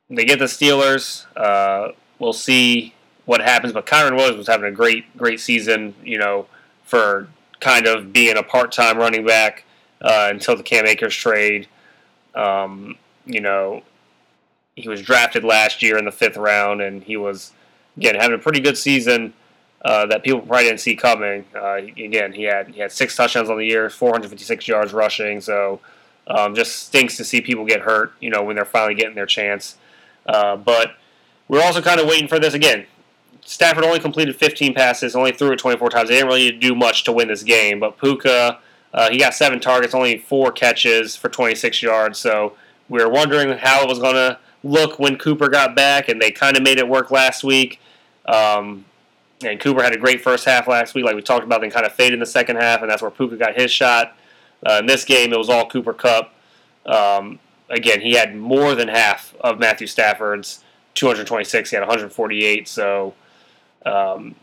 they 0.09 0.25
get 0.25 0.39
the 0.39 0.45
Steelers. 0.47 1.27
Uh, 1.37 1.93
we'll 2.19 2.33
see 2.33 2.95
what 3.25 3.41
happens. 3.41 3.73
But 3.73 3.87
Kyren 3.87 4.17
Williams 4.17 4.39
was 4.39 4.47
having 4.47 4.67
a 4.67 4.73
great, 4.73 5.17
great 5.17 5.41
season, 5.41 5.95
you 6.03 6.19
know, 6.19 6.47
for 6.85 7.29
kind 7.61 7.87
of 7.87 8.13
being 8.13 8.37
a 8.37 8.43
part-time 8.43 8.99
running 8.99 9.27
back 9.27 9.65
uh, 10.01 10.29
until 10.31 10.57
the 10.57 10.63
Cam 10.63 10.87
Akers 10.87 11.15
trade. 11.15 11.69
Um, 12.35 12.97
you 13.25 13.41
know, 13.41 13.83
he 14.77 14.89
was 14.89 15.03
drafted 15.03 15.43
last 15.43 15.83
year 15.83 15.99
in 15.99 16.05
the 16.05 16.13
fifth 16.13 16.37
round, 16.37 16.81
and 16.81 17.03
he 17.03 17.17
was 17.17 17.53
again 17.97 18.15
having 18.15 18.35
a 18.35 18.39
pretty 18.39 18.61
good 18.61 18.77
season 18.77 19.33
uh, 19.85 20.07
that 20.07 20.23
people 20.23 20.41
probably 20.41 20.65
didn't 20.65 20.81
see 20.81 20.95
coming. 20.95 21.45
Uh, 21.55 21.75
again, 21.75 22.33
he 22.33 22.45
had 22.45 22.69
he 22.69 22.81
had 22.81 22.93
six 22.93 23.17
touchdowns 23.17 23.51
on 23.51 23.57
the 23.57 23.65
year, 23.65 23.89
456 23.91 24.69
yards 24.69 24.93
rushing. 24.93 25.41
So 25.41 25.81
um, 26.27 26.55
just 26.55 26.87
stinks 26.87 27.17
to 27.17 27.25
see 27.25 27.41
people 27.41 27.65
get 27.65 27.81
hurt. 27.81 28.13
You 28.21 28.31
know, 28.31 28.43
when 28.43 28.57
they're 28.57 28.65
finally 28.65 28.95
getting 28.95 29.15
their 29.15 29.27
chance. 29.27 29.77
Uh, 30.27 30.57
but 30.57 30.97
we're 31.49 31.63
also 31.63 31.81
kind 31.81 32.01
of 32.01 32.07
waiting 32.07 32.29
for 32.29 32.39
this 32.39 32.55
again. 32.55 32.87
Stafford 33.43 33.85
only 33.85 34.01
completed 34.01 34.35
15 34.35 34.75
passes, 34.75 35.15
only 35.15 35.31
threw 35.31 35.53
it 35.53 35.59
24 35.59 35.91
times. 35.91 36.09
They 36.09 36.17
didn't 36.17 36.29
really 36.29 36.51
do 36.51 36.75
much 36.75 37.05
to 37.05 37.13
win 37.13 37.29
this 37.29 37.45
game. 37.45 37.79
But 37.79 37.97
Puka, 37.99 38.59
uh, 38.93 39.11
he 39.11 39.19
got 39.19 39.35
seven 39.35 39.61
targets, 39.61 39.95
only 39.95 40.19
four 40.19 40.51
catches 40.51 41.15
for 41.15 41.29
26 41.29 41.81
yards. 41.81 42.19
So 42.19 42.57
we 42.89 43.03
were 43.03 43.09
wondering 43.09 43.57
how 43.59 43.83
it 43.83 43.89
was 43.89 44.01
going 44.01 44.15
to 44.15 44.39
look 44.65 44.99
when 44.99 45.17
Cooper 45.17 45.49
got 45.49 45.77
back, 45.77 46.09
and 46.09 46.21
they 46.21 46.33
kind 46.33 46.57
of 46.57 46.63
made 46.65 46.79
it 46.79 46.89
work 46.89 47.13
last 47.13 47.45
week. 47.45 47.81
Um, 48.27 48.85
and 49.45 49.61
Cooper 49.61 49.83
had 49.83 49.93
a 49.93 49.99
great 49.99 50.23
first 50.23 50.45
half 50.45 50.67
last 50.67 50.95
week, 50.95 51.05
like 51.05 51.15
we 51.15 51.23
talked 51.23 51.45
about, 51.45 51.61
then 51.61 51.71
kind 51.71 51.87
of 51.87 51.93
faded 51.93 52.15
in 52.15 52.21
the 52.21 52.27
second 52.27 52.57
half, 52.57 52.83
and 52.83 52.91
that's 52.91 53.03
where 53.03 53.11
Puka 53.11 53.37
got 53.37 53.55
his 53.55 53.71
shot. 53.71 54.17
Uh, 54.65 54.79
in 54.81 54.87
this 54.87 55.05
game, 55.05 55.33
it 55.33 55.39
was 55.39 55.49
all 55.49 55.67
Cooper 55.67 55.93
Kupp. 55.93 56.33
Um, 56.87 57.39
again, 57.69 58.01
he 58.01 58.13
had 58.13 58.37
more 58.37 58.75
than 58.75 58.89
half 58.89 59.35
of 59.41 59.59
Matthew 59.59 59.87
Stafford's 59.87 60.63
226. 60.95 61.71
He 61.71 61.77
had 61.77 61.83
148. 61.83 62.69
So 62.69 63.15
um, 63.87 64.35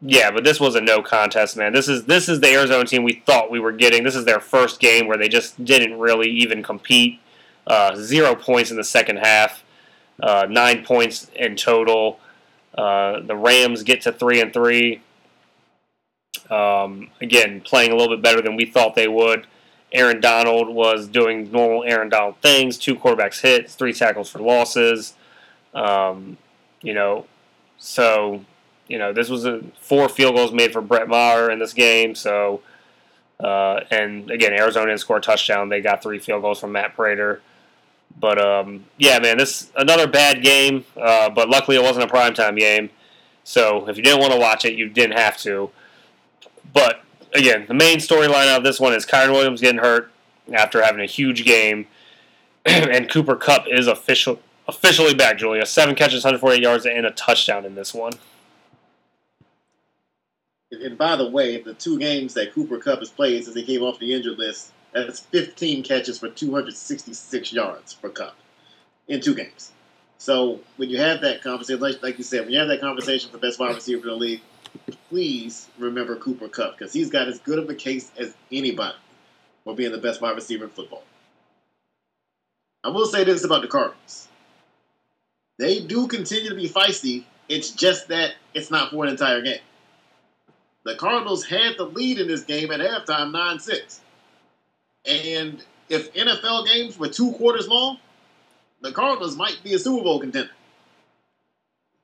yeah, 0.00 0.30
but 0.30 0.44
this 0.44 0.60
was 0.60 0.74
a 0.74 0.80
no 0.80 1.02
contest, 1.02 1.56
man. 1.56 1.72
This 1.72 1.88
is 1.88 2.04
this 2.04 2.28
is 2.28 2.40
the 2.40 2.52
Arizona 2.52 2.84
team 2.84 3.02
we 3.02 3.22
thought 3.26 3.50
we 3.50 3.60
were 3.60 3.72
getting. 3.72 4.04
This 4.04 4.14
is 4.14 4.24
their 4.24 4.40
first 4.40 4.78
game 4.78 5.08
where 5.08 5.16
they 5.18 5.28
just 5.28 5.62
didn't 5.64 5.98
really 5.98 6.30
even 6.30 6.62
compete. 6.62 7.20
Uh, 7.66 7.96
zero 7.96 8.36
points 8.36 8.70
in 8.70 8.76
the 8.76 8.84
second 8.84 9.16
half, 9.16 9.64
uh, 10.22 10.46
nine 10.48 10.84
points 10.84 11.28
in 11.34 11.56
total. 11.56 12.20
Uh, 12.76 13.20
the 13.20 13.34
Rams 13.34 13.82
get 13.82 14.02
to 14.02 14.12
three 14.12 14.40
and 14.40 14.52
three. 14.52 15.00
Um, 16.50 17.10
again, 17.20 17.60
playing 17.60 17.92
a 17.92 17.96
little 17.96 18.16
bit 18.16 18.22
better 18.22 18.42
than 18.42 18.56
we 18.56 18.66
thought 18.66 18.94
they 18.94 19.08
would. 19.08 19.46
Aaron 19.92 20.20
Donald 20.20 20.68
was 20.68 21.06
doing 21.06 21.50
normal 21.50 21.84
Aaron 21.84 22.08
Donald 22.08 22.36
things: 22.42 22.78
two 22.78 22.96
quarterbacks 22.96 23.40
hits, 23.40 23.74
three 23.74 23.92
tackles 23.92 24.30
for 24.30 24.40
losses. 24.40 25.14
Um, 25.74 26.38
you 26.82 26.94
know, 26.94 27.26
so 27.78 28.44
you 28.88 28.98
know, 28.98 29.12
this 29.12 29.28
was 29.28 29.44
a, 29.44 29.62
four 29.80 30.08
field 30.08 30.36
goals 30.36 30.52
made 30.52 30.72
for 30.72 30.80
Brett 30.80 31.08
Maher 31.08 31.50
in 31.50 31.58
this 31.58 31.72
game. 31.72 32.14
So, 32.14 32.62
uh, 33.40 33.80
and 33.90 34.30
again, 34.30 34.52
Arizona 34.52 34.86
didn't 34.86 35.00
score 35.00 35.18
a 35.18 35.20
touchdown. 35.20 35.68
They 35.68 35.80
got 35.80 36.02
three 36.02 36.18
field 36.18 36.42
goals 36.42 36.60
from 36.60 36.72
Matt 36.72 36.94
Prater. 36.94 37.40
But 38.18 38.40
um, 38.40 38.86
yeah, 38.96 39.18
man, 39.18 39.38
this 39.38 39.70
another 39.76 40.06
bad 40.06 40.42
game. 40.42 40.84
Uh, 40.96 41.28
but 41.30 41.48
luckily, 41.48 41.76
it 41.76 41.82
wasn't 41.82 42.10
a 42.10 42.12
primetime 42.12 42.58
game. 42.58 42.90
So 43.44 43.88
if 43.88 43.96
you 43.96 44.02
didn't 44.02 44.20
want 44.20 44.32
to 44.32 44.38
watch 44.38 44.64
it, 44.64 44.74
you 44.74 44.88
didn't 44.88 45.16
have 45.16 45.36
to. 45.38 45.70
But 46.76 47.00
again, 47.34 47.64
the 47.66 47.74
main 47.74 47.98
storyline 47.98 48.54
of 48.56 48.62
this 48.62 48.78
one 48.78 48.92
is 48.92 49.06
Kyren 49.06 49.32
Williams 49.32 49.60
getting 49.60 49.80
hurt 49.80 50.12
after 50.52 50.82
having 50.82 51.00
a 51.00 51.06
huge 51.06 51.44
game, 51.44 51.86
and 52.66 53.10
Cooper 53.10 53.34
Kupp 53.34 53.64
is 53.68 53.86
official 53.86 54.40
officially 54.68 55.14
back. 55.14 55.38
Julia, 55.38 55.64
seven 55.64 55.94
catches, 55.94 56.22
148 56.22 56.62
yards, 56.62 56.86
and 56.86 57.06
a 57.06 57.10
touchdown 57.10 57.64
in 57.64 57.74
this 57.74 57.94
one 57.94 58.12
and 60.70 60.98
by 60.98 61.16
the 61.16 61.28
way, 61.28 61.60
the 61.60 61.74
two 61.74 61.98
games 61.98 62.34
that 62.34 62.52
Cooper 62.52 62.78
Kupp 62.78 62.98
has 63.00 63.10
played 63.10 63.44
since 63.44 63.56
he 63.56 63.64
came 63.64 63.82
off 63.82 63.98
the 63.98 64.12
injured 64.12 64.38
list, 64.38 64.72
that's 64.92 65.20
15 65.20 65.82
catches 65.82 66.18
for 66.18 66.28
266 66.28 67.52
yards 67.52 67.92
for 67.92 68.08
Kupp 68.08 68.34
in 69.08 69.20
two 69.20 69.34
games. 69.34 69.72
So 70.18 70.60
when 70.76 70.88
you 70.88 70.98
have 70.98 71.20
that 71.20 71.42
conversation, 71.42 71.80
like, 71.80 72.02
like 72.02 72.18
you 72.18 72.24
said, 72.24 72.42
when 72.42 72.52
you 72.52 72.58
have 72.58 72.68
that 72.68 72.80
conversation 72.80 73.30
for 73.30 73.38
best 73.38 73.58
wide 73.58 73.74
receiver 73.74 74.02
in 74.02 74.08
the 74.08 74.16
league, 74.16 74.40
please 75.08 75.68
remember 75.78 76.16
Cooper 76.16 76.48
Kupp 76.48 76.78
because 76.78 76.92
he's 76.92 77.10
got 77.10 77.28
as 77.28 77.38
good 77.40 77.58
of 77.58 77.68
a 77.68 77.74
case 77.74 78.10
as 78.18 78.34
anybody 78.50 78.96
for 79.64 79.74
being 79.74 79.92
the 79.92 79.98
best 79.98 80.20
wide 80.20 80.34
receiver 80.34 80.64
in 80.64 80.70
football. 80.70 81.02
I 82.84 82.88
will 82.88 83.06
say 83.06 83.24
this 83.24 83.44
about 83.44 83.62
the 83.62 83.68
Cardinals. 83.68 84.28
They 85.58 85.80
do 85.80 86.06
continue 86.06 86.50
to 86.50 86.54
be 86.54 86.68
feisty. 86.68 87.24
It's 87.48 87.70
just 87.70 88.08
that 88.08 88.34
it's 88.54 88.70
not 88.70 88.90
for 88.90 89.04
an 89.04 89.10
entire 89.10 89.42
game. 89.42 89.60
The 90.84 90.94
Cardinals 90.94 91.44
had 91.44 91.76
the 91.78 91.84
lead 91.84 92.20
in 92.20 92.28
this 92.28 92.44
game 92.44 92.70
at 92.70 92.80
halftime, 92.80 93.32
9 93.32 93.58
6. 93.58 94.00
And 95.04 95.64
if 95.88 96.12
NFL 96.14 96.66
games 96.66 96.98
were 96.98 97.08
two 97.08 97.32
quarters 97.32 97.66
long, 97.68 97.98
the 98.82 98.92
Cardinals 98.92 99.36
might 99.36 99.58
be 99.64 99.74
a 99.74 99.78
Super 99.78 100.04
Bowl 100.04 100.20
contender. 100.20 100.50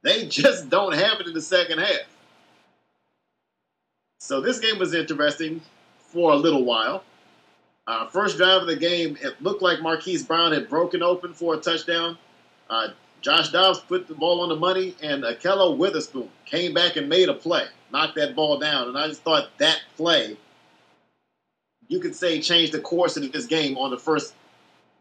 They 0.03 0.27
just 0.27 0.69
don't 0.69 0.95
have 0.95 1.21
it 1.21 1.29
in 1.29 1.35
the 1.35 1.41
second 1.41 1.79
half. 1.79 2.12
So 4.23 4.41
this 4.41 4.61
game 4.61 4.79
was 4.79 4.95
interesting 4.95 5.61
for 5.99 6.31
a 6.31 6.37
little 6.37 6.65
while. 6.65 7.03
Uh, 7.89 8.07
first 8.07 8.37
drive 8.37 8.63
of 8.63 8.69
the 8.69 8.77
game, 8.77 9.19
it 9.21 9.43
looked 9.43 9.63
like 9.63 9.83
Marquise 9.83 10.23
Brown 10.23 10.53
had 10.53 10.69
broken 10.69 11.03
open 11.03 11.35
for 11.35 11.55
a 11.55 11.57
touchdown. 11.57 12.17
Uh, 12.71 12.91
Josh 13.21 13.51
Dobbs 13.51 13.81
put 13.81 14.07
the 14.07 14.15
ball 14.15 14.41
on 14.41 14.49
the 14.49 14.55
money, 14.55 14.95
and 15.03 15.25
Ahkello 15.25 15.77
Witherspoon 15.77 16.31
came 16.47 16.73
back 16.73 16.95
and 16.95 17.09
made 17.09 17.31
a 17.31 17.35
play, 17.35 17.65
knocked 17.93 18.15
that 18.15 18.37
ball 18.37 18.61
down. 18.61 18.87
And 18.87 18.97
I 18.97 19.09
just 19.09 19.25
thought 19.25 19.49
that 19.59 19.81
play, 19.97 20.37
you 21.89 21.99
could 21.99 22.15
say, 22.15 22.41
changed 22.41 22.73
the 22.73 22.81
course 22.81 23.17
of 23.17 23.33
this 23.33 23.47
game 23.47 23.77
on 23.77 23.91
the 23.91 23.99
first 23.99 24.35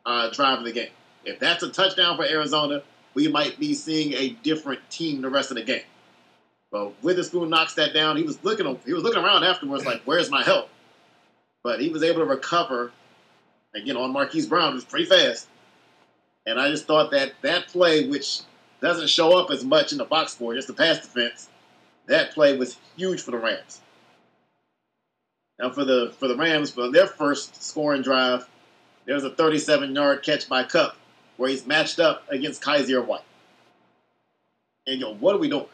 uh, 0.03 0.31
drive 0.31 0.57
of 0.57 0.65
the 0.65 0.72
game. 0.72 0.89
If 1.26 1.38
that's 1.38 1.61
a 1.61 1.69
touchdown 1.69 2.18
for 2.18 2.26
Arizona, 2.26 2.81
we 3.14 3.27
might 3.27 3.60
be 3.60 3.76
seeing 3.76 4.14
a 4.14 4.30
different 4.41 4.80
team 4.89 5.22
the 5.22 5.30
rest 5.30 5.52
of 5.52 5.57
the 5.57 5.64
game. 5.64 5.84
But 6.72 7.03
Witherspoon 7.03 7.49
knocks 7.49 7.73
that 7.73 7.93
down. 7.93 8.15
He 8.18 8.23
was 8.23 8.43
looking 8.43 8.80
he 8.85 8.93
was 8.93 9.03
looking 9.03 9.22
around 9.22 9.43
afterwards 9.43 9.85
like, 9.85 10.02
"Where's 10.06 10.30
my 10.30 10.43
help?" 10.43 10.69
But 11.64 11.81
he 11.81 11.89
was 11.89 12.02
able 12.02 12.19
to 12.19 12.26
recover 12.26 12.91
again 13.76 13.98
on 13.98 14.11
Marquise 14.11 14.48
Brown, 14.48 14.73
who's 14.73 14.85
pretty 14.85 15.06
fast. 15.06 15.48
And 16.45 16.60
I 16.60 16.69
just 16.69 16.85
thought 16.85 17.11
that 17.11 17.34
that 17.41 17.68
play, 17.68 18.07
which 18.07 18.39
doesn't 18.81 19.10
show 19.10 19.38
up 19.38 19.52
as 19.52 19.64
much 19.64 19.91
in 19.91 19.98
the 19.98 20.06
box 20.06 20.34
score, 20.34 20.56
just 20.56 20.68
the 20.68 20.73
pass 20.73 20.99
defense, 20.99 21.49
that 22.07 22.34
play 22.34 22.57
was 22.57 22.77
huge 22.95 23.22
for 23.22 23.31
the 23.31 23.38
Rams. 23.38 23.81
Now 25.60 25.69
for 25.69 25.85
the 25.85 26.14
for 26.18 26.27
the 26.27 26.38
Rams, 26.38 26.72
for 26.72 26.89
their 26.89 27.07
first 27.07 27.61
scoring 27.61 28.02
drive, 28.02 28.48
there 29.06 29.15
was 29.15 29.26
a 29.26 29.30
37-yard 29.31 30.23
catch 30.23 30.48
by 30.48 30.64
Kupp 30.64 30.95
where 31.38 31.49
he's 31.49 31.65
matched 31.65 31.99
up 31.99 32.23
against 32.30 32.64
Kyzir 32.64 33.06
White. 33.06 33.22
And 34.88 34.99
yo, 34.99 35.14
what 35.15 35.35
are 35.35 35.39
we 35.39 35.49
doing? 35.49 35.65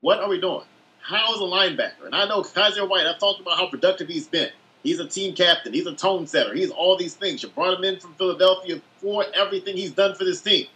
What 0.00 0.20
are 0.20 0.28
we 0.28 0.40
doing? 0.40 0.64
How 1.00 1.34
is 1.34 1.40
a 1.40 1.44
linebacker? 1.44 2.06
And 2.06 2.14
I 2.14 2.26
know 2.26 2.42
Kyzir 2.42 2.88
White, 2.88 3.06
I've 3.06 3.18
talked 3.18 3.40
about 3.40 3.56
how 3.58 3.68
productive 3.68 4.08
he's 4.08 4.28
been. 4.28 4.50
He's 4.82 5.00
a 5.00 5.08
team 5.08 5.34
captain. 5.34 5.72
He's 5.72 5.86
a 5.86 5.94
tone 5.94 6.26
setter. 6.26 6.54
He's 6.54 6.70
all 6.70 6.96
these 6.96 7.14
things. 7.14 7.42
You 7.42 7.48
brought 7.48 7.76
him 7.78 7.84
in 7.84 7.98
from 7.98 8.14
Philadelphia 8.14 8.80
for 8.98 9.24
everything 9.34 9.76
he's 9.76 9.90
done 9.90 10.14
for 10.14 10.24
this 10.24 10.40
team. 10.40 10.66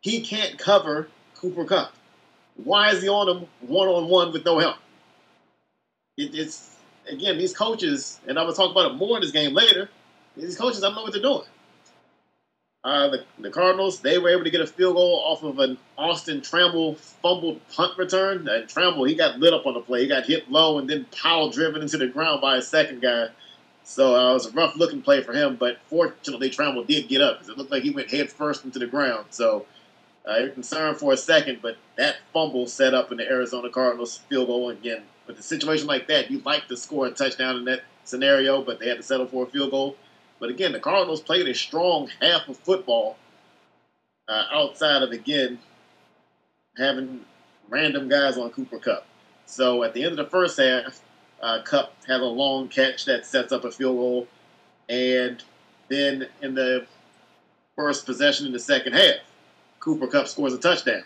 He 0.00 0.22
can't 0.22 0.58
cover 0.58 1.08
Cooper 1.34 1.64
Kupp. 1.64 1.92
Why 2.56 2.90
is 2.90 3.02
he 3.02 3.08
on 3.08 3.28
him 3.28 3.48
one 3.60 3.88
on 3.88 4.08
one 4.08 4.32
with 4.32 4.44
no 4.44 4.58
help? 4.58 4.76
It, 6.16 6.34
it's 6.34 6.76
again 7.08 7.38
these 7.38 7.54
coaches, 7.56 8.18
and 8.26 8.38
I'm 8.38 8.46
gonna 8.46 8.56
talk 8.56 8.70
about 8.70 8.92
it 8.92 8.94
more 8.94 9.16
in 9.16 9.22
this 9.22 9.30
game 9.30 9.54
later. 9.54 9.88
These 10.36 10.56
coaches, 10.56 10.82
I 10.82 10.88
don't 10.88 10.96
know 10.96 11.02
what 11.02 11.12
they're 11.12 11.22
doing. 11.22 11.44
Uh, 12.88 13.08
the, 13.10 13.24
the 13.40 13.50
Cardinals, 13.50 14.00
they 14.00 14.16
were 14.16 14.30
able 14.30 14.44
to 14.44 14.50
get 14.50 14.62
a 14.62 14.66
field 14.66 14.94
goal 14.94 15.22
off 15.26 15.42
of 15.42 15.58
an 15.58 15.76
Austin 15.98 16.40
Trammell 16.40 16.96
fumbled 16.96 17.60
punt 17.68 17.98
return. 17.98 18.48
And 18.48 18.66
Trammell, 18.66 19.06
he 19.06 19.14
got 19.14 19.38
lit 19.38 19.52
up 19.52 19.66
on 19.66 19.74
the 19.74 19.80
play. 19.80 20.00
He 20.00 20.08
got 20.08 20.24
hit 20.24 20.50
low 20.50 20.78
and 20.78 20.88
then 20.88 21.04
power 21.22 21.50
driven 21.50 21.82
into 21.82 21.98
the 21.98 22.06
ground 22.06 22.40
by 22.40 22.56
a 22.56 22.62
second 22.62 23.02
guy. 23.02 23.28
So 23.84 24.16
uh, 24.16 24.30
it 24.30 24.32
was 24.32 24.46
a 24.46 24.52
rough 24.52 24.74
looking 24.74 25.02
play 25.02 25.22
for 25.22 25.34
him, 25.34 25.56
but 25.56 25.76
fortunately, 25.90 26.48
Trammell 26.48 26.86
did 26.86 27.08
get 27.08 27.20
up 27.20 27.36
because 27.36 27.50
it 27.50 27.58
looked 27.58 27.70
like 27.70 27.82
he 27.82 27.90
went 27.90 28.10
head 28.10 28.30
first 28.30 28.64
into 28.64 28.78
the 28.78 28.86
ground. 28.86 29.26
So 29.30 29.66
uh, 30.26 30.38
you're 30.38 30.48
concerned 30.48 30.96
for 30.96 31.12
a 31.12 31.16
second, 31.18 31.58
but 31.60 31.76
that 31.96 32.16
fumble 32.32 32.66
set 32.66 32.94
up 32.94 33.12
in 33.12 33.18
the 33.18 33.30
Arizona 33.30 33.68
Cardinals 33.68 34.16
field 34.30 34.46
goal. 34.46 34.70
Again, 34.70 35.02
with 35.26 35.38
a 35.38 35.42
situation 35.42 35.86
like 35.86 36.08
that, 36.08 36.30
you'd 36.30 36.46
like 36.46 36.68
to 36.68 36.76
score 36.78 37.06
a 37.06 37.10
touchdown 37.10 37.56
in 37.56 37.66
that 37.66 37.82
scenario, 38.04 38.62
but 38.62 38.80
they 38.80 38.88
had 38.88 38.96
to 38.96 39.02
settle 39.02 39.26
for 39.26 39.44
a 39.44 39.46
field 39.46 39.72
goal. 39.72 39.96
But 40.40 40.50
again, 40.50 40.72
the 40.72 40.80
Cardinals 40.80 41.20
played 41.20 41.48
a 41.48 41.54
strong 41.54 42.08
half 42.20 42.48
of 42.48 42.56
football 42.56 43.16
uh, 44.28 44.44
outside 44.52 45.02
of, 45.02 45.10
again, 45.10 45.58
having 46.76 47.24
random 47.68 48.08
guys 48.08 48.38
on 48.38 48.50
Cooper 48.50 48.78
Kupp. 48.78 49.06
So 49.46 49.82
at 49.82 49.94
the 49.94 50.02
end 50.02 50.12
of 50.12 50.24
the 50.24 50.30
first 50.30 50.58
half, 50.58 51.00
uh, 51.42 51.62
Kupp 51.64 51.92
had 52.06 52.20
a 52.20 52.24
long 52.24 52.68
catch 52.68 53.04
that 53.06 53.26
sets 53.26 53.52
up 53.52 53.64
a 53.64 53.70
field 53.70 53.96
goal. 53.96 54.28
And 54.88 55.42
then 55.88 56.28
in 56.42 56.54
the 56.54 56.86
first 57.76 58.06
possession 58.06 58.46
in 58.46 58.52
the 58.52 58.58
second 58.58 58.92
half, 58.92 59.16
Cooper 59.80 60.06
Kupp 60.06 60.28
scores 60.28 60.52
a 60.52 60.58
touchdown. 60.58 61.02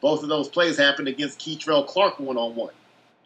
Both 0.00 0.22
of 0.22 0.28
those 0.28 0.48
plays 0.48 0.76
happened 0.76 1.08
against 1.08 1.38
Kei'Trel 1.38 1.86
Clark 1.86 2.20
one 2.20 2.36
on 2.36 2.54
one. 2.54 2.74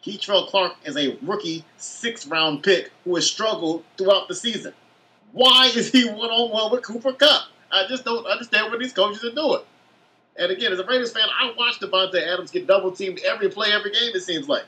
Kei'Trel 0.05 0.47
Clark 0.47 0.73
is 0.85 0.95
a 0.95 1.17
rookie 1.21 1.65
six 1.77 2.25
round 2.27 2.63
pick 2.63 2.91
who 3.03 3.15
has 3.15 3.29
struggled 3.29 3.83
throughout 3.97 4.27
the 4.27 4.35
season. 4.35 4.73
Why 5.31 5.67
is 5.67 5.91
he 5.91 6.05
one 6.09 6.29
on 6.29 6.51
one 6.51 6.71
with 6.71 6.83
Cooper 6.83 7.13
Kupp? 7.13 7.43
I 7.71 7.85
just 7.87 8.03
don't 8.03 8.25
understand 8.25 8.71
what 8.71 8.79
these 8.79 8.93
coaches 8.93 9.23
are 9.23 9.31
doing. 9.31 9.61
And 10.37 10.51
again, 10.51 10.71
as 10.71 10.79
a 10.79 10.85
Raiders 10.85 11.11
fan, 11.11 11.27
I 11.29 11.53
watched 11.57 11.81
Davante 11.81 12.21
Adams 12.21 12.51
get 12.51 12.65
double 12.65 12.91
teamed 12.91 13.19
every 13.25 13.49
play, 13.49 13.71
every 13.71 13.91
game. 13.91 14.11
It 14.15 14.21
seems 14.21 14.47
like, 14.47 14.63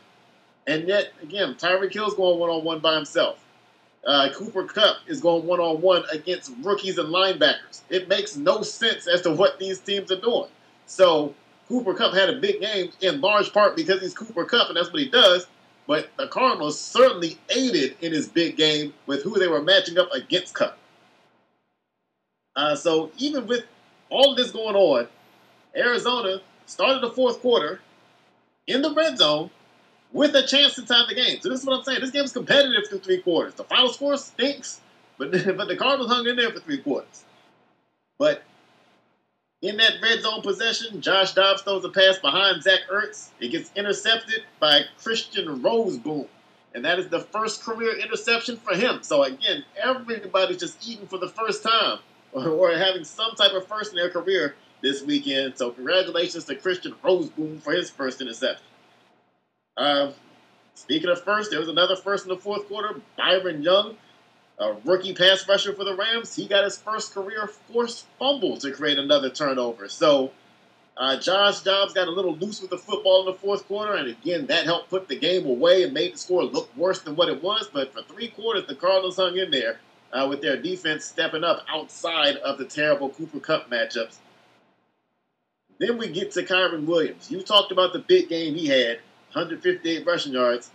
and 0.68 0.88
yet 0.88 1.14
again, 1.24 1.56
Tyreek 1.56 1.94
Hill's 1.94 2.14
going 2.14 2.40
one 2.40 2.50
on 2.50 2.64
one 2.64 2.80
by 2.80 2.96
himself. 2.96 3.44
Uh, 4.06 4.30
Cooper 4.34 4.66
Kupp 4.66 4.98
is 5.08 5.22
going 5.22 5.46
one 5.46 5.60
on 5.60 5.82
one 5.82 6.04
against 6.12 6.52
rookies 6.62 6.98
and 6.98 7.10
linebackers. 7.10 7.82
It 7.90 8.08
makes 8.08 8.36
no 8.36 8.64
sense 8.64 9.08
as 9.08 9.22
to 9.22 9.32
what 9.32 9.60
these 9.60 9.80
teams 9.80 10.12
are 10.12 10.20
doing. 10.20 10.50
So 10.88 11.34
Cooper 11.68 11.94
Kupp 11.94 12.14
had 12.14 12.30
a 12.30 12.40
big 12.40 12.60
game 12.60 12.90
in 13.02 13.22
large 13.22 13.54
part 13.54 13.76
because 13.76 14.02
he's 14.02 14.14
Cooper 14.14 14.44
Kupp, 14.44 14.68
and 14.68 14.78
that's 14.78 14.92
what 14.92 15.02
he 15.02 15.08
does. 15.08 15.48
But 15.92 16.10
the 16.16 16.30
Cardinals 16.30 16.80
certainly 16.80 17.38
aided 17.50 17.98
in 18.00 18.14
his 18.14 18.30
big 18.30 18.56
game 18.56 18.94
with 19.08 19.24
who 19.24 19.38
they 19.38 19.50
were 19.50 19.62
matching 19.62 19.98
up 19.98 20.10
against 20.14 20.54
Kupp. 20.54 20.78
Uh, 22.56 22.78
so 22.78 23.12
even 23.18 23.46
with 23.46 23.66
all 24.10 24.32
of 24.32 24.38
this 24.38 24.52
going 24.52 24.78
on, 24.78 25.10
Arizona 25.76 26.40
started 26.66 27.02
the 27.02 27.10
fourth 27.12 27.42
quarter 27.42 27.82
in 28.68 28.82
the 28.82 28.94
red 28.94 29.18
zone 29.18 29.50
with 30.14 30.34
a 30.34 30.48
chance 30.48 30.76
to 30.76 30.86
tie 30.86 31.04
the 31.10 31.14
game. 31.14 31.42
So 31.42 31.50
this 31.50 31.60
is 31.60 31.66
what 31.66 31.80
I'm 31.80 31.84
saying. 31.84 32.00
This 32.00 32.12
game 32.12 32.24
is 32.24 32.32
competitive 32.32 32.88
through 32.88 33.00
three 33.00 33.22
quarters. 33.22 33.56
The 33.56 33.66
final 33.66 33.90
score 33.90 34.16
stinks, 34.16 34.80
but 35.18 35.32
but 35.58 35.68
the 35.68 35.76
Cardinals 35.76 36.10
hung 36.10 36.26
in 36.26 36.38
there 36.38 36.52
for 36.52 36.62
three 36.62 36.78
quarters. 36.78 37.26
But 38.18 38.44
in 39.62 39.78
that 39.78 40.02
red 40.02 40.22
zone 40.22 40.42
possession, 40.42 41.02
Josh 41.02 41.34
Dobbs 41.34 41.62
throws 41.62 41.86
a 41.86 41.90
pass 41.90 42.18
behind 42.18 42.64
Zach 42.64 42.80
Ertz. 42.92 43.30
It 43.40 43.50
gets 43.50 43.72
intercepted 43.76 44.44
by 44.60 44.82
Christian 44.98 45.62
Rozeboom. 45.62 46.28
And 46.74 46.84
that 46.86 47.00
is 47.00 47.10
the 47.10 47.20
first 47.20 47.62
career 47.62 47.98
interception 47.98 48.58
for 48.58 48.74
him. 48.74 49.04
So 49.04 49.24
again, 49.24 49.64
everybody's 49.82 50.58
just 50.58 50.88
eating 50.88 51.06
for 51.06 51.18
the 51.18 51.28
first 51.28 51.64
time 51.64 52.00
or, 52.32 52.72
having 52.72 53.04
some 53.04 53.36
type 53.36 53.52
of 53.52 53.68
first 53.68 53.92
in 53.92 53.98
their 53.98 54.10
career 54.10 54.56
this 54.82 55.04
weekend. 55.04 55.58
So 55.58 55.72
congratulations 55.72 56.46
to 56.46 56.56
Christian 56.56 56.94
Rozeboom 57.04 57.62
for 57.62 57.74
his 57.74 57.90
first 57.90 58.22
interception. 58.22 58.66
Uh, 59.78 60.12
speaking 60.76 61.10
of 61.10 61.22
first, 61.24 61.52
there 61.52 61.60
was 61.60 61.70
another 61.70 61.96
first 61.96 62.26
in 62.26 62.30
the 62.30 62.38
fourth 62.38 62.68
quarter. 62.68 63.02
Byron 63.18 63.62
Young 63.62 63.98
a 64.62 64.78
rookie 64.86 65.14
pass 65.14 65.48
rusher 65.48 65.74
for 65.74 65.84
the 65.84 65.96
Rams. 65.96 66.36
He 66.36 66.48
got 66.48 66.64
his 66.64 66.78
first 66.78 67.14
career 67.14 67.48
forced 67.48 68.06
fumble 68.20 68.58
to 68.58 68.72
create 68.72 69.00
another 69.00 69.30
turnover. 69.30 69.90
So 69.90 70.32
uh, 70.96 71.18
Josh 71.18 71.62
Dobbs 71.62 71.94
got 71.94 72.08
a 72.08 72.12
little 72.12 72.36
loose 72.36 72.62
with 72.62 72.70
the 72.70 72.78
football 72.78 73.22
in 73.22 73.26
the 73.26 73.40
fourth 73.40 73.68
quarter, 73.68 73.96
and 73.96 74.08
again, 74.08 74.46
that 74.48 74.66
helped 74.66 74.90
put 74.90 75.08
the 75.08 75.18
game 75.18 75.48
away 75.48 75.84
and 75.84 75.94
made 75.94 76.14
the 76.14 76.18
score 76.18 76.44
look 76.44 76.70
worse 76.78 77.00
than 77.00 77.16
what 77.16 77.28
it 77.28 77.42
was. 77.42 77.70
But 77.74 77.92
for 77.92 78.04
three 78.04 78.28
quarters, 78.28 78.68
the 78.68 78.76
Cardinals 78.76 79.16
hung 79.16 79.36
in 79.36 79.50
there 79.50 79.80
uh, 80.14 80.28
with 80.30 80.42
their 80.42 80.58
defense 80.58 81.06
stepping 81.06 81.44
up 81.44 81.66
outside 81.68 82.38
of 82.38 82.60
the 82.60 82.66
terrible 82.66 83.10
Cooper 83.10 83.40
Kupp 83.40 83.70
matchups. 83.72 84.18
Then 85.80 85.98
we 85.98 86.10
get 86.10 86.30
to 86.34 86.44
Kyren 86.44 86.86
Williams. 86.86 87.32
You 87.32 87.42
talked 87.42 87.72
about 87.72 87.94
the 87.94 88.00
big 88.00 88.30
game 88.30 88.54
he 88.54 88.68
had 88.68 89.00
158 89.34 90.06
rushing 90.06 90.34
yards, 90.34 90.70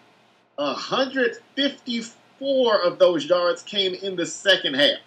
154 0.57 2.26
four 2.39 2.81
of 2.81 2.99
those 2.99 3.25
yards 3.25 3.63
came 3.63 3.95
in 3.95 4.17
the 4.17 4.27
second 4.27 4.75
half. 4.75 4.99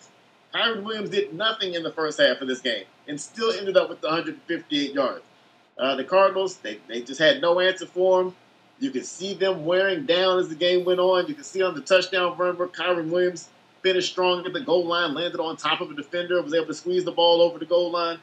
Kyren 0.54 0.84
Williams 0.84 1.10
did 1.10 1.34
nothing 1.34 1.74
in 1.74 1.84
the 1.84 1.92
first 1.92 2.20
half 2.20 2.42
of 2.42 2.48
this 2.48 2.62
game 2.62 2.86
and 3.08 3.20
still 3.20 3.52
ended 3.52 3.78
up 3.78 3.90
with 3.90 4.02
158 4.02 4.94
yards. 4.94 5.22
Uh, 5.78 5.96
the 5.96 6.04
Cardinals, 6.04 6.58
they, 6.58 6.80
they 6.88 7.02
just 7.02 7.20
had 7.20 7.42
no 7.42 7.60
answer 7.60 7.86
for 7.86 8.22
him. 8.22 8.36
You 8.80 8.92
could 8.92 9.06
see 9.06 9.34
them 9.34 9.66
wearing 9.66 10.06
down 10.06 10.40
as 10.40 10.50
the 10.50 10.56
game 10.56 10.86
went 10.86 11.00
on. 11.00 11.28
You 11.28 11.36
could 11.36 11.46
see 11.46 11.62
on 11.62 11.76
the 11.76 11.82
touchdown 11.82 12.38
run 12.38 12.58
where 12.58 12.68
Kyren 12.68 13.10
Williams 13.10 13.50
finished 13.82 14.12
strong 14.12 14.46
at 14.46 14.54
the 14.54 14.62
goal 14.62 14.86
line, 14.86 15.14
landed 15.14 15.40
on 15.40 15.56
top 15.58 15.82
of 15.82 15.92
a 15.92 15.94
defender, 15.94 16.42
was 16.42 16.54
able 16.54 16.68
to 16.68 16.74
squeeze 16.74 17.06
the 17.06 17.12
ball 17.12 17.42
over 17.42 17.60
the 17.60 17.66
goal 17.66 17.92
line. 17.92 18.20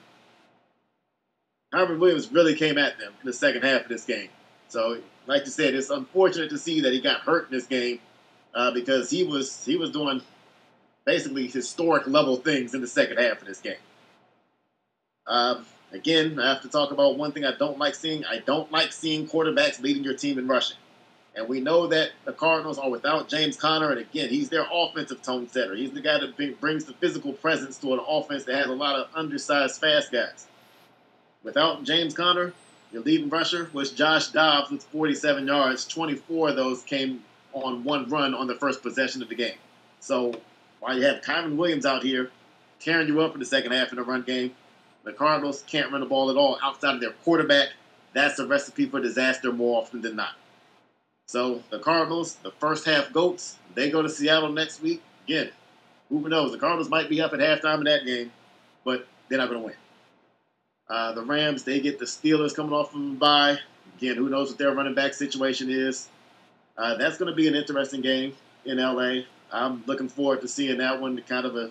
Kyren 1.72 1.98
Williams 1.98 2.30
really 2.32 2.54
came 2.54 2.78
at 2.78 2.98
them 2.98 3.12
in 3.20 3.26
the 3.26 3.32
second 3.32 3.62
half 3.62 3.82
of 3.82 3.88
this 3.88 4.04
game. 4.04 4.28
So, 4.68 5.00
like 5.26 5.44
you 5.44 5.50
said, 5.50 5.74
it's 5.74 5.90
unfortunate 5.90 6.50
to 6.50 6.58
see 6.58 6.80
that 6.82 6.92
he 6.92 7.00
got 7.00 7.20
hurt 7.20 7.46
in 7.46 7.56
this 7.56 7.66
game 7.66 8.00
uh, 8.56 8.70
because 8.72 9.10
he 9.10 9.22
was 9.22 9.64
he 9.64 9.76
was 9.76 9.90
doing 9.90 10.20
basically 11.04 11.46
historic 11.46 12.06
level 12.08 12.36
things 12.36 12.74
in 12.74 12.80
the 12.80 12.88
second 12.88 13.18
half 13.18 13.40
of 13.40 13.46
this 13.46 13.60
game. 13.60 13.76
Um, 15.28 15.66
again, 15.92 16.40
I 16.40 16.48
have 16.48 16.62
to 16.62 16.68
talk 16.68 16.90
about 16.90 17.16
one 17.16 17.30
thing 17.30 17.44
I 17.44 17.54
don't 17.56 17.78
like 17.78 17.94
seeing. 17.94 18.24
I 18.24 18.38
don't 18.38 18.72
like 18.72 18.92
seeing 18.92 19.28
quarterbacks 19.28 19.80
leading 19.80 20.02
your 20.02 20.16
team 20.16 20.38
in 20.38 20.48
rushing. 20.48 20.78
And 21.36 21.46
we 21.46 21.60
know 21.60 21.86
that 21.88 22.12
the 22.24 22.32
Cardinals 22.32 22.78
are 22.78 22.88
without 22.88 23.28
James 23.28 23.58
Conner, 23.58 23.90
and 23.90 24.00
again, 24.00 24.30
he's 24.30 24.48
their 24.48 24.66
offensive 24.72 25.20
tone 25.20 25.46
setter. 25.50 25.74
He's 25.74 25.92
the 25.92 26.00
guy 26.00 26.18
that 26.18 26.60
brings 26.60 26.86
the 26.86 26.94
physical 26.94 27.34
presence 27.34 27.76
to 27.78 27.92
an 27.92 28.00
offense 28.08 28.44
that 28.44 28.54
has 28.54 28.68
a 28.68 28.72
lot 28.72 28.96
of 28.96 29.08
undersized, 29.14 29.78
fast 29.78 30.10
guys. 30.10 30.46
Without 31.44 31.84
James 31.84 32.14
Conner, 32.14 32.54
your 32.90 33.02
leading 33.02 33.28
rusher 33.28 33.68
was 33.74 33.90
Josh 33.90 34.28
Dobbs 34.28 34.70
with 34.70 34.82
47 34.84 35.46
yards. 35.46 35.86
24 35.86 36.48
of 36.48 36.56
those 36.56 36.82
came 36.84 37.22
on 37.64 37.84
one 37.84 38.08
run 38.08 38.34
on 38.34 38.46
the 38.46 38.54
first 38.54 38.82
possession 38.82 39.22
of 39.22 39.28
the 39.28 39.34
game. 39.34 39.56
So 40.00 40.34
while 40.80 40.96
you 40.96 41.04
have 41.04 41.22
Kyren 41.22 41.56
Williams 41.56 41.86
out 41.86 42.02
here 42.02 42.30
tearing 42.80 43.08
you 43.08 43.20
up 43.20 43.34
in 43.34 43.40
the 43.40 43.46
second 43.46 43.72
half 43.72 43.90
in 43.90 43.96
the 43.96 44.02
run 44.02 44.22
game, 44.22 44.54
the 45.04 45.12
Cardinals 45.12 45.64
can't 45.66 45.90
run 45.90 46.00
the 46.00 46.06
ball 46.06 46.30
at 46.30 46.36
all 46.36 46.58
outside 46.62 46.94
of 46.94 47.00
their 47.00 47.12
quarterback. 47.24 47.68
That's 48.12 48.38
a 48.38 48.46
recipe 48.46 48.86
for 48.86 49.00
disaster 49.00 49.52
more 49.52 49.80
often 49.80 50.00
than 50.02 50.16
not. 50.16 50.34
So 51.26 51.62
the 51.70 51.78
Cardinals, 51.78 52.34
the 52.36 52.52
first 52.52 52.84
half 52.84 53.12
goats, 53.12 53.56
they 53.74 53.90
go 53.90 54.02
to 54.02 54.08
Seattle 54.08 54.52
next 54.52 54.82
week. 54.82 55.02
Again, 55.26 55.50
Who 56.08 56.28
knows? 56.28 56.52
The 56.52 56.58
Cardinals 56.58 56.88
might 56.88 57.08
be 57.08 57.20
up 57.20 57.32
at 57.32 57.40
halftime 57.40 57.78
in 57.78 57.84
that 57.84 58.04
game, 58.06 58.30
but 58.84 59.06
they're 59.28 59.38
not 59.38 59.48
going 59.48 59.60
to 59.60 59.66
win. 59.66 59.76
Uh, 60.88 61.12
the 61.12 61.22
Rams, 61.22 61.64
they 61.64 61.80
get 61.80 61.98
the 61.98 62.04
Steelers 62.04 62.54
coming 62.54 62.72
off 62.72 62.92
from 62.92 63.12
a 63.12 63.14
bye. 63.14 63.58
Again, 63.98 64.16
who 64.16 64.28
knows 64.28 64.50
what 64.50 64.58
their 64.58 64.72
running 64.72 64.94
back 64.94 65.14
situation 65.14 65.68
is. 65.68 66.08
Uh, 66.78 66.96
that's 66.96 67.16
going 67.16 67.30
to 67.30 67.36
be 67.36 67.48
an 67.48 67.54
interesting 67.54 68.00
game 68.00 68.34
in 68.64 68.78
LA. 68.78 69.22
I'm 69.52 69.82
looking 69.86 70.08
forward 70.08 70.42
to 70.42 70.48
seeing 70.48 70.78
that 70.78 71.00
one, 71.00 71.20
kind 71.22 71.46
of 71.46 71.56
a 71.56 71.70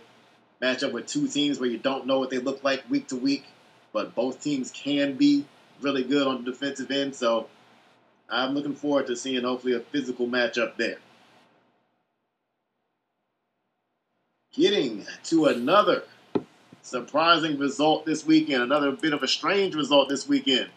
matchup 0.61 0.93
with 0.93 1.07
two 1.07 1.27
teams 1.27 1.59
where 1.59 1.69
you 1.69 1.77
don't 1.77 2.07
know 2.07 2.19
what 2.19 2.29
they 2.29 2.39
look 2.39 2.63
like 2.63 2.83
week 2.89 3.07
to 3.09 3.15
week, 3.15 3.45
but 3.93 4.15
both 4.15 4.41
teams 4.41 4.71
can 4.71 5.13
be 5.13 5.45
really 5.81 6.03
good 6.03 6.25
on 6.25 6.43
the 6.43 6.51
defensive 6.51 6.89
end. 6.89 7.15
So 7.15 7.47
I'm 8.29 8.53
looking 8.53 8.73
forward 8.73 9.07
to 9.07 9.15
seeing 9.15 9.43
hopefully 9.43 9.73
a 9.73 9.79
physical 9.79 10.27
matchup 10.27 10.77
there. 10.77 10.97
Getting 14.53 15.05
to 15.25 15.45
another 15.45 16.03
surprising 16.81 17.59
result 17.59 18.05
this 18.05 18.25
weekend, 18.25 18.63
another 18.63 18.91
bit 18.91 19.13
of 19.13 19.21
a 19.21 19.27
strange 19.27 19.75
result 19.75 20.07
this 20.07 20.27
weekend. 20.27 20.69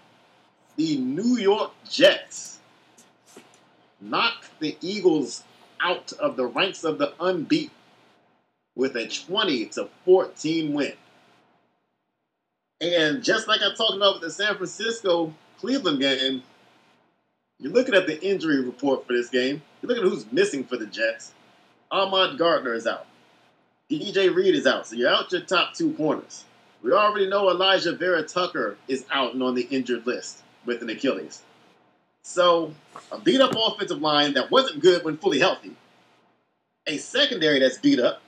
The 0.77 0.97
New 0.97 1.37
York 1.37 1.73
Jets 1.89 2.58
knocked 4.01 4.59
the 4.61 4.77
Eagles 4.81 5.45
out 5.81 6.13
of 6.15 6.37
the 6.37 6.47
ranks 6.47 6.85
of 6.85 6.99
the 6.99 7.13
unbeaten 7.21 7.75
with 8.75 8.97
a 8.97 9.09
20 9.09 9.67
to 9.67 9.89
14 10.05 10.73
win. 10.73 10.93
And 12.81 13.25
just 13.25 13.49
like 13.49 13.61
I 13.61 13.75
talked 13.75 13.97
about 13.97 14.15
with 14.15 14.23
the 14.23 14.31
San 14.31 14.55
Francisco 14.57 15.35
Cleveland 15.59 16.01
game, 16.01 16.43
you're 17.59 17.73
looking 17.73 17.95
at 17.95 18.07
the 18.07 18.23
injury 18.25 18.61
report 18.61 19.05
for 19.07 19.13
this 19.13 19.29
game. 19.29 19.63
You're 19.83 19.89
looking 19.89 20.05
at 20.05 20.11
who's 20.11 20.31
missing 20.31 20.63
for 20.63 20.77
the 20.77 20.87
Jets. 20.87 21.33
Ahmad 21.91 22.39
Gardner 22.39 22.75
is 22.75 22.87
out. 22.87 23.07
DJ 23.91 24.33
Reed 24.33 24.55
is 24.55 24.67
out. 24.67 24.87
So 24.87 24.95
you're 24.95 25.11
out 25.11 25.33
your 25.33 25.41
top 25.41 25.75
two 25.75 25.93
corners. 25.95 26.45
We 26.83 26.93
already 26.93 27.29
know 27.29 27.47
Alijah 27.47 27.99
Vera-Tucker 27.99 28.77
is 28.87 29.05
out 29.11 29.35
and 29.35 29.43
on 29.43 29.57
the 29.57 29.67
injured 29.71 30.07
list 30.07 30.43
with 30.65 30.83
an 30.83 30.91
Achilles. 30.91 31.43
So 32.29 32.75
a 33.11 33.19
beat 33.19 33.41
up 33.41 33.55
offensive 33.57 34.03
line 34.03 34.35
that 34.35 34.51
wasn't 34.51 34.81
good 34.81 35.03
when 35.03 35.17
fully 35.17 35.39
healthy. 35.39 35.75
A 36.87 36.99
secondary 36.99 37.59
that's 37.59 37.79
beat 37.79 37.99
up, 37.99 38.21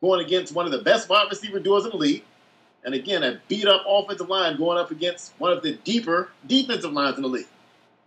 going 0.00 0.24
against 0.24 0.54
one 0.54 0.66
of 0.66 0.72
the 0.72 0.82
best 0.82 1.08
wide 1.08 1.26
receiver 1.28 1.58
duos 1.58 1.84
in 1.84 1.90
the 1.90 1.96
league. 1.96 2.22
And 2.84 2.94
again, 2.94 3.24
a 3.24 3.40
beat 3.48 3.66
up 3.66 3.82
offensive 3.88 4.28
line 4.28 4.56
going 4.56 4.78
up 4.78 4.92
against 4.92 5.32
one 5.38 5.50
of 5.50 5.64
the 5.64 5.72
deeper 5.82 6.30
defensive 6.46 6.92
lines 6.92 7.16
in 7.16 7.22
the 7.22 7.28
league. 7.28 7.48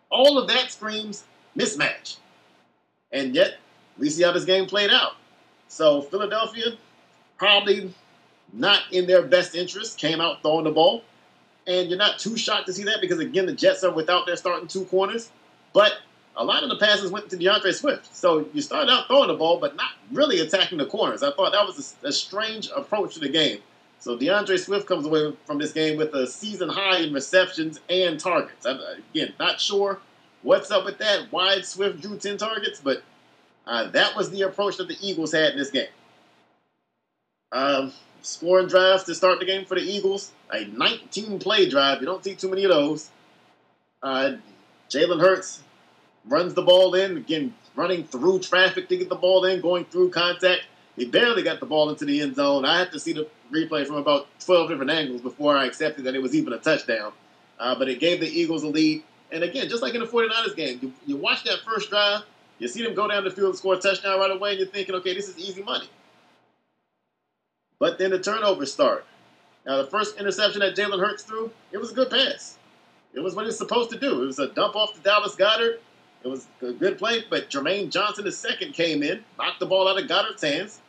All 0.10 0.38
of 0.38 0.48
that 0.48 0.72
screams 0.72 1.26
mismatch. 1.58 2.16
And 3.12 3.36
yet, 3.36 3.58
we 3.98 4.10
see 4.10 4.24
how 4.24 4.32
this 4.32 4.46
game 4.46 4.66
played 4.66 4.92
out. 4.92 5.18
So 5.68 6.04
Philadelphia, 6.04 6.78
probably 7.38 7.94
not 8.54 8.84
in 8.94 9.08
their 9.08 9.24
best 9.24 9.56
interest, 9.56 9.98
came 9.98 10.22
out 10.22 10.42
throwing 10.42 10.64
the 10.64 10.72
ball. 10.72 11.04
And 11.68 11.90
you're 11.90 11.98
not 11.98 12.20
too 12.20 12.38
shocked 12.38 12.68
to 12.68 12.74
see 12.74 12.84
that 12.86 13.02
because, 13.02 13.20
again, 13.20 13.46
the 13.46 13.54
Jets 13.54 13.84
are 13.84 13.92
without 13.92 14.26
their 14.26 14.36
starting 14.36 14.68
two 14.68 14.86
corners. 14.86 15.30
But 15.74 16.00
a 16.36 16.44
lot 16.44 16.64
of 16.64 16.70
the 16.70 16.78
passes 16.78 17.12
went 17.12 17.30
to 17.30 17.38
D'Andre 17.38 17.72
Swift. 17.72 18.16
So 18.16 18.48
you 18.54 18.62
started 18.62 18.92
out 18.92 19.08
throwing 19.08 19.28
the 19.28 19.36
ball, 19.36 19.60
but 19.60 19.76
not 19.76 19.92
really 20.12 20.40
attacking 20.40 20.78
the 20.78 20.86
corners. 20.86 21.24
I 21.24 21.32
thought 21.32 21.52
that 21.52 21.66
was 21.66 21.96
a, 22.04 22.08
a 22.08 22.12
strange 22.12 22.70
approach 22.76 23.14
to 23.16 23.20
the 23.20 23.30
game. 23.30 23.60
So 24.00 24.18
D'Andre 24.18 24.58
Swift 24.58 24.88
comes 24.88 25.06
away 25.06 25.34
from 25.46 25.60
this 25.60 25.72
game 25.72 25.98
with 25.98 26.14
a 26.16 26.26
season 26.26 26.70
high 26.70 27.00
in 27.00 27.14
receptions 27.14 27.80
and 27.90 28.20
targets. 28.20 28.66
I, 28.66 28.78
again, 29.14 29.34
not 29.40 29.62
sure 29.62 30.00
what's 30.42 30.72
up 30.72 30.86
with 30.86 30.98
that. 30.98 31.28
Why 31.30 31.62
Swift 31.62 32.02
drew 32.02 32.18
10 32.18 32.38
targets, 32.38 32.82
but 32.84 33.04
uh, 33.68 33.90
that 33.92 34.16
was 34.16 34.32
the 34.32 34.42
approach 34.42 34.78
that 34.78 34.88
the 34.88 34.98
Eagles 35.02 35.32
had 35.32 35.52
in 35.52 35.60
this 35.60 35.70
game. 35.70 35.88
Um, 37.52 37.94
scoring 38.22 38.68
drives 38.68 39.04
to 39.04 39.16
start 39.16 39.40
the 39.40 39.46
game 39.46 39.66
for 39.66 39.76
the 39.76 39.82
Eagles. 39.82 40.32
A 40.54 40.66
19 40.66 41.40
play 41.40 41.70
drive. 41.70 42.02
You 42.02 42.06
don't 42.06 42.24
see 42.24 42.36
too 42.36 42.50
many 42.50 42.64
of 42.66 42.72
those. 42.72 43.10
Uh, 44.04 44.34
Jalen 44.90 45.22
Hurts 45.22 45.62
runs 46.26 46.54
the 46.54 46.62
ball 46.62 46.94
in, 46.96 47.18
again, 47.18 47.54
running 47.76 48.04
through 48.04 48.40
traffic 48.40 48.90
to 48.90 48.98
get 48.98 49.10
the 49.10 49.16
ball 49.16 49.46
in, 49.46 49.62
going 49.62 49.86
through 49.86 50.10
contact. 50.12 50.64
He 50.98 51.06
barely 51.06 51.42
got 51.42 51.60
the 51.60 51.66
ball 51.66 51.90
into 51.90 52.06
the 52.06 52.22
end 52.22 52.36
zone. 52.36 52.66
I 52.66 52.80
had 52.80 52.92
to 52.92 53.00
see 53.00 53.14
the 53.14 53.28
replay 53.52 53.88
from 53.88 53.96
about 53.96 54.28
12 54.42 54.70
different 54.70 54.92
angles 54.92 55.22
before 55.22 55.56
I 55.56 55.66
accepted 55.66 56.06
that 56.06 56.16
it 56.16 56.22
was 56.22 56.36
even 56.36 56.54
a 56.54 56.58
touchdown. 56.58 57.14
Uh, 57.60 57.76
but 57.78 57.88
it 57.88 58.00
gave 58.00 58.20
the 58.20 58.28
Eagles 58.28 58.64
a 58.64 58.68
lead. 58.68 59.04
And 59.32 59.44
again, 59.44 59.70
just 59.70 59.82
like 59.82 59.94
in 59.94 60.02
the 60.02 60.08
49ers 60.08 60.56
game, 60.56 60.80
you, 60.82 60.94
you 61.06 61.16
watch 61.16 61.44
that 61.46 61.60
first 61.66 61.90
drive, 61.90 62.24
you 62.60 62.68
see 62.68 62.84
them 62.84 62.94
go 62.94 63.08
down 63.08 63.24
the 63.24 63.32
field 63.32 63.50
and 63.50 63.58
score 63.58 63.76
a 63.76 63.78
touchdown 63.78 64.20
right 64.20 64.32
away, 64.32 64.52
and 64.52 64.60
you're 64.60 64.68
thinking, 64.68 64.96
okay, 64.96 65.14
this 65.14 65.30
is 65.30 65.38
easy 65.40 65.64
money. 65.64 65.88
But 67.80 67.98
then 67.98 68.12
the 68.12 68.20
turnovers 68.20 68.72
start. 68.74 69.06
Now, 69.66 69.78
the 69.78 69.88
first 69.88 70.18
interception 70.18 70.62
that 70.62 70.76
Jalen 70.76 71.00
Hurts 71.00 71.24
threw, 71.24 71.52
it 71.72 71.78
was 71.78 71.92
a 71.92 71.94
good 71.94 72.10
pass. 72.10 72.58
It 73.14 73.20
was 73.20 73.36
what 73.36 73.46
it's 73.46 73.58
supposed 73.58 73.92
to 73.92 74.00
do. 74.00 74.24
It 74.24 74.26
was 74.26 74.40
a 74.40 74.48
dump 74.48 74.76
off 74.76 74.94
to 74.96 75.00
Dallas 75.02 75.36
Goedert. 75.36 75.80
It 76.24 76.28
was 76.28 76.48
a 76.62 76.72
good 76.72 76.98
play, 76.98 77.24
but 77.30 77.50
Jermaine 77.50 77.90
Johnson 77.90 78.26
the 78.26 78.32
second 78.32 78.74
came 78.74 79.04
in, 79.04 79.24
knocked 79.38 79.60
the 79.60 79.66
ball 79.66 79.88
out 79.88 80.00
of 80.00 80.08
Goedert's 80.08 80.44
hands, 80.44 80.80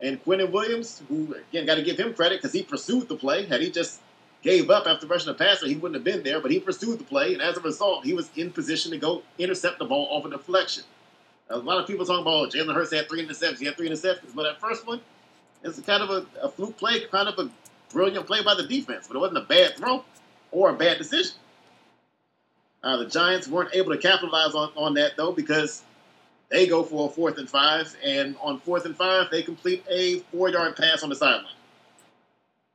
and 0.00 0.22
Quinnen 0.24 0.50
Williams, 0.50 1.02
who 1.08 1.34
again 1.50 1.66
got 1.66 1.76
to 1.76 1.82
give 1.82 1.98
him 1.98 2.12
credit 2.14 2.40
because 2.40 2.52
he 2.52 2.62
pursued 2.62 3.08
the 3.08 3.16
play. 3.16 3.46
Had 3.46 3.60
he 3.60 3.70
just 3.70 4.00
gave 4.42 4.70
up 4.70 4.86
after 4.86 5.06
rushing 5.06 5.26
the 5.26 5.34
passer, 5.34 5.66
he 5.66 5.76
wouldn't 5.76 5.94
have 5.94 6.04
been 6.04 6.22
there. 6.22 6.40
But 6.40 6.50
he 6.50 6.58
pursued 6.58 6.98
the 6.98 7.04
play, 7.04 7.32
and 7.32 7.42
as 7.42 7.56
a 7.56 7.60
result, 7.60 8.04
he 8.04 8.14
was 8.14 8.30
in 8.36 8.50
position 8.50 8.90
to 8.90 8.98
go 8.98 9.22
intercept 9.38 9.78
the 9.78 9.84
ball 9.84 10.08
off 10.10 10.24
a 10.24 10.30
deflection. 10.30 10.84
A 11.50 11.58
lot 11.58 11.78
of 11.78 11.86
people 11.86 12.06
talking 12.06 12.22
about 12.22 12.34
oh, 12.34 12.46
Jalen 12.46 12.74
Hurts 12.74 12.92
had 12.92 13.08
three 13.08 13.26
interceptions. 13.26 13.58
He 13.58 13.66
had 13.66 13.76
three 13.76 13.88
interceptions, 13.88 14.34
but 14.34 14.44
that 14.44 14.60
first 14.60 14.86
one 14.86 15.00
is 15.62 15.80
kind 15.80 16.02
of 16.02 16.10
a, 16.10 16.26
a 16.42 16.48
fluke 16.48 16.76
play, 16.76 17.00
kind 17.06 17.28
of 17.28 17.38
a 17.38 17.50
brilliant 17.92 18.26
play 18.26 18.42
by 18.42 18.54
the 18.54 18.64
defense. 18.66 19.06
But 19.06 19.16
it 19.16 19.20
wasn't 19.20 19.38
a 19.38 19.46
bad 19.46 19.76
throw 19.76 20.04
or 20.50 20.70
a 20.70 20.74
bad 20.74 20.98
decision. 20.98 21.36
Uh, 22.82 22.96
the 22.96 23.06
Giants 23.06 23.46
weren't 23.46 23.74
able 23.74 23.92
to 23.92 23.98
capitalize 23.98 24.54
on, 24.54 24.72
on 24.76 24.94
that 24.94 25.16
though 25.16 25.32
because 25.32 25.82
they 26.48 26.66
go 26.66 26.82
for 26.82 27.08
a 27.08 27.12
fourth 27.12 27.38
and 27.38 27.48
five, 27.48 27.94
and 28.04 28.36
on 28.40 28.58
fourth 28.58 28.84
and 28.84 28.96
five 28.96 29.28
they 29.30 29.42
complete 29.42 29.84
a 29.88 30.20
four-yard 30.32 30.76
pass 30.76 31.02
on 31.02 31.08
the 31.08 31.14
sideline. 31.14 31.54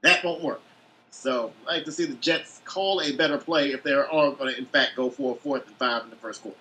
That 0.01 0.23
won't 0.23 0.43
work. 0.43 0.61
So 1.09 1.51
I'd 1.67 1.75
like 1.75 1.85
to 1.85 1.91
see 1.91 2.05
the 2.05 2.15
Jets 2.15 2.61
call 2.65 3.01
a 3.01 3.15
better 3.15 3.37
play 3.37 3.71
if 3.71 3.83
they 3.83 3.93
are 3.93 4.07
going 4.07 4.37
to 4.37 4.57
in 4.57 4.65
fact 4.65 4.95
go 4.95 5.09
for 5.09 5.35
a 5.35 5.39
fourth 5.39 5.65
and 5.67 5.75
five 5.77 6.03
in 6.03 6.09
the 6.09 6.15
first 6.17 6.41
quarter. 6.41 6.57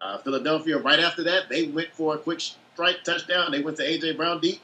Uh, 0.00 0.18
Philadelphia, 0.18 0.78
right 0.78 0.98
after 0.98 1.22
that, 1.22 1.48
they 1.48 1.66
went 1.66 1.92
for 1.92 2.14
a 2.14 2.18
quick 2.18 2.40
strike 2.40 3.04
touchdown. 3.04 3.52
They 3.52 3.60
went 3.60 3.76
to 3.76 3.84
AJ 3.84 4.16
Brown 4.16 4.40
deep, 4.40 4.60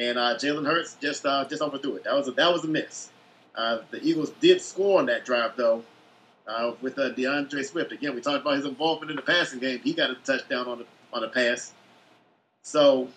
and 0.00 0.18
uh, 0.18 0.34
Jalen 0.34 0.66
Hurts 0.66 0.96
just 1.00 1.26
uh, 1.26 1.44
just 1.44 1.62
overthrew 1.62 1.96
it. 1.96 2.04
That 2.04 2.14
was 2.14 2.26
a, 2.26 2.32
that 2.32 2.50
was 2.50 2.64
a 2.64 2.68
miss. 2.68 3.10
Uh, 3.54 3.80
the 3.90 4.02
Eagles 4.02 4.30
did 4.40 4.60
score 4.62 4.98
on 4.98 5.06
that 5.06 5.26
drive 5.26 5.52
though, 5.56 5.84
uh, 6.48 6.72
with 6.80 6.98
uh, 6.98 7.10
D'Andre 7.10 7.62
Swift. 7.62 7.92
Again, 7.92 8.14
we 8.14 8.22
talked 8.22 8.40
about 8.40 8.56
his 8.56 8.64
involvement 8.64 9.10
in 9.10 9.16
the 9.16 9.22
passing 9.22 9.60
game. 9.60 9.80
He 9.84 9.92
got 9.92 10.10
a 10.10 10.14
touchdown 10.14 10.66
on 10.66 10.78
the 10.78 10.86
on 11.12 11.22
a 11.22 11.28
pass. 11.28 11.74
So, 12.62 13.08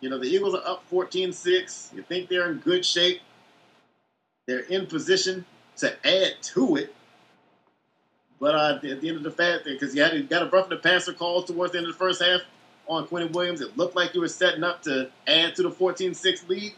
you 0.00 0.08
know, 0.08 0.18
the 0.18 0.26
Eagles 0.26 0.54
are 0.54 0.66
up 0.66 0.88
14-6. 0.90 1.94
You 1.94 2.02
think 2.02 2.28
they're 2.28 2.50
in 2.50 2.58
good 2.58 2.84
shape. 2.84 3.20
They're 4.46 4.60
in 4.60 4.86
position 4.86 5.44
to 5.78 6.06
add 6.06 6.34
to 6.42 6.76
it. 6.76 6.94
But 8.38 8.54
uh, 8.54 8.74
at 8.88 9.00
the 9.00 9.08
end 9.08 9.16
of 9.16 9.22
the 9.22 9.30
fact, 9.30 9.64
because 9.64 9.94
you 9.94 10.02
had 10.02 10.14
you 10.14 10.22
got 10.22 10.42
a 10.42 10.46
roughing 10.46 10.70
the 10.70 10.76
passer 10.76 11.12
call 11.12 11.42
towards 11.42 11.72
the 11.72 11.78
end 11.78 11.86
of 11.86 11.92
the 11.92 11.98
first 11.98 12.22
half 12.22 12.42
on 12.90 13.06
Quinnen 13.06 13.32
Williams, 13.32 13.60
it 13.60 13.76
looked 13.76 13.94
like 13.94 14.14
you 14.14 14.20
were 14.20 14.28
setting 14.28 14.64
up 14.64 14.82
to 14.82 15.10
add 15.26 15.54
to 15.54 15.62
the 15.62 15.70
14-6 15.70 16.48
lead. 16.48 16.74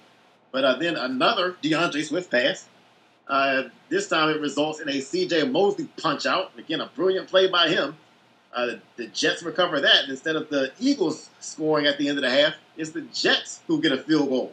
But 0.53 0.65
uh, 0.65 0.77
then 0.77 0.97
another 0.97 1.57
D'Andre 1.63 2.03
Swift 2.03 2.31
pass. 2.31 2.69
Uh, 3.27 3.65
this 3.89 4.09
time 4.09 4.29
it 4.29 4.41
results 4.41 4.81
in 4.81 4.89
a 4.91 5.01
C.J. 5.01 5.45
Mosley 5.45 5.89
punch 5.97 6.27
out. 6.27 6.53
Again, 6.59 6.81
a 6.81 6.91
brilliant 6.95 7.29
play 7.29 7.49
by 7.49 7.69
him. 7.69 7.97
Uh, 8.53 8.75
the 8.97 9.07
Jets 9.07 9.43
recover 9.43 9.81
that. 9.81 10.09
Instead 10.09 10.37
of 10.37 10.51
the 10.51 10.73
Eagles 10.79 11.31
scoring 11.41 11.87
at 11.87 11.97
the 11.97 12.09
end 12.09 12.19
of 12.19 12.23
the 12.23 12.31
half, 12.31 12.55
it's 12.77 12.91
the 12.91 13.01
Jets 13.01 13.61
who 13.67 13.81
get 13.81 13.93
a 13.93 13.99
field 13.99 14.29
goal 14.29 14.53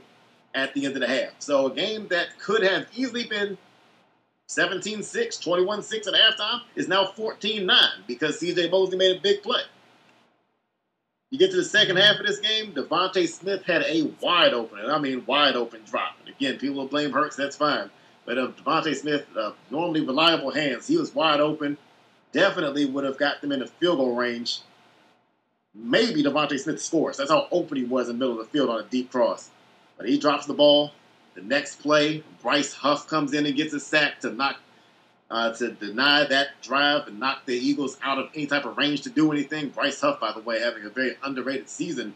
at 0.55 0.73
the 0.73 0.85
end 0.85 0.95
of 0.95 1.01
the 1.01 1.07
half. 1.07 1.33
So 1.39 1.65
a 1.65 1.75
game 1.75 2.07
that 2.07 2.39
could 2.39 2.63
have 2.63 2.88
easily 2.95 3.25
been 3.25 3.57
17 4.47 5.03
6, 5.03 5.38
21 5.38 5.83
6 5.83 6.07
at 6.07 6.13
halftime 6.13 6.61
is 6.75 6.88
now 6.88 7.07
14 7.07 7.65
9 7.65 7.77
because 8.07 8.39
CJ 8.39 8.71
Mosley 8.71 8.97
made 8.97 9.17
a 9.17 9.19
big 9.19 9.43
play. 9.43 9.61
You 11.30 11.38
get 11.38 11.51
to 11.51 11.58
the 11.58 11.64
second 11.64 11.98
half 11.98 12.19
of 12.19 12.25
this 12.25 12.40
game, 12.40 12.74
DeVonta 12.74 13.27
Smith 13.27 13.64
had 13.64 13.83
a 13.83 14.11
wide 14.19 14.53
open, 14.53 14.80
and 14.80 14.91
I 14.91 14.98
mean 14.98 15.24
wide 15.27 15.56
open 15.56 15.82
drop. 15.90 16.16
And 16.19 16.33
again, 16.33 16.58
people 16.58 16.77
will 16.77 16.88
blame 16.88 17.11
Hurts, 17.11 17.35
that's 17.35 17.56
fine. 17.56 17.91
But 18.25 18.40
if 18.40 18.58
DeVonta 18.58 18.95
Smith, 18.95 19.25
uh, 19.38 19.51
normally 19.69 20.01
reliable 20.01 20.49
hands, 20.51 20.88
he 20.88 20.98
was 20.98 21.14
wide 21.14 21.40
open, 21.40 21.77
definitely 22.32 22.85
would 22.85 23.03
have 23.03 23.17
got 23.17 23.41
them 23.41 23.51
in 23.51 23.59
the 23.59 23.67
field 23.67 23.99
goal 23.99 24.16
range. 24.16 24.61
Maybe 25.75 26.24
DeVonta 26.24 26.59
Smith 26.59 26.82
scores. 26.82 27.17
That's 27.17 27.30
how 27.30 27.48
open 27.51 27.77
he 27.77 27.83
was 27.83 28.09
in 28.09 28.17
the 28.17 28.25
middle 28.25 28.40
of 28.40 28.45
the 28.48 28.51
field 28.51 28.69
on 28.72 28.80
a 28.80 28.88
deep 28.88 29.11
cross. 29.11 29.51
But 29.98 30.09
he 30.09 30.17
drops 30.17 30.48
the 30.48 30.53
ball, 30.53 30.91
the 31.35 31.41
next 31.41 31.75
play, 31.75 32.24
Bryce 32.41 32.74
Huff 32.74 33.08
comes 33.08 33.33
in 33.33 33.45
and 33.45 33.56
gets 33.56 33.74
a 33.74 33.80
sack 33.80 34.19
to 34.22 34.32
knock 34.32 34.58
uh, 35.32 35.53
to 35.53 35.72
deny 35.72 36.24
that 36.25 36.49
drive 36.61 37.08
and 37.08 37.19
knock 37.19 37.45
the 37.45 37.56
Eagles 37.56 37.98
out 38.03 38.17
of 38.17 38.30
any 38.33 38.48
type 38.48 38.66
of 38.66 38.77
range 38.77 39.01
to 39.01 39.09
do 39.09 39.32
anything. 39.32 39.69
Bryce 39.69 40.01
Huff, 40.01 40.19
by 40.19 40.32
the 40.32 40.41
way, 40.41 40.59
having 40.59 40.83
a 40.85 40.90
very 40.90 41.16
underrated 41.24 41.69
season 41.69 42.16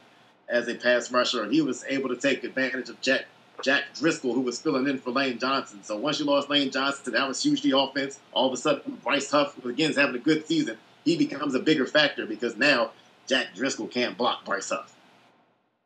as 0.49 0.67
a 0.67 0.75
pass 0.75 1.11
rusher, 1.11 1.43
and 1.43 1.53
he 1.53 1.61
was 1.61 1.85
able 1.87 2.09
to 2.09 2.15
take 2.15 2.43
advantage 2.43 2.89
of 2.89 2.99
Jack, 3.01 3.25
Jack 3.61 3.83
Driscoll, 3.95 4.33
who 4.33 4.41
was 4.41 4.59
filling 4.59 4.87
in 4.87 4.97
for 4.97 5.11
Lane 5.11 5.39
Johnson. 5.39 5.83
So 5.83 5.97
once 5.97 6.19
you 6.19 6.25
lost 6.25 6.49
Lane 6.49 6.71
Johnson, 6.71 7.05
to 7.05 7.11
that 7.11 7.27
was 7.27 7.43
huge 7.43 7.61
the 7.61 7.77
offense. 7.77 8.19
All 8.33 8.47
of 8.47 8.53
a 8.53 8.57
sudden, 8.57 8.99
Bryce 9.03 9.29
Huff, 9.29 9.63
again 9.63 9.91
is 9.91 9.97
having 9.97 10.15
a 10.15 10.19
good 10.19 10.47
season, 10.47 10.77
he 11.05 11.17
becomes 11.17 11.55
a 11.55 11.59
bigger 11.59 11.85
factor 11.85 12.25
because 12.25 12.57
now 12.57 12.91
Jack 13.27 13.55
Driscoll 13.55 13.87
can't 13.87 14.17
block 14.17 14.45
Bryce 14.45 14.69
Huff. 14.69 14.95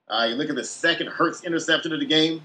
Uh, 0.09 0.27
you 0.29 0.35
look 0.35 0.49
at 0.49 0.55
the 0.55 0.63
second 0.63 1.07
Hurts 1.07 1.43
interception 1.43 1.91
of 1.91 1.99
the 1.99 2.05
game. 2.05 2.41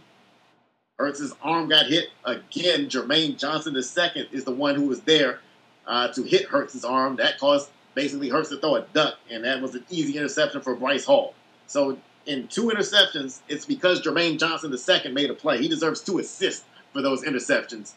Hurts' 0.99 1.33
arm 1.43 1.69
got 1.69 1.87
hit 1.87 2.09
again. 2.25 2.89
Jermaine 2.89 3.39
Johnson, 3.39 3.75
II 3.75 4.29
is 4.33 4.45
the 4.45 4.53
one 4.53 4.75
who 4.75 4.87
was 4.87 5.01
there 5.03 5.41
uh, 5.87 6.09
to 6.09 6.23
hit 6.23 6.47
Hurts' 6.47 6.85
arm. 6.85 7.17
That 7.17 7.39
caused 7.39 7.71
basically 7.95 8.29
Hurts 8.29 8.51
to 8.51 8.59
throw 8.59 8.77
a 8.77 8.83
duck, 8.93 9.19
and 9.31 9.45
that 9.45 9.61
was 9.61 9.75
an 9.75 9.85
easy 9.91 10.17
interception 10.17 10.61
for 10.61 10.75
Bryce 10.75 11.05
Hall. 11.05 11.35
So 11.67 11.99
in 12.27 12.49
two 12.49 12.67
interceptions, 12.67 13.41
it's 13.49 13.65
because 13.65 14.03
Jermaine 14.03 14.39
Johnson 14.39 14.73
II 14.73 15.13
made 15.13 15.31
a 15.31 15.35
play. 15.35 15.59
He 15.59 15.69
deserves 15.69 16.01
two 16.01 16.19
assists 16.19 16.65
for 16.93 17.03
those 17.03 17.25
interceptions. 17.25 17.93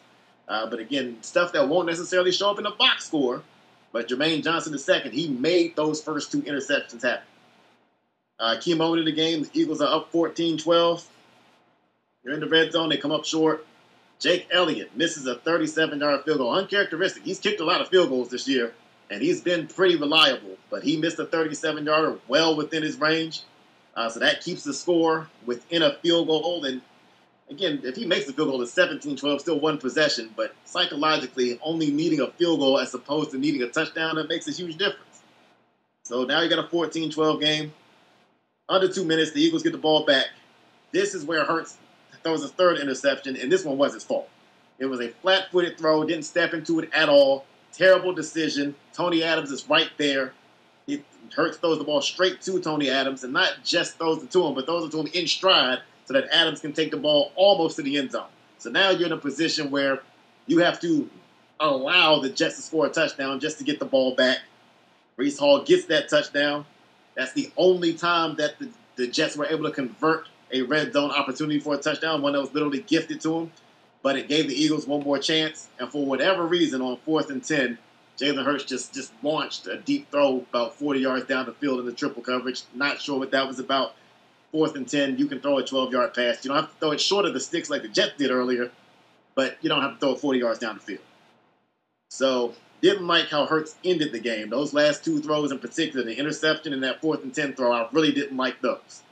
Uh, 0.48 0.68
but 0.68 0.78
again, 0.78 1.18
stuff 1.22 1.52
that 1.52 1.68
won't 1.68 1.86
necessarily 1.86 2.32
show 2.32 2.50
up 2.50 2.58
in 2.58 2.64
the 2.64 2.70
box 2.70 3.06
score. 3.06 3.42
But 3.92 4.08
Jermaine 4.08 4.42
Johnson 4.42 4.74
II, 4.74 5.10
he 5.10 5.28
made 5.28 5.76
those 5.76 6.02
first 6.02 6.30
two 6.30 6.42
interceptions 6.42 7.02
happen. 7.02 7.24
Uh, 8.38 8.58
key 8.60 8.74
moment 8.74 9.00
of 9.00 9.06
the 9.06 9.12
game, 9.12 9.42
the 9.42 9.50
Eagles 9.54 9.80
are 9.80 9.94
up 9.94 10.12
14-12. 10.12 11.04
They're 12.26 12.34
in 12.34 12.40
the 12.40 12.48
red 12.48 12.72
zone. 12.72 12.88
They 12.88 12.96
come 12.96 13.12
up 13.12 13.24
short. 13.24 13.64
Jake 14.18 14.48
Elliott 14.50 14.96
misses 14.96 15.26
a 15.28 15.36
37-yard 15.36 16.24
field 16.24 16.38
goal. 16.38 16.52
Uncharacteristic. 16.52 17.22
He's 17.22 17.38
kicked 17.38 17.60
a 17.60 17.64
lot 17.64 17.80
of 17.80 17.88
field 17.88 18.08
goals 18.08 18.30
this 18.30 18.48
year, 18.48 18.74
and 19.10 19.22
he's 19.22 19.40
been 19.40 19.68
pretty 19.68 19.94
reliable. 19.94 20.56
But 20.68 20.82
he 20.82 20.96
missed 20.96 21.20
a 21.20 21.26
37-yarder 21.26 22.18
well 22.26 22.56
within 22.56 22.82
his 22.82 22.98
range. 22.98 23.42
Uh, 23.94 24.10
so 24.10 24.18
that 24.18 24.40
keeps 24.40 24.64
the 24.64 24.74
score 24.74 25.28
within 25.44 25.82
a 25.82 25.94
field 25.98 26.26
goal. 26.26 26.64
And 26.64 26.82
again, 27.48 27.80
if 27.84 27.94
he 27.94 28.04
makes 28.04 28.26
the 28.26 28.32
field 28.32 28.48
goal, 28.48 28.60
it's 28.60 28.74
17-12, 28.74 29.40
still 29.40 29.60
one 29.60 29.78
possession. 29.78 30.30
But 30.34 30.52
psychologically, 30.64 31.60
only 31.62 31.92
needing 31.92 32.20
a 32.20 32.26
field 32.32 32.58
goal 32.58 32.80
as 32.80 32.92
opposed 32.92 33.30
to 33.30 33.38
needing 33.38 33.62
a 33.62 33.68
touchdown, 33.68 34.16
that 34.16 34.28
makes 34.28 34.48
a 34.48 34.52
huge 34.52 34.76
difference. 34.76 35.22
So 36.02 36.24
now 36.24 36.40
you 36.40 36.50
got 36.50 36.58
a 36.58 36.68
14-12 36.68 37.40
game. 37.40 37.72
Under 38.68 38.88
two 38.88 39.04
minutes, 39.04 39.30
the 39.30 39.40
Eagles 39.40 39.62
get 39.62 39.70
the 39.70 39.78
ball 39.78 40.04
back. 40.04 40.26
This 40.90 41.14
is 41.14 41.24
where 41.24 41.44
Hurts 41.44 41.78
throws 42.26 42.42
his 42.42 42.50
third 42.50 42.78
interception, 42.78 43.36
and 43.36 43.52
this 43.52 43.64
one 43.64 43.78
was 43.78 43.94
his 43.94 44.02
fault. 44.02 44.28
It 44.80 44.86
was 44.86 45.00
a 45.00 45.08
flat-footed 45.08 45.78
throw, 45.78 46.02
didn't 46.02 46.24
step 46.24 46.52
into 46.54 46.80
it 46.80 46.90
at 46.92 47.08
all. 47.08 47.44
Terrible 47.72 48.12
decision. 48.12 48.74
Tony 48.92 49.22
Adams 49.22 49.52
is 49.52 49.68
right 49.68 49.90
there. 49.96 50.32
He, 50.86 51.04
Hurts 51.36 51.56
throws 51.58 51.78
the 51.78 51.84
ball 51.84 52.02
straight 52.02 52.42
to 52.42 52.60
Tony 52.60 52.90
Adams, 52.90 53.22
and 53.22 53.32
not 53.32 53.58
just 53.62 53.96
throws 53.98 54.24
it 54.24 54.32
to 54.32 54.44
him, 54.44 54.54
but 54.54 54.66
throws 54.66 54.88
it 54.88 54.90
to 54.90 55.00
him 55.00 55.06
in 55.14 55.28
stride 55.28 55.78
so 56.04 56.14
that 56.14 56.24
Adams 56.32 56.60
can 56.60 56.72
take 56.72 56.90
the 56.90 56.96
ball 56.96 57.30
almost 57.36 57.76
to 57.76 57.82
the 57.82 57.96
end 57.96 58.10
zone. 58.10 58.26
So 58.58 58.70
now 58.70 58.90
you're 58.90 59.06
in 59.06 59.12
a 59.12 59.18
position 59.18 59.70
where 59.70 60.00
you 60.46 60.58
have 60.58 60.80
to 60.80 61.08
allow 61.60 62.18
the 62.18 62.28
Jets 62.28 62.56
to 62.56 62.62
score 62.62 62.86
a 62.86 62.90
touchdown 62.90 63.38
just 63.38 63.58
to 63.58 63.64
get 63.64 63.78
the 63.78 63.84
ball 63.84 64.16
back. 64.16 64.38
Breece 65.16 65.38
Hall 65.38 65.62
gets 65.62 65.86
that 65.86 66.08
touchdown. 66.08 66.66
That's 67.14 67.32
the 67.34 67.52
only 67.56 67.94
time 67.94 68.34
that 68.36 68.58
the, 68.58 68.68
the 68.96 69.06
Jets 69.06 69.36
were 69.36 69.46
able 69.46 69.64
to 69.64 69.70
convert 69.70 70.28
a 70.52 70.62
red 70.62 70.92
zone 70.92 71.10
opportunity 71.10 71.58
for 71.58 71.74
a 71.74 71.78
touchdown, 71.78 72.22
one 72.22 72.32
that 72.32 72.40
was 72.40 72.54
literally 72.54 72.80
gifted 72.82 73.20
to 73.22 73.40
him. 73.40 73.52
But 74.02 74.16
it 74.16 74.28
gave 74.28 74.48
the 74.48 74.54
Eagles 74.54 74.86
one 74.86 75.02
more 75.02 75.18
chance. 75.18 75.68
And 75.78 75.90
for 75.90 76.06
whatever 76.06 76.46
reason, 76.46 76.80
on 76.80 76.96
fourth 76.98 77.30
and 77.30 77.42
10, 77.42 77.78
Jalen 78.18 78.44
Hurts 78.44 78.64
just, 78.64 78.94
just 78.94 79.12
launched 79.22 79.66
a 79.66 79.78
deep 79.78 80.10
throw 80.10 80.44
about 80.50 80.74
40 80.74 81.00
yards 81.00 81.26
down 81.26 81.46
the 81.46 81.52
field 81.52 81.80
in 81.80 81.86
the 81.86 81.92
triple 81.92 82.22
coverage. 82.22 82.62
Not 82.74 83.00
sure 83.00 83.18
what 83.18 83.32
that 83.32 83.46
was 83.46 83.58
about. 83.58 83.94
Fourth 84.52 84.76
and 84.76 84.88
10, 84.88 85.18
you 85.18 85.26
can 85.26 85.40
throw 85.40 85.58
a 85.58 85.64
12 85.64 85.92
yard 85.92 86.14
pass. 86.14 86.44
You 86.44 86.50
don't 86.50 86.58
have 86.58 86.72
to 86.72 86.78
throw 86.78 86.92
it 86.92 87.00
short 87.00 87.26
of 87.26 87.34
the 87.34 87.40
sticks 87.40 87.68
like 87.68 87.82
the 87.82 87.88
Jets 87.88 88.16
did 88.16 88.30
earlier, 88.30 88.70
but 89.34 89.58
you 89.60 89.68
don't 89.68 89.82
have 89.82 89.94
to 89.94 89.98
throw 89.98 90.12
it 90.12 90.20
40 90.20 90.38
yards 90.38 90.58
down 90.60 90.76
the 90.76 90.80
field. 90.80 91.02
So 92.10 92.54
didn't 92.80 93.06
like 93.06 93.28
how 93.28 93.46
Hurts 93.46 93.74
ended 93.84 94.12
the 94.12 94.20
game. 94.20 94.50
Those 94.50 94.72
last 94.72 95.04
two 95.04 95.20
throws 95.20 95.50
in 95.50 95.58
particular, 95.58 96.04
the 96.04 96.16
interception 96.16 96.72
and 96.72 96.82
that 96.84 97.00
fourth 97.00 97.22
and 97.22 97.34
10 97.34 97.54
throw, 97.54 97.72
I 97.72 97.88
really 97.92 98.12
didn't 98.12 98.36
like 98.36 98.60
those. 98.62 99.02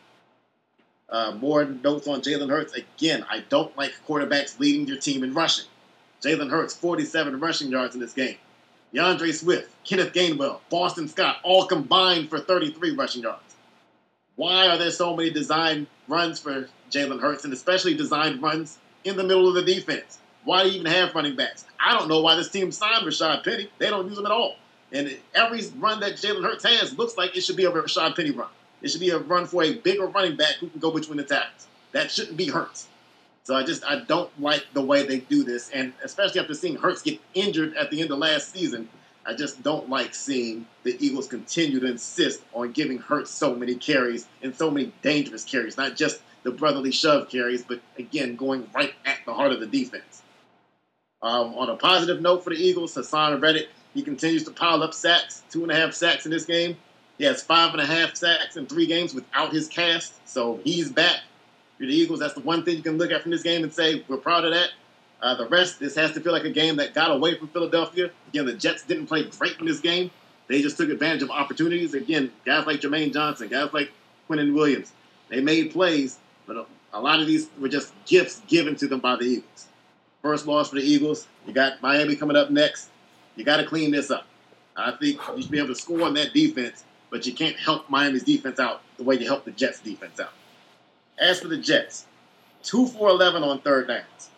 Uh, 1.15 1.31
more 1.41 1.65
notes 1.65 2.09
on 2.09 2.20
Jalen 2.23 2.51
Hurts. 2.51 2.75
Again, 2.75 3.25
I 3.31 3.44
don't 3.49 3.75
like 3.76 3.93
quarterbacks 4.05 4.59
leading 4.59 4.89
your 4.89 4.97
team 4.97 5.23
in 5.23 5.33
rushing. 5.33 5.67
Jalen 6.20 6.51
Hurts, 6.51 6.75
47 6.75 7.39
rushing 7.39 7.70
yards 7.70 7.94
in 7.94 8.01
this 8.01 8.12
game. 8.12 8.36
D'Andre 8.93 9.31
Swift, 9.31 9.70
Kenneth 9.84 10.12
Gainwell, 10.12 10.59
Boston 10.70 11.07
Scott, 11.07 11.36
all 11.44 11.67
combined 11.67 12.31
for 12.31 12.41
33 12.41 12.97
rushing 12.97 13.23
yards. 13.23 13.55
Why 14.34 14.67
are 14.67 14.76
there 14.76 14.91
so 14.91 15.15
many 15.15 15.31
designed 15.31 15.86
runs 16.09 16.41
for 16.41 16.68
Jalen 16.91 17.20
Hurts, 17.20 17.44
and 17.44 17.52
especially 17.52 17.94
designed 17.94 18.43
runs 18.43 18.78
in 19.05 19.17
the 19.17 19.23
middle 19.23 19.47
of 19.47 19.55
the 19.55 19.62
defense? 19.62 20.18
Why 20.43 20.65
do 20.65 20.70
you 20.70 20.81
even 20.81 20.91
have 20.91 21.15
running 21.15 21.36
backs? 21.36 21.65
I 21.78 21.97
don't 21.97 22.09
know 22.09 22.23
why 22.23 22.34
this 22.34 22.51
team 22.51 22.73
signed 22.73 23.07
Rashaad 23.07 23.44
Penny. 23.44 23.70
They 23.78 23.89
don't 23.89 24.09
use 24.09 24.18
him 24.18 24.26
at 24.26 24.33
all. 24.33 24.57
And 24.91 25.17
every 25.33 25.62
run 25.78 26.01
that 26.01 26.15
Jalen 26.15 26.43
Hurts 26.43 26.65
has 26.65 26.99
looks 26.99 27.17
like 27.17 27.36
it 27.36 27.43
should 27.43 27.57
be 27.57 27.67
a 27.67 27.70
Rashaad 27.70 28.17
Penny 28.17 28.33
run. 28.33 28.49
It 28.85 28.91
should 28.91 29.01
be 29.01 29.09
a 29.09 29.19
run 29.19 29.47
for 29.47 29.63
a 29.63 29.73
bigger 29.73 30.07
running 30.07 30.37
back 30.37 30.57
who 30.57 30.69
can 30.69 30.79
go 30.79 30.91
between 30.91 31.17
the 31.17 31.25
tackles. 31.25 31.67
That 31.93 32.11
shouldn't 32.11 32.37
be 32.37 32.49
Hurts. 32.49 32.87
So 33.43 33.57
I 33.57 33.63
just 33.63 33.83
I 33.83 34.01
don't 34.01 34.31
like 34.39 34.63
the 34.75 34.83
way 34.83 35.07
they 35.07 35.21
do 35.21 35.43
this, 35.43 35.71
and 35.71 35.95
especially 36.05 36.41
after 36.41 36.53
seeing 36.53 36.77
Hurts 36.77 37.01
get 37.01 37.19
injured 37.33 37.75
at 37.77 37.91
the 37.91 38.03
end 38.03 38.11
of 38.11 38.19
last 38.19 38.53
season, 38.53 38.91
I 39.25 39.33
just 39.33 39.63
don't 39.63 39.89
like 39.89 40.15
seeing 40.15 40.67
the 40.83 40.97
Eagles 41.03 41.29
continue 41.29 41.81
to 41.81 41.87
insist 41.87 42.43
on 42.53 42.73
giving 42.73 42.99
Hurts 42.99 43.31
so 43.31 43.55
many 43.55 43.75
carries 43.75 44.27
and 44.43 44.55
so 44.55 44.71
many 44.71 44.93
dangerous 45.01 45.45
carries, 45.45 45.79
not 45.79 45.97
just 45.97 46.21
the 46.43 46.51
brotherly 46.51 46.93
shove 46.93 47.31
carries, 47.31 47.63
but 47.63 47.81
again 47.99 48.37
going 48.37 48.69
right 48.75 48.93
at 49.07 49.17
the 49.25 49.33
heart 49.33 49.53
of 49.53 49.61
the 49.61 49.67
defense. 49.67 50.23
Um, 51.23 51.55
on 51.55 51.71
a 51.71 51.77
positive 51.77 52.21
note 52.21 52.45
for 52.45 52.51
the 52.51 52.63
Eagles, 52.63 52.95
Haason 52.95 53.41
Reddick, 53.41 53.71
he 53.95 54.03
continues 54.03 54.45
to 54.45 54.51
pile 54.51 54.83
up 54.83 54.93
sacks, 54.93 55.43
two 55.51 55.63
and 55.63 55.73
a 55.73 55.75
half 55.75 55.95
sacks 55.95 56.27
in 56.27 56.31
this 56.31 56.45
game. 56.45 56.77
He 57.18 57.25
has 57.25 57.43
five 57.43 57.73
and 57.73 57.81
a 57.81 57.86
half 57.86 58.17
sacks 58.17 58.57
in 58.57 58.67
three 58.67 58.86
games 58.86 59.15
without 59.15 59.52
his 59.52 59.68
cast, 59.68 60.15
so 60.28 60.60
he's 60.65 60.91
back. 60.91 61.20
For 61.78 61.86
the 61.86 61.94
Eagles, 61.94 62.20
that's 62.20 62.34
the 62.34 62.41
one 62.41 62.65
thing 62.65 62.76
you 62.76 62.83
can 62.83 62.99
look 62.99 63.10
at 63.10 63.23
from 63.23 63.31
this 63.31 63.43
game 63.43 63.62
and 63.62 63.73
say 63.73 64.05
we're 64.09 64.17
proud 64.17 64.44
of 64.44 64.52
that. 64.52 64.70
Uh, 65.20 65.34
the 65.34 65.49
rest, 65.49 65.81
this 65.81 65.94
has 65.97 66.12
to 66.12 66.20
feel 66.20 66.33
like 66.33 66.44
a 66.44 66.51
game 66.51 66.76
that 66.76 66.94
got 66.94 67.10
away 67.10 67.36
from 67.36 67.49
Philadelphia. 67.49 68.10
Again, 68.28 68.47
the 68.47 68.52
Jets 68.52 68.84
didn't 68.84 69.07
play 69.07 69.25
great 69.25 69.59
in 69.59 69.67
this 69.67 69.81
game. 69.81 70.10
They 70.49 70.60
just 70.60 70.76
took 70.76 70.91
advantage 70.91 71.23
of 71.23 71.31
opportunities. 71.31 71.94
Again, 71.94 72.31
guys 72.44 72.67
like 72.67 72.81
Jermaine 72.81 73.12
Johnson, 73.12 73.49
guys 73.49 73.73
like 73.73 73.91
Quinnen 74.28 74.55
Williams, 74.55 74.93
they 75.28 75.41
made 75.41 75.73
plays, 75.73 76.18
but 76.47 76.57
a, 76.57 76.67
a 76.93 77.01
lot 77.01 77.20
of 77.20 77.26
these 77.26 77.49
were 77.59 77.68
just 77.68 77.93
gifts 78.07 78.43
given 78.47 78.76
to 78.76 78.86
them 78.86 79.01
by 79.01 79.17
the 79.17 79.25
Eagles. 79.25 79.68
First 80.23 80.47
loss 80.47 80.70
for 80.70 80.76
the 80.76 80.83
Eagles. 80.83 81.26
You 81.47 81.52
got 81.52 81.81
Miami 81.83 82.17
coming 82.17 82.36
up 82.36 82.51
next. 82.51 82.91
You 83.36 83.44
got 83.44 83.59
to 83.59 83.65
clean 83.65 83.91
this 83.91 84.10
up. 84.10 84.26
I 84.76 84.93
think 84.93 85.20
you 85.34 85.43
should 85.43 85.51
be 85.51 85.59
able 85.59 85.68
to 85.68 85.75
score 85.75 86.02
on 86.02 86.15
that 86.15 86.33
defense, 86.33 86.84
but 87.15 87.25
you 87.26 87.33
can't 87.33 87.57
help 87.57 87.89
Miami's 87.89 88.25
defense 88.25 88.59
out 88.59 88.83
the 88.97 89.05
way 89.05 89.15
you 89.17 89.25
help 89.25 89.44
the 89.44 89.52
Jets' 89.52 89.78
defense 89.78 90.18
out. 90.18 90.33
As 91.17 91.39
for 91.39 91.47
the 91.47 91.57
Jets, 91.57 92.07
2 92.65 92.89
for 92.89 93.09
11 93.09 93.44
on 93.44 93.60
third 93.60 93.86
downs, 93.86 94.31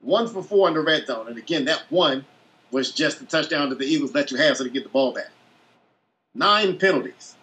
1 0.00 0.28
for 0.28 0.42
4 0.42 0.68
in 0.68 0.74
the 0.74 0.80
red 0.80 1.06
zone. 1.06 1.28
And 1.28 1.36
again, 1.36 1.66
that 1.66 1.82
one 1.90 2.24
was 2.70 2.92
just 2.92 3.18
the 3.18 3.26
touchdown 3.26 3.68
that 3.68 3.78
the 3.78 3.84
Eagles 3.84 4.14
let 4.14 4.30
you 4.30 4.38
have 4.38 4.56
so 4.56 4.64
they 4.64 4.70
get 4.70 4.84
the 4.84 4.88
ball 4.88 5.12
back. 5.12 5.28
Nine 6.34 6.78
penalties. 6.78 7.36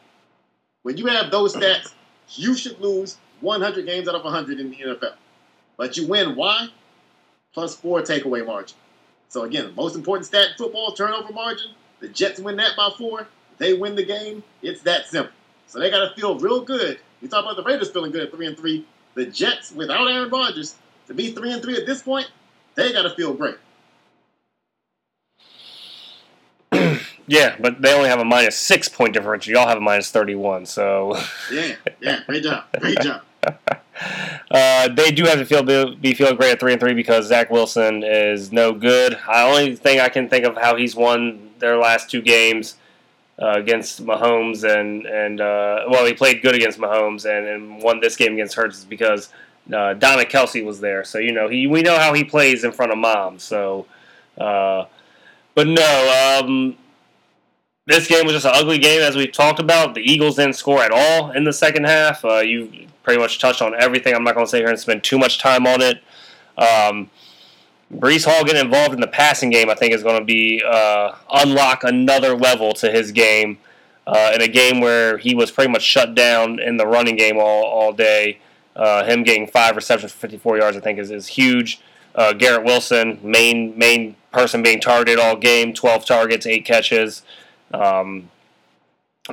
When 0.81 0.97
you 0.97 1.05
have 1.05 1.29
those 1.29 1.55
stats, 1.55 1.93
you 2.29 2.55
should 2.55 2.79
lose 2.79 3.19
100 3.41 3.85
games 3.85 4.07
out 4.07 4.15
of 4.15 4.23
100 4.23 4.59
in 4.59 4.71
the 4.71 4.77
NFL. 4.77 5.13
But 5.77 5.95
you 5.95 6.07
win. 6.07 6.35
Why? 6.35 6.69
Plus 7.53 7.75
four 7.75 8.01
takeaway 8.01 8.43
margin. 8.43 8.77
So 9.29 9.43
again, 9.43 9.67
the 9.67 9.73
most 9.73 9.95
important 9.95 10.25
stat 10.25 10.47
in 10.53 10.57
football, 10.57 10.93
turnover 10.93 11.31
margin. 11.31 11.69
The 11.99 12.07
Jets 12.07 12.39
win 12.39 12.55
that 12.55 12.75
by 12.75 12.89
four. 12.97 13.27
They 13.57 13.73
win 13.73 13.95
the 13.95 14.05
game. 14.05 14.43
It's 14.61 14.81
that 14.81 15.05
simple. 15.07 15.33
So 15.67 15.79
they 15.79 15.89
got 15.89 16.09
to 16.09 16.15
feel 16.19 16.37
real 16.39 16.61
good 16.61 16.99
we 17.21 17.27
talk 17.27 17.45
about 17.45 17.55
the 17.55 17.63
Raiders 17.63 17.91
feeling 17.91 18.11
good 18.11 18.23
at 18.23 18.31
three 18.31 18.47
and 18.47 18.57
three. 18.57 18.85
The 19.13 19.25
Jets, 19.25 19.71
without 19.71 20.07
Aaron 20.07 20.29
Rodgers, 20.29 20.75
to 21.07 21.13
be 21.13 21.31
three 21.31 21.51
and 21.51 21.61
three 21.61 21.75
at 21.75 21.85
this 21.85 22.01
point, 22.01 22.29
they 22.75 22.91
got 22.91 23.03
to 23.03 23.11
feel 23.11 23.33
great. 23.33 23.57
yeah, 27.27 27.55
but 27.59 27.81
they 27.81 27.93
only 27.93 28.09
have 28.09 28.19
a 28.19 28.25
minus 28.25 28.57
six 28.57 28.89
point 28.89 29.13
differential. 29.13 29.53
Y'all 29.53 29.67
have 29.67 29.77
a 29.77 29.81
minus 29.81 30.09
thirty-one. 30.11 30.65
So 30.65 31.17
yeah, 31.51 31.75
yeah, 31.99 32.21
great 32.25 32.43
job, 32.43 32.65
great 32.79 32.99
job. 32.99 33.21
Uh, 34.49 34.87
they 34.87 35.11
do 35.11 35.25
have 35.25 35.37
to 35.37 35.45
feel 35.45 35.63
be 35.95 36.13
feeling 36.15 36.35
great 36.35 36.51
at 36.51 36.59
three 36.59 36.71
and 36.71 36.81
three 36.81 36.95
because 36.95 37.27
Zach 37.27 37.51
Wilson 37.51 38.03
is 38.03 38.51
no 38.51 38.73
good. 38.73 39.13
The 39.13 39.43
only 39.43 39.75
thing 39.75 39.99
I 39.99 40.09
can 40.09 40.27
think 40.27 40.43
of 40.43 40.57
how 40.57 40.75
he's 40.75 40.95
won 40.95 41.51
their 41.59 41.77
last 41.77 42.09
two 42.09 42.21
games 42.21 42.77
uh, 43.39 43.53
against 43.55 44.05
Mahomes 44.05 44.63
and 44.63 45.05
and 45.05 45.41
uh, 45.41 45.85
well, 45.89 46.05
he 46.05 46.13
played 46.13 46.41
good 46.41 46.55
against 46.55 46.79
Mahomes 46.79 47.25
and, 47.25 47.47
and 47.47 47.81
won 47.81 47.99
this 47.99 48.15
game 48.15 48.33
against 48.33 48.55
Hurts 48.55 48.83
because 48.83 49.29
uh, 49.73 49.93
Donna 49.93 50.23
Kelce 50.23 50.63
was 50.63 50.79
there. 50.79 51.03
So 51.03 51.17
you 51.19 51.31
know 51.31 51.47
he 51.47 51.67
we 51.67 51.81
know 51.81 51.97
how 51.97 52.13
he 52.13 52.23
plays 52.23 52.63
in 52.63 52.71
front 52.71 52.91
of 52.91 52.97
mom. 52.97 53.39
So, 53.39 53.85
uh, 54.37 54.85
but 55.55 55.67
no, 55.67 56.39
um, 56.43 56.77
this 57.87 58.07
game 58.07 58.25
was 58.25 58.33
just 58.33 58.45
an 58.45 58.53
ugly 58.53 58.77
game, 58.77 59.01
as 59.01 59.15
we've 59.15 59.31
talked 59.31 59.59
about. 59.59 59.95
The 59.95 60.01
Eagles 60.01 60.35
didn't 60.35 60.55
score 60.55 60.81
at 60.81 60.91
all 60.91 61.31
in 61.31 61.43
the 61.43 61.53
second 61.53 61.85
half. 61.85 62.23
Uh, 62.23 62.39
you 62.39 62.87
pretty 63.03 63.19
much 63.19 63.39
touched 63.39 63.61
on 63.61 63.73
everything. 63.79 64.13
I'm 64.13 64.23
not 64.23 64.35
going 64.35 64.45
to 64.45 64.49
sit 64.49 64.59
here 64.59 64.69
and 64.69 64.79
spend 64.79 65.03
too 65.03 65.17
much 65.17 65.39
time 65.39 65.65
on 65.65 65.81
it. 65.81 66.03
Um, 66.57 67.09
Breece 67.91 68.25
Hall 68.25 68.43
getting 68.43 68.63
involved 68.63 68.93
in 68.93 69.01
the 69.01 69.07
passing 69.07 69.49
game, 69.49 69.69
I 69.69 69.75
think, 69.75 69.93
is 69.93 70.03
going 70.03 70.19
to 70.19 70.25
be 70.25 70.63
uh, 70.65 71.15
unlock 71.29 71.83
another 71.83 72.35
level 72.35 72.73
to 72.73 72.89
his 72.89 73.11
game 73.11 73.57
uh, 74.07 74.31
in 74.33 74.41
a 74.41 74.47
game 74.47 74.79
where 74.79 75.17
he 75.17 75.35
was 75.35 75.51
pretty 75.51 75.71
much 75.71 75.83
shut 75.83 76.15
down 76.15 76.59
in 76.59 76.77
the 76.77 76.87
running 76.87 77.15
game 77.15 77.37
all, 77.37 77.65
all 77.65 77.93
day. 77.93 78.39
Uh, 78.75 79.03
him 79.03 79.23
getting 79.23 79.47
five 79.47 79.75
receptions 79.75 80.11
for 80.11 80.19
54 80.19 80.57
yards, 80.57 80.77
I 80.77 80.79
think, 80.79 80.99
is, 80.99 81.11
is 81.11 81.27
huge. 81.27 81.81
Uh, 82.15 82.33
Garrett 82.33 82.63
Wilson, 82.63 83.19
main 83.23 83.77
main 83.77 84.15
person 84.31 84.63
being 84.63 84.79
targeted 84.79 85.19
all 85.19 85.35
game, 85.35 85.73
12 85.73 86.05
targets, 86.05 86.45
eight 86.45 86.65
catches. 86.65 87.23
Um, 87.73 88.29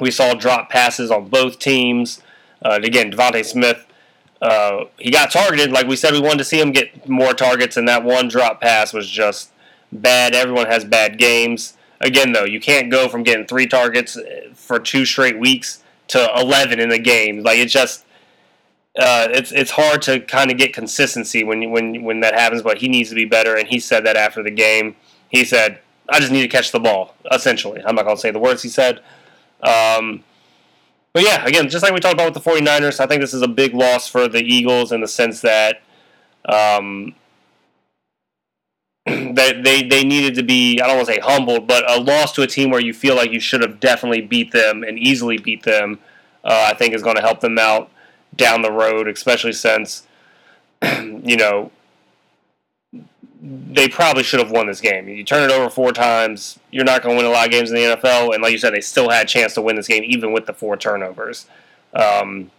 we 0.01 0.11
saw 0.11 0.35
drop 0.35 0.71
passes 0.71 1.11
on 1.11 1.29
both 1.29 1.59
teams. 1.59 2.23
Uh, 2.65 2.79
again, 2.83 3.11
DeVonta 3.13 3.45
Smith, 3.45 3.87
uh, 4.41 4.85
he 4.99 5.11
got 5.11 5.31
targeted. 5.31 5.73
Like 5.73 5.87
we 5.87 5.97
said, 5.97 6.13
we 6.13 6.21
wanted 6.21 6.39
to 6.39 6.45
see 6.45 6.61
him 6.61 6.73
get 6.73 7.09
more 7.09 7.33
targets, 7.33 7.77
and 7.77 7.89
that 7.89 8.05
one 8.05 8.29
drop 8.29 8.61
pass 8.61 8.93
was 8.93 9.09
just 9.09 9.51
bad. 9.93 10.35
Everyone 10.35 10.67
has 10.67 10.85
bad 10.85 11.19
games. 11.19 11.77
Again, 12.01 12.33
though, 12.33 12.45
you 12.45 12.61
can't 12.61 12.91
go 12.91 13.09
from 13.09 13.25
getting 13.25 13.47
three 13.47 13.67
targets 13.67 14.17
uh, 14.17 14.51
for 14.55 14.79
two 14.79 15.05
straight 15.05 15.39
weeks 15.39 15.83
to 16.09 16.31
11 16.37 16.79
in 16.79 16.93
a 16.93 16.99
game. 16.99 17.43
Like 17.43 17.59
it's 17.59 17.73
just. 17.73 18.05
Uh, 18.99 19.29
it's 19.31 19.53
it's 19.53 19.71
hard 19.71 20.03
to 20.03 20.19
kind 20.19 20.51
of 20.51 20.57
get 20.57 20.73
consistency 20.73 21.45
when 21.45 21.71
when 21.71 22.03
when 22.03 22.19
that 22.19 22.35
happens, 22.35 22.63
but 22.63 22.79
he 22.79 22.89
needs 22.89 23.09
to 23.09 23.15
be 23.15 23.25
better, 23.25 23.55
and 23.55 23.69
he 23.69 23.79
said 23.79 24.05
that 24.05 24.17
after 24.17 24.43
the 24.43 24.51
game. 24.51 24.97
He 25.29 25.45
said, 25.45 25.79
I 26.09 26.21
just 26.21 26.33
need 26.33 26.43
to 26.43 26.49
catch 26.49 26.73
the 26.73 26.81
ball, 26.81 27.15
essentially. 27.31 27.83
I'm 27.85 27.95
not 27.95 28.05
to 28.05 28.17
say 28.17 28.31
the 28.31 28.39
words 28.39 28.63
he 28.63 28.69
said. 28.69 29.01
Um, 29.63 30.25
but 31.19 31.25
yeah, 31.25 31.45
again, 31.47 31.69
just 31.69 31.83
like 31.83 31.93
we 31.93 31.99
talked 31.99 32.15
about 32.15 32.33
with 32.33 32.45
the 32.45 32.49
49ers, 32.49 33.01
I 33.01 33.07
think 33.09 33.21
this 33.21 33.35
is 33.35 33.43
a 33.43 33.49
big 33.49 33.75
loss 33.75 34.07
for 34.07 34.29
the 34.29 34.39
Eagles 34.39 34.93
in 34.93 35.01
the 35.01 35.09
sense 35.09 35.41
that 35.41 35.83
um, 36.49 37.13
that 39.05 39.65
they, 39.65 39.83
they 39.83 40.05
needed 40.05 40.37
to 40.37 40.45
be, 40.45 40.81
I 40.81 40.87
don't 40.87 40.95
want 40.95 41.09
to 41.09 41.15
say 41.15 41.19
humbled, 41.19 41.67
but 41.67 41.91
a 41.91 41.99
loss 41.99 42.31
to 42.35 42.43
a 42.43 42.47
team 42.47 42.71
where 42.71 42.81
you 42.81 42.95
feel 42.95 43.17
like 43.17 43.33
you 43.33 43.41
should 43.41 43.63
have 43.63 43.81
definitely 43.81 44.21
beat 44.21 44.53
them 44.53 44.85
and 44.85 44.97
easily 44.97 45.39
beat 45.39 45.65
them, 45.65 45.99
uh, 46.45 46.69
I 46.71 46.75
think 46.75 46.95
is 46.95 47.03
going 47.03 47.17
to 47.17 47.23
help 47.23 47.41
them 47.41 47.59
out 47.59 47.91
down 48.37 48.63
the 48.63 48.71
road, 48.71 49.09
especially 49.09 49.55
since, 49.55 50.07
you 50.85 51.37
know, 51.37 51.73
they 53.41 53.89
probably 53.89 54.23
should 54.23 54.41
have 54.41 54.51
won 54.51 54.67
this 54.67 54.81
game. 54.81 55.09
You 55.09 55.25
turn 55.25 55.49
it 55.49 55.53
over 55.53 55.71
four 55.71 55.93
times, 55.93 56.59
you're 56.71 56.85
not 56.85 57.03
going 57.03 57.17
to 57.17 57.23
win 57.23 57.31
a 57.31 57.33
lot 57.33 57.47
of 57.47 57.53
games 57.53 57.71
in 57.71 57.77
the 57.77 57.97
NFL. 57.97 58.35
And 58.35 58.43
like 58.43 58.53
you 58.53 58.59
said, 58.59 58.75
they 58.75 58.81
still 58.81 59.11
had 59.11 59.27
a 59.27 59.29
chance 59.29 59.55
to 59.55 59.63
win 59.63 59.77
this 59.77 59.87
game 59.87 60.03
even 60.05 60.33
with 60.33 60.47
the 60.47 60.53
four 60.53 60.77
turnovers. 60.77 61.47
Um, 61.95 62.51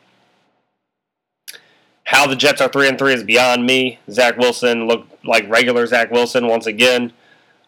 how 2.06 2.26
the 2.28 2.36
Jets 2.36 2.62
are 2.62 2.70
three 2.70 2.88
and 2.88 2.98
three 2.98 3.14
is 3.14 3.24
beyond 3.24 3.66
me. 3.66 4.00
Zach 4.10 4.38
Wilson 4.38 4.88
looked 4.88 5.24
like 5.26 5.48
regular 5.50 5.86
Zach 5.86 6.12
Wilson 6.12 6.48
once 6.48 6.66
again. 6.66 7.14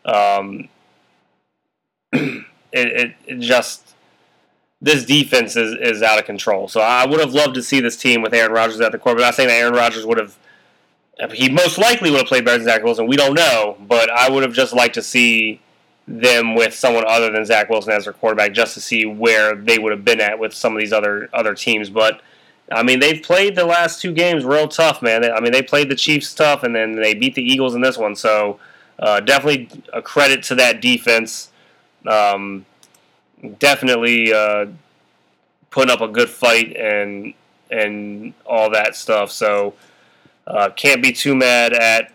Um, 0.06 0.70
it, 2.14 2.46
it, 2.72 3.16
it 3.28 3.40
just 3.40 3.94
this 4.82 5.06
defense 5.06 5.56
is, 5.56 5.76
is 5.80 6.02
out 6.02 6.18
of 6.18 6.26
control. 6.26 6.68
So 6.68 6.82
I 6.82 7.06
would 7.06 7.20
have 7.20 7.34
loved 7.34 7.56
to 7.56 7.62
see 7.62 7.82
this 7.82 7.96
team 7.96 8.22
with 8.22 8.34
Aaron 8.34 8.52
Rodgers 8.52 8.82
at 8.82 8.92
the 8.92 8.98
core, 8.98 9.16
but 9.16 9.24
I'm 9.24 9.34
saying 9.34 9.50
that 9.50 9.58
Aaron 9.58 9.74
Rodgers 9.74 10.06
would 10.06 10.18
have 10.18 10.36
he 11.30 11.50
most 11.50 11.78
likely 11.78 12.10
would 12.10 12.20
have 12.20 12.28
played 12.28 12.46
better 12.46 12.58
than 12.58 12.66
Zach 12.66 12.84
Wilson. 12.84 13.06
We 13.06 13.16
don't 13.16 13.36
know, 13.36 13.78
but 13.88 14.10
I 14.10 14.30
would 14.30 14.44
have 14.44 14.54
just 14.54 14.74
liked 14.74 14.96
to 14.96 15.04
see 15.04 15.62
them 16.08 16.56
with 16.56 16.74
someone 16.74 17.06
other 17.08 17.32
than 17.32 17.46
Zach 17.46 17.70
Wilson 17.70 17.94
as 17.94 18.06
their 18.06 18.14
quarterback, 18.14 18.54
just 18.54 18.74
to 18.74 18.82
see 18.82 19.06
where 19.06 19.56
they 19.56 19.78
would 19.78 19.92
have 19.92 20.04
been 20.04 20.20
at 20.20 20.40
with 20.40 20.54
some 20.54 20.74
of 20.74 20.80
these 20.80 20.92
other 20.92 21.30
other 21.34 21.54
teams. 21.54 21.90
But 21.90 22.22
I 22.72 22.84
mean, 22.84 23.00
they've 23.00 23.22
played 23.22 23.56
the 23.56 23.66
last 23.66 24.02
two 24.02 24.14
games 24.14 24.44
real 24.44 24.68
tough, 24.68 25.02
man. 25.02 25.24
I 25.24 25.40
mean, 25.40 25.52
they 25.52 25.62
played 25.62 25.90
the 25.90 25.96
Chiefs 25.96 26.34
tough, 26.34 26.64
and 26.64 26.76
then 26.76 26.96
they 26.96 27.14
beat 27.14 27.36
the 27.36 27.44
Eagles 27.44 27.76
in 27.76 27.82
this 27.82 27.98
one. 27.98 28.16
So 28.16 28.60
uh, 28.98 29.20
definitely 29.20 29.70
a 29.94 30.02
credit 30.02 30.44
to 30.44 30.56
that 30.56 30.82
defense. 30.82 31.52
Um, 32.08 32.66
definitely 33.60 34.34
uh, 34.34 34.68
putting 35.70 35.92
up 35.92 36.02
a 36.02 36.08
good 36.08 36.30
fight 36.30 36.76
and 36.76 37.36
and 37.70 38.34
all 38.46 38.72
that 38.72 38.96
stuff. 38.96 39.32
So. 39.32 39.76
Uh, 40.46 40.70
can't 40.70 41.02
be 41.02 41.12
too 41.12 41.36
mad 41.36 41.74
at 41.74 42.12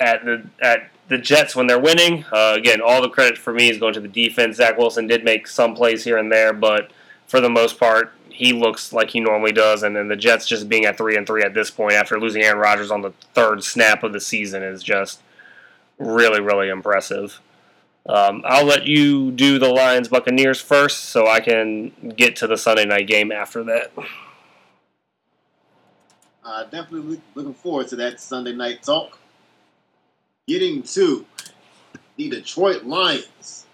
at 0.00 0.24
the 0.24 0.44
at 0.60 0.90
the 1.08 1.18
Jets 1.18 1.54
when 1.54 1.66
they're 1.66 1.78
winning. 1.78 2.24
Uh, 2.32 2.54
again, 2.56 2.80
all 2.80 3.02
the 3.02 3.08
credit 3.08 3.38
for 3.38 3.52
me 3.52 3.70
is 3.70 3.78
going 3.78 3.94
to 3.94 4.00
the 4.00 4.08
defense. 4.08 4.56
Zach 4.56 4.78
Wilson 4.78 5.06
did 5.06 5.24
make 5.24 5.46
some 5.46 5.74
plays 5.74 6.04
here 6.04 6.16
and 6.16 6.32
there, 6.32 6.52
but 6.52 6.90
for 7.26 7.40
the 7.40 7.50
most 7.50 7.78
part, 7.78 8.12
he 8.30 8.52
looks 8.52 8.92
like 8.92 9.10
he 9.10 9.20
normally 9.20 9.52
does. 9.52 9.82
And 9.82 9.94
then 9.94 10.08
the 10.08 10.16
Jets 10.16 10.46
just 10.46 10.68
being 10.68 10.86
at 10.86 10.96
three 10.96 11.16
and 11.16 11.26
three 11.26 11.42
at 11.42 11.54
this 11.54 11.70
point 11.70 11.94
after 11.94 12.18
losing 12.18 12.42
Aaron 12.42 12.58
Rodgers 12.58 12.90
on 12.90 13.02
the 13.02 13.12
third 13.34 13.62
snap 13.62 14.02
of 14.02 14.12
the 14.12 14.20
season 14.20 14.62
is 14.62 14.82
just 14.82 15.20
really, 15.98 16.40
really 16.40 16.68
impressive. 16.68 17.40
Um, 18.06 18.42
I'll 18.44 18.64
let 18.64 18.86
you 18.86 19.30
do 19.30 19.58
the 19.58 19.68
Lions 19.68 20.08
Buccaneers 20.08 20.60
first, 20.60 21.06
so 21.06 21.28
I 21.28 21.40
can 21.40 21.92
get 22.16 22.36
to 22.36 22.46
the 22.46 22.56
Sunday 22.56 22.84
night 22.84 23.06
game 23.06 23.30
after 23.30 23.62
that. 23.64 23.92
Uh, 26.44 26.64
definitely 26.64 27.20
looking 27.34 27.54
forward 27.54 27.88
to 27.88 27.96
that 27.96 28.20
Sunday 28.20 28.52
night 28.52 28.82
talk. 28.82 29.18
Getting 30.48 30.82
to 30.82 31.24
the 32.16 32.30
Detroit 32.30 32.82
Lions, 32.82 33.66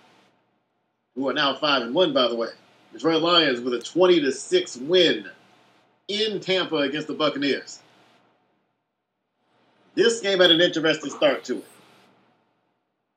who 1.14 1.28
are 1.28 1.32
now 1.32 1.54
five 1.54 1.82
and 1.82 1.94
one, 1.94 2.12
by 2.12 2.28
the 2.28 2.36
way. 2.36 2.48
Detroit 2.92 3.22
Lions 3.22 3.60
with 3.60 3.74
a 3.74 3.80
twenty 3.80 4.20
to 4.20 4.32
six 4.32 4.76
win 4.76 5.26
in 6.08 6.40
Tampa 6.40 6.76
against 6.76 7.08
the 7.08 7.14
Buccaneers. 7.14 7.80
This 9.94 10.20
game 10.20 10.40
had 10.40 10.50
an 10.50 10.60
interesting 10.60 11.10
start 11.10 11.44
to 11.44 11.58
it. 11.58 11.66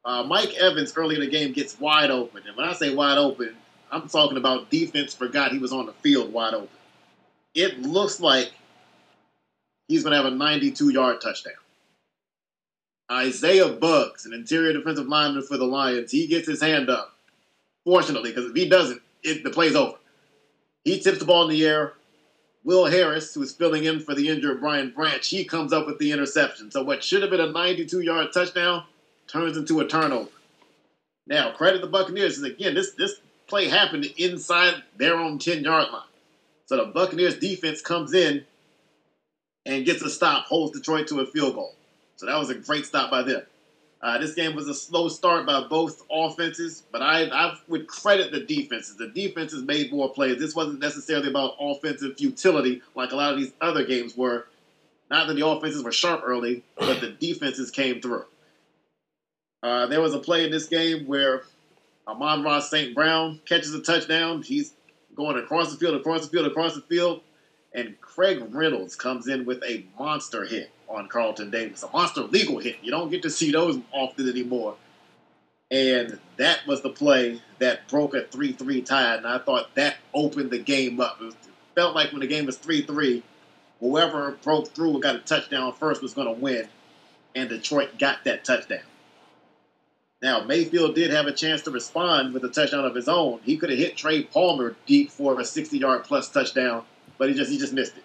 Uh, 0.04 0.24
Mike 0.24 0.54
Evans 0.56 0.94
early 0.96 1.16
in 1.16 1.22
the 1.22 1.28
game 1.28 1.52
gets 1.52 1.80
wide 1.80 2.10
open, 2.10 2.44
and 2.48 2.56
when 2.58 2.68
I 2.68 2.74
say 2.74 2.94
wide 2.94 3.18
open, 3.18 3.56
I'm 3.92 4.08
talking 4.08 4.38
about 4.38 4.70
defense 4.70 5.14
forgot 5.14 5.52
he 5.52 5.60
was 5.60 5.74
on 5.74 5.86
the 5.86 5.94
field 5.94 6.32
wide 6.32 6.54
open. 6.54 6.70
It 7.54 7.82
looks 7.82 8.20
like 8.20 8.52
he's 9.92 10.04
going 10.04 10.12
to 10.12 10.24
have 10.24 10.32
a 10.32 10.36
92 10.36 10.90
yard 10.90 11.22
touchdown. 11.22 11.54
Isaiah 13.12 13.70
Buggs, 13.70 14.26
an 14.26 14.34
interior 14.34 14.72
defensive 14.72 15.08
lineman 15.08 15.44
for 15.44 15.58
the 15.58 15.66
Lions, 15.66 16.12
he 16.12 16.28
gets 16.28 16.48
his 16.48 16.62
hand 16.62 16.90
up. 16.90 17.14
Fortunately, 17.84 18.32
because 18.32 18.50
if 18.50 18.56
he 18.56 18.70
doesn't, 18.70 19.02
it, 19.24 19.44
the 19.44 19.50
play's 19.50 19.76
over. 19.76 19.98
He 20.84 21.00
tips 21.00 21.20
the 21.20 21.26
ball 21.26 21.44
in 21.44 21.50
the 21.50 21.66
air. 21.66 21.94
Will 22.64 22.86
Harris, 22.86 23.34
who 23.34 23.42
is 23.42 23.52
filling 23.52 23.86
in 23.86 24.00
for 24.00 24.16
the 24.16 24.30
injured 24.30 24.62
Brian 24.62 24.92
Branch, 24.92 25.26
he 25.28 25.44
comes 25.44 25.74
up 25.74 25.88
with 25.88 25.98
the 25.98 26.12
interception. 26.12 26.72
So 26.72 26.84
what 26.84 27.04
should 27.04 27.22
have 27.22 27.32
been 27.32 27.42
a 27.42 27.52
92 27.52 28.02
yard 28.02 28.30
touchdown 28.34 28.84
turns 29.28 29.58
into 29.58 29.80
a 29.80 29.88
turnover. 29.88 30.30
Now, 31.28 31.52
credit 31.52 31.82
the 31.82 31.88
Buccaneers. 31.88 32.38
And 32.38 32.46
again, 32.52 32.76
this, 32.76 32.92
this 32.94 33.16
play 33.48 33.68
happened 33.68 34.06
inside 34.18 34.84
their 34.98 35.16
own 35.16 35.40
10 35.40 35.64
yard 35.64 35.88
line. 35.92 36.04
So 36.66 36.78
the 36.78 36.86
Buccaneers 36.86 37.38
defense 37.38 37.82
comes 37.82 38.14
in 38.14 38.46
and 39.66 39.86
gets 39.86 40.02
a 40.02 40.10
stop, 40.10 40.46
holds 40.46 40.78
Detroit 40.78 41.08
to 41.08 41.20
a 41.20 41.26
field 41.26 41.56
goal. 41.56 41.76
So 42.16 42.26
that 42.26 42.38
was 42.38 42.50
a 42.50 42.56
great 42.56 42.86
stop 42.86 43.12
by 43.12 43.24
them. 43.24 43.44
Uh, 44.02 44.18
this 44.18 44.34
game 44.34 44.56
was 44.56 44.68
a 44.68 44.74
slow 44.74 45.08
start 45.08 45.46
by 45.46 45.62
both 45.62 46.02
offenses, 46.12 46.84
but 46.92 47.04
I, 47.04 47.26
I 47.26 47.56
would 47.68 47.88
credit 47.88 48.32
the 48.32 48.40
defenses. 48.40 48.98
The 48.98 49.08
defenses 49.08 49.64
made 49.64 49.92
more 49.92 50.10
plays. 50.10 50.40
This 50.40 50.56
wasn't 50.56 50.80
necessarily 50.80 51.30
about 51.30 51.56
offensive 51.60 52.18
futility 52.18 52.82
like 52.96 53.12
a 53.12 53.16
lot 53.16 53.34
of 53.34 53.40
these 53.40 53.54
other 53.62 53.86
games 53.86 54.18
were. 54.18 54.48
Not 55.12 55.28
that 55.28 55.36
the 55.36 55.46
offenses 55.46 55.84
were 55.84 55.92
sharp 55.92 56.22
early, 56.24 56.64
but 56.78 57.02
the 57.02 57.10
defenses 57.10 57.70
came 57.70 58.02
through. 58.02 58.26
Uh, 59.62 59.86
there 59.88 60.02
was 60.02 60.14
a 60.14 60.20
play 60.20 60.46
in 60.46 60.52
this 60.52 60.68
game 60.68 61.06
where 61.06 61.44
Amon-Ra 62.08 62.60
St. 62.60 62.96
Brown 62.96 63.40
catches 63.46 63.74
a 63.76 63.82
touchdown. 63.82 64.42
He's 64.42 64.74
going 65.14 65.38
across 65.38 65.72
the 65.72 65.78
field, 65.78 65.96
across 65.96 66.22
the 66.22 66.30
field, 66.30 66.48
across 66.48 66.74
the 66.76 66.82
field 66.82 67.22
and 67.74 68.00
Craig 68.02 68.44
Reynolds 68.50 68.96
comes 68.96 69.28
in 69.28 69.46
with 69.46 69.64
a 69.64 69.86
monster 69.98 70.46
hit 70.46 70.72
on 70.90 71.08
Carlton 71.08 71.52
Davis, 71.52 71.84
a 71.84 71.90
monster 71.92 72.22
legal 72.22 72.60
hit. 72.60 72.78
You 72.82 72.92
don't 72.92 73.10
get 73.10 73.22
to 73.24 73.30
see 73.30 73.52
those 73.52 73.80
often 73.92 74.28
anymore. 74.28 74.76
And 75.70 76.20
that 76.36 76.68
was 76.68 76.82
the 76.82 76.90
play 76.90 77.42
that 77.60 77.88
broke 77.88 78.14
a 78.14 78.24
3 78.24 78.52
3 78.54 78.82
tie. 78.82 79.16
And 79.16 79.26
I 79.26 79.38
thought 79.38 79.74
that 79.76 79.96
opened 80.14 80.52
the 80.52 80.60
game 80.60 81.00
up. 81.00 81.22
It, 81.22 81.34
felt 81.74 81.96
like 81.96 82.12
when 82.12 82.20
the 82.20 82.28
game 82.28 82.46
was 82.46 82.58
3 82.58 82.82
3, 82.82 83.24
whoever 83.80 84.32
broke 84.44 84.68
through 84.70 84.92
and 84.96 85.02
got 85.02 85.16
a 85.16 85.20
touchdown 85.20 85.72
first 85.72 86.02
was 86.02 86.14
going 86.14 86.28
to 86.28 86.42
win. 86.42 86.68
And 87.34 87.48
Detroit 87.48 87.98
got 87.98 88.26
that 88.26 88.44
touchdown. 88.44 88.82
Now, 90.22 90.44
Mayfield 90.44 90.94
did 90.94 91.12
have 91.12 91.26
a 91.26 91.32
chance 91.32 91.62
to 91.64 91.72
respond 91.72 92.34
with 92.34 92.44
a 92.44 92.50
touchdown 92.50 92.84
of 92.84 92.94
his 92.94 93.08
own. 93.08 93.40
He 93.44 93.56
could 93.56 93.70
have 93.70 93.80
hit 93.80 93.96
Trey 93.96 94.24
Palmer 94.24 94.76
deep 94.86 95.10
for 95.10 95.40
a 95.40 95.46
60 95.46 95.78
yard 95.78 96.04
plus 96.04 96.30
touchdown 96.30 96.84
but 97.22 97.30
he 97.30 97.36
just 97.36 97.52
he 97.52 97.60
just 97.60 97.72
missed 97.72 97.96
it. 97.98 98.04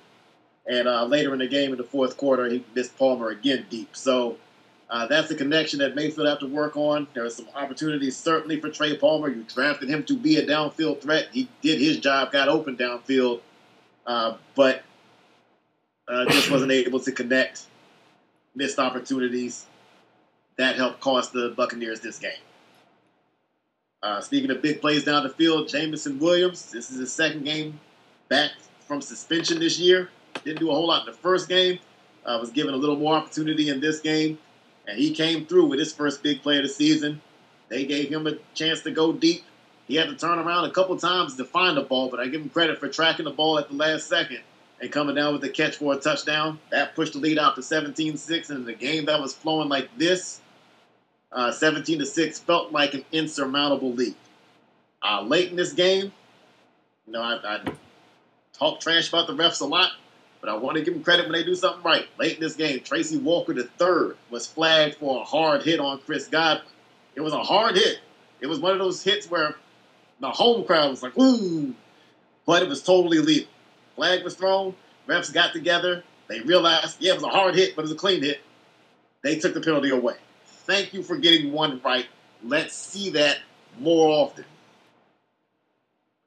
And 0.66 0.86
uh, 0.86 1.06
later 1.06 1.32
in 1.32 1.38
the 1.38 1.48
game, 1.48 1.70
in 1.72 1.78
the 1.78 1.84
fourth 1.84 2.18
quarter, 2.18 2.44
he 2.50 2.62
missed 2.74 2.98
Palmer 2.98 3.30
again 3.30 3.64
deep. 3.70 3.96
So 3.96 4.36
Uh, 4.88 5.06
that's 5.06 5.30
a 5.30 5.34
connection 5.34 5.80
that 5.80 5.96
Mayfield 5.96 6.28
have 6.28 6.38
to 6.38 6.46
work 6.46 6.76
on. 6.76 7.08
There 7.12 7.24
are 7.24 7.30
some 7.30 7.48
opportunities 7.54 8.16
certainly 8.16 8.60
for 8.60 8.70
Trey 8.70 8.96
Palmer. 8.96 9.28
You 9.28 9.44
drafted 9.52 9.88
him 9.88 10.04
to 10.04 10.16
be 10.16 10.36
a 10.36 10.46
downfield 10.46 11.00
threat. 11.00 11.28
He 11.32 11.48
did 11.60 11.80
his 11.80 11.98
job, 11.98 12.30
got 12.30 12.48
open 12.48 12.76
downfield, 12.76 13.40
uh, 14.06 14.36
but 14.54 14.84
uh, 16.06 16.26
just 16.26 16.50
wasn't 16.50 16.70
able 16.70 17.00
to 17.00 17.10
connect. 17.10 17.62
Missed 18.54 18.78
opportunities. 18.78 19.66
That 20.56 20.76
helped 20.76 21.00
cost 21.00 21.32
the 21.32 21.52
Buccaneers 21.56 22.00
this 22.00 22.18
game. 22.18 22.44
Uh, 24.02 24.20
speaking 24.20 24.50
of 24.52 24.62
big 24.62 24.80
plays 24.80 25.04
down 25.04 25.24
the 25.24 25.30
field, 25.30 25.68
Jameson 25.68 26.20
Williams. 26.20 26.70
This 26.70 26.90
is 26.90 26.98
his 26.98 27.12
second 27.12 27.44
game 27.44 27.80
back 28.28 28.52
from 28.86 29.00
suspension 29.00 29.58
this 29.58 29.78
year. 29.78 30.10
Didn't 30.44 30.60
do 30.60 30.70
a 30.70 30.74
whole 30.74 30.86
lot 30.86 31.06
in 31.06 31.12
the 31.12 31.18
first 31.18 31.48
game. 31.48 31.78
Uh, 32.24 32.38
was 32.40 32.50
given 32.50 32.74
a 32.74 32.76
little 32.76 32.96
more 32.96 33.14
opportunity 33.14 33.68
in 33.68 33.80
this 33.80 34.00
game, 34.00 34.36
and 34.88 34.98
he 34.98 35.12
came 35.12 35.46
through 35.46 35.66
with 35.66 35.78
his 35.78 35.92
first 35.92 36.22
big 36.22 36.42
play 36.42 36.56
of 36.56 36.64
the 36.64 36.68
season. 36.68 37.20
They 37.68 37.84
gave 37.84 38.08
him 38.08 38.26
a 38.26 38.34
chance 38.54 38.82
to 38.82 38.90
go 38.90 39.12
deep. 39.12 39.44
He 39.86 39.94
had 39.94 40.08
to 40.08 40.16
turn 40.16 40.38
around 40.40 40.64
a 40.64 40.72
couple 40.72 40.96
times 40.96 41.36
to 41.36 41.44
find 41.44 41.76
the 41.76 41.82
ball, 41.82 42.10
but 42.10 42.18
I 42.18 42.26
give 42.26 42.40
him 42.40 42.48
credit 42.48 42.80
for 42.80 42.88
tracking 42.88 43.24
the 43.24 43.30
ball 43.30 43.58
at 43.58 43.68
the 43.68 43.76
last 43.76 44.08
second 44.08 44.40
and 44.80 44.90
coming 44.90 45.14
down 45.14 45.32
with 45.32 45.42
the 45.42 45.48
catch 45.48 45.76
for 45.76 45.94
a 45.94 45.96
touchdown. 45.96 46.58
That 46.70 46.96
pushed 46.96 47.12
the 47.12 47.20
lead 47.20 47.38
out 47.38 47.54
to 47.54 47.60
17-6, 47.60 48.50
and 48.50 48.68
in 48.68 48.74
a 48.74 48.76
game 48.76 49.06
that 49.06 49.20
was 49.20 49.32
flowing 49.32 49.68
like 49.68 49.88
this, 49.96 50.40
uh, 51.32 51.52
17 51.52 52.00
to 52.00 52.06
6 52.06 52.38
felt 52.40 52.72
like 52.72 52.94
an 52.94 53.04
insurmountable 53.12 53.92
lead. 53.92 54.14
Uh, 55.02 55.22
late 55.22 55.50
in 55.50 55.56
this 55.56 55.72
game, 55.72 56.12
you 57.06 57.12
know, 57.12 57.22
I, 57.22 57.38
I 57.44 57.60
talk 58.58 58.80
trash 58.80 59.08
about 59.08 59.26
the 59.26 59.34
refs 59.34 59.60
a 59.60 59.64
lot, 59.64 59.92
but 60.40 60.50
I 60.50 60.56
want 60.56 60.76
to 60.76 60.82
give 60.82 60.94
them 60.94 61.02
credit 61.02 61.26
when 61.26 61.32
they 61.32 61.44
do 61.44 61.54
something 61.54 61.82
right. 61.82 62.06
Late 62.18 62.34
in 62.34 62.40
this 62.40 62.54
game, 62.54 62.80
Tracy 62.80 63.18
Walker 63.18 63.52
III 63.56 64.16
was 64.30 64.46
flagged 64.46 64.96
for 64.96 65.20
a 65.20 65.24
hard 65.24 65.62
hit 65.62 65.80
on 65.80 66.00
Chris 66.00 66.26
Godwin. 66.28 66.66
It 67.14 67.20
was 67.20 67.32
a 67.32 67.42
hard 67.42 67.76
hit. 67.76 68.00
It 68.40 68.46
was 68.46 68.58
one 68.58 68.72
of 68.72 68.78
those 68.78 69.02
hits 69.02 69.30
where 69.30 69.56
the 70.20 70.30
home 70.30 70.64
crowd 70.64 70.90
was 70.90 71.02
like, 71.02 71.16
ooh, 71.18 71.74
but 72.44 72.62
it 72.62 72.68
was 72.68 72.82
totally 72.82 73.18
legal. 73.18 73.48
Flag 73.94 74.22
was 74.24 74.34
thrown, 74.34 74.74
refs 75.06 75.32
got 75.32 75.52
together, 75.52 76.04
they 76.28 76.40
realized, 76.40 76.96
yeah, 77.00 77.12
it 77.12 77.16
was 77.16 77.22
a 77.22 77.28
hard 77.28 77.54
hit, 77.54 77.76
but 77.76 77.82
it 77.82 77.84
was 77.84 77.92
a 77.92 77.96
clean 77.96 78.22
hit. 78.22 78.40
They 79.22 79.38
took 79.38 79.54
the 79.54 79.60
penalty 79.60 79.90
away. 79.90 80.16
Thank 80.44 80.92
you 80.92 81.02
for 81.02 81.16
getting 81.16 81.52
one 81.52 81.80
right. 81.84 82.06
Let's 82.42 82.74
see 82.74 83.10
that 83.10 83.38
more 83.78 84.08
often. 84.10 84.44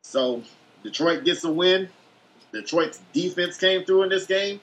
So 0.03 0.43
Detroit 0.83 1.23
gets 1.23 1.43
a 1.43 1.51
win. 1.51 1.89
Detroit's 2.51 2.99
defense 3.13 3.57
came 3.57 3.83
through 3.85 4.03
in 4.03 4.09
this 4.09 4.25
game. 4.25 4.59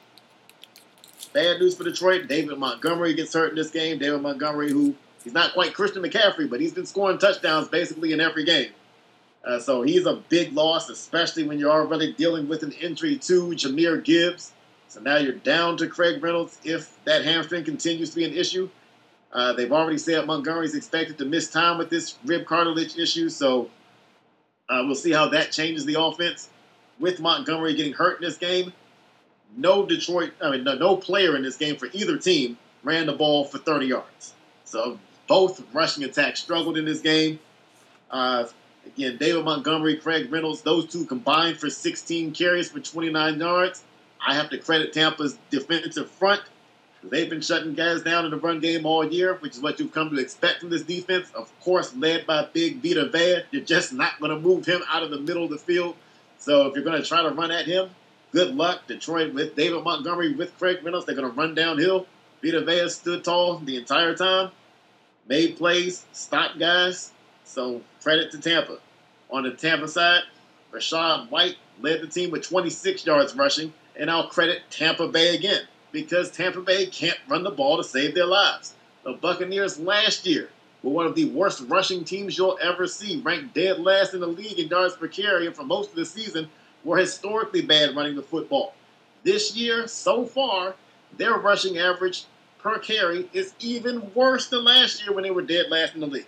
Bad 1.32 1.60
news 1.60 1.76
for 1.76 1.84
Detroit. 1.84 2.28
David 2.28 2.58
Montgomery 2.58 3.14
gets 3.14 3.34
hurt 3.34 3.50
in 3.50 3.56
this 3.56 3.70
game. 3.70 3.98
David 3.98 4.22
Montgomery, 4.22 4.70
who 4.70 4.94
he's 5.22 5.32
not 5.32 5.52
quite 5.52 5.74
Christian 5.74 6.02
McCaffrey, 6.02 6.48
but 6.48 6.60
he's 6.60 6.72
been 6.72 6.86
scoring 6.86 7.18
touchdowns 7.18 7.68
basically 7.68 8.12
in 8.12 8.20
every 8.20 8.44
game. 8.44 8.70
Uh, 9.44 9.60
so 9.60 9.82
he's 9.82 10.06
a 10.06 10.16
big 10.28 10.52
loss, 10.54 10.88
especially 10.88 11.44
when 11.44 11.58
you're 11.58 11.70
already 11.70 12.12
dealing 12.14 12.48
with 12.48 12.62
an 12.62 12.72
injury 12.72 13.16
to 13.16 13.50
Jahmyr 13.50 14.02
Gibbs. 14.02 14.52
So 14.88 15.00
now 15.00 15.18
you're 15.18 15.34
down 15.34 15.76
to 15.78 15.86
Craig 15.86 16.22
Reynolds 16.22 16.58
if 16.64 16.96
that 17.04 17.24
hamstring 17.24 17.64
continues 17.64 18.10
to 18.10 18.16
be 18.16 18.24
an 18.24 18.32
issue. 18.32 18.68
Uh, 19.32 19.52
they've 19.52 19.72
already 19.72 19.98
said 19.98 20.26
Montgomery's 20.26 20.74
expected 20.74 21.18
to 21.18 21.24
miss 21.24 21.50
time 21.50 21.78
with 21.78 21.90
this 21.90 22.16
rib 22.24 22.46
cartilage 22.46 22.96
issue, 22.96 23.28
so 23.28 23.70
uh, 24.68 24.82
we'll 24.84 24.94
see 24.94 25.12
how 25.12 25.28
that 25.28 25.52
changes 25.52 25.84
the 25.84 26.00
offense. 26.00 26.48
With 26.98 27.20
Montgomery 27.20 27.74
getting 27.74 27.92
hurt 27.92 28.20
in 28.20 28.26
this 28.26 28.38
game, 28.38 28.72
no 29.56 29.84
Detroit, 29.84 30.32
I 30.42 30.50
mean, 30.50 30.64
no, 30.64 30.74
no 30.74 30.96
player 30.96 31.36
in 31.36 31.42
this 31.42 31.56
game 31.56 31.76
for 31.76 31.88
either 31.92 32.16
team 32.16 32.58
ran 32.82 33.06
the 33.06 33.12
ball 33.12 33.44
for 33.44 33.58
30 33.58 33.86
yards. 33.86 34.34
So 34.64 34.98
both 35.26 35.62
rushing 35.74 36.04
attacks 36.04 36.40
struggled 36.40 36.78
in 36.78 36.84
this 36.84 37.00
game. 37.00 37.38
Uh, 38.10 38.46
again, 38.86 39.16
David 39.18 39.44
Montgomery, 39.44 39.96
Craig 39.96 40.30
Reynolds, 40.30 40.62
those 40.62 40.86
two 40.86 41.04
combined 41.04 41.58
for 41.58 41.68
16 41.68 42.32
carries 42.32 42.70
for 42.70 42.80
29 42.80 43.38
yards. 43.38 43.82
I 44.26 44.34
have 44.34 44.50
to 44.50 44.58
credit 44.58 44.92
Tampa's 44.92 45.38
defensive 45.50 46.10
front 46.10 46.42
They've 47.10 47.28
been 47.28 47.40
shutting 47.40 47.74
guys 47.74 48.02
down 48.02 48.24
in 48.24 48.30
the 48.30 48.36
run 48.36 48.60
game 48.60 48.86
all 48.86 49.04
year, 49.04 49.34
which 49.34 49.56
is 49.56 49.62
what 49.62 49.78
you've 49.78 49.92
come 49.92 50.10
to 50.10 50.20
expect 50.20 50.60
from 50.60 50.70
this 50.70 50.82
defense. 50.82 51.30
Of 51.34 51.52
course, 51.60 51.94
led 51.94 52.26
by 52.26 52.48
Big 52.52 52.82
Vita 52.82 53.08
Vea. 53.08 53.42
You're 53.50 53.64
just 53.64 53.92
not 53.92 54.18
going 54.18 54.30
to 54.30 54.40
move 54.40 54.66
him 54.66 54.82
out 54.90 55.02
of 55.02 55.10
the 55.10 55.20
middle 55.20 55.44
of 55.44 55.50
the 55.50 55.58
field. 55.58 55.94
So 56.46 56.68
if 56.68 56.76
you're 56.76 56.84
going 56.84 57.02
to 57.02 57.06
try 57.06 57.24
to 57.24 57.30
run 57.30 57.50
at 57.50 57.66
him, 57.66 57.90
good 58.30 58.54
luck. 58.54 58.86
Detroit 58.86 59.34
with 59.34 59.56
David 59.56 59.82
Montgomery, 59.82 60.32
with 60.32 60.56
Craig 60.60 60.78
Reynolds, 60.80 61.04
they're 61.04 61.16
going 61.16 61.28
to 61.28 61.36
run 61.36 61.56
downhill. 61.56 62.06
Vita 62.40 62.60
Vea 62.60 62.88
stood 62.88 63.24
tall 63.24 63.58
the 63.58 63.76
entire 63.76 64.14
time, 64.14 64.52
made 65.26 65.56
plays, 65.56 66.06
stopped 66.12 66.60
guys. 66.60 67.10
So 67.42 67.82
credit 68.00 68.30
to 68.30 68.38
Tampa. 68.38 68.78
On 69.28 69.42
the 69.42 69.54
Tampa 69.54 69.88
side, 69.88 70.22
Rachaad 70.72 71.30
White 71.30 71.56
led 71.80 72.00
the 72.00 72.06
team 72.06 72.30
with 72.30 72.48
26 72.48 73.04
yards 73.04 73.34
rushing, 73.34 73.72
and 73.96 74.08
I'll 74.08 74.28
credit 74.28 74.62
Tampa 74.70 75.08
Bay 75.08 75.34
again 75.34 75.62
because 75.90 76.30
Tampa 76.30 76.60
Bay 76.60 76.86
can't 76.86 77.18
run 77.26 77.42
the 77.42 77.50
ball 77.50 77.76
to 77.76 77.82
save 77.82 78.14
their 78.14 78.24
lives. 78.24 78.72
The 79.02 79.14
Buccaneers 79.14 79.80
last 79.80 80.24
year 80.24 80.50
one 80.90 81.06
of 81.06 81.14
the 81.14 81.26
worst 81.30 81.62
rushing 81.68 82.04
teams 82.04 82.36
you'll 82.36 82.58
ever 82.62 82.86
see, 82.86 83.20
ranked 83.20 83.54
dead 83.54 83.80
last 83.80 84.14
in 84.14 84.20
the 84.20 84.26
league 84.26 84.58
in 84.58 84.68
yards 84.68 84.96
per 84.96 85.08
carry, 85.08 85.46
and 85.46 85.56
for 85.56 85.64
most 85.64 85.90
of 85.90 85.96
the 85.96 86.06
season 86.06 86.48
were 86.84 86.96
historically 86.96 87.62
bad 87.62 87.96
running 87.96 88.14
the 88.14 88.22
football. 88.22 88.74
This 89.24 89.56
year, 89.56 89.88
so 89.88 90.24
far, 90.24 90.74
their 91.16 91.34
rushing 91.34 91.78
average 91.78 92.24
per 92.58 92.78
carry 92.78 93.28
is 93.32 93.54
even 93.60 94.12
worse 94.14 94.48
than 94.48 94.64
last 94.64 95.02
year 95.02 95.12
when 95.12 95.24
they 95.24 95.30
were 95.30 95.42
dead 95.42 95.66
last 95.70 95.94
in 95.94 96.00
the 96.00 96.06
league. 96.06 96.26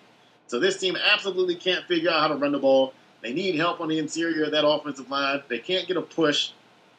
So 0.49 0.59
this 0.59 0.81
team 0.81 0.97
absolutely 0.97 1.55
can't 1.55 1.85
figure 1.87 2.11
out 2.11 2.21
how 2.21 2.29
to 2.29 2.37
run 2.37 2.53
the 2.53 2.59
ball. 2.59 2.95
They 3.23 3.33
need 3.33 3.57
help 3.57 3.81
on 3.81 3.89
the 3.89 3.99
interior 3.99 4.45
of 4.45 4.53
that 4.53 4.67
offensive 4.67 5.11
line. 5.11 5.43
They 5.49 5.59
can't 5.59 5.87
get 5.87 5.97
a 5.97 6.03
push. 6.03 6.53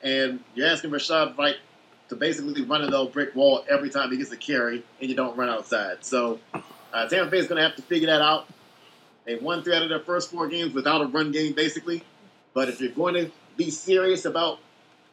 And 0.04 0.40
you're 0.56 0.68
asking 0.68 0.92
Rachaad 0.92 1.36
White 1.36 1.58
to 2.10 2.16
basically 2.16 2.64
run 2.64 2.82
a 2.84 3.06
brick 3.06 3.36
wall 3.36 3.66
every 3.70 3.90
time 3.90 4.12
he 4.12 4.18
gets 4.18 4.32
a 4.32 4.38
carry 4.38 4.84
and 5.00 5.10
you 5.10 5.16
don't 5.16 5.38
run 5.38 5.50
outside. 5.50 5.98
So 6.02 6.40
uh, 6.94 7.08
Tampa 7.08 7.30
Bay 7.30 7.38
is 7.38 7.48
going 7.48 7.58
to 7.58 7.68
have 7.68 7.76
to 7.76 7.82
figure 7.82 8.08
that 8.08 8.22
out. 8.22 8.48
They 9.26 9.36
won 9.36 9.64
three 9.64 9.76
out 9.76 9.84
of 9.84 9.90
their 9.90 10.00
first 10.00 10.32
four 10.32 10.48
games 10.48 10.74
without 10.74 11.02
a 11.02 11.06
run 11.06 11.32
game, 11.32 11.54
basically. 11.54 12.04
But 12.54 12.70
if 12.70 12.82
you're 12.82 12.92
going 12.92 13.14
to 13.16 13.32
be 13.58 13.70
serious 13.70 14.26
about 14.26 14.60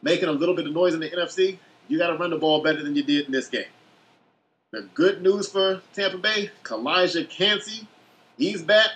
making 0.01 0.29
a 0.29 0.31
little 0.31 0.55
bit 0.55 0.67
of 0.67 0.73
noise 0.73 0.93
in 0.93 0.99
the 0.99 1.09
NFC, 1.09 1.57
you 1.87 1.97
got 1.97 2.07
to 2.07 2.17
run 2.17 2.31
the 2.31 2.37
ball 2.37 2.61
better 2.63 2.83
than 2.83 2.95
you 2.95 3.03
did 3.03 3.25
in 3.27 3.31
this 3.31 3.47
game. 3.47 3.65
The 4.71 4.81
good 4.93 5.21
news 5.21 5.49
for 5.49 5.81
Tampa 5.93 6.17
Bay, 6.17 6.51
Calijah 6.63 7.29
Kancey, 7.29 7.87
he's 8.37 8.61
back. 8.61 8.89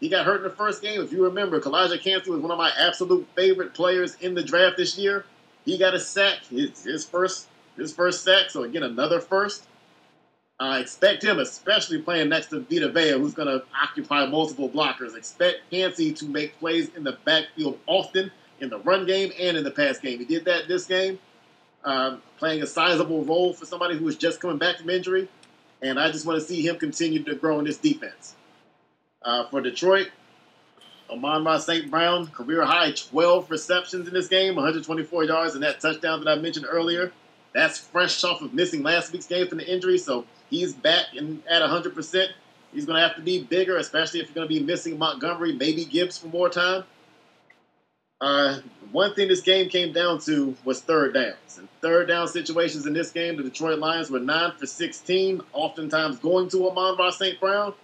He 0.00 0.08
got 0.08 0.26
hurt 0.26 0.38
in 0.38 0.42
the 0.42 0.50
first 0.50 0.82
game. 0.82 1.00
If 1.00 1.12
you 1.12 1.24
remember, 1.24 1.60
Calijah 1.60 2.00
Kancey 2.00 2.30
was 2.30 2.40
one 2.40 2.50
of 2.50 2.58
my 2.58 2.72
absolute 2.78 3.26
favorite 3.36 3.74
players 3.74 4.16
in 4.16 4.34
the 4.34 4.42
draft 4.42 4.76
this 4.76 4.98
year. 4.98 5.24
He 5.64 5.78
got 5.78 5.94
a 5.94 6.00
sack, 6.00 6.44
his, 6.46 6.84
his 6.84 7.04
first 7.04 7.48
his 7.76 7.92
first 7.92 8.22
sack. 8.22 8.50
So 8.50 8.64
again, 8.64 8.82
another 8.82 9.20
first. 9.20 9.64
I 10.60 10.78
expect 10.78 11.24
him, 11.24 11.40
especially 11.40 12.00
playing 12.00 12.28
next 12.28 12.46
to 12.48 12.60
Vita 12.60 12.88
Vea, 12.88 13.12
who's 13.12 13.34
going 13.34 13.48
to 13.48 13.64
occupy 13.82 14.26
multiple 14.26 14.68
blockers. 14.68 15.16
Expect 15.16 15.68
Kancey 15.70 16.12
to 16.12 16.26
make 16.26 16.58
plays 16.60 16.90
in 16.94 17.02
the 17.02 17.18
backfield 17.24 17.78
often 17.86 18.30
in 18.60 18.70
the 18.70 18.78
run 18.80 19.04
game 19.04 19.32
and 19.38 19.56
in 19.56 19.64
the 19.64 19.70
pass 19.70 19.98
game. 19.98 20.20
He 20.20 20.24
did 20.24 20.44
that 20.44 20.68
this 20.68 20.86
game, 20.86 21.18
um, 21.84 22.22
playing 22.38 22.62
a 22.62 22.66
sizable 22.66 23.24
role 23.24 23.52
for 23.52 23.66
somebody 23.66 23.98
who 23.98 24.04
was 24.04 24.16
just 24.16 24.40
coming 24.40 24.58
back 24.58 24.78
from 24.78 24.90
injury. 24.90 25.28
And 25.82 25.98
I 25.98 26.10
just 26.12 26.24
want 26.24 26.40
to 26.40 26.46
see 26.46 26.66
him 26.66 26.78
continue 26.78 27.22
to 27.24 27.34
grow 27.34 27.58
in 27.58 27.64
this 27.64 27.78
defense. 27.78 28.36
Uh, 29.22 29.48
for 29.48 29.60
Detroit, 29.60 30.10
Amon-Ra 31.10 31.58
St. 31.58 31.90
Brown, 31.90 32.28
career 32.28 32.64
high 32.64 32.92
12 32.92 33.50
receptions 33.50 34.06
in 34.06 34.14
this 34.14 34.28
game, 34.28 34.54
124 34.54 35.24
yards, 35.24 35.54
and 35.54 35.64
that 35.64 35.80
touchdown 35.80 36.22
that 36.22 36.30
I 36.30 36.40
mentioned 36.40 36.66
earlier. 36.68 37.12
That's 37.54 37.78
fresh 37.78 38.22
off 38.24 38.42
of 38.42 38.52
missing 38.52 38.82
last 38.82 39.12
week's 39.12 39.26
game 39.26 39.46
from 39.48 39.58
the 39.58 39.72
injury, 39.72 39.98
so 39.98 40.24
he's 40.54 40.74
back 40.74 41.06
and 41.16 41.42
at 41.48 41.62
100%. 41.62 42.26
He's 42.72 42.86
going 42.86 42.96
to 42.96 43.06
have 43.06 43.16
to 43.16 43.22
be 43.22 43.42
bigger, 43.42 43.76
especially 43.76 44.20
if 44.20 44.26
you're 44.26 44.34
going 44.34 44.48
to 44.48 44.54
be 44.54 44.60
missing 44.60 44.98
Montgomery, 44.98 45.52
maybe 45.52 45.84
Gibbs 45.84 46.18
for 46.18 46.26
more 46.28 46.48
time. 46.48 46.84
Uh, 48.20 48.58
one 48.90 49.14
thing 49.14 49.28
this 49.28 49.42
game 49.42 49.68
came 49.68 49.92
down 49.92 50.20
to 50.20 50.56
was 50.64 50.80
third 50.80 51.14
downs. 51.14 51.58
And 51.58 51.68
third 51.80 52.08
down 52.08 52.26
situations 52.26 52.86
in 52.86 52.92
this 52.92 53.10
game, 53.12 53.36
the 53.36 53.42
Detroit 53.42 53.78
Lions 53.78 54.10
were 54.10 54.18
9 54.18 54.52
for 54.58 54.66
16, 54.66 55.40
oftentimes 55.52 56.18
going 56.18 56.48
to 56.48 56.68
Amon-Ra 56.68 57.10
St. 57.10 57.38
Brown 57.38 57.74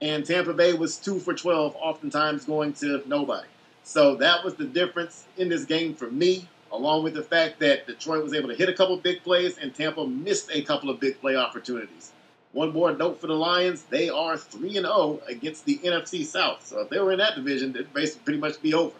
and 0.00 0.24
Tampa 0.24 0.52
Bay 0.52 0.74
was 0.74 0.96
two 0.96 1.18
for 1.18 1.34
12, 1.34 1.74
oftentimes 1.76 2.44
going 2.44 2.72
to 2.74 3.02
nobody. 3.06 3.48
So 3.82 4.16
that 4.16 4.44
was 4.44 4.54
the 4.54 4.64
difference 4.64 5.24
in 5.36 5.48
this 5.48 5.64
game 5.64 5.94
for 5.94 6.10
me, 6.10 6.48
along 6.72 7.04
with 7.04 7.14
the 7.14 7.22
fact 7.22 7.60
that 7.60 7.86
Detroit 7.86 8.22
was 8.22 8.34
able 8.34 8.48
to 8.48 8.54
hit 8.54 8.68
a 8.68 8.72
couple 8.74 8.96
big 8.96 9.22
plays 9.22 9.58
and 9.58 9.74
Tampa 9.74 10.06
missed 10.06 10.50
a 10.52 10.62
couple 10.62 10.90
of 10.90 11.00
big 11.00 11.20
play 11.20 11.36
opportunities. 11.36 12.12
One 12.52 12.72
more 12.72 12.92
note 12.92 13.20
for 13.20 13.26
the 13.26 13.34
Lions: 13.34 13.82
they 13.84 14.08
are 14.08 14.36
three 14.36 14.76
and 14.76 14.86
zero 14.86 14.92
oh 14.94 15.22
against 15.28 15.64
the 15.64 15.78
NFC 15.78 16.24
South. 16.24 16.66
So 16.66 16.80
if 16.80 16.88
they 16.88 16.98
were 16.98 17.12
in 17.12 17.18
that 17.18 17.34
division, 17.34 17.70
it'd 17.70 17.92
basically 17.92 18.24
pretty 18.24 18.40
much 18.40 18.60
be 18.62 18.74
over. 18.74 18.96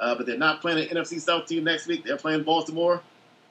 Uh, 0.00 0.16
but 0.16 0.26
they're 0.26 0.36
not 0.36 0.60
playing 0.60 0.78
an 0.78 0.96
NFC 0.96 1.20
South 1.20 1.46
team 1.46 1.64
next 1.64 1.86
week. 1.86 2.04
They're 2.04 2.16
playing 2.16 2.42
Baltimore. 2.42 3.00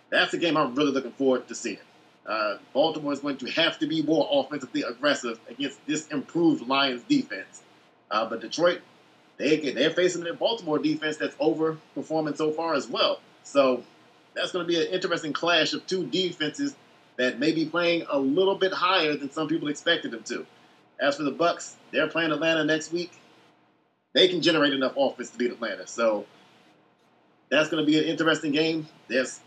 That's 0.09 0.33
a 0.33 0.37
game 0.37 0.57
I'm 0.57 0.75
really 0.75 0.91
looking 0.91 1.13
forward 1.13 1.47
to 1.47 1.55
seeing. 1.55 1.77
Uh, 2.25 2.57
Baltimore 2.73 3.13
is 3.13 3.19
going 3.19 3.37
to 3.37 3.49
have 3.51 3.79
to 3.79 3.87
be 3.87 4.01
more 4.01 4.27
offensively 4.31 4.83
aggressive 4.83 5.39
against 5.49 5.85
this 5.87 6.07
improved 6.09 6.67
Lions 6.67 7.03
defense. 7.03 7.63
Uh, 8.11 8.29
but 8.29 8.41
Detroit, 8.41 8.81
they 9.37 9.57
they're 9.71 9.91
facing 9.91 10.27
a 10.27 10.33
Baltimore 10.33 10.77
defense 10.77 11.17
that's 11.17 11.35
overperforming 11.35 12.35
so 12.35 12.51
far 12.51 12.73
as 12.73 12.87
well. 12.87 13.21
So 13.43 13.83
that's 14.33 14.51
going 14.51 14.65
to 14.65 14.67
be 14.67 14.79
an 14.79 14.91
interesting 14.91 15.33
clash 15.33 15.73
of 15.73 15.85
two 15.87 16.05
defenses 16.07 16.75
that 17.17 17.39
may 17.39 17.51
be 17.51 17.65
playing 17.65 18.05
a 18.09 18.17
little 18.17 18.55
bit 18.55 18.71
higher 18.71 19.15
than 19.15 19.31
some 19.31 19.47
people 19.47 19.67
expected 19.67 20.11
them 20.11 20.23
to. 20.23 20.45
As 20.99 21.17
for 21.17 21.23
the 21.23 21.31
Bucks, 21.31 21.75
they're 21.91 22.07
playing 22.07 22.31
Atlanta 22.31 22.63
next 22.63 22.91
week. 22.91 23.11
They 24.13 24.27
can 24.27 24.41
generate 24.41 24.73
enough 24.73 24.93
offense 24.97 25.29
to 25.31 25.37
beat 25.37 25.51
Atlanta. 25.51 25.87
So 25.87 26.25
that's 27.49 27.69
going 27.69 27.85
to 27.85 27.89
be 27.89 27.97
an 27.97 28.05
interesting 28.05 28.51
game. 28.51 28.87
There's 29.07 29.39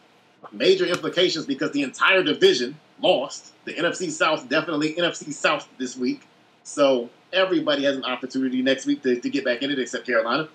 major 0.53 0.85
implications 0.87 1.47
because 1.47 1.73
the 1.73 1.83
entire 1.83 2.23
division 2.23 2.79
lost. 3.01 3.53
The 3.65 3.75
NFC 3.75 4.11
South 4.11 4.49
definitely 4.49 4.95
NFC 4.95 5.33
South 5.33 5.69
this 5.79 5.97
week. 5.97 6.23
So 6.65 7.11
everybody 7.33 7.85
has 7.85 7.97
an 7.97 8.05
opportunity 8.05 8.63
next 8.63 8.87
week 8.87 9.03
to, 9.03 9.21
to 9.21 9.31
get 9.31 9.45
back 9.45 9.63
in 9.63 9.71
it 9.71 9.79
except 9.79 10.07
Carolina. 10.07 10.49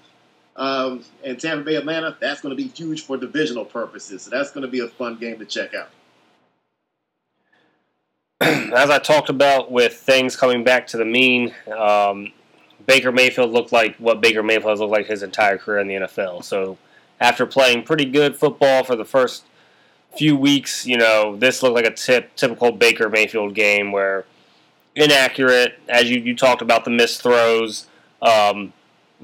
Um, 0.56 1.04
and 1.24 1.40
Tampa 1.40 1.64
Bay 1.64 1.76
Atlanta, 1.76 2.18
that's 2.20 2.42
going 2.42 2.56
to 2.56 2.62
be 2.62 2.68
huge 2.70 3.06
for 3.06 3.18
divisional 3.18 3.66
purposes. 3.66 4.24
So 4.24 4.32
that's 4.32 4.52
going 4.52 4.64
to 4.64 4.68
be 4.68 4.80
a 4.80 4.88
fun 4.88 5.16
game 5.16 5.40
to 5.40 5.46
check 5.46 5.74
out. 5.74 5.90
As 8.42 8.90
I 8.90 9.00
talked 9.00 9.30
about 9.30 9.72
with 9.72 9.94
things 9.94 10.36
coming 10.36 10.64
back 10.64 10.88
to 10.88 10.98
the 10.98 11.06
mean, 11.06 11.54
um, 11.78 12.32
Baker 12.86 13.12
Mayfield 13.12 13.52
looked 13.52 13.72
like 13.72 13.96
what 13.98 14.22
Baker 14.22 14.44
Mayfield 14.44 14.72
has 14.72 14.80
looked 14.80 14.92
like 14.92 15.06
his 15.06 15.24
entire 15.24 15.58
career 15.58 15.80
in 15.80 15.88
the 15.88 15.96
NFL. 15.96 16.44
So 16.44 16.78
after 17.20 17.46
playing 17.46 17.84
pretty 17.84 18.06
good 18.06 18.36
football 18.36 18.84
for 18.84 18.96
the 18.96 19.06
first 19.06 19.44
few 20.18 20.36
weeks, 20.36 20.86
you 20.86 20.98
know, 20.98 21.36
this 21.36 21.62
looked 21.62 21.76
like 21.76 21.86
a 21.86 21.94
tip, 21.94 22.36
typical 22.36 22.72
Baker 22.72 23.10
Mayfield 23.10 23.54
game 23.54 23.92
where 23.92 24.26
inaccurate, 24.96 25.80
as 25.88 26.10
you, 26.10 26.20
you 26.20 26.36
talked 26.36 26.62
about 26.62 26.84
the 26.86 26.92
missed 26.92 27.22
throws, 27.22 27.88
um, 28.22 28.74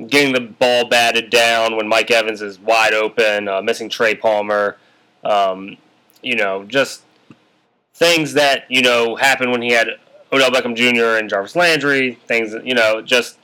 getting 0.07 0.33
the 0.33 0.41
ball 0.41 0.87
batted 0.87 1.29
down 1.29 1.75
when 1.75 1.87
Mike 1.87 2.11
Evans 2.11 2.41
is 2.41 2.59
wide 2.59 2.93
open, 2.93 3.47
uh, 3.47 3.61
missing 3.61 3.89
Trey 3.89 4.15
Palmer, 4.15 4.77
um, 5.23 5.77
you 6.21 6.35
know, 6.35 6.65
just 6.65 7.03
things 7.93 8.33
that, 8.33 8.65
you 8.69 8.81
know, 8.81 9.15
happened 9.15 9.51
when 9.51 9.61
he 9.61 9.71
had 9.71 9.87
Odell 10.31 10.51
Beckham 10.51 10.75
Jr. 10.75 11.17
and 11.17 11.29
Jarvis 11.29 11.55
Landry, 11.55 12.19
things, 12.27 12.53
you 12.63 12.73
know, 12.73 13.01
just 13.01 13.37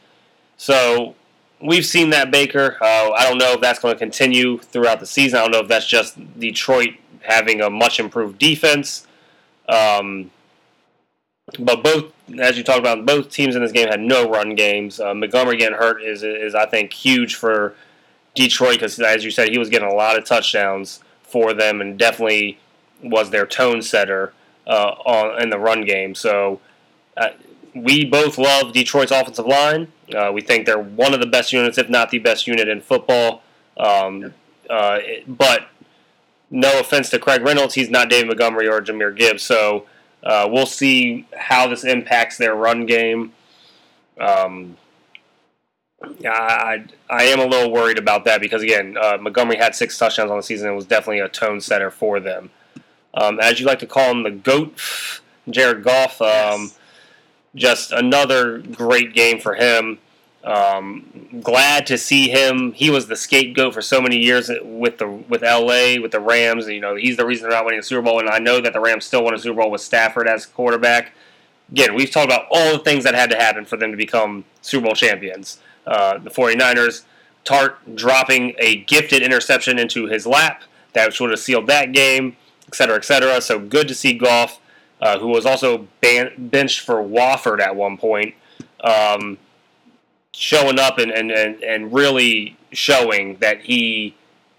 so 0.57 1.15
we've 1.61 1.85
seen 1.85 2.09
that 2.09 2.31
Baker. 2.31 2.77
Uh, 2.81 3.11
I 3.11 3.27
don't 3.27 3.37
know 3.37 3.53
if 3.53 3.61
that's 3.61 3.79
going 3.79 3.93
to 3.93 3.99
continue 3.99 4.57
throughout 4.57 4.99
the 4.99 5.05
season. 5.05 5.39
I 5.39 5.41
don't 5.43 5.51
know 5.51 5.59
if 5.59 5.67
that's 5.67 5.87
just 5.87 6.17
Detroit 6.39 6.95
having 7.21 7.61
a 7.61 7.69
much 7.69 7.99
improved 7.99 8.37
defense. 8.37 9.07
Um, 9.69 10.31
but 11.59 11.83
both, 11.83 12.11
as 12.39 12.57
you 12.57 12.63
talked 12.63 12.79
about, 12.79 13.05
both 13.05 13.29
teams 13.29 13.55
in 13.55 13.61
this 13.61 13.71
game 13.71 13.87
had 13.87 13.99
no 13.99 14.29
run 14.29 14.55
games. 14.55 14.99
Uh, 14.99 15.13
Montgomery 15.13 15.57
getting 15.57 15.77
hurt 15.77 16.01
is, 16.01 16.23
is, 16.23 16.55
I 16.55 16.65
think, 16.65 16.93
huge 16.93 17.35
for 17.35 17.75
Detroit 18.35 18.75
because, 18.75 18.99
as 18.99 19.23
you 19.23 19.31
said, 19.31 19.49
he 19.49 19.57
was 19.57 19.69
getting 19.69 19.89
a 19.89 19.93
lot 19.93 20.17
of 20.17 20.25
touchdowns 20.25 21.01
for 21.23 21.53
them 21.53 21.81
and 21.81 21.97
definitely 21.97 22.59
was 23.03 23.29
their 23.29 23.45
tone 23.45 23.81
setter 23.81 24.33
uh, 24.67 24.91
on, 25.05 25.41
in 25.41 25.49
the 25.49 25.59
run 25.59 25.83
game. 25.85 26.15
So 26.15 26.61
uh, 27.17 27.29
we 27.73 28.05
both 28.05 28.37
love 28.37 28.73
Detroit's 28.73 29.11
offensive 29.11 29.45
line. 29.45 29.91
Uh, 30.15 30.31
we 30.33 30.41
think 30.41 30.65
they're 30.65 30.79
one 30.79 31.13
of 31.13 31.19
the 31.19 31.25
best 31.25 31.53
units, 31.53 31.77
if 31.77 31.89
not 31.89 32.09
the 32.11 32.19
best 32.19 32.47
unit 32.47 32.67
in 32.67 32.81
football. 32.81 33.43
Um, 33.77 34.33
uh, 34.69 34.99
but 35.27 35.67
no 36.49 36.79
offense 36.79 37.09
to 37.09 37.19
Craig 37.19 37.41
Reynolds, 37.41 37.73
he's 37.73 37.89
not 37.89 38.09
David 38.09 38.27
Montgomery 38.27 38.67
or 38.67 38.81
Jahmyr 38.81 39.15
Gibbs. 39.15 39.43
So 39.43 39.85
uh, 40.23 40.47
we'll 40.51 40.65
see 40.65 41.27
how 41.35 41.67
this 41.67 41.83
impacts 41.83 42.37
their 42.37 42.55
run 42.55 42.85
game. 42.85 43.33
Um, 44.19 44.77
I, 46.25 46.85
I 47.09 47.23
am 47.23 47.39
a 47.39 47.45
little 47.45 47.71
worried 47.71 47.97
about 47.97 48.25
that 48.25 48.41
because, 48.41 48.61
again, 48.61 48.97
uh, 48.99 49.17
Montgomery 49.19 49.57
had 49.57 49.75
six 49.75 49.97
touchdowns 49.97 50.31
on 50.31 50.37
the 50.37 50.43
season 50.43 50.67
and 50.67 50.75
was 50.75 50.85
definitely 50.85 51.19
a 51.19 51.29
tone 51.29 51.61
setter 51.61 51.91
for 51.91 52.19
them. 52.19 52.49
Um, 53.13 53.39
as 53.39 53.59
you 53.59 53.65
like 53.65 53.79
to 53.79 53.87
call 53.87 54.11
him, 54.11 54.23
the 54.23 54.31
GOAT, 54.31 54.75
Jared 55.49 55.83
Goff. 55.83 56.21
Um, 56.21 56.61
yes 56.61 56.77
just 57.55 57.91
another 57.91 58.59
great 58.59 59.13
game 59.13 59.39
for 59.39 59.55
him. 59.55 59.99
Um, 60.43 61.39
glad 61.41 61.85
to 61.87 61.97
see 61.97 62.29
him. 62.29 62.73
He 62.73 62.89
was 62.89 63.07
the 63.07 63.15
scapegoat 63.15 63.73
for 63.73 63.81
so 63.81 64.01
many 64.01 64.17
years 64.17 64.49
with 64.63 64.97
the 64.97 65.07
with 65.07 65.43
LA 65.43 66.01
with 66.01 66.11
the 66.11 66.19
Rams. 66.19 66.67
You 66.67 66.79
know, 66.79 66.95
he's 66.95 67.17
the 67.17 67.25
reason 67.25 67.43
they're 67.43 67.57
not 67.57 67.65
winning 67.65 67.79
the 67.79 67.85
Super 67.85 68.01
Bowl, 68.01 68.19
and 68.19 68.29
I 68.29 68.39
know 68.39 68.59
that 68.59 68.73
the 68.73 68.79
Rams 68.79 69.05
still 69.05 69.23
won 69.23 69.33
a 69.33 69.39
Super 69.39 69.61
Bowl 69.61 69.71
with 69.71 69.81
Stafford 69.81 70.27
as 70.27 70.45
quarterback. 70.45 71.11
Again, 71.71 71.95
we've 71.95 72.11
talked 72.11 72.25
about 72.25 72.47
all 72.51 72.73
the 72.73 72.83
things 72.83 73.03
that 73.03 73.13
had 73.13 73.29
to 73.29 73.37
happen 73.37 73.65
for 73.65 73.77
them 73.77 73.91
to 73.91 73.97
become 73.97 74.43
Super 74.61 74.85
Bowl 74.85 74.95
champions. 74.95 75.59
Uh, 75.87 76.17
the 76.17 76.29
49ers, 76.29 77.03
Tartt 77.45 77.75
dropping 77.95 78.55
a 78.59 78.77
gifted 78.77 79.21
interception 79.21 79.79
into 79.79 80.07
his 80.07 80.27
lap 80.27 80.63
that 80.93 81.17
would 81.19 81.29
have 81.29 81.39
sealed 81.39 81.67
that 81.67 81.93
game, 81.93 82.35
et 82.67 82.75
cetera, 82.75 82.97
et 82.97 83.05
cetera. 83.05 83.39
So 83.41 83.57
good 83.57 83.87
to 83.87 83.95
see 83.95 84.13
Goff 84.13 84.59
uh, 85.01 85.17
who 85.17 85.27
was 85.27 85.45
also 85.45 85.87
ban- 85.99 86.33
benched 86.37 86.81
for 86.81 87.01
Wolford 87.01 87.59
at 87.59 87.75
one 87.75 87.97
point, 87.97 88.35
um, 88.83 89.37
showing 90.33 90.79
up 90.79 90.97
and, 90.97 91.11
and, 91.11 91.31
and, 91.31 91.63
and 91.63 91.93
really 91.93 92.57
showing 92.71 93.37
that 93.37 93.61
he 93.61 94.15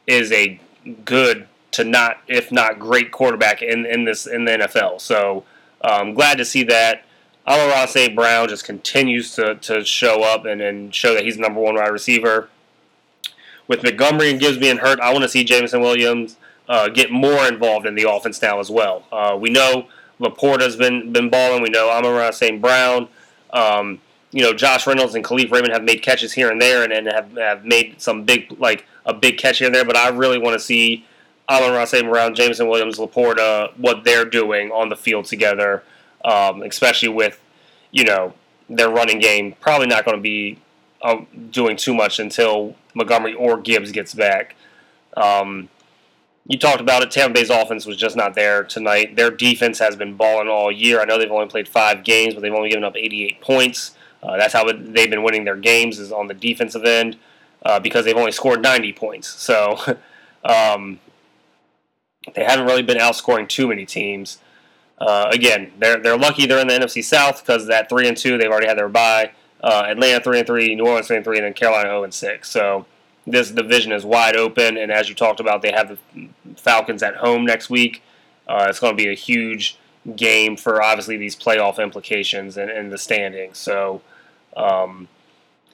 is 0.06 0.30
a 0.32 0.60
good 1.04 1.48
to 1.72 1.84
not, 1.84 2.18
if 2.28 2.52
not 2.52 2.78
great 2.78 3.10
quarterback 3.10 3.62
in, 3.62 3.86
in 3.86 4.04
this 4.04 4.26
in 4.26 4.44
the 4.44 4.52
NFL. 4.52 5.00
So 5.00 5.44
um, 5.82 6.14
glad 6.14 6.38
to 6.38 6.44
see 6.44 6.64
that. 6.64 7.04
Amon-Ra 7.46 7.86
St. 7.86 8.14
Brown 8.14 8.48
just 8.48 8.64
continues 8.64 9.34
to, 9.34 9.56
to 9.56 9.84
show 9.84 10.22
up 10.22 10.44
and, 10.44 10.60
and 10.60 10.94
show 10.94 11.14
that 11.14 11.24
he's 11.24 11.38
number 11.38 11.60
one 11.60 11.74
wide 11.74 11.88
receiver. 11.88 12.48
With 13.66 13.82
Montgomery 13.82 14.30
and 14.30 14.38
Gibbs 14.38 14.58
being 14.58 14.78
hurt, 14.78 15.00
I 15.00 15.12
want 15.12 15.22
to 15.22 15.28
see 15.28 15.42
Jameson 15.42 15.80
Williams 15.80 16.36
uh, 16.68 16.88
get 16.88 17.10
more 17.10 17.46
involved 17.46 17.86
in 17.86 17.94
the 17.94 18.08
offense 18.08 18.40
now 18.42 18.60
as 18.60 18.70
well. 18.70 19.04
Uh, 19.10 19.36
we 19.40 19.50
know 19.50 19.88
LaPorta's 20.20 20.76
been 20.76 21.12
been 21.12 21.30
balling. 21.30 21.62
We 21.62 21.70
know 21.70 21.90
Amon-Ra 21.90 22.30
St. 22.30 22.60
Brown. 22.60 23.08
Um, 23.52 24.00
you 24.32 24.42
know, 24.42 24.52
Josh 24.52 24.86
Reynolds 24.86 25.14
and 25.14 25.24
Kalif 25.24 25.50
Raymond 25.52 25.72
have 25.72 25.84
made 25.84 26.02
catches 26.02 26.32
here 26.32 26.50
and 26.50 26.60
there, 26.60 26.82
and, 26.82 26.92
and 26.92 27.06
have, 27.06 27.32
have 27.36 27.64
made 27.64 28.00
some 28.00 28.24
big, 28.24 28.58
like 28.58 28.86
a 29.04 29.12
big 29.12 29.38
catch 29.38 29.58
here 29.58 29.66
and 29.66 29.74
there. 29.74 29.84
But 29.84 29.96
I 29.96 30.08
really 30.08 30.38
want 30.38 30.54
to 30.54 30.60
see 30.60 31.04
Amon-Ra 31.48 31.84
St. 31.84 32.08
Brown, 32.08 32.34
Jameson 32.34 32.66
Williams, 32.66 32.98
LaPorta, 32.98 33.76
what 33.76 34.04
they're 34.04 34.24
doing 34.24 34.70
on 34.70 34.88
the 34.88 34.96
field 34.96 35.26
together, 35.26 35.82
um, 36.24 36.62
especially 36.62 37.10
with, 37.10 37.42
you 37.90 38.04
know, 38.04 38.32
their 38.70 38.88
running 38.88 39.18
game. 39.18 39.54
Probably 39.60 39.86
not 39.86 40.04
going 40.06 40.16
to 40.16 40.22
be 40.22 40.58
uh, 41.02 41.22
doing 41.50 41.76
too 41.76 41.92
much 41.92 42.18
until 42.18 42.74
Montgomery 42.94 43.34
or 43.34 43.60
Gibbs 43.60 43.92
gets 43.92 44.14
back. 44.14 44.56
Um, 45.14 45.68
you 46.46 46.58
talked 46.58 46.80
about 46.80 47.02
it. 47.02 47.10
Tampa 47.10 47.34
Bay's 47.34 47.50
offense 47.50 47.86
was 47.86 47.96
just 47.96 48.16
not 48.16 48.34
there 48.34 48.64
tonight. 48.64 49.14
Their 49.16 49.30
defense 49.30 49.78
has 49.78 49.94
been 49.94 50.16
balling 50.16 50.48
all 50.48 50.72
year. 50.72 51.00
I 51.00 51.04
know 51.04 51.18
they've 51.18 51.30
only 51.30 51.46
played 51.46 51.68
five 51.68 52.02
games, 52.02 52.34
but 52.34 52.40
they've 52.40 52.52
only 52.52 52.70
given 52.70 52.84
up 52.84 52.96
88 52.96 53.40
points. 53.40 53.94
Uh, 54.22 54.36
that's 54.36 54.52
how 54.52 54.64
they've 54.64 55.10
been 55.10 55.22
winning 55.22 55.44
their 55.44 55.56
games 55.56 55.98
is 55.98 56.12
on 56.12 56.28
the 56.28 56.34
defensive 56.34 56.84
end 56.84 57.16
uh, 57.64 57.80
because 57.80 58.04
they've 58.04 58.16
only 58.16 58.32
scored 58.32 58.62
90 58.62 58.92
points. 58.92 59.28
So 59.28 59.78
um, 60.44 61.00
they 62.34 62.44
haven't 62.44 62.66
really 62.66 62.82
been 62.82 62.98
outscoring 62.98 63.48
too 63.48 63.68
many 63.68 63.84
teams. 63.84 64.38
Uh, 64.98 65.28
again, 65.32 65.72
they're 65.78 65.98
they're 65.98 66.16
lucky 66.16 66.46
they're 66.46 66.60
in 66.60 66.68
the 66.68 66.74
NFC 66.74 67.02
South 67.02 67.44
because 67.44 67.66
that 67.66 67.88
three 67.88 68.06
and 68.06 68.16
two 68.16 68.38
they've 68.38 68.50
already 68.50 68.68
had 68.68 68.78
their 68.78 68.88
bye. 68.88 69.32
Uh, 69.60 69.84
Atlanta 69.88 70.22
three 70.22 70.38
and 70.38 70.46
three, 70.46 70.74
New 70.74 70.86
Orleans 70.86 71.08
three 71.08 71.16
and 71.16 71.24
three, 71.24 71.38
and 71.38 71.46
then 71.46 71.54
Carolina 71.54 71.88
0 71.88 72.04
and 72.04 72.14
six. 72.14 72.50
So 72.50 72.86
this 73.26 73.50
division 73.50 73.92
is 73.92 74.04
wide 74.04 74.36
open, 74.36 74.76
and 74.76 74.92
as 74.92 75.08
you 75.08 75.14
talked 75.14 75.40
about, 75.40 75.62
they 75.62 75.72
have 75.72 75.88
the 75.88 76.28
Falcons 76.56 77.02
at 77.02 77.16
home 77.16 77.44
next 77.44 77.70
week. 77.70 78.02
Uh, 78.48 78.66
it's 78.68 78.80
going 78.80 78.96
to 78.96 79.02
be 79.02 79.08
a 79.08 79.14
huge 79.14 79.78
game 80.16 80.56
for 80.56 80.82
obviously 80.82 81.16
these 81.16 81.36
playoff 81.36 81.78
implications 81.78 82.56
and, 82.56 82.70
and 82.70 82.92
the 82.92 82.98
standings. 82.98 83.58
So, 83.58 84.02
um, 84.56 85.08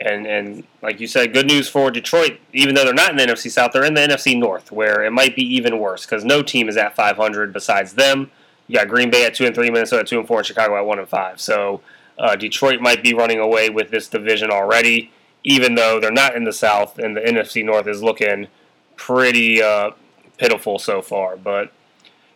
and 0.01 0.27
and 0.27 0.65
like 0.83 1.01
you 1.01 1.07
said, 1.07 1.33
good 1.33 1.47
news 1.47 1.69
for 1.69 1.91
Detroit. 1.91 2.39
Even 2.53 2.75
though 2.75 2.85
they're 2.85 2.95
not 2.95 3.11
in 3.11 3.17
the 3.17 3.27
NFC 3.27 3.51
South, 3.51 3.73
they're 3.73 3.85
in 3.85 3.95
the 3.95 4.01
NFC 4.01 4.39
North, 4.39 4.71
where 4.71 5.05
it 5.05 5.13
might 5.13 5.35
be 5.35 5.43
even 5.43 5.79
worse 5.79 6.07
because 6.07 6.25
no 6.25 6.43
team 6.43 6.69
is 6.69 6.77
at 6.77 6.95
500 6.95 7.53
besides 7.53 7.95
them. 7.95 8.31
You 8.67 8.77
got 8.77 8.89
Green 8.89 9.11
Bay 9.11 9.25
at 9.25 9.35
two 9.35 9.47
and 9.47 9.55
three, 9.55 9.71
Minnesota 9.71 10.01
at 10.01 10.07
two 10.07 10.19
and 10.19 10.29
four, 10.29 10.39
and 10.39 10.47
Chicago 10.47 10.77
at 10.77 10.85
one 10.85 10.99
and 10.99 11.09
five. 11.09 11.41
So 11.41 11.81
uh, 12.19 12.37
Detroit 12.37 12.81
might 12.81 13.03
be 13.03 13.15
running 13.15 13.39
away 13.39 13.71
with 13.71 13.91
this 13.91 14.09
division 14.09 14.51
already 14.51 15.11
even 15.45 15.75
though 15.75 16.01
they're 16.01 16.11
not 16.11 16.35
in 16.35 16.45
the 16.45 16.53
South 16.53 16.99
and 16.99 17.17
the 17.17 17.21
NFC 17.21 17.65
North 17.65 17.87
is 17.87 18.03
looking 18.03 18.49
pretty 18.97 19.63
uh, 19.63 19.91
pitiful 20.37 20.79
so 20.79 21.01
far. 21.01 21.37
But 21.37 21.73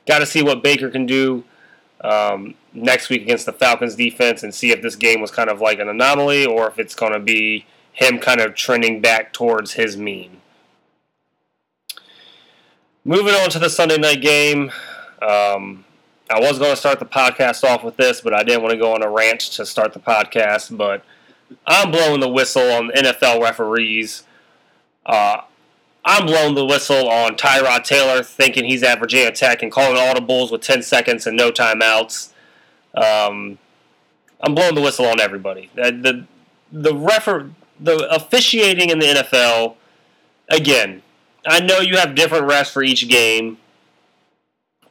got 0.06 0.20
to 0.20 0.26
see 0.26 0.42
what 0.42 0.62
Baker 0.62 0.90
can 0.90 1.06
do 1.06 1.44
um, 2.02 2.55
next 2.72 3.08
week 3.08 3.22
against 3.22 3.47
the 3.47 3.52
Falcons 3.52 3.94
defense 3.94 4.42
and 4.42 4.55
see 4.55 4.70
if 4.70 4.82
this 4.82 4.97
game 4.97 5.20
was 5.20 5.31
kind 5.31 5.48
of 5.48 5.60
like 5.60 5.78
an 5.78 5.89
anomaly 5.89 6.44
or 6.44 6.68
if 6.68 6.78
it's 6.78 6.94
going 6.94 7.12
to 7.12 7.20
be 7.20 7.66
him 7.92 8.18
kind 8.18 8.40
of 8.40 8.55
trending 8.55 9.00
back 9.00 9.32
towards 9.32 9.74
his 9.74 9.97
mean. 9.97 10.40
Moving 13.05 13.34
on 13.34 13.50
to 13.50 13.58
the 13.58 13.68
Sunday 13.68 13.98
night 13.98 14.20
game. 14.22 14.70
Um, 15.20 15.84
I 16.31 16.40
was 16.40 16.58
going 16.58 16.70
to 16.70 16.76
start 16.76 16.98
the 16.98 17.05
podcast 17.05 17.64
off 17.64 17.84
with 17.84 17.97
this, 17.97 18.20
but 18.20 18.32
I 18.32 18.42
didn't 18.42 18.62
want 18.62 18.72
to 18.72 18.78
go 18.78 18.94
on 18.94 19.02
a 19.02 19.10
rant 19.10 19.40
to 19.40 19.66
start 19.66 19.92
the 19.92 20.00
podcast. 20.00 20.76
But 20.76 21.05
I'm 21.66 21.90
blowing 21.90 22.20
the 22.20 22.28
whistle 22.28 22.62
on 22.72 22.90
NFL 22.90 23.42
referees. 23.42 24.22
Uh, 25.05 25.42
I'm 26.05 26.26
blowing 26.26 26.55
the 26.55 26.64
whistle 26.64 27.08
on 27.08 27.36
Tyrod 27.36 27.84
Taylor, 27.84 28.22
thinking 28.22 28.64
he's 28.64 28.82
at 28.82 28.98
Virginia 28.98 29.31
Tech 29.31 29.62
and 29.62 29.70
calling 29.70 29.97
audibles 29.97 30.50
with 30.50 30.60
10 30.60 30.82
seconds 30.82 31.26
and 31.26 31.36
no 31.36 31.52
timeouts. 31.52 32.32
Um, 32.94 33.58
I'm 34.40 34.55
blowing 34.55 34.74
the 34.74 34.81
whistle 34.81 35.06
on 35.06 35.20
everybody. 35.20 35.70
The 35.74 35.92
the, 35.92 36.26
the 36.72 36.94
refer 36.94 37.50
the 37.78 38.08
officiating 38.14 38.90
in 38.90 38.98
the 38.98 39.06
NFL. 39.06 39.76
Again, 40.48 41.02
I 41.47 41.60
know 41.60 41.78
you 41.78 41.97
have 41.97 42.14
different 42.14 42.48
refs 42.48 42.70
for 42.70 42.82
each 42.82 43.08
game, 43.08 43.58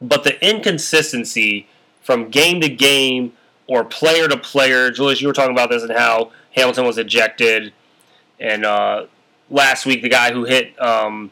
but 0.00 0.24
the 0.24 0.42
inconsistency 0.46 1.68
from 2.02 2.30
game 2.30 2.60
to 2.62 2.68
game 2.68 3.32
or 3.66 3.84
player 3.84 4.28
to 4.28 4.36
player. 4.36 4.90
Julius, 4.90 5.20
you 5.20 5.28
were 5.28 5.34
talking 5.34 5.52
about 5.52 5.70
this 5.70 5.82
and 5.82 5.92
how 5.92 6.32
Hamilton 6.56 6.84
was 6.84 6.98
ejected, 6.98 7.72
and 8.40 8.64
uh, 8.64 9.06
last 9.52 9.86
week 9.86 10.02
the 10.02 10.08
guy 10.08 10.32
who 10.32 10.44
hit 10.44 10.80
um, 10.82 11.30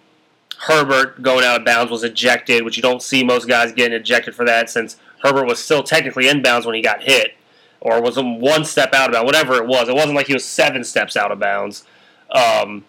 Herbert 0.59 1.23
going 1.23 1.45
out 1.45 1.59
of 1.59 1.65
bounds 1.65 1.91
was 1.91 2.05
ejected, 2.05 2.65
which 2.65 2.77
you 2.77 2.83
don't 2.83 3.03
see 3.03 3.25
most 3.25 3.49
guys 3.49 3.73
getting 3.73 3.99
ejected 3.99 4.35
for 4.35 4.45
that 4.45 4.71
since 4.71 4.97
Herbert 5.23 5.47
was 5.47 5.63
still 5.63 5.83
technically 5.83 6.29
in 6.29 6.43
bounds 6.43 6.67
when 6.67 6.75
he 6.75 6.83
got 6.83 7.03
hit, 7.03 7.35
or 7.81 8.01
was 8.01 8.17
one 8.17 8.65
step 8.65 8.95
out 8.95 9.09
of 9.09 9.15
bounds, 9.15 9.27
whatever 9.27 9.55
it 9.57 9.67
was. 9.67 9.89
It 9.89 9.95
wasn't 9.95 10.15
like 10.15 10.27
he 10.27 10.35
was 10.35 10.45
seven 10.45 10.85
steps 10.85 11.17
out 11.17 11.33
of 11.33 11.41
bounds. 11.41 11.85
Um, 12.31 12.85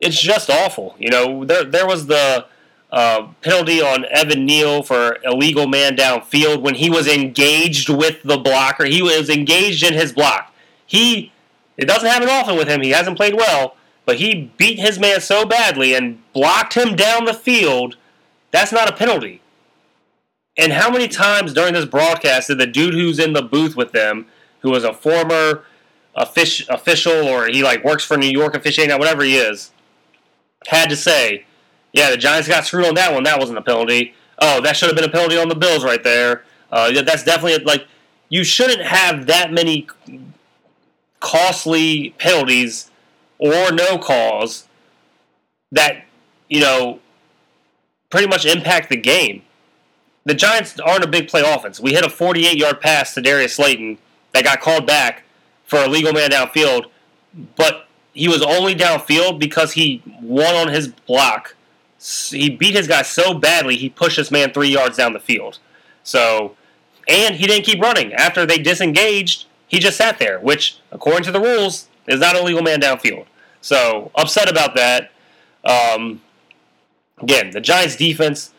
it's 0.00 0.20
just 0.20 0.50
awful. 0.50 0.96
You 0.98 1.10
know, 1.10 1.44
there 1.44 1.64
there 1.64 1.86
was 1.86 2.06
the 2.06 2.46
uh, 2.90 3.28
penalty 3.42 3.80
on 3.80 4.04
Evan 4.10 4.44
Neal 4.44 4.82
for 4.82 5.18
illegal 5.24 5.66
man 5.66 5.96
downfield 5.96 6.62
when 6.62 6.74
he 6.74 6.90
was 6.90 7.06
engaged 7.06 7.88
with 7.88 8.22
the 8.22 8.38
blocker. 8.38 8.84
He 8.84 9.02
was 9.02 9.30
engaged 9.30 9.82
in 9.82 9.94
his 9.94 10.12
block. 10.12 10.52
He 10.86 11.32
it 11.76 11.86
doesn't 11.86 12.08
happen 12.08 12.28
often 12.28 12.56
with 12.56 12.68
him. 12.68 12.82
He 12.82 12.90
hasn't 12.90 13.16
played 13.16 13.34
well, 13.34 13.76
but 14.04 14.16
he 14.16 14.52
beat 14.56 14.78
his 14.78 14.98
man 14.98 15.20
so 15.20 15.44
badly 15.44 15.94
and 15.94 16.20
blocked 16.32 16.74
him 16.74 16.96
down 16.96 17.24
the 17.24 17.34
field. 17.34 17.96
That's 18.50 18.72
not 18.72 18.88
a 18.88 18.96
penalty. 18.96 19.40
And 20.56 20.72
how 20.72 20.90
many 20.90 21.08
times 21.08 21.54
during 21.54 21.72
this 21.72 21.86
broadcast 21.86 22.48
did 22.48 22.58
the 22.58 22.66
dude 22.66 22.94
who's 22.94 23.18
in 23.18 23.32
the 23.32 23.42
booth 23.42 23.76
with 23.76 23.92
them, 23.92 24.26
who 24.60 24.70
was 24.70 24.84
a 24.84 24.92
former 24.92 25.64
official 26.14 27.26
or 27.26 27.46
he 27.46 27.62
like 27.62 27.82
works 27.84 28.04
for 28.04 28.18
New 28.18 28.28
York 28.28 28.54
officiating, 28.54 28.94
or 28.94 28.98
whatever 28.98 29.22
he 29.22 29.36
is, 29.36 29.70
had 30.66 30.90
to 30.90 30.96
say, 30.96 31.46
"Yeah, 31.92 32.10
the 32.10 32.18
Giants 32.18 32.48
got 32.48 32.66
screwed 32.66 32.86
on 32.86 32.94
that 32.94 33.14
one. 33.14 33.22
That 33.22 33.38
wasn't 33.38 33.58
a 33.58 33.62
penalty. 33.62 34.14
Oh, 34.38 34.60
that 34.60 34.76
should 34.76 34.88
have 34.88 34.96
been 34.96 35.08
a 35.08 35.12
penalty 35.12 35.38
on 35.38 35.48
the 35.48 35.54
Bills 35.54 35.84
right 35.84 36.02
there. 36.02 36.44
Uh, 36.70 37.02
that's 37.02 37.24
definitely 37.24 37.64
like 37.64 37.86
you 38.28 38.44
shouldn't 38.44 38.82
have 38.82 39.26
that 39.26 39.52
many 39.52 39.86
costly 41.20 42.14
penalties 42.18 42.90
or 43.42 43.72
no 43.72 43.98
calls 43.98 44.68
that 45.72 46.04
you 46.48 46.60
know 46.60 47.00
pretty 48.10 48.28
much 48.28 48.46
impact 48.46 48.88
the 48.88 48.96
game." 48.96 49.42
the 50.24 50.34
Giants 50.34 50.78
aren't 50.80 51.04
a 51.04 51.08
big 51.08 51.28
play 51.28 51.42
offense. 51.44 51.80
We 51.80 51.92
hit 51.92 52.04
a 52.04 52.10
48 52.10 52.56
yard 52.56 52.80
pass 52.80 53.14
to 53.14 53.20
Darius 53.20 53.54
Slayton 53.56 53.98
that 54.32 54.44
got 54.44 54.60
called 54.60 54.86
back 54.86 55.24
for 55.64 55.78
a 55.78 55.88
legal 55.88 56.12
man 56.12 56.30
downfield, 56.30 56.86
but 57.56 57.88
he 58.12 58.28
was 58.28 58.42
only 58.42 58.74
downfield 58.74 59.38
because 59.38 59.72
he 59.72 60.02
won 60.20 60.54
on 60.54 60.68
his 60.68 60.88
block. 60.88 61.56
He 61.98 62.50
beat 62.50 62.74
his 62.74 62.88
guy 62.88 63.02
so 63.02 63.34
badly 63.34 63.76
he 63.76 63.88
pushed 63.88 64.16
his 64.16 64.30
man 64.30 64.52
three 64.52 64.68
yards 64.68 64.96
down 64.96 65.12
the 65.12 65.20
field. 65.20 65.58
So, 66.02 66.56
and 67.08 67.36
he 67.36 67.46
didn't 67.46 67.64
keep 67.64 67.80
running 67.80 68.12
after 68.12 68.44
they 68.44 68.58
disengaged. 68.58 69.46
He 69.68 69.78
just 69.78 69.96
sat 69.96 70.18
there, 70.18 70.38
which, 70.40 70.78
according 70.90 71.22
to 71.24 71.32
the 71.32 71.40
rules, 71.40 71.88
is 72.06 72.20
not 72.20 72.36
a 72.36 72.42
legal 72.42 72.62
man 72.62 72.80
downfield. 72.80 73.26
So 73.62 74.10
upset 74.14 74.50
about 74.50 74.74
that. 74.74 75.12
Um, 75.64 76.20
again, 77.18 77.50
the 77.50 77.60
Giants' 77.60 77.96
defense 77.96 78.52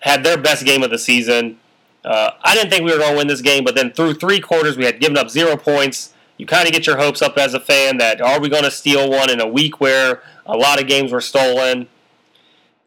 had 0.00 0.22
their 0.22 0.38
best 0.38 0.64
game 0.64 0.82
of 0.82 0.90
the 0.90 0.98
season. 0.98 1.58
Uh, 2.04 2.30
I 2.42 2.54
didn't 2.54 2.70
think 2.70 2.84
we 2.84 2.92
were 2.92 2.98
going 2.98 3.12
to 3.12 3.16
win 3.16 3.26
this 3.26 3.40
game, 3.40 3.64
but 3.64 3.74
then 3.74 3.92
through 3.92 4.14
three 4.14 4.40
quarters, 4.40 4.76
we 4.76 4.84
had 4.84 5.00
given 5.00 5.16
up 5.16 5.28
zero 5.30 5.56
points. 5.56 6.14
You 6.38 6.46
kind 6.46 6.66
of 6.66 6.72
get 6.72 6.86
your 6.86 6.96
hopes 6.96 7.20
up 7.20 7.36
as 7.36 7.52
a 7.52 7.60
fan 7.60 7.98
that 7.98 8.20
are 8.20 8.40
we 8.40 8.48
going 8.48 8.62
to 8.64 8.70
steal 8.70 9.10
one 9.10 9.30
in 9.30 9.40
a 9.40 9.46
week 9.46 9.80
where 9.80 10.22
a 10.46 10.56
lot 10.56 10.80
of 10.80 10.86
games 10.86 11.12
were 11.12 11.20
stolen? 11.20 11.88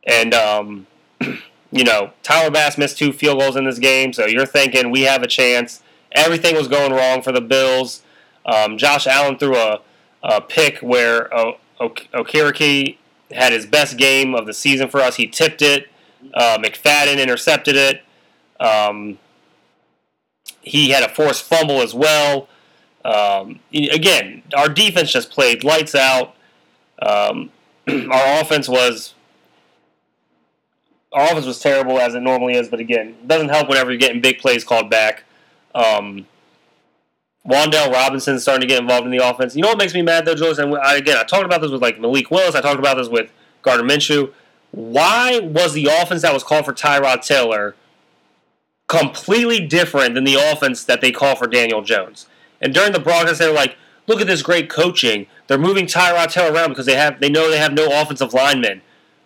And, 0.06 0.34
um, 0.34 0.88
you 1.72 1.84
know, 1.84 2.12
Tyler 2.24 2.50
Bass 2.50 2.78
missed 2.78 2.98
two 2.98 3.14
field 3.14 3.40
goals 3.40 3.56
in 3.56 3.66
this 3.66 3.80
game, 3.80 4.14
so 4.14 4.26
you're 4.26 4.46
thinking 4.46 4.90
we 4.90 5.02
have 5.02 5.22
a 5.22 5.28
chance. 5.28 5.82
Everything 6.12 6.56
was 6.56 6.68
going 6.68 6.92
wrong 6.92 7.22
for 7.22 7.32
the 7.32 7.42
Bills. 7.42 8.02
Um, 8.46 8.78
Josh 8.78 9.08
Allen 9.08 9.38
threw 9.38 9.56
a, 9.56 9.82
a 10.24 10.42
pick 10.42 10.80
where 10.80 11.32
o- 11.84 12.24
Okereke 12.24 12.98
had 13.32 13.52
his 13.54 13.66
best 13.66 13.98
game 13.98 14.36
of 14.36 14.46
the 14.46 14.54
season 14.54 14.90
for 14.90 15.00
us. 15.00 15.16
He 15.16 15.28
tipped 15.28 15.62
it. 15.62 15.88
Uh, 16.34 16.58
McFadden 16.58 17.22
intercepted 17.22 17.76
it. 17.76 18.04
Um, 18.60 19.18
he 20.62 20.92
had 20.92 21.04
a 21.04 21.10
forced 21.10 21.44
fumble 21.44 21.82
as 21.82 21.94
well. 21.94 22.48
Um, 23.04 23.60
again, 23.74 24.44
our 24.56 24.70
defense 24.70 25.12
just 25.12 25.30
played 25.30 25.64
lights 25.64 25.94
out. 25.96 26.36
Um, 27.02 27.52
our 27.90 28.42
offense 28.42 28.70
was 28.70 29.14
our 31.12 31.26
offense 31.26 31.46
was 31.46 31.60
terrible 31.60 32.00
as 32.00 32.16
it 32.16 32.22
normally 32.22 32.56
is, 32.56 32.70
but 32.70 32.80
again, 32.80 33.10
it 33.10 33.28
doesn't 33.28 33.50
help 33.50 33.70
whenever 33.70 33.92
you're 33.92 34.00
getting 34.00 34.22
big 34.22 34.40
plays 34.40 34.64
called 34.64 34.90
back. 34.90 35.24
Um, 35.76 36.26
Wan'Dale 37.48 37.92
Robinson 37.92 38.40
starting 38.40 38.62
to 38.62 38.68
get 38.68 38.82
involved 38.82 39.06
in 39.06 39.12
the 39.12 39.18
offense. 39.18 39.56
You 39.56 39.62
know 39.62 39.70
what 39.70 39.78
makes 39.78 39.94
me 39.94 40.02
mad 40.02 40.26
though, 40.26 40.36
Julius? 40.36 40.60
And 40.60 40.76
I, 40.78 40.96
again, 40.96 41.18
I 41.18 41.24
talked 41.24 41.46
about 41.46 41.62
this 41.62 41.72
with 41.72 41.82
like 41.82 42.00
Malik 42.00 42.32
Willis. 42.32 42.56
I 42.56 42.62
talked 42.62 42.80
about 42.80 42.98
this 42.98 43.10
with 43.10 43.32
Gardner 43.62 43.86
Minshew. 43.86 44.32
Why 44.72 45.40
was 45.40 45.74
the 45.74 45.88
offense 45.88 46.22
that 46.22 46.34
was 46.34 46.44
called 46.44 46.66
for 46.66 46.74
Tyrod 46.74 47.22
Taylor 47.26 47.76
completely 48.88 49.66
different 49.66 50.16
than 50.16 50.24
the 50.24 50.36
offense 50.36 50.84
that 50.86 51.02
they 51.02 51.12
call 51.12 51.36
for 51.36 51.48
Daniel 51.48 51.82
Jones? 51.82 52.28
And 52.62 52.74
during 52.74 52.94
the 52.94 53.00
broadcast, 53.00 53.40
they 53.40 53.48
were 53.48 53.54
like, 53.54 53.76
"Look 54.08 54.22
at 54.22 54.28
this 54.28 54.42
great 54.42 54.70
coaching. 54.70 55.28
They're 55.48 55.58
moving 55.58 55.86
Tyrod 55.86 56.32
Taylor 56.32 56.54
around 56.54 56.70
because 56.70 56.86
they 56.86 56.96
have 56.96 57.20
they 57.20 57.30
know 57.30 57.52
they 57.52 57.58
have 57.58 57.74
no 57.74 58.02
offensive 58.02 58.34
linemen. 58.34 58.82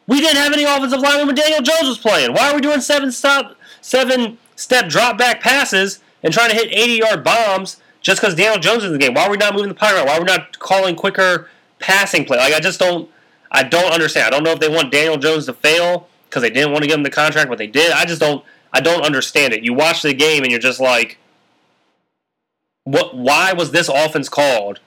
We 0.07 0.21
didn't 0.21 0.37
have 0.37 0.53
any 0.53 0.63
offensive 0.63 1.01
linemen 1.01 1.27
when 1.27 1.35
Daniel 1.35 1.61
Jones 1.61 1.87
was 1.87 1.97
playing. 1.99 2.33
Why 2.33 2.49
are 2.49 2.55
we 2.55 2.61
doing 2.61 2.81
seven 2.81 3.11
stop 3.11 3.55
seven 3.81 4.39
step 4.55 4.89
drop 4.89 5.19
back 5.19 5.39
passes 5.39 5.99
and 6.23 6.33
trying 6.33 6.49
to 6.49 6.55
hit 6.55 6.69
80 6.71 6.93
yard 6.93 7.23
bombs 7.23 7.77
just 8.01 8.21
because 8.21 8.35
Daniel 8.35 8.59
Jones 8.59 8.83
is 8.83 8.87
in 8.87 8.93
the 8.93 8.99
game? 8.99 9.13
Why 9.13 9.25
are 9.25 9.31
we 9.31 9.37
not 9.37 9.53
moving 9.53 9.69
the 9.69 9.75
power? 9.75 10.05
Why 10.05 10.17
are 10.17 10.19
we 10.19 10.25
not 10.25 10.59
calling 10.59 10.95
quicker 10.95 11.49
passing 11.79 12.25
play? 12.25 12.37
Like 12.37 12.53
I 12.53 12.59
just 12.59 12.79
don't 12.79 13.09
I 13.51 13.63
don't 13.63 13.91
understand. 13.91 14.27
I 14.27 14.29
don't 14.29 14.43
know 14.43 14.51
if 14.51 14.59
they 14.59 14.69
want 14.69 14.91
Daniel 14.91 15.17
Jones 15.17 15.45
to 15.45 15.53
fail 15.53 16.07
because 16.29 16.41
they 16.41 16.49
didn't 16.49 16.71
want 16.71 16.83
to 16.83 16.87
give 16.87 16.97
him 16.97 17.03
the 17.03 17.09
contract, 17.09 17.49
but 17.49 17.57
they 17.57 17.67
did. 17.67 17.91
I 17.91 18.05
just 18.05 18.21
don't. 18.21 18.43
I 18.73 18.81
don't 18.81 19.03
understand 19.03 19.53
it. 19.53 19.63
You 19.63 19.73
watch 19.73 20.01
the 20.01 20.13
game 20.13 20.43
and 20.43 20.51
you're 20.51 20.59
just 20.59 20.79
like, 20.79 21.17
what? 22.83 23.15
Why 23.15 23.53
was 23.53 23.71
this 23.71 23.89
offense 23.89 24.29
called 24.29 24.79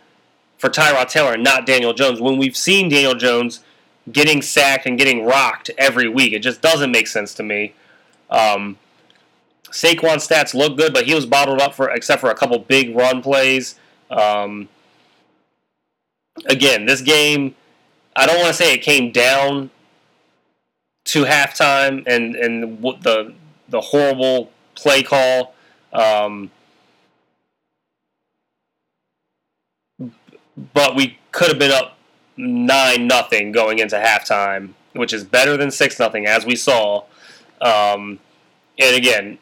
for 0.59 0.69
Tyrod 0.69 1.09
Taylor 1.09 1.33
and 1.33 1.45
not 1.45 1.67
Daniel 1.67 1.95
Jones 1.95 2.21
when 2.21 2.39
we've 2.39 2.57
seen 2.57 2.89
Daniel 2.89 3.15
Jones 3.15 3.65
getting 4.13 4.43
sacked 4.43 4.87
and 4.87 4.99
getting 4.99 5.25
rocked 5.25 5.71
every 5.79 6.09
week? 6.09 6.33
It 6.33 6.41
just 6.41 6.61
doesn't 6.61 6.91
make 6.91 7.07
sense 7.07 7.35
to 7.35 7.43
me. 7.43 7.75
Um, 8.29 8.79
Saquon's 9.71 10.27
stats 10.27 10.55
look 10.55 10.77
good, 10.77 10.93
but 10.93 11.07
he 11.07 11.15
was 11.15 11.27
bottled 11.27 11.61
up 11.61 11.75
for 11.75 11.91
except 11.91 12.21
for 12.21 12.31
a 12.31 12.35
couple 12.35 12.59
big 12.59 12.95
run 12.97 13.23
plays. 13.23 13.79
Um, 14.11 14.69
again, 16.47 16.87
this 16.87 17.01
game 17.01 17.55
I 18.17 18.27
don't 18.27 18.37
want 18.37 18.49
to 18.49 18.55
say 18.55 18.75
it 18.75 18.83
came 18.83 19.13
down 19.13 19.71
to 21.07 21.25
halftime 21.25 22.03
and 22.07 22.37
and 22.37 22.83
the 23.03 23.35
the 23.69 23.81
horrible 23.81 24.51
play 24.75 25.03
call. 25.03 25.55
Um, 25.93 26.51
but 30.75 30.95
we 30.95 31.19
could 31.33 31.49
have 31.49 31.59
been 31.59 31.71
up 31.71 31.97
nine 32.37 33.07
nothing 33.07 33.53
going 33.53 33.79
into 33.79 33.97
halftime, 33.97 34.75
which 34.93 35.13
is 35.13 35.25
better 35.25 35.57
than 35.57 35.71
six 35.71 35.99
nothing, 35.99 36.27
as 36.27 36.45
we 36.45 36.57
saw. 36.57 37.05
Um, 37.61 38.19
and 38.79 38.97
again, 38.97 39.39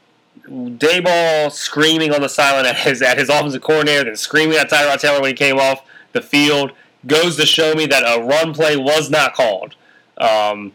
Daboll 0.49 1.53
screaming 1.53 2.13
on 2.13 2.21
the 2.23 2.29
sideline 2.29 2.67
at 2.67 2.77
his 2.77 3.03
at 3.03 3.19
his 3.19 3.29
offensive 3.29 3.63
coordinator, 3.63 4.05
then 4.05 4.17
screaming 4.17 4.57
at 4.57 4.71
Tyrod 4.71 5.01
Taylor 5.01 5.21
when 5.21 5.31
he 5.31 5.35
came 5.35 5.59
off 5.59 5.83
the 6.13 6.23
field 6.23 6.73
goes 7.07 7.37
to 7.37 7.47
show 7.47 7.75
me 7.75 7.87
that 7.87 8.03
a 8.03 8.23
run 8.23 8.53
play 8.53 8.77
was 8.77 9.11
not 9.11 9.35
called. 9.35 9.75
Um, 10.17 10.73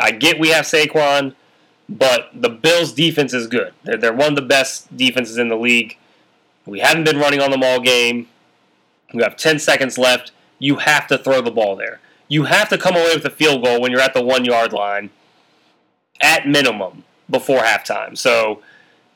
I 0.00 0.12
get 0.12 0.38
we 0.38 0.50
have 0.50 0.64
Saquon, 0.64 1.34
but 1.88 2.30
the 2.34 2.48
Bills' 2.48 2.92
defense 2.92 3.32
is 3.32 3.46
good. 3.46 3.72
They're, 3.84 3.96
they're 3.96 4.12
one 4.12 4.30
of 4.30 4.36
the 4.36 4.42
best 4.42 4.94
defenses 4.96 5.38
in 5.38 5.48
the 5.48 5.56
league. 5.56 5.96
We 6.64 6.80
haven't 6.80 7.04
been 7.04 7.18
running 7.18 7.40
on 7.40 7.50
them 7.50 7.62
all 7.62 7.80
game. 7.80 8.28
We 9.14 9.22
have 9.22 9.36
10 9.36 9.58
seconds 9.58 9.98
left. 9.98 10.32
You 10.58 10.76
have 10.76 11.06
to 11.08 11.18
throw 11.18 11.40
the 11.40 11.50
ball 11.50 11.76
there. 11.76 12.00
You 12.28 12.44
have 12.44 12.68
to 12.70 12.78
come 12.78 12.96
away 12.96 13.14
with 13.14 13.24
a 13.24 13.30
field 13.30 13.64
goal 13.64 13.80
when 13.80 13.92
you're 13.92 14.00
at 14.00 14.14
the 14.14 14.22
one 14.22 14.44
yard 14.44 14.72
line, 14.72 15.10
at 16.20 16.46
minimum. 16.46 17.04
Before 17.28 17.60
halftime. 17.60 18.16
So 18.16 18.62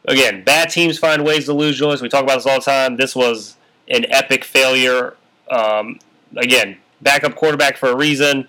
again, 0.06 0.44
bad 0.44 0.70
teams 0.70 0.98
find 0.98 1.24
ways 1.24 1.44
to 1.46 1.52
lose. 1.52 1.78
Julius, 1.78 2.00
we 2.00 2.08
talk 2.08 2.24
about 2.24 2.36
this 2.36 2.46
all 2.46 2.58
the 2.58 2.64
time. 2.64 2.96
This 2.96 3.14
was 3.14 3.56
an 3.88 4.06
epic 4.10 4.44
failure. 4.44 5.16
Um, 5.50 5.98
again, 6.36 6.78
backup 7.00 7.34
quarterback 7.34 7.76
for 7.76 7.90
a 7.90 7.96
reason. 7.96 8.48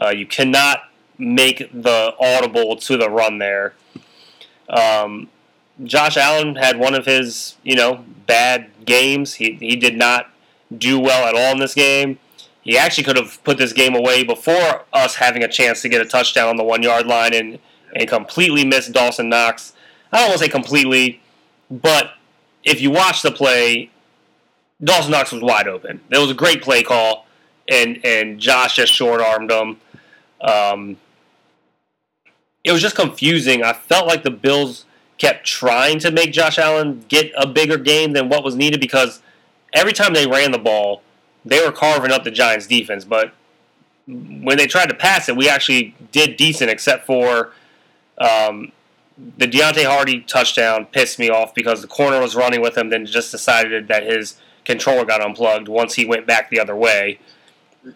Uh, 0.00 0.10
you 0.10 0.26
cannot 0.26 0.90
make 1.18 1.70
the 1.72 2.14
audible 2.20 2.76
to 2.76 2.96
the 2.96 3.08
run 3.08 3.38
there. 3.38 3.74
Um, 4.68 5.28
Josh 5.82 6.16
Allen 6.16 6.56
had 6.56 6.78
one 6.78 6.94
of 6.94 7.06
his, 7.06 7.56
you 7.62 7.76
know, 7.76 8.04
bad 8.26 8.70
games. 8.84 9.34
He, 9.34 9.52
he 9.54 9.76
did 9.76 9.96
not 9.96 10.30
do 10.76 10.98
well 10.98 11.26
at 11.26 11.34
all 11.34 11.52
in 11.52 11.58
this 11.58 11.74
game. 11.74 12.18
He 12.62 12.78
actually 12.78 13.04
could 13.04 13.16
have 13.16 13.42
put 13.44 13.58
this 13.58 13.72
game 13.72 13.94
away 13.94 14.24
before 14.24 14.84
us 14.92 15.16
having 15.16 15.44
a 15.44 15.48
chance 15.48 15.82
to 15.82 15.88
get 15.88 16.00
a 16.00 16.06
touchdown 16.06 16.48
on 16.48 16.56
the 16.56 16.64
one 16.64 16.82
yard 16.82 17.06
line 17.06 17.34
and, 17.34 17.58
and 17.94 18.08
completely 18.08 18.64
missed 18.64 18.92
Dawson 18.92 19.28
Knox. 19.28 19.72
I 20.12 20.18
don't 20.18 20.28
want 20.28 20.38
to 20.38 20.44
say 20.44 20.50
completely, 20.50 21.20
but 21.70 22.12
if 22.62 22.80
you 22.80 22.90
watch 22.90 23.22
the 23.22 23.30
play, 23.30 23.90
Dawson 24.82 25.12
Knox 25.12 25.32
was 25.32 25.42
wide 25.42 25.68
open. 25.68 26.00
It 26.10 26.18
was 26.18 26.30
a 26.30 26.34
great 26.34 26.62
play 26.62 26.82
call, 26.82 27.26
and 27.68 28.04
and 28.04 28.38
Josh 28.38 28.76
just 28.76 28.92
short 28.92 29.20
armed 29.20 29.50
him. 29.50 29.80
Um, 30.40 30.96
it 32.62 32.72
was 32.72 32.80
just 32.80 32.96
confusing. 32.96 33.62
I 33.62 33.72
felt 33.72 34.06
like 34.06 34.22
the 34.22 34.30
Bills 34.30 34.86
kept 35.18 35.46
trying 35.46 35.98
to 36.00 36.10
make 36.10 36.32
Josh 36.32 36.58
Allen 36.58 37.04
get 37.08 37.30
a 37.36 37.46
bigger 37.46 37.78
game 37.78 38.12
than 38.12 38.28
what 38.28 38.42
was 38.42 38.56
needed 38.56 38.80
because 38.80 39.22
every 39.72 39.92
time 39.92 40.12
they 40.12 40.26
ran 40.26 40.50
the 40.50 40.58
ball, 40.58 41.02
they 41.44 41.64
were 41.64 41.72
carving 41.72 42.10
up 42.10 42.24
the 42.24 42.30
Giants' 42.30 42.66
defense. 42.66 43.04
But 43.04 43.32
when 44.06 44.56
they 44.56 44.66
tried 44.66 44.88
to 44.88 44.94
pass 44.94 45.28
it, 45.28 45.36
we 45.36 45.48
actually 45.48 45.94
did 46.10 46.36
decent, 46.36 46.70
except 46.70 47.06
for 47.06 47.52
um, 48.18 48.72
the 49.38 49.46
Deonte 49.46 49.84
Harty 49.84 50.20
touchdown 50.20 50.86
pissed 50.86 51.18
me 51.18 51.30
off 51.30 51.54
because 51.54 51.82
the 51.82 51.88
corner 51.88 52.20
was 52.20 52.34
running 52.34 52.60
with 52.60 52.76
him, 52.76 52.90
then 52.90 53.06
just 53.06 53.30
decided 53.30 53.88
that 53.88 54.04
his 54.04 54.40
controller 54.64 55.04
got 55.04 55.20
unplugged 55.20 55.68
once 55.68 55.94
he 55.94 56.04
went 56.04 56.26
back 56.26 56.50
the 56.50 56.58
other 56.58 56.74
way. 56.74 57.18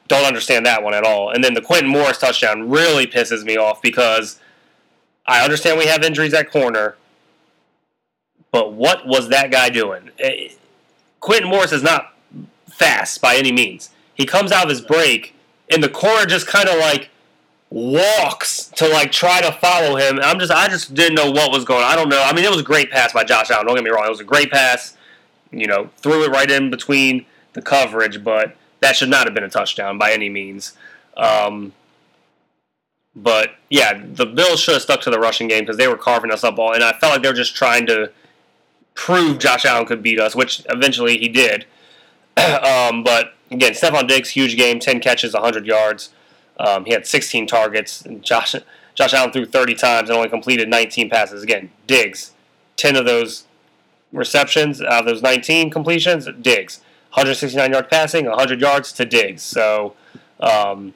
Don't 0.07 0.27
understand 0.27 0.67
that 0.67 0.83
one 0.83 0.95
at 0.95 1.05
all. 1.05 1.31
And 1.31 1.43
then 1.43 1.55
the 1.55 1.63
Quintin 1.63 1.91
Morris 1.91 2.19
touchdown 2.19 2.69
really 2.69 3.07
pisses 3.07 3.45
me 3.45 3.57
off 3.57 3.81
because 3.81 4.39
I 5.27 5.43
understand 5.43 5.79
we 5.79 5.87
have 5.87 6.03
injuries 6.03 6.35
at 6.35 6.51
corner, 6.51 6.97
but 8.51 8.73
what 8.73 9.07
was 9.07 9.29
that 9.31 9.51
guy 9.51 9.71
doing? 9.71 10.11
Quintin 11.21 11.49
Morris 11.49 11.73
is 11.73 11.83
not 11.83 12.15
fast 12.71 13.21
by 13.21 13.37
any 13.37 13.51
means. 13.51 13.91
He 14.15 14.25
comes 14.25 14.53
out 14.53 14.65
of 14.65 14.71
his 14.71 14.81
break, 14.81 15.35
and 15.71 15.83
the 15.83 15.89
corner 15.89 16.27
just 16.27 16.47
kind 16.47 16.69
of 16.69 16.79
like 16.79 17.11
walks 17.71 18.65
to 18.77 18.89
like 18.89 19.13
try 19.13 19.41
to 19.41 19.53
follow 19.53 19.97
him. 19.97 20.19
I'm 20.23 20.39
just 20.39 20.53
I 20.53 20.69
just 20.69 20.95
didn't 20.95 21.15
know 21.15 21.31
what 21.31 21.51
was 21.51 21.65
going 21.65 21.85
on. 21.85 21.91
I 21.91 21.97
don't 21.97 22.09
know. 22.09 22.23
I 22.23 22.33
mean, 22.33 22.45
it 22.45 22.51
was 22.51 22.61
a 22.61 22.65
great 22.65 22.91
pass 22.91 23.13
by 23.13 23.25
Josh 23.25 23.51
Allen. 23.51 23.67
Don't 23.67 23.75
get 23.75 23.85
me 23.85 23.91
wrong. 23.91 24.07
It 24.07 24.11
was 24.11 24.21
a 24.21 24.25
great 24.25 24.51
pass. 24.51 24.97
You 25.51 25.67
know, 25.67 25.91
threw 25.97 26.25
it 26.25 26.31
right 26.31 26.51
in 26.51 26.71
between 26.71 27.27
the 27.55 27.63
coverage, 27.63 28.23
but 28.23 28.57
that 28.81 28.97
should 28.97 29.09
not 29.09 29.27
have 29.27 29.35
been 29.35 29.45
a 29.45 29.49
touchdown 29.49 29.99
by 29.99 30.13
any 30.13 30.29
means. 30.29 30.75
Um, 31.17 31.73
but 33.17 33.57
yeah, 33.71 34.01
the 34.05 34.27
Bills 34.27 34.61
should 34.61 34.75
have 34.75 34.83
stuck 34.83 35.01
to 35.03 35.11
the 35.11 35.19
rushing 35.19 35.49
game 35.49 35.61
because 35.61 35.77
they 35.77 35.89
were 35.89 35.97
carving 35.97 36.31
us 36.31 36.45
up 36.45 36.59
all, 36.59 36.75
and 36.75 36.85
I 36.85 36.93
felt 36.93 37.13
like 37.13 37.23
they 37.23 37.29
were 37.29 37.35
just 37.35 37.57
trying 37.57 37.87
to 37.87 38.13
prove 38.95 39.39
Josh 39.39 39.65
Allen 39.65 39.87
could 39.87 40.03
beat 40.03 40.21
us, 40.21 40.37
which 40.37 40.65
eventually 40.69 41.19
he 41.19 41.29
did. 41.29 41.67
um, 42.37 43.03
but 43.03 43.35
again, 43.51 43.73
Stefon 43.73 44.07
Diggs, 44.07 44.31
huge 44.31 44.57
game, 44.57 44.79
10 44.79 45.01
catches, 45.01 45.35
100 45.35 45.67
yards. 45.67 46.11
Um, 46.59 46.85
he 46.85 46.93
had 46.93 47.07
16 47.07 47.47
targets. 47.47 48.03
And 48.03 48.23
Josh 48.23 48.55
Josh 48.95 49.15
Allen 49.15 49.31
threw 49.31 49.47
30 49.47 49.75
times 49.75 50.09
and 50.09 50.17
only 50.17 50.29
completed 50.29 50.69
19 50.69 51.09
passes. 51.09 51.43
Again, 51.43 51.71
Diggs, 51.87 52.33
10 52.77 52.97
of 52.97 53.05
those 53.05 53.45
receptions 54.13 54.83
out 54.83 55.01
of 55.01 55.07
those 55.07 55.23
19 55.23 55.71
completions, 55.71 56.29
Diggs. 56.41 56.81
169 57.11 57.73
yards 57.73 57.89
passing, 57.89 58.27
100 58.27 58.61
yards 58.61 58.93
to 58.93 59.05
Diggs. 59.05 59.43
So 59.43 59.95
um, 60.41 60.95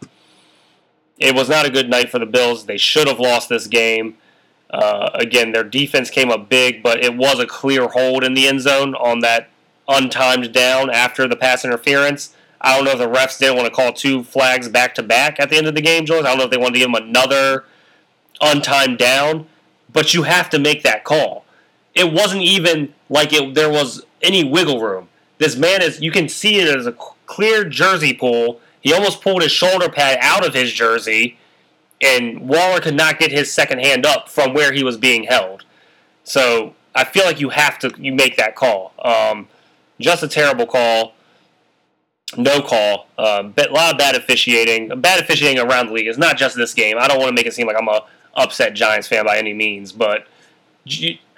it 1.19 1.35
was 1.35 1.49
not 1.49 1.65
a 1.65 1.71
good 1.71 1.89
night 1.89 2.11
for 2.11 2.19
the 2.19 2.27
Bills. 2.27 2.67
They 2.67 2.77
should 2.77 3.09
have 3.09 3.21
lost 3.21 3.49
this 3.49 3.67
game. 3.67 4.17
Uh, 4.71 5.11
again, 5.15 5.53
their 5.53 5.65
defense 5.65 6.11
came 6.11 6.31
up 6.31 6.49
big, 6.49 6.83
but 6.83 7.03
it 7.05 7.17
was 7.17 7.39
a 7.39 7.47
clear 7.47 7.89
hold 7.89 8.25
in 8.25 8.35
the 8.35 8.49
end 8.49 8.61
zone 8.63 8.95
on 8.95 9.21
that 9.21 9.49
untimed 9.89 10.53
down 10.53 10.91
after 10.91 11.29
the 11.29 11.37
pass 11.37 11.65
interference. 11.65 12.35
I 12.63 12.77
don't 12.77 12.85
know 12.85 12.93
if 12.93 12.99
the 12.99 13.09
refs 13.09 13.39
didn't 13.39 13.57
want 13.57 13.67
to 13.67 13.75
call 13.75 13.93
two 13.93 14.23
flags 14.23 14.69
back 14.69 14.95
to 14.95 15.03
back 15.03 15.41
at 15.41 15.51
the 15.51 15.57
end 15.57 15.67
of 15.67 15.75
the 15.75 15.81
game, 15.81 16.07
George. 16.07 16.25
I 16.25 16.29
don't 16.29 16.39
know 16.39 16.45
if 16.45 16.51
they 16.51 16.57
wanted 16.57 16.75
to 16.75 16.79
give 16.79 16.89
him 16.89 16.95
another 16.95 17.65
untimed 18.41 18.99
down, 18.99 19.47
but 19.93 20.15
you 20.15 20.23
have 20.23 20.49
to 20.51 20.61
make 20.61 20.85
that 20.85 21.03
call. 21.03 21.45
It 21.95 22.13
wasn't 22.13 22.43
even 22.43 22.95
like 23.11 23.33
it, 23.33 23.55
there 23.55 23.69
was 23.69 24.07
any 24.23 24.45
wiggle 24.45 24.81
room. 24.81 25.09
This 25.39 25.57
man 25.57 25.83
is, 25.83 26.01
you 26.01 26.13
can 26.13 26.29
see 26.29 26.61
it 26.61 26.77
as 26.77 26.87
a 26.87 26.93
clear 27.27 27.65
jersey 27.65 28.13
pull. 28.13 28.61
He 28.81 28.93
almost 28.93 29.23
pulled 29.23 29.43
his 29.43 29.51
shoulder 29.51 29.89
pad 29.89 30.19
out 30.21 30.47
of 30.47 30.55
his 30.55 30.73
jersey, 30.73 31.39
and 32.01 32.49
Waller 32.49 32.81
could 32.81 32.95
not 32.95 33.19
get 33.19 33.33
his 33.33 33.53
second 33.53 33.81
hand 33.81 34.07
up 34.07 34.29
from 34.29 34.55
where 34.55 34.73
he 34.73 34.85
was 34.85 34.97
being 34.97 35.25
held. 35.25 35.65
So 36.23 36.75
I 36.95 37.05
feel 37.05 37.25
like 37.25 37.41
you 37.41 37.49
have 37.51 37.79
to 37.81 37.93
you 37.99 38.13
make 38.13 38.37
that 38.37 38.55
call. 38.55 38.93
Um, 39.01 39.49
just 40.01 40.23
a 40.23 40.29
terrible 40.29 40.67
call 40.67 41.15
no 42.37 42.61
call. 42.61 43.09
Uh, 43.19 43.51
a 43.57 43.73
lot 43.73 43.93
of 43.93 43.99
bad 43.99 44.15
officiating. 44.15 45.01
Bad 45.01 45.21
officiating 45.21 45.61
around 45.61 45.89
the 45.89 45.93
league. 45.93 46.07
It's 46.07 46.19
not 46.19 46.37
just 46.37 46.57
this 46.57 46.75
game. 46.75 46.97
I 46.99 47.09
don't 47.09 47.19
want 47.19 47.29
to 47.29 47.35
make 47.35 47.47
it 47.47 47.55
seem 47.55 47.67
like 47.67 47.77
I'm 47.79 47.89
a 47.89 48.05
upset 48.35 48.75
Giants 48.75 49.09
fan 49.09 49.25
by 49.25 49.39
any 49.39 49.53
means, 49.53 49.93
but 49.93 50.27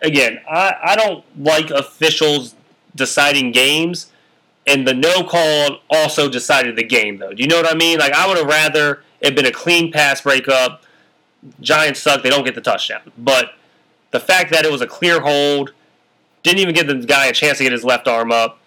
again, 0.02 0.40
I, 0.48 0.74
I 0.82 0.96
don't 0.96 1.24
like 1.42 1.70
officials 1.70 2.54
deciding 2.94 3.52
games, 3.52 4.12
and 4.66 4.86
the 4.86 4.94
no 4.94 5.24
call 5.24 5.80
also 5.90 6.28
decided 6.28 6.76
the 6.76 6.84
game, 6.84 7.18
though. 7.18 7.32
Do 7.32 7.42
you 7.42 7.48
know 7.48 7.56
what 7.56 7.70
I 7.70 7.76
mean? 7.76 7.98
Like, 7.98 8.12
I 8.12 8.26
would 8.26 8.36
have 8.36 8.46
rather 8.46 9.02
it 9.20 9.34
been 9.34 9.46
a 9.46 9.52
clean 9.52 9.90
pass 9.92 10.20
breakup. 10.20 10.82
Giants 11.60 12.00
suck. 12.00 12.22
They 12.22 12.30
don't 12.30 12.44
get 12.44 12.54
the 12.54 12.60
touchdown. 12.60 13.12
But 13.18 13.54
the 14.12 14.20
fact 14.20 14.50
that 14.52 14.64
it 14.64 14.72
was 14.72 14.80
a 14.80 14.86
clear 14.86 15.20
hold, 15.20 15.72
didn't 16.42 16.60
even 16.60 16.74
give 16.74 16.86
the 16.86 16.94
guy 16.94 17.26
a 17.26 17.32
chance 17.32 17.58
to 17.58 17.64
get 17.64 17.72
his 17.72 17.84
left 17.84 18.06
arm 18.06 18.30
up 18.30 18.58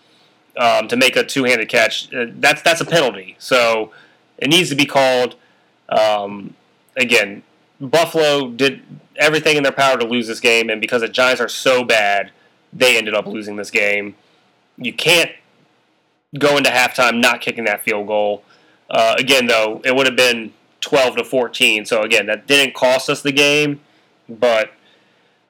um, 0.57 0.87
to 0.87 0.95
make 0.97 1.15
a 1.15 1.23
two-handed 1.23 1.69
catch, 1.69 2.13
uh, 2.13 2.27
that's 2.29 2.61
that's 2.61 2.81
a 2.81 2.85
penalty. 2.85 3.35
So 3.39 3.91
it 4.37 4.49
needs 4.49 4.69
to 4.69 4.75
be 4.75 4.85
called. 4.85 5.35
Um, 5.89 6.55
again, 6.95 7.43
Buffalo 7.79 8.49
did 8.49 8.81
everything 9.15 9.57
in 9.57 9.63
their 9.63 9.71
power 9.71 9.97
to 9.97 10.05
lose 10.05 10.27
this 10.27 10.39
game, 10.39 10.69
and 10.69 10.81
because 10.81 11.01
the 11.01 11.07
Giants 11.07 11.41
are 11.41 11.49
so 11.49 11.83
bad, 11.83 12.31
they 12.73 12.97
ended 12.97 13.13
up 13.13 13.25
losing 13.25 13.55
this 13.55 13.71
game. 13.71 14.15
You 14.77 14.93
can't 14.93 15.31
go 16.37 16.57
into 16.57 16.69
halftime 16.69 17.19
not 17.21 17.41
kicking 17.41 17.65
that 17.65 17.83
field 17.83 18.07
goal. 18.07 18.43
Uh, 18.89 19.15
again, 19.17 19.47
though, 19.47 19.81
it 19.83 19.95
would 19.95 20.05
have 20.05 20.15
been 20.15 20.53
12 20.81 21.17
to 21.17 21.23
14. 21.23 21.85
So 21.85 22.01
again, 22.01 22.27
that 22.27 22.47
didn't 22.47 22.73
cost 22.73 23.09
us 23.09 23.21
the 23.21 23.31
game, 23.31 23.79
but 24.29 24.71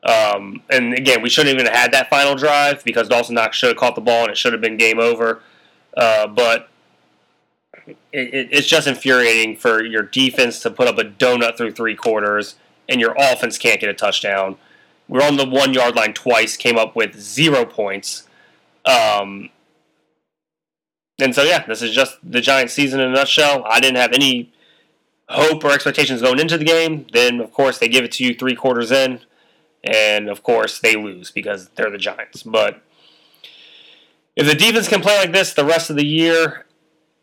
um, 0.08 0.62
and 0.70 0.94
again, 0.94 1.22
we 1.22 1.30
shouldn't 1.30 1.54
even 1.54 1.66
have 1.66 1.76
had 1.76 1.92
that 1.92 2.10
final 2.10 2.36
drive 2.36 2.82
because 2.86 3.10
Dawson 3.10 3.36
Knox 3.36 3.58
should 3.58 3.68
have 3.68 3.78
caught 3.78 3.96
the 3.96 4.02
ball 4.02 4.24
and 4.24 4.32
it 4.32 4.38
should 4.38 4.54
have 4.54 4.62
been 4.62 4.78
game 4.78 5.00
over. 5.00 5.42
Uh, 5.98 6.28
but 6.28 6.70
it, 7.86 7.98
it, 8.14 8.48
it's 8.52 8.68
just 8.68 8.88
infuriating 8.88 9.58
for 9.58 9.84
your 9.84 10.04
defense 10.04 10.62
to 10.62 10.72
put 10.72 10.88
up 10.88 10.98
a 10.98 11.04
donut 11.04 11.58
through 11.58 11.72
three 11.72 11.96
quarters 11.96 12.56
and 12.88 13.02
your 13.02 13.16
offense 13.20 13.58
can't 13.58 13.82
get 13.82 13.90
a 13.90 13.94
touchdown. 13.94 14.56
We're 15.10 15.24
on 15.24 15.36
the 15.36 15.46
one 15.46 15.74
yard 15.74 15.96
line 15.96 16.14
twice, 16.14 16.56
came 16.56 16.78
up 16.78 16.96
with 16.96 17.20
zero 17.20 17.66
points. 17.66 18.30
Um, 18.86 19.50
and 21.20 21.36
so, 21.36 21.44
yeah, 21.44 21.66
this 21.66 21.82
is 21.82 21.94
just 21.94 22.18
the 22.24 22.40
Giants 22.40 22.74
season 22.74 23.02
in 23.02 23.10
a 23.10 23.14
nutshell. 23.14 23.66
I 23.66 23.82
didn't 23.82 23.98
have 23.98 24.14
any 24.14 24.54
hope 25.28 25.66
or 25.66 25.72
expectations 25.72 26.22
going 26.22 26.40
into 26.40 26.58
the 26.58 26.64
game. 26.64 27.08
Then, 27.12 27.42
of 27.42 27.52
course, 27.52 27.78
they 27.78 27.90
give 27.90 28.06
it 28.06 28.14
to 28.14 28.24
you 28.24 28.34
three 28.34 28.56
quarters 28.56 28.92
in 28.92 29.20
and 29.84 30.30
of 30.30 30.44
course 30.44 30.80
they 30.80 30.96
lose 30.96 31.32
because 31.32 31.70
they're 31.70 31.90
the 31.90 31.98
Giants. 31.98 32.44
But 32.44 32.82
if 34.36 34.46
the 34.46 34.56
defense 34.56 34.88
can 34.88 35.02
play 35.02 35.18
like 35.18 35.32
this 35.32 35.54
the 35.54 35.66
rest 35.66 35.90
of 35.90 35.96
the 35.96 36.06
year, 36.06 36.66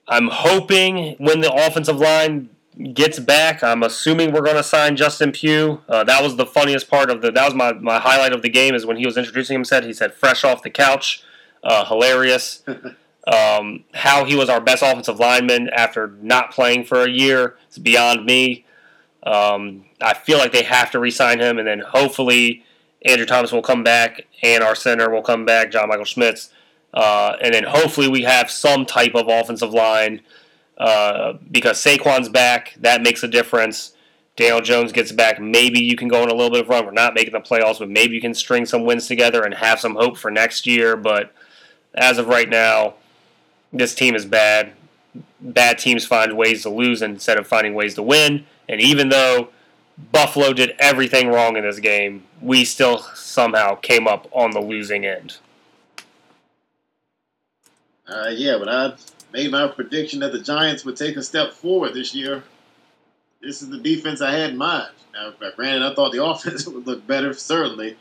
I'm 0.09 0.29
hoping 0.29 1.17
when 1.19 1.41
the 1.41 1.53
offensive 1.53 1.97
line 1.97 2.51
gets 2.93 3.19
back, 3.19 3.63
I'm 3.63 3.83
assuming 3.83 4.33
we're 4.33 4.43
going 4.43 4.57
to 4.57 4.63
sign 4.63 4.97
Justin 4.97 5.33
Pugh. 5.33 5.81
Uh, 5.89 6.05
that 6.05 6.23
was 6.23 6.37
the 6.37 6.47
funniest 6.47 6.91
part 6.91 7.11
of 7.11 7.23
the. 7.23 7.31
That 7.31 7.45
was 7.45 7.55
my, 7.55 7.73
my 7.73 7.99
highlight 7.99 8.33
of 8.33 8.43
the 8.43 8.49
game 8.49 8.75
is 8.75 8.85
when 8.85 8.97
he 8.97 9.07
was 9.07 9.17
introducing 9.17 9.55
himself. 9.55 9.85
He 9.85 9.93
said 9.93 10.13
fresh 10.13 10.45
off 10.45 10.63
the 10.63 10.71
couch, 10.71 11.23
uh, 11.63 11.85
hilarious. 11.85 12.63
Um, 13.27 13.85
how 13.95 14.27
he 14.27 14.37
was 14.37 14.51
our 14.51 14.61
best 14.61 14.83
offensive 14.83 15.19
lineman 15.19 15.71
after 15.71 16.09
not 16.21 16.51
playing 16.51 16.85
for 16.85 17.03
a 17.03 17.09
year 17.09 17.57
is 17.71 17.79
beyond 17.79 18.27
me. 18.27 18.67
Um, 19.25 19.85
I 20.01 20.15
feel 20.15 20.39
like 20.39 20.53
they 20.53 20.63
have 20.63 20.91
to 20.93 20.99
re-sign 20.99 21.41
him, 21.41 21.59
and 21.59 21.67
then 21.67 21.81
hopefully 21.81 22.65
Andrew 23.03 23.27
Thomas 23.27 23.53
will 23.53 23.63
come 23.63 23.83
back, 23.83 24.23
and 24.43 24.63
our 24.63 24.75
center 24.75 25.11
will 25.11 25.23
come 25.23 25.45
back, 25.45 25.71
John 25.71 25.89
Michael 25.89 26.05
Schmitz, 26.05 26.51
uh, 26.93 27.37
and 27.41 27.55
then 27.55 27.65
hopefully 27.65 28.09
we 28.09 28.23
have 28.23 28.51
some 28.51 28.87
type 28.87 29.15
of 29.15 29.29
offensive 29.29 29.73
line 29.73 30.21
uh, 30.79 31.35
because 31.51 31.83
Saquon's 31.83 32.29
back. 32.29 32.75
That 32.81 33.03
makes 33.03 33.23
a 33.23 33.29
difference. 33.29 33.95
Daniel 34.37 34.61
Jones 34.61 34.91
gets 34.91 35.13
back, 35.13 35.41
maybe 35.41 35.81
you 35.81 35.97
can 35.97 36.09
go 36.09 36.23
on 36.23 36.29
a 36.29 36.35
little 36.35 36.51
bit 36.51 36.63
of 36.63 36.69
run. 36.69 36.85
We're 36.85 36.91
not 36.91 37.15
making 37.15 37.33
the 37.33 37.41
playoffs, 37.41 37.79
but 37.79 37.89
maybe 37.89 38.17
you 38.17 38.21
can 38.21 38.35
string 38.35 38.67
some 38.67 38.85
wins 38.85 39.07
together 39.07 39.45
and 39.45 39.55
have 39.55 39.79
some 39.79 39.95
hope 39.95 40.19
for 40.19 40.31
next 40.31 40.67
year. 40.67 40.97
But 40.97 41.33
as 41.95 42.19
of 42.19 42.27
right 42.27 42.49
now, 42.49 42.95
this 43.73 43.95
team 43.95 44.17
is 44.17 44.25
bad. 44.25 44.73
Bad 45.41 45.79
teams 45.79 46.05
find 46.05 46.37
ways 46.37 46.63
to 46.63 46.71
lose 46.71 47.01
instead 47.01 47.39
of 47.39 47.47
finding 47.47 47.75
ways 47.75 47.95
to 47.95 48.03
win. 48.03 48.47
And 48.69 48.81
even 48.81 49.09
though 49.09 49.49
Buffalo 50.13 50.53
did 50.53 50.75
everything 50.79 51.29
wrong 51.29 51.57
in 51.57 51.65
this 51.65 51.79
game, 51.79 52.25
we 52.41 52.65
still 52.65 52.99
somehow 53.15 53.77
came 53.77 54.09
up 54.09 54.29
on 54.33 54.51
the 54.51 54.61
losing 54.61 55.05
end. 55.05 55.39
Uh, 58.07 58.31
yeah, 58.31 58.59
but 58.59 58.69
I 58.69 58.95
made 59.33 59.51
my 59.51 59.67
prediction 59.69 60.21
that 60.21 60.33
the 60.33 60.41
Giants 60.41 60.85
would 60.85 60.97
take 60.97 61.17
a 61.17 61.23
step 61.23 61.53
forward 61.53 61.95
this 61.95 62.15
year. 62.15 62.43
This 63.41 63.63
is 63.63 63.69
the 63.69 63.79
defense 63.79 64.21
I 64.21 64.33
had 64.33 64.51
in 64.51 64.57
mind. 64.57 64.91
Now, 65.13 65.33
granted, 65.57 65.83
I 65.83 65.95
thought 65.95 66.13
the 66.13 66.25
offense 66.25 66.67
would 66.67 66.87
look 66.87 67.07
better, 67.07 67.33
certainly, 67.33 67.97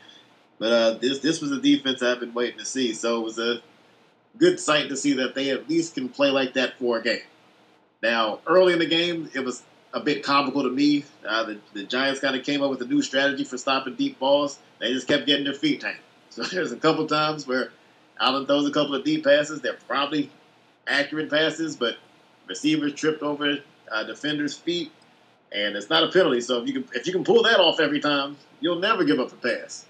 but 0.58 0.72
uh, 0.72 0.90
this 0.98 1.20
this 1.20 1.40
was 1.40 1.50
the 1.50 1.60
defense 1.60 2.02
I've 2.02 2.20
been 2.20 2.34
waiting 2.34 2.58
to 2.58 2.64
see. 2.64 2.92
So 2.92 3.20
it 3.20 3.24
was 3.24 3.38
a 3.38 3.62
good 4.36 4.58
sight 4.58 4.88
to 4.88 4.96
see 4.96 5.14
that 5.14 5.34
they 5.34 5.50
at 5.50 5.68
least 5.68 5.94
can 5.94 6.08
play 6.08 6.30
like 6.30 6.54
that 6.54 6.78
for 6.78 6.98
a 6.98 7.02
game. 7.02 7.20
Now, 8.02 8.40
early 8.46 8.72
in 8.72 8.78
the 8.78 8.86
game, 8.86 9.30
it 9.32 9.40
was 9.40 9.62
a 9.94 10.00
bit 10.00 10.22
comical 10.22 10.62
to 10.64 10.70
me. 10.70 11.04
Uh, 11.26 11.44
the, 11.44 11.60
the 11.72 11.84
Giants 11.84 12.20
kind 12.20 12.36
of 12.36 12.44
came 12.44 12.62
up 12.62 12.68
with 12.68 12.82
a 12.82 12.86
new 12.86 13.00
strategy 13.00 13.44
for 13.44 13.56
stopping 13.56 13.94
deep 13.94 14.18
balls. 14.18 14.58
They 14.80 14.92
just 14.92 15.06
kept 15.06 15.24
getting 15.24 15.44
their 15.44 15.54
feet 15.54 15.80
tanked. 15.80 16.00
So 16.30 16.42
there's 16.42 16.72
a 16.72 16.76
couple 16.76 17.06
times 17.06 17.46
where 17.46 17.70
Allen 18.18 18.44
throws 18.44 18.68
a 18.68 18.72
couple 18.72 18.96
of 18.96 19.04
deep 19.04 19.22
passes. 19.22 19.60
They're 19.60 19.78
probably 19.86 20.32
accurate 20.88 21.30
passes, 21.30 21.76
but 21.76 21.96
receivers 22.48 22.92
tripped 22.94 23.22
over 23.22 23.58
uh, 23.92 24.02
defenders' 24.02 24.58
feet, 24.58 24.90
and 25.52 25.76
it's 25.76 25.88
not 25.90 26.02
a 26.02 26.10
penalty. 26.10 26.40
So 26.40 26.60
if 26.60 26.66
you 26.66 26.72
can 26.74 26.88
if 26.92 27.06
you 27.06 27.12
can 27.12 27.22
pull 27.22 27.44
that 27.44 27.60
off 27.60 27.78
every 27.78 28.00
time, 28.00 28.36
you'll 28.58 28.80
never 28.80 29.04
give 29.04 29.20
up 29.20 29.30
a 29.30 29.36
pass. 29.36 29.86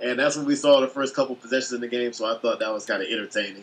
And 0.00 0.18
that's 0.18 0.36
what 0.36 0.44
we 0.44 0.56
saw 0.56 0.80
the 0.80 0.88
first 0.88 1.14
couple 1.14 1.36
possessions 1.36 1.74
in 1.74 1.80
the 1.80 1.86
game. 1.88 2.12
So 2.12 2.26
I 2.26 2.36
thought 2.36 2.58
that 2.58 2.72
was 2.72 2.84
kind 2.84 3.00
of 3.00 3.08
entertaining. 3.08 3.62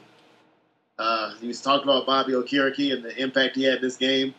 Uh, 0.97 1.35
he 1.41 1.47
was 1.47 1.61
talking 1.61 1.83
about 1.83 2.05
Bobby 2.05 2.31
Okereke 2.31 2.93
and 2.93 3.03
the 3.03 3.21
impact 3.21 3.57
he 3.57 3.63
had 3.63 3.75
in 3.75 3.81
this 3.81 3.97
game. 3.97 4.33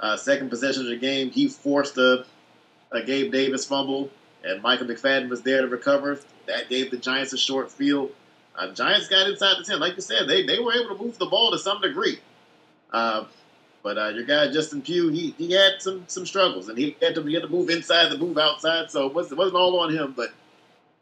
Uh, 0.00 0.16
second 0.16 0.50
possession 0.50 0.82
of 0.82 0.88
the 0.88 0.96
game, 0.96 1.30
he 1.30 1.48
forced 1.48 1.96
a, 1.98 2.24
a 2.92 3.02
Gabe 3.02 3.32
Davis 3.32 3.64
fumble, 3.64 4.10
and 4.42 4.62
Micah 4.62 4.84
McFadden 4.84 5.28
was 5.28 5.42
there 5.42 5.62
to 5.62 5.68
recover. 5.68 6.20
That 6.46 6.68
gave 6.68 6.90
the 6.90 6.96
Giants 6.96 7.32
a 7.32 7.38
short 7.38 7.70
field. 7.70 8.10
Uh, 8.56 8.72
Giants 8.72 9.08
got 9.08 9.28
inside 9.28 9.56
the 9.58 9.64
10. 9.64 9.80
Like 9.80 9.96
you 9.96 10.02
said, 10.02 10.28
they, 10.28 10.44
they 10.44 10.58
were 10.58 10.74
able 10.74 10.96
to 10.96 11.02
move 11.02 11.18
the 11.18 11.26
ball 11.26 11.50
to 11.50 11.58
some 11.58 11.80
degree. 11.80 12.18
Uh, 12.92 13.24
but 13.82 13.98
uh, 13.98 14.08
your 14.08 14.24
guy, 14.24 14.50
Justin 14.50 14.80
Pugh, 14.80 15.08
he, 15.08 15.34
he 15.36 15.52
had 15.52 15.74
some 15.80 16.04
some 16.06 16.24
struggles, 16.24 16.68
and 16.68 16.78
he 16.78 16.96
had 17.02 17.14
to, 17.16 17.22
he 17.22 17.34
had 17.34 17.42
to 17.42 17.48
move 17.48 17.68
inside 17.68 18.10
to 18.10 18.16
move 18.16 18.38
outside, 18.38 18.90
so 18.90 19.06
it 19.06 19.14
wasn't, 19.14 19.32
it 19.32 19.38
wasn't 19.38 19.56
all 19.56 19.78
on 19.80 19.92
him. 19.92 20.14
But 20.16 20.30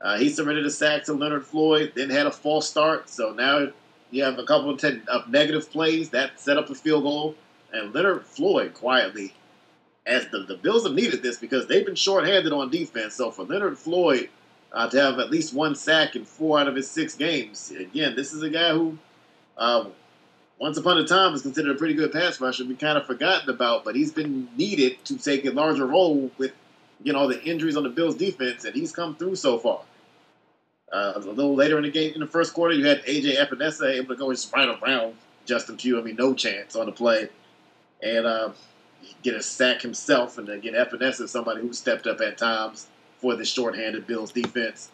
uh, 0.00 0.18
he 0.18 0.28
surrendered 0.28 0.66
a 0.66 0.70
sack 0.70 1.04
to 1.04 1.12
Leonard 1.12 1.46
Floyd, 1.46 1.92
then 1.94 2.10
had 2.10 2.26
a 2.26 2.32
false 2.32 2.68
start. 2.68 3.08
So 3.08 3.32
now 3.32 3.68
you 4.10 4.24
have 4.24 4.38
a 4.38 4.44
couple 4.44 4.70
of, 4.70 4.80
ten, 4.80 5.02
of 5.06 5.28
negative 5.28 5.70
plays 5.70 6.10
that 6.10 6.40
set 6.40 6.56
up 6.56 6.70
a 6.70 6.74
field 6.74 7.04
goal. 7.04 7.36
And 7.72 7.94
Leonard 7.94 8.24
Floyd 8.26 8.74
quietly, 8.74 9.34
as 10.06 10.26
the, 10.28 10.40
the 10.40 10.56
Bills 10.56 10.84
have 10.84 10.94
needed 10.94 11.22
this 11.22 11.38
because 11.38 11.66
they've 11.66 11.86
been 11.86 11.94
shorthanded 11.94 12.52
on 12.52 12.70
defense. 12.70 13.14
So 13.14 13.30
for 13.30 13.44
Leonard 13.44 13.78
Floyd 13.78 14.28
uh, 14.72 14.88
to 14.90 15.00
have 15.00 15.18
at 15.18 15.30
least 15.30 15.54
one 15.54 15.74
sack 15.74 16.16
in 16.16 16.24
four 16.24 16.58
out 16.58 16.68
of 16.68 16.74
his 16.74 16.90
six 16.90 17.14
games, 17.14 17.70
again, 17.70 18.14
this 18.16 18.32
is 18.32 18.42
a 18.42 18.50
guy 18.50 18.72
who, 18.72 18.98
uh, 19.56 19.86
once 20.58 20.76
upon 20.76 20.98
a 20.98 21.06
time, 21.06 21.32
was 21.32 21.42
considered 21.42 21.74
a 21.74 21.78
pretty 21.78 21.94
good 21.94 22.12
pass 22.12 22.40
rusher. 22.40 22.64
We 22.64 22.74
kind 22.74 22.98
of 22.98 23.06
forgotten 23.06 23.48
about, 23.48 23.84
but 23.84 23.94
he's 23.94 24.12
been 24.12 24.48
needed 24.56 25.04
to 25.06 25.16
take 25.16 25.44
a 25.44 25.50
larger 25.50 25.86
role 25.86 26.30
with, 26.38 26.52
you 27.02 27.12
know, 27.12 27.26
the 27.28 27.42
injuries 27.42 27.76
on 27.76 27.84
the 27.84 27.90
Bills 27.90 28.16
defense, 28.16 28.64
and 28.64 28.74
he's 28.74 28.92
come 28.92 29.16
through 29.16 29.36
so 29.36 29.58
far. 29.58 29.82
Uh, 30.92 31.14
a 31.16 31.18
little 31.20 31.54
later 31.54 31.78
in 31.78 31.84
the 31.84 31.90
game, 31.90 32.12
in 32.12 32.20
the 32.20 32.26
first 32.26 32.52
quarter, 32.52 32.74
you 32.74 32.84
had 32.84 33.02
AJ 33.04 33.36
Epenesa 33.38 33.94
able 33.94 34.08
to 34.08 34.16
go 34.16 34.30
just 34.30 34.52
right 34.52 34.68
around 34.82 35.14
Justin 35.46 35.76
Pugh. 35.76 35.98
I 35.98 36.02
mean, 36.02 36.16
no 36.16 36.34
chance 36.34 36.76
on 36.76 36.86
the 36.86 36.92
play 36.92 37.30
and 38.02 38.26
uh, 38.26 38.50
get 39.22 39.34
a 39.34 39.42
sack 39.42 39.80
himself. 39.80 40.38
And 40.38 40.48
again, 40.48 40.74
is 40.74 41.30
somebody 41.30 41.60
who 41.60 41.72
stepped 41.72 42.06
up 42.06 42.20
at 42.20 42.38
times 42.38 42.88
for 43.18 43.36
the 43.36 43.44
shorthanded 43.44 44.06
Bills 44.06 44.32
defense. 44.32 44.90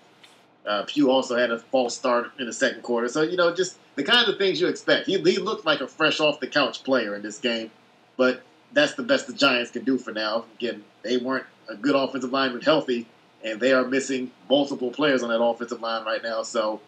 Uh, 0.67 0.85
Pugh 0.87 1.11
also 1.11 1.37
had 1.37 1.51
a 1.51 1.59
false 1.59 1.97
start 1.97 2.31
in 2.39 2.47
the 2.47 2.53
second 2.53 2.83
quarter. 2.83 3.09
So, 3.09 3.23
you 3.23 3.37
know, 3.37 3.55
just 3.55 3.79
the 3.97 4.05
kind 4.05 4.29
of 4.29 4.37
things 4.37 4.61
you 4.61 4.69
expect. 4.69 5.07
He, 5.07 5.19
he 5.19 5.39
looked 5.39 5.65
like 5.65 5.81
a 5.81 5.87
fresh 5.87 6.21
off 6.21 6.41
the 6.41 6.47
couch 6.47 6.85
player 6.85 7.15
in 7.15 7.23
this 7.23 7.39
game, 7.39 7.71
but 8.19 8.43
that's 8.73 8.95
the 8.95 9.03
best 9.03 9.27
the 9.27 9.33
Giants 9.33 9.71
can 9.71 9.85
do 9.85 9.97
for 9.97 10.13
now. 10.13 10.45
Again, 10.59 10.85
they 11.03 11.17
weren't 11.17 11.47
a 11.71 11.75
good 11.75 11.95
offensive 11.95 12.33
lineman 12.33 12.61
healthy, 12.61 13.07
and 13.43 13.59
they 13.59 13.73
are 13.73 13.85
missing 13.85 14.31
multiple 14.51 14.91
players 14.91 15.23
on 15.23 15.31
that 15.31 15.43
offensive 15.43 15.81
line 15.81 16.05
right 16.05 16.23
now. 16.23 16.43
So 16.43 16.83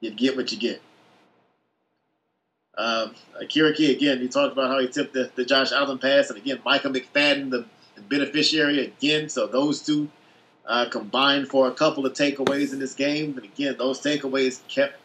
you 0.00 0.10
get 0.10 0.36
what 0.36 0.50
you 0.50 0.58
get. 0.58 0.82
Um, 2.76 3.14
Okereke, 3.40 3.90
again, 3.90 4.20
you 4.20 4.28
talked 4.28 4.52
about 4.52 4.68
how 4.68 4.80
he 4.80 4.88
tipped 4.88 5.14
the, 5.14 5.30
the 5.34 5.44
Josh 5.44 5.70
Allen 5.72 5.98
pass, 5.98 6.28
and 6.28 6.38
again, 6.38 6.60
Micah 6.64 6.88
McFadden, 6.88 7.50
the, 7.50 7.66
beneficiary 8.08 8.80
again. 8.86 9.28
So 9.28 9.46
those 9.46 9.82
two 9.82 10.08
uh, 10.66 10.88
combined 10.90 11.48
for 11.48 11.68
a 11.68 11.72
couple 11.72 12.06
of 12.06 12.12
takeaways 12.12 12.72
in 12.72 12.78
this 12.78 12.94
game. 12.94 13.36
And 13.36 13.44
again, 13.44 13.76
those 13.78 14.00
takeaways 14.00 14.66
kept 14.68 14.96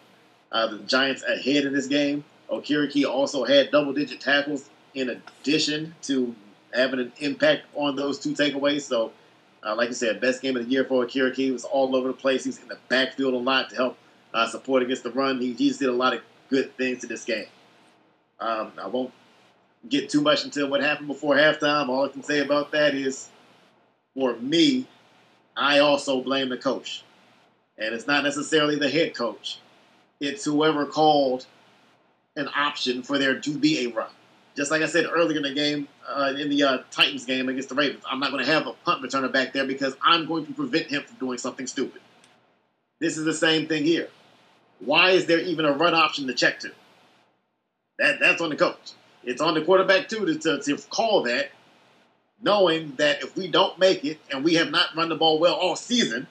uh, 0.51 0.67
the 0.67 0.79
Giants 0.79 1.23
ahead 1.23 1.65
in 1.65 1.73
this 1.73 1.87
game. 1.87 2.23
Okereke 2.49 3.07
also 3.07 3.43
had 3.43 3.71
double 3.71 3.93
digit 3.93 4.19
tackles 4.19 4.69
in 4.93 5.09
addition 5.09 5.93
to 6.03 6.35
having 6.73 6.99
an 6.99 7.11
impact 7.19 7.65
on 7.75 7.95
those 7.95 8.19
two 8.19 8.33
takeaways. 8.33 8.81
So, 8.81 9.11
uh, 9.63 9.75
like 9.75 9.89
you 9.89 9.95
said, 9.95 10.21
best 10.21 10.41
game 10.41 10.57
of 10.57 10.65
the 10.65 10.71
year 10.71 10.85
for 10.85 11.05
Okereke. 11.05 11.35
He 11.35 11.51
was 11.51 11.65
all 11.65 11.95
over 11.95 12.07
the 12.07 12.13
place. 12.13 12.43
He 12.43 12.49
was 12.49 12.59
in 12.59 12.67
the 12.67 12.77
backfield 12.87 13.33
a 13.33 13.37
lot 13.37 13.69
to 13.69 13.75
help 13.75 13.97
uh, 14.33 14.47
support 14.47 14.81
against 14.81 15.03
the 15.03 15.11
run. 15.11 15.39
He, 15.39 15.53
he 15.53 15.67
just 15.67 15.79
did 15.79 15.89
a 15.89 15.93
lot 15.93 16.13
of 16.13 16.21
good 16.49 16.75
things 16.77 17.03
in 17.03 17.09
this 17.09 17.25
game. 17.25 17.45
Um, 18.39 18.71
I 18.81 18.87
won't 18.87 19.11
get 19.87 20.09
too 20.09 20.21
much 20.21 20.45
into 20.45 20.67
what 20.67 20.81
happened 20.81 21.07
before 21.07 21.35
halftime. 21.35 21.89
All 21.89 22.05
I 22.05 22.09
can 22.09 22.23
say 22.23 22.39
about 22.39 22.71
that 22.71 22.95
is, 22.95 23.29
for 24.13 24.35
me, 24.37 24.87
I 25.55 25.79
also 25.79 26.21
blame 26.21 26.49
the 26.49 26.57
coach. 26.57 27.03
And 27.77 27.93
it's 27.93 28.07
not 28.07 28.23
necessarily 28.23 28.75
the 28.77 28.89
head 28.89 29.15
coach, 29.15 29.59
it's 30.19 30.43
whoever 30.43 30.85
called 30.85 31.45
an 32.35 32.49
option 32.55 33.03
for 33.03 33.17
there 33.17 33.39
to 33.39 33.57
be 33.57 33.85
a 33.85 33.91
run. 33.91 34.09
Just 34.55 34.71
like 34.71 34.81
I 34.81 34.87
said 34.87 35.05
earlier 35.09 35.37
in 35.37 35.43
the 35.43 35.53
game, 35.53 35.87
uh, 36.07 36.33
in 36.37 36.49
the 36.49 36.63
uh, 36.63 36.77
Titans 36.91 37.23
game 37.23 37.47
against 37.47 37.69
the 37.69 37.75
Ravens, 37.75 38.03
I'm 38.09 38.19
not 38.19 38.31
going 38.31 38.43
to 38.43 38.51
have 38.51 38.67
a 38.67 38.73
punt 38.73 39.01
returner 39.01 39.31
back 39.31 39.53
there 39.53 39.65
because 39.65 39.95
I'm 40.01 40.25
going 40.25 40.45
to 40.47 40.53
prevent 40.53 40.87
him 40.87 41.03
from 41.03 41.15
doing 41.17 41.37
something 41.37 41.67
stupid. 41.67 42.01
This 42.99 43.17
is 43.17 43.23
the 43.23 43.33
same 43.33 43.67
thing 43.67 43.85
here. 43.85 44.09
Why 44.79 45.11
is 45.11 45.25
there 45.27 45.39
even 45.39 45.65
a 45.65 45.71
run 45.71 45.93
option 45.93 46.27
to 46.27 46.33
check 46.33 46.59
to? 46.61 46.71
That 47.99 48.19
that's 48.19 48.41
on 48.41 48.49
the 48.49 48.55
coach. 48.55 48.93
It's 49.23 49.41
on 49.41 49.53
the 49.53 49.61
quarterback 49.61 50.07
too 50.07 50.25
to, 50.25 50.35
to, 50.39 50.61
to 50.63 50.77
call 50.89 51.23
that, 51.23 51.51
knowing 52.41 52.93
that 52.95 53.21
if 53.21 53.35
we 53.35 53.49
don't 53.49 53.77
make 53.77 54.05
it 54.05 54.17
and 54.31 54.43
we 54.43 54.55
have 54.55 54.71
not 54.71 54.95
run 54.95 55.09
the 55.09 55.15
ball 55.15 55.39
well 55.39 55.55
all 55.55 55.75
season, 55.75 56.25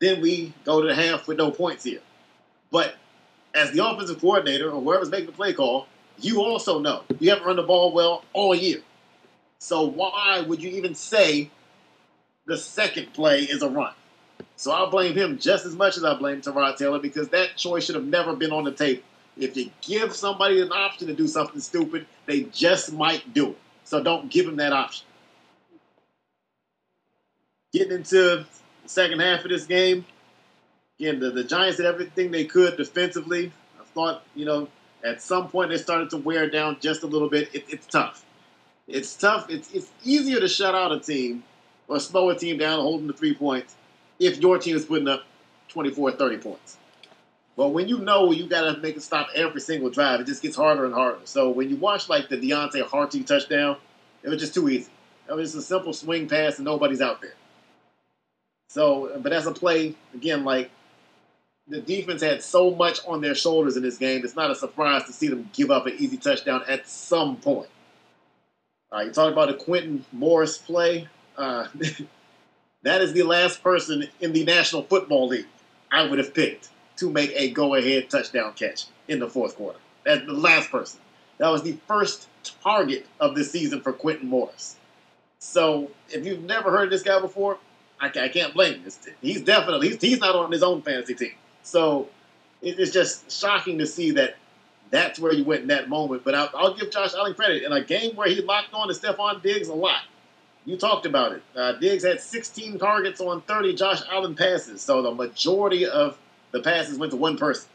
then 0.00 0.20
we 0.20 0.54
go 0.64 0.80
to 0.80 0.86
the 0.86 0.94
half 0.94 1.26
with 1.26 1.38
no 1.38 1.50
points 1.50 1.84
here. 1.84 2.00
But 2.70 2.94
as 3.54 3.72
the 3.72 3.84
offensive 3.84 4.20
coordinator 4.20 4.70
or 4.70 4.80
whoever's 4.80 5.10
making 5.10 5.26
the 5.26 5.32
play 5.32 5.52
call, 5.52 5.88
you 6.18 6.40
also 6.40 6.78
know 6.78 7.02
you 7.18 7.30
haven't 7.30 7.44
run 7.44 7.56
the 7.56 7.62
ball 7.62 7.92
well 7.92 8.24
all 8.32 8.54
year. 8.54 8.80
So 9.58 9.84
why 9.84 10.44
would 10.46 10.62
you 10.62 10.70
even 10.70 10.94
say 10.94 11.50
the 12.46 12.56
second 12.56 13.12
play 13.12 13.40
is 13.40 13.62
a 13.62 13.68
run? 13.68 13.92
So 14.54 14.70
I'll 14.70 14.90
blame 14.90 15.14
him 15.14 15.38
just 15.38 15.66
as 15.66 15.74
much 15.74 15.96
as 15.96 16.04
I 16.04 16.14
blame 16.14 16.40
Tyrod 16.40 16.76
Taylor 16.76 16.98
because 17.00 17.28
that 17.30 17.56
choice 17.56 17.84
should 17.84 17.94
have 17.96 18.06
never 18.06 18.34
been 18.36 18.52
on 18.52 18.64
the 18.64 18.72
table. 18.72 19.02
If 19.38 19.56
you 19.56 19.70
give 19.82 20.14
somebody 20.14 20.60
an 20.60 20.72
option 20.72 21.08
to 21.08 21.14
do 21.14 21.28
something 21.28 21.60
stupid, 21.60 22.06
they 22.24 22.42
just 22.44 22.92
might 22.92 23.34
do 23.34 23.50
it. 23.50 23.58
So 23.84 24.02
don't 24.02 24.30
give 24.30 24.46
them 24.46 24.56
that 24.56 24.72
option. 24.72 25.06
Getting 27.72 27.92
into 27.92 28.16
the 28.16 28.46
second 28.86 29.20
half 29.20 29.44
of 29.44 29.50
this 29.50 29.66
game, 29.66 30.06
again, 30.98 31.20
the, 31.20 31.30
the 31.30 31.44
Giants 31.44 31.76
did 31.76 31.86
everything 31.86 32.30
they 32.30 32.44
could 32.44 32.76
defensively. 32.76 33.52
I 33.78 33.84
thought, 33.84 34.22
you 34.34 34.46
know, 34.46 34.68
at 35.04 35.22
some 35.22 35.48
point 35.48 35.70
they 35.70 35.78
started 35.78 36.10
to 36.10 36.16
wear 36.16 36.48
down 36.48 36.78
just 36.80 37.02
a 37.02 37.06
little 37.06 37.28
bit. 37.28 37.54
It, 37.54 37.66
it's 37.68 37.86
tough. 37.86 38.24
It's 38.88 39.14
tough. 39.14 39.50
It's, 39.50 39.72
it's 39.72 39.90
easier 40.02 40.40
to 40.40 40.48
shut 40.48 40.74
out 40.74 40.92
a 40.92 41.00
team 41.00 41.44
or 41.88 42.00
slow 42.00 42.30
a 42.30 42.38
team 42.38 42.58
down 42.58 42.80
holding 42.80 43.06
the 43.06 43.12
three 43.12 43.34
points 43.34 43.76
if 44.18 44.38
your 44.38 44.58
team 44.58 44.76
is 44.76 44.84
putting 44.84 45.08
up 45.08 45.24
24, 45.68 46.12
30 46.12 46.38
points. 46.38 46.78
But 47.56 47.68
when 47.68 47.88
you 47.88 47.98
know 47.98 48.32
you 48.32 48.46
got 48.46 48.74
to 48.74 48.80
make 48.80 48.96
a 48.96 49.00
stop 49.00 49.28
every 49.34 49.62
single 49.62 49.88
drive, 49.88 50.20
it 50.20 50.26
just 50.26 50.42
gets 50.42 50.56
harder 50.56 50.84
and 50.84 50.92
harder. 50.92 51.20
So 51.24 51.50
when 51.50 51.70
you 51.70 51.76
watch 51.76 52.08
like 52.08 52.28
the 52.28 52.36
Deonte 52.36 52.82
Harty 52.82 53.22
touchdown, 53.22 53.78
it 54.22 54.28
was 54.28 54.40
just 54.40 54.52
too 54.52 54.68
easy. 54.68 54.90
It 55.28 55.32
was 55.32 55.52
just 55.52 55.64
a 55.64 55.66
simple 55.66 55.94
swing 55.94 56.28
pass 56.28 56.56
and 56.56 56.66
nobody's 56.66 57.00
out 57.00 57.22
there. 57.22 57.34
So, 58.68 59.18
but 59.22 59.32
as 59.32 59.46
a 59.46 59.52
play, 59.52 59.94
again, 60.14 60.44
like 60.44 60.70
the 61.66 61.80
defense 61.80 62.22
had 62.22 62.42
so 62.42 62.70
much 62.70 63.00
on 63.06 63.22
their 63.22 63.34
shoulders 63.34 63.76
in 63.76 63.82
this 63.82 63.96
game, 63.96 64.22
it's 64.22 64.36
not 64.36 64.50
a 64.50 64.54
surprise 64.54 65.04
to 65.04 65.12
see 65.12 65.28
them 65.28 65.48
give 65.54 65.70
up 65.70 65.86
an 65.86 65.94
easy 65.98 66.18
touchdown 66.18 66.62
at 66.68 66.86
some 66.86 67.36
point. 67.36 67.70
Uh, 68.92 69.00
you 69.00 69.12
talked 69.12 69.32
about 69.32 69.48
a 69.48 69.54
Quintin 69.54 70.04
Morris 70.12 70.58
play. 70.58 71.08
Uh, 71.36 71.66
that 72.82 73.00
is 73.00 73.14
the 73.14 73.22
last 73.22 73.62
person 73.62 74.06
in 74.20 74.32
the 74.32 74.44
National 74.44 74.82
Football 74.82 75.28
League 75.28 75.46
I 75.90 76.06
would 76.06 76.18
have 76.18 76.34
picked 76.34 76.68
to 76.96 77.10
make 77.10 77.32
a 77.34 77.50
go-ahead 77.50 78.10
touchdown 78.10 78.52
catch 78.54 78.86
in 79.08 79.18
the 79.18 79.28
fourth 79.28 79.56
quarter. 79.56 79.78
That's 80.04 80.24
the 80.24 80.32
last 80.32 80.70
person. 80.70 81.00
That 81.38 81.48
was 81.48 81.62
the 81.62 81.76
first 81.86 82.28
target 82.62 83.06
of 83.20 83.34
the 83.34 83.44
season 83.44 83.80
for 83.80 83.92
Quintin 83.92 84.28
Morris. 84.28 84.76
So 85.38 85.90
if 86.08 86.24
you've 86.24 86.42
never 86.42 86.70
heard 86.70 86.90
this 86.90 87.02
guy 87.02 87.20
before, 87.20 87.58
I, 88.00 88.06
I 88.06 88.28
can't 88.28 88.54
blame 88.54 88.82
you. 88.84 88.90
He's 89.20 89.42
definitely 89.42 89.88
he's, 89.88 90.00
he's 90.00 90.20
not 90.20 90.34
on 90.34 90.52
his 90.52 90.62
own 90.62 90.82
fantasy 90.82 91.14
team. 91.14 91.32
So 91.62 92.08
it's 92.62 92.92
just 92.92 93.30
shocking 93.30 93.78
to 93.78 93.86
see 93.86 94.12
that 94.12 94.36
that's 94.90 95.18
where 95.18 95.32
you 95.32 95.44
went 95.44 95.62
in 95.62 95.68
that 95.68 95.88
moment. 95.88 96.24
But 96.24 96.34
I'll, 96.34 96.50
I'll 96.54 96.74
give 96.74 96.90
Josh 96.90 97.14
Allen 97.14 97.34
credit 97.34 97.64
in 97.64 97.72
a 97.72 97.82
game 97.82 98.14
where 98.16 98.28
he 98.28 98.40
locked 98.40 98.72
on 98.72 98.88
to 98.88 98.94
Stefon 98.94 99.42
Diggs 99.42 99.68
a 99.68 99.74
lot. 99.74 100.02
You 100.64 100.76
talked 100.76 101.06
about 101.06 101.32
it. 101.32 101.42
Uh, 101.54 101.72
Diggs 101.72 102.04
had 102.04 102.20
16 102.20 102.78
targets 102.78 103.20
on 103.20 103.40
30 103.42 103.74
Josh 103.74 104.00
Allen 104.10 104.34
passes, 104.34 104.82
so 104.82 105.00
the 105.00 105.12
majority 105.12 105.86
of 105.86 106.18
the 106.52 106.60
passes 106.60 106.98
went 106.98 107.12
to 107.12 107.16
one 107.16 107.36
person. 107.36 107.68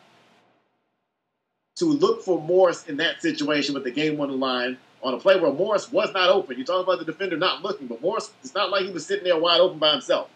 To 1.78 1.86
look 1.86 2.22
for 2.24 2.40
Morris 2.42 2.88
in 2.88 2.98
that 2.98 3.22
situation 3.22 3.74
with 3.74 3.84
the 3.84 3.92
game 3.92 4.20
on 4.20 4.30
the 4.30 4.36
line 4.36 4.78
on 5.04 5.14
a 5.14 5.18
play 5.18 5.40
where 5.40 5.52
Morris 5.52 5.92
was 5.92 6.14
not 6.14 6.30
open. 6.30 6.58
You 6.58 6.64
talk 6.64 6.84
about 6.84 7.00
the 7.00 7.06
defender 7.06 7.38
not 7.38 7.64
looking, 7.64 7.88
but 7.88 8.02
Morris, 8.02 8.32
it's 8.44 8.54
not 8.54 8.70
like 8.70 8.86
he 8.86 8.92
was 8.92 9.06
sitting 9.06 9.24
there 9.24 9.40
wide 9.40 9.60
open 9.60 9.80
by 9.80 9.92
himself. 9.92 10.30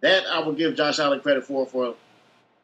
That 0.00 0.26
I 0.26 0.40
will 0.40 0.52
give 0.52 0.74
Josh 0.76 0.98
Allen 0.98 1.20
credit 1.20 1.44
for, 1.44 1.66
for 1.66 1.94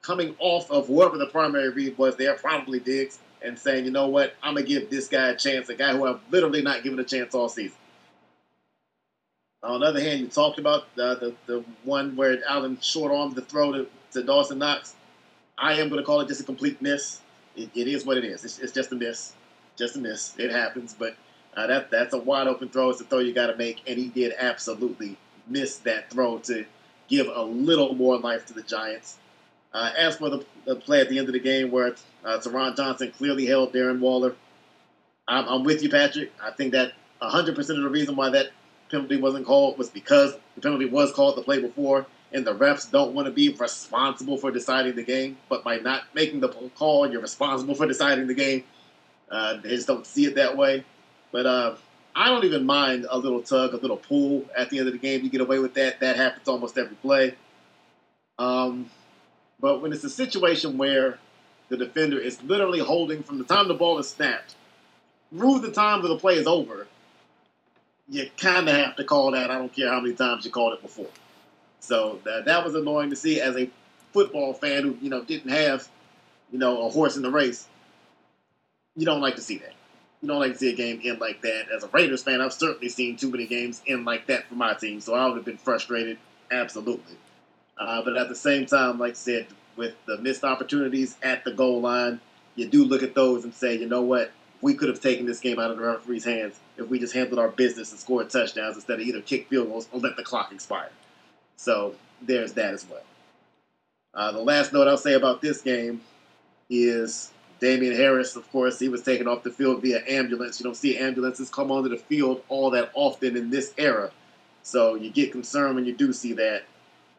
coming 0.03 0.35
off 0.39 0.71
of 0.71 0.89
whoever 0.89 1.17
the 1.17 1.27
primary 1.27 1.71
read 1.71 1.97
was 1.97 2.17
there, 2.17 2.35
probably 2.35 2.81
Diggs, 2.81 3.19
and 3.41 3.59
saying, 3.59 3.85
you 3.85 3.91
know 3.91 4.09
what, 4.09 4.35
I'm 4.43 4.55
going 4.55 4.67
to 4.67 4.69
give 4.69 4.91
this 4.91 5.09
guy 5.09 5.29
a 5.29 5.37
chance, 5.37 5.69
a 5.69 5.75
guy 5.75 5.93
who 5.93 6.07
I've 6.07 6.21
literally 6.31 6.63
not 6.63 6.83
given 6.83 6.99
a 6.99 7.05
chance 7.05 7.35
all 7.35 7.49
season. 7.49 7.77
On 9.63 9.81
the 9.81 9.87
other 9.87 10.01
hand, 10.01 10.21
you 10.21 10.27
talked 10.27 10.59
about 10.59 10.93
the, 10.97 11.15
the, 11.15 11.35
the 11.47 11.65
one 11.85 12.17
where 12.17 12.39
Allen 12.49 12.79
short 12.81 13.13
armed 13.13 13.37
the 13.37 13.43
throw 13.43 13.73
to, 13.73 13.87
to 14.13 14.23
Dawson 14.23 14.59
Knox. 14.59 14.95
I 15.59 15.75
am 15.75 15.89
going 15.89 16.01
to 16.01 16.05
call 16.05 16.21
it 16.21 16.29
just 16.29 16.41
a 16.41 16.45
complete 16.45 16.81
miss. 16.81 17.21
it, 17.57 17.71
it 17.75 17.89
is 17.89 18.05
what 18.05 18.17
it 18.17 18.25
is. 18.25 18.45
It's, 18.45 18.59
it's, 18.59 18.73
just 18.73 18.93
a 18.93 18.95
miss. 18.95 19.35
Just 19.77 19.97
a 19.97 19.99
miss. 19.99 20.35
It 20.39 20.51
happens, 20.51 20.95
but 20.99 21.17
uh, 21.57 21.67
that 21.67 21.91
that's 21.91 22.15
a 22.15 22.19
wide 22.19 22.47
open 22.47 22.69
throw. 22.69 22.91
It's 22.91 23.01
a 23.01 23.05
throw 23.05 23.19
you 23.19 23.33
got 23.33 23.49
to 23.49 23.57
make, 23.57 23.83
and 23.87 23.99
he 23.99 24.09
did 24.09 24.33
absolutely 24.39 25.17
miss 25.47 25.79
that 25.79 26.11
throw 26.11 26.39
to 26.39 26.65
give 27.09 27.27
a 27.27 27.43
little 27.43 27.95
more 27.95 28.19
life 28.19 28.47
to 28.47 28.55
the 28.55 28.63
Giants. 28.63 29.19
Uh, 29.75 29.91
as 29.97 30.17
for 30.17 30.29
the, 30.29 30.45
the, 30.67 30.77
play 30.77 31.01
at 31.01 31.09
the 31.09 31.19
end 31.19 31.29
of 31.29 31.33
the 31.33 31.41
game 31.41 31.71
where 31.71 31.95
uh, 32.25 32.39
Taron 32.39 32.77
Johnson 32.77 33.11
clearly 33.17 33.47
held 33.47 33.73
Darren 33.73 34.01
Waller, 34.01 34.37
I'm, 35.27 35.49
I'm 35.49 35.65
with 35.65 35.83
you, 35.83 35.89
Patrick. 35.89 36.31
I 36.43 36.51
think 36.51 36.73
that 36.73 36.93
100% 37.23 37.59
of 37.59 37.67
the 37.67 37.89
reason 37.89 38.17
why 38.17 38.31
that 38.31 38.51
penalty 38.91 39.17
wasn't 39.17 39.47
called 39.47 39.79
was 39.79 39.89
because 39.89 40.37
the 40.55 40.61
penalty 40.61 40.85
was 40.87 41.13
called 41.13 41.37
the 41.37 41.43
play 41.43 41.61
before, 41.61 42.07
and 42.33 42.47
the 42.47 42.55
refs 42.55 42.91
don't 42.91 43.15
want 43.15 43.27
to 43.27 43.33
be 43.33 43.51
responsible 43.51 44.37
for 44.37 44.51
deciding 44.51 44.97
the 44.97 45.03
game. 45.03 45.37
But 45.49 45.65
by 45.65 45.77
not 45.79 46.05
making 46.15 46.41
the 46.41 46.49
call, 46.49 47.11
you're 47.11 47.21
responsible 47.21 47.75
for 47.75 47.87
deciding 47.87 48.27
the 48.27 48.35
game. 48.35 48.65
Uh, 49.31 49.61
they 49.61 49.71
just 49.71 49.87
don't 49.87 50.07
see 50.07 50.25
it 50.27 50.35
that 50.37 50.57
way. 50.57 50.85
But 51.31 51.47
uh, 51.47 51.77
I 52.15 52.29
don't 52.29 52.45
even 52.45 52.67
mind 52.67 53.07
a 53.11 53.19
little 53.19 53.43
tug, 53.43 53.75
a 53.75 53.77
little 53.77 53.97
pull 53.97 54.47
at 54.57 54.71
the 54.71 54.79
end 54.79 54.89
of 54.89 54.93
the 54.93 54.99
game. 54.99 55.23
You 55.23 55.31
get 55.31 55.41
away 55.41 55.59
with 55.59 55.75
that. 55.75 56.01
That 56.01 56.17
happens 56.17 56.49
almost 56.49 56.77
every 56.77 56.97
play. 56.97 57.35
Um, 58.39 58.91
but 59.61 59.81
when 59.81 59.93
it's 59.93 60.05
a 60.05 60.11
situation 60.11 60.77
where 60.77 61.19
the 61.69 61.77
defender 61.77 62.19
is 62.19 62.43
literally 62.43 62.81
holding 62.81 63.23
from 63.23 63.39
the 63.39 63.45
time 63.45 63.69
the 63.69 63.75
ball 63.75 63.99
is 63.99 64.09
snapped 64.09 64.57
through 65.31 65.61
the 65.61 65.71
time 65.71 66.03
that 66.03 66.09
the 66.09 66.19
play 66.19 66.35
is 66.35 66.47
over, 66.47 66.87
you 68.09 68.29
kind 68.37 68.69
of 68.69 68.75
have 68.75 68.97
to 68.97 69.05
call 69.05 69.31
that. 69.31 69.51
I 69.51 69.59
don't 69.59 69.75
care 69.75 69.89
how 69.89 70.01
many 70.01 70.15
times 70.15 70.45
you 70.45 70.51
called 70.51 70.75
it 70.75 70.83
before. 70.83 71.09
So 71.83 72.21
that, 72.25 72.45
that 72.45 72.65
was 72.65 72.75
annoying 72.77 73.11
to 73.11 73.17
see 73.17 73.41
as 73.41 73.57
a 73.57 73.69
football 74.13 74.55
fan 74.55 74.83
who 74.85 74.97
you 75.03 75.11
know 75.11 75.23
didn't 75.23 75.51
have 75.51 75.89
you 76.53 76.59
know 76.59 76.87
a 76.87 76.91
horse 76.91 77.17
in 77.17 77.23
the 77.23 77.31
race. 77.31 77.67
You 78.95 79.05
don't 79.05 79.21
like 79.21 79.37
to 79.37 79.43
see 79.43 79.59
that. 79.59 79.75
You 80.21 80.29
don't 80.29 80.39
like 80.39 80.53
to 80.53 80.59
see 80.59 80.71
a 80.71 80.77
game 80.77 81.01
end 81.03 81.19
like 81.19 81.43
that. 81.43 81.65
As 81.75 81.83
a 81.83 81.89
Raiders 81.89 82.23
fan, 82.23 82.41
I've 82.41 82.53
certainly 82.53 82.89
seen 82.89 83.17
too 83.17 83.31
many 83.31 83.47
games 83.47 83.83
end 83.87 84.05
like 84.05 84.29
that 84.29 84.49
for 84.49 84.55
my 84.55 84.75
team, 84.75 85.01
so 85.01 85.15
I 85.15 85.27
would 85.27 85.35
have 85.37 85.45
been 85.45 85.57
frustrated. 85.57 86.19
Absolutely. 86.53 87.17
Uh, 87.77 88.03
but 88.05 88.17
at 88.17 88.29
the 88.29 88.37
same 88.37 88.67
time, 88.67 88.99
like 88.99 89.13
I 89.13 89.15
said, 89.15 89.47
with 89.75 89.95
the 90.07 90.19
missed 90.19 90.45
opportunities 90.45 91.17
at 91.23 91.45
the 91.45 91.51
goal 91.51 91.81
line, 91.81 92.21
you 92.55 92.69
do 92.69 92.85
look 92.85 93.03
at 93.03 93.15
those 93.15 93.43
and 93.43 93.53
say, 93.53 93.77
you 93.77 93.89
know 93.89 94.03
what, 94.03 94.31
we 94.61 94.75
could 94.75 94.89
have 94.89 95.01
taken 95.01 95.27
this 95.27 95.41
game 95.41 95.59
out 95.59 95.73
of 95.73 95.79
the 95.79 95.83
referee's 95.83 96.25
hands 96.25 96.61
if 96.77 96.89
we 96.89 97.01
just 97.01 97.15
handled 97.15 97.41
our 97.41 97.49
business 97.49 97.91
and 97.91 97.99
scored 97.99 98.31
touchdowns 98.31 98.77
instead 98.77 99.01
of 99.01 99.07
either 99.07 99.23
kick 99.23 99.49
field 99.49 99.69
goals 99.69 99.89
or 99.91 99.99
let 99.99 100.17
the 100.17 100.23
clock 100.23 100.53
expire. 100.53 100.91
So 101.57 101.95
there's 102.21 102.53
that 102.55 102.75
as 102.75 102.87
well. 102.89 103.03
Uh, 104.15 104.33
the 104.33 104.41
last 104.41 104.73
note 104.73 104.89
I'll 104.89 104.99
say 104.99 105.15
about 105.15 105.41
this 105.41 105.63
game 105.63 106.03
is 106.69 107.33
Damien 107.63 107.95
Harris, 107.95 108.35
of 108.35 108.51
course, 108.51 108.81
he 108.81 108.89
was 108.89 109.03
taken 109.03 109.29
off 109.29 109.45
the 109.45 109.51
field 109.51 109.83
via 109.83 110.03
ambulance. 110.09 110.59
You 110.59 110.65
don't 110.65 110.77
see 110.77 110.99
ambulances 110.99 111.49
come 111.49 111.71
onto 111.71 111.89
the 111.89 111.97
field 111.97 112.43
all 112.49 112.71
that 112.71 112.91
often 112.95 113.37
in 113.37 113.51
this 113.51 113.73
era. 113.79 114.11
So 114.65 114.97
you 114.97 115.11
get 115.11 115.31
concerned 115.31 115.77
when 115.77 115.85
you 115.85 115.95
do 115.95 116.13
see 116.13 116.33
that. 116.35 116.65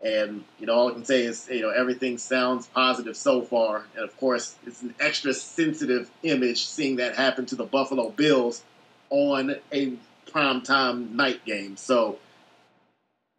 And 0.03 0.43
you 0.59 0.65
know, 0.65 0.73
all 0.73 0.89
I 0.89 0.93
can 0.93 1.05
say 1.05 1.23
is 1.23 1.47
you 1.49 1.61
know 1.61 1.69
everything 1.69 2.17
sounds 2.17 2.67
positive 2.67 3.15
so 3.15 3.41
far. 3.41 3.85
And 3.95 4.03
of 4.03 4.17
course, 4.17 4.55
it's 4.67 4.81
an 4.81 4.93
extra 4.99 5.33
sensitive 5.33 6.11
image 6.23 6.65
seeing 6.65 6.97
that 6.97 7.15
happen 7.15 7.45
to 7.45 7.55
the 7.55 7.63
Buffalo 7.63 8.09
Bills 8.09 8.63
on 9.09 9.55
a 9.71 9.93
primetime 10.27 11.11
night 11.11 11.45
game. 11.45 11.77
So 11.77 12.19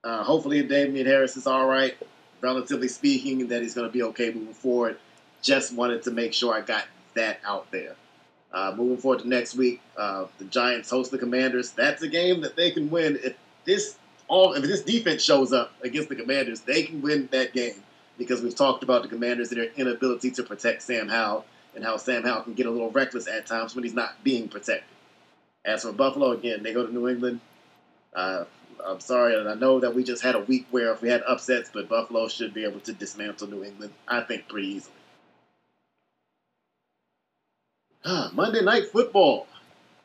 uh, 0.05 0.23
hopefully, 0.23 0.63
Damien 0.63 1.07
Harris 1.07 1.37
is 1.37 1.47
all 1.47 1.67
right, 1.67 1.97
relatively 2.41 2.89
speaking, 2.89 3.49
that 3.49 3.63
he's 3.63 3.75
going 3.75 3.89
to 3.89 3.93
be 3.93 4.03
okay 4.03 4.31
moving 4.33 4.55
forward. 4.55 4.99
Just 5.43 5.75
wanted 5.75 6.03
to 6.03 6.11
make 6.11 6.33
sure 6.33 6.55
I 6.55 6.61
got 6.61 6.85
that 7.15 7.41
out 7.45 7.71
there. 7.71 7.97
Uh, 8.53 8.73
moving 8.77 8.99
forward 8.99 9.21
to 9.21 9.29
next 9.29 9.57
week, 9.57 9.81
uh, 9.97 10.27
the 10.39 10.45
Giants 10.45 10.91
host 10.91 11.11
the 11.11 11.19
Commanders. 11.19 11.71
That's 11.71 12.03
a 12.03 12.09
game 12.09 12.43
that 12.43 12.55
they 12.55 12.71
can 12.71 12.91
win 12.91 13.19
if 13.25 13.35
this 13.65 13.97
all 14.29 14.53
if 14.55 14.63
this 14.63 14.83
defense 14.83 15.23
shows 15.23 15.53
up 15.53 15.73
against 15.83 16.09
the 16.09 16.17
Commanders, 16.17 16.61
they 16.61 16.83
can 16.83 17.03
win 17.03 17.29
that 17.33 17.53
game 17.53 17.83
because 18.17 18.43
we've 18.43 18.55
talked 18.55 18.83
about 18.83 19.03
the 19.03 19.09
Commanders 19.09 19.51
and 19.51 19.61
their 19.61 19.71
inability 19.77 20.31
to 20.33 20.43
protect 20.43 20.83
Sam 20.83 21.09
Howell 21.09 21.45
and 21.75 21.85
how 21.85 21.97
Sam 21.97 22.23
Howell 22.23 22.43
can 22.43 22.55
get 22.55 22.67
a 22.67 22.71
little 22.71 22.91
reckless 22.91 23.27
at 23.27 23.47
times 23.47 23.75
when 23.75 23.85
he's 23.85 23.95
not 23.95 24.23
being 24.23 24.49
protected. 24.49 24.85
As 25.65 25.83
for 25.83 25.93
Buffalo, 25.93 26.33
again, 26.33 26.63
they 26.63 26.73
go 26.73 26.87
to 26.87 26.93
New 26.93 27.09
England. 27.09 27.41
Uh, 28.15 28.45
I'm 28.85 29.01
sorry, 29.01 29.39
and 29.39 29.49
I 29.49 29.55
know 29.55 29.81
that 29.81 29.95
we 29.95 30.05
just 30.05 30.23
had 30.23 30.35
a 30.35 30.41
week 30.41 30.67
where 30.71 30.93
if 30.93 31.03
we 31.03 31.09
had 31.09 31.23
upsets, 31.27 31.71
but 31.73 31.89
Buffalo 31.89 32.29
should 32.29 32.55
be 32.55 32.65
able 32.65 32.81
to 32.81 32.93
dismantle 32.93 33.49
New 33.49 33.65
England, 33.65 33.93
I 34.09 34.21
think, 34.21 34.49
pretty 34.49 34.69
easily. 34.69 34.95
Ah, 38.05 38.31
Monday 38.35 38.63
Night 38.63 38.89
Football. 38.89 39.47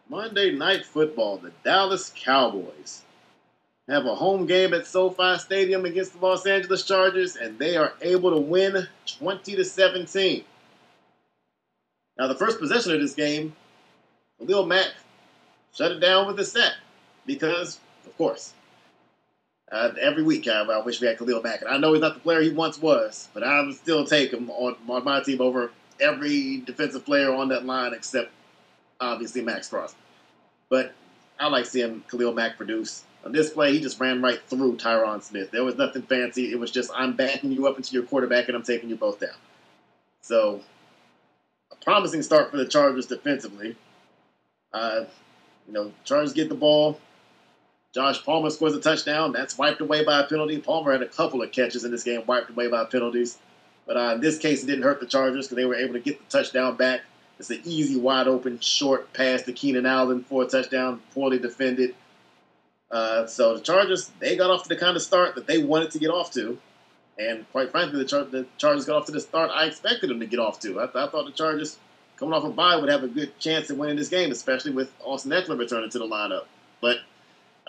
Monday 0.09 0.51
Night 0.51 0.85
Football. 0.85 1.37
The 1.37 1.51
Dallas 1.63 2.11
Cowboys 2.15 3.03
have 3.89 4.05
a 4.05 4.15
home 4.15 4.45
game 4.45 4.73
at 4.73 4.87
SoFi 4.87 5.37
Stadium 5.37 5.85
against 5.85 6.13
the 6.13 6.25
Los 6.25 6.45
Angeles 6.45 6.85
Chargers, 6.85 7.35
and 7.35 7.57
they 7.57 7.75
are 7.75 7.93
able 8.01 8.31
to 8.31 8.39
win 8.39 8.87
20 9.17 9.55
to 9.55 9.65
17. 9.65 10.43
Now, 12.17 12.27
the 12.27 12.35
first 12.35 12.59
possession 12.59 12.93
of 12.93 13.01
this 13.01 13.15
game, 13.15 13.55
Khalil 14.39 14.65
Mack 14.65 14.91
shut 15.73 15.91
it 15.91 15.99
down 15.99 16.27
with 16.27 16.39
a 16.39 16.45
set 16.45 16.73
because, 17.25 17.79
of 18.05 18.15
course, 18.17 18.53
uh, 19.71 19.91
every 19.99 20.23
week 20.23 20.47
I, 20.47 20.61
I, 20.61 20.83
wish 20.83 20.99
we 20.99 21.07
had 21.07 21.17
Khalil 21.17 21.41
Mack, 21.41 21.61
and 21.61 21.69
I 21.69 21.77
know 21.77 21.93
he's 21.93 22.01
not 22.01 22.15
the 22.15 22.19
player 22.19 22.41
he 22.41 22.49
once 22.49 22.79
was, 22.81 23.29
but 23.33 23.43
I 23.43 23.61
would 23.61 23.75
still 23.75 24.05
take 24.05 24.33
him 24.33 24.49
on, 24.49 24.75
on 24.87 25.03
my 25.03 25.21
team 25.21 25.41
over 25.41 25.71
every 25.99 26.57
defensive 26.61 27.05
player 27.05 27.33
on 27.33 27.49
that 27.49 27.65
line 27.65 27.93
except 27.93 28.31
obviously 28.99 29.41
Maxx 29.41 29.69
Crosby. 29.69 29.99
But 30.69 30.93
I 31.39 31.47
like 31.47 31.65
seeing 31.65 32.03
Khalil 32.09 32.33
Mack 32.33 32.57
produce. 32.57 33.03
On 33.25 33.31
this 33.31 33.49
play, 33.49 33.73
he 33.73 33.81
just 33.81 33.99
ran 33.99 34.21
right 34.21 34.39
through 34.47 34.77
Tyron 34.77 35.21
Smith. 35.21 35.51
There 35.51 35.63
was 35.63 35.75
nothing 35.75 36.03
fancy. 36.03 36.51
It 36.51 36.59
was 36.59 36.71
just 36.71 36.89
I'm 36.95 37.15
backing 37.15 37.51
you 37.51 37.67
up 37.67 37.77
into 37.77 37.93
your 37.93 38.03
quarterback 38.03 38.47
and 38.47 38.55
I'm 38.55 38.63
taking 38.63 38.89
you 38.89 38.95
both 38.95 39.19
down. 39.19 39.35
So, 40.21 40.61
a 41.71 41.75
promising 41.83 42.21
start 42.21 42.49
for 42.49 42.57
the 42.57 42.65
Chargers 42.65 43.07
defensively. 43.07 43.75
Uh, 44.73 45.05
you 45.67 45.73
know, 45.73 45.91
Chargers 46.05 46.33
get 46.33 46.49
the 46.49 46.55
ball. 46.55 46.99
Josh 47.93 48.23
Palmer 48.23 48.49
scores 48.49 48.75
a 48.75 48.81
touchdown. 48.81 49.31
That's 49.31 49.57
wiped 49.57 49.81
away 49.81 50.03
by 50.03 50.19
a 50.19 50.27
penalty. 50.27 50.59
Palmer 50.59 50.91
had 50.91 51.01
a 51.01 51.07
couple 51.07 51.41
of 51.41 51.51
catches 51.51 51.85
in 51.85 51.91
this 51.91 52.03
game 52.03 52.21
wiped 52.27 52.49
away 52.51 52.67
by 52.67 52.85
penalties. 52.85 53.37
But 53.87 53.97
uh, 53.97 54.13
in 54.15 54.21
this 54.21 54.37
case, 54.37 54.63
it 54.63 54.67
didn't 54.67 54.83
hurt 54.83 54.99
the 54.99 55.07
Chargers 55.07 55.47
because 55.47 55.55
they 55.55 55.65
were 55.65 55.75
able 55.75 55.93
to 55.93 55.99
get 55.99 56.19
the 56.19 56.37
touchdown 56.37 56.75
back. 56.75 57.01
It's 57.39 57.49
an 57.49 57.61
easy, 57.63 57.99
wide 57.99 58.27
open, 58.27 58.59
short 58.59 59.11
pass 59.13 59.41
to 59.43 59.53
Keenan 59.53 59.85
Allen 59.85 60.23
for 60.23 60.43
a 60.43 60.45
touchdown, 60.45 61.01
poorly 61.13 61.39
defended. 61.39 61.95
Uh, 62.91 63.25
so 63.25 63.55
the 63.55 63.61
Chargers, 63.61 64.11
they 64.19 64.35
got 64.35 64.51
off 64.51 64.63
to 64.63 64.69
the 64.69 64.75
kind 64.75 64.95
of 64.95 65.01
start 65.01 65.35
that 65.35 65.47
they 65.47 65.57
wanted 65.63 65.91
to 65.91 65.99
get 65.99 66.09
off 66.09 66.31
to. 66.33 66.59
And 67.17 67.49
quite 67.51 67.71
frankly, 67.71 67.97
the, 67.97 68.05
Char- 68.05 68.25
the 68.25 68.45
Chargers 68.57 68.85
got 68.85 68.97
off 68.97 69.05
to 69.07 69.11
the 69.11 69.19
start 69.19 69.51
I 69.53 69.65
expected 69.65 70.09
them 70.09 70.19
to 70.19 70.25
get 70.25 70.39
off 70.39 70.59
to. 70.61 70.79
I, 70.79 70.85
th- 70.85 70.95
I 70.95 71.07
thought 71.07 71.25
the 71.25 71.31
Chargers 71.31 71.77
coming 72.17 72.33
off 72.33 72.43
a 72.43 72.49
bye, 72.49 72.75
would 72.75 72.89
have 72.89 73.03
a 73.03 73.07
good 73.07 73.37
chance 73.39 73.69
of 73.69 73.77
winning 73.77 73.95
this 73.95 74.09
game, 74.09 74.31
especially 74.31 74.71
with 74.71 74.91
Austin 75.03 75.31
Ekeler 75.31 75.57
returning 75.57 75.89
to 75.89 75.99
the 75.99 76.05
lineup. 76.05 76.45
But 76.81 76.97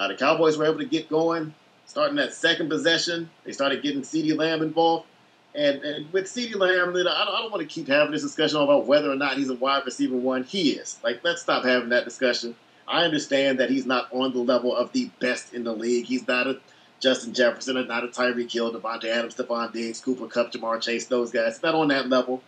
uh, 0.01 0.09
the 0.09 0.15
Cowboys 0.15 0.57
were 0.57 0.65
able 0.65 0.79
to 0.79 0.87
get 0.87 1.11
going, 1.11 1.55
starting 1.85 2.17
that 2.17 2.33
second 2.33 2.71
possession. 2.71 3.29
They 3.45 3.53
started 3.53 3.83
getting 3.83 4.01
CeeDee 4.01 4.37
Lamb 4.37 4.63
involved. 4.63 5.07
And, 5.55 5.83
and 5.83 6.11
with 6.11 6.25
CeeDee 6.25 6.57
Lamb, 6.57 6.97
I 6.97 7.03
don't, 7.03 7.07
I 7.07 7.43
don't 7.43 7.53
want 7.53 7.61
to 7.61 7.69
keep 7.69 7.87
having 7.87 8.11
this 8.11 8.23
discussion 8.23 8.63
about 8.63 8.87
whether 8.87 9.11
or 9.11 9.17
not 9.17 9.37
he's 9.37 9.51
a 9.51 9.55
wide 9.55 9.83
receiver 9.85 10.17
one. 10.17 10.45
He 10.45 10.71
is. 10.71 10.99
Like, 11.05 11.23
let's 11.23 11.43
stop 11.43 11.65
having 11.65 11.91
that 11.91 12.05
discussion. 12.05 12.57
I 12.89 13.05
understand 13.05 13.61
that 13.61 13.69
he's 13.69 13.85
not 13.85 14.11
on 14.11 14.33
the 14.33 14.39
level 14.39 14.75
of 14.75 14.91
the 14.93 15.11
best 15.21 15.53
in 15.53 15.65
the 15.65 15.75
league. 15.75 16.07
He's 16.07 16.27
not 16.27 16.47
a 16.47 16.61
Justin 16.99 17.35
Jefferson, 17.35 17.77
or 17.77 17.85
not 17.85 18.05
a 18.05 18.09
Tyreek 18.09 18.51
Hill, 18.51 18.73
Davante 18.73 19.05
Adams, 19.05 19.35
Stefon 19.35 19.71
Diggs, 19.73 20.01
Cooper 20.01 20.27
Kupp, 20.29 20.53
Ja'Marr 20.53 20.81
Chase, 20.81 21.07
those 21.07 21.31
guys. 21.31 21.57
He's 21.57 21.63
not 21.63 21.75
on 21.75 21.89
that 21.89 22.09
level. 22.09 22.43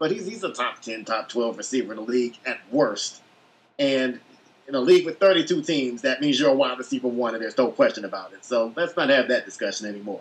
But 0.00 0.10
he's, 0.10 0.26
he's 0.26 0.42
a 0.42 0.52
top 0.52 0.80
10, 0.80 1.04
top 1.04 1.28
12 1.28 1.58
receiver 1.58 1.92
in 1.92 1.96
the 1.96 2.04
league 2.04 2.38
at 2.44 2.58
worst. 2.72 3.22
And 3.78 4.20
in 4.68 4.74
a 4.74 4.80
league 4.80 5.06
with 5.06 5.18
32 5.18 5.62
teams, 5.62 6.02
that 6.02 6.20
means 6.20 6.38
you're 6.38 6.50
a 6.50 6.54
wide 6.54 6.78
receiver 6.78 7.08
one, 7.08 7.34
and 7.34 7.42
there's 7.42 7.56
no 7.56 7.70
question 7.70 8.04
about 8.04 8.34
it. 8.34 8.44
So 8.44 8.72
let's 8.76 8.94
not 8.96 9.08
have 9.08 9.28
that 9.28 9.46
discussion 9.46 9.88
anymore. 9.88 10.20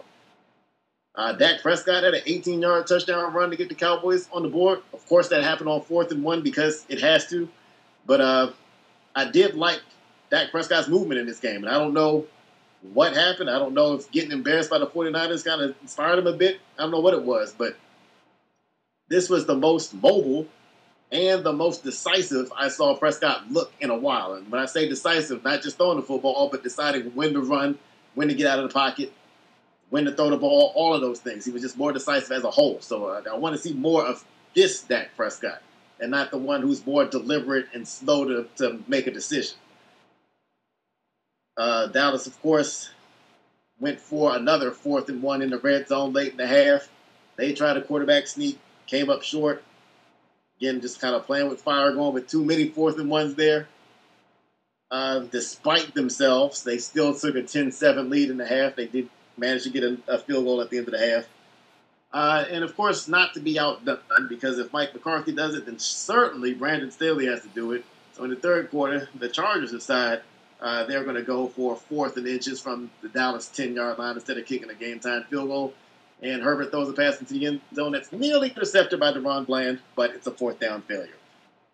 Uh, 1.16 1.34
Dak 1.34 1.61
Prescott 1.61 2.03
had 2.03 2.14
an 2.14 2.22
18 2.26 2.61
yard 2.61 2.88
touchdown 2.88 3.34
run 3.34 3.50
to 3.50 3.58
get 3.58 3.69
the 3.69 3.76
Cowboys 3.76 4.30
on 4.32 4.43
the 4.43 4.50
board. 4.50 4.80
Of 4.93 5.06
course, 5.08 5.27
that 5.30 5.43
happened 5.43 5.67
on 5.67 5.82
fourth 5.82 6.11
and 6.11 6.24
one 6.24 6.43
because 6.43 6.85
it 6.90 7.01
has 7.01 7.27
to. 7.27 7.50
But 8.06 8.22
uh, 8.22 8.51
I 9.16 9.30
did 9.30 9.56
like 9.56 9.82
Dak 10.30 10.51
Prescott's 10.51 10.88
movement 10.88 11.19
in 11.19 11.26
this 11.26 11.40
game. 11.40 11.58
And 11.58 11.69
I 11.69 11.80
don't 11.80 11.93
know 11.93 12.26
what 12.93 13.16
happened. 13.16 13.50
I 13.50 13.58
don't 13.58 13.74
know 13.74 13.95
if 13.95 14.09
getting 14.11 14.32
embarrassed 14.32 14.69
by 14.69 14.77
the 14.77 14.88
49ers 14.88 15.43
kind 15.43 15.61
of 15.61 15.76
inspired 15.82 16.19
him 16.19 16.27
a 16.27 16.34
bit. 16.34 16.59
I 16.77 16.84
don't 16.84 16.92
know 16.92 17.00
what 17.00 17.16
it 17.16 17.24
was. 17.24 17.53
But 17.58 17.76
this 19.09 19.27
was 19.27 19.45
the 19.45 19.56
most 19.56 19.95
mobile 19.95 20.45
and 21.11 21.44
the 21.44 21.53
most 21.53 21.84
decisive 21.84 22.52
I 22.56 22.68
saw 22.68 22.95
Prescott 22.95 23.50
look 23.52 23.72
in 23.80 23.90
a 23.90 23.98
while. 23.98 24.34
And 24.34 24.52
when 24.52 24.61
I 24.61 24.66
say 24.66 24.90
decisive, 24.90 25.44
not 25.44 25.61
just 25.61 25.77
throwing 25.77 25.98
the 25.98 26.03
football, 26.03 26.50
but 26.50 26.64
deciding 26.64 27.11
when 27.16 27.34
to 27.34 27.42
run, 27.42 27.77
when 28.16 28.27
to 28.27 28.34
get 28.34 28.48
out 28.48 28.60
of 28.60 28.68
the 28.68 28.74
pocket, 28.74 29.14
when 29.90 30.06
to 30.06 30.11
throw 30.11 30.30
the 30.30 30.38
ball, 30.38 30.74
all 30.76 30.94
of 30.94 31.02
those 31.02 31.19
things. 31.19 31.45
He 31.45 31.52
was 31.52 31.61
just 31.61 31.77
more 31.77 31.94
decisive 31.94 32.32
as 32.32 32.44
a 32.44 32.52
whole. 32.52 32.82
So 32.82 33.06
uh, 33.06 33.22
I 33.32 33.38
want 33.38 33.56
to 33.56 33.61
see 33.61 33.74
more 33.74 34.06
of 34.06 34.26
this 34.53 34.82
Dak 34.82 35.16
Prescott 35.16 35.61
and 36.00 36.11
not 36.11 36.32
the 36.32 36.38
one 36.38 36.61
who's 36.61 36.86
more 36.86 37.06
deliberate 37.06 37.68
and 37.74 37.88
slow 37.88 38.26
to, 38.26 38.48
to 38.58 38.84
make 38.88 39.08
a 39.08 39.11
decision. 39.11 39.58
Uh, 41.56 41.88
Dallas, 41.88 42.27
of 42.27 42.40
course, 42.42 42.92
went 43.80 44.00
for 44.00 44.36
another 44.36 44.72
fourth 44.72 45.10
and 45.10 45.24
one 45.24 45.42
in 45.42 45.50
the 45.50 45.58
red 45.58 45.88
zone 45.88 46.14
late 46.14 46.32
in 46.32 46.38
the 46.38 46.48
half. 46.48 46.90
They 47.36 47.53
tried 47.53 47.77
a 47.77 47.82
quarterback 47.82 48.27
sneak, 48.27 48.60
came 48.88 49.10
up 49.10 49.24
short. 49.24 49.64
Again, 50.60 50.82
just 50.82 51.00
kind 51.00 51.16
of 51.16 51.26
playing 51.26 51.50
with 51.50 51.61
fire, 51.61 51.92
going 51.92 52.14
with 52.14 52.27
too 52.27 52.44
many 52.44 52.69
fourth 52.69 52.98
and 52.98 53.10
ones 53.10 53.36
there. 53.36 53.68
Uh, 54.90 55.19
despite 55.19 55.94
themselves, 55.94 56.64
they 56.64 56.77
still 56.77 57.14
took 57.14 57.36
a 57.36 57.44
10 57.44 57.72
7 57.72 58.10
lead 58.10 58.30
in 58.30 58.38
the 58.38 58.45
half. 58.45 58.76
They 58.76 58.88
did 58.88 59.10
manage 59.38 59.64
to 59.64 59.69
get 59.69 59.84
a, 59.84 59.98
a 60.08 60.18
field 60.18 60.45
goal 60.45 60.61
at 60.61 60.69
the 60.69 60.77
end 60.77 60.88
of 60.88 60.94
the 60.94 61.06
half. 61.06 61.26
Uh, 62.11 62.45
and 62.50 62.64
of 62.64 62.76
course, 62.76 63.08
not 63.08 63.34
to 63.34 63.40
be 63.40 63.60
outdone, 63.60 64.00
because 64.30 64.60
if 64.60 64.72
Mike 64.72 64.94
McCarthy 64.94 65.34
does 65.34 65.56
it, 65.56 65.66
then 65.66 65.77
certainly 65.77 66.53
Brandon 66.53 66.90
Staley 66.90 67.26
has 67.26 67.42
to 67.42 67.50
do 67.50 67.74
it. 67.74 67.84
So 68.14 68.24
in 68.24 68.30
the 68.30 68.36
third 68.36 68.72
quarter, 68.72 69.10
the 69.14 69.27
Chargers 69.27 69.72
decide 69.72 70.22
uh, 70.61 70.86
they're 70.86 71.03
going 71.03 71.16
to 71.18 71.22
go 71.22 71.48
for 71.48 71.76
fourth 71.76 72.18
and 72.18 72.27
inches 72.27 72.60
from 72.60 72.90
the 73.02 73.10
Dallas 73.10 73.48
10 73.50 73.76
yard 73.76 74.00
line 74.00 74.16
instead 74.16 74.38
of 74.38 74.45
kicking 74.45 74.69
a 74.69 74.74
game 74.74 75.00
time 75.00 75.26
field 75.30 75.50
goal. 75.50 75.74
And 76.21 76.41
Herbert 76.41 76.71
throws 76.71 76.89
a 76.89 76.93
pass 76.93 77.19
into 77.19 77.33
the 77.33 77.45
end 77.45 77.61
zone 77.75 77.91
that's 77.91 78.11
nearly 78.11 78.49
intercepted 78.49 78.99
by 78.99 79.11
DaRon 79.11 79.45
Bland, 79.45 79.79
but 79.95 80.11
it's 80.11 80.25
a 80.25 80.31
fourth 80.31 80.59
down 80.59 80.81
failure. 80.81 81.13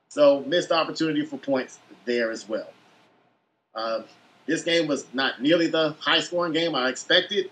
So 0.10 0.42
missed 0.42 0.72
opportunity 0.72 1.26
for 1.26 1.38
points 1.38 1.80
there 2.06 2.30
as 2.30 2.48
well. 2.48 2.70
Uh, 3.74 4.02
this 4.46 4.64
game 4.64 4.88
was 4.88 5.06
not 5.14 5.42
nearly 5.42 5.68
the 5.68 5.96
high 6.00 6.20
scoring 6.20 6.54
game 6.54 6.76
I 6.76 6.90
expected, 6.90 7.50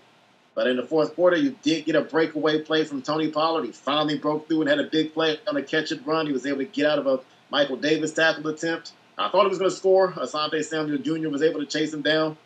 but 0.54 0.66
in 0.66 0.76
the 0.76 0.84
fourth 0.84 1.14
quarter, 1.14 1.36
you 1.36 1.56
did 1.62 1.86
get 1.86 1.96
a 1.96 2.02
breakaway 2.02 2.60
play 2.60 2.84
from 2.84 3.00
Tony 3.00 3.28
Pollard. 3.30 3.64
He 3.64 3.72
finally 3.72 4.18
broke 4.18 4.46
through 4.46 4.60
and 4.60 4.70
had 4.70 4.78
a 4.78 4.84
big 4.84 5.14
play 5.14 5.38
on 5.48 5.56
a 5.56 5.62
catch 5.62 5.90
and 5.90 6.06
run. 6.06 6.26
He 6.26 6.32
was 6.32 6.46
able 6.46 6.58
to 6.58 6.66
get 6.66 6.86
out 6.86 6.98
of 6.98 7.06
a 7.06 7.20
Michael 7.50 7.76
Davis 7.76 8.12
tackle 8.12 8.46
attempt. 8.48 8.92
I 9.16 9.28
thought 9.28 9.42
he 9.44 9.48
was 9.48 9.58
going 9.58 9.70
to 9.70 9.76
score. 9.76 10.12
Asante 10.12 10.62
Samuel 10.64 10.98
Jr. 10.98 11.28
was 11.28 11.42
able 11.42 11.60
to 11.60 11.66
chase 11.66 11.92
him 11.92 12.02
down, 12.02 12.36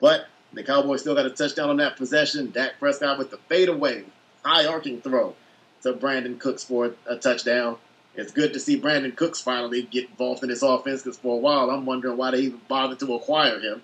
but 0.00 0.26
the 0.56 0.64
Cowboys 0.64 1.02
still 1.02 1.14
got 1.14 1.26
a 1.26 1.30
touchdown 1.30 1.70
on 1.70 1.76
that 1.76 1.96
possession. 1.96 2.50
Dak 2.50 2.78
Prescott 2.80 3.18
with 3.18 3.30
the 3.30 3.38
fadeaway, 3.48 4.04
high 4.44 4.66
arcing 4.66 5.00
throw 5.00 5.36
to 5.82 5.92
Brandin 5.92 6.40
Cooks 6.40 6.64
for 6.64 6.94
a 7.06 7.16
touchdown 7.16 7.78
it's 8.16 8.32
good 8.32 8.54
to 8.54 8.60
see 8.60 8.80
Brandin 8.80 9.14
Cooks 9.14 9.40
finally 9.40 9.82
get 9.82 10.08
involved 10.08 10.42
in 10.42 10.48
this 10.48 10.62
offense 10.62 11.02
because 11.02 11.18
for 11.18 11.34
a 11.34 11.38
while 11.38 11.70
I'm 11.70 11.84
wondering 11.84 12.16
why 12.16 12.30
they 12.30 12.38
even 12.38 12.60
bothered 12.66 12.98
to 13.00 13.14
acquire 13.14 13.60
him. 13.60 13.82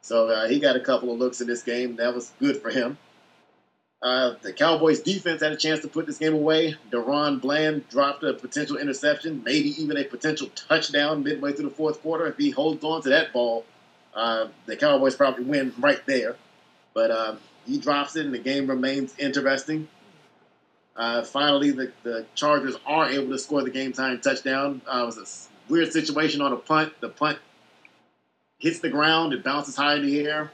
So 0.00 0.28
uh, 0.28 0.48
he 0.48 0.60
got 0.60 0.76
a 0.76 0.80
couple 0.80 1.12
of 1.12 1.18
looks 1.18 1.40
in 1.40 1.46
this 1.46 1.62
game. 1.62 1.96
That 1.96 2.14
was 2.14 2.32
good 2.38 2.58
for 2.58 2.70
him. 2.70 2.98
Uh, 4.02 4.34
the 4.42 4.52
Cowboys 4.52 5.00
defense 5.00 5.42
had 5.42 5.52
a 5.52 5.56
chance 5.56 5.80
to 5.80 5.88
put 5.88 6.06
this 6.06 6.18
game 6.18 6.34
away. 6.34 6.76
DaRon 6.90 7.40
Bland 7.40 7.88
dropped 7.88 8.22
a 8.22 8.34
potential 8.34 8.76
interception, 8.76 9.42
maybe 9.44 9.70
even 9.82 9.96
a 9.96 10.04
potential 10.04 10.48
touchdown 10.54 11.22
midway 11.22 11.52
through 11.52 11.70
the 11.70 11.74
fourth 11.74 12.02
quarter. 12.02 12.26
If 12.26 12.36
he 12.36 12.50
holds 12.50 12.84
on 12.84 13.02
to 13.02 13.08
that 13.08 13.32
ball, 13.32 13.64
uh, 14.14 14.48
the 14.66 14.76
Cowboys 14.76 15.16
probably 15.16 15.44
win 15.44 15.72
right 15.78 16.04
there. 16.06 16.36
But 16.92 17.10
uh, 17.10 17.36
he 17.66 17.78
drops 17.78 18.16
it, 18.16 18.24
and 18.24 18.34
the 18.34 18.38
game 18.38 18.66
remains 18.66 19.14
interesting. 19.18 19.88
Uh, 20.96 21.22
finally, 21.22 21.70
the, 21.72 21.92
the 22.04 22.26
Chargers 22.34 22.76
are 22.86 23.10
able 23.10 23.30
to 23.30 23.38
score 23.38 23.62
the 23.62 23.70
game 23.70 23.92
time 23.92 24.20
touchdown. 24.20 24.80
Uh, 24.86 25.02
it 25.02 25.06
was 25.06 25.18
a 25.68 25.72
weird 25.72 25.92
situation 25.92 26.40
on 26.40 26.52
a 26.52 26.56
punt. 26.56 26.92
The 27.00 27.08
punt 27.08 27.38
hits 28.58 28.78
the 28.80 28.88
ground, 28.88 29.32
it 29.32 29.42
bounces 29.42 29.76
high 29.76 29.96
in 29.96 30.06
the 30.06 30.20
air. 30.20 30.52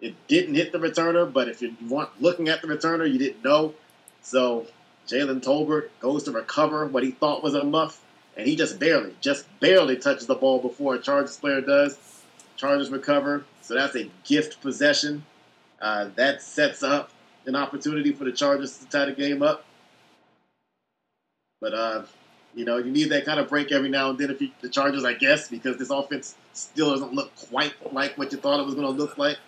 It 0.00 0.14
didn't 0.26 0.54
hit 0.54 0.72
the 0.72 0.78
returner, 0.78 1.30
but 1.32 1.48
if 1.48 1.62
you 1.62 1.74
weren't 1.88 2.10
looking 2.20 2.48
at 2.48 2.62
the 2.62 2.68
returner, 2.68 3.10
you 3.10 3.18
didn't 3.18 3.44
know. 3.44 3.74
So 4.20 4.66
Jalen 5.08 5.42
Tolbert 5.42 5.90
goes 6.00 6.24
to 6.24 6.32
recover 6.32 6.86
what 6.86 7.02
he 7.02 7.10
thought 7.10 7.42
was 7.42 7.54
a 7.54 7.64
muff, 7.64 8.02
and 8.36 8.46
he 8.46 8.56
just 8.56 8.78
barely, 8.78 9.14
just 9.20 9.46
barely 9.60 9.96
touches 9.96 10.26
the 10.26 10.34
ball 10.34 10.60
before 10.60 10.94
a 10.94 10.98
Chargers 11.00 11.36
player 11.36 11.60
does. 11.60 11.98
Chargers 12.62 12.90
recover, 12.90 13.44
so 13.60 13.74
that's 13.74 13.96
a 13.96 14.08
gift 14.22 14.60
possession. 14.60 15.24
Uh, 15.80 16.10
that 16.14 16.40
sets 16.40 16.84
up 16.84 17.10
an 17.44 17.56
opportunity 17.56 18.12
for 18.12 18.22
the 18.22 18.30
Chargers 18.30 18.78
to 18.78 18.88
tie 18.88 19.06
the 19.06 19.12
game 19.12 19.42
up. 19.42 19.64
But 21.60 21.74
uh, 21.74 22.02
you 22.54 22.64
know, 22.64 22.78
you 22.78 22.92
need 22.92 23.08
that 23.08 23.24
kind 23.24 23.40
of 23.40 23.48
break 23.48 23.72
every 23.72 23.88
now 23.88 24.10
and 24.10 24.18
then 24.18 24.30
if 24.30 24.40
you, 24.40 24.50
the 24.60 24.68
Chargers, 24.68 25.04
I 25.04 25.14
guess, 25.14 25.48
because 25.48 25.76
this 25.76 25.90
offense 25.90 26.36
still 26.52 26.92
doesn't 26.92 27.12
look 27.12 27.34
quite 27.34 27.74
like 27.92 28.16
what 28.16 28.30
you 28.30 28.38
thought 28.38 28.60
it 28.60 28.64
was 28.64 28.76
going 28.76 28.86
to 28.86 28.92
look 28.92 29.18
like 29.18 29.38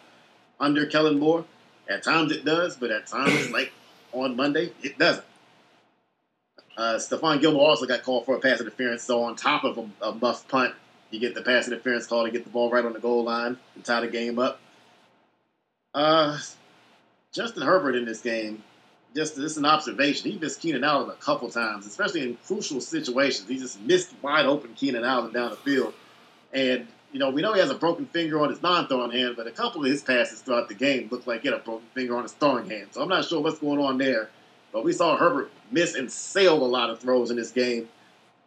under 0.58 0.84
Kellen 0.84 1.20
Moore. 1.20 1.44
At 1.88 2.02
times 2.02 2.32
it 2.32 2.44
does, 2.44 2.74
but 2.74 2.90
at 2.90 3.06
times, 3.06 3.48
like 3.52 3.72
on 4.10 4.34
Monday, 4.34 4.72
it 4.82 4.98
doesn't. 4.98 5.24
Uh, 6.76 6.94
Stephon 6.94 7.40
Gilmore 7.40 7.68
also 7.68 7.86
got 7.86 8.02
called 8.02 8.26
for 8.26 8.34
a 8.34 8.40
pass 8.40 8.60
interference, 8.60 9.04
so 9.04 9.22
on 9.22 9.36
top 9.36 9.62
of 9.62 9.78
a, 9.78 10.06
a 10.06 10.14
muff 10.16 10.48
punt, 10.48 10.74
you 11.14 11.20
get 11.20 11.34
the 11.34 11.42
pass 11.42 11.66
interference 11.66 12.06
call 12.06 12.24
to 12.24 12.30
get 12.30 12.44
the 12.44 12.50
ball 12.50 12.70
right 12.70 12.84
on 12.84 12.92
the 12.92 12.98
goal 12.98 13.24
line 13.24 13.56
and 13.74 13.84
tie 13.84 14.00
the 14.00 14.08
game 14.08 14.38
up. 14.38 14.60
Uh, 15.94 16.38
Justin 17.32 17.62
Herbert 17.62 17.94
in 17.94 18.04
this 18.04 18.20
game 18.20 18.62
just 19.14 19.36
this 19.36 19.52
is 19.52 19.58
an 19.58 19.66
observation. 19.66 20.30
He 20.30 20.38
missed 20.38 20.60
Keenan 20.60 20.84
Allen 20.84 21.08
a 21.08 21.14
couple 21.14 21.48
times, 21.48 21.86
especially 21.86 22.22
in 22.22 22.36
crucial 22.46 22.80
situations. 22.80 23.48
He 23.48 23.58
just 23.58 23.80
missed 23.80 24.12
wide 24.22 24.46
open 24.46 24.74
Keenan 24.74 25.04
Allen 25.04 25.32
down 25.32 25.50
the 25.50 25.56
field. 25.56 25.94
And, 26.52 26.86
you 27.12 27.18
know, 27.18 27.30
we 27.30 27.40
know 27.40 27.52
he 27.52 27.60
has 27.60 27.70
a 27.70 27.74
broken 27.74 28.06
finger 28.06 28.40
on 28.40 28.50
his 28.50 28.60
non 28.60 28.88
throwing 28.88 29.12
hand, 29.12 29.34
but 29.36 29.46
a 29.46 29.52
couple 29.52 29.84
of 29.84 29.90
his 29.90 30.02
passes 30.02 30.40
throughout 30.40 30.68
the 30.68 30.74
game 30.74 31.08
looked 31.10 31.26
like 31.26 31.42
he 31.42 31.48
had 31.48 31.56
a 31.56 31.62
broken 31.62 31.86
finger 31.94 32.16
on 32.16 32.24
his 32.24 32.32
throwing 32.32 32.68
hand. 32.68 32.88
So 32.90 33.02
I'm 33.02 33.08
not 33.08 33.24
sure 33.24 33.40
what's 33.40 33.58
going 33.58 33.78
on 33.78 33.98
there. 33.98 34.30
But 34.72 34.84
we 34.84 34.92
saw 34.92 35.16
Herbert 35.16 35.52
miss 35.70 35.94
and 35.94 36.10
sail 36.10 36.54
a 36.54 36.66
lot 36.66 36.90
of 36.90 36.98
throws 36.98 37.30
in 37.30 37.36
this 37.36 37.52
game, 37.52 37.88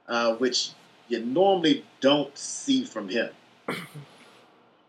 uh, 0.10 0.36
which 0.36 0.72
you 1.08 1.24
normally 1.24 1.86
don't 2.02 2.36
see 2.38 2.84
from 2.84 3.10
him. 3.10 3.30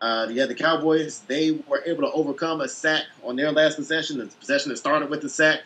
Uh, 0.01 0.27
yeah, 0.31 0.45
the 0.45 0.55
Cowboys, 0.55 1.19
they 1.27 1.51
were 1.67 1.83
able 1.85 2.03
to 2.03 2.11
overcome 2.13 2.61
a 2.61 2.69
sack 2.69 3.03
on 3.21 3.35
their 3.35 3.51
last 3.51 3.75
possession, 3.75 4.17
the 4.17 4.27
possession 4.27 4.69
that 4.69 4.77
started 4.77 5.09
with 5.09 5.21
the 5.21 5.27
sack. 5.27 5.63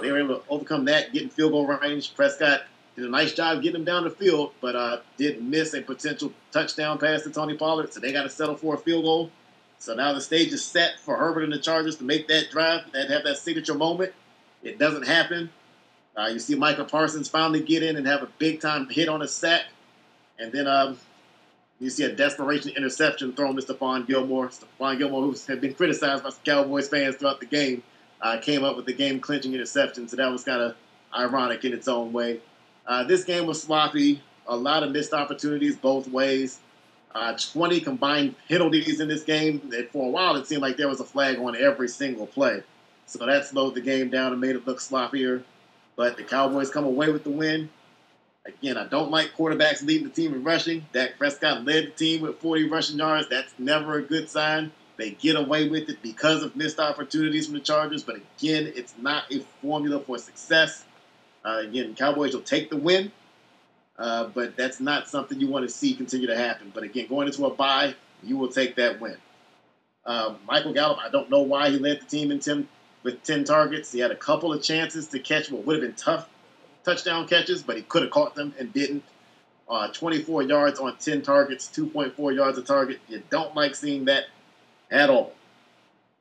They 0.00 0.10
were 0.10 0.18
able 0.20 0.36
to 0.36 0.42
overcome 0.48 0.86
that, 0.86 1.12
getting 1.12 1.28
field 1.28 1.52
goal 1.52 1.66
range. 1.66 2.14
Prescott 2.14 2.62
did 2.96 3.04
a 3.04 3.08
nice 3.08 3.34
job 3.34 3.62
getting 3.62 3.84
them 3.84 3.84
down 3.84 4.04
the 4.04 4.10
field, 4.10 4.52
but 4.60 4.74
uh, 4.74 5.00
did 5.16 5.42
miss 5.42 5.74
a 5.74 5.82
potential 5.82 6.32
touchdown 6.52 6.98
pass 6.98 7.22
to 7.24 7.30
Tony 7.30 7.56
Pollard, 7.56 7.92
so 7.92 8.00
they 8.00 8.12
got 8.12 8.22
to 8.22 8.30
settle 8.30 8.56
for 8.56 8.74
a 8.74 8.78
field 8.78 9.04
goal. 9.04 9.30
So 9.78 9.94
now 9.94 10.12
the 10.12 10.20
stage 10.20 10.52
is 10.52 10.64
set 10.64 10.98
for 11.00 11.16
Herbert 11.16 11.44
and 11.44 11.52
the 11.52 11.58
Chargers 11.58 11.96
to 11.96 12.04
make 12.04 12.26
that 12.28 12.50
drive 12.50 12.84
and 12.94 13.12
have 13.12 13.24
that 13.24 13.36
signature 13.36 13.74
moment. 13.74 14.12
It 14.62 14.78
doesn't 14.78 15.06
happen. 15.06 15.50
Uh, 16.16 16.28
you 16.32 16.38
see 16.38 16.54
Micah 16.54 16.84
Parsons 16.84 17.28
finally 17.28 17.60
get 17.60 17.82
in 17.82 17.96
and 17.96 18.06
have 18.06 18.22
a 18.22 18.28
big 18.38 18.60
time 18.60 18.88
hit 18.88 19.08
on 19.08 19.20
a 19.20 19.28
sack. 19.28 19.64
And 20.38 20.52
then 20.52 20.66
um, 20.66 20.98
you 21.80 21.90
see 21.90 22.04
a 22.04 22.14
desperation 22.14 22.72
interception 22.76 23.32
thrown 23.32 23.56
to 23.56 23.62
Stephon 23.62 24.06
Gilmore. 24.06 24.48
Stephon 24.48 24.98
Gilmore, 24.98 25.22
who 25.22 25.36
had 25.46 25.60
been 25.60 25.74
criticized 25.74 26.22
by 26.24 26.30
Cowboys 26.44 26.88
fans 26.88 27.16
throughout 27.16 27.40
the 27.40 27.46
game, 27.46 27.82
uh, 28.20 28.38
came 28.40 28.64
up 28.64 28.76
with 28.76 28.86
the 28.86 28.92
game 28.92 29.20
clinching 29.20 29.54
interception. 29.54 30.08
So 30.08 30.16
that 30.16 30.30
was 30.30 30.44
kind 30.44 30.62
of 30.62 30.76
ironic 31.16 31.64
in 31.64 31.72
its 31.72 31.88
own 31.88 32.12
way. 32.12 32.40
Uh, 32.86 33.04
this 33.04 33.24
game 33.24 33.46
was 33.46 33.62
sloppy. 33.62 34.22
a 34.46 34.56
lot 34.56 34.82
of 34.82 34.90
missed 34.90 35.14
opportunities 35.14 35.76
both 35.76 36.08
ways. 36.08 36.60
Uh, 37.14 37.36
20 37.52 37.80
combined 37.80 38.34
penalties 38.48 39.00
in 39.00 39.08
this 39.08 39.22
game. 39.22 39.60
And 39.72 39.88
for 39.90 40.06
a 40.06 40.10
while, 40.10 40.36
it 40.36 40.46
seemed 40.46 40.62
like 40.62 40.76
there 40.76 40.88
was 40.88 41.00
a 41.00 41.04
flag 41.04 41.38
on 41.38 41.56
every 41.56 41.88
single 41.88 42.26
play. 42.26 42.62
So 43.06 43.24
that 43.24 43.46
slowed 43.46 43.74
the 43.74 43.80
game 43.80 44.10
down 44.10 44.32
and 44.32 44.40
made 44.40 44.56
it 44.56 44.66
look 44.66 44.80
sloppier. 44.80 45.42
But 45.96 46.16
the 46.16 46.24
Cowboys 46.24 46.70
come 46.70 46.84
away 46.84 47.10
with 47.12 47.24
the 47.24 47.30
win. 47.30 47.70
Again, 48.46 48.76
I 48.76 48.86
don't 48.86 49.10
like 49.10 49.34
quarterbacks 49.34 49.82
leading 49.82 50.06
the 50.06 50.12
team 50.12 50.34
in 50.34 50.44
rushing. 50.44 50.84
Dak 50.92 51.16
Prescott 51.16 51.64
led 51.64 51.86
the 51.86 51.90
team 51.92 52.20
with 52.20 52.38
40 52.40 52.68
rushing 52.68 52.98
yards. 52.98 53.28
That's 53.30 53.54
never 53.58 53.94
a 53.94 54.02
good 54.02 54.28
sign. 54.28 54.70
They 54.96 55.12
get 55.12 55.36
away 55.36 55.68
with 55.68 55.88
it 55.88 56.02
because 56.02 56.42
of 56.42 56.54
missed 56.54 56.78
opportunities 56.78 57.46
from 57.46 57.54
the 57.54 57.60
Chargers. 57.60 58.02
But 58.02 58.16
again, 58.16 58.70
it's 58.76 58.94
not 58.98 59.32
a 59.32 59.40
formula 59.62 59.98
for 60.00 60.18
success. 60.18 60.84
Uh, 61.42 61.62
again, 61.66 61.94
Cowboys 61.94 62.34
will 62.34 62.42
take 62.42 62.68
the 62.68 62.76
win, 62.76 63.10
uh, 63.98 64.28
but 64.28 64.56
that's 64.56 64.78
not 64.78 65.08
something 65.08 65.40
you 65.40 65.48
want 65.48 65.66
to 65.66 65.74
see 65.74 65.94
continue 65.94 66.26
to 66.26 66.36
happen. 66.36 66.70
But 66.74 66.84
again, 66.84 67.06
going 67.08 67.26
into 67.26 67.46
a 67.46 67.50
bye, 67.54 67.94
you 68.22 68.36
will 68.36 68.48
take 68.48 68.76
that 68.76 69.00
win. 69.00 69.16
Uh, 70.04 70.34
Michael 70.46 70.74
Gallup, 70.74 70.98
I 70.98 71.08
don't 71.08 71.30
know 71.30 71.40
why 71.40 71.70
he 71.70 71.78
led 71.78 72.00
the 72.00 72.04
team 72.04 72.30
in 72.30 72.40
10, 72.40 72.68
with 73.02 73.22
10 73.22 73.44
targets. 73.44 73.90
He 73.90 74.00
had 74.00 74.10
a 74.10 74.16
couple 74.16 74.52
of 74.52 74.62
chances 74.62 75.08
to 75.08 75.18
catch 75.18 75.50
what 75.50 75.64
would 75.66 75.76
have 75.76 75.82
been 75.82 75.96
tough 75.96 76.28
touchdown 76.84 77.26
catches, 77.26 77.62
but 77.62 77.76
he 77.76 77.82
could 77.82 78.02
have 78.02 78.10
caught 78.10 78.34
them 78.34 78.54
and 78.58 78.72
didn't. 78.72 79.02
Uh, 79.68 79.88
24 79.88 80.42
yards 80.42 80.78
on 80.78 80.94
10 80.98 81.22
targets, 81.22 81.70
2.4 81.74 82.34
yards 82.34 82.58
a 82.58 82.62
target. 82.62 83.00
You 83.08 83.22
don't 83.30 83.54
like 83.56 83.74
seeing 83.74 84.04
that 84.04 84.24
at 84.90 85.08
all. 85.08 85.32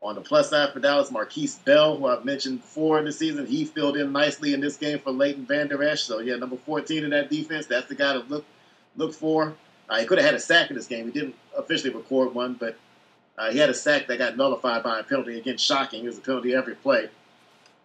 On 0.02 0.16
the 0.16 0.22
plus 0.22 0.50
side 0.50 0.74
for 0.74 0.80
Dallas, 0.80 1.12
Markquese 1.12 1.64
Bell, 1.64 1.98
who 1.98 2.08
I've 2.08 2.26
mentioned 2.26 2.62
before 2.62 3.00
in 3.00 3.06
the 3.06 3.12
season, 3.12 3.46
he 3.46 3.64
filled 3.64 3.96
in 3.96 4.12
nicely 4.12 4.54
in 4.54 4.60
this 4.60 4.76
game 4.76 5.00
for 5.00 5.12
Leighton 5.12 5.46
Vander 5.46 5.82
Esch. 5.84 6.04
So 6.04 6.20
yeah, 6.20 6.36
number 6.36 6.58
14 6.58 7.06
in 7.06 7.10
that 7.12 7.30
defense, 7.30 7.68
that's 7.68 7.88
the 7.88 7.96
guy 7.96 8.14
to 8.14 8.20
look 8.20 8.46
look 8.98 9.14
for. 9.14 9.56
Uh, 9.90 10.00
he 10.00 10.06
could 10.06 10.18
have 10.18 10.26
had 10.26 10.36
a 10.36 10.40
sack 10.40 10.70
in 10.70 10.76
this 10.76 10.88
game. 10.88 11.06
He 11.06 11.12
didn't 11.12 11.36
officially 11.58 11.94
record 11.94 12.34
one, 12.34 12.54
but 12.54 12.78
uh, 13.38 13.52
he 13.52 13.58
had 13.58 13.70
a 13.70 13.74
sack 13.74 14.08
that 14.08 14.18
got 14.18 14.36
nullified 14.38 14.84
by 14.84 15.00
a 15.00 15.04
penalty. 15.04 15.38
Again, 15.38 15.58
shocking. 15.58 16.04
It 16.04 16.08
was 16.08 16.18
a 16.18 16.22
penalty 16.22 16.54
every 16.54 16.76
play, 16.76 17.10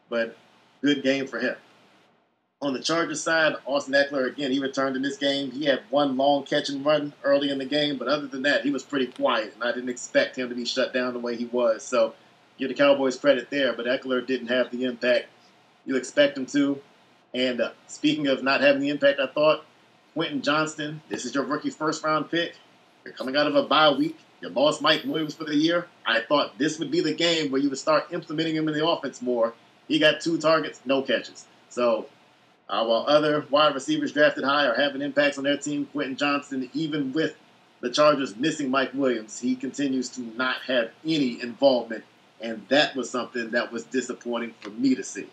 but 0.09 0.37
good 0.83 1.03
game 1.03 1.27
for 1.27 1.39
him. 1.39 1.57
On 2.61 2.73
the 2.73 2.81
Chargers 2.81 3.23
side, 3.23 3.55
Austin 3.67 3.95
Ekeler, 3.95 4.27
again, 4.27 4.51
he 4.51 4.59
returned 4.59 4.97
in 4.97 5.03
this 5.03 5.17
game. 5.17 5.53
He 5.53 5.65
had 5.67 5.83
one 5.91 6.17
long 6.17 6.43
catch 6.43 6.69
and 6.69 6.85
run 6.85 7.13
early 7.23 7.51
in 7.51 7.59
the 7.59 7.65
game, 7.65 7.99
but 7.99 8.09
other 8.09 8.27
than 8.27 8.43
that, 8.43 8.65
he 8.65 8.71
was 8.73 8.83
pretty 8.83 9.07
quiet, 9.07 9.55
and 9.55 9.63
I 9.63 9.71
didn't 9.71 9.91
expect 9.91 10.37
him 10.37 10.49
to 10.49 10.57
be 10.57 10.65
shut 10.65 10.93
down 10.93 11.13
the 11.13 11.21
way 11.21 11.37
he 11.37 11.45
was. 11.45 11.85
So 11.85 12.15
give 12.59 12.69
the 12.69 12.75
Cowboys 12.75 13.17
credit 13.17 13.49
there, 13.49 13.75
but 13.75 13.87
Ekeler 13.87 14.27
didn't 14.27 14.49
have 14.49 14.73
the 14.73 14.85
impact 14.85 15.27
you 15.87 15.95
expect 15.95 16.37
him 16.37 16.47
to. 16.47 16.81
And 17.33 17.61
uh, 17.61 17.71
speaking 17.87 18.27
of 18.27 18.43
not 18.43 18.61
having 18.61 18.81
the 18.81 18.89
impact, 18.89 19.21
I 19.21 19.29
thought 19.29 19.65
Quentin 20.15 20.43
Johnston, 20.43 21.01
this 21.09 21.25
is 21.25 21.37
your 21.37 21.45
rookie 21.45 21.71
first 21.71 22.03
round 22.03 22.29
pick. 22.29 22.57
You're 23.05 23.15
coming 23.15 23.37
out 23.37 23.47
of 23.47 23.55
a 23.55 23.63
bye 23.63 23.93
week. 23.93 24.19
You 24.41 24.49
lost 24.49 24.83
Mike 24.83 25.05
Williams 25.05 25.35
for 25.35 25.45
the 25.45 25.55
year. 25.55 25.87
I 26.05 26.23
thought 26.23 26.59
this 26.59 26.81
would 26.81 26.91
be 26.91 27.01
the 27.03 27.15
game 27.15 27.53
where 27.53 27.61
you 27.61 27.69
would 27.69 27.79
start 27.79 28.13
implementing 28.13 28.57
him 28.57 28.67
in 28.67 28.75
the 28.75 28.85
offense 28.85 29.23
more. 29.23 29.55
He 29.87 30.01
got 30.01 30.21
two 30.21 30.39
targets, 30.39 30.81
no 30.85 31.03
catches. 31.03 31.47
So 31.69 32.07
uh, 32.69 32.85
while 32.85 33.05
other 33.09 33.47
wide 33.51 33.75
receivers 33.75 34.13
drafted 34.13 34.45
high 34.45 34.67
are 34.67 34.75
having 34.75 35.01
impacts 35.01 35.39
on 35.39 35.45
their 35.45 35.57
team, 35.57 35.87
Quentin 35.87 36.17
Johnston, 36.17 36.69
even 36.75 37.13
with 37.13 37.35
the 37.81 37.91
Chargers 37.91 38.37
missing 38.37 38.71
Mike 38.71 38.93
Williams, 38.93 39.41
he 39.41 39.57
continues 39.57 40.09
to 40.11 40.21
not 40.21 40.57
have 40.67 40.91
any 41.05 41.41
involvement, 41.41 42.05
and 42.41 42.67
that 42.69 42.95
was 42.95 43.09
something 43.09 43.51
that 43.51 43.73
was 43.73 43.85
disappointing 43.85 44.55
for 44.61 44.71
me 44.71 44.95
to 44.95 45.03
see. 45.03 45.29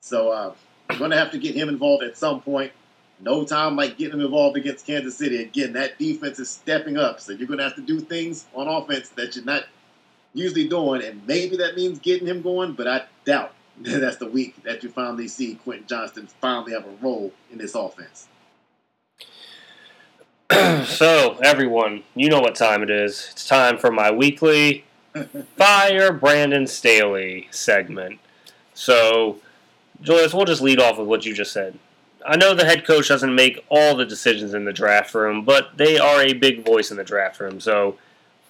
So 0.00 0.30
uh, 0.30 0.54
I'm 0.88 0.98
going 0.98 1.10
to 1.10 1.16
have 1.16 1.30
to 1.32 1.38
get 1.38 1.54
him 1.54 1.68
involved 1.68 2.02
at 2.02 2.16
some 2.16 2.40
point. 2.40 2.72
No 3.20 3.44
time 3.44 3.76
like 3.76 3.98
getting 3.98 4.14
him 4.14 4.24
involved 4.24 4.56
against 4.56 4.86
Kansas 4.86 5.16
City. 5.16 5.42
Again, 5.42 5.74
that 5.74 5.98
defense 5.98 6.38
is 6.38 6.48
stepping 6.48 6.96
up, 6.96 7.20
so 7.20 7.32
you're 7.32 7.46
going 7.46 7.58
to 7.58 7.64
have 7.64 7.76
to 7.76 7.82
do 7.82 8.00
things 8.00 8.46
on 8.54 8.66
offense 8.66 9.10
that 9.10 9.36
you're 9.36 9.44
not 9.44 9.64
usually 10.32 10.66
doing, 10.66 11.04
and 11.04 11.24
maybe 11.26 11.58
that 11.58 11.76
means 11.76 11.98
getting 11.98 12.26
him 12.26 12.40
going, 12.40 12.72
but 12.72 12.88
I 12.88 13.02
doubt 13.24 13.52
that's 14.00 14.18
the 14.18 14.26
week 14.26 14.62
that 14.62 14.82
you 14.82 14.90
finally 14.90 15.26
see 15.26 15.54
Quentin 15.54 15.86
Johnston 15.86 16.28
finally 16.40 16.72
have 16.72 16.84
a 16.84 16.90
role 17.00 17.32
in 17.50 17.56
this 17.56 17.74
offense. 17.74 18.28
so, 20.86 21.38
everyone, 21.42 22.02
you 22.14 22.28
know 22.28 22.40
what 22.40 22.54
time 22.54 22.82
it 22.82 22.90
is. 22.90 23.30
It's 23.32 23.46
time 23.46 23.78
for 23.78 23.90
my 23.90 24.10
weekly 24.10 24.84
Fire 25.56 26.12
Brandon 26.12 26.66
Staley 26.66 27.48
segment. 27.50 28.18
So, 28.74 29.38
Julius, 30.02 30.34
we'll 30.34 30.44
just 30.44 30.60
lead 30.60 30.80
off 30.80 30.98
with 30.98 31.08
what 31.08 31.24
you 31.24 31.34
just 31.34 31.52
said. 31.52 31.78
I 32.26 32.36
know 32.36 32.54
the 32.54 32.66
head 32.66 32.86
coach 32.86 33.08
doesn't 33.08 33.34
make 33.34 33.64
all 33.70 33.96
the 33.96 34.04
decisions 34.04 34.52
in 34.52 34.66
the 34.66 34.74
draft 34.74 35.14
room, 35.14 35.42
but 35.42 35.78
they 35.78 35.98
are 35.98 36.20
a 36.20 36.34
big 36.34 36.66
voice 36.66 36.90
in 36.90 36.98
the 36.98 37.04
draft 37.04 37.40
room. 37.40 37.60
So, 37.60 37.96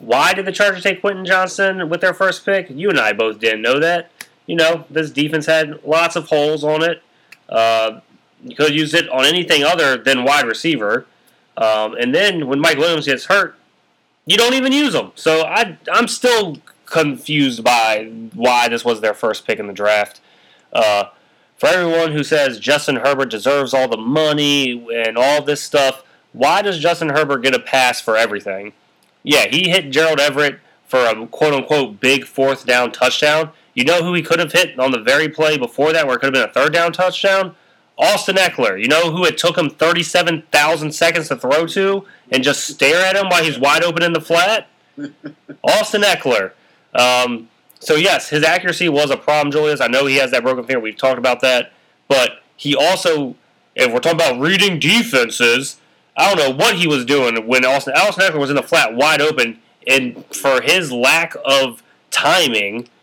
why 0.00 0.32
did 0.32 0.46
the 0.46 0.52
Chargers 0.52 0.82
take 0.82 1.02
Quentin 1.02 1.24
Johnston 1.24 1.88
with 1.88 2.00
their 2.00 2.14
first 2.14 2.44
pick? 2.44 2.68
You 2.68 2.88
and 2.88 2.98
I 2.98 3.12
both 3.12 3.38
didn't 3.38 3.62
know 3.62 3.78
that 3.78 4.10
you 4.46 4.56
know, 4.56 4.84
this 4.90 5.10
defense 5.10 5.46
had 5.46 5.84
lots 5.84 6.16
of 6.16 6.28
holes 6.28 6.64
on 6.64 6.82
it. 6.82 7.02
Uh, 7.48 8.00
you 8.42 8.56
could 8.56 8.74
use 8.74 8.94
it 8.94 9.08
on 9.10 9.24
anything 9.24 9.64
other 9.64 9.96
than 9.96 10.24
wide 10.24 10.46
receiver. 10.46 11.06
Um, 11.56 11.94
and 11.94 12.14
then 12.14 12.46
when 12.46 12.60
Mike 12.60 12.78
Williams 12.78 13.06
gets 13.06 13.26
hurt, 13.26 13.56
you 14.26 14.36
don't 14.36 14.54
even 14.54 14.72
use 14.72 14.94
him. 14.94 15.12
So 15.14 15.44
I, 15.44 15.78
I'm 15.92 16.08
still 16.08 16.58
confused 16.86 17.62
by 17.62 18.10
why 18.34 18.68
this 18.68 18.84
was 18.84 19.00
their 19.00 19.14
first 19.14 19.46
pick 19.46 19.58
in 19.58 19.66
the 19.66 19.72
draft. 19.72 20.20
Uh, 20.72 21.04
for 21.56 21.68
everyone 21.68 22.12
who 22.12 22.24
says 22.24 22.58
Justin 22.58 22.96
Herbert 22.96 23.30
deserves 23.30 23.74
all 23.74 23.88
the 23.88 23.96
money 23.96 24.86
and 24.94 25.18
all 25.18 25.42
this 25.42 25.62
stuff, 25.62 26.02
why 26.32 26.62
does 26.62 26.78
Justin 26.78 27.10
Herbert 27.10 27.42
get 27.42 27.54
a 27.54 27.58
pass 27.58 28.00
for 28.00 28.16
everything? 28.16 28.72
Yeah, 29.22 29.46
he 29.48 29.68
hit 29.68 29.90
Gerald 29.90 30.20
Everett 30.20 30.60
for 30.86 31.04
a 31.04 31.26
quote 31.26 31.52
unquote 31.54 32.00
big 32.00 32.24
fourth 32.24 32.64
down 32.64 32.92
touchdown. 32.92 33.50
You 33.80 33.86
know 33.86 34.02
who 34.02 34.12
he 34.12 34.20
could 34.20 34.40
have 34.40 34.52
hit 34.52 34.78
on 34.78 34.90
the 34.90 34.98
very 34.98 35.30
play 35.30 35.56
before 35.56 35.94
that, 35.94 36.06
where 36.06 36.16
it 36.16 36.18
could 36.18 36.26
have 36.26 36.34
been 36.34 36.50
a 36.50 36.52
third 36.52 36.74
down 36.74 36.92
touchdown? 36.92 37.56
Austin 37.96 38.36
Ekeler. 38.36 38.78
You 38.78 38.88
know 38.88 39.10
who 39.10 39.24
it 39.24 39.38
took 39.38 39.56
him 39.56 39.70
37,000 39.70 40.92
seconds 40.92 41.28
to 41.28 41.36
throw 41.36 41.64
to 41.68 42.04
and 42.30 42.44
just 42.44 42.66
stare 42.66 43.02
at 43.06 43.16
him 43.16 43.30
while 43.30 43.42
he's 43.42 43.58
wide 43.58 43.82
open 43.82 44.02
in 44.02 44.12
the 44.12 44.20
flat? 44.20 44.68
Austin 45.64 46.02
Ekeler. 46.02 46.52
Um, 46.94 47.48
so, 47.78 47.94
yes, 47.94 48.28
his 48.28 48.44
accuracy 48.44 48.90
was 48.90 49.10
a 49.10 49.16
problem, 49.16 49.50
Julius. 49.50 49.80
I 49.80 49.86
know 49.86 50.04
he 50.04 50.16
has 50.16 50.30
that 50.32 50.42
broken 50.42 50.64
finger. 50.64 50.80
We've 50.80 50.94
talked 50.94 51.18
about 51.18 51.40
that. 51.40 51.72
But 52.06 52.42
he 52.58 52.76
also, 52.76 53.34
if 53.74 53.90
we're 53.90 54.00
talking 54.00 54.20
about 54.20 54.38
reading 54.40 54.78
defenses, 54.78 55.80
I 56.18 56.34
don't 56.34 56.50
know 56.50 56.54
what 56.54 56.76
he 56.76 56.86
was 56.86 57.06
doing 57.06 57.46
when 57.46 57.64
Austin, 57.64 57.94
Austin 57.96 58.24
Ekeler 58.24 58.40
was 58.40 58.50
in 58.50 58.56
the 58.56 58.62
flat 58.62 58.94
wide 58.94 59.22
open. 59.22 59.58
And 59.86 60.22
for 60.34 60.60
his 60.60 60.92
lack 60.92 61.34
of 61.46 61.82
timing– 62.10 62.86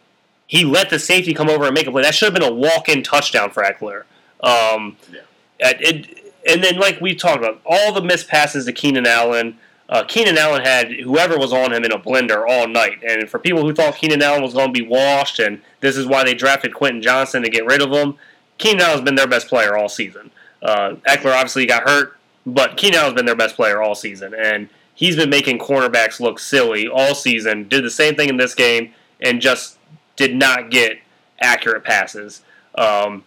he 0.48 0.64
let 0.64 0.90
the 0.90 0.98
safety 0.98 1.34
come 1.34 1.50
over 1.50 1.66
and 1.66 1.74
make 1.74 1.88
a 1.88 1.92
play. 1.92 2.02
That 2.02 2.16
should 2.16 2.34
have 2.34 2.34
been 2.34 2.50
a 2.50 2.54
walk-in 2.54 3.04
touchdown 3.04 3.52
for 3.52 3.64
Ekeler. 3.64 4.04
Um, 4.42 4.98
yeah. 5.12 5.22
It, 5.60 6.34
and 6.48 6.64
then, 6.64 6.80
like 6.80 7.02
we 7.02 7.14
talked 7.14 7.40
about, 7.40 7.62
all 7.66 7.92
the 7.92 8.02
missed 8.02 8.30
passes 8.30 8.66
to 8.66 8.72
Keenan 8.72 9.06
Allen. 9.06 9.58
Uh, 9.90 10.04
Keenan 10.04 10.38
Allen 10.38 10.64
had 10.64 10.92
whoever 10.92 11.38
was 11.38 11.52
on 11.52 11.74
him 11.74 11.84
in 11.84 11.92
a 11.92 12.00
blender 12.00 12.48
all 12.48 12.68
night. 12.68 13.04
And 13.04 13.30
for 13.30 13.40
people 13.40 13.62
who 13.62 13.74
thought 13.74 13.96
Keenan 13.96 14.22
Allen 14.22 14.42
was 14.42 14.54
going 14.54 14.74
to 14.74 14.80
be 14.80 14.88
washed, 14.88 15.40
and 15.40 15.62
this 15.82 15.98
is 15.98 16.06
why 16.06 16.24
they 16.24 16.34
drafted 16.34 16.74
Quentin 16.74 17.02
Johnston 17.02 17.44
to 17.44 17.50
get 17.50 17.66
rid 17.66 17.82
of 17.82 17.92
him, 17.92 18.16
Keenan 18.58 18.82
Allen's 18.82 19.02
been 19.02 19.16
their 19.16 19.28
best 19.28 19.48
player 19.48 19.78
all 19.78 19.90
season. 19.90 20.32
Uh, 20.62 20.96
Ekeler 21.08 21.36
obviously 21.36 21.66
got 21.66 21.84
hurt, 21.84 22.18
but 22.46 22.78
Keenan 22.78 23.00
Allen's 23.00 23.16
been 23.16 23.26
their 23.26 23.36
best 23.36 23.56
player 23.56 23.82
all 23.82 23.96
season. 23.96 24.34
And 24.34 24.70
he's 24.96 25.16
been 25.16 25.30
making 25.30 25.60
cornerbacks 25.60 26.20
look 26.20 26.40
silly 26.40 26.88
all 26.88 27.16
season. 27.16 27.68
Did 27.68 27.84
the 27.84 27.90
same 27.90 28.16
thing 28.16 28.30
in 28.30 28.38
this 28.38 28.56
game, 28.56 28.94
and 29.22 29.42
just 29.42 29.77
did 30.18 30.36
not 30.36 30.70
get 30.70 31.00
accurate 31.40 31.84
passes, 31.84 32.42
um, 32.76 33.24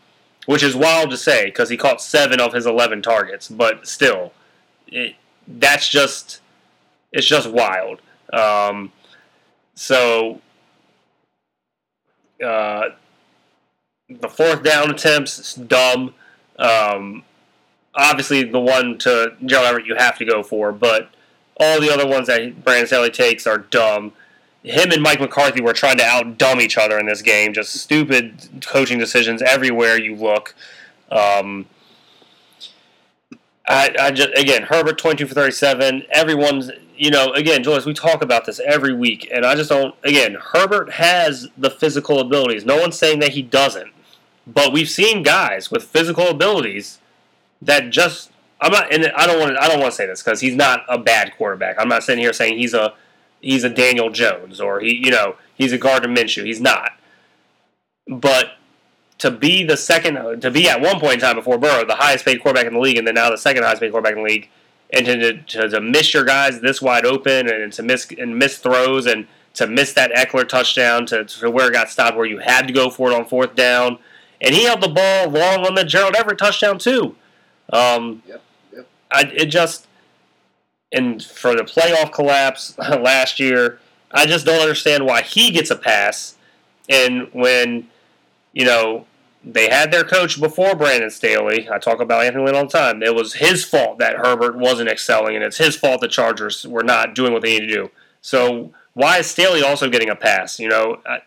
which 0.47 0.62
is 0.62 0.77
wild 0.77 1.10
to 1.10 1.17
say 1.17 1.47
because 1.47 1.70
he 1.70 1.77
caught 1.77 2.02
seven 2.02 2.41
of 2.41 2.52
his 2.52 2.67
11 2.67 3.01
targets. 3.01 3.49
But 3.49 3.86
still, 3.86 4.33
it, 4.86 5.15
that's 5.49 5.89
just 5.89 6.41
it's 7.12 7.27
just 7.27 7.49
wild. 7.49 8.01
Um, 8.33 8.93
so 9.75 10.41
uh, 12.44 12.91
the 14.09 14.28
fourth 14.28 14.62
down 14.62 14.91
attempts, 14.91 15.55
dumb. 15.55 16.15
Um, 16.59 17.23
obviously, 17.94 18.44
the 18.44 18.60
one 18.60 18.99
to 18.99 19.35
Gerald 19.44 19.69
Everett 19.69 19.86
you 19.86 19.97
have 19.97 20.19
to 20.19 20.25
go 20.25 20.43
for, 20.43 20.73
but 20.73 21.10
all 21.59 21.81
the 21.81 21.93
other 21.93 22.07
ones 22.07 22.27
that 22.27 22.65
Brandon 22.65 22.86
Staley 22.86 23.10
takes 23.10 23.47
are 23.47 23.59
dumb 23.59 24.12
him 24.63 24.91
and 24.93 25.03
Mike 25.03 25.21
McCarthy 25.21 25.61
were 25.61 25.73
trying 25.73 25.97
to 25.99 26.05
out 26.05 26.39
dumb 26.39 26.61
each 26.61 26.77
other 26.77 26.99
in 26.99 27.07
this 27.07 27.23
game. 27.23 27.53
Just 27.53 27.75
stupid 27.75 28.63
coaching 28.67 28.99
decisions 28.99 29.43
everywhere 29.43 29.99
you 29.99 30.15
look. 30.15 30.55
Um, 31.11 31.67
I, 33.67 33.95
I 33.99 34.11
just 34.11 34.31
again 34.37 34.65
Herbert 34.65 34.99
twenty 34.99 35.17
two 35.17 35.27
for 35.27 35.35
thirty 35.35 35.53
seven. 35.53 36.05
Everyone's 36.11 36.71
you 36.97 37.11
know 37.11 37.33
again 37.33 37.63
Julius 37.63 37.87
we 37.87 37.95
talk 37.95 38.23
about 38.23 38.45
this 38.45 38.61
every 38.67 38.93
week 38.93 39.29
and 39.33 39.47
I 39.47 39.55
just 39.55 39.71
don't 39.71 39.95
again 40.05 40.37
Herbert 40.53 40.93
has 40.93 41.49
the 41.57 41.71
physical 41.71 42.21
abilities. 42.21 42.65
No 42.65 42.81
one's 42.81 42.99
saying 42.99 43.21
that 43.21 43.31
he 43.31 43.43
doesn't, 43.43 43.93
but 44.47 44.73
we've 44.73 44.89
seen 44.89 45.23
guys 45.23 45.71
with 45.71 45.85
physical 45.85 46.29
abilities 46.29 46.99
that 47.63 47.91
just 47.91 48.31
I'm 48.61 48.73
not, 48.73 48.93
and 48.93 49.07
I 49.17 49.27
don't 49.27 49.41
want 49.41 49.55
to. 49.55 49.63
I 49.63 49.69
don't 49.69 49.81
want 49.81 49.93
to 49.93 49.97
say 49.97 50.07
this 50.07 50.23
because 50.23 50.41
he's 50.41 50.55
not 50.55 50.85
a 50.89 50.99
bad 50.99 51.35
quarterback. 51.37 51.77
I'm 51.79 51.89
not 51.89 52.03
sitting 52.03 52.23
here 52.23 52.33
saying 52.33 52.59
he's 52.59 52.75
a 52.75 52.93
he's 53.41 53.65
a 53.65 53.70
Daniel 53.70 54.10
Jones 54.10 54.60
or 54.60 54.81
he, 54.81 54.94
you 54.94 55.10
know, 55.10 55.36
he's 55.55 55.73
a 55.73 55.78
Gardner 55.78 56.09
Minshew. 56.09 56.44
He's 56.44 56.60
not. 56.60 56.93
But 58.07 58.52
to 59.19 59.31
be 59.31 59.65
the 59.65 59.77
second, 59.77 60.41
to 60.41 60.51
be 60.51 60.69
at 60.69 60.81
one 60.81 60.99
point 60.99 61.15
in 61.15 61.20
time 61.20 61.36
before 61.36 61.59
Burrow, 61.59 61.85
the 61.85 61.97
highest 61.97 62.25
paid 62.25 62.41
quarterback 62.41 62.67
in 62.67 62.73
the 62.73 62.81
league, 62.81 62.97
and 62.97 63.07
then 63.07 63.15
now 63.15 63.31
the 63.31 63.36
second 63.36 63.62
highest 63.62 63.81
paid 63.81 63.93
quarterback 63.93 64.17
in 64.17 64.23
the 64.23 64.28
league, 64.28 64.49
and 64.93 65.07
to, 65.07 65.43
to, 65.43 65.69
to 65.69 65.81
miss 65.81 66.15
your 66.15 66.25
guys 66.25 66.60
this 66.60 66.81
wide 66.81 67.05
open 67.05 67.49
and 67.49 67.73
to 67.75 67.83
miss 67.83 68.10
and 68.10 68.39
miss 68.39 68.59
throws 68.59 69.07
and 69.07 69.27
to 69.55 69.67
miss 69.67 69.93
that 69.93 70.10
Ekeler 70.12 70.49
touchdown 70.49 71.07
to, 71.07 71.25
to 71.25 71.51
where 71.51 71.69
it 71.69 71.73
got 71.73 71.91
stopped, 71.91 72.17
where 72.17 72.27
you 72.27 72.39
had 72.39 72.67
to 72.67 72.73
go 72.73 72.89
for 72.89 73.10
it 73.10 73.15
on 73.15 73.27
fourth 73.27 73.55
down, 73.55 73.99
and 74.41 74.55
he 74.55 74.65
held 74.65 74.81
the 74.81 74.89
ball 74.89 75.28
long 75.28 75.67
on 75.67 75.75
the 75.75 75.85
Gerald 75.85 76.17
Everett 76.17 76.39
touchdown 76.39 76.78
too. 76.78 77.15
Um, 77.73 78.23
Yep, 78.27 78.43
yep. 78.73 78.89
I, 79.10 79.31
it 79.35 79.47
just 79.47 79.86
and 80.93 81.23
for 81.23 81.55
the 81.55 81.62
playoff 81.62 82.12
collapse 82.12 82.77
last 82.78 83.41
year, 83.41 83.78
I 84.10 84.27
just 84.27 84.47
don't 84.47 84.60
understand 84.60 85.07
why 85.07 85.23
he 85.23 85.51
gets 85.51 85.70
a 85.70 85.77
pass, 85.77 86.36
and 86.89 87.28
when 87.33 87.89
you 88.52 88.65
know 88.65 89.07
they 89.43 89.70
had 89.70 89.91
their 89.91 90.05
coach 90.05 90.39
before 90.41 90.75
Brandon 90.75 91.10
Staley. 91.10 91.69
I 91.70 91.78
talk 91.78 92.01
about 92.01 92.25
Anthony 92.25 92.44
Lynn 92.44 92.57
all 92.57 92.67
the 92.67 92.70
time. 92.70 93.02
It 93.02 93.15
was 93.15 93.35
his 93.35 93.65
fault 93.65 93.99
that 93.99 94.17
Herbert 94.17 94.57
wasn't 94.57 94.91
excelling, 94.91 95.35
and 95.35 95.44
it's 95.44 95.57
his 95.57 95.77
fault 95.77 96.01
the 96.01 96.09
Chargers 96.09 96.67
were 96.67 96.83
not 96.83 97.15
doing 97.15 97.33
what 97.33 97.43
they 97.43 97.59
need 97.59 97.67
to 97.67 97.75
do. 97.75 97.91
So 98.20 98.73
why 98.93 99.19
is 99.19 99.27
Staley 99.28 99.62
also 99.62 99.89
getting 99.89 100.10
a 100.10 100.17
pass? 100.17 100.59
You 100.59 100.69
know, 100.69 101.01
I, 101.07 101.23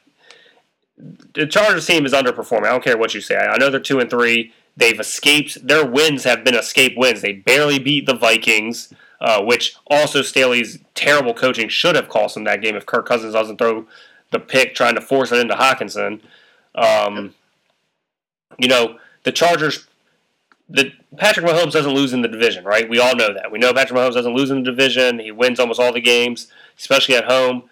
the 1.33 1.47
Chargers 1.47 1.87
team 1.87 2.05
is 2.05 2.13
underperforming. 2.13 2.67
I 2.67 2.71
don't 2.71 2.83
care 2.83 2.97
what 2.97 3.15
you 3.15 3.21
say. 3.21 3.35
I 3.35 3.57
know 3.57 3.69
they're 3.69 3.79
two 3.79 3.99
and 3.99 4.09
three. 4.09 4.53
They've 4.77 4.99
escaped. 4.99 5.67
Their 5.67 5.85
wins 5.85 6.23
have 6.23 6.43
been 6.43 6.55
escape 6.55 6.93
wins. 6.95 7.21
They 7.21 7.33
barely 7.33 7.79
beat 7.79 8.05
the 8.05 8.15
Vikings, 8.15 8.93
uh, 9.23 9.41
which 9.41 9.75
also 9.87 10.21
Staley's 10.21 10.79
terrible 10.95 11.33
coaching 11.33 11.69
should 11.69 11.95
have 11.95 12.09
cost 12.09 12.35
him 12.35 12.43
that 12.43 12.61
game 12.61 12.75
if 12.75 12.85
Kirk 12.85 13.07
Cousins 13.07 13.33
doesn't 13.33 13.57
throw 13.57 13.87
the 14.31 14.39
pick 14.39 14.75
trying 14.75 14.95
to 14.95 15.01
force 15.01 15.31
it 15.31 15.39
into 15.39 15.55
Hockenson. 15.55 16.19
Um, 16.75 17.33
you 18.59 18.67
know, 18.67 18.99
the 19.23 19.31
Chargers. 19.31 19.87
The 20.69 20.91
Patrick 21.17 21.45
Mahomes 21.45 21.71
doesn't 21.71 21.93
lose 21.93 22.13
in 22.13 22.21
the 22.21 22.27
division, 22.27 22.63
right? 22.63 22.89
We 22.89 22.99
all 22.99 23.15
know 23.15 23.33
that. 23.33 23.51
We 23.51 23.59
know 23.59 23.73
Patrick 23.73 23.99
Mahomes 23.99 24.13
doesn't 24.13 24.33
lose 24.33 24.49
in 24.49 24.63
the 24.63 24.71
division. 24.71 25.19
He 25.19 25.31
wins 25.31 25.59
almost 25.59 25.79
all 25.79 25.93
the 25.93 26.01
games, 26.01 26.47
especially 26.77 27.15
at 27.15 27.25
home. 27.25 27.63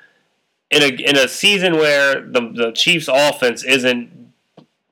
In 0.70 0.84
a 0.84 0.88
in 0.88 1.18
a 1.18 1.28
season 1.28 1.74
where 1.74 2.22
the 2.22 2.52
the 2.54 2.72
Chiefs' 2.72 3.10
offense 3.12 3.64
isn't 3.64 4.34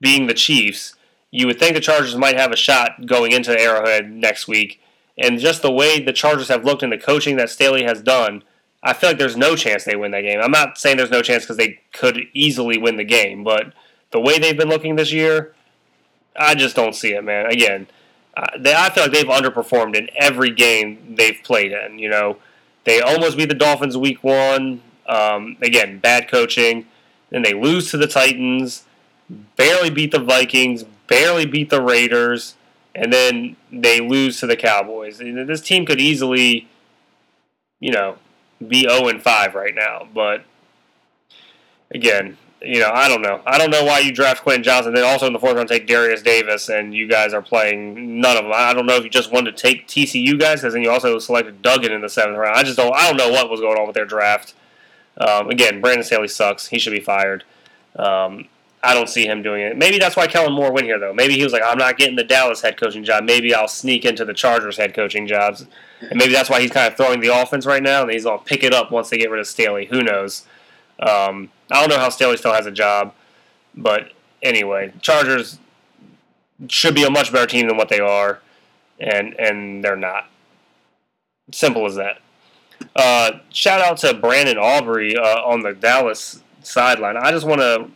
being 0.02 0.28
the 0.28 0.34
Chiefs, 0.34 0.96
you 1.32 1.46
would 1.48 1.60
think 1.60 1.76
the 1.76 1.82
Chargers 1.82 2.16
might 2.16 2.38
have 2.38 2.52
a 2.52 2.58
shot 2.58 3.06
going 3.06 3.32
into 3.32 3.58
Arrowhead 3.58 4.12
next 4.12 4.48
week. 4.48 4.82
And 5.20 5.38
just 5.38 5.62
the 5.62 5.72
way 5.72 6.00
the 6.00 6.14
Chargers 6.14 6.48
have 6.48 6.64
looked 6.64 6.82
and 6.82 6.92
the 6.92 6.98
coaching 6.98 7.36
that 7.36 7.50
Staley 7.50 7.84
has 7.84 8.02
done, 8.02 8.44
I 8.82 8.94
feel 8.94 9.10
like 9.10 9.20
there's 9.20 9.36
no 9.36 9.56
chance 9.56 9.84
they 9.84 9.96
win 9.96 10.12
that 10.12 10.22
game. 10.22 10.40
I'm 10.42 10.52
not 10.52 10.78
saying 10.78 10.98
there's 10.98 11.12
no 11.12 11.22
chance 11.22 11.44
because 11.44 11.58
they 11.58 11.82
could 11.92 12.20
easily 12.34 12.78
win 12.78 12.96
the 12.96 13.04
game, 13.04 13.44
but 13.44 13.74
the 14.12 14.22
way 14.22 14.40
they've 14.40 14.58
been 14.58 14.70
looking 14.70 14.96
this 14.96 15.12
year, 15.12 15.54
I 16.36 16.56
just 16.56 16.76
don't 16.76 16.96
see 16.96 17.14
it, 17.14 17.24
man. 17.24 17.48
Again, 17.48 17.88
uh, 18.38 18.48
they, 18.58 18.74
I 18.74 18.90
feel 18.90 19.04
like 19.04 19.12
they've 19.12 19.26
underperformed 19.26 19.96
in 19.96 20.10
every 20.16 20.52
game 20.52 21.16
they've 21.18 21.40
played 21.44 21.74
in. 21.74 22.00
You 22.00 22.10
know, 22.10 22.38
they 22.86 23.02
almost 23.02 23.38
beat 23.38 23.50
the 23.50 23.56
Dolphins 23.56 23.98
week 23.98 24.24
one. 24.24 24.82
Um, 25.08 25.58
again, 25.62 26.00
bad 26.00 26.30
coaching. 26.30 26.86
Then 27.30 27.42
they 27.42 27.54
lose 27.54 27.92
to 27.92 27.98
the 27.98 28.08
Titans, 28.08 28.86
barely 29.58 29.90
beat 29.90 30.12
the 30.12 30.20
Vikings, 30.20 30.84
barely 31.08 31.46
beat 31.46 31.70
the 31.70 31.82
Raiders, 31.82 32.56
and 33.00 33.14
then 33.14 33.56
they 33.72 34.02
lose 34.02 34.42
to 34.42 34.46
the 34.46 34.58
Cowboys. 34.58 35.20
This 35.20 35.62
team 35.62 35.86
could 35.86 36.02
easily, 36.02 36.68
you 37.80 37.94
know, 37.94 38.18
be 38.66 38.82
0 38.82 39.08
and 39.08 39.24
5 39.24 39.56
right 39.56 39.74
now. 39.74 40.06
But 40.14 40.44
again, 41.92 42.38
you 42.62 42.82
know, 42.82 42.92
I 42.94 43.08
don't 43.08 43.22
know. 43.22 43.42
I 43.48 43.58
don't 43.58 43.72
know 43.72 43.86
why 43.86 44.00
you 44.00 44.12
draft 44.12 44.44
Quentin 44.44 44.64
Johnston. 44.64 44.94
Then 44.94 45.06
also 45.06 45.26
in 45.28 45.32
the 45.32 45.40
fourth 45.40 45.56
round 45.56 45.70
take 45.70 45.88
Derius 45.88 46.22
Davis, 46.22 46.68
and 46.68 46.94
you 46.94 47.08
guys 47.08 47.34
are 47.34 47.42
playing 47.42 48.20
none 48.20 48.36
of 48.36 48.44
them. 48.44 48.52
I 48.54 48.74
don't 48.74 48.86
know 48.86 48.98
if 48.98 49.06
you 49.06 49.10
just 49.10 49.32
wanted 49.32 49.56
to 49.56 49.62
take 49.62 49.88
TCU 49.88 50.38
guys, 50.38 50.60
because 50.60 50.74
then 50.74 50.84
you 50.84 50.92
also 50.92 51.18
selected 51.20 51.62
Duggan 51.62 51.94
in 51.94 52.02
the 52.02 52.10
seventh 52.10 52.38
round. 52.38 52.58
I 52.58 52.64
just 52.64 52.76
don't. 52.76 52.94
I 52.94 53.08
don't 53.08 53.16
know 53.16 53.30
what 53.30 53.50
was 53.50 53.62
going 53.62 53.78
on 53.78 53.88
with 53.88 53.96
their 53.96 54.06
draft. 54.06 54.56
Um, 55.18 55.50
again, 55.50 55.80
Brandon 55.80 56.04
Staley 56.04 56.28
sucks. 56.28 56.68
He 56.68 56.80
should 56.80 56.92
be 56.92 57.00
fired. 57.00 57.46
Um, 57.96 58.50
I 58.82 58.94
don't 58.94 59.10
see 59.10 59.26
him 59.26 59.42
doing 59.42 59.62
it. 59.62 59.78
Maybe 59.78 60.00
that's 60.00 60.16
why 60.16 60.28
Kellen 60.28 60.54
Moore 60.54 60.72
went 60.72 60.86
here, 60.86 61.00
though. 61.00 61.14
Maybe 61.14 61.36
he 61.36 61.44
was 61.44 61.52
like, 61.52 61.64
I'm 61.66 61.78
not 61.78 61.98
getting 61.98 62.16
the 62.16 62.24
Dallas 62.24 62.62
head 62.62 62.78
coaching 62.78 63.04
job. 63.04 63.26
Maybe 63.26 63.54
I'll 63.54 63.68
sneak 63.68 64.06
into 64.06 64.24
the 64.24 64.34
Chargers 64.34 64.78
head 64.78 64.94
coaching 64.94 65.28
jobs. 65.28 65.66
And 66.00 66.16
maybe 66.16 66.32
that's 66.32 66.50
why 66.50 66.62
he's 66.62 66.72
kind 66.72 66.88
of 66.88 66.96
throwing 66.96 67.20
the 67.20 67.28
offense 67.28 67.66
right 67.66 67.84
now, 67.84 68.04
and 68.04 68.12
he's 68.12 68.24
going 68.24 68.40
to 68.40 68.46
pick 68.46 68.64
it 68.64 68.74
up 68.74 68.90
once 68.92 69.10
they 69.10 69.18
get 69.18 69.30
rid 69.30 69.42
of 69.42 69.48
Staley. 69.48 69.86
Who 69.88 70.02
knows? 70.02 70.46
Um, 71.00 71.50
I 71.70 71.82
don't 71.82 71.90
know 71.90 72.00
how 72.00 72.10
Staley 72.10 72.38
still 72.38 72.54
has 72.54 72.66
a 72.66 72.72
job, 72.72 73.14
but 73.76 74.14
anyway, 74.42 74.94
Chargers 75.02 75.60
should 76.68 76.96
be 76.96 77.04
a 77.04 77.10
much 77.10 77.32
better 77.32 77.46
team 77.46 77.68
than 77.68 77.78
what 77.78 77.90
they 77.90 78.00
are, 78.00 78.40
and 79.00 79.34
and 79.40 79.84
they're 79.84 79.96
not. 79.96 80.30
Simple 81.52 81.86
as 81.86 81.96
that. 81.96 82.20
Uh, 82.96 83.40
shout 83.50 83.82
out 83.82 83.98
to 83.98 84.14
Brandon 84.14 84.58
Aubrey 84.58 85.16
uh, 85.16 85.42
on 85.44 85.62
the 85.62 85.74
Dallas 85.74 86.42
sideline. 86.64 87.18
I 87.18 87.32
just 87.32 87.46
want 87.46 87.62
to 87.62 87.90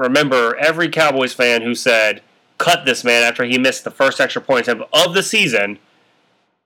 remember 0.00 0.56
every 0.56 0.88
Cowboys 0.88 1.32
fan 1.32 1.62
who 1.62 1.74
said, 1.74 2.22
"Cut 2.58 2.84
this 2.84 3.04
man" 3.04 3.22
after 3.22 3.44
he 3.44 3.58
missed 3.58 3.84
the 3.84 3.90
first 3.90 4.20
extra 4.20 4.42
point 4.42 4.68
of 4.68 5.14
the 5.14 5.22
season, 5.22 5.78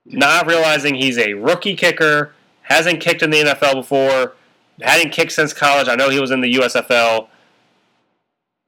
not 0.07 0.47
realizing 0.47 0.95
he's 0.95 1.19
a 1.19 1.35
rookie 1.35 1.77
kicker, 1.77 2.33
hasn't 2.63 3.01
kicked 3.01 3.23
in 3.23 3.31
the 3.31 3.39
NFL 3.39 3.75
before 3.75 4.35
hadn't 4.83 5.13
kicked 5.13 5.33
since 5.33 5.53
college. 5.53 5.89
I 5.89 5.95
know 5.95 6.11
he 6.11 6.21
was 6.21 6.31
in 6.31 6.41
the 6.41 6.55
USFL. 6.55 7.29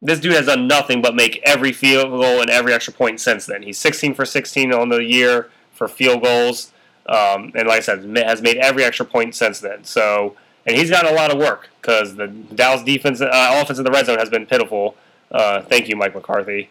This 0.02 0.20
dude 0.20 0.34
has 0.34 0.46
done 0.46 0.66
nothing 0.68 1.00
but 1.00 1.14
make 1.14 1.40
every 1.44 1.72
field 1.72 2.10
goal 2.10 2.40
and 2.40 2.50
every 2.50 2.72
extra 2.72 2.92
point 2.92 3.20
since 3.20 3.46
then. 3.46 3.62
He's 3.62 3.78
16 3.78 4.14
for 4.14 4.24
16 4.24 4.72
on 4.72 4.90
the 4.90 4.98
year 4.98 5.50
for 5.72 5.88
field 5.88 6.22
goals, 6.22 6.72
um, 7.06 7.52
and 7.54 7.66
like 7.66 7.78
I 7.78 7.80
said, 7.80 8.16
has 8.16 8.42
made 8.42 8.56
every 8.58 8.84
extra 8.84 9.06
point 9.06 9.34
since 9.34 9.60
then. 9.60 9.84
So, 9.84 10.36
and 10.66 10.76
he's 10.76 10.90
got 10.90 11.06
a 11.06 11.14
lot 11.14 11.32
of 11.32 11.38
work 11.38 11.70
because 11.80 12.16
the 12.16 12.26
Dallas 12.26 12.82
defense, 12.82 13.20
uh, 13.20 13.30
offense 13.30 13.78
in 13.78 13.84
the 13.84 13.90
red 13.90 14.06
zone 14.06 14.18
has 14.18 14.28
been 14.28 14.46
pitiful. 14.46 14.96
Uh, 15.30 15.62
thank 15.62 15.88
you, 15.88 15.96
Mike 15.96 16.14
McCarthy. 16.14 16.70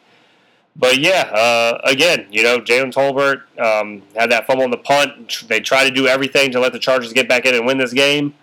But 0.75 0.99
yeah, 0.99 1.21
uh, 1.31 1.79
again, 1.85 2.27
you 2.29 2.43
know, 2.43 2.59
Jalen 2.59 2.93
Tolbert 2.93 3.43
um, 3.59 4.03
had 4.15 4.29
that 4.31 4.45
fumble 4.45 4.65
on 4.65 4.71
the 4.71 4.77
punt. 4.77 5.47
They 5.47 5.61
tried 5.61 5.85
to 5.85 5.91
do 5.91 6.07
everything 6.07 6.51
to 6.51 6.59
let 6.59 6.73
the 6.73 6.79
Chargers 6.79 7.13
get 7.13 7.29
back 7.29 7.45
in 7.45 7.55
and 7.55 7.65
win 7.65 7.77
this 7.77 7.93
game. 7.93 8.33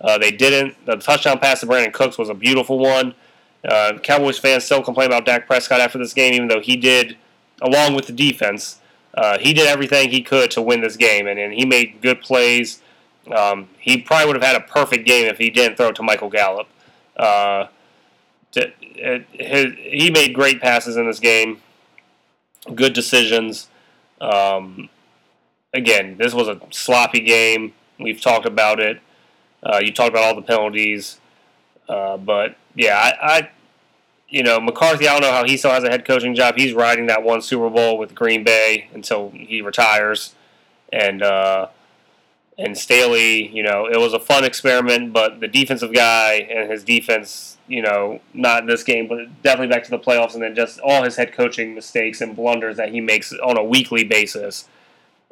Uh, 0.00 0.18
they 0.18 0.32
didn't. 0.32 0.84
The 0.84 0.96
touchdown 0.96 1.38
pass 1.38 1.60
to 1.60 1.66
Brandin 1.66 1.92
Cooks 1.92 2.18
was 2.18 2.28
a 2.28 2.34
beautiful 2.34 2.78
one. 2.78 3.14
Uh, 3.66 3.98
Cowboys 4.02 4.38
fans 4.38 4.64
still 4.64 4.82
complain 4.82 5.06
about 5.06 5.24
Dak 5.24 5.46
Prescott 5.46 5.80
after 5.80 5.98
this 5.98 6.12
game, 6.12 6.34
even 6.34 6.48
though 6.48 6.60
he 6.60 6.76
did, 6.76 7.16
along 7.62 7.94
with 7.94 8.06
the 8.06 8.12
defense, 8.12 8.80
uh, 9.14 9.38
he 9.38 9.52
did 9.54 9.66
everything 9.66 10.10
he 10.10 10.22
could 10.22 10.50
to 10.52 10.62
win 10.62 10.80
this 10.82 10.96
game, 10.96 11.26
and, 11.26 11.38
and 11.38 11.54
he 11.54 11.64
made 11.64 12.00
good 12.02 12.20
plays. 12.20 12.82
Um, 13.30 13.68
he 13.78 13.98
probably 13.98 14.26
would 14.26 14.36
have 14.36 14.44
had 14.44 14.56
a 14.56 14.64
perfect 14.64 15.06
game 15.06 15.26
if 15.26 15.38
he 15.38 15.50
didn't 15.50 15.76
throw 15.76 15.92
to 15.92 16.02
Michael 16.02 16.30
Gallup. 16.30 16.68
Uh, 17.16 17.66
to, 18.52 18.72
it, 18.80 19.26
his, 19.32 19.74
he 19.78 20.10
made 20.10 20.34
great 20.34 20.60
passes 20.60 20.96
in 20.96 21.06
this 21.06 21.20
game, 21.20 21.60
good 22.74 22.92
decisions. 22.92 23.68
Um, 24.20 24.88
again, 25.74 26.16
this 26.18 26.34
was 26.34 26.48
a 26.48 26.60
sloppy 26.70 27.20
game. 27.20 27.74
We've 27.98 28.20
talked 28.20 28.46
about 28.46 28.80
it. 28.80 29.00
Uh, 29.62 29.78
you 29.82 29.92
talked 29.92 30.10
about 30.10 30.24
all 30.24 30.34
the 30.34 30.42
penalties, 30.42 31.18
uh, 31.88 32.16
but 32.16 32.56
yeah, 32.74 32.96
I, 32.96 33.38
I, 33.38 33.50
you 34.28 34.42
know, 34.42 34.60
McCarthy. 34.60 35.08
I 35.08 35.12
don't 35.12 35.22
know 35.22 35.32
how 35.32 35.44
he 35.44 35.56
still 35.56 35.70
has 35.70 35.82
a 35.82 35.88
head 35.88 36.04
coaching 36.04 36.34
job. 36.34 36.56
He's 36.56 36.72
riding 36.72 37.06
that 37.06 37.22
one 37.22 37.42
Super 37.42 37.70
Bowl 37.70 37.98
with 37.98 38.14
Green 38.14 38.44
Bay 38.44 38.88
until 38.94 39.30
he 39.30 39.62
retires, 39.62 40.34
and 40.92 41.22
uh, 41.22 41.68
and 42.58 42.76
Staley. 42.76 43.48
You 43.48 43.62
know, 43.62 43.86
it 43.86 43.98
was 43.98 44.12
a 44.12 44.20
fun 44.20 44.44
experiment, 44.44 45.12
but 45.12 45.40
the 45.40 45.48
defensive 45.48 45.92
guy 45.92 46.34
and 46.34 46.70
his 46.70 46.84
defense, 46.84 47.58
you 47.68 47.82
know, 47.82 48.20
not 48.34 48.62
in 48.62 48.66
this 48.66 48.82
game, 48.82 49.08
but 49.08 49.42
definitely 49.42 49.74
back 49.74 49.84
to 49.84 49.90
the 49.90 49.98
playoffs, 49.98 50.34
and 50.34 50.42
then 50.42 50.54
just 50.54 50.80
all 50.80 51.02
his 51.02 51.16
head 51.16 51.32
coaching 51.32 51.74
mistakes 51.74 52.20
and 52.20 52.36
blunders 52.36 52.76
that 52.76 52.90
he 52.90 53.00
makes 53.00 53.32
on 53.32 53.58
a 53.58 53.64
weekly 53.64 54.04
basis. 54.04 54.68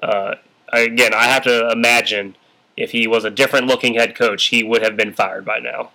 Uh, 0.02 0.34
again, 0.72 1.14
I 1.14 1.24
have 1.24 1.44
to 1.44 1.70
imagine 1.70 2.36
if 2.76 2.90
he 2.90 3.06
was 3.06 3.24
a 3.24 3.30
different 3.30 3.66
looking 3.66 3.94
head 3.94 4.14
coach, 4.16 4.46
he 4.46 4.62
would 4.62 4.82
have 4.82 4.96
been 4.96 5.12
fired 5.12 5.44
by 5.44 5.58
now. 5.58 5.90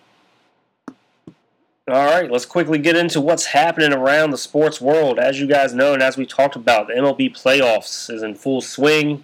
All 1.90 2.06
right, 2.06 2.30
let's 2.30 2.46
quickly 2.46 2.78
get 2.78 2.96
into 2.96 3.20
what's 3.20 3.46
happening 3.46 3.94
around 3.94 4.30
the 4.30 4.38
sports 4.38 4.80
world. 4.80 5.18
As 5.18 5.40
you 5.40 5.48
guys 5.48 5.74
know, 5.74 5.94
and 5.94 6.04
as 6.04 6.18
we 6.18 6.26
talked 6.26 6.56
about, 6.56 6.88
the 6.88 6.94
MLB 6.94 7.36
playoffs 7.36 8.14
is 8.14 8.22
in 8.22 8.36
full 8.36 8.62
swing. 8.62 9.24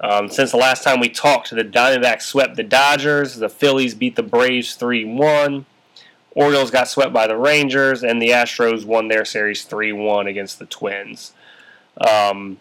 Um, 0.00 0.28
since 0.28 0.52
the 0.52 0.58
last 0.58 0.84
time 0.84 1.00
we 1.00 1.08
talked, 1.08 1.50
the 1.50 1.64
Diamondbacks 1.64 2.22
swept 2.22 2.56
the 2.56 2.62
Dodgers, 2.62 3.36
the 3.36 3.48
Phillies 3.48 3.94
beat 3.94 4.16
the 4.16 4.22
Braves 4.22 4.74
3 4.74 5.04
1, 5.04 5.66
Orioles 6.32 6.70
got 6.70 6.88
swept 6.88 7.12
by 7.12 7.26
the 7.26 7.36
Rangers, 7.36 8.04
and 8.04 8.22
the 8.22 8.28
Astros 8.28 8.84
won 8.84 9.08
their 9.08 9.24
series 9.24 9.64
3 9.64 9.92
1 9.92 10.26
against 10.28 10.60
the 10.60 10.66
Twins. 10.66 11.32
Um, 12.08 12.58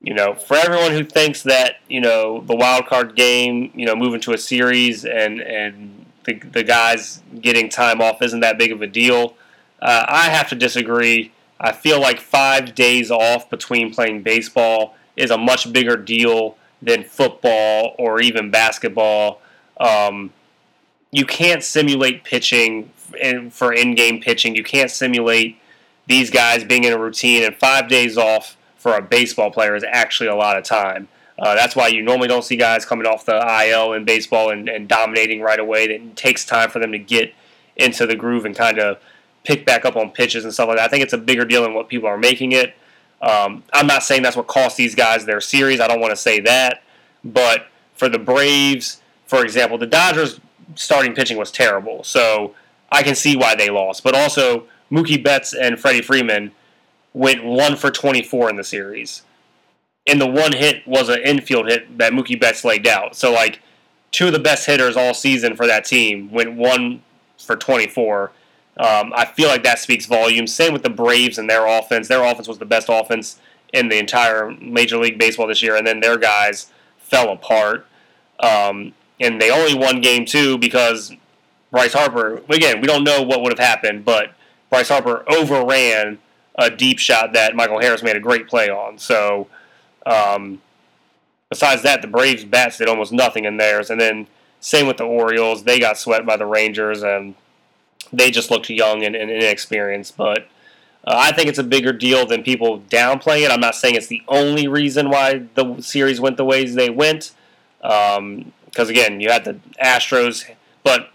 you 0.00 0.14
know, 0.14 0.34
for 0.34 0.56
everyone 0.56 0.92
who 0.92 1.04
thinks 1.04 1.42
that 1.42 1.76
you 1.88 2.00
know 2.00 2.40
the 2.40 2.54
wild 2.54 2.86
card 2.86 3.14
game, 3.14 3.70
you 3.74 3.84
know, 3.84 3.94
moving 3.94 4.20
to 4.22 4.32
a 4.32 4.38
series 4.38 5.04
and 5.04 5.40
and 5.40 6.06
the 6.24 6.34
the 6.34 6.62
guys 6.62 7.22
getting 7.40 7.68
time 7.68 8.00
off 8.00 8.22
isn't 8.22 8.40
that 8.40 8.56
big 8.56 8.72
of 8.72 8.80
a 8.80 8.86
deal. 8.86 9.36
Uh, 9.80 10.06
I 10.08 10.30
have 10.30 10.48
to 10.48 10.54
disagree. 10.54 11.32
I 11.60 11.72
feel 11.72 12.00
like 12.00 12.20
five 12.20 12.74
days 12.74 13.10
off 13.10 13.50
between 13.50 13.92
playing 13.92 14.22
baseball 14.22 14.96
is 15.16 15.30
a 15.30 15.38
much 15.38 15.72
bigger 15.72 15.96
deal 15.96 16.56
than 16.82 17.02
football 17.04 17.94
or 17.98 18.20
even 18.20 18.50
basketball. 18.50 19.40
Um, 19.78 20.32
you 21.10 21.24
can't 21.24 21.62
simulate 21.62 22.24
pitching 22.24 22.90
for 23.50 23.72
in-game 23.72 24.20
pitching. 24.20 24.54
You 24.56 24.64
can't 24.64 24.90
simulate 24.90 25.58
these 26.06 26.30
guys 26.30 26.64
being 26.64 26.84
in 26.84 26.92
a 26.92 26.98
routine, 26.98 27.42
and 27.44 27.54
five 27.56 27.88
days 27.88 28.16
off 28.16 28.56
for 28.76 28.94
a 28.94 29.02
baseball 29.02 29.50
player 29.50 29.74
is 29.74 29.84
actually 29.84 30.28
a 30.28 30.34
lot 30.34 30.56
of 30.56 30.64
time. 30.64 31.08
Uh, 31.38 31.54
that's 31.54 31.76
why 31.76 31.88
you 31.88 32.02
normally 32.02 32.28
don't 32.28 32.44
see 32.44 32.56
guys 32.56 32.84
coming 32.84 33.06
off 33.06 33.26
the 33.26 33.36
IL 33.68 33.92
in 33.92 34.04
baseball 34.04 34.50
and, 34.50 34.68
and 34.68 34.88
dominating 34.88 35.40
right 35.40 35.58
away. 35.58 35.84
It 35.84 36.16
takes 36.16 36.44
time 36.44 36.70
for 36.70 36.78
them 36.78 36.92
to 36.92 36.98
get 36.98 37.34
into 37.76 38.06
the 38.06 38.16
groove 38.16 38.44
and 38.44 38.56
kind 38.56 38.78
of 38.78 38.98
pick 39.44 39.66
back 39.66 39.84
up 39.84 39.96
on 39.96 40.10
pitches 40.10 40.44
and 40.44 40.52
stuff 40.52 40.68
like 40.68 40.78
that. 40.78 40.86
I 40.86 40.88
think 40.88 41.02
it's 41.02 41.12
a 41.12 41.18
bigger 41.18 41.44
deal 41.44 41.62
than 41.62 41.74
what 41.74 41.88
people 41.88 42.08
are 42.08 42.16
making 42.16 42.52
it. 42.52 42.74
Um, 43.22 43.62
I'm 43.72 43.86
not 43.86 44.02
saying 44.02 44.22
that's 44.22 44.36
what 44.36 44.46
cost 44.46 44.76
these 44.76 44.94
guys 44.94 45.24
their 45.24 45.40
series. 45.40 45.80
I 45.80 45.88
don't 45.88 46.00
want 46.00 46.10
to 46.10 46.16
say 46.16 46.40
that. 46.40 46.82
But 47.24 47.66
for 47.94 48.08
the 48.08 48.18
Braves, 48.18 49.00
for 49.26 49.42
example, 49.42 49.78
the 49.78 49.86
Dodgers 49.86 50.40
starting 50.74 51.14
pitching 51.14 51.36
was 51.36 51.50
terrible. 51.50 52.04
So 52.04 52.54
I 52.90 53.02
can 53.02 53.14
see 53.14 53.36
why 53.36 53.54
they 53.54 53.70
lost. 53.70 54.04
But 54.04 54.14
also, 54.14 54.66
Mookie 54.90 55.22
Betts 55.22 55.54
and 55.54 55.78
Freddie 55.78 56.02
Freeman 56.02 56.52
went 57.12 57.44
one 57.44 57.76
for 57.76 57.90
24 57.90 58.50
in 58.50 58.56
the 58.56 58.64
series. 58.64 59.22
And 60.06 60.20
the 60.20 60.26
one 60.26 60.52
hit 60.52 60.86
was 60.86 61.08
an 61.08 61.20
infield 61.24 61.66
hit 61.66 61.98
that 61.98 62.12
Mookie 62.12 62.38
Betts 62.38 62.64
laid 62.64 62.86
out. 62.86 63.16
So, 63.16 63.32
like, 63.32 63.60
two 64.12 64.26
of 64.26 64.32
the 64.32 64.38
best 64.38 64.66
hitters 64.66 64.96
all 64.96 65.14
season 65.14 65.56
for 65.56 65.66
that 65.66 65.84
team 65.84 66.30
went 66.30 66.54
one 66.54 67.02
for 67.38 67.56
24. 67.56 68.30
Um, 68.78 69.12
I 69.14 69.24
feel 69.24 69.48
like 69.48 69.62
that 69.62 69.78
speaks 69.78 70.06
volumes. 70.06 70.52
Same 70.52 70.72
with 70.72 70.82
the 70.82 70.90
Braves 70.90 71.38
and 71.38 71.48
their 71.48 71.66
offense. 71.66 72.08
Their 72.08 72.24
offense 72.24 72.46
was 72.46 72.58
the 72.58 72.66
best 72.66 72.88
offense 72.90 73.40
in 73.72 73.88
the 73.88 73.98
entire 73.98 74.50
Major 74.50 74.98
League 74.98 75.18
Baseball 75.18 75.46
this 75.46 75.62
year, 75.62 75.76
and 75.76 75.86
then 75.86 76.00
their 76.00 76.18
guys 76.18 76.70
fell 76.98 77.30
apart. 77.30 77.86
Um, 78.40 78.92
and 79.18 79.40
they 79.40 79.50
only 79.50 79.74
won 79.74 80.00
game 80.00 80.26
two 80.26 80.58
because 80.58 81.12
Bryce 81.70 81.94
Harper, 81.94 82.42
again, 82.50 82.80
we 82.80 82.86
don't 82.86 83.04
know 83.04 83.22
what 83.22 83.42
would 83.42 83.52
have 83.52 83.66
happened, 83.66 84.04
but 84.04 84.32
Bryce 84.70 84.88
Harper 84.88 85.24
overran 85.28 86.18
a 86.56 86.70
deep 86.70 86.98
shot 86.98 87.32
that 87.32 87.54
Michael 87.54 87.80
Harris 87.80 88.02
made 88.02 88.16
a 88.16 88.20
great 88.20 88.46
play 88.46 88.68
on. 88.68 88.98
So, 88.98 89.46
um, 90.04 90.60
besides 91.48 91.82
that, 91.82 92.02
the 92.02 92.08
Braves 92.08 92.44
bats 92.44 92.78
did 92.78 92.88
almost 92.88 93.12
nothing 93.12 93.44
in 93.44 93.56
theirs. 93.56 93.90
And 93.90 94.00
then 94.00 94.26
same 94.60 94.86
with 94.86 94.96
the 94.96 95.04
Orioles. 95.04 95.64
They 95.64 95.78
got 95.78 95.98
swept 95.98 96.26
by 96.26 96.36
the 96.36 96.46
Rangers, 96.46 97.02
and 97.02 97.34
they 98.12 98.30
just 98.30 98.50
looked 98.50 98.68
young 98.70 99.04
and, 99.04 99.14
and 99.16 99.30
inexperienced. 99.30 100.16
But 100.16 100.48
uh, 101.06 101.14
I 101.14 101.32
think 101.32 101.48
it's 101.48 101.58
a 101.58 101.64
bigger 101.64 101.92
deal 101.92 102.26
than 102.26 102.42
people 102.42 102.80
downplay 102.80 103.44
it. 103.44 103.50
I'm 103.50 103.60
not 103.60 103.74
saying 103.74 103.94
it's 103.94 104.08
the 104.08 104.22
only 104.28 104.68
reason 104.68 105.10
why 105.10 105.42
the 105.54 105.80
series 105.80 106.20
went 106.20 106.36
the 106.36 106.44
ways 106.44 106.74
they 106.74 106.90
went. 106.90 107.32
Because, 107.80 108.18
um, 108.18 108.52
again, 108.74 109.20
you 109.20 109.30
had 109.30 109.44
the 109.44 109.58
Astros. 109.82 110.50
But 110.82 111.10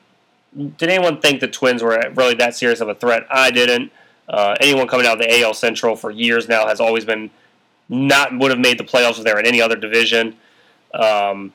did 0.55 0.89
anyone 0.89 1.19
think 1.19 1.39
the 1.39 1.47
Twins 1.47 1.83
were 1.83 2.01
really 2.15 2.35
that 2.35 2.55
serious 2.55 2.81
of 2.81 2.89
a 2.89 2.95
threat? 2.95 3.25
I 3.29 3.51
didn't. 3.51 3.91
Uh, 4.29 4.55
anyone 4.61 4.87
coming 4.87 5.05
out 5.05 5.13
of 5.13 5.19
the 5.19 5.41
AL 5.41 5.53
Central 5.53 5.95
for 5.95 6.09
years 6.09 6.47
now 6.47 6.67
has 6.67 6.79
always 6.79 7.03
been 7.03 7.29
not 7.89 8.37
would 8.37 8.51
have 8.51 8.59
made 8.59 8.77
the 8.77 8.83
playoffs 8.85 9.17
if 9.17 9.25
they 9.25 9.33
were 9.33 9.39
in 9.39 9.45
any 9.45 9.61
other 9.61 9.75
division. 9.75 10.37
Um, 10.93 11.51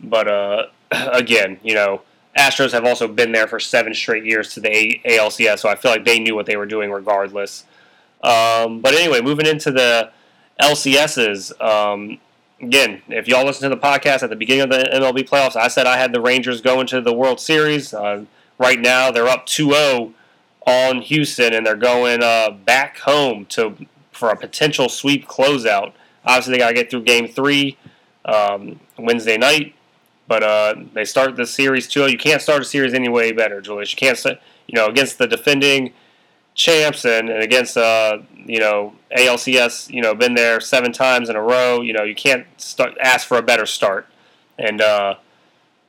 but 0.00 0.26
uh, 0.26 0.66
again, 0.90 1.58
you 1.62 1.74
know, 1.74 2.00
Astros 2.36 2.72
have 2.72 2.84
also 2.84 3.06
been 3.06 3.32
there 3.32 3.46
for 3.46 3.60
seven 3.60 3.94
straight 3.94 4.24
years 4.24 4.54
to 4.54 4.60
the 4.60 5.00
ALCS, 5.04 5.60
so 5.60 5.68
I 5.68 5.76
feel 5.76 5.90
like 5.90 6.04
they 6.04 6.18
knew 6.18 6.34
what 6.34 6.46
they 6.46 6.56
were 6.56 6.66
doing 6.66 6.90
regardless. 6.90 7.64
Um, 8.22 8.80
but 8.80 8.94
anyway, 8.94 9.20
moving 9.20 9.46
into 9.46 9.70
the 9.70 10.10
LCSs. 10.60 11.60
Um, 11.62 12.18
again, 12.60 13.02
if 13.08 13.28
y'all 13.28 13.44
listen 13.44 13.68
to 13.68 13.74
the 13.74 13.80
podcast 13.80 14.22
at 14.22 14.30
the 14.30 14.36
beginning 14.36 14.62
of 14.64 14.70
the 14.70 14.88
MLB 14.92 15.28
playoffs, 15.28 15.56
I 15.56 15.68
said 15.68 15.86
I 15.86 15.96
had 15.96 16.12
the 16.12 16.20
Rangers 16.20 16.60
going 16.60 16.86
to 16.88 17.00
the 17.00 17.12
World 17.12 17.40
Series. 17.40 17.92
Uh, 17.92 18.24
right 18.58 18.80
now, 18.80 19.10
they're 19.10 19.28
up 19.28 19.46
2 19.46 19.72
0 19.72 20.14
on 20.66 21.02
Houston, 21.02 21.52
and 21.52 21.66
they're 21.66 21.76
going 21.76 22.22
uh, 22.22 22.50
back 22.50 22.98
home 23.00 23.46
to 23.46 23.76
for 24.12 24.30
a 24.30 24.36
potential 24.36 24.88
sweep 24.88 25.26
closeout. 25.26 25.92
Obviously, 26.24 26.52
they 26.52 26.58
got 26.58 26.68
to 26.68 26.74
get 26.74 26.90
through 26.90 27.02
Game 27.02 27.28
Three 27.28 27.76
um, 28.24 28.80
Wednesday 28.98 29.36
night, 29.36 29.74
but 30.26 30.42
uh, 30.42 30.74
they 30.94 31.04
start 31.04 31.36
the 31.36 31.46
series 31.46 31.88
2 31.88 32.10
You 32.10 32.18
can't 32.18 32.40
start 32.40 32.62
a 32.62 32.64
series 32.64 32.94
any 32.94 33.08
way 33.08 33.32
better, 33.32 33.60
Julius. 33.60 33.92
You 33.92 33.96
can't, 33.96 34.24
you 34.66 34.74
know, 34.74 34.86
against 34.86 35.18
the 35.18 35.26
defending 35.26 35.92
champs 36.54 37.04
and, 37.04 37.28
and 37.28 37.42
against 37.42 37.76
uh, 37.76 38.18
you 38.34 38.60
know 38.60 38.94
ALCS, 39.16 39.90
you 39.90 40.00
know, 40.00 40.14
been 40.14 40.34
there 40.34 40.60
seven 40.60 40.92
times 40.92 41.28
in 41.28 41.36
a 41.36 41.42
row. 41.42 41.80
You 41.80 41.92
know, 41.92 42.04
you 42.04 42.14
can't 42.14 42.46
start, 42.56 42.96
ask 43.00 43.26
for 43.26 43.38
a 43.38 43.42
better 43.42 43.66
start. 43.66 44.06
And 44.58 44.80
uh, 44.80 45.16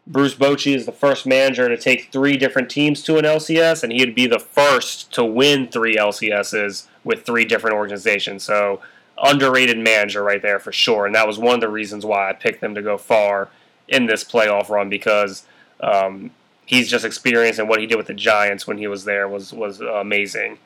Bruce 0.07 0.35
Bochy 0.35 0.75
is 0.75 0.85
the 0.85 0.91
first 0.91 1.25
manager 1.25 1.69
to 1.69 1.77
take 1.77 2.11
three 2.11 2.37
different 2.37 2.69
teams 2.69 3.03
to 3.03 3.17
an 3.17 3.25
LCS, 3.25 3.83
and 3.83 3.91
he'd 3.91 4.15
be 4.15 4.27
the 4.27 4.39
first 4.39 5.13
to 5.13 5.23
win 5.23 5.67
three 5.67 5.95
LCSs 5.95 6.87
with 7.03 7.25
three 7.25 7.45
different 7.45 7.75
organizations. 7.75 8.43
So 8.43 8.81
underrated 9.17 9.77
manager 9.77 10.23
right 10.23 10.41
there 10.41 10.59
for 10.59 10.71
sure. 10.71 11.05
And 11.05 11.15
that 11.15 11.25
was 11.25 11.39
one 11.39 11.55
of 11.55 11.61
the 11.61 11.69
reasons 11.69 12.05
why 12.05 12.29
I 12.29 12.33
picked 12.33 12.59
them 12.59 12.75
to 12.75 12.81
go 12.81 12.97
far 12.97 13.49
in 13.87 14.05
this 14.05 14.23
playoff 14.23 14.69
run 14.69 14.89
because 14.89 15.45
um, 15.81 16.31
he's 16.65 16.89
just 16.89 17.05
experienced 17.05 17.59
and 17.59 17.69
what 17.69 17.79
he 17.79 17.85
did 17.85 17.97
with 17.97 18.07
the 18.07 18.13
Giants 18.13 18.65
when 18.67 18.77
he 18.77 18.87
was 18.87 19.05
there 19.05 19.27
was 19.27 19.53
was 19.53 19.81
amazing. 19.81 20.57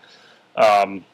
Um, 0.56 1.06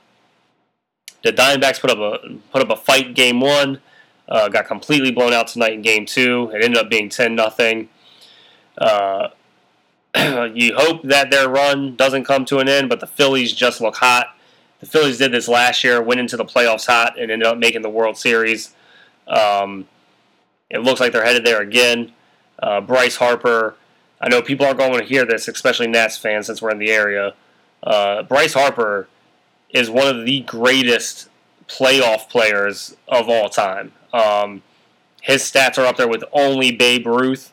the 1.23 1.31
Diamondbacks 1.31 1.79
put 1.79 1.89
up 1.91 1.97
a 1.97 2.37
put 2.51 2.61
up 2.61 2.69
a 2.69 2.75
fight 2.75 3.15
game 3.15 3.39
one, 3.39 3.81
uh, 4.29 4.47
got 4.49 4.67
completely 4.67 5.11
blown 5.11 5.33
out 5.33 5.47
tonight 5.47 5.73
in 5.73 5.81
game 5.81 6.05
two. 6.05 6.51
It 6.53 6.63
ended 6.63 6.77
up 6.77 6.89
being 6.89 7.09
ten 7.09 7.35
nothing. 7.35 7.89
Uh, 8.77 9.29
you 10.53 10.75
hope 10.75 11.03
that 11.03 11.31
their 11.31 11.49
run 11.49 11.95
doesn't 11.95 12.25
come 12.25 12.45
to 12.45 12.59
an 12.59 12.69
end, 12.69 12.89
but 12.89 12.99
the 12.99 13.07
Phillies 13.07 13.53
just 13.53 13.81
look 13.81 13.95
hot. 13.95 14.27
The 14.79 14.85
Phillies 14.85 15.17
did 15.17 15.31
this 15.31 15.47
last 15.47 15.83
year, 15.83 16.01
went 16.01 16.19
into 16.19 16.37
the 16.37 16.45
playoffs 16.45 16.85
hot, 16.85 17.19
and 17.19 17.31
ended 17.31 17.47
up 17.47 17.57
making 17.57 17.81
the 17.81 17.89
World 17.89 18.17
Series. 18.17 18.73
Um, 19.27 19.87
it 20.75 20.83
looks 20.83 20.99
like 20.99 21.11
they're 21.11 21.25
headed 21.25 21.45
there 21.45 21.61
again. 21.61 22.11
Uh, 22.61 22.81
Bryce 22.81 23.15
Harper, 23.15 23.75
I 24.21 24.29
know 24.29 24.41
people 24.41 24.65
aren't 24.65 24.77
going 24.77 24.99
to 24.99 25.05
hear 25.05 25.25
this, 25.25 25.47
especially 25.47 25.87
Nats 25.87 26.17
fans, 26.17 26.47
since 26.47 26.61
we're 26.61 26.71
in 26.71 26.79
the 26.79 26.91
area. 26.91 27.33
Uh, 27.83 28.23
Bryce 28.23 28.53
Harper 28.53 29.07
is 29.69 29.89
one 29.89 30.07
of 30.07 30.25
the 30.25 30.41
greatest 30.41 31.29
playoff 31.67 32.29
players 32.29 32.95
of 33.07 33.29
all 33.29 33.49
time. 33.49 33.91
Um, 34.13 34.61
his 35.21 35.41
stats 35.41 35.77
are 35.77 35.85
up 35.85 35.97
there 35.97 36.07
with 36.07 36.23
only 36.31 36.71
Babe 36.71 37.07
Ruth 37.07 37.51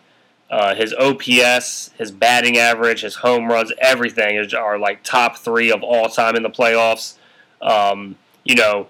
uh, 0.52 0.75
his 0.75 0.92
OPS, 0.92 1.91
his 1.97 2.10
batting 2.10 2.59
average, 2.59 3.01
his 3.01 3.15
home 3.17 3.47
runs, 3.47 3.73
everything 3.81 4.36
is, 4.36 4.52
are 4.52 4.78
like 4.78 5.02
top 5.02 5.39
three 5.39 5.73
of 5.73 5.83
all 5.83 6.10
time 6.10 6.36
in 6.36 6.42
the 6.42 6.51
playoffs. 6.51 7.17
Um, 7.62 8.17
you 8.44 8.55
know, 8.55 8.89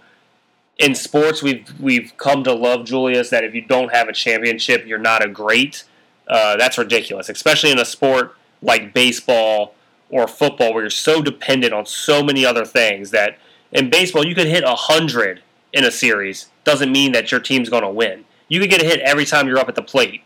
in 0.83 0.95
sports, 0.95 1.43
we've 1.43 1.69
we've 1.81 2.13
come 2.17 2.45
to 2.45 2.53
love 2.53 2.85
Julius 2.85 3.31
that 3.31 3.45
if 3.45 3.55
you 3.55 3.63
don't 3.63 3.93
have 3.93 4.09
a 4.09 4.13
championship, 4.13 4.85
you're 4.87 4.99
not 4.99 5.25
a 5.25 5.29
great. 5.29 5.85
Uh, 6.29 6.57
that's 6.57 6.79
ridiculous, 6.79 7.29
especially 7.29 7.71
in 7.71 7.79
a 7.79 7.85
sport 7.85 8.37
like 8.61 8.93
baseball 8.93 9.75
or 10.11 10.29
football, 10.29 10.75
where 10.75 10.83
you're 10.83 10.91
so 10.91 11.23
dependent 11.23 11.73
on 11.73 11.87
so 11.87 12.23
many 12.23 12.45
other 12.45 12.65
things. 12.65 13.11
That 13.11 13.39
in 13.71 13.91
baseball, 13.91 14.27
you 14.27 14.35
could 14.35 14.49
hit 14.49 14.65
a 14.65 14.75
hundred 14.75 15.43
in 15.73 15.85
a 15.85 15.91
series, 15.91 16.49
doesn't 16.65 16.93
mean 16.93 17.13
that 17.13 17.31
your 17.31 17.41
team's 17.41 17.71
going 17.71 17.83
to 17.83 17.91
win. 17.91 18.25
You 18.49 18.61
could 18.61 18.69
get 18.69 18.83
a 18.83 18.85
hit 18.85 19.01
every 19.01 19.25
time 19.25 19.49
you're 19.49 19.59
up 19.59 19.69
at 19.69 19.75
the 19.75 19.83
plate 19.83 20.23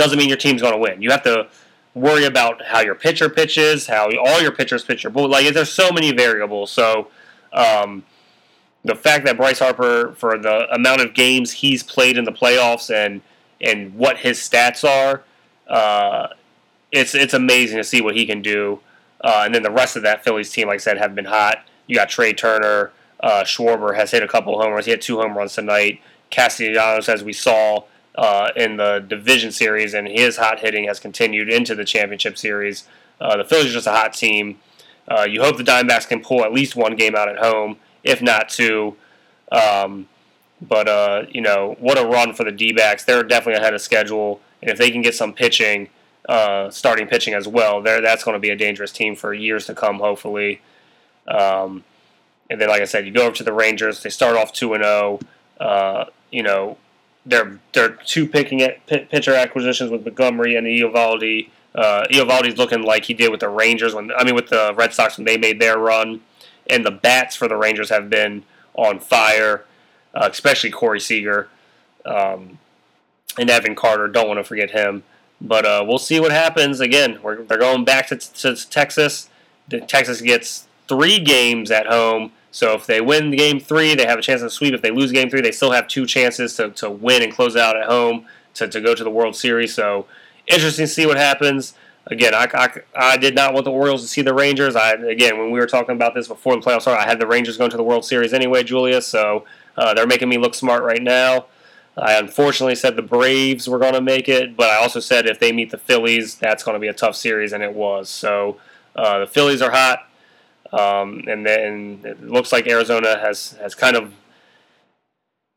doesn't 0.00 0.18
mean 0.18 0.28
your 0.28 0.38
team's 0.38 0.62
going 0.62 0.72
to 0.72 0.78
win. 0.78 1.02
You 1.02 1.10
have 1.10 1.22
to 1.24 1.48
worry 1.94 2.24
about 2.24 2.64
how 2.64 2.80
your 2.80 2.94
pitcher 2.94 3.28
pitches, 3.28 3.86
how 3.86 4.10
all 4.16 4.40
your 4.40 4.52
pitchers 4.52 4.82
pitch 4.82 5.04
your 5.04 5.12
Like 5.12 5.52
there's 5.52 5.70
so 5.70 5.92
many 5.92 6.12
variables. 6.12 6.70
So 6.70 7.08
um, 7.52 8.04
the 8.84 8.94
fact 8.94 9.24
that 9.26 9.36
Bryce 9.36 9.58
Harper, 9.58 10.14
for 10.16 10.38
the 10.38 10.72
amount 10.72 11.00
of 11.00 11.14
games 11.14 11.52
he's 11.52 11.82
played 11.82 12.16
in 12.16 12.24
the 12.24 12.32
playoffs 12.32 12.92
and 12.92 13.20
and 13.60 13.94
what 13.94 14.18
his 14.18 14.38
stats 14.38 14.88
are, 14.88 15.22
uh, 15.68 16.28
it's 16.90 17.14
it's 17.14 17.34
amazing 17.34 17.76
to 17.76 17.84
see 17.84 18.00
what 18.00 18.16
he 18.16 18.26
can 18.26 18.42
do. 18.42 18.80
Uh, 19.22 19.42
and 19.44 19.54
then 19.54 19.62
the 19.62 19.70
rest 19.70 19.96
of 19.96 20.02
that 20.02 20.24
Phillies 20.24 20.50
team, 20.50 20.68
like 20.68 20.76
I 20.76 20.78
said, 20.78 20.98
have 20.98 21.14
been 21.14 21.26
hot. 21.26 21.64
You 21.86 21.94
got 21.94 22.08
Trea 22.08 22.32
Turner, 22.32 22.90
uh, 23.20 23.44
Schwarber 23.44 23.94
has 23.94 24.10
hit 24.10 24.22
a 24.22 24.28
couple 24.28 24.58
home 24.60 24.72
runs. 24.72 24.86
He 24.86 24.90
had 24.90 25.02
two 25.02 25.20
home 25.20 25.36
runs 25.36 25.54
tonight. 25.54 26.00
Castellanos, 26.30 27.08
as 27.08 27.22
we 27.22 27.32
saw, 27.32 27.84
uh, 28.14 28.50
in 28.56 28.76
the 28.76 29.04
division 29.06 29.52
series, 29.52 29.94
and 29.94 30.08
his 30.08 30.36
hot 30.36 30.60
hitting 30.60 30.84
has 30.84 30.98
continued 30.98 31.50
into 31.50 31.74
the 31.74 31.84
championship 31.84 32.38
series. 32.38 32.84
Uh, 33.20 33.36
the 33.36 33.44
Phillies 33.44 33.70
are 33.70 33.74
just 33.74 33.86
a 33.86 33.92
hot 33.92 34.14
team. 34.14 34.58
Uh, 35.06 35.26
you 35.28 35.42
hope 35.42 35.56
the 35.56 35.64
Diamondbacks 35.64 36.08
can 36.08 36.22
pull 36.22 36.44
at 36.44 36.52
least 36.52 36.76
one 36.76 36.96
game 36.96 37.14
out 37.14 37.28
at 37.28 37.38
home, 37.38 37.76
if 38.04 38.22
not 38.22 38.48
two. 38.48 38.96
Um, 39.50 40.08
But 40.62 40.88
uh, 40.88 41.22
you 41.30 41.40
know, 41.40 41.74
what 41.80 41.98
a 41.98 42.04
run 42.04 42.34
for 42.34 42.44
the 42.44 42.52
D-backs. 42.52 43.04
They're 43.04 43.22
definitely 43.22 43.60
ahead 43.60 43.72
of 43.72 43.80
schedule, 43.80 44.42
and 44.60 44.70
if 44.70 44.76
they 44.76 44.90
can 44.90 45.00
get 45.00 45.14
some 45.14 45.32
pitching, 45.32 45.88
uh, 46.28 46.68
starting 46.70 47.06
pitching 47.06 47.32
as 47.32 47.48
well, 47.48 47.80
there 47.80 48.02
that's 48.02 48.24
going 48.24 48.34
to 48.34 48.40
be 48.40 48.50
a 48.50 48.56
dangerous 48.56 48.92
team 48.92 49.16
for 49.16 49.32
years 49.32 49.64
to 49.66 49.74
come, 49.74 50.00
hopefully. 50.00 50.60
Um, 51.26 51.84
and 52.50 52.60
then, 52.60 52.68
like 52.68 52.82
I 52.82 52.84
said, 52.84 53.06
you 53.06 53.12
go 53.12 53.22
over 53.22 53.36
to 53.36 53.44
the 53.44 53.54
Rangers. 53.54 54.02
They 54.02 54.10
start 54.10 54.36
off 54.36 54.52
two 54.52 54.74
and 54.74 54.84
zero. 54.84 55.20
Uh, 55.58 56.04
you 56.30 56.42
know, 56.42 56.76
they're 57.24 57.58
they're 57.72 57.96
two 58.04 58.26
picking 58.26 58.60
at 58.60 58.86
pitcher 58.86 59.34
acquisitions 59.34 59.90
with 59.90 60.04
Montgomery 60.04 60.56
and 60.56 60.66
Eovaldi. 60.66 61.48
Uh, 61.74 62.04
Eovaldi's 62.12 62.58
looking 62.58 62.82
like 62.82 63.04
he 63.06 63.14
did 63.14 63.30
with 63.30 63.40
the 63.40 63.48
Rangers 63.48 63.94
when 63.94 64.10
I 64.12 64.24
mean 64.24 64.34
with 64.34 64.48
the 64.48 64.74
Red 64.76 64.92
Sox 64.92 65.16
when 65.16 65.24
they 65.24 65.38
made 65.38 65.58
their 65.58 65.78
run, 65.78 66.20
and 66.70 66.86
the 66.86 66.90
bats 66.90 67.36
for 67.36 67.48
the 67.48 67.56
Rangers 67.56 67.90
have 67.90 68.08
been 68.08 68.44
on 68.74 69.00
fire 69.00 69.64
uh, 70.14 70.28
especially 70.30 70.70
Corey 70.70 71.00
Seager 71.00 71.48
um, 72.04 72.58
and 73.38 73.50
Evan 73.50 73.74
Carter. 73.74 74.08
Don't 74.08 74.28
want 74.28 74.38
to 74.38 74.44
forget 74.44 74.70
him. 74.70 75.02
But 75.40 75.64
uh, 75.64 75.84
we'll 75.86 75.98
see 75.98 76.20
what 76.20 76.32
happens. 76.32 76.80
Again, 76.80 77.18
they're 77.22 77.58
going 77.58 77.84
back 77.84 78.08
to, 78.08 78.16
to 78.16 78.68
Texas. 78.68 79.30
Texas 79.86 80.20
gets 80.20 80.66
three 80.88 81.18
games 81.18 81.70
at 81.70 81.86
home. 81.86 82.32
So 82.50 82.74
if 82.74 82.86
they 82.86 83.00
win 83.00 83.30
game 83.30 83.60
three, 83.60 83.94
they 83.94 84.04
have 84.06 84.18
a 84.18 84.22
chance 84.22 84.42
to 84.42 84.50
sweep. 84.50 84.74
If 84.74 84.82
they 84.82 84.90
lose 84.90 85.12
game 85.12 85.30
three, 85.30 85.40
they 85.40 85.52
still 85.52 85.70
have 85.70 85.86
two 85.88 86.04
chances 86.04 86.56
to, 86.56 86.70
to 86.70 86.90
win 86.90 87.22
and 87.22 87.32
close 87.32 87.56
out 87.56 87.76
at 87.76 87.86
home 87.86 88.26
to, 88.54 88.68
to 88.68 88.80
go 88.80 88.94
to 88.94 89.04
the 89.04 89.10
World 89.10 89.36
Series. 89.36 89.72
So 89.72 90.06
interesting 90.46 90.84
to 90.84 90.92
see 90.92 91.06
what 91.06 91.16
happens. 91.16 91.74
Again, 92.06 92.34
I, 92.34 92.48
I, 92.54 92.70
I 92.96 93.16
did 93.16 93.34
not 93.34 93.52
want 93.52 93.64
the 93.64 93.70
Orioles 93.70 94.02
to 94.02 94.08
see 94.08 94.22
the 94.22 94.34
Rangers. 94.34 94.74
I 94.74 94.92
again, 94.92 95.38
when 95.38 95.50
we 95.50 95.60
were 95.60 95.66
talking 95.66 95.94
about 95.94 96.14
this 96.14 96.28
before 96.28 96.56
the 96.56 96.62
playoffs 96.62 96.82
started, 96.82 97.00
I 97.00 97.06
had 97.06 97.20
the 97.20 97.26
Rangers 97.26 97.56
going 97.56 97.70
to 97.70 97.76
the 97.76 97.82
World 97.82 98.04
Series 98.04 98.32
anyway, 98.32 98.62
Julia. 98.62 99.00
So 99.02 99.44
uh, 99.76 99.94
they're 99.94 100.06
making 100.06 100.28
me 100.28 100.38
look 100.38 100.54
smart 100.54 100.82
right 100.82 101.02
now. 101.02 101.46
I 101.96 102.14
unfortunately 102.14 102.76
said 102.76 102.96
the 102.96 103.02
Braves 103.02 103.68
were 103.68 103.78
going 103.78 103.94
to 103.94 104.00
make 104.00 104.28
it, 104.28 104.56
but 104.56 104.70
I 104.70 104.76
also 104.76 105.00
said 105.00 105.26
if 105.26 105.38
they 105.38 105.52
meet 105.52 105.70
the 105.70 105.78
Phillies, 105.78 106.36
that's 106.36 106.62
going 106.62 106.74
to 106.74 106.80
be 106.80 106.88
a 106.88 106.94
tough 106.94 107.16
series, 107.16 107.52
and 107.52 107.62
it 107.62 107.74
was. 107.74 108.08
So 108.08 108.58
uh, 108.96 109.20
the 109.20 109.26
Phillies 109.26 109.60
are 109.60 109.70
hot, 109.70 110.08
um, 110.72 111.24
and 111.26 111.44
then 111.44 112.00
it 112.04 112.22
looks 112.22 112.52
like 112.52 112.66
Arizona 112.66 113.18
has 113.18 113.52
has 113.60 113.74
kind 113.74 113.96
of 113.96 114.14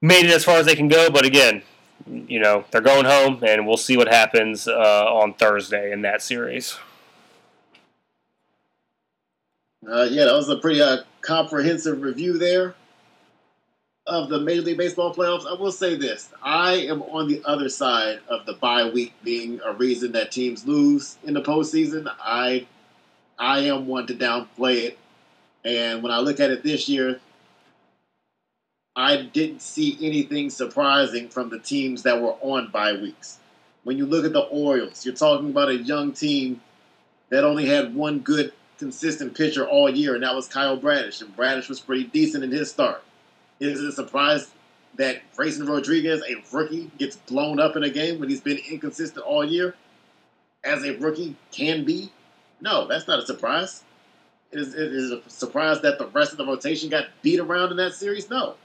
made 0.01 0.25
it 0.25 0.31
as 0.31 0.43
far 0.43 0.57
as 0.57 0.65
they 0.65 0.75
can 0.75 0.87
go. 0.87 1.09
But 1.09 1.25
again, 1.25 1.63
you 2.07 2.39
know 2.39 2.65
they're 2.71 2.81
going 2.81 3.05
home, 3.05 3.43
and 3.43 3.67
we'll 3.67 3.77
see 3.77 3.97
what 3.97 4.07
happens 4.07 4.67
uh, 4.67 5.05
on 5.07 5.33
Thursday 5.33 5.91
in 5.91 6.01
that 6.01 6.21
series. 6.21 6.77
Uh, 9.87 10.07
yeah, 10.09 10.25
that 10.25 10.33
was 10.33 10.49
a 10.49 10.57
pretty 10.57 10.81
uh, 10.81 10.97
comprehensive 11.21 12.01
review 12.01 12.37
there 12.37 12.75
of 14.05 14.29
the 14.29 14.39
Major 14.39 14.63
League 14.63 14.77
Baseball 14.77 15.13
playoffs, 15.13 15.45
I 15.45 15.53
will 15.53 15.71
say 15.71 15.95
this. 15.95 16.29
I 16.41 16.73
am 16.73 17.01
on 17.03 17.27
the 17.27 17.41
other 17.45 17.69
side 17.69 18.19
of 18.27 18.45
the 18.45 18.53
bye 18.53 18.89
week 18.89 19.13
being 19.23 19.61
a 19.65 19.73
reason 19.73 20.11
that 20.11 20.31
teams 20.31 20.67
lose 20.67 21.17
in 21.23 21.33
the 21.33 21.41
postseason. 21.41 22.11
I 22.21 22.67
I 23.39 23.59
am 23.59 23.87
one 23.87 24.07
to 24.07 24.13
downplay 24.13 24.83
it. 24.83 24.99
And 25.65 26.03
when 26.03 26.11
I 26.11 26.19
look 26.19 26.39
at 26.39 26.51
it 26.51 26.63
this 26.63 26.89
year, 26.89 27.19
I 28.95 29.17
didn't 29.17 29.61
see 29.61 29.97
anything 30.01 30.49
surprising 30.49 31.29
from 31.29 31.49
the 31.49 31.59
teams 31.59 32.03
that 32.03 32.21
were 32.21 32.35
on 32.41 32.69
bye 32.69 32.93
weeks. 32.93 33.39
When 33.83 33.97
you 33.97 34.05
look 34.05 34.23
at 34.23 34.33
the 34.33 34.41
Orioles, 34.41 35.05
you're 35.05 35.15
talking 35.15 35.49
about 35.49 35.69
a 35.69 35.75
young 35.75 36.13
team 36.13 36.61
that 37.29 37.43
only 37.43 37.65
had 37.65 37.95
one 37.95 38.19
good, 38.19 38.53
consistent 38.77 39.35
pitcher 39.35 39.67
all 39.67 39.89
year, 39.89 40.13
and 40.13 40.23
that 40.23 40.35
was 40.35 40.47
Kyle 40.47 40.77
Bradish. 40.77 41.21
And 41.21 41.35
Bradish 41.35 41.69
was 41.69 41.79
pretty 41.79 42.05
decent 42.05 42.43
in 42.43 42.51
his 42.51 42.69
start. 42.69 43.03
Is 43.59 43.81
it 43.81 43.87
a 43.87 43.91
surprise 43.91 44.51
that 44.95 45.21
Grayson 45.35 45.65
Rodriguez, 45.65 46.21
a 46.29 46.55
rookie, 46.55 46.91
gets 46.99 47.15
blown 47.15 47.59
up 47.59 47.75
in 47.75 47.83
a 47.83 47.89
game 47.89 48.19
when 48.19 48.29
he's 48.29 48.41
been 48.41 48.59
inconsistent 48.69 49.25
all 49.25 49.43
year, 49.43 49.75
as 50.63 50.83
a 50.83 50.95
rookie 50.97 51.35
can 51.51 51.83
be? 51.83 52.11
No, 52.61 52.87
that's 52.87 53.07
not 53.07 53.19
a 53.19 53.25
surprise. 53.25 53.83
Is, 54.51 54.75
it 54.75 54.93
a 54.93 55.29
surprise 55.29 55.81
that 55.81 55.97
the 55.97 56.05
rest 56.07 56.31
of 56.31 56.37
the 56.37 56.45
rotation 56.45 56.89
got 56.89 57.07
beat 57.23 57.39
around 57.39 57.71
in 57.71 57.77
that 57.77 57.93
series? 57.93 58.29
No. 58.29 58.55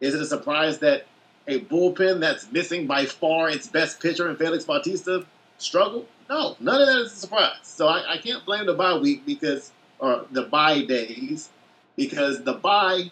Is 0.00 0.14
it 0.14 0.20
a 0.20 0.26
surprise 0.26 0.78
that 0.78 1.06
a 1.46 1.60
bullpen 1.60 2.20
that's 2.20 2.50
missing 2.50 2.86
by 2.86 3.06
far 3.06 3.50
its 3.50 3.66
best 3.66 4.00
pitcher 4.00 4.28
in 4.30 4.36
Felix 4.36 4.64
Bautista 4.64 5.26
struggled? 5.58 6.06
No, 6.28 6.56
none 6.60 6.80
of 6.80 6.86
that 6.86 7.00
is 7.00 7.12
a 7.12 7.16
surprise. 7.16 7.58
So 7.62 7.88
I, 7.88 8.14
I 8.14 8.16
can't 8.18 8.44
blame 8.44 8.66
the 8.66 8.74
bye 8.74 8.96
week 8.96 9.26
because, 9.26 9.72
or 9.98 10.26
the 10.30 10.42
bye 10.42 10.82
days, 10.82 11.50
because 11.96 12.42
the 12.44 12.54
bye 12.54 13.10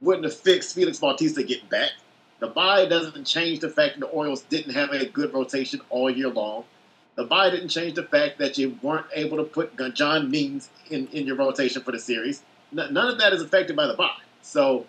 wouldn't 0.00 0.24
have 0.24 0.36
fixed 0.36 0.74
Felix 0.74 0.98
Bautista 0.98 1.42
getting 1.42 1.68
back. 1.68 1.90
The 2.38 2.48
bye 2.48 2.86
doesn't 2.86 3.24
change 3.24 3.60
the 3.60 3.70
fact 3.70 3.94
that 3.94 4.00
the 4.00 4.12
Orioles 4.12 4.42
didn't 4.42 4.74
have 4.74 4.90
a 4.90 5.06
good 5.06 5.32
rotation 5.32 5.80
all 5.88 6.10
year 6.10 6.28
long. 6.28 6.64
The 7.14 7.24
bye 7.24 7.48
didn't 7.48 7.68
change 7.68 7.94
the 7.94 8.02
fact 8.02 8.38
that 8.38 8.58
you 8.58 8.78
weren't 8.82 9.06
able 9.14 9.38
to 9.38 9.44
put 9.44 9.74
John 9.94 10.30
Means 10.30 10.68
in, 10.90 11.08
in 11.08 11.26
your 11.26 11.36
rotation 11.36 11.80
for 11.82 11.92
the 11.92 11.98
series. 11.98 12.42
None 12.72 12.94
of 12.94 13.18
that 13.18 13.32
is 13.32 13.40
affected 13.40 13.74
by 13.74 13.86
the 13.86 13.94
bye. 13.94 14.10
So 14.42 14.84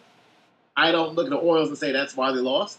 I 0.78 0.92
don't 0.92 1.16
look 1.16 1.26
at 1.26 1.32
the 1.32 1.38
Orioles 1.38 1.70
and 1.70 1.78
say 1.78 1.92
that's 1.92 2.16
why 2.16 2.32
they 2.32 2.40
lost. 2.40 2.78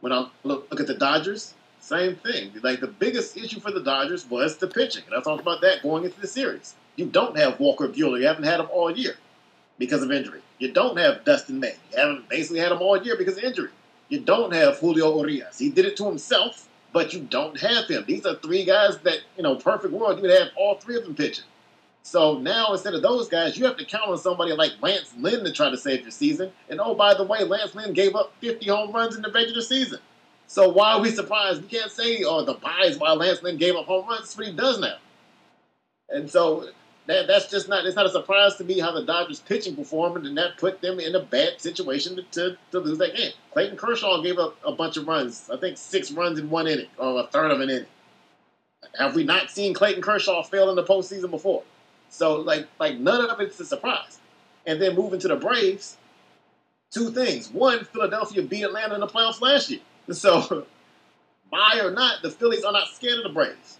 When 0.00 0.12
I 0.12 0.28
look, 0.44 0.70
look 0.70 0.80
at 0.80 0.86
the 0.86 0.94
Dodgers, 0.94 1.54
same 1.80 2.16
thing. 2.16 2.52
Like 2.62 2.80
the 2.80 2.86
biggest 2.86 3.36
issue 3.36 3.58
for 3.58 3.72
the 3.72 3.80
Dodgers 3.80 4.28
was 4.28 4.58
the 4.58 4.68
pitching. 4.68 5.02
And 5.06 5.14
I 5.14 5.22
talked 5.22 5.40
about 5.40 5.62
that 5.62 5.82
going 5.82 6.04
into 6.04 6.20
the 6.20 6.26
series. 6.26 6.74
You 6.96 7.06
don't 7.06 7.36
have 7.38 7.58
Walker 7.58 7.88
Buehler. 7.88 8.20
You 8.20 8.26
haven't 8.26 8.44
had 8.44 8.60
him 8.60 8.68
all 8.70 8.90
year 8.90 9.16
because 9.78 10.02
of 10.02 10.12
injury. 10.12 10.42
You 10.58 10.72
don't 10.72 10.98
have 10.98 11.24
Dustin 11.24 11.58
May. 11.58 11.74
You 11.92 11.98
haven't 11.98 12.28
basically 12.28 12.60
had 12.60 12.72
him 12.72 12.82
all 12.82 13.02
year 13.02 13.16
because 13.16 13.38
of 13.38 13.44
injury. 13.44 13.70
You 14.08 14.20
don't 14.20 14.52
have 14.52 14.78
Julio 14.78 15.18
Urias. 15.18 15.58
He 15.58 15.70
did 15.70 15.86
it 15.86 15.96
to 15.98 16.04
himself, 16.04 16.68
but 16.92 17.12
you 17.12 17.20
don't 17.20 17.58
have 17.60 17.88
him. 17.88 18.04
These 18.06 18.26
are 18.26 18.36
three 18.36 18.64
guys 18.64 18.98
that, 18.98 19.20
you 19.36 19.42
know, 19.42 19.56
perfect 19.56 19.92
world, 19.92 20.16
you 20.16 20.22
would 20.22 20.30
have 20.30 20.48
all 20.56 20.76
three 20.76 20.96
of 20.96 21.04
them 21.04 21.14
pitching. 21.14 21.44
So 22.02 22.38
now 22.38 22.72
instead 22.72 22.94
of 22.94 23.02
those 23.02 23.28
guys, 23.28 23.58
you 23.58 23.66
have 23.66 23.76
to 23.76 23.84
count 23.84 24.08
on 24.08 24.18
somebody 24.18 24.52
like 24.52 24.72
Lance 24.80 25.12
Lynn 25.18 25.44
to 25.44 25.52
try 25.52 25.70
to 25.70 25.76
save 25.76 26.02
your 26.02 26.10
season. 26.10 26.50
And 26.70 26.80
oh, 26.80 26.94
by 26.94 27.14
the 27.14 27.24
way, 27.24 27.44
Lance 27.44 27.74
Lynn 27.74 27.92
gave 27.92 28.14
up 28.14 28.32
50 28.40 28.66
home 28.68 28.92
runs 28.92 29.16
in 29.16 29.22
the 29.22 29.30
regular 29.30 29.60
season. 29.60 30.00
So 30.46 30.70
why 30.70 30.92
are 30.92 31.00
we 31.00 31.10
surprised? 31.10 31.62
We 31.62 31.68
can't 31.68 31.90
say, 31.90 32.24
oh, 32.24 32.44
the 32.44 32.54
buys 32.54 32.96
why 32.98 33.12
Lance 33.12 33.42
Lynn 33.42 33.58
gave 33.58 33.76
up 33.76 33.84
home 33.84 34.08
runs. 34.08 34.20
That's 34.20 34.36
what 34.38 34.46
he 34.46 34.52
does 34.52 34.80
now. 34.80 34.96
And 36.08 36.30
so 36.30 36.70
that, 37.08 37.26
that's 37.26 37.50
just 37.50 37.68
not 37.68 37.86
it's 37.86 37.96
not 37.96 38.06
a 38.06 38.10
surprise 38.10 38.56
to 38.56 38.64
me 38.64 38.78
how 38.78 38.92
the 38.92 39.04
Dodgers 39.04 39.40
pitching 39.40 39.74
performed, 39.74 40.26
and 40.26 40.36
that 40.38 40.58
put 40.58 40.80
them 40.80 41.00
in 41.00 41.14
a 41.14 41.20
bad 41.20 41.60
situation 41.60 42.16
to, 42.16 42.22
to, 42.22 42.56
to 42.70 42.78
lose 42.78 42.98
that 42.98 43.16
game. 43.16 43.32
Clayton 43.52 43.76
Kershaw 43.76 44.20
gave 44.22 44.38
up 44.38 44.56
a 44.64 44.72
bunch 44.72 44.96
of 44.96 45.08
runs, 45.08 45.48
I 45.50 45.56
think 45.56 45.78
six 45.78 46.10
runs 46.12 46.38
in 46.38 46.50
one 46.50 46.66
inning, 46.66 46.88
or 46.98 47.20
a 47.20 47.26
third 47.26 47.50
of 47.50 47.60
an 47.60 47.70
inning. 47.70 47.86
Have 48.98 49.14
we 49.14 49.24
not 49.24 49.50
seen 49.50 49.74
Clayton 49.74 50.02
Kershaw 50.02 50.42
fail 50.42 50.70
in 50.70 50.76
the 50.76 50.84
postseason 50.84 51.30
before? 51.30 51.62
So 52.10 52.36
like 52.36 52.68
like 52.78 52.98
none 52.98 53.28
of 53.28 53.40
it's 53.40 53.58
a 53.60 53.64
surprise. 53.64 54.18
And 54.66 54.80
then 54.80 54.94
moving 54.94 55.20
to 55.20 55.28
the 55.28 55.36
Braves, 55.36 55.96
two 56.90 57.10
things. 57.10 57.50
One, 57.50 57.84
Philadelphia 57.84 58.42
beat 58.42 58.64
Atlanta 58.64 58.94
in 58.94 59.00
the 59.00 59.06
playoffs 59.06 59.40
last 59.40 59.70
year. 59.70 59.80
So, 60.10 60.64
bye 61.50 61.80
or 61.82 61.90
not, 61.90 62.22
the 62.22 62.30
Phillies 62.30 62.64
are 62.64 62.72
not 62.72 62.88
scared 62.88 63.18
of 63.18 63.24
the 63.24 63.28
Braves. 63.28 63.78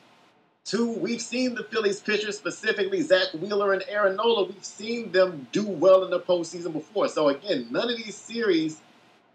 Two, 0.69 0.91
we've 0.91 1.23
seen 1.23 1.55
the 1.55 1.65
Phillies 1.65 2.01
pitchers, 2.01 2.37
specifically 2.37 3.01
Zack 3.01 3.29
Wheeler 3.33 3.73
and 3.73 3.83
Aaron 3.89 4.17
Nola, 4.17 4.45
we've 4.45 4.63
seen 4.63 5.11
them 5.13 5.47
do 5.53 5.67
well 5.67 6.05
in 6.05 6.11
the 6.11 6.21
postseason 6.21 6.75
before. 6.75 7.09
So 7.09 7.31
again, 7.31 7.69
none 7.71 7.91
of 7.91 7.97
these 7.97 8.15
series 8.15 8.83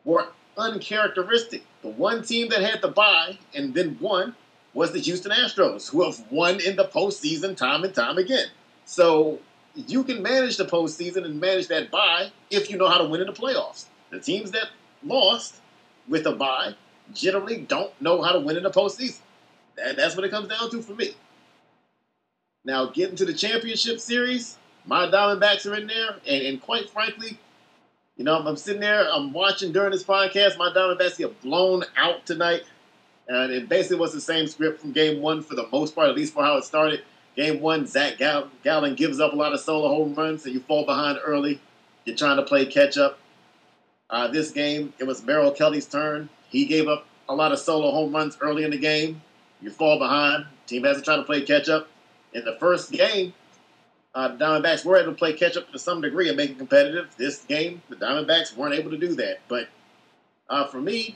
were 0.05 0.27
uncharacteristic. 0.55 1.63
The 1.81 1.87
one 1.87 2.21
team 2.21 2.49
that 2.49 2.61
had 2.61 2.83
the 2.83 2.89
bye 2.89 3.39
and 3.55 3.73
then 3.73 3.97
won 3.99 4.35
was 4.75 4.91
the 4.91 4.99
Houston 4.99 5.31
Astros, 5.31 5.89
who 5.89 6.03
have 6.03 6.23
won 6.31 6.59
in 6.59 6.75
the 6.75 6.85
postseason 6.85 7.57
time 7.57 7.83
and 7.83 7.95
time 7.95 8.19
again. 8.19 8.49
So 8.85 9.39
you 9.75 10.03
can 10.03 10.21
manage 10.21 10.57
the 10.57 10.65
postseason 10.65 11.25
and 11.25 11.39
manage 11.39 11.67
that 11.67 11.91
bye 11.91 12.31
if 12.49 12.69
you 12.69 12.77
know 12.77 12.87
how 12.87 12.97
to 12.97 13.05
win 13.05 13.21
in 13.21 13.27
the 13.27 13.33
playoffs. 13.33 13.85
The 14.09 14.19
teams 14.19 14.51
that 14.51 14.69
lost 15.03 15.55
with 16.07 16.25
a 16.25 16.33
bye 16.33 16.75
generally 17.13 17.57
don't 17.57 17.99
know 18.01 18.21
how 18.21 18.33
to 18.33 18.39
win 18.39 18.57
in 18.57 18.63
the 18.63 18.69
postseason. 18.69 19.21
That, 19.75 19.95
that's 19.95 20.15
what 20.15 20.25
it 20.25 20.31
comes 20.31 20.47
down 20.47 20.69
to 20.71 20.81
for 20.81 20.93
me. 20.93 21.15
Now, 22.65 22.85
getting 22.85 23.15
to 23.17 23.25
the 23.25 23.33
championship 23.33 23.99
series, 23.99 24.57
my 24.85 25.07
Diamondbacks 25.07 25.69
are 25.69 25.75
in 25.75 25.87
there, 25.87 26.15
and, 26.27 26.45
and 26.45 26.61
quite 26.61 26.89
frankly, 26.89 27.37
you 28.15 28.23
know, 28.23 28.37
I'm, 28.39 28.47
I'm, 28.47 28.57
sitting 28.57 28.79
there, 28.79 29.11
I'm 29.11 29.33
watching 29.33 29.71
during 29.71 29.91
this 29.91 30.03
podcast, 30.03 30.57
my 30.57 30.69
Diamondbacks 30.69 31.17
get 31.17 31.41
blown 31.41 31.83
out 31.97 32.25
tonight. 32.25 32.63
And 33.27 33.51
it 33.51 33.69
basically 33.69 33.97
was 33.97 34.13
the 34.13 34.21
same 34.21 34.47
script 34.47 34.81
from 34.81 34.91
game 34.91 35.21
one 35.21 35.41
for 35.41 35.55
the 35.55 35.67
most 35.71 35.95
part, 35.95 36.09
at 36.09 36.15
least 36.15 36.33
for 36.33 36.43
how 36.43 36.57
it 36.57 36.65
started. 36.65 37.03
Game 37.35 37.61
one, 37.61 37.87
Zac 37.87 38.19
Gall- 38.19 38.49
Gallen 38.63 38.95
gives 38.95 39.19
up 39.19 39.33
a 39.33 39.35
lot 39.35 39.53
of 39.53 39.59
solo 39.59 39.87
home 39.89 40.13
runs, 40.13 40.45
and 40.45 40.53
you 40.53 40.59
fall 40.61 40.85
behind 40.85 41.19
early. 41.23 41.59
You're 42.05 42.15
trying 42.15 42.37
to 42.37 42.43
play 42.43 42.65
catch 42.65 42.97
up. 42.97 43.17
Uh, 44.09 44.27
this 44.27 44.51
game, 44.51 44.93
it 44.99 45.05
was 45.05 45.23
Merrill 45.23 45.51
Kelly's 45.51 45.87
turn. 45.87 46.29
He 46.49 46.65
gave 46.65 46.87
up 46.87 47.05
a 47.27 47.33
lot 47.33 47.51
of 47.51 47.59
solo 47.59 47.91
home 47.91 48.13
runs 48.13 48.37
early 48.41 48.63
in 48.63 48.71
the 48.71 48.77
game. 48.77 49.21
You 49.61 49.71
fall 49.71 49.97
behind. 49.97 50.45
Team 50.67 50.83
has 50.83 50.97
to 50.97 51.03
try 51.03 51.15
to 51.15 51.23
play 51.23 51.41
catch 51.41 51.69
up. 51.69 51.87
In 52.33 52.45
the 52.45 52.55
first 52.59 52.91
game, 52.91 53.33
uh, 54.13 54.29
Diamondbacks 54.29 54.85
were 54.85 54.97
able 54.97 55.13
to 55.13 55.17
play 55.17 55.33
catch 55.33 55.57
up 55.57 55.71
to 55.71 55.79
some 55.79 56.01
degree 56.01 56.27
and 56.27 56.37
make 56.37 56.51
it 56.51 56.57
competitive. 56.57 57.09
This 57.17 57.43
game, 57.45 57.81
the 57.89 57.95
Diamondbacks 57.95 58.55
weren't 58.55 58.75
able 58.75 58.91
to 58.91 58.97
do 58.97 59.15
that. 59.15 59.39
But 59.47 59.69
Uh, 60.49 60.67
for 60.67 60.81
me, 60.81 61.15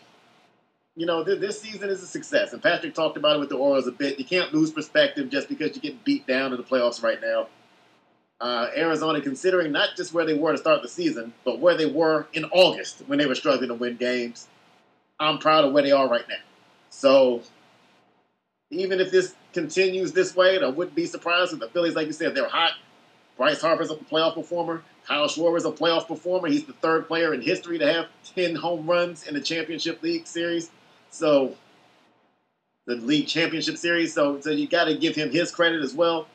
you 0.97 1.05
know, 1.05 1.23
th- 1.23 1.39
this 1.39 1.61
season 1.61 1.89
is 1.89 2.01
a 2.01 2.07
success. 2.07 2.53
And 2.53 2.61
Patrick 2.61 2.95
talked 2.95 3.17
about 3.17 3.35
it 3.35 3.39
with 3.39 3.49
the 3.49 3.55
Orioles 3.55 3.87
a 3.87 3.91
bit. 3.91 4.17
You 4.17 4.25
can't 4.25 4.51
lose 4.51 4.71
perspective 4.71 5.29
just 5.29 5.47
because 5.47 5.75
you 5.75 5.81
get 5.81 6.03
beat 6.03 6.25
down 6.25 6.51
in 6.51 6.57
the 6.57 6.63
playoffs 6.63 7.03
right 7.03 7.21
now. 7.21 7.47
Uh, 8.41 8.67
Arizona, 8.75 9.21
considering 9.21 9.71
not 9.71 9.89
just 9.95 10.11
where 10.11 10.25
they 10.25 10.33
were 10.33 10.51
to 10.51 10.57
start 10.57 10.81
the 10.81 10.87
season, 10.87 11.33
but 11.45 11.59
where 11.59 11.77
they 11.77 11.85
were 11.85 12.27
in 12.33 12.45
August 12.45 13.03
when 13.05 13.19
they 13.19 13.27
were 13.27 13.35
struggling 13.35 13.69
to 13.69 13.75
win 13.75 13.95
games, 13.95 14.47
I'm 15.19 15.37
proud 15.37 15.65
of 15.65 15.71
where 15.71 15.83
they 15.83 15.91
are 15.91 16.09
right 16.09 16.27
now. 16.27 16.35
So 16.89 17.41
even 18.71 18.99
if 18.99 19.11
this 19.11 19.35
continues 19.53 20.13
this 20.13 20.35
way, 20.35 20.59
I 20.61 20.67
wouldn't 20.67 20.95
be 20.95 21.05
surprised 21.05 21.53
if 21.53 21.59
the 21.59 21.69
Phillies, 21.69 21.95
like 21.95 22.07
you 22.07 22.13
said, 22.13 22.33
they're 22.33 22.49
hot. 22.49 22.71
Bryce 23.37 23.61
Harper's 23.61 23.91
a 23.91 23.95
playoff 23.95 24.33
performer. 24.33 24.81
Kyle 25.07 25.27
Schwarber's 25.27 25.65
a 25.65 25.71
playoff 25.71 26.07
performer. 26.07 26.47
He's 26.47 26.65
the 26.65 26.73
third 26.73 27.07
player 27.07 27.35
in 27.35 27.41
history 27.41 27.77
to 27.77 27.91
have 27.91 28.07
10 28.35 28.55
home 28.55 28.87
runs 28.89 29.27
in 29.27 29.35
the 29.35 29.41
Championship 29.41 30.01
League 30.01 30.25
Series. 30.25 30.71
So, 31.09 31.55
the 32.85 32.95
League 32.95 33.27
Championship 33.27 33.77
Series. 33.77 34.13
So, 34.13 34.39
so 34.39 34.51
you 34.51 34.67
got 34.67 34.85
to 34.85 34.95
give 34.95 35.15
him 35.15 35.31
his 35.31 35.51
credit 35.51 35.81
as 35.81 35.93
well. 35.93 36.27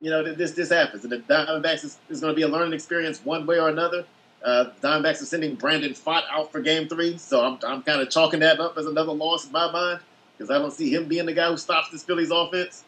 You 0.00 0.10
know, 0.10 0.34
this 0.34 0.52
this 0.52 0.70
happens. 0.70 1.04
And 1.04 1.12
the 1.12 1.18
Diamondbacks 1.18 1.84
is, 1.84 1.98
is 2.08 2.20
going 2.20 2.32
to 2.32 2.36
be 2.36 2.42
a 2.42 2.48
learning 2.48 2.72
experience 2.72 3.24
one 3.24 3.46
way 3.46 3.58
or 3.58 3.68
another. 3.68 4.04
Uh, 4.44 4.66
Diamondbacks 4.82 5.22
are 5.22 5.26
sending 5.26 5.54
Brandon 5.54 5.92
Pfaadt 5.92 6.22
out 6.30 6.52
for 6.52 6.60
game 6.60 6.88
three. 6.88 7.18
So, 7.18 7.44
I'm, 7.44 7.58
I'm 7.66 7.82
kind 7.82 8.00
of 8.00 8.10
chalking 8.10 8.40
that 8.40 8.60
up 8.60 8.76
as 8.76 8.86
another 8.86 9.12
loss 9.12 9.46
in 9.46 9.52
my 9.52 9.70
mind 9.70 10.00
because 10.36 10.50
I 10.50 10.58
don't 10.58 10.72
see 10.72 10.92
him 10.92 11.08
being 11.08 11.26
the 11.26 11.32
guy 11.32 11.48
who 11.48 11.56
stops 11.56 11.90
this 11.90 12.02
Phillies 12.02 12.30
offense. 12.30 12.84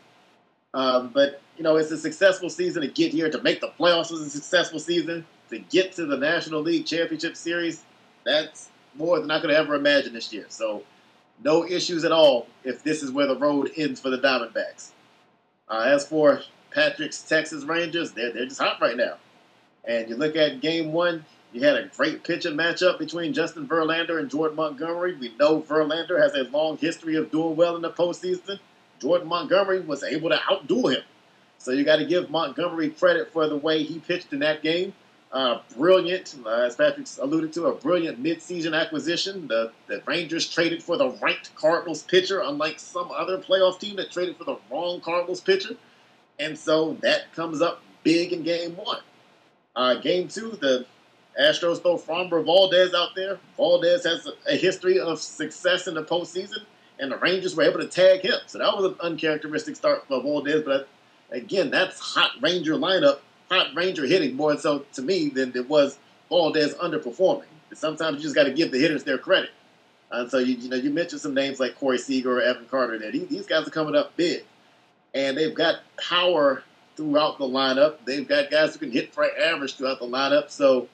Um, 0.74 1.10
but 1.12 1.40
you 1.56 1.64
know, 1.64 1.76
it's 1.76 1.90
a 1.90 1.98
successful 1.98 2.50
season 2.50 2.82
to 2.82 2.88
get 2.88 3.12
here. 3.12 3.30
To 3.30 3.42
make 3.42 3.60
the 3.60 3.72
playoffs 3.78 4.10
was 4.10 4.20
a 4.20 4.30
successful 4.30 4.78
season. 4.78 5.26
To 5.50 5.58
get 5.58 5.92
to 5.92 6.04
the 6.04 6.16
National 6.16 6.60
League 6.60 6.84
Championship 6.84 7.36
Series, 7.36 7.82
that's 8.24 8.68
more 8.98 9.20
than 9.20 9.30
I 9.30 9.40
could 9.40 9.50
ever 9.50 9.74
imagine 9.74 10.12
this 10.12 10.32
year. 10.32 10.46
So, 10.48 10.82
no 11.42 11.64
issues 11.64 12.04
at 12.04 12.12
all 12.12 12.48
if 12.64 12.82
this 12.82 13.02
is 13.02 13.12
where 13.12 13.26
the 13.26 13.36
road 13.36 13.70
ends 13.76 14.00
for 14.00 14.10
the 14.10 14.18
Diamondbacks. 14.18 14.90
Uh, 15.68 15.84
as 15.86 16.06
for 16.06 16.42
Patrick's 16.72 17.22
Texas 17.22 17.64
Rangers, 17.64 18.12
they're, 18.12 18.32
they're 18.32 18.46
just 18.46 18.60
hot 18.60 18.80
right 18.80 18.96
now. 18.96 19.14
And 19.84 20.08
you 20.08 20.16
look 20.16 20.34
at 20.36 20.60
game 20.60 20.92
one, 20.92 21.24
you 21.52 21.62
had 21.62 21.76
a 21.76 21.86
great 21.96 22.24
pitching 22.24 22.54
matchup 22.54 22.98
between 22.98 23.32
Justin 23.32 23.66
Verlander 23.66 24.18
and 24.18 24.30
Jordan 24.30 24.56
Montgomery. 24.56 25.14
We 25.14 25.34
know 25.38 25.62
Verlander 25.62 26.20
has 26.20 26.34
a 26.34 26.44
long 26.50 26.76
history 26.76 27.16
of 27.16 27.30
doing 27.30 27.56
well 27.56 27.76
in 27.76 27.82
the 27.82 27.90
postseason. 27.90 28.58
Jordan 29.00 29.28
Montgomery 29.28 29.80
was 29.80 30.02
able 30.02 30.28
to 30.30 30.40
outdo 30.50 30.88
him. 30.88 31.02
So 31.58 31.72
you 31.72 31.84
got 31.84 31.96
to 31.96 32.04
give 32.04 32.30
Montgomery 32.30 32.90
credit 32.90 33.32
for 33.32 33.48
the 33.48 33.56
way 33.56 33.82
he 33.82 33.98
pitched 33.98 34.32
in 34.32 34.40
that 34.40 34.62
game. 34.62 34.92
Uh, 35.30 35.60
brilliant, 35.76 36.36
uh, 36.46 36.62
as 36.62 36.76
Patrick 36.76 37.06
alluded 37.20 37.52
to, 37.52 37.66
a 37.66 37.74
brilliant 37.74 38.22
midseason 38.22 38.78
acquisition. 38.78 39.46
The, 39.46 39.72
the 39.86 40.02
Rangers 40.06 40.48
traded 40.48 40.82
for 40.82 40.96
the 40.96 41.10
ranked 41.22 41.54
Cardinals 41.54 42.02
pitcher, 42.02 42.40
unlike 42.40 42.80
some 42.80 43.10
other 43.10 43.38
playoff 43.38 43.78
team 43.78 43.96
that 43.96 44.10
traded 44.10 44.38
for 44.38 44.44
the 44.44 44.56
wrong 44.70 45.00
Cardinals 45.00 45.40
pitcher. 45.40 45.76
And 46.38 46.58
so 46.58 46.94
that 47.02 47.32
comes 47.34 47.60
up 47.60 47.82
big 48.04 48.32
in 48.32 48.42
game 48.42 48.76
one. 48.76 49.00
Uh, 49.76 49.96
game 49.96 50.28
two, 50.28 50.52
the 50.60 50.86
Astros 51.38 51.82
throw 51.82 51.98
Framber 51.98 52.42
Valdez 52.42 52.94
out 52.94 53.14
there. 53.14 53.38
Valdez 53.56 54.04
has 54.04 54.26
a, 54.26 54.32
a 54.52 54.56
history 54.56 54.98
of 54.98 55.20
success 55.20 55.86
in 55.86 55.94
the 55.94 56.04
postseason 56.04 56.64
and 57.00 57.12
the 57.12 57.16
Rangers 57.16 57.56
were 57.56 57.62
able 57.62 57.80
to 57.80 57.86
tag 57.86 58.22
him. 58.22 58.38
So 58.46 58.58
that 58.58 58.74
was 58.74 58.92
an 58.92 58.96
uncharacteristic 59.00 59.76
start 59.76 60.06
for 60.08 60.20
Valdez. 60.20 60.62
But 60.64 60.88
again, 61.30 61.70
that's 61.70 61.98
hot 61.98 62.32
Ranger 62.40 62.74
lineup, 62.74 63.20
hot 63.50 63.74
Ranger 63.74 64.06
hitting 64.06 64.36
more 64.36 64.56
so 64.58 64.80
to 64.94 65.02
me 65.02 65.28
than 65.28 65.52
it 65.54 65.68
was 65.68 65.98
Valdez 66.28 66.74
underperforming. 66.74 67.44
sometimes 67.74 68.18
you 68.18 68.22
just 68.22 68.34
got 68.34 68.44
to 68.44 68.52
give 68.52 68.70
the 68.70 68.78
hitters 68.78 69.04
their 69.04 69.18
credit. 69.18 69.50
And 70.10 70.30
so 70.30 70.38
you, 70.38 70.56
you 70.56 70.68
know 70.68 70.76
you 70.76 70.90
mentioned 70.90 71.20
some 71.20 71.34
names 71.34 71.60
like 71.60 71.78
Corey 71.78 71.98
Seager 71.98 72.38
or 72.38 72.42
Evan 72.42 72.66
Carter. 72.66 72.98
There, 72.98 73.10
these, 73.10 73.46
guys 73.46 73.66
are 73.66 73.70
coming 73.70 73.94
up 73.94 74.16
big, 74.16 74.44
and 75.14 75.36
they've 75.36 75.54
got 75.54 75.80
power 75.96 76.62
throughout 76.96 77.38
the 77.38 77.44
lineup. 77.44 77.96
They've 78.04 78.26
got 78.26 78.50
guys 78.50 78.72
who 78.72 78.80
can 78.80 78.90
hit 78.90 79.12
for 79.12 79.28
average 79.38 79.76
throughout 79.76 80.00
the 80.00 80.06
lineup. 80.06 80.50
So 80.50 80.88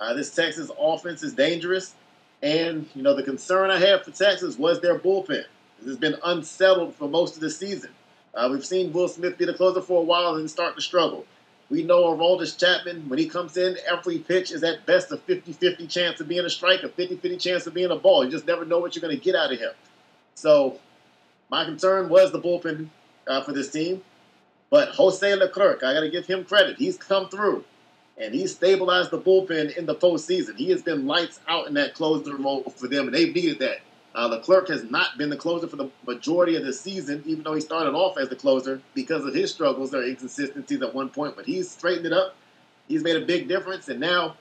uh, 0.00 0.14
this 0.14 0.34
Texas 0.34 0.70
offense 0.78 1.22
is 1.22 1.34
dangerous. 1.34 1.94
And, 2.42 2.88
you 2.94 3.02
know, 3.02 3.14
the 3.14 3.22
concern 3.22 3.70
I 3.70 3.78
have 3.78 4.04
for 4.04 4.10
Texas 4.10 4.58
was 4.58 4.80
their 4.80 4.98
bullpen. 4.98 5.44
It 5.80 5.86
has 5.86 5.96
been 5.96 6.16
unsettled 6.24 6.94
for 6.94 7.08
most 7.08 7.34
of 7.34 7.40
the 7.40 7.50
season. 7.50 7.90
Uh, 8.34 8.48
we've 8.50 8.64
seen 8.64 8.92
Will 8.92 9.08
Smith 9.08 9.38
be 9.38 9.46
the 9.46 9.54
closer 9.54 9.80
for 9.80 10.00
a 10.00 10.04
while 10.04 10.36
and 10.36 10.50
start 10.50 10.74
to 10.76 10.82
struggle. 10.82 11.24
We 11.68 11.82
know 11.82 12.04
Aroldis 12.04 12.56
Chapman, 12.56 13.08
when 13.08 13.18
he 13.18 13.28
comes 13.28 13.56
in, 13.56 13.76
every 13.90 14.18
pitch 14.18 14.52
is 14.52 14.62
at 14.62 14.86
best 14.86 15.10
a 15.10 15.16
50 15.16 15.52
50 15.52 15.86
chance 15.88 16.20
of 16.20 16.28
being 16.28 16.44
a 16.44 16.50
strike, 16.50 16.82
a 16.82 16.88
50 16.88 17.16
50 17.16 17.36
chance 17.38 17.66
of 17.66 17.74
being 17.74 17.90
a 17.90 17.96
ball. 17.96 18.24
You 18.24 18.30
just 18.30 18.46
never 18.46 18.64
know 18.64 18.78
what 18.78 18.94
you're 18.94 19.02
going 19.02 19.16
to 19.16 19.22
get 19.22 19.34
out 19.34 19.52
of 19.52 19.58
him. 19.58 19.72
So, 20.34 20.78
my 21.50 21.64
concern 21.64 22.08
was 22.08 22.30
the 22.30 22.40
bullpen 22.40 22.88
uh, 23.26 23.42
for 23.42 23.52
this 23.52 23.70
team. 23.70 24.02
But 24.70 24.90
Jose 24.90 25.34
Leclerc, 25.34 25.82
I 25.82 25.94
got 25.94 26.00
to 26.00 26.10
give 26.10 26.26
him 26.26 26.44
credit. 26.44 26.76
He's 26.76 26.96
come 26.96 27.28
through 27.28 27.64
and 28.18 28.34
he 28.34 28.46
stabilized 28.46 29.10
the 29.10 29.20
bullpen 29.20 29.76
in 29.76 29.86
the 29.86 29.94
postseason. 29.94 30.56
He 30.56 30.70
has 30.70 30.82
been 30.82 31.06
lights 31.06 31.40
out 31.48 31.66
in 31.66 31.74
that 31.74 31.94
closer 31.94 32.36
role 32.36 32.62
for 32.76 32.88
them, 32.88 33.06
and 33.06 33.14
they've 33.14 33.34
needed 33.34 33.58
that. 33.58 33.78
Uh, 34.16 34.28
Leclerc 34.28 34.68
has 34.68 34.82
not 34.84 35.18
been 35.18 35.28
the 35.28 35.36
closer 35.36 35.68
for 35.68 35.76
the 35.76 35.90
majority 36.06 36.56
of 36.56 36.64
the 36.64 36.72
season, 36.72 37.22
even 37.26 37.44
though 37.44 37.52
he 37.52 37.60
started 37.60 37.94
off 37.94 38.16
as 38.16 38.30
the 38.30 38.36
closer 38.36 38.80
because 38.94 39.26
of 39.26 39.34
his 39.34 39.52
struggles 39.52 39.94
or 39.94 40.02
inconsistencies 40.02 40.80
at 40.80 40.94
one 40.94 41.10
point. 41.10 41.36
But 41.36 41.44
he's 41.44 41.70
straightened 41.70 42.06
it 42.06 42.14
up. 42.14 42.34
He's 42.88 43.02
made 43.02 43.16
a 43.16 43.26
big 43.26 43.46
difference, 43.46 43.88
and 43.88 44.00
now, 44.00 44.36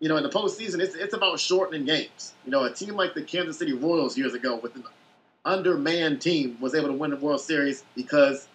you 0.00 0.08
know, 0.08 0.16
in 0.16 0.22
the 0.22 0.30
postseason, 0.30 0.80
it's 0.80 0.94
it's 0.94 1.12
about 1.12 1.38
shortening 1.38 1.84
games. 1.84 2.32
You 2.46 2.52
know, 2.52 2.64
a 2.64 2.72
team 2.72 2.94
like 2.94 3.12
the 3.12 3.22
Kansas 3.22 3.58
City 3.58 3.74
Royals 3.74 4.16
years 4.16 4.32
ago 4.32 4.56
with 4.56 4.74
an 4.76 4.84
undermanned 5.44 6.22
team 6.22 6.56
was 6.58 6.74
able 6.74 6.88
to 6.88 6.94
win 6.94 7.10
the 7.10 7.16
World 7.16 7.42
Series 7.42 7.84
because 7.94 8.48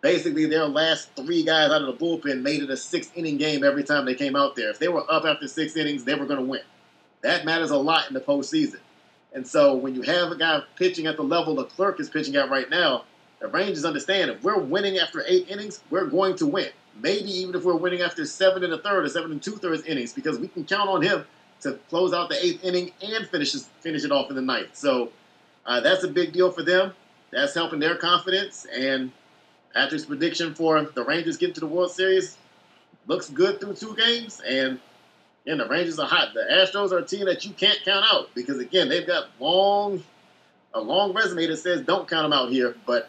basically 0.00 0.46
their 0.46 0.66
last 0.66 1.10
three 1.14 1.44
guys 1.44 1.70
out 1.70 1.82
of 1.82 1.86
the 1.86 2.04
bullpen 2.04 2.42
made 2.42 2.62
it 2.62 2.70
a 2.70 2.76
six 2.76 3.10
inning 3.14 3.36
game 3.36 3.62
every 3.62 3.84
time 3.84 4.06
they 4.06 4.14
came 4.14 4.34
out 4.34 4.56
there. 4.56 4.70
If 4.70 4.80
they 4.80 4.88
were 4.88 5.04
up 5.12 5.24
after 5.24 5.46
six 5.46 5.76
innings, 5.76 6.02
they 6.02 6.14
were 6.14 6.26
going 6.26 6.40
to 6.40 6.46
win. 6.46 6.62
That 7.20 7.44
matters 7.44 7.70
a 7.70 7.76
lot 7.76 8.08
in 8.08 8.14
the 8.14 8.20
postseason. 8.20 8.80
And 9.32 9.46
so 9.46 9.74
when 9.74 9.94
you 9.94 10.02
have 10.02 10.32
a 10.32 10.36
guy 10.36 10.62
pitching 10.76 11.06
at 11.06 11.16
the 11.16 11.22
level 11.22 11.54
Leclerc 11.54 12.00
is 12.00 12.10
pitching 12.10 12.36
at 12.36 12.50
right 12.50 12.68
now, 12.68 13.04
the 13.40 13.48
Rangers 13.48 13.84
understand 13.84 14.30
if 14.30 14.42
we're 14.42 14.58
winning 14.58 14.98
after 14.98 15.24
eight 15.26 15.48
innings, 15.48 15.80
we're 15.90 16.06
going 16.06 16.36
to 16.36 16.46
win. 16.46 16.68
Maybe 17.00 17.30
even 17.30 17.54
if 17.54 17.64
we're 17.64 17.76
winning 17.76 18.02
after 18.02 18.26
seven 18.26 18.64
and 18.64 18.72
a 18.72 18.78
third 18.78 19.04
or 19.04 19.08
seven 19.08 19.32
and 19.32 19.42
two 19.42 19.56
thirds 19.56 19.84
innings, 19.84 20.12
because 20.12 20.38
we 20.38 20.48
can 20.48 20.64
count 20.64 20.90
on 20.90 21.00
him 21.02 21.24
to 21.62 21.72
close 21.88 22.12
out 22.12 22.28
the 22.28 22.44
eighth 22.44 22.64
inning 22.64 22.92
and 23.02 23.26
finish 23.28 23.54
finish 23.80 24.04
it 24.04 24.12
off 24.12 24.28
in 24.30 24.36
the 24.36 24.42
ninth. 24.42 24.76
So 24.76 25.10
uh, 25.64 25.80
that's 25.80 26.04
a 26.04 26.08
big 26.08 26.32
deal 26.32 26.50
for 26.50 26.62
them. 26.62 26.92
That's 27.30 27.54
helping 27.54 27.78
their 27.78 27.96
confidence, 27.96 28.66
and 28.74 29.12
Patrick's 29.72 30.04
prediction 30.04 30.54
for 30.54 30.82
the 30.82 31.04
Rangers 31.04 31.36
getting 31.36 31.54
to 31.54 31.60
the 31.60 31.66
World 31.66 31.92
Series 31.92 32.36
looks 33.06 33.30
good 33.30 33.60
through 33.60 33.74
two 33.74 33.94
games, 33.96 34.40
and 34.46 34.80
and 35.46 35.60
the 35.60 35.66
Rangers 35.66 35.98
are 35.98 36.06
hot. 36.06 36.34
The 36.34 36.46
Astros 36.50 36.92
are 36.92 36.98
a 36.98 37.04
team 37.04 37.26
that 37.26 37.44
you 37.44 37.52
can't 37.52 37.78
count 37.84 38.04
out 38.10 38.34
because 38.34 38.58
again 38.58 38.88
they've 38.88 39.06
got 39.06 39.28
long 39.38 40.02
a 40.74 40.80
long 40.80 41.12
resume 41.12 41.46
that 41.46 41.56
says 41.56 41.82
don't 41.82 42.08
count 42.08 42.24
them 42.24 42.32
out 42.32 42.50
here, 42.50 42.76
but 42.86 43.08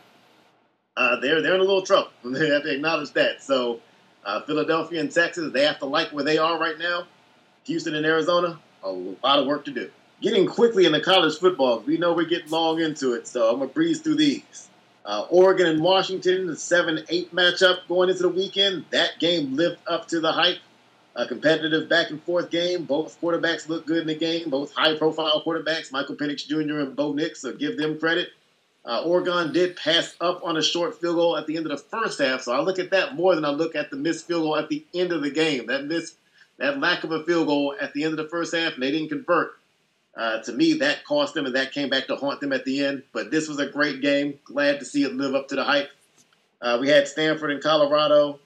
uh, 0.98 1.20
they're 1.20 1.42
they're 1.42 1.56
in 1.56 1.62
a 1.62 1.64
little 1.64 1.84
trouble. 1.84 2.12
they 2.26 2.50
have 2.50 2.64
to 2.64 2.74
acknowledge 2.74 3.12
that. 3.14 3.42
So 3.44 3.80
uh, 4.26 4.42
Philadelphia 4.42 5.00
and 5.00 5.12
Texas 5.12 5.52
they 5.54 5.66
have 5.66 5.80
to 5.80 5.86
like 5.86 6.10
where 6.10 6.24
they 6.24 6.38
are 6.38 6.60
right 6.60 6.78
now. 6.78 7.06
Houston 7.64 7.96
and 7.96 8.06
Arizona 8.06 8.60
a 8.84 8.92
lot 8.92 9.40
of 9.40 9.46
work 9.46 9.66
to 9.66 9.72
do. 9.72 9.90
Getting 10.22 10.48
quickly 10.48 10.86
into 10.86 11.00
college 11.02 11.38
football, 11.38 11.80
we 11.80 11.98
know 11.98 12.14
we're 12.14 12.26
getting 12.26 12.50
long 12.50 12.80
into 12.80 13.14
it, 13.14 13.28
so 13.28 13.50
I'm 13.50 13.60
gonna 13.60 13.68
breeze 13.68 14.02
through 14.02 14.16
these. 14.16 14.70
Uh, 15.04 15.26
Oregon 15.30 15.66
and 15.66 15.82
Washington, 15.82 16.46
the 16.46 16.56
7 16.56 17.04
8 17.10 17.36
matchup 17.36 17.88
going 17.88 18.10
into 18.10 18.22
the 18.22 18.30
weekend. 18.30 18.86
That 18.92 19.18
game 19.20 19.56
lived 19.56 19.80
up 19.88 20.08
to 20.10 20.20
the 20.20 20.32
hype. 20.32 20.60
A 21.16 21.28
competitive 21.28 21.90
back 21.90 22.10
and 22.10 22.24
forth 22.24 22.50
game. 22.50 22.86
Both 22.86 23.20
quarterbacks 23.20 23.68
look 23.68 23.86
good 23.86 24.02
in 24.02 24.08
the 24.08 24.16
game, 24.16 24.50
both 24.50 24.74
high 24.74 24.98
profile 24.98 25.44
quarterbacks, 25.46 25.92
Michael 25.92 26.16
Penix 26.16 26.48
Jr. 26.48 26.80
and 26.80 26.96
Bo 26.96 27.12
Nix, 27.12 27.42
so 27.42 27.52
give 27.52 27.78
them 27.78 28.00
credit. 28.00 28.30
Uh, 28.84 29.04
Oregon 29.04 29.54
did 29.54 29.76
pass 29.76 30.16
up 30.22 30.42
on 30.44 30.58
a 30.58 30.64
short 30.64 31.00
field 31.00 31.16
goal 31.16 31.38
at 31.38 31.46
the 31.46 31.56
end 31.56 31.66
of 31.66 31.72
the 31.72 31.78
first 31.78 32.20
half, 32.20 32.42
so 32.42 32.54
I 32.54 32.62
look 32.62 32.80
at 32.80 32.92
that 32.92 33.16
more 33.16 33.36
than 33.36 33.46
I 33.46 33.50
look 33.50 33.76
at 33.76 33.92
the 33.92 33.98
missed 33.98 34.26
field 34.26 34.44
goal 34.44 34.58
at 34.58 34.70
the 34.70 34.84
end 34.94 35.12
of 35.12 35.22
the 35.22 35.30
game. 35.30 35.68
That 35.68 35.86
miss, 35.86 36.16
that 36.58 36.80
lack 36.80 37.04
of 37.04 37.12
a 37.12 37.24
field 37.24 37.48
goal 37.48 37.76
at 37.80 37.94
the 37.94 38.04
end 38.04 38.14
of 38.14 38.18
the 38.18 38.30
first 38.30 38.56
half, 38.56 38.74
and 38.74 38.82
they 38.82 38.92
didn't 38.92 39.10
convert. 39.10 39.58
Uh, 40.16 40.42
to 40.44 40.52
me, 40.52 40.74
that 40.74 41.06
cost 41.06 41.34
them, 41.34 41.46
and 41.46 41.56
that 41.56 41.72
came 41.72 41.90
back 41.90 42.08
to 42.08 42.16
haunt 42.16 42.40
them 42.40 42.54
at 42.54 42.66
the 42.66 42.84
end. 42.84 43.04
But 43.14 43.32
this 43.32 43.48
was 43.48 43.60
a 43.60 43.68
great 43.68 44.02
game. 44.02 44.40
Glad 44.46 44.80
to 44.80 44.86
see 44.86 45.04
it 45.04 45.14
live 45.14 45.36
up 45.36 45.48
to 45.50 45.56
the 45.56 45.64
hype. 45.64 45.90
Uh, 46.62 46.78
we 46.82 46.90
had 46.90 47.08
Stanford 47.08 47.52
and 47.52 47.62
Colorado. 47.62 48.40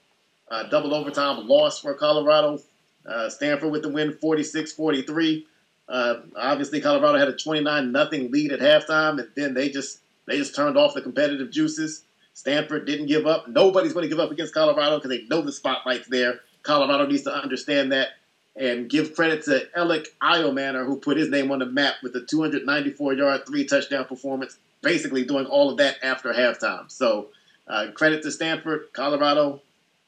Uh, 0.50 0.64
double 0.64 0.94
overtime 0.94 1.46
loss 1.48 1.80
for 1.80 1.94
Colorado. 1.94 2.60
Uh, 3.04 3.28
Stanford 3.28 3.70
with 3.72 3.82
the 3.82 3.88
win 3.88 4.12
46 4.12 4.72
43. 4.72 5.46
Uh, 5.88 6.14
obviously, 6.36 6.80
Colorado 6.80 7.18
had 7.18 7.28
a 7.28 7.36
29 7.36 7.92
nothing 7.92 8.30
lead 8.32 8.52
at 8.52 8.60
halftime, 8.60 9.18
and 9.20 9.28
then 9.36 9.54
they 9.54 9.68
just 9.68 10.00
they 10.26 10.36
just 10.38 10.54
turned 10.54 10.76
off 10.76 10.94
the 10.94 11.02
competitive 11.02 11.50
juices. 11.50 12.02
Stanford 12.34 12.86
didn't 12.86 13.06
give 13.06 13.26
up. 13.26 13.48
Nobody's 13.48 13.92
going 13.92 14.02
to 14.02 14.08
give 14.08 14.18
up 14.20 14.30
against 14.30 14.52
Colorado 14.54 14.96
because 14.98 15.10
they 15.10 15.24
know 15.28 15.40
the 15.42 15.52
spotlight's 15.52 16.08
there. 16.08 16.40
Colorado 16.62 17.06
needs 17.06 17.22
to 17.22 17.32
understand 17.34 17.92
that. 17.92 18.08
and 18.56 18.88
give 18.88 19.14
credit 19.14 19.44
to 19.44 19.68
Elic 19.76 20.06
Ayomanor, 20.22 20.86
who 20.86 20.98
put 20.98 21.16
his 21.18 21.28
name 21.28 21.50
on 21.52 21.58
the 21.58 21.66
map 21.66 21.96
with 22.02 22.16
a 22.16 22.22
294 22.22 23.12
yard, 23.14 23.42
three 23.46 23.64
touchdown 23.66 24.04
performance, 24.06 24.58
basically 24.82 25.24
doing 25.24 25.46
all 25.46 25.70
of 25.70 25.76
that 25.76 25.96
after 26.02 26.32
halftime. 26.32 26.90
So, 26.90 27.28
uh, 27.68 27.88
credit 27.94 28.22
to 28.22 28.30
Stanford, 28.30 28.86
Colorado. 28.94 29.60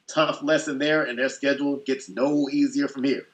Tough 0.08 0.42
lesson 0.42 0.78
there, 0.78 1.04
and 1.04 1.18
their 1.18 1.28
schedule 1.28 1.76
gets 1.76 2.08
no 2.08 2.48
easier 2.50 2.88
from 2.88 3.04
here. 3.04 3.26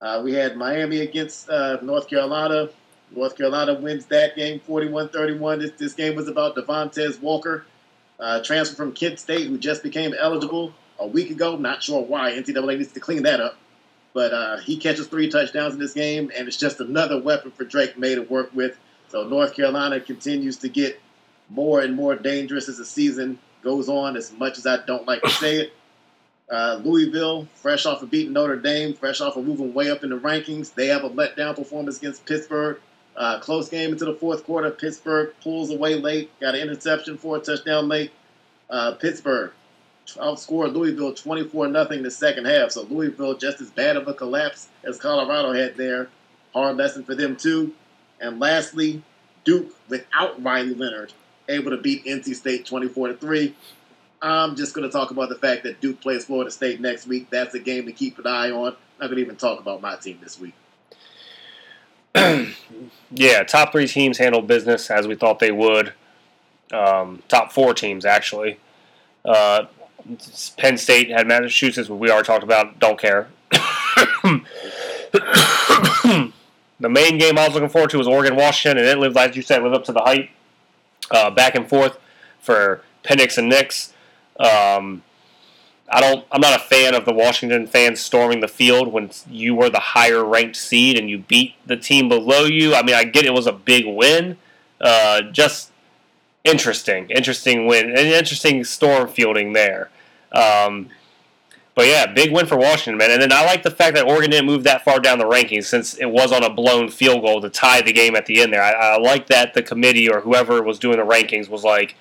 Uh, 0.00 0.20
we 0.22 0.34
had 0.34 0.56
Miami 0.56 1.00
against 1.00 1.48
uh, 1.48 1.78
North 1.82 2.08
Carolina. 2.08 2.68
North 3.10 3.36
Carolina 3.36 3.74
wins 3.74 4.06
that 4.06 4.36
game 4.36 4.60
41 4.60 5.08
31. 5.10 5.60
This, 5.60 5.70
this 5.78 5.94
game 5.94 6.16
was 6.16 6.28
about 6.28 6.56
Devontez 6.56 7.20
Walker, 7.20 7.64
uh, 8.18 8.42
transfer 8.42 8.74
from 8.74 8.92
Kent 8.92 9.20
State, 9.20 9.46
who 9.46 9.56
just 9.56 9.82
became 9.82 10.12
eligible 10.18 10.74
a 10.98 11.06
week 11.06 11.30
ago. 11.30 11.56
Not 11.56 11.82
sure 11.82 12.02
why. 12.02 12.32
NCAA 12.32 12.78
needs 12.78 12.92
to 12.92 13.00
clean 13.00 13.22
that 13.22 13.40
up. 13.40 13.56
But 14.12 14.32
uh, 14.32 14.56
he 14.58 14.76
catches 14.76 15.06
three 15.06 15.30
touchdowns 15.30 15.74
in 15.74 15.80
this 15.80 15.94
game, 15.94 16.30
and 16.36 16.48
it's 16.48 16.56
just 16.56 16.80
another 16.80 17.20
weapon 17.20 17.50
for 17.50 17.64
Drake 17.64 17.96
Maye 17.96 18.14
to 18.16 18.22
work 18.22 18.50
with. 18.54 18.76
So 19.08 19.26
North 19.28 19.54
Carolina 19.54 20.00
continues 20.00 20.56
to 20.58 20.68
get 20.68 21.00
more 21.48 21.80
and 21.80 21.94
more 21.94 22.16
dangerous 22.16 22.68
as 22.68 22.78
the 22.78 22.84
season 22.84 23.38
goes 23.62 23.88
on, 23.88 24.16
as 24.16 24.32
much 24.32 24.58
as 24.58 24.66
I 24.66 24.84
don't 24.84 25.06
like 25.06 25.22
to 25.22 25.30
say 25.30 25.56
it. 25.56 25.72
Uh, 26.50 26.80
Louisville, 26.84 27.48
fresh 27.54 27.86
off 27.86 28.02
of 28.02 28.10
beating 28.10 28.34
Notre 28.34 28.56
Dame, 28.56 28.92
fresh 28.94 29.20
off 29.20 29.36
of 29.36 29.44
moving 29.44 29.72
way 29.72 29.90
up 29.90 30.04
in 30.04 30.10
the 30.10 30.18
rankings. 30.18 30.74
They 30.74 30.88
have 30.88 31.04
a 31.04 31.10
letdown 31.10 31.56
performance 31.56 31.98
against 31.98 32.26
Pittsburgh. 32.26 32.78
Uh, 33.16 33.38
close 33.38 33.68
game 33.68 33.92
into 33.92 34.04
the 34.04 34.14
fourth 34.14 34.44
quarter. 34.44 34.70
Pittsburgh 34.70 35.32
pulls 35.42 35.70
away 35.70 35.94
late, 35.94 36.30
got 36.40 36.54
an 36.54 36.60
interception 36.60 37.16
for 37.16 37.36
a 37.36 37.40
touchdown 37.40 37.88
late. 37.88 38.10
Uh, 38.68 38.92
Pittsburgh 38.92 39.52
outscored 40.16 40.74
Louisville 40.74 41.14
24 41.14 41.72
0 41.72 42.02
the 42.02 42.10
second 42.10 42.44
half. 42.46 42.72
So 42.72 42.82
Louisville 42.82 43.36
just 43.36 43.60
as 43.60 43.70
bad 43.70 43.96
of 43.96 44.08
a 44.08 44.14
collapse 44.14 44.68
as 44.84 44.98
Colorado 44.98 45.52
had 45.52 45.76
there. 45.76 46.08
Hard 46.52 46.76
lesson 46.76 47.04
for 47.04 47.14
them 47.14 47.36
too. 47.36 47.72
And 48.20 48.38
lastly, 48.38 49.02
Duke 49.44 49.74
without 49.88 50.42
Riley 50.42 50.74
Leonard 50.74 51.12
able 51.48 51.70
to 51.70 51.76
beat 51.76 52.04
NC 52.04 52.34
State 52.34 52.66
24 52.66 53.08
to 53.08 53.14
3. 53.14 53.54
I'm 54.22 54.56
just 54.56 54.74
going 54.74 54.88
to 54.88 54.92
talk 54.92 55.10
about 55.10 55.28
the 55.28 55.34
fact 55.34 55.64
that 55.64 55.80
Duke 55.80 56.00
plays 56.00 56.24
Florida 56.24 56.50
State 56.50 56.80
next 56.80 57.06
week. 57.06 57.28
That's 57.30 57.54
a 57.54 57.58
game 57.58 57.86
to 57.86 57.92
keep 57.92 58.18
an 58.18 58.26
eye 58.26 58.50
on. 58.50 58.68
I'm 58.68 58.74
not 59.00 59.06
going 59.06 59.16
to 59.16 59.22
even 59.22 59.36
talk 59.36 59.60
about 59.60 59.80
my 59.80 59.96
team 59.96 60.18
this 60.22 60.40
week. 60.40 60.54
yeah, 63.10 63.42
top 63.42 63.72
three 63.72 63.88
teams 63.88 64.18
handled 64.18 64.46
business 64.46 64.90
as 64.90 65.06
we 65.06 65.14
thought 65.14 65.40
they 65.40 65.52
would. 65.52 65.92
Um, 66.72 67.22
top 67.28 67.52
four 67.52 67.74
teams, 67.74 68.04
actually. 68.04 68.58
Uh, 69.24 69.66
Penn 70.58 70.76
State 70.76 71.10
had 71.10 71.26
Massachusetts, 71.26 71.88
we 71.88 72.10
already 72.10 72.26
talked 72.26 72.44
about. 72.44 72.78
Don't 72.78 73.00
care. 73.00 73.28
the 73.52 74.42
main 76.80 77.18
game 77.18 77.38
I 77.38 77.46
was 77.46 77.54
looking 77.54 77.68
forward 77.68 77.90
to 77.90 77.98
was 77.98 78.06
Oregon 78.06 78.36
Washington, 78.36 78.78
and 78.78 78.86
it 78.86 78.98
lived, 78.98 79.16
as 79.16 79.34
you 79.34 79.42
said, 79.42 79.62
lived 79.62 79.74
up 79.74 79.84
to 79.84 79.92
the 79.92 80.00
hype. 80.00 80.28
Uh, 81.10 81.30
back 81.30 81.54
and 81.54 81.68
forth 81.68 81.98
for 82.40 82.82
Penix 83.02 83.38
and 83.38 83.48
Nix. 83.48 83.93
Um, 84.38 85.02
I 85.88 86.00
don't. 86.00 86.24
I'm 86.32 86.40
not 86.40 86.56
a 86.56 86.64
fan 86.64 86.94
of 86.94 87.04
the 87.04 87.12
Washington 87.12 87.66
fans 87.66 88.00
storming 88.00 88.40
the 88.40 88.48
field 88.48 88.88
when 88.88 89.10
you 89.28 89.54
were 89.54 89.70
the 89.70 89.80
higher 89.80 90.24
ranked 90.24 90.56
seed 90.56 90.98
and 90.98 91.10
you 91.10 91.18
beat 91.18 91.54
the 91.66 91.76
team 91.76 92.08
below 92.08 92.44
you. 92.44 92.74
I 92.74 92.82
mean, 92.82 92.94
I 92.94 93.04
get 93.04 93.26
it 93.26 93.32
was 93.32 93.46
a 93.46 93.52
big 93.52 93.86
win. 93.86 94.38
Uh, 94.80 95.22
just 95.22 95.70
interesting, 96.42 97.10
interesting 97.10 97.66
win, 97.66 97.90
an 97.90 97.98
interesting 97.98 98.64
storm 98.64 99.08
fielding 99.08 99.52
there. 99.52 99.90
Um, 100.32 100.90
but 101.74 101.86
yeah, 101.86 102.06
big 102.06 102.32
win 102.32 102.46
for 102.46 102.56
Washington, 102.56 102.96
man. 102.96 103.10
And 103.10 103.20
then 103.20 103.32
I 103.32 103.44
like 103.44 103.62
the 103.62 103.70
fact 103.70 103.96
that 103.96 104.06
Oregon 104.06 104.30
didn't 104.30 104.46
move 104.46 104.62
that 104.64 104.84
far 104.84 105.00
down 105.00 105.18
the 105.18 105.24
rankings 105.24 105.64
since 105.64 105.94
it 105.94 106.06
was 106.06 106.32
on 106.32 106.44
a 106.44 106.50
blown 106.50 106.88
field 106.88 107.22
goal 107.22 107.40
to 107.40 107.50
tie 107.50 107.82
the 107.82 107.92
game 107.92 108.14
at 108.14 108.26
the 108.26 108.40
end 108.40 108.52
there. 108.52 108.62
I, 108.62 108.72
I 108.72 108.98
like 108.98 109.26
that 109.28 109.54
the 109.54 109.62
committee 109.62 110.08
or 110.08 110.20
whoever 110.20 110.62
was 110.62 110.78
doing 110.78 110.98
the 110.98 111.04
rankings 111.04 111.48
was 111.48 111.64
like, 111.64 111.96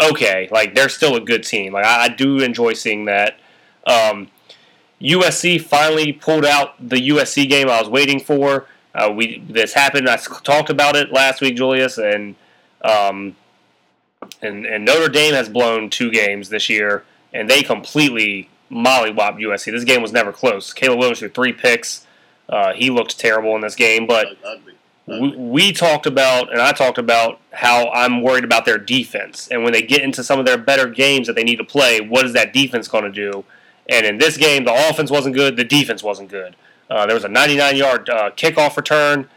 okay, 0.00 0.48
like 0.50 0.74
they're 0.74 0.88
still 0.88 1.16
a 1.16 1.20
good 1.20 1.42
team. 1.44 1.72
Like 1.72 1.84
I, 1.84 2.04
I 2.04 2.08
do 2.08 2.38
enjoy 2.38 2.74
seeing 2.74 3.06
that. 3.06 3.38
Um, 3.86 4.28
USC 5.00 5.60
finally 5.60 6.12
pulled 6.12 6.44
out 6.44 6.74
the 6.80 6.96
USC 6.96 7.48
game 7.48 7.68
I 7.68 7.80
was 7.80 7.88
waiting 7.88 8.20
for. 8.20 8.66
Uh, 8.94 9.10
we 9.10 9.38
this 9.46 9.74
happened. 9.74 10.08
I 10.08 10.16
talked 10.16 10.70
about 10.70 10.96
it 10.96 11.12
last 11.12 11.40
week, 11.40 11.56
Julius, 11.56 11.98
and 11.98 12.34
um, 12.82 13.36
and 14.40 14.64
and 14.64 14.84
Notre 14.84 15.08
Dame 15.08 15.34
has 15.34 15.48
blown 15.48 15.90
two 15.90 16.10
games 16.10 16.48
this 16.48 16.68
year, 16.68 17.04
and 17.32 17.48
they 17.48 17.62
completely 17.62 18.48
mollywopped 18.70 19.40
USC. 19.40 19.70
This 19.70 19.84
game 19.84 20.02
was 20.02 20.12
never 20.12 20.32
close. 20.32 20.72
Caleb 20.72 20.98
Williams 20.98 21.18
threw 21.18 21.28
three 21.28 21.52
picks. 21.52 22.06
Uh, 22.48 22.72
he 22.72 22.90
looked 22.90 23.18
terrible 23.18 23.54
in 23.54 23.60
this 23.60 23.74
game, 23.74 24.06
but 24.06 24.28
we, 25.06 25.72
talked 25.72 26.06
about, 26.06 26.52
and 26.52 26.60
I 26.60 26.72
talked 26.72 26.98
about 26.98 27.40
how 27.52 27.88
I'm 27.90 28.22
worried 28.22 28.44
about 28.44 28.64
their 28.64 28.78
defense. 28.78 29.48
And 29.48 29.62
when 29.62 29.72
they 29.72 29.82
get 29.82 30.02
into 30.02 30.24
some 30.24 30.38
of 30.38 30.46
their 30.46 30.58
better 30.58 30.88
games 30.88 31.28
that 31.28 31.36
they 31.36 31.44
need 31.44 31.56
to 31.56 31.64
play, 31.64 32.00
what 32.00 32.26
is 32.26 32.32
that 32.32 32.52
defense 32.52 32.88
going 32.88 33.04
to 33.04 33.12
do? 33.12 33.44
And 33.88 34.04
in 34.04 34.18
this 34.18 34.36
game, 34.36 34.64
the 34.64 34.90
offense 34.90 35.10
wasn't 35.10 35.36
good, 35.36 35.56
the 35.56 35.64
defense 35.64 36.02
wasn't 36.02 36.30
good. 36.30 36.56
Uh, 36.90 37.06
there 37.06 37.14
was 37.14 37.24
a 37.24 37.28
99 37.28 37.76
yard 37.76 38.10
uh, 38.10 38.30
kickoff 38.30 38.76
return. 38.76 39.28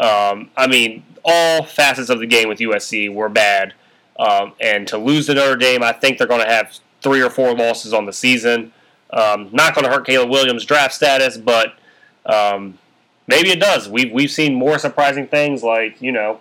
Um, 0.00 0.50
I 0.56 0.66
mean, 0.66 1.04
all 1.24 1.62
facets 1.62 2.08
of 2.08 2.20
the 2.20 2.26
game 2.26 2.48
with 2.48 2.58
USC 2.58 3.12
were 3.12 3.28
bad. 3.28 3.74
Um, 4.18 4.54
and 4.60 4.88
to 4.88 4.98
lose 4.98 5.26
to 5.26 5.34
Notre 5.34 5.56
Dame, 5.56 5.82
I 5.82 5.92
think 5.92 6.18
they're 6.18 6.26
going 6.26 6.44
to 6.44 6.50
have 6.50 6.78
three 7.02 7.22
or 7.22 7.30
four 7.30 7.54
losses 7.54 7.92
on 7.92 8.06
the 8.06 8.12
season. 8.12 8.72
Um, 9.10 9.48
not 9.52 9.74
going 9.74 9.84
to 9.84 9.90
hurt 9.90 10.06
Caleb 10.06 10.30
Williams' 10.30 10.64
draft 10.64 10.94
status, 10.94 11.36
but 11.36 11.74
um, 12.26 12.78
maybe 13.28 13.50
it 13.50 13.60
does. 13.60 13.88
We've 13.88 14.10
we've 14.10 14.30
seen 14.30 14.54
more 14.54 14.78
surprising 14.78 15.28
things 15.28 15.62
like 15.62 16.02
you 16.02 16.10
know 16.10 16.40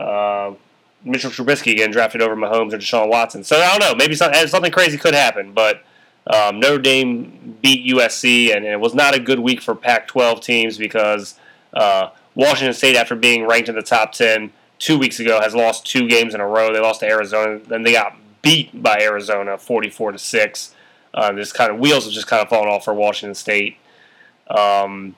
uh, 0.00 0.54
Mitchell 1.04 1.30
Trubisky 1.30 1.76
getting 1.76 1.92
drafted 1.92 2.22
over 2.22 2.34
Mahomes 2.34 2.72
or 2.72 2.78
Deshaun 2.78 3.08
Watson. 3.08 3.44
So 3.44 3.56
I 3.56 3.76
don't 3.76 3.80
know. 3.80 3.94
Maybe 3.94 4.14
something, 4.14 4.46
something 4.46 4.72
crazy 4.72 4.96
could 4.96 5.14
happen, 5.14 5.52
but 5.52 5.82
um, 6.26 6.60
Notre 6.60 6.78
Dame 6.78 7.58
beat 7.60 7.86
USC, 7.94 8.54
and 8.54 8.64
it 8.64 8.80
was 8.80 8.94
not 8.94 9.14
a 9.14 9.20
good 9.20 9.40
week 9.40 9.60
for 9.60 9.74
Pac-12 9.74 10.42
teams 10.42 10.78
because 10.78 11.38
uh, 11.74 12.10
Washington 12.34 12.74
State, 12.74 12.96
after 12.96 13.14
being 13.14 13.46
ranked 13.46 13.68
in 13.68 13.74
the 13.74 13.82
top 13.82 14.12
ten 14.12 14.52
two 14.78 14.98
weeks 14.98 15.18
ago, 15.20 15.40
has 15.40 15.54
lost 15.54 15.86
two 15.86 16.08
games 16.08 16.34
in 16.34 16.40
a 16.40 16.46
row. 16.46 16.72
They 16.72 16.80
lost 16.80 17.00
to 17.00 17.06
Arizona, 17.06 17.58
then 17.58 17.82
they 17.82 17.92
got 17.92 18.16
beat 18.42 18.82
by 18.82 18.98
Arizona, 19.00 19.58
forty-four 19.58 20.12
to 20.12 20.18
six. 20.18 20.74
Uh, 21.14 21.32
this 21.32 21.52
kind 21.52 21.72
of 21.72 21.78
wheels 21.78 22.04
have 22.04 22.12
just 22.12 22.26
kind 22.26 22.42
of 22.42 22.48
fallen 22.48 22.68
off 22.68 22.84
for 22.84 22.94
Washington 22.94 23.34
State. 23.34 23.76
Um, 24.48 25.16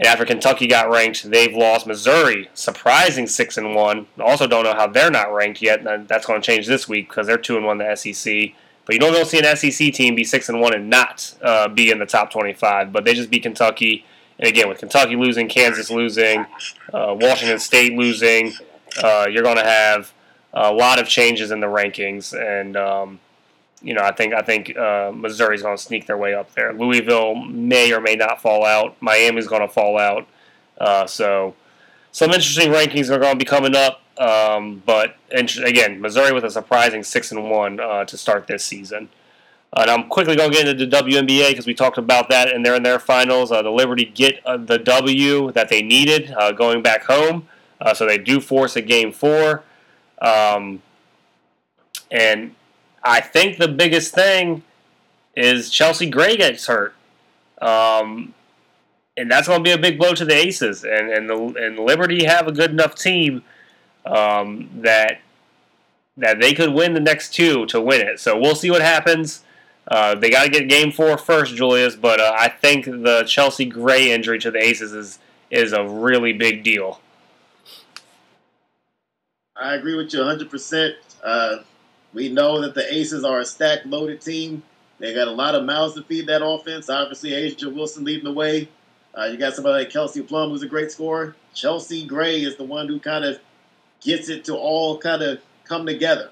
and 0.00 0.06
after 0.06 0.24
Kentucky 0.24 0.66
got 0.66 0.88
ranked, 0.88 1.30
they've 1.30 1.54
lost 1.54 1.86
Missouri, 1.86 2.48
surprising 2.54 3.26
six 3.26 3.58
and 3.58 3.74
one. 3.74 4.06
Also, 4.18 4.46
don't 4.46 4.64
know 4.64 4.72
how 4.72 4.86
they're 4.86 5.10
not 5.10 5.30
ranked 5.30 5.60
yet. 5.60 5.84
That's 6.08 6.24
going 6.24 6.40
to 6.40 6.46
change 6.46 6.66
this 6.66 6.88
week 6.88 7.10
because 7.10 7.26
they're 7.26 7.36
two 7.36 7.58
and 7.58 7.66
one 7.66 7.76
the 7.76 7.94
SEC. 7.94 8.52
But 8.86 8.94
you 8.94 8.98
don't 8.98 9.12
go 9.12 9.24
see 9.24 9.40
an 9.44 9.56
SEC 9.56 9.92
team 9.92 10.14
be 10.14 10.24
six 10.24 10.48
and 10.48 10.58
one 10.58 10.72
and 10.72 10.88
not 10.88 11.34
uh, 11.42 11.68
be 11.68 11.90
in 11.90 11.98
the 11.98 12.06
top 12.06 12.30
twenty-five. 12.30 12.94
But 12.94 13.04
they 13.04 13.12
just 13.12 13.30
beat 13.30 13.42
Kentucky, 13.42 14.06
and 14.38 14.48
again 14.48 14.70
with 14.70 14.78
Kentucky 14.78 15.16
losing, 15.16 15.50
Kansas 15.50 15.90
losing, 15.90 16.46
uh, 16.94 17.14
Washington 17.20 17.58
State 17.58 17.92
losing, 17.92 18.54
uh, 19.02 19.26
you're 19.30 19.42
going 19.42 19.58
to 19.58 19.62
have 19.62 20.14
a 20.54 20.72
lot 20.72 20.98
of 20.98 21.08
changes 21.08 21.50
in 21.50 21.60
the 21.60 21.66
rankings, 21.66 22.32
and 22.32 22.74
um, 22.74 23.20
you 23.82 23.94
know, 23.94 24.02
I 24.02 24.12
think 24.12 24.34
I 24.34 24.42
think 24.42 24.76
uh, 24.76 25.12
Missouri's 25.14 25.62
going 25.62 25.76
to 25.76 25.82
sneak 25.82 26.06
their 26.06 26.18
way 26.18 26.34
up 26.34 26.52
there. 26.54 26.72
Louisville 26.72 27.34
may 27.34 27.92
or 27.92 28.00
may 28.00 28.14
not 28.14 28.40
fall 28.40 28.64
out. 28.64 28.96
Miami's 29.00 29.46
going 29.46 29.62
to 29.62 29.68
fall 29.68 29.98
out. 29.98 30.26
Uh, 30.78 31.06
so 31.06 31.54
some 32.12 32.30
interesting 32.30 32.70
rankings 32.70 33.10
are 33.10 33.18
going 33.18 33.34
to 33.34 33.38
be 33.38 33.44
coming 33.44 33.74
up. 33.74 34.02
Um, 34.18 34.82
but 34.84 35.16
again, 35.32 36.00
Missouri 36.00 36.32
with 36.32 36.44
a 36.44 36.50
surprising 36.50 37.02
six 37.02 37.32
and 37.32 37.50
one 37.50 37.80
uh, 37.80 38.04
to 38.04 38.18
start 38.18 38.46
this 38.46 38.62
season. 38.62 39.08
and 39.74 39.90
I'm 39.90 40.08
quickly 40.08 40.36
going 40.36 40.50
to 40.50 40.56
get 40.56 40.68
into 40.68 40.84
the 40.84 40.96
WNBA 40.96 41.50
because 41.50 41.66
we 41.66 41.72
talked 41.72 41.96
about 41.96 42.28
that, 42.28 42.52
and 42.52 42.64
they're 42.64 42.74
in 42.74 42.82
their 42.82 42.98
finals. 42.98 43.50
Uh, 43.50 43.62
the 43.62 43.70
Liberty 43.70 44.04
get 44.04 44.44
uh, 44.44 44.58
the 44.58 44.78
W 44.78 45.52
that 45.52 45.70
they 45.70 45.80
needed 45.80 46.34
uh, 46.36 46.52
going 46.52 46.82
back 46.82 47.04
home, 47.04 47.48
so 47.94 48.04
they 48.04 48.18
do 48.18 48.40
force 48.40 48.76
a 48.76 48.82
game 48.82 49.10
four. 49.10 49.62
Um, 50.20 50.82
and 52.10 52.54
I 53.02 53.20
think 53.20 53.58
the 53.58 53.68
biggest 53.68 54.14
thing 54.14 54.62
is 55.36 55.70
Chelsea 55.70 56.08
Gray 56.08 56.36
gets 56.36 56.66
hurt. 56.66 56.94
Um, 57.60 58.34
and 59.16 59.30
that's 59.30 59.48
going 59.48 59.60
to 59.60 59.64
be 59.64 59.72
a 59.72 59.78
big 59.78 59.98
blow 59.98 60.14
to 60.14 60.24
the 60.24 60.34
Aces. 60.34 60.84
And 60.84 61.10
and 61.10 61.28
the 61.28 61.36
and 61.36 61.78
Liberty 61.78 62.24
have 62.24 62.46
a 62.46 62.52
good 62.52 62.70
enough 62.70 62.94
team 62.94 63.42
um, 64.06 64.70
that 64.82 65.20
that 66.16 66.40
they 66.40 66.52
could 66.52 66.72
win 66.72 66.94
the 66.94 67.00
next 67.00 67.34
two 67.34 67.66
to 67.66 67.80
win 67.80 68.00
it. 68.00 68.20
So 68.20 68.38
we'll 68.38 68.54
see 68.54 68.70
what 68.70 68.82
happens. 68.82 69.44
Uh, 69.88 70.14
they 70.14 70.30
got 70.30 70.44
to 70.44 70.50
get 70.50 70.68
game 70.68 70.92
four 70.92 71.18
first, 71.18 71.54
Julius. 71.56 71.96
But 71.96 72.20
uh, 72.20 72.34
I 72.36 72.48
think 72.48 72.84
the 72.84 73.24
Chelsea 73.26 73.64
Gray 73.64 74.12
injury 74.12 74.38
to 74.40 74.50
the 74.50 74.58
Aces 74.58 74.92
is 74.92 75.18
is 75.50 75.72
a 75.72 75.86
really 75.86 76.32
big 76.32 76.62
deal. 76.62 77.00
I 79.56 79.74
agree 79.74 79.96
with 79.96 80.12
you 80.14 80.20
100. 80.20 80.46
Uh, 80.46 80.50
percent 80.50 80.94
we 82.12 82.28
know 82.28 82.60
that 82.60 82.74
the 82.74 82.92
Aces 82.92 83.24
are 83.24 83.40
a 83.40 83.44
stack 83.44 83.80
loaded 83.84 84.20
team. 84.20 84.62
They 84.98 85.14
got 85.14 85.28
a 85.28 85.32
lot 85.32 85.54
of 85.54 85.64
mouths 85.64 85.94
to 85.94 86.02
feed 86.02 86.26
that 86.26 86.44
offense. 86.44 86.90
Obviously, 86.90 87.30
A'ja 87.30 87.72
Wilson 87.72 88.04
leading 88.04 88.24
the 88.24 88.32
way. 88.32 88.68
Uh, 89.16 89.24
you 89.24 89.38
got 89.38 89.54
somebody 89.54 89.84
like 89.84 89.92
Kelsey 89.92 90.22
Plum, 90.22 90.50
who's 90.50 90.62
a 90.62 90.68
great 90.68 90.92
scorer. 90.92 91.34
Chelsea 91.54 92.06
Gray 92.06 92.42
is 92.42 92.56
the 92.56 92.64
one 92.64 92.86
who 92.86 93.00
kind 93.00 93.24
of 93.24 93.40
gets 94.00 94.28
it 94.28 94.44
to 94.44 94.56
all 94.56 94.98
kind 94.98 95.22
of 95.22 95.40
come 95.64 95.86
together. 95.86 96.30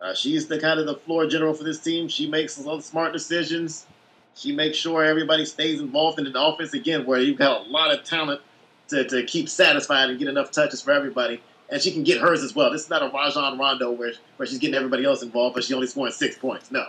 Uh, 0.00 0.14
she's 0.14 0.48
the 0.48 0.58
kind 0.58 0.80
of 0.80 0.86
the 0.86 0.96
floor 0.96 1.26
general 1.26 1.54
for 1.54 1.64
this 1.64 1.80
team. 1.80 2.08
She 2.08 2.28
makes 2.28 2.54
some 2.54 2.80
smart 2.80 3.12
decisions. 3.12 3.86
She 4.34 4.52
makes 4.52 4.78
sure 4.78 5.04
everybody 5.04 5.44
stays 5.44 5.80
involved 5.80 6.18
in 6.18 6.30
the 6.30 6.42
offense 6.42 6.72
again, 6.72 7.04
where 7.04 7.20
you've 7.20 7.38
got 7.38 7.66
a 7.66 7.70
lot 7.70 7.92
of 7.92 8.04
talent 8.04 8.40
to, 8.88 9.04
to 9.04 9.24
keep 9.24 9.48
satisfied 9.48 10.10
and 10.10 10.18
get 10.18 10.28
enough 10.28 10.50
touches 10.50 10.80
for 10.80 10.92
everybody. 10.92 11.42
And 11.70 11.80
she 11.80 11.92
can 11.92 12.02
get 12.02 12.20
hers 12.20 12.42
as 12.42 12.54
well. 12.54 12.70
This 12.70 12.82
is 12.82 12.90
not 12.90 13.02
a 13.02 13.10
Rajon 13.14 13.58
Rondo 13.58 13.92
where, 13.92 14.12
where 14.36 14.46
she's 14.46 14.58
getting 14.58 14.76
everybody 14.76 15.04
else 15.04 15.22
involved, 15.22 15.54
but 15.54 15.64
she's 15.64 15.74
only 15.74 15.86
scoring 15.86 16.12
six 16.12 16.36
points. 16.36 16.70
No. 16.70 16.86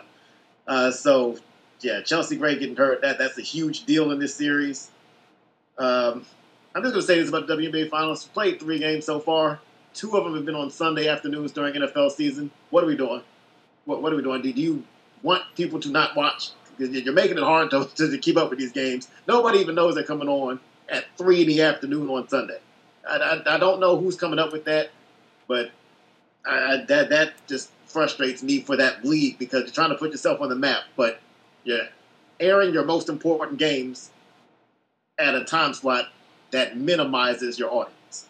Uh, 0.67 0.91
so, 0.91 1.37
yeah, 1.81 2.01
Chelsea 2.01 2.35
Gray 2.35 2.57
getting 2.57 2.75
hurt, 2.75 3.01
that, 3.01 3.19
that's 3.19 3.37
a 3.37 3.43
huge 3.43 3.85
deal 3.85 4.11
in 4.11 4.19
this 4.19 4.33
series. 4.33 4.89
Um, 5.77 6.25
I'm 6.73 6.83
just 6.83 6.95
to 6.95 7.01
say 7.01 7.19
this 7.19 7.29
about 7.29 7.47
the 7.47 7.55
WNBA 7.55 7.89
Finals. 7.89 8.25
Played 8.25 8.59
three 8.59 8.79
games 8.79 9.05
so 9.05 9.19
far. 9.19 9.59
Two 9.93 10.15
of 10.17 10.23
them 10.23 10.35
have 10.35 10.45
been 10.45 10.55
on 10.55 10.71
Sunday 10.71 11.07
afternoons 11.07 11.51
during 11.51 11.73
NFL 11.73 12.11
season. 12.11 12.49
What 12.69 12.83
are 12.83 12.87
we 12.87 12.95
doing? 12.95 13.21
What, 13.85 14.01
what 14.01 14.13
are 14.13 14.15
we 14.15 14.23
doing? 14.23 14.41
Do 14.41 14.49
you 14.49 14.83
want 15.21 15.43
people 15.55 15.79
to 15.81 15.89
not 15.89 16.15
watch? 16.15 16.51
Because 16.77 16.95
you're 17.01 17.13
making 17.13 17.37
it 17.37 17.43
hard 17.43 17.71
to, 17.71 17.85
to, 17.95 18.17
keep 18.17 18.37
up 18.37 18.49
with 18.49 18.59
these 18.59 18.71
games. 18.71 19.09
Nobody 19.27 19.59
even 19.59 19.75
knows 19.75 19.95
they're 19.95 20.03
coming 20.03 20.29
on 20.29 20.59
at 20.87 21.05
3 21.17 21.41
in 21.41 21.47
the 21.47 21.61
afternoon 21.61 22.09
on 22.09 22.27
Sunday. 22.29 22.59
I, 23.07 23.17
I, 23.17 23.55
I 23.55 23.57
don't 23.57 23.79
know 23.79 23.97
who's 23.97 24.15
coming 24.15 24.39
up 24.39 24.51
with 24.51 24.65
that, 24.65 24.89
but 25.47 25.71
I, 26.45 26.83
that 26.87 27.09
that 27.09 27.33
just 27.47 27.69
frustrates 27.85 28.41
me 28.41 28.61
for 28.61 28.77
that 28.77 29.03
league 29.03 29.37
because 29.37 29.63
you're 29.63 29.73
trying 29.73 29.89
to 29.89 29.95
put 29.95 30.11
yourself 30.11 30.41
on 30.41 30.49
the 30.49 30.55
map, 30.55 30.83
but 30.95 31.19
you're 31.63 31.87
airing 32.39 32.73
your 32.73 32.85
most 32.85 33.09
important 33.09 33.59
games 33.59 34.09
at 35.19 35.35
a 35.35 35.43
time 35.43 35.73
slot 35.73 36.09
that 36.51 36.77
minimizes 36.77 37.59
your 37.59 37.71
audience. 37.71 38.27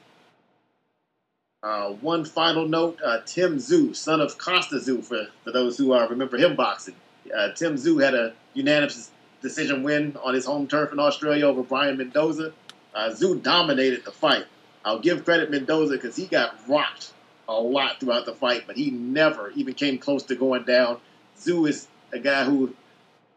Uh, 1.63 1.91
one 1.91 2.25
final 2.25 2.67
note: 2.67 2.99
uh, 3.05 3.19
Tim 3.25 3.57
Tszyu, 3.57 3.95
son 3.95 4.19
of 4.19 4.37
Kostya 4.37 4.79
Tszyu, 4.79 5.03
for, 5.03 5.27
for 5.43 5.51
those 5.51 5.77
who 5.77 5.93
uh, 5.93 6.07
remember 6.07 6.37
him 6.37 6.55
boxing. 6.55 6.95
Uh, 7.35 7.51
Tim 7.53 7.75
Tszyu 7.75 8.03
had 8.03 8.15
a 8.15 8.33
unanimous 8.53 9.11
decision 9.41 9.83
win 9.83 10.17
on 10.23 10.33
his 10.33 10.45
home 10.45 10.67
turf 10.67 10.91
in 10.91 10.99
Australia 10.99 11.45
over 11.45 11.61
Brian 11.61 11.97
Mendoza. 11.97 12.51
Uh, 12.95 13.09
Tszyu 13.09 13.41
dominated 13.41 14.03
the 14.03 14.11
fight. 14.11 14.45
I'll 14.83 14.99
give 14.99 15.25
credit 15.25 15.51
Mendoza 15.51 15.93
because 15.93 16.15
he 16.15 16.25
got 16.25 16.55
rocked 16.67 17.13
a 17.47 17.53
lot 17.53 17.99
throughout 17.99 18.25
the 18.25 18.33
fight, 18.33 18.63
but 18.65 18.77
he 18.77 18.91
never 18.91 19.51
even 19.51 19.73
came 19.73 19.97
close 19.97 20.23
to 20.23 20.35
going 20.35 20.63
down. 20.63 20.99
Tszyu 21.37 21.67
is 21.69 21.87
a 22.11 22.19
guy 22.19 22.45
who 22.45 22.73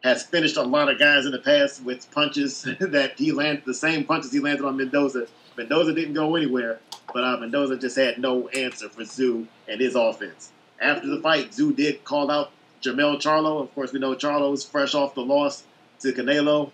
has 0.03 0.23
finished 0.23 0.57
a 0.57 0.63
lot 0.63 0.91
of 0.91 0.99
guys 0.99 1.27
in 1.27 1.33
the 1.33 1.39
past 1.39 1.83
with 1.83 2.11
punches 2.11 2.63
that 2.81 3.19
he 3.19 3.33
landed, 3.33 3.65
the 3.65 3.75
same 3.75 4.05
punches 4.05 4.33
he 4.33 4.41
landed 4.41 4.65
on 4.65 4.77
Mendoza. 4.77 5.27
Mendoza 5.57 5.95
didn't 5.95 6.15
go 6.15 6.37
anywhere, 6.37 6.79
but 7.13 7.25
uh, 7.25 7.37
Mendoza 7.39 7.77
just 7.77 7.97
had 7.97 8.19
no 8.19 8.49
answer 8.49 8.89
for 8.89 9.03
Tszyu 9.03 9.47
and 9.69 9.81
his 9.81 9.95
offense. 9.95 10.51
After 10.81 11.07
the 11.07 11.21
fight, 11.21 11.53
Tszyu 11.53 11.75
did 11.75 12.05
call 12.05 12.31
out 12.31 12.51
Jermell 12.83 13.17
Charlo. 13.17 13.63
Of 13.63 13.75
course, 13.75 13.93
we 13.93 13.99
know 13.99 14.15
Charlo's 14.15 14.65
fresh 14.65 14.95
off 14.95 15.15
the 15.15 15.23
loss 15.23 15.65
to 16.01 16.13
Canelo. 16.13 16.71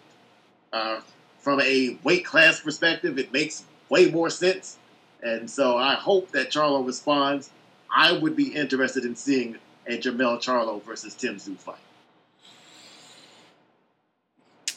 Uh, 0.72 1.00
from 1.38 1.60
a 1.60 1.98
weight 2.02 2.24
class 2.24 2.60
perspective, 2.60 3.18
it 3.18 3.32
makes 3.32 3.64
way 3.90 4.10
more 4.10 4.30
sense. 4.30 4.78
And 5.22 5.50
so 5.50 5.76
I 5.76 5.94
hope 5.94 6.30
that 6.30 6.50
Charlo 6.50 6.86
responds. 6.86 7.50
I 7.94 8.12
would 8.12 8.36
be 8.36 8.54
interested 8.54 9.04
in 9.04 9.14
seeing 9.14 9.58
a 9.86 9.98
Jermell 9.98 10.38
Charlo 10.38 10.82
versus 10.82 11.14
Tim 11.14 11.36
Tszyu 11.36 11.58
fight. 11.58 11.76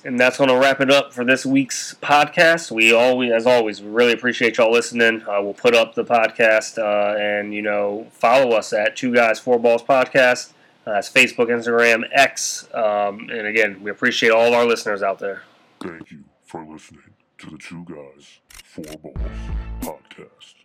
And 0.06 0.20
that's 0.20 0.38
going 0.38 0.50
to 0.50 0.58
wrap 0.58 0.82
it 0.82 0.92
up 0.92 1.14
for 1.14 1.24
this 1.24 1.46
week's 1.46 1.96
podcast. 2.02 2.72
We 2.72 2.94
always, 2.94 3.32
as 3.32 3.48
always, 3.48 3.82
we 3.82 3.90
really 3.90 4.12
appreciate 4.12 4.58
y'all 4.58 4.72
listening. 4.72 5.22
Uh, 5.22 5.42
we'll 5.42 5.54
put 5.54 5.76
up 5.76 5.96
the 5.96 6.04
podcast 6.04 6.78
uh, 6.78 7.18
and, 7.18 7.54
you 7.54 7.62
know, 7.62 8.08
follow 8.12 8.52
us 8.52 8.74
at 8.74 8.98
Two 8.98 9.14
Guys, 9.14 9.40
Four 9.40 9.60
Balls 9.60 9.82
Podcast. 9.82 10.52
Uh, 10.86 10.96
that's 10.96 11.10
Facebook, 11.10 11.48
Instagram, 11.48 12.04
X. 12.12 12.68
Um, 12.74 13.30
and 13.30 13.48
again, 13.48 13.82
we 13.82 13.92
appreciate 13.92 14.32
all 14.32 14.54
our 14.54 14.66
listeners 14.66 15.02
out 15.02 15.20
there. 15.20 15.44
Thank 15.80 16.12
you 16.12 16.26
for 16.44 16.66
listening 16.66 17.13
to 17.44 17.50
the 17.50 17.58
Two 17.58 17.84
Guys, 17.84 18.40
Four 18.64 18.86
Balls 19.02 19.16
podcast. 19.82 20.63